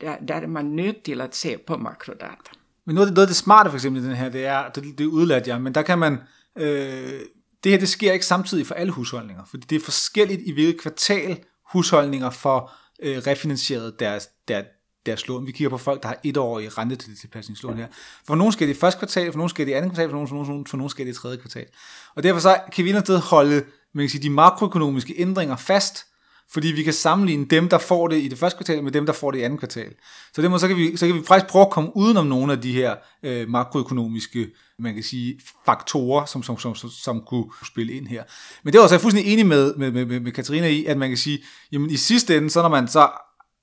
der, 0.00 0.16
der 0.28 0.34
er 0.34 0.46
man 0.46 0.64
nødt 0.64 1.02
til 1.02 1.20
at 1.20 1.36
se 1.36 1.58
på 1.66 1.76
makrodata. 1.76 2.52
Men 2.84 2.94
noget, 2.94 3.12
noget 3.14 3.26
af 3.26 3.28
det 3.28 3.36
smarte 3.36 3.70
for 3.70 3.76
eksempel 3.76 4.02
i 4.02 4.06
den 4.06 4.16
her, 4.16 4.28
det 4.28 4.46
er, 4.46 4.68
det, 4.68 4.98
det 4.98 5.04
er 5.04 5.42
jeg, 5.46 5.60
men 5.60 5.74
der 5.74 5.82
kan 5.82 5.98
man, 5.98 6.18
øh, 6.56 7.20
det 7.64 7.72
her 7.72 7.78
det 7.78 7.88
sker 7.88 8.12
ikke 8.12 8.26
samtidig 8.26 8.66
for 8.66 8.74
alle 8.74 8.92
husholdninger, 8.92 9.44
fordi 9.50 9.66
det 9.70 9.76
er 9.76 9.84
forskelligt 9.84 10.40
i 10.44 10.52
hvilket 10.52 10.80
kvartal 10.80 11.38
husholdninger 11.72 12.30
får 12.30 12.72
øh, 13.02 13.18
refinansieret 13.18 14.00
deres, 14.00 14.28
deres, 14.48 14.66
deres 15.06 15.28
lån. 15.28 15.46
Vi 15.46 15.52
kigger 15.52 15.70
på 15.70 15.78
folk, 15.78 16.02
der 16.02 16.08
har 16.08 16.18
et 16.24 16.36
år 16.36 16.58
i 16.58 16.68
rente 16.68 16.96
til 16.96 17.16
tilpasningslån 17.16 17.76
her. 17.76 17.86
For 18.26 18.34
nogle 18.34 18.52
skal 18.52 18.68
det 18.68 18.74
i 18.74 18.78
første 18.78 18.98
kvartal, 18.98 19.32
for 19.32 19.36
nogle 19.36 19.50
skal 19.50 19.66
det 19.66 19.72
i 19.72 19.74
andet 19.74 19.90
kvartal, 19.90 20.08
for 20.08 20.14
nogle, 20.14 20.28
for 20.28 20.34
nogle, 20.34 20.64
for 20.66 20.76
nogle 20.76 20.90
skal 20.90 21.06
det 21.06 21.12
i 21.12 21.14
tredje 21.14 21.36
kvartal. 21.36 21.66
Og 22.14 22.22
derfor 22.22 22.40
så 22.40 22.60
kan 22.72 22.84
vi 22.84 22.90
et 22.90 23.20
holde 23.20 23.64
man 23.94 24.02
kan 24.02 24.10
sige, 24.10 24.22
de 24.22 24.30
makroøkonomiske 24.30 25.14
ændringer 25.16 25.56
fast, 25.56 26.06
fordi 26.52 26.68
vi 26.68 26.82
kan 26.82 26.92
sammenligne 26.92 27.44
dem, 27.44 27.68
der 27.68 27.78
får 27.78 28.08
det 28.08 28.22
i 28.22 28.28
det 28.28 28.38
første 28.38 28.56
kvartal, 28.56 28.84
med 28.84 28.92
dem, 28.92 29.06
der 29.06 29.12
får 29.12 29.30
det 29.30 29.38
i 29.38 29.42
andet 29.42 29.58
kvartal. 29.58 29.94
Så 30.34 30.42
det 30.42 30.50
må, 30.50 30.58
så, 30.58 30.68
kan 30.68 30.76
vi, 30.76 30.96
så 30.96 31.06
kan 31.06 31.14
vi 31.16 31.22
faktisk 31.28 31.50
prøve 31.50 31.62
at 31.66 31.70
komme 31.70 31.96
udenom 31.96 32.26
nogle 32.26 32.52
af 32.52 32.60
de 32.60 32.72
her 32.72 32.94
øh, 33.22 33.48
makroøkonomiske 33.48 34.48
man 34.78 34.94
kan 34.94 35.02
sige, 35.02 35.40
faktorer, 35.66 36.24
som, 36.24 36.42
som, 36.42 36.58
som, 36.58 36.74
som, 36.74 36.90
som 36.90 37.22
kunne 37.26 37.44
spille 37.64 37.92
ind 37.92 38.06
her. 38.06 38.24
Men 38.62 38.72
det 38.72 38.78
er 38.78 38.82
også 38.82 38.94
jeg 38.94 39.00
fuldstændig 39.00 39.32
enig 39.32 39.46
med, 39.46 39.74
med, 39.74 39.90
med, 39.90 40.20
med 40.20 40.32
Katarina 40.32 40.68
i, 40.68 40.84
at 40.84 40.98
man 40.98 41.08
kan 41.08 41.16
sige, 41.16 41.38
jamen 41.72 41.90
i 41.90 41.96
sidste 41.96 42.36
ende, 42.36 42.50
så 42.50 42.62
når 42.62 42.68
man 42.68 42.88
så 42.88 43.08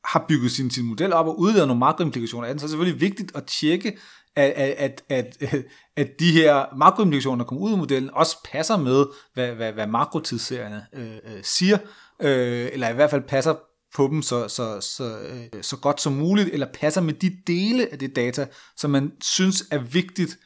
har 0.06 0.26
bygget 0.28 0.52
sin, 0.52 0.72
sin 0.72 0.86
model 0.86 1.14
op 1.14 1.28
og 1.28 1.40
udledet 1.40 1.68
nogle 1.68 1.80
makroimplikationer 1.80 2.48
af 2.48 2.54
den, 2.54 2.60
så 2.60 2.64
er 2.64 2.68
det 2.68 2.72
selvfølgelig 2.72 3.02
vigtigt 3.02 3.36
at 3.36 3.46
tjekke, 3.46 3.98
at, 4.36 4.52
at, 4.52 5.04
at, 5.10 5.38
at, 5.40 5.66
at 6.02 6.08
de 6.20 6.32
her 6.32 6.76
makroimplikationer, 6.78 7.44
der 7.44 7.48
kommer 7.48 7.64
ud 7.64 7.72
af 7.72 7.78
modellen, 7.78 8.10
også 8.14 8.38
passer 8.52 8.78
med, 8.78 9.06
hvad, 9.34 9.52
hvad, 9.52 9.74
hvad 9.74 9.88
makrotidsserierne 9.88 10.86
øh, 10.94 11.16
øh, 11.36 11.44
siger, 11.44 11.78
øh, 12.22 12.70
eller 12.72 12.90
i 12.90 12.94
hvert 12.94 13.10
fald 13.10 13.22
passer 13.22 13.56
på 13.96 14.08
dem 14.08 14.22
så, 14.22 14.48
så, 14.48 14.82
så, 14.82 15.18
øh, 15.20 15.64
så 15.64 15.78
godt 15.78 16.02
som 16.02 16.14
muligt, 16.14 16.50
eller 16.54 16.68
passer 16.74 17.02
med 17.02 17.14
de 17.14 17.38
dele 17.48 17.92
af 17.92 18.00
det 18.00 18.16
data, 18.16 18.48
som 18.78 18.92
man 18.92 19.12
synes 19.24 19.64
er 19.72 19.78
vigtigt 19.78 20.38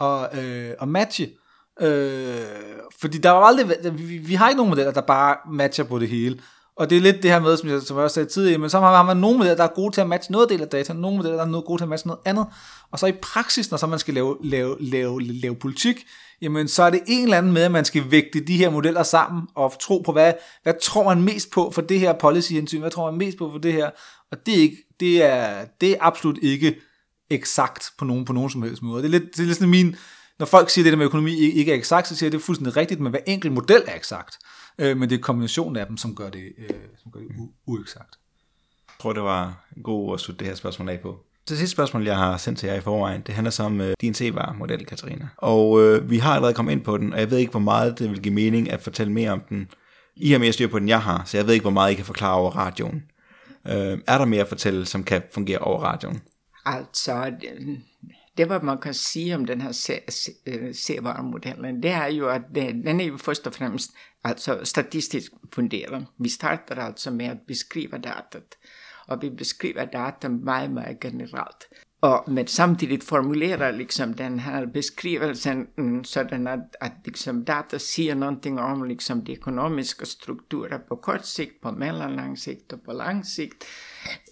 at, 0.00 0.38
øh, 0.38 0.74
at 0.82 0.88
matche. 0.88 1.30
Øh, 1.80 2.46
fordi 3.00 3.18
der 3.18 3.30
var 3.30 3.40
aldrig, 3.40 3.98
vi, 3.98 4.18
vi 4.18 4.34
har 4.34 4.48
ikke 4.48 4.56
nogen 4.56 4.70
modeller, 4.70 4.92
der 4.92 5.00
bare 5.00 5.36
matcher 5.52 5.84
på 5.84 5.98
det 5.98 6.08
hele. 6.08 6.40
Og 6.76 6.90
det 6.90 6.96
er 6.96 7.00
lidt 7.00 7.22
det 7.22 7.30
her 7.30 7.40
med, 7.40 7.56
som 7.56 7.68
jeg, 7.68 7.82
som 7.82 7.96
jeg 7.96 8.04
også 8.04 8.14
sagde 8.14 8.28
tidligere, 8.28 8.58
men 8.58 8.70
så 8.70 8.80
har 8.80 9.02
man 9.02 9.16
nogle 9.16 9.38
modeller, 9.38 9.56
der 9.56 9.64
er 9.64 9.74
gode 9.74 9.94
til 9.94 10.00
at 10.00 10.06
matche 10.06 10.32
noget 10.32 10.48
del 10.48 10.62
af 10.62 10.68
data, 10.68 10.92
nogle 10.92 11.16
modeller, 11.16 11.44
der 11.44 11.58
er 11.58 11.60
gode 11.60 11.80
til 11.80 11.84
at 11.84 11.88
matche 11.88 12.08
noget 12.08 12.20
andet. 12.24 12.46
Og 12.92 12.98
så 12.98 13.06
i 13.06 13.12
praksis, 13.12 13.70
når 13.70 13.78
så 13.78 13.86
man 13.86 13.98
skal 13.98 14.14
lave, 14.14 14.36
lave, 14.44 14.76
lave, 14.80 15.22
lave 15.22 15.56
politik, 15.56 16.06
jamen 16.42 16.68
så 16.68 16.82
er 16.82 16.90
det 16.90 17.00
en 17.06 17.24
eller 17.24 17.38
anden 17.38 17.52
med, 17.52 17.62
at 17.62 17.70
man 17.70 17.84
skal 17.84 18.10
vægte 18.10 18.40
de 18.40 18.56
her 18.56 18.70
modeller 18.70 19.02
sammen 19.02 19.42
og 19.54 19.72
tro 19.80 20.02
på, 20.06 20.12
hvad, 20.12 20.32
hvad 20.62 20.74
tror 20.82 21.04
man 21.14 21.22
mest 21.22 21.50
på 21.50 21.70
for 21.70 21.82
det 21.82 22.00
her 22.00 22.12
policy-hensyn, 22.12 22.80
hvad 22.80 22.90
tror 22.90 23.10
man 23.10 23.18
mest 23.18 23.38
på 23.38 23.50
for 23.50 23.58
det 23.58 23.72
her, 23.72 23.90
og 24.32 24.46
det 24.46 24.54
er, 24.54 24.58
ikke, 24.58 24.76
det 25.00 25.22
er, 25.22 25.64
det 25.80 25.90
er 25.90 25.96
absolut 26.00 26.38
ikke 26.42 26.76
eksakt 27.30 27.92
på 27.98 28.04
nogen, 28.04 28.24
på 28.24 28.32
nogen 28.32 28.50
som 28.50 28.62
helst 28.62 28.82
måde. 28.82 29.02
Det 29.02 29.08
er 29.14 29.18
lidt, 29.18 29.36
det 29.36 29.42
er 29.42 29.46
lidt 29.46 29.56
sådan 29.56 29.70
min, 29.70 29.96
når 30.38 30.46
folk 30.46 30.70
siger, 30.70 30.82
at 30.82 30.84
det 30.84 30.92
der 30.92 30.98
med 30.98 31.06
økonomi 31.06 31.34
ikke 31.34 31.72
er 31.72 31.76
eksakt, 31.76 32.08
så 32.08 32.16
siger 32.16 32.26
jeg, 32.26 32.28
at 32.28 32.32
det 32.32 32.38
er 32.38 32.46
fuldstændig 32.46 32.76
rigtigt, 32.76 33.00
men 33.00 33.10
hver 33.10 33.20
enkelt 33.26 33.52
model 33.52 33.82
er 33.86 33.96
eksakt. 33.96 34.38
Øh, 34.78 34.96
men 34.96 35.10
det 35.10 35.18
er 35.18 35.22
kombinationen 35.22 35.76
af 35.76 35.86
dem, 35.86 35.96
som 35.96 36.14
gør 36.14 36.30
det, 36.30 36.52
øh, 36.58 36.68
som 37.02 37.12
gør 37.12 37.20
det 37.20 37.28
u- 37.28 37.52
ueksagt. 37.66 38.18
Jeg 38.88 38.94
tror, 39.02 39.12
det 39.12 39.22
var 39.22 39.64
en 39.76 39.82
god 39.82 40.14
at 40.14 40.20
slutte 40.20 40.38
det 40.38 40.46
her 40.48 40.54
spørgsmål 40.54 40.88
af 40.88 41.00
på. 41.00 41.18
Det 41.48 41.58
sidste 41.58 41.72
spørgsmål, 41.72 42.04
jeg 42.04 42.16
har 42.16 42.36
sendt 42.36 42.58
til 42.58 42.66
jer 42.68 42.74
i 42.74 42.80
forvejen, 42.80 43.20
det 43.26 43.34
handler 43.34 43.50
så 43.50 43.62
om 43.62 43.80
øh, 43.80 43.94
din 44.00 44.14
C-var-model, 44.14 44.86
Katarina. 44.86 45.28
Og 45.36 45.80
øh, 45.82 46.10
vi 46.10 46.18
har 46.18 46.34
allerede 46.34 46.54
kommet 46.54 46.72
ind 46.72 46.84
på 46.84 46.98
den, 46.98 47.12
og 47.12 47.20
jeg 47.20 47.30
ved 47.30 47.38
ikke, 47.38 47.50
hvor 47.50 47.60
meget 47.60 47.98
det 47.98 48.10
vil 48.10 48.22
give 48.22 48.34
mening 48.34 48.70
at 48.70 48.80
fortælle 48.80 49.12
mere 49.12 49.30
om 49.30 49.40
den. 49.48 49.68
I 50.16 50.32
har 50.32 50.38
mere 50.38 50.52
styr 50.52 50.68
på 50.68 50.78
den, 50.78 50.88
jeg 50.88 51.02
har, 51.02 51.22
så 51.26 51.36
jeg 51.36 51.46
ved 51.46 51.54
ikke, 51.54 51.64
hvor 51.64 51.70
meget 51.70 51.92
I 51.92 51.94
kan 51.94 52.04
forklare 52.04 52.34
over 52.34 52.50
radioen. 52.50 53.02
Øh, 53.66 53.98
er 54.06 54.18
der 54.18 54.24
mere 54.24 54.40
at 54.40 54.48
fortælle, 54.48 54.86
som 54.86 55.04
kan 55.04 55.22
fungere 55.34 55.58
over 55.58 55.80
radioen? 55.80 56.20
Altså, 56.66 57.32
det 58.40 58.48
hvad 58.48 58.60
man 58.60 58.78
kan 58.78 58.94
sige 58.94 59.34
om 59.34 59.44
den 59.44 59.60
her 59.60 59.72
C-varemodellen, 60.72 61.76
øh, 61.76 61.82
det 61.82 61.90
er 61.90 62.06
jo, 62.06 62.28
at 62.28 62.42
den 62.54 63.00
er 63.00 63.04
jo 63.04 63.16
først 63.16 63.46
og 63.46 63.54
fremmest 63.54 63.90
altså 64.24 64.60
statistisk 64.64 65.32
funderet. 65.54 66.06
Vi 66.18 66.28
starter 66.28 66.74
altså 66.74 67.10
med 67.10 67.26
at 67.26 67.38
beskrive 67.46 67.98
datat, 67.98 68.56
og 69.06 69.22
vi 69.22 69.30
beskriver 69.30 69.84
data 69.84 70.28
meget, 70.28 70.70
meget 70.70 71.00
generelt. 71.00 71.64
Och, 72.02 72.24
men 72.28 72.46
samtidigt 72.46 73.04
formulera 73.04 73.70
liksom 73.70 74.14
den 74.14 74.38
här 74.38 74.66
beskrivelsen 74.66 75.66
mm, 75.78 76.04
sådan 76.04 76.46
att, 76.46 76.76
att 76.80 77.06
liksom 77.06 77.44
data 77.44 77.78
säger 77.78 78.14
någonting 78.14 78.58
om 78.58 78.84
liksom 78.84 79.24
de 79.24 79.32
ekonomiska 79.32 80.06
strukturer 80.06 80.78
på 80.78 80.96
kort 80.96 81.24
sikt, 81.24 81.60
på 81.60 81.72
mellanlång 81.72 82.36
sikt 82.36 82.72
och 82.72 82.84
på 82.84 82.92
lång 82.92 83.24
sikt. 83.24 83.66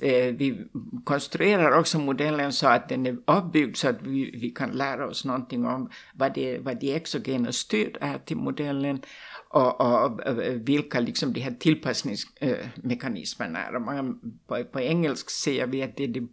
Eh, 0.00 0.34
vi 0.34 0.66
konstruerar 1.04 1.78
också 1.78 1.98
modellen 1.98 2.52
så 2.52 2.66
att 2.66 2.88
den 2.88 3.06
är 3.06 3.16
uppbyggd 3.26 3.76
så 3.76 3.88
att 3.88 4.02
vi, 4.02 4.30
vi 4.30 4.50
kan 4.50 4.70
lära 4.70 5.06
oss 5.06 5.24
någonting 5.24 5.66
om 5.66 5.90
vad, 6.14 6.34
det, 6.34 6.58
vad 6.58 6.80
de 6.80 6.94
exogena 6.94 7.52
stöd 7.52 7.96
är 8.00 8.18
till 8.18 8.36
modellen 8.36 9.02
och, 9.48 9.80
och, 9.80 10.04
och 10.04 10.26
eh, 10.26 10.52
vilka 10.52 11.00
liksom 11.00 11.32
de 11.32 11.40
här 11.40 11.54
tillpassningsmekanismerna 11.58 13.58
eh, 13.58 13.66
är. 13.66 13.78
Man, 13.78 14.20
på, 14.46 14.64
på 14.64 14.80
engelsk 14.80 15.30
säger 15.30 15.66
vi 15.66 15.82
att 15.82 15.96
det 15.96 16.04
är 16.04 16.12
the 16.12 16.26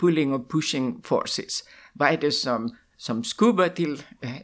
pulling 0.00 0.32
och 0.32 0.50
pushing 0.50 1.02
forces. 1.02 1.64
Vad 1.92 2.08
är 2.08 2.18
det 2.18 2.32
som, 2.32 2.76
som 3.04 3.24
skubbar 3.24 3.68
til 3.68 4.02
eh, 4.22 4.40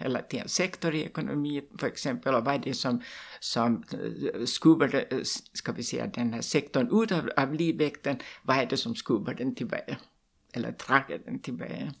eller 0.00 0.20
til 0.30 0.38
en 0.38 0.48
sektor 0.48 0.90
i 0.90 1.04
økonomien 1.04 1.62
for 1.80 1.86
eksempel, 1.86 2.34
og 2.34 2.42
hvad 2.42 2.58
det 2.58 2.76
som, 2.76 3.00
som 3.40 3.84
øh, 3.98 4.46
skubber, 4.46 4.86
øh, 4.86 5.02
skal 5.02 5.18
eh, 5.18 5.24
ska 5.54 5.72
vi 5.72 5.82
säga, 5.82 6.06
den 6.06 6.34
her 6.34 6.40
sektorn 6.40 6.88
ud 6.88 7.12
af, 7.12 7.22
av 7.36 7.52
livvægten, 7.52 8.20
hvad 8.44 8.56
er 8.56 8.64
det 8.64 8.78
som 8.78 8.94
skubber 8.94 9.32
den 9.32 9.54
tilbage, 9.54 9.98
eller 10.54 10.70
trækker 10.70 11.16
den 11.26 11.42
tilbage. 11.42 11.92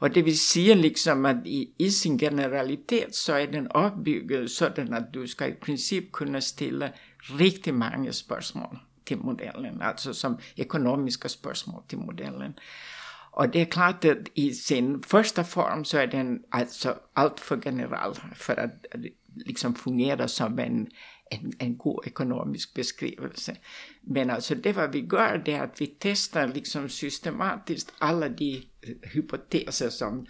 Og 0.00 0.14
det 0.14 0.24
vil 0.24 0.38
sige 0.38 0.74
liksom 0.74 1.26
att 1.26 1.46
i, 1.46 1.74
i 1.78 1.90
sin 1.90 2.18
generalitet 2.18 3.14
så 3.14 3.32
är 3.32 3.46
den 3.46 3.68
uppbyggd 3.74 4.48
sådan 4.48 4.94
att 4.94 5.12
du 5.14 5.26
ska 5.26 5.46
i 5.46 5.54
princip 5.54 6.12
kunna 6.12 6.40
ställa 6.40 6.88
riktigt 7.38 7.74
många 7.74 8.12
spörsmål 8.12 8.78
till 9.04 9.18
modellen, 9.18 9.82
alltså 9.82 10.14
som 10.14 10.38
ekonomiska 10.56 11.28
spörsmål 11.28 11.82
till 11.88 11.98
modellen. 11.98 12.54
Och 13.32 13.48
det 13.48 13.60
är 13.60 13.64
klart 13.64 14.04
at 14.04 14.18
i 14.34 14.54
sin 14.54 15.02
första 15.02 15.44
form 15.44 15.84
så 15.84 15.98
er 15.98 16.06
den 16.06 16.44
alltså 16.52 16.94
for 17.38 17.60
general 17.64 18.14
för 18.34 18.56
att 18.56 18.86
liksom 19.46 19.74
fungera 19.74 20.28
som 20.28 20.58
en, 20.58 20.86
en, 21.30 21.52
en 21.58 21.78
god 21.78 22.06
ekonomisk 22.06 22.74
beskrivelse. 22.74 23.56
Men 24.02 24.30
alltså 24.30 24.54
det 24.54 24.72
hvad 24.72 24.92
vi 24.92 25.08
gör 25.12 25.42
det 25.46 25.52
är 25.52 25.62
att 25.62 25.80
vi 25.80 25.86
testar 25.86 26.46
liksom 26.46 26.88
systematiskt 26.88 27.94
alla 28.00 28.28
de 28.28 28.62
øh, 28.82 28.96
hypoteser 29.14 29.90
som 29.90 30.26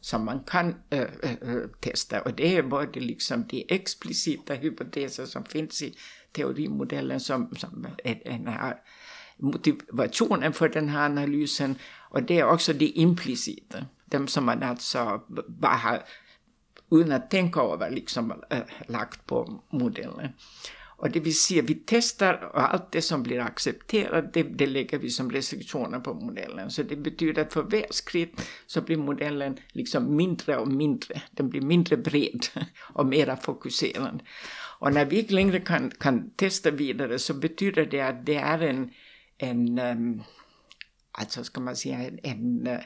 som 0.00 0.20
man 0.20 0.44
kan 0.44 0.74
øh, 0.92 1.00
øh, 1.00 1.36
øh 1.42 1.68
testa. 1.82 2.20
Och 2.20 2.38
det 2.38 2.56
är 2.56 2.62
både 2.62 3.00
liksom 3.00 3.44
de 3.44 3.64
explicita 3.68 4.54
hypoteser 4.54 5.24
som 5.24 5.44
finns 5.44 5.82
i 5.82 5.98
teorimodellen 6.34 7.20
som, 7.20 7.56
som 7.56 7.86
en 8.04 8.48
här 8.48 8.74
motivationen 9.42 10.52
för 10.52 10.68
den 10.68 10.88
här 10.88 11.06
analysen. 11.06 11.74
Och 12.10 12.22
det 12.22 12.38
är 12.38 12.46
också 12.46 12.72
det 12.72 12.86
implicita, 12.86 13.84
de 14.04 14.28
som 14.28 14.44
man 14.44 14.62
alltså 14.62 15.22
bara 15.48 15.72
har 15.72 16.02
utan 16.90 17.12
att 17.12 17.30
tänka 17.30 17.60
över 17.60 17.90
liksom 17.90 18.32
äh, 18.50 18.58
lagt 18.88 19.26
på 19.26 19.62
modellen. 19.70 20.32
Och 21.02 21.10
det 21.10 21.20
vill 21.20 21.38
säga, 21.38 21.62
vi 21.62 21.74
testar 21.74 22.50
och 22.54 22.72
allt 22.72 22.92
det 22.92 23.02
som 23.02 23.22
blir 23.22 23.40
accepterat, 23.40 24.32
det, 24.32 24.42
det 24.42 24.66
lägger 24.66 24.98
vi 24.98 25.10
som 25.10 25.30
restriktioner 25.30 26.00
på 26.00 26.14
modellen. 26.14 26.70
Så 26.70 26.82
det 26.82 26.96
betyder 26.96 27.42
att 27.42 27.52
för 27.52 27.62
varje 27.62 27.86
skritt 27.90 28.40
så 28.66 28.80
blir 28.80 28.96
modellen 28.96 29.56
liksom 29.72 30.16
mindre 30.16 30.56
och 30.56 30.68
mindre. 30.68 31.22
Den 31.30 31.48
blir 31.48 31.60
mindre 31.60 31.96
bred 31.96 32.46
och 32.94 33.06
mera 33.06 33.36
fokuserad. 33.36 34.22
Och 34.78 34.92
när 34.92 35.04
vi 35.04 35.18
inte 35.18 35.34
längre 35.34 35.60
kan, 35.60 35.90
kan 35.90 36.30
testa 36.30 36.70
vidare 36.70 37.18
så 37.18 37.34
betyder 37.34 37.86
det 37.86 38.00
att 38.00 38.26
det 38.26 38.36
är 38.36 38.62
en, 38.62 38.90
en 39.42 39.78
øhm, 39.78 39.98
um, 39.98 40.22
alltså 41.12 41.44
ska 41.44 41.60
man 41.60 41.76
säga, 41.76 41.98
en, 41.98 42.18
en, 42.22 42.66
uh, 42.66 42.82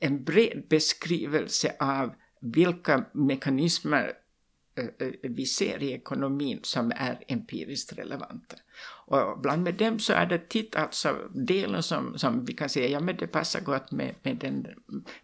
en 0.00 0.24
bred 0.24 0.62
beskrivelse 0.70 1.76
av 1.80 2.14
vilka 2.40 3.04
mekanismer 3.12 4.12
øh, 4.76 5.12
vi 5.22 5.46
ser 5.46 5.82
i 5.82 5.92
ekonomin 5.92 6.60
som 6.62 6.92
är 6.96 7.24
empiriskt 7.28 7.92
relevanta. 7.92 8.56
Och 9.12 9.40
bland 9.40 9.62
med 9.62 9.74
dem 9.74 9.98
så 9.98 10.12
är 10.12 10.26
det 10.26 10.48
tit 10.48 10.76
alltså 10.76 11.16
delen 11.34 11.82
som, 11.82 12.18
som 12.18 12.44
vi 12.44 12.52
kan 12.52 12.68
säga, 12.68 12.88
ja 12.88 13.00
men 13.00 13.16
det 13.16 13.26
passar 13.26 13.60
gott 13.60 13.90
med, 13.90 14.14
med 14.22 14.36
den 14.36 14.66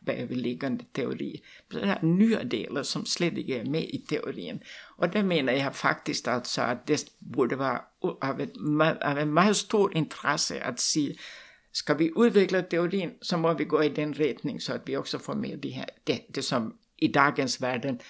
överliggande 0.07 0.85
teori. 0.93 1.43
Så 1.73 1.79
det 1.79 1.85
är 1.85 2.03
nya 2.03 2.45
delar 2.45 2.83
som 2.83 3.05
slädigt 3.05 3.49
är 3.49 3.65
med 3.65 3.83
i 3.83 3.99
teorin. 3.99 4.61
Och 4.97 5.05
altså, 5.05 5.19
det 5.19 5.25
menar 5.25 5.53
jag 5.53 5.77
faktiskt 5.77 6.29
alltså 6.29 6.63
att 6.63 6.87
det 6.87 7.05
borde 7.19 7.57
vara 7.57 7.81
av 8.01 8.41
ett, 8.41 8.53
av 9.03 9.19
ett 9.19 9.29
mycket 9.29 9.57
stort 9.57 9.95
intresse 9.95 10.63
att 10.63 10.81
se 10.81 11.15
Ska 11.73 11.95
vi 11.95 12.13
utveckla 12.17 12.63
teorin 12.63 13.11
så 13.21 13.37
må 13.37 13.55
vi 13.55 13.65
gå 13.65 13.85
i 13.85 13.89
den 13.89 14.15
riktning 14.15 14.61
så 14.61 14.73
att 14.73 14.89
vi 14.89 14.97
också 14.97 15.19
får 15.19 15.35
med 15.35 15.59
det, 15.63 15.71
här, 15.71 15.91
det, 16.05 16.21
det 16.29 16.43
som 16.43 16.77
i 16.97 17.09
dagens 17.09 17.63
världen 17.63 18.01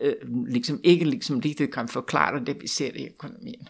øh, 0.00 0.14
liksom 0.48 0.80
ikke 0.84 1.04
liksom 1.04 1.40
riktigt 1.40 1.74
kan 1.74 1.88
forklare 1.88 2.44
det, 2.44 2.62
vi 2.62 2.68
ser 2.68 2.96
i 2.96 3.08
økonomien. 3.08 3.68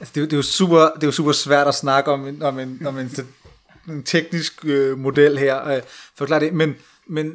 Altså, 0.00 0.12
det, 0.14 0.22
er, 0.22 0.24
det, 0.24 0.32
er 0.32 0.36
jo 0.36 0.42
super, 0.42 0.78
det 0.78 1.02
er 1.02 1.06
jo 1.06 1.12
super 1.12 1.32
svært 1.32 1.66
at 1.66 1.74
snakke 1.74 2.10
om, 2.10 2.26
en, 2.26 2.42
om, 2.42 2.58
en, 2.58 2.86
om 2.86 2.98
en, 2.98 3.10
en 3.88 4.02
teknisk 4.02 4.64
øh, 4.64 4.98
model 4.98 5.38
her, 5.38 5.68
øh, 5.68 5.82
forklare 6.16 6.40
det, 6.40 6.52
men, 6.52 6.74
men, 7.06 7.32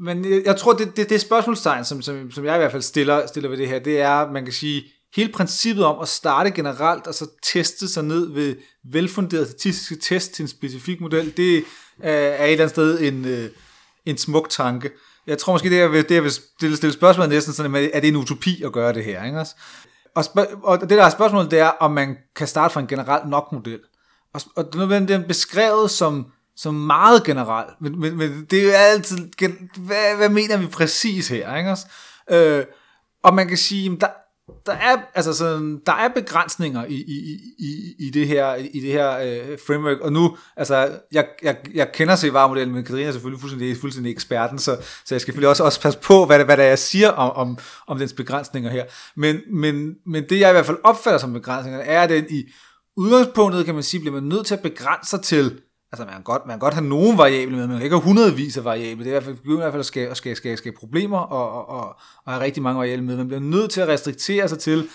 men 0.00 0.42
jeg 0.44 0.56
tror, 0.56 0.72
det, 0.72 0.96
det, 0.96 1.10
det 1.10 1.20
spørgsmålstegn, 1.20 1.84
som, 1.84 2.02
som, 2.02 2.30
som 2.30 2.44
jeg 2.44 2.54
i 2.54 2.58
hvert 2.58 2.72
fald 2.72 2.82
stiller, 2.82 3.26
stiller 3.26 3.50
ved 3.50 3.58
det 3.58 3.68
her, 3.68 3.78
det 3.78 4.00
er, 4.00 4.30
man 4.30 4.44
kan 4.44 4.52
sige, 4.52 4.84
hele 5.16 5.32
princippet 5.32 5.84
om 5.84 6.00
at 6.02 6.08
starte 6.08 6.50
generelt, 6.50 7.06
og 7.06 7.14
så 7.14 7.26
teste 7.42 7.88
sig 7.88 8.04
ned 8.04 8.32
ved 8.32 8.56
velfunderede 8.84 9.46
statistiske 9.46 9.96
test 9.96 10.32
til 10.32 10.42
en 10.42 10.48
specifik 10.48 11.00
model, 11.00 11.36
det 11.36 11.56
øh, 11.56 11.62
er 12.02 12.44
et 12.44 12.52
eller 12.52 12.64
andet 12.64 12.70
sted 12.70 13.00
en, 13.00 13.24
øh, 13.24 13.50
en 14.06 14.18
smuk 14.18 14.50
tanke. 14.50 14.90
Jeg 15.26 15.38
tror 15.38 15.52
måske, 15.52 15.70
det 15.70 15.76
jeg 15.76 15.92
vil, 15.92 16.08
det 16.08 16.14
jeg 16.14 16.22
vil 16.22 16.32
stille, 16.32 16.76
stille 16.76 16.92
spørgsmål 16.92 17.28
næsten 17.28 17.54
sådan, 17.54 17.74
at 17.74 17.90
er 17.92 18.00
det 18.00 18.08
en 18.08 18.16
utopi 18.16 18.62
at 18.62 18.72
gøre 18.72 18.92
det 18.92 19.04
her, 19.04 19.24
ikke 19.24 19.40
også? 19.40 19.54
Og, 20.14 20.24
og 20.62 20.80
det 20.80 20.90
der 20.90 21.04
er 21.04 21.10
spørgsmålet, 21.10 21.50
det 21.50 21.58
er, 21.58 21.68
om 21.68 21.90
man 21.90 22.16
kan 22.36 22.46
starte 22.46 22.72
fra 22.72 22.80
en 22.80 22.86
generel 22.86 23.28
nok-model. 23.28 23.80
Og, 24.34 24.40
og 24.56 24.72
det 24.72 25.10
er 25.10 25.26
beskrevet 25.26 25.90
som, 25.90 26.26
som 26.56 26.74
meget 26.74 27.24
generelt, 27.24 27.80
men, 27.80 28.00
men, 28.00 28.16
men 28.16 28.46
det 28.50 28.58
er 28.58 28.64
jo 28.64 28.70
altid, 28.70 29.18
hvad, 29.76 30.16
hvad 30.16 30.28
mener 30.28 30.56
vi 30.56 30.66
præcis 30.66 31.28
her, 31.28 31.56
ikke 31.56 31.70
også? 31.70 31.86
Øh, 32.30 32.64
og 33.22 33.34
man 33.34 33.48
kan 33.48 33.56
sige, 33.56 33.96
der, 34.00 34.06
der 34.66 34.72
er 34.72 34.96
altså 35.14 35.32
sådan, 35.32 35.80
der 35.86 35.92
er 35.92 36.08
begrænsninger 36.08 36.84
i, 36.84 36.94
i, 36.94 37.40
i, 37.58 37.94
i 37.98 38.10
det 38.10 38.28
her 38.28 38.54
i 38.54 38.80
det 38.80 38.92
her 38.92 39.18
øh, 39.18 39.58
framework. 39.66 40.00
Og 40.00 40.12
nu 40.12 40.36
altså 40.56 40.98
jeg, 41.12 41.26
jeg, 41.42 41.56
jeg 41.74 41.92
kender 41.92 42.16
CVAR-modellen 42.16 42.74
men 42.74 42.84
Katrine 42.84 43.06
er 43.06 43.12
selvfølgelig 43.12 43.40
fuldstændig, 43.40 43.76
fuldstændig 43.76 44.12
eksperten 44.12 44.58
så, 44.58 44.76
så 45.04 45.14
jeg 45.14 45.20
skal 45.20 45.32
selvfølgelig 45.32 45.48
også, 45.48 45.64
også 45.64 45.80
passe 45.80 45.98
på 45.98 46.26
hvad 46.26 46.38
det, 46.38 46.46
hvad 46.46 46.56
det 46.56 46.64
er 46.64 46.68
jeg 46.68 46.78
siger 46.78 47.08
om, 47.08 47.30
om, 47.30 47.58
om 47.86 47.98
dens 47.98 48.12
begrænsninger 48.12 48.70
her. 48.70 48.84
Men, 49.16 49.40
men, 49.52 49.94
men 50.06 50.24
det 50.28 50.40
jeg 50.40 50.50
i 50.50 50.52
hvert 50.52 50.66
fald 50.66 50.78
opfatter 50.84 51.18
som 51.18 51.32
begrænsninger 51.32 51.80
er 51.80 52.02
at 52.02 52.10
den 52.10 52.24
i 52.30 52.44
udgangspunktet 52.96 53.64
kan 53.64 53.74
man 53.74 53.82
sige 53.82 54.00
bliver 54.00 54.14
man 54.14 54.22
nødt 54.22 54.46
til 54.46 54.54
at 54.54 54.62
begrænse 54.62 55.10
sig 55.10 55.22
til 55.22 55.60
Altså 55.94 56.04
man 56.04 56.14
kan 56.14 56.22
godt, 56.22 56.46
man 56.46 56.52
kan 56.52 56.58
godt 56.58 56.74
have 56.74 56.86
nogen 56.86 57.18
variable 57.18 57.56
med, 57.56 57.60
men 57.60 57.70
man 57.70 57.78
kan 57.78 57.84
ikke 57.84 57.96
have 57.96 58.04
hundredvis 58.04 58.56
af 58.56 58.64
variable. 58.64 59.04
Det 59.04 59.12
er 59.12 59.20
i 59.20 59.22
hvert 59.22 59.24
fald, 59.24 59.36
i 59.44 59.56
hvert 59.56 59.72
fald 59.72 59.80
at 59.80 59.86
skabe, 59.86 60.14
skabe, 60.14 60.36
skabe, 60.36 60.56
skabe 60.56 60.76
problemer 60.76 61.18
og, 61.18 61.52
og, 61.52 61.68
og, 61.68 61.96
og 62.24 62.32
have 62.32 62.44
rigtig 62.44 62.62
mange 62.62 62.78
variable 62.78 63.06
med. 63.06 63.16
Man 63.16 63.28
bliver 63.28 63.40
nødt 63.40 63.70
til 63.70 63.80
at 63.80 63.88
restriktere 63.88 64.48
sig 64.48 64.58
til, 64.58 64.88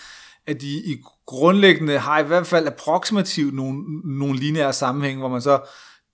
at 0.48 0.62
de 0.62 0.68
i 0.68 1.02
grundlæggende 1.26 1.98
har 1.98 2.20
i 2.20 2.24
hvert 2.24 2.48
fald 2.48 2.68
approximativt 2.68 3.56
nogle, 3.56 3.84
nogle 4.18 4.40
lineære 4.40 4.74
sammenhæng, 4.74 5.20
hvor 5.20 5.30
man 5.30 5.42
så, 5.42 5.60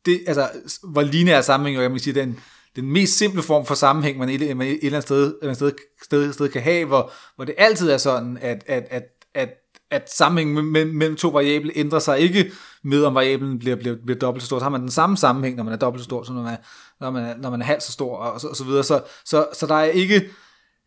det, 0.06 0.22
altså, 0.28 0.50
hvor 0.84 1.02
lineære 1.02 1.44
sammenhæng, 1.44 1.82
jeg 1.82 1.92
vil 1.92 2.00
sige, 2.00 2.14
den, 2.14 2.40
den 2.76 2.92
mest 2.92 3.18
simple 3.18 3.42
form 3.42 3.66
for 3.66 3.76
sammenhæng, 3.76 4.18
man 4.18 4.30
et, 4.30 4.58
man 4.58 4.68
et 4.68 4.80
eller 4.82 4.98
andet 4.98 5.04
sted, 5.04 5.36
et 5.44 5.56
sted, 5.56 5.72
sted, 6.04 6.34
sted 6.34 6.50
kan 6.50 6.62
have, 6.62 6.86
hvor, 6.86 7.12
hvor 7.36 7.46
det 7.46 7.56
altid 7.58 7.90
er 7.90 7.98
sådan, 7.98 8.38
at, 8.42 8.64
at, 8.68 8.88
at, 8.90 9.04
at 9.34 9.50
at 9.92 10.14
sammenhængen 10.14 10.72
mellem 10.72 11.16
to 11.16 11.30
variable 11.30 11.72
ændrer 11.76 12.00
sig 12.00 12.20
ikke 12.20 12.52
med, 12.86 13.04
om 13.04 13.16
variablen 13.16 13.60
bliver, 13.60 13.76
bliver, 13.76 13.96
bliver 14.06 14.20
dobbelt 14.20 14.44
så 14.44 14.46
stor. 14.46 14.60
Så 14.60 14.66
har 14.66 14.70
man 14.70 14.82
den 14.82 14.92
samme 14.92 15.18
sammenhæng, 15.18 15.56
når 15.56 15.64
man 15.64 15.74
er 15.74 15.78
dobbelt 15.78 16.02
så 16.02 16.06
stor, 16.06 16.24
som 16.24 16.36
når 16.36 16.44
man 16.44 16.54
er, 16.54 16.58
når 17.00 17.12
man 17.12 17.24
er, 17.26 17.38
når 17.38 17.50
man 17.50 17.62
er 17.62 17.66
halvt 17.66 17.84
så 17.84 17.92
stor, 17.92 18.18
og 18.18 18.42
så, 18.42 18.48
og 18.48 18.56
så 18.56 18.64
videre. 18.64 18.84
Så, 18.84 19.02
så, 19.26 19.48
så 19.54 19.68
der 19.68 19.76
er 19.76 19.84
ikke, 19.84 20.30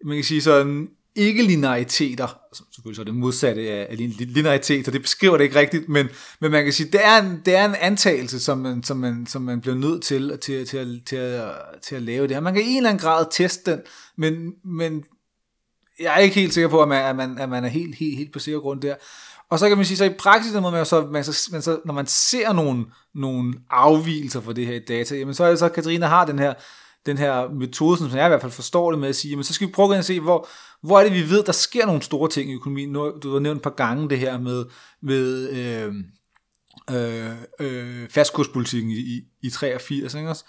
man 0.05 0.17
kan 0.17 0.25
sige 0.25 0.43
sådan, 0.43 0.89
ikke 1.15 1.43
lineariteter, 1.43 2.39
selvfølgelig 2.75 2.97
så 2.97 3.03
er 3.03 3.05
det 3.05 3.15
modsatte 3.15 3.71
af, 3.71 3.97
lineariteter, 4.19 4.93
det 4.93 5.03
beskriver 5.03 5.37
det 5.37 5.45
ikke 5.45 5.59
rigtigt, 5.59 5.89
men, 5.89 6.09
men 6.41 6.51
man 6.51 6.65
kan 6.65 6.73
sige, 6.73 6.91
det 6.93 7.05
er 7.05 7.23
en, 7.23 7.43
det 7.45 7.57
er 7.57 7.65
en 7.65 7.75
antagelse, 7.75 8.41
som 8.41 8.59
man, 8.59 8.83
som 8.83 8.97
man, 8.97 9.27
som 9.27 9.43
man 9.43 9.61
bliver 9.61 9.77
nødt 9.77 10.03
til, 10.03 10.39
til, 10.43 10.67
til, 10.67 10.67
til, 10.67 11.03
til, 11.07 11.17
at, 11.17 11.53
til 11.83 11.95
at 11.95 12.03
lave 12.03 12.27
det 12.27 12.37
her. 12.37 12.41
Man 12.41 12.55
kan 12.55 12.63
i 12.63 12.71
en 12.71 12.77
eller 12.77 12.91
anden 12.91 13.03
grad 13.03 13.27
teste 13.31 13.71
den, 13.71 13.81
men, 14.17 14.53
men 14.65 15.05
jeg 16.01 16.15
er 16.15 16.19
ikke 16.19 16.35
helt 16.35 16.55
sikker 16.55 16.69
på, 16.69 16.83
at 16.83 16.89
man, 16.89 17.05
at 17.05 17.17
man, 17.17 17.39
at 17.39 17.49
man 17.49 17.65
er 17.65 17.69
helt, 17.69 17.95
helt, 17.95 18.19
helt 18.19 18.33
på 18.33 18.39
sikker 18.39 18.61
grund 18.61 18.81
der. 18.81 18.95
Og 19.51 19.59
så 19.59 19.69
kan 19.69 19.77
man 19.77 19.87
sige, 19.87 19.97
så 19.97 20.05
i 20.05 20.15
praksis, 20.19 20.53
når 20.53 20.71
man 20.71 20.87
så, 20.87 21.07
man 21.07 21.25
så, 21.25 21.49
man 21.53 21.63
så, 21.63 21.81
når 21.85 21.95
man 21.95 22.07
ser 22.07 22.53
nogle, 22.53 22.87
nogle 23.15 23.55
afvielser 23.71 24.41
for 24.41 24.53
det 24.53 24.67
her 24.67 24.81
data, 24.89 25.17
jamen 25.17 25.35
så 25.35 25.45
er 25.45 25.51
det 25.51 25.59
så, 25.59 25.65
at 25.65 25.73
Katrine 25.73 26.07
har 26.07 26.27
den 26.27 26.39
her, 26.39 26.55
den 27.07 27.19
her 27.19 27.49
metode, 27.49 27.99
som 27.99 28.17
jeg 28.17 28.27
i 28.27 28.29
hvert 28.29 28.41
fald 28.41 28.53
forstår 28.53 28.91
det 28.91 29.01
med 29.01 29.09
at 29.09 29.17
sige, 29.17 29.37
men 29.37 29.45
så 29.45 29.55
skal 29.55 29.67
vi 29.67 29.73
prøve 29.73 29.97
at 29.97 30.05
se, 30.05 30.21
hvor, 30.21 30.49
hvor 30.83 30.99
er 30.99 31.05
det, 31.05 31.13
vi 31.13 31.31
ved, 31.31 31.45
der 31.45 31.53
sker 31.53 31.87
nogle 31.87 32.03
store 32.03 32.29
ting 32.29 32.51
i 32.51 32.55
økonomien. 32.55 32.89
Nu, 32.89 33.13
du 33.23 33.33
har 33.33 33.41
nævnt 33.41 33.57
et 33.57 33.63
par 33.63 33.71
gange 33.71 34.11
det 34.11 34.19
her 34.19 34.39
med, 34.39 34.65
med 35.03 35.49
øh, 35.51 35.95
øh, 36.91 37.33
øh, 37.61 38.09
fastkurspolitikken 38.11 38.91
i, 38.91 38.95
i, 38.95 39.23
i 39.43 39.51
83, 39.51 40.15
ikke 40.15 40.29
også? 40.29 40.45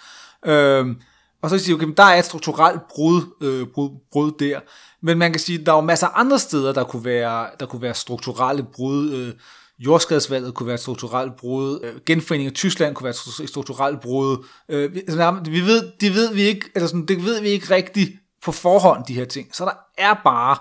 Øh, 0.45 0.95
og 1.41 1.49
så 1.49 1.57
siger 1.57 1.75
okay, 1.75 1.87
der 1.97 2.03
er 2.03 2.19
et 2.19 2.25
strukturelt 2.25 2.87
brud, 2.87 3.21
øh, 3.41 3.67
brud, 3.67 3.89
brud 4.11 4.31
der. 4.39 4.59
Men 5.01 5.17
man 5.17 5.31
kan 5.31 5.39
sige, 5.39 5.65
der 5.65 5.71
er 5.71 5.75
jo 5.75 5.81
masser 5.81 6.07
af 6.07 6.19
andre 6.19 6.39
steder, 6.39 6.73
der 6.73 6.83
kunne 6.83 7.05
være, 7.05 7.47
der 7.59 7.65
kunne 7.65 7.81
være 7.81 7.93
strukturelle 7.93 8.63
brud. 8.73 9.11
Øh, 9.11 9.33
jordskredsvalget 9.79 10.53
kunne 10.53 10.67
være 10.67 10.73
et 10.73 10.79
strukturelt 10.79 11.35
brud. 11.35 11.79
Øh, 11.83 11.93
genforeningen 12.05 12.51
af 12.51 12.55
Tyskland 12.55 12.95
kunne 12.95 13.03
være 13.03 13.43
et 13.43 13.49
strukturelt 13.49 14.01
brud. 14.01 14.45
Øh, 14.69 14.93
vi, 14.93 14.99
altså, 14.99 15.39
vi 15.45 15.61
ved, 15.61 15.91
det 16.01 16.13
ved 16.13 16.33
vi 16.33 16.41
ikke, 16.41 16.69
eller 16.75 16.87
sådan, 16.87 17.05
det 17.05 17.25
ved 17.25 17.41
vi 17.41 17.49
ikke 17.49 17.75
rigtigt 17.75 18.11
på 18.43 18.51
forhånd, 18.51 19.05
de 19.07 19.13
her 19.13 19.25
ting. 19.25 19.55
Så 19.55 19.65
der 19.65 19.71
er 19.97 20.13
bare, 20.23 20.57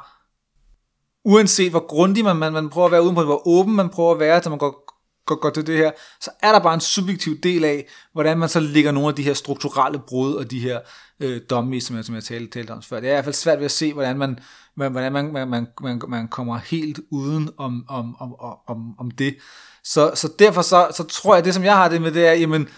uanset 1.24 1.70
hvor 1.70 1.86
grundig 1.86 2.24
man, 2.24 2.36
man, 2.36 2.52
man 2.52 2.68
prøver 2.68 2.86
at 2.86 2.92
være 2.92 3.02
uden 3.02 3.15
på, 3.15 3.23
hvor 3.23 3.48
åben 3.48 3.74
man 3.74 3.89
prøver 3.89 4.12
at 4.12 4.20
være, 4.20 4.42
så 4.42 4.50
man 4.50 4.58
går 4.58 4.88
går, 5.28 5.40
går 5.40 5.50
til 5.50 5.66
det 5.66 5.76
her, 5.76 5.90
så 6.20 6.31
er 6.42 6.52
der 6.52 6.58
bare 6.58 6.74
en 6.74 6.81
subjektiv 6.81 7.40
del 7.40 7.65
af, 7.65 7.89
hvordan 8.12 8.39
man 8.39 8.48
så 8.48 8.60
ligger 8.60 8.92
nogle 8.92 9.08
af 9.08 9.15
de 9.15 9.23
her 9.23 9.34
strukturelle 9.34 9.98
brud 9.98 10.34
og 10.34 10.50
de 10.50 10.60
her 10.60 10.81
øh, 11.20 11.40
domme, 11.50 11.81
som 11.81 11.97
jeg, 11.97 12.05
som 12.05 12.15
jeg 12.15 12.24
talte, 12.24 12.50
talte 12.50 12.70
om 12.70 12.82
før. 12.82 13.00
Det 13.00 13.08
er 13.08 13.12
i 13.12 13.15
hvert 13.15 13.24
fald 13.24 13.34
svært 13.34 13.58
ved 13.58 13.65
at 13.65 13.70
se, 13.70 13.92
hvordan 13.92 14.18
man, 14.18 14.39
hvordan 14.74 15.12
man, 15.12 15.32
man, 15.32 15.48
man, 15.48 15.66
man, 15.81 16.00
man 16.08 16.28
kommer 16.28 16.58
helt 16.58 17.00
uden 17.10 17.50
om, 17.57 17.84
om, 17.89 18.16
om, 18.20 18.34
om, 18.66 18.98
om 18.98 19.10
det. 19.10 19.36
Så, 19.84 20.12
så 20.15 20.32
derfor 20.39 20.62
så, 20.62 20.89
så 20.97 21.05
tror 21.05 21.34
jeg, 21.34 21.44
det 21.44 21.55
som 21.55 21.65
jeg 21.65 21.76
har 21.76 21.89
det 21.89 22.02
med, 22.02 22.12
det 22.12 22.26
er, 22.26 22.32
jamen, 22.32 22.68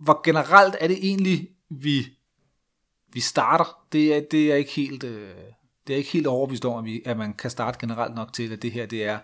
hvor 0.00 0.20
generelt 0.24 0.76
er 0.80 0.88
det 0.88 0.98
egentlig, 1.02 1.48
vi, 1.70 2.06
vi 3.12 3.20
starter? 3.20 3.78
Det 3.92 4.16
er, 4.16 4.20
det 4.30 4.52
er 4.52 4.56
ikke 4.56 4.72
helt... 4.72 5.04
Øh, 5.04 5.30
det 5.86 5.94
er 5.94 5.98
ikke 5.98 6.10
helt 6.10 6.26
overbevist 6.26 6.64
om, 6.64 6.78
at, 6.78 6.84
vi, 6.84 7.02
at 7.04 7.16
man 7.16 7.34
kan 7.34 7.50
starte 7.50 7.78
generelt 7.80 8.14
nok 8.14 8.32
til, 8.32 8.52
at 8.52 8.62
det 8.62 8.72
her 8.72 8.86
det 8.86 9.04
er 9.04 9.18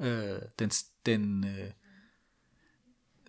øh, 0.00 0.38
den, 0.58 0.70
den, 1.06 1.44
øh, 1.44 1.70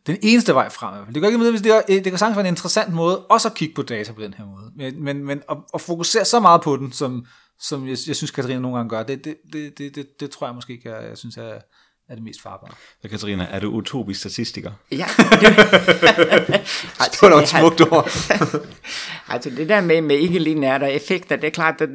den 0.07 0.17
eneste 0.21 0.53
vej 0.53 0.69
frem. 0.69 1.13
Det 1.13 1.21
gør 1.21 1.27
ikke 1.27 1.39
med, 1.39 1.49
hvis 1.49 1.61
det, 1.61 1.71
er, 1.71 1.81
øh, 1.89 1.95
det 1.95 2.03
kan 2.03 2.17
sagtens 2.17 2.37
være 2.37 2.47
en 2.47 2.53
interessant 2.53 2.93
måde 2.93 3.25
også 3.25 3.47
at 3.47 3.53
kigge 3.53 3.75
på 3.75 3.81
data 3.81 4.13
på 4.13 4.21
den 4.21 4.33
her 4.33 4.45
måde. 4.45 4.71
Men, 4.75 5.03
men, 5.03 5.25
men 5.25 5.41
at, 5.49 5.57
at 5.73 5.81
fokusere 5.81 6.25
så 6.25 6.39
meget 6.39 6.61
på 6.61 6.77
den, 6.77 6.91
som, 6.91 7.25
som 7.59 7.87
jeg, 7.87 7.97
jeg 8.07 8.15
synes, 8.15 8.31
Katrine 8.31 8.61
nogle 8.61 8.77
gange 8.77 8.89
gør, 8.89 9.03
det, 9.03 9.25
det, 9.25 9.37
det, 9.53 9.77
det, 9.77 9.95
det, 9.95 10.19
det 10.19 10.31
tror 10.31 10.47
jeg 10.47 10.55
måske 10.55 10.73
ikke, 10.73 10.91
jeg, 10.91 11.09
jeg 11.09 11.17
synes 11.17 11.37
er, 11.37 11.59
er 12.11 12.15
det 12.15 12.23
mest 12.23 12.41
farbare. 12.41 12.71
Så 13.01 13.09
Katarina, 13.09 13.47
er 13.51 13.59
du 13.59 13.69
utopisk 13.69 14.19
statistiker? 14.19 14.71
Ja. 14.91 15.05
altså, 16.99 17.19
det 17.21 17.31
var 17.31 17.41
et 17.41 17.47
smukt 17.47 17.81
ord. 17.81 18.09
altså 19.33 19.49
det 19.49 19.69
der 19.69 19.81
med, 19.81 20.01
med 20.01 20.15
ikke-lineære 20.15 20.93
effekter, 20.93 21.35
det 21.35 21.47
er 21.47 21.51
klart, 21.51 21.81
at 21.81 21.89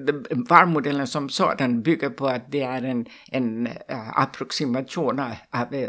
varmodellen 0.48 1.06
som 1.06 1.28
sådan 1.28 1.82
bygger 1.82 2.08
på, 2.08 2.26
at 2.26 2.40
det 2.52 2.62
er 2.62 2.76
en, 2.76 3.06
en 3.32 3.66
uh, 3.66 4.22
approximation 4.22 5.18
af, 5.18 5.36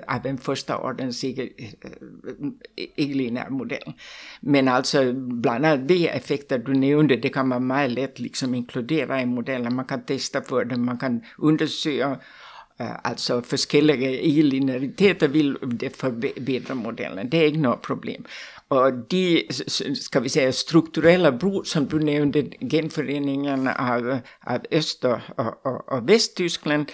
af 0.07 0.25
en 0.25 0.39
første 0.39 0.75
ordens 0.75 1.23
ikke-lineær 2.97 3.49
model. 3.49 3.93
Men 4.41 4.67
altså 4.67 5.15
blandt 5.41 5.65
andet 5.65 5.89
de 5.89 6.15
effekter, 6.15 6.57
du 6.57 6.71
nævnte, 6.71 7.21
det 7.21 7.33
kan 7.33 7.47
man 7.47 7.61
meget 7.61 7.91
let 7.91 8.19
liksom 8.19 8.53
inkludere 8.53 9.21
i 9.21 9.25
modellen. 9.25 9.75
Man 9.75 9.85
kan 9.85 10.05
teste 10.07 10.41
for 10.47 10.63
det, 10.63 10.79
man 10.79 10.97
kan 10.97 11.23
undersøge 11.37 12.15
Eh, 12.79 12.95
alltså 13.03 13.41
forskellige 13.41 14.27
e-lineariteter 14.27 15.27
vill 15.27 15.57
det 15.61 15.97
förbättra 15.97 16.75
modellen. 16.75 17.29
Det 17.29 17.37
är 17.37 17.47
inte 17.47 17.59
något 17.59 17.81
problem. 17.81 18.25
Og 18.69 18.93
de, 19.09 19.47
skal 19.95 20.23
vi 20.23 20.29
säga, 20.29 20.51
strukturelle 20.51 21.31
brud, 21.31 21.67
som 21.67 21.85
du 21.85 21.99
nævnte, 21.99 22.43
genforeningen 22.71 23.67
af, 23.67 24.19
af 24.41 24.59
Øst- 24.71 25.05
og, 25.05 25.19
og, 25.37 25.91
og 25.91 26.07
Vesttyskland, 26.07 26.85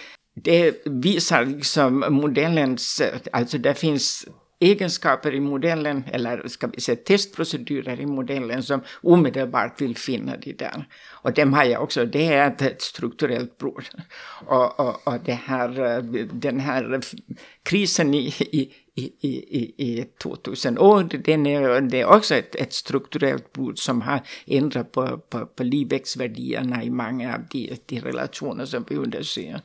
det 0.44 0.74
viser 0.86 1.44
liksom 1.44 2.04
modellens, 2.10 3.02
altså 3.32 3.58
der 3.58 3.72
finns 3.72 4.26
egenskaper 4.60 5.30
i 5.30 5.40
modellen, 5.40 6.04
eller 6.12 6.48
ska 6.48 6.66
vi 6.66 6.80
säga 6.80 6.96
testprocedurer 6.96 8.00
i 8.00 8.06
modellen 8.06 8.62
som 8.62 8.80
omedelbart 9.02 9.80
vill 9.80 9.96
finna 9.96 10.36
det 10.36 10.58
där. 10.58 10.84
Och 11.24 11.32
dem 11.32 11.52
har 11.52 11.64
jag 11.64 11.82
också, 11.82 12.04
det 12.06 12.26
är 12.26 12.56
ett 12.60 12.82
strukturellt 12.82 13.58
brott. 13.58 13.90
Och, 14.46 14.80
och, 14.80 15.06
och 15.06 15.20
det 15.24 15.38
här, 15.46 15.80
øh, 15.80 16.26
den 16.32 16.60
här 16.60 17.00
krisen 17.62 18.14
i, 18.14 18.34
i, 18.40 18.72
i, 18.94 19.12
i, 19.20 19.74
i 19.78 20.04
2000 20.22 20.78
år, 20.78 21.02
den 21.02 21.46
är, 21.46 21.80
det 21.80 22.00
är 22.00 22.06
också 22.06 22.34
ett, 22.34 22.54
ett 22.54 22.72
strukturellt 22.72 23.52
brott 23.52 23.78
som 23.78 24.02
har 24.02 24.20
ändrat 24.46 24.92
på, 24.92 25.18
på, 25.18 25.46
på 25.46 25.62
livsvärdierna 25.62 26.84
i 26.84 26.90
många 26.90 27.34
av 27.34 27.40
de, 27.50 27.76
de 27.86 28.00
relationer 28.00 28.64
som 28.66 28.84
vi 28.88 28.96
undersöker. 28.96 29.60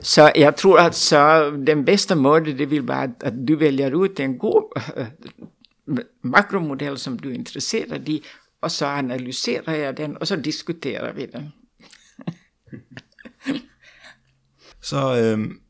Så 0.00 0.30
jag 0.34 0.56
tror 0.56 0.78
att 0.78 0.94
så, 0.94 1.50
den 1.50 1.84
bästa 1.84 2.14
målet 2.14 2.58
det 2.58 2.66
vill 2.66 2.82
vara 2.82 2.98
att, 2.98 3.22
att 3.22 3.46
du 3.46 3.56
väljer 3.56 4.04
ut 4.04 4.20
en 4.20 4.38
god 4.38 4.64
øh, 4.96 5.06
makromodell 6.22 6.98
som 6.98 7.16
du 7.16 7.30
är 7.30 7.34
intresserad 7.34 8.08
i 8.08 8.22
och 8.60 8.72
så 8.72 8.86
analyserar 8.86 9.74
jag 9.74 9.96
den 9.96 10.16
och 10.16 10.28
så 10.28 10.36
diskuterar 10.36 11.12
vi 11.12 11.26
den. 11.26 11.52
så 14.80 15.16
øhm, 15.16 15.60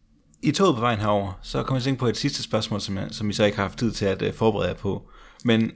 i 0.42 0.52
toget 0.52 0.74
på 0.74 0.80
vejen 0.80 0.98
herover, 0.98 1.38
så 1.42 1.62
kommer 1.62 1.78
jeg 1.78 1.84
tænke 1.84 1.98
på 1.98 2.06
et 2.06 2.16
sidste 2.16 2.42
spørgsmål, 2.42 2.80
som, 2.80 2.96
jeg, 2.96 3.06
som 3.10 3.30
I 3.30 3.32
så 3.32 3.44
ikke 3.44 3.56
har 3.56 3.64
haft 3.64 3.78
tid 3.78 3.92
til 3.92 4.04
at 4.04 4.22
uh, 4.22 4.34
forberede 4.34 4.68
jer 4.68 4.74
på. 4.74 5.02
Men 5.44 5.70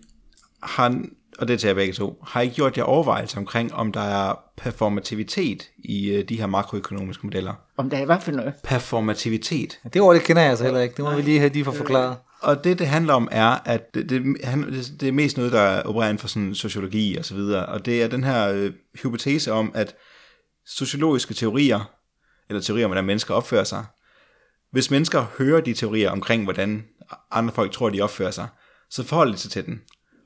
har, 0.62 1.02
og 1.38 1.48
det 1.48 1.60
til 1.60 1.66
jer 1.66 1.74
begge 1.74 1.92
to, 1.92 2.24
har 2.26 2.40
I 2.40 2.48
gjort 2.48 2.76
jer 2.76 2.84
overvejelser 2.84 3.38
omkring, 3.38 3.74
om 3.74 3.92
der 3.92 4.00
er 4.00 4.34
performativitet 4.56 5.70
i 5.78 6.18
uh, 6.18 6.24
de 6.28 6.36
her 6.36 6.46
makroøkonomiske 6.46 7.26
modeller? 7.26 7.54
Om 7.76 7.90
der 7.90 7.96
er 7.96 8.04
hvad 8.04 8.20
for 8.20 8.32
noget? 8.32 8.54
Performativitet. 8.64 9.78
Ja, 9.84 9.88
det 9.88 10.02
ord, 10.02 10.14
det 10.14 10.24
kender 10.24 10.42
jeg 10.42 10.50
altså 10.50 10.64
heller 10.64 10.80
ikke. 10.80 10.96
Det 10.96 11.04
må 11.04 11.14
vi 11.14 11.22
lige 11.22 11.38
have 11.38 11.50
de 11.50 11.64
for 11.64 11.72
forklaret. 11.72 12.16
Og 12.44 12.64
det, 12.64 12.78
det 12.78 12.86
handler 12.86 13.14
om, 13.14 13.28
er, 13.30 13.58
at 13.64 13.94
det, 13.94 14.10
det, 14.10 14.22
det 15.00 15.08
er 15.08 15.12
mest 15.12 15.36
noget, 15.36 15.52
der 15.52 15.82
opererer 15.82 16.08
inden 16.08 16.20
for 16.20 16.28
sådan 16.28 16.54
sociologi 16.54 17.16
og 17.16 17.24
så 17.24 17.34
videre. 17.34 17.66
Og 17.66 17.86
det 17.86 18.02
er 18.02 18.08
den 18.08 18.24
her 18.24 18.52
øh, 18.52 18.72
hypotese 19.02 19.52
om, 19.52 19.72
at 19.74 19.96
sociologiske 20.66 21.34
teorier, 21.34 21.90
eller 22.48 22.62
teorier 22.62 22.84
om, 22.84 22.88
hvordan 22.88 23.04
mennesker 23.04 23.34
opfører 23.34 23.64
sig, 23.64 23.84
hvis 24.72 24.90
mennesker 24.90 25.26
hører 25.38 25.60
de 25.60 25.74
teorier 25.74 26.10
omkring, 26.10 26.44
hvordan 26.44 26.84
andre 27.30 27.54
folk 27.54 27.72
tror, 27.72 27.90
de 27.90 28.00
opfører 28.00 28.30
sig, 28.30 28.48
så 28.90 29.04
forholder 29.04 29.32
de 29.32 29.38
sig 29.38 29.50
til 29.50 29.66
den. 29.66 29.80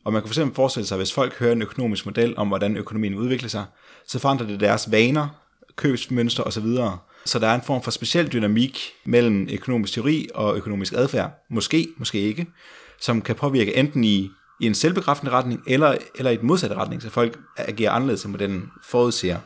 Og 0.04 0.12
man 0.12 0.22
kan 0.22 0.30
fx 0.30 0.38
forestille 0.54 0.86
sig, 0.86 0.94
at 0.94 0.98
hvis 0.98 1.12
folk 1.12 1.38
hører 1.38 1.52
en 1.52 1.62
økonomisk 1.62 2.06
model 2.06 2.34
om, 2.36 2.48
hvordan 2.48 2.76
økonomien 2.76 3.14
udvikler 3.14 3.48
sig, 3.48 3.64
så 4.06 4.18
forandrer 4.18 4.46
det 4.46 4.60
deres 4.60 4.90
vaner, 4.90 5.28
købsmønster 5.76 6.42
osv. 6.42 6.66
Så 7.28 7.38
der 7.38 7.46
er 7.46 7.54
en 7.54 7.62
form 7.62 7.82
for 7.82 7.90
speciel 7.90 8.32
dynamik 8.32 8.92
mellem 9.04 9.48
økonomisk 9.52 9.92
teori 9.92 10.28
og 10.34 10.56
økonomisk 10.56 10.92
adfærd, 10.92 11.44
måske, 11.50 11.88
måske 11.98 12.20
ikke, 12.20 12.46
som 13.00 13.22
kan 13.22 13.34
påvirke 13.34 13.76
enten 13.76 14.04
i, 14.04 14.30
i 14.60 14.66
en 14.66 14.74
selvbekræftende 14.74 15.32
retning, 15.32 15.62
eller, 15.66 15.96
eller 16.14 16.30
i 16.30 16.36
den 16.36 16.46
modsatte 16.46 16.76
retning, 16.76 17.02
så 17.02 17.10
folk 17.10 17.38
agerer 17.56 17.90
anderledes, 17.90 18.24
end 18.24 18.34
den 18.38 18.70
forudser. 18.84 19.36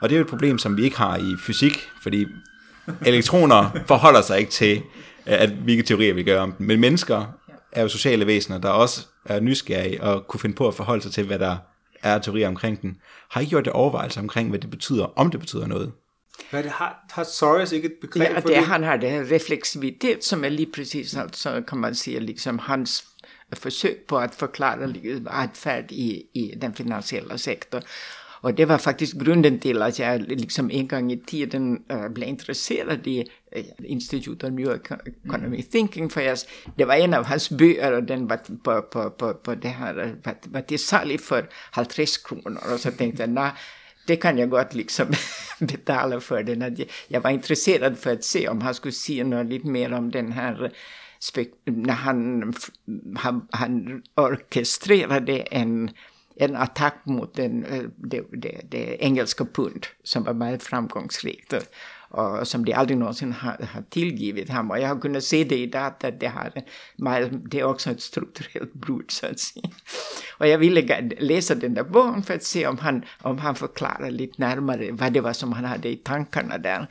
Og 0.00 0.08
det 0.08 0.14
er 0.14 0.18
jo 0.18 0.24
et 0.24 0.30
problem, 0.30 0.58
som 0.58 0.76
vi 0.76 0.84
ikke 0.84 0.96
har 0.96 1.16
i 1.16 1.36
fysik, 1.46 1.88
fordi 2.02 2.26
elektroner 3.06 3.70
forholder 3.88 4.22
sig 4.22 4.38
ikke 4.38 4.50
til, 4.50 4.82
at 5.26 5.50
hvilke 5.50 5.82
teorier 5.82 6.14
vi 6.14 6.22
gør 6.22 6.40
om 6.40 6.52
dem. 6.52 6.66
Men 6.66 6.80
mennesker 6.80 7.24
er 7.72 7.82
jo 7.82 7.88
sociale 7.88 8.26
væsener, 8.26 8.58
der 8.58 8.68
også 8.68 9.06
er 9.24 9.40
nysgerrige 9.40 10.02
og 10.02 10.26
kunne 10.26 10.40
finde 10.40 10.56
på 10.56 10.68
at 10.68 10.74
forholde 10.74 11.02
sig 11.02 11.12
til, 11.12 11.26
hvad 11.26 11.38
der 11.38 11.56
er 12.02 12.18
teorier 12.18 12.48
omkring 12.48 12.82
den. 12.82 12.96
Har 13.30 13.40
I 13.40 13.44
gjort 13.44 13.64
det 13.64 13.72
overvejelse 13.72 14.20
omkring, 14.20 14.48
hvad 14.48 14.58
det 14.58 14.70
betyder, 14.70 15.04
om 15.16 15.30
det 15.30 15.40
betyder 15.40 15.66
noget? 15.66 15.92
Hvad 16.50 16.62
det 16.62 16.70
har, 16.70 17.04
har 17.10 17.24
Soros 17.24 17.72
ikke 17.72 17.86
et 17.86 17.94
begreb 18.00 18.30
ja, 18.30 18.34
for 18.34 18.48
det? 18.48 18.56
det? 18.56 18.66
Han 18.66 18.82
har 18.82 18.96
det 18.96 19.10
her 19.10 19.34
refleksivitet, 19.34 20.24
som 20.24 20.44
er 20.44 20.48
lige 20.48 20.72
præcis, 20.74 21.16
altså 21.16 21.62
kan 21.68 21.78
man 21.78 21.94
sige, 21.94 22.20
liksom 22.20 22.58
hans 22.58 23.04
forsøg 23.52 23.96
på 24.08 24.18
at 24.18 24.34
forklare 24.34 24.94
adfærd 25.30 25.90
i, 25.90 26.24
i 26.34 26.54
den 26.62 26.74
finansielle 26.74 27.38
sektor. 27.38 27.82
Och 28.42 28.54
det 28.54 28.68
var 28.68 28.78
faktiskt 28.78 29.12
grunden 29.14 29.58
till 29.58 29.82
att 29.82 29.98
jag 29.98 30.20
liksom 30.20 30.70
en 30.70 30.88
gång 30.88 31.12
i 31.12 31.16
tiden 31.16 31.82
uh, 31.92 32.08
blev 32.08 32.28
intresserad 32.28 33.06
i 33.06 33.20
uh, 33.56 33.64
Institute 33.84 34.46
of 34.46 34.52
New 34.52 34.80
Economic 35.24 35.68
Thinking. 35.68 36.10
För 36.10 36.20
jag, 36.20 36.38
det 36.78 36.84
var 36.84 36.94
en 36.94 37.14
av 37.14 37.24
hans 37.24 37.50
böcker 37.50 37.92
och 37.92 38.02
den 38.02 38.28
var 38.28 38.36
på, 38.64 38.82
på, 38.82 39.10
på, 39.10 39.34
på 39.34 39.54
det 39.54 39.68
här, 39.68 40.14
var, 40.24 40.34
var 40.44 40.60
till 40.60 40.78
salig 40.78 41.20
för 41.20 41.48
50 41.74 42.06
kronor. 42.24 42.60
Och 42.74 42.80
så 42.80 42.90
tänkte 42.90 43.22
jag, 43.22 43.30
nah, 43.30 43.50
det 44.06 44.16
kan 44.16 44.38
jag 44.38 44.50
gott 44.50 44.74
liksom 44.74 45.06
betala 45.58 46.20
för 46.20 46.42
den. 46.42 46.76
Jag 47.08 47.20
var 47.20 47.30
intresserad 47.30 47.98
för 47.98 48.12
att 48.12 48.24
se 48.24 48.48
om 48.48 48.60
han 48.60 48.74
skulle 48.74 48.92
säga 48.92 49.24
något 49.24 49.46
lite 49.46 49.66
mer 49.66 49.92
om 49.92 50.10
den 50.10 50.32
här 50.32 50.72
när 51.64 51.94
han, 51.94 52.54
han, 53.16 53.48
han 53.50 54.02
orkestrerade 54.16 55.40
en 55.40 55.90
en 56.36 56.56
attack 56.56 57.00
mot 57.04 57.34
den, 57.34 57.64
eh, 57.64 57.82
det, 57.96 58.22
det, 58.32 58.60
det 58.70 58.96
engelska 59.04 59.44
pund 59.44 59.86
som 60.02 60.24
var 60.24 60.34
väldigt 60.34 60.62
framgångsrikt 60.62 61.54
och 62.12 62.48
som 62.48 62.64
de 62.64 62.72
aldrig 62.72 62.98
någonsin 62.98 63.32
har, 63.32 63.66
har 63.72 63.82
tillgivit 63.82 64.48
honom. 64.48 64.70
Och 64.70 64.78
jag 64.78 64.88
har 64.88 65.00
kunnat 65.00 65.24
se 65.24 65.44
det 65.44 65.58
i 65.58 65.66
data, 65.66 66.08
att 66.08 66.20
det, 66.20 66.26
har, 66.26 66.52
det 67.50 67.60
är 67.60 67.64
också 67.64 67.90
ett 67.90 68.00
strukturellt 68.00 68.74
brott 68.74 69.10
så. 69.10 69.26
Och 70.38 70.46
jag 70.46 70.58
ville 70.58 71.10
läsa 71.20 71.54
den 71.54 71.74
där 71.74 71.84
boken 71.84 72.22
för 72.22 72.34
att 72.34 72.42
se 72.42 72.66
om 72.66 72.78
han, 72.78 73.04
om 73.22 73.38
han 73.38 73.54
förklarar 73.54 74.10
lite 74.10 74.34
närmare 74.36 74.92
vad 74.92 75.12
det 75.12 75.20
var 75.20 75.32
som 75.32 75.52
han 75.52 75.64
hade 75.64 75.88
i 75.88 75.96
tankarna 75.96 76.58
där. 76.58 76.86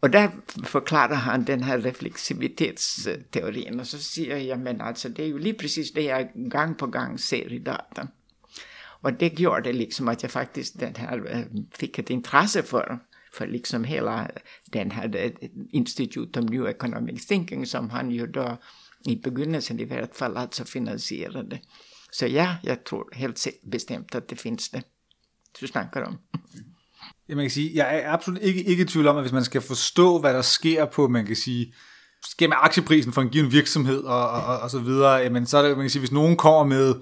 Och 0.00 0.10
där 0.10 0.30
förklarar 0.64 1.14
han 1.14 1.44
den 1.44 1.62
här 1.62 1.78
reflexivitetsteorin 1.78 3.80
och 3.80 3.86
så 3.86 3.98
säger 3.98 4.36
jag, 4.36 4.58
men 4.58 4.80
alltså 4.80 5.08
det 5.08 5.22
är 5.22 5.26
ju 5.26 5.38
lite 5.38 5.58
precis 5.58 5.92
det 5.92 6.02
jag 6.02 6.30
gång 6.34 6.74
på 6.74 6.86
gång 6.86 7.18
ser 7.18 7.52
i 7.52 7.58
datan. 7.58 8.08
Och 9.06 9.12
det 9.12 9.40
gjorde 9.40 9.72
liksom 9.72 10.08
att 10.08 10.22
jag 10.22 10.32
faktiskt 10.32 10.80
den 10.80 10.96
här, 10.96 11.18
øh, 11.18 11.44
fick 11.72 11.98
ett 11.98 12.10
intresse 12.10 12.62
för, 12.62 12.98
för 13.36 13.46
liksom 13.46 13.84
hela 13.84 14.30
den 14.72 14.90
här 14.90 15.16
øh, 15.16 15.30
Institute 15.72 16.40
of 16.40 16.44
New 16.50 16.66
Economic 16.66 17.26
Thinking 17.26 17.66
som 17.66 17.90
han 17.90 18.10
ju 18.10 18.26
då 18.26 18.56
i 19.06 19.16
begynnelsen 19.16 19.80
i 19.80 19.84
hvert 19.84 20.16
fall 20.16 20.36
alltså 20.36 20.64
finansierade. 20.64 21.58
Så 22.12 22.26
ja, 22.26 22.56
jag 22.62 22.84
tror 22.84 23.14
helt 23.14 23.46
bestämt 23.72 24.14
att 24.14 24.28
det 24.28 24.36
finns 24.36 24.70
det 24.70 24.82
du 25.60 25.66
snakker 25.66 26.02
om. 26.02 26.18
Ja, 27.28 27.34
man 27.34 27.44
kan 27.44 27.50
sige, 27.50 27.70
jeg 27.74 27.98
er 27.98 28.12
absolut 28.12 28.42
ikke, 28.42 28.64
ikke 28.64 28.82
i 28.82 28.86
tvivl 28.86 29.06
om, 29.06 29.16
at 29.16 29.22
hvis 29.22 29.32
man 29.32 29.44
skal 29.44 29.60
forstå, 29.60 30.18
hvad 30.18 30.34
der 30.34 30.42
sker 30.42 30.84
på, 30.84 31.08
man 31.08 31.26
kan 31.26 31.36
sige, 31.36 31.74
sker 32.24 32.48
med 32.48 32.56
aktieprisen 32.60 33.12
for 33.12 33.22
en 33.22 33.28
given 33.28 33.52
virksomhed 33.52 33.98
og, 33.98 34.30
og, 34.30 34.58
og 34.58 34.70
så 34.70 34.78
videre, 34.78 35.12
jamen 35.12 35.46
så 35.46 35.58
er 35.58 35.68
det, 35.68 35.76
man 35.76 35.84
kan 35.84 35.90
sige, 35.90 36.00
hvis 36.00 36.12
nogen 36.12 36.36
kommer 36.36 36.64
med 36.64 36.94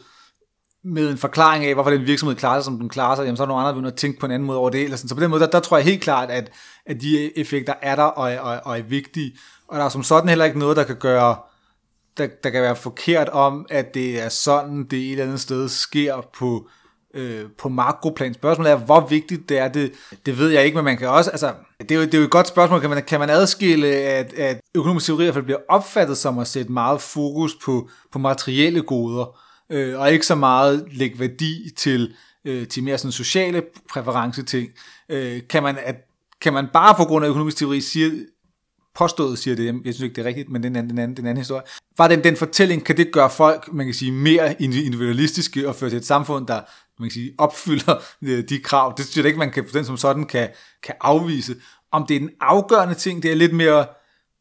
med 0.84 1.10
en 1.10 1.18
forklaring 1.18 1.64
af, 1.64 1.74
hvorfor 1.74 1.90
den 1.90 2.06
virksomhed 2.06 2.36
klarer 2.36 2.60
sig, 2.60 2.64
som 2.64 2.78
den 2.78 2.88
klarer 2.88 3.16
sig, 3.16 3.24
jamen 3.24 3.36
så 3.36 3.42
er 3.42 3.46
der 3.46 3.48
nogle 3.48 3.60
andre, 3.60 3.68
der 3.68 3.74
begynder 3.74 3.90
at 3.90 3.96
tænke 3.96 4.20
på 4.20 4.26
en 4.26 4.32
anden 4.32 4.46
måde 4.46 4.58
over 4.58 4.70
det. 4.70 4.82
Eller 4.82 4.96
sådan. 4.96 5.08
Så 5.08 5.14
på 5.14 5.20
den 5.20 5.30
måde, 5.30 5.40
der, 5.40 5.46
der 5.46 5.60
tror 5.60 5.76
jeg 5.76 5.84
helt 5.84 6.02
klart, 6.02 6.30
at, 6.30 6.50
at 6.86 7.00
de 7.00 7.38
effekter 7.38 7.74
er 7.82 7.96
der 7.96 8.02
og, 8.02 8.32
og, 8.32 8.60
og 8.64 8.78
er 8.78 8.82
vigtige. 8.82 9.36
Og 9.68 9.78
der 9.78 9.84
er 9.84 9.88
som 9.88 10.02
sådan 10.02 10.28
heller 10.28 10.44
ikke 10.44 10.58
noget, 10.58 10.76
der 10.76 10.84
kan 10.84 10.96
gøre, 10.96 11.36
der, 12.16 12.26
der 12.44 12.50
kan 12.50 12.62
være 12.62 12.76
forkert 12.76 13.28
om, 13.28 13.66
at 13.70 13.94
det 13.94 14.22
er 14.22 14.28
sådan, 14.28 14.84
det 14.84 14.98
et 14.98 15.10
eller 15.10 15.24
andet 15.24 15.40
sted 15.40 15.68
sker 15.68 16.28
på, 16.38 16.68
øh, 17.14 17.44
på 17.58 17.68
makroplan. 17.68 18.34
Spørgsmålet 18.34 18.72
er, 18.72 18.76
hvor 18.76 19.06
vigtigt 19.06 19.48
det 19.48 19.58
er, 19.58 19.68
det, 19.68 19.92
det 20.26 20.38
ved 20.38 20.50
jeg 20.50 20.64
ikke, 20.64 20.76
men 20.76 20.84
man 20.84 20.96
kan 20.96 21.08
også, 21.08 21.30
altså, 21.30 21.52
det 21.80 21.90
er 21.90 21.94
jo, 21.94 22.02
det 22.02 22.14
er 22.14 22.18
jo 22.18 22.24
et 22.24 22.30
godt 22.30 22.48
spørgsmål, 22.48 22.80
kan 22.80 22.90
man, 22.90 23.02
kan 23.02 23.20
man 23.20 23.30
adskille, 23.30 23.88
at, 23.88 24.32
at 24.32 24.60
økonomisk 24.74 25.06
teori 25.06 25.22
i 25.22 25.24
hvert 25.24 25.34
fald 25.34 25.44
bliver 25.44 25.60
opfattet 25.68 26.16
som 26.16 26.38
at 26.38 26.46
sætte 26.46 26.72
meget 26.72 27.00
fokus 27.00 27.56
på, 27.64 27.88
på 28.12 28.18
materielle 28.18 28.82
goder, 28.82 29.38
øh, 29.70 30.00
og 30.00 30.12
ikke 30.12 30.26
så 30.26 30.34
meget 30.34 30.86
lægge 30.92 31.18
værdi 31.18 31.70
til, 31.76 32.14
øh, 32.44 32.68
til 32.68 32.82
mere 32.82 32.98
sådan 32.98 33.12
sociale 33.12 33.62
præferenceting. 33.90 34.68
Øh, 35.08 35.40
kan, 35.50 35.62
man, 35.62 35.78
at, 35.84 35.96
kan 36.40 36.52
man 36.52 36.68
bare 36.72 36.94
på 36.94 37.04
grund 37.04 37.24
af 37.24 37.28
økonomisk 37.28 37.56
teori 37.56 37.80
sige, 37.80 38.26
påstået 38.94 39.38
siger 39.38 39.56
det, 39.56 39.64
jeg 39.64 39.74
synes 39.82 40.00
ikke, 40.00 40.14
det 40.14 40.22
er 40.22 40.28
rigtigt, 40.28 40.50
men 40.50 40.62
den 40.62 40.76
anden, 40.76 40.90
den 40.90 40.98
anden, 40.98 41.16
den 41.16 41.26
anden 41.26 41.40
historie. 41.40 41.62
Var 41.98 42.08
den, 42.08 42.24
den 42.24 42.36
fortælling, 42.36 42.84
kan 42.84 42.96
det 42.96 43.12
gøre 43.12 43.30
folk, 43.30 43.72
man 43.72 43.86
kan 43.86 43.94
sige, 43.94 44.12
mere 44.12 44.62
individualistiske 44.62 45.68
og 45.68 45.76
føre 45.76 45.90
til 45.90 45.96
et 45.96 46.06
samfund, 46.06 46.46
der 46.46 46.60
man 46.98 47.08
kan 47.08 47.14
sige, 47.14 47.34
opfylder 47.38 47.96
øh, 48.22 48.44
de 48.48 48.58
krav. 48.58 48.94
Det 48.96 49.04
synes 49.04 49.16
jeg 49.16 49.26
ikke, 49.26 49.38
man 49.38 49.50
kan, 49.50 49.64
den 49.72 49.84
som 49.84 49.96
sådan 49.96 50.24
kan, 50.24 50.48
kan 50.82 50.94
afvise. 51.00 51.56
Om 51.92 52.06
det 52.06 52.16
er 52.16 52.20
den 52.20 52.30
afgørende 52.40 52.94
ting, 52.94 53.22
det 53.22 53.30
er 53.30 53.34
lidt 53.34 53.52
mere 53.52 53.86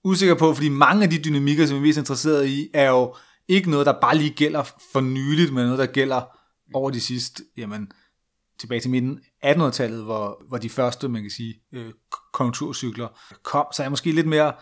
usikker 0.03 0.35
på, 0.35 0.53
fordi 0.53 0.69
mange 0.69 1.03
af 1.03 1.09
de 1.09 1.17
dynamikker, 1.17 1.65
som 1.65 1.75
vi 1.75 1.79
er 1.79 1.81
mest 1.81 1.97
interesseret 1.97 2.47
i, 2.47 2.69
er 2.73 2.89
jo 2.89 3.15
ikke 3.47 3.71
noget, 3.71 3.85
der 3.85 3.99
bare 4.01 4.17
lige 4.17 4.33
gælder 4.33 4.63
for 4.93 5.01
nyligt, 5.01 5.53
men 5.53 5.63
noget, 5.63 5.79
der 5.79 5.85
gælder 5.85 6.21
over 6.73 6.89
de 6.89 7.01
sidste, 7.01 7.43
jamen, 7.57 7.91
tilbage 8.59 8.81
til 8.81 8.89
midten 8.89 9.19
1800-tallet, 9.45 10.03
hvor, 10.03 10.43
hvor 10.47 10.57
de 10.57 10.69
første, 10.69 11.09
man 11.09 11.21
kan 11.21 11.31
sige, 11.31 11.61
øh, 11.71 11.91
kom, 12.31 12.53
så 13.73 13.81
er 13.81 13.83
jeg 13.83 13.91
måske 13.91 14.11
lidt 14.11 14.27
mere, 14.27 14.53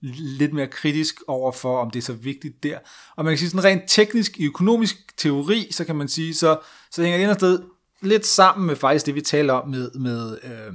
lidt 0.00 0.52
mere 0.52 0.66
kritisk 0.66 1.22
over 1.26 1.52
for, 1.52 1.80
om 1.80 1.90
det 1.90 1.98
er 1.98 2.02
så 2.02 2.12
vigtigt 2.12 2.62
der. 2.62 2.78
Og 3.16 3.24
man 3.24 3.30
kan 3.30 3.38
sige 3.38 3.50
sådan 3.50 3.64
rent 3.64 3.82
teknisk, 3.86 4.38
i 4.38 4.46
økonomisk 4.46 5.16
teori, 5.16 5.68
så 5.70 5.84
kan 5.84 5.96
man 5.96 6.08
sige, 6.08 6.34
så, 6.34 6.58
så 6.90 7.02
hænger 7.02 7.18
det 7.18 7.24
andet 7.24 7.36
sted 7.36 7.62
lidt 8.00 8.26
sammen 8.26 8.66
med 8.66 8.76
faktisk 8.76 9.06
det, 9.06 9.14
vi 9.14 9.20
taler 9.20 9.52
om 9.52 9.68
med, 9.68 9.90
med 9.90 10.38
øh, 10.44 10.72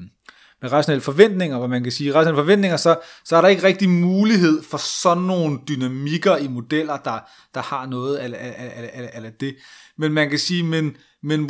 med 0.64 0.72
rationelle 0.72 1.01
forventninger, 1.01 1.58
hvor 1.58 1.67
man 1.67 1.83
kan 1.83 1.92
sige, 1.92 2.14
rationelle 2.14 2.42
forventninger, 2.42 2.77
så, 2.77 3.00
så 3.25 3.35
er 3.35 3.42
der 3.42 3.48
ikke 3.48 3.64
rigtig 3.64 3.90
mulighed 3.90 4.64
for 4.64 4.77
sådan 4.77 5.24
nogle 5.24 5.59
dynamikker 5.67 6.38
i 6.38 6.48
modeller, 6.48 6.98
der, 6.98 7.19
der 7.53 7.61
har 7.61 7.85
noget 7.85 8.16
af, 8.16 8.25
af, 8.25 8.56
af, 8.58 9.09
af, 9.14 9.25
af 9.25 9.33
det. 9.40 9.56
Men 9.98 10.14
man 10.14 10.30
kan 10.30 10.40
sige, 10.40 10.64
men, 10.64 10.98
men 11.24 11.50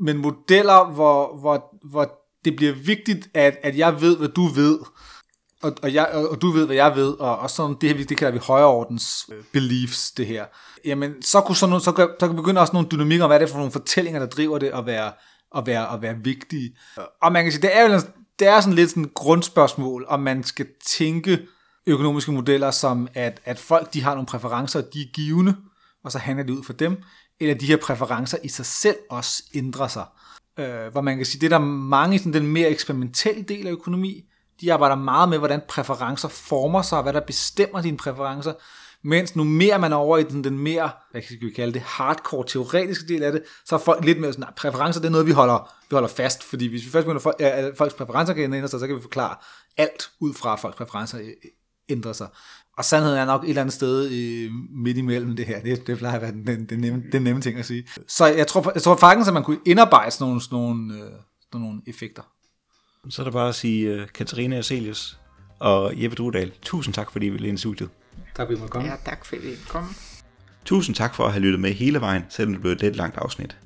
men 0.00 0.16
modeller, 0.16 0.90
hvor, 0.92 1.38
hvor, 1.40 1.76
hvor 1.90 2.18
det 2.44 2.56
bliver 2.56 2.72
vigtigt, 2.72 3.28
at, 3.34 3.58
at 3.62 3.78
jeg 3.78 4.00
ved, 4.00 4.16
hvad 4.16 4.28
du 4.28 4.46
ved, 4.46 4.78
og, 5.62 5.72
og, 5.82 5.94
jeg, 5.94 6.08
og 6.30 6.42
du 6.42 6.50
ved, 6.50 6.66
hvad 6.66 6.76
jeg 6.76 6.96
ved, 6.96 7.12
og, 7.20 7.38
og 7.38 7.50
sådan, 7.50 7.76
det 7.80 7.88
her, 7.88 8.04
det 8.04 8.16
kalder 8.16 8.32
vi 8.32 8.38
højreordens 8.38 9.26
øh, 9.32 9.44
beliefs, 9.52 10.10
det 10.10 10.26
her. 10.26 10.44
Jamen, 10.84 11.22
så 11.22 11.40
kunne 11.40 11.56
sådan 11.56 11.70
nogle, 11.70 11.82
så 11.84 11.92
kan, 11.92 12.08
så 12.20 12.26
kan 12.26 12.36
begynde 12.36 12.60
også 12.60 12.72
nogle 12.72 12.88
dynamikker 12.88 13.24
om, 13.24 13.28
hvad 13.28 13.40
det 13.40 13.46
er 13.46 13.50
for 13.50 13.58
nogle 13.58 13.72
fortællinger, 13.72 14.20
der 14.20 14.26
driver 14.26 14.58
det 14.58 14.70
at 14.74 14.86
være, 14.86 15.12
at 15.56 15.66
være, 15.66 15.92
at 15.92 16.02
være 16.02 16.16
vigtige. 16.24 16.76
Og 17.22 17.32
man 17.32 17.44
kan 17.44 17.52
sige, 17.52 17.62
det 17.62 17.76
er 17.76 17.82
jo 17.82 18.00
det 18.40 18.48
er 18.48 18.60
sådan 18.60 18.74
lidt 18.74 18.90
sådan 18.90 19.04
et 19.04 19.14
grundspørgsmål, 19.14 20.04
om 20.08 20.20
man 20.20 20.44
skal 20.44 20.66
tænke 20.86 21.46
økonomiske 21.86 22.32
modeller 22.32 22.70
som, 22.70 23.08
at, 23.14 23.40
at 23.44 23.58
folk 23.58 23.94
de 23.94 24.02
har 24.02 24.14
nogle 24.14 24.26
præferencer, 24.26 24.80
de 24.80 25.00
er 25.00 25.12
givende, 25.12 25.56
og 26.04 26.12
så 26.12 26.18
handler 26.18 26.44
det 26.44 26.52
ud 26.52 26.64
for 26.64 26.72
dem, 26.72 27.02
eller 27.40 27.54
de 27.54 27.66
her 27.66 27.76
præferencer 27.76 28.38
i 28.44 28.48
sig 28.48 28.66
selv 28.66 28.96
også 29.10 29.42
ændrer 29.54 29.88
sig. 29.88 30.04
Øh, 30.58 30.86
hvor 30.92 31.00
man 31.00 31.16
kan 31.16 31.26
sige, 31.26 31.40
det 31.40 31.46
er 31.52 31.58
der 31.58 31.66
mange 31.66 32.14
i 32.14 32.18
sådan 32.18 32.32
den 32.32 32.46
mere 32.46 32.68
eksperimentelle 32.68 33.42
del 33.42 33.66
af 33.66 33.70
økonomi, 33.70 34.24
de 34.60 34.72
arbejder 34.72 34.96
meget 34.96 35.28
med, 35.28 35.38
hvordan 35.38 35.60
præferencer 35.68 36.28
former 36.28 36.82
sig, 36.82 36.98
og 36.98 37.02
hvad 37.02 37.12
der 37.12 37.20
bestemmer 37.20 37.82
dine 37.82 37.96
præferencer, 37.96 38.52
mens 39.04 39.36
nu 39.36 39.44
mere 39.44 39.78
man 39.78 39.92
er 39.92 39.96
over 39.96 40.18
i 40.18 40.22
den, 40.22 40.44
den 40.44 40.58
mere, 40.58 40.90
hvad 41.10 41.22
skal 41.22 41.36
vi 41.40 41.50
kalde 41.50 41.72
det, 41.72 41.82
hardcore 41.82 42.44
teoretiske 42.46 43.08
del 43.08 43.22
af 43.22 43.32
det, 43.32 43.42
så 43.64 43.74
er 43.74 43.78
folk 43.78 44.04
lidt 44.04 44.20
mere 44.20 44.32
sådan, 44.32 44.42
nej, 44.42 44.52
præferencer 44.56 45.00
det 45.00 45.06
er 45.06 45.12
noget, 45.12 45.26
vi 45.26 45.32
holder, 45.32 45.74
vi 45.90 45.94
holder 45.94 46.08
fast, 46.08 46.44
fordi 46.44 46.66
hvis 46.66 46.84
vi 46.84 46.90
først 46.90 47.06
begynder, 47.06 47.32
at 47.38 47.62
øh, 47.62 47.68
øh, 47.68 47.76
folks 47.76 47.94
præferencer 47.94 48.34
kan 48.34 48.54
ændre 48.54 48.68
sig, 48.68 48.80
så 48.80 48.86
kan 48.86 48.96
vi 48.96 49.00
forklare 49.00 49.36
alt 49.76 50.10
ud 50.20 50.34
fra, 50.34 50.52
at 50.52 50.60
folks 50.60 50.76
præferencer 50.76 51.18
øh, 51.18 51.26
ændrer 51.88 52.12
sig. 52.12 52.28
Og 52.76 52.84
sandheden 52.84 53.18
er 53.18 53.24
nok 53.24 53.44
et 53.44 53.48
eller 53.48 53.62
andet 53.62 53.74
sted 53.74 54.10
øh, 54.10 54.50
midt 54.70 54.96
imellem 54.96 55.36
det 55.36 55.46
her. 55.46 55.60
Det, 55.60 55.86
det 55.86 55.98
plejer 55.98 56.14
at 56.14 56.22
være 56.22 56.32
den, 56.32 56.46
den, 56.46 56.64
den, 56.64 56.78
nemme, 56.78 57.02
den 57.12 57.22
nemme 57.22 57.42
ting 57.42 57.58
at 57.58 57.66
sige. 57.66 57.88
Så 58.08 58.26
jeg 58.26 58.46
tror, 58.46 58.70
jeg 58.74 58.82
tror 58.82 58.96
faktisk, 58.96 59.28
at 59.28 59.34
man 59.34 59.44
kunne 59.44 59.58
indarbejde 59.66 60.10
sådan 60.10 60.26
nogle, 60.26 60.42
sådan 60.42 60.58
nogle, 60.58 60.94
øh, 60.94 61.10
sådan 61.52 61.66
nogle 61.66 61.80
effekter. 61.86 62.22
Så 63.08 63.22
er 63.22 63.24
der 63.24 63.32
bare 63.32 63.48
at 63.48 63.54
sige 63.54 64.02
uh, 64.02 64.08
Katarina 64.14 64.56
Aselius 64.56 65.18
og 65.58 66.02
Jeppe 66.02 66.14
Drudal. 66.14 66.52
Tusind 66.62 66.94
tak, 66.94 67.12
fordi 67.12 67.26
I 67.26 67.28
ville 67.28 67.48
ind 67.48 67.58
i 67.58 67.60
studiet. 67.60 67.90
Tak 68.36 68.46
fordi 68.46 68.56
I 68.56 68.60
måtte 68.60 68.72
komme. 68.72 68.88
Ja, 68.88 68.94
tak 69.04 69.24
fordi 69.24 69.52
I 69.52 69.56
kom. 69.68 69.94
Tusind 70.64 70.96
tak 70.96 71.14
for 71.14 71.24
at 71.24 71.32
have 71.32 71.42
lyttet 71.42 71.60
med 71.60 71.72
hele 71.72 72.00
vejen, 72.00 72.24
selvom 72.28 72.52
det 72.52 72.60
blev 72.60 72.72
et 72.72 72.80
lidt 72.80 72.96
langt 72.96 73.16
afsnit. 73.16 73.56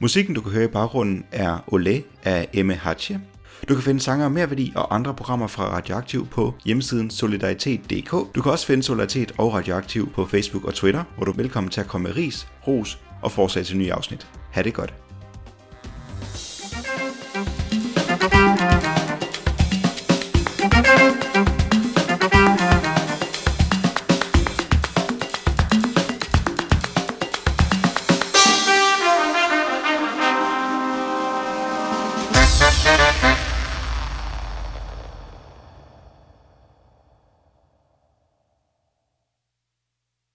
Musikken, 0.00 0.34
du 0.34 0.40
kan 0.40 0.52
høre 0.52 0.64
i 0.64 0.68
baggrunden, 0.68 1.24
er 1.32 1.58
Olé 1.72 2.02
af 2.24 2.48
Emme 2.52 2.74
Hatche. 2.74 3.20
Du 3.68 3.74
kan 3.74 3.82
finde 3.82 4.00
sanger 4.00 4.28
mere 4.28 4.50
værdi 4.50 4.72
og 4.76 4.94
andre 4.94 5.14
programmer 5.14 5.46
fra 5.46 5.64
Radioaktiv 5.64 6.26
på 6.26 6.54
hjemmesiden 6.64 7.10
solidaritet.dk. 7.10 8.10
Du 8.10 8.42
kan 8.42 8.52
også 8.52 8.66
finde 8.66 8.82
Solidaritet 8.82 9.32
og 9.38 9.54
Radioaktiv 9.54 10.12
på 10.12 10.26
Facebook 10.26 10.64
og 10.64 10.74
Twitter, 10.74 11.04
hvor 11.16 11.24
du 11.24 11.32
er 11.32 11.36
velkommen 11.36 11.70
til 11.70 11.80
at 11.80 11.86
komme 11.86 12.08
med 12.08 12.16
ris, 12.16 12.48
ros 12.66 12.98
og 13.22 13.32
forslag 13.32 13.64
til 13.64 13.76
nye 13.76 13.92
afsnit. 13.92 14.26
Ha' 14.52 14.62
det 14.62 14.74
godt. 14.74 14.94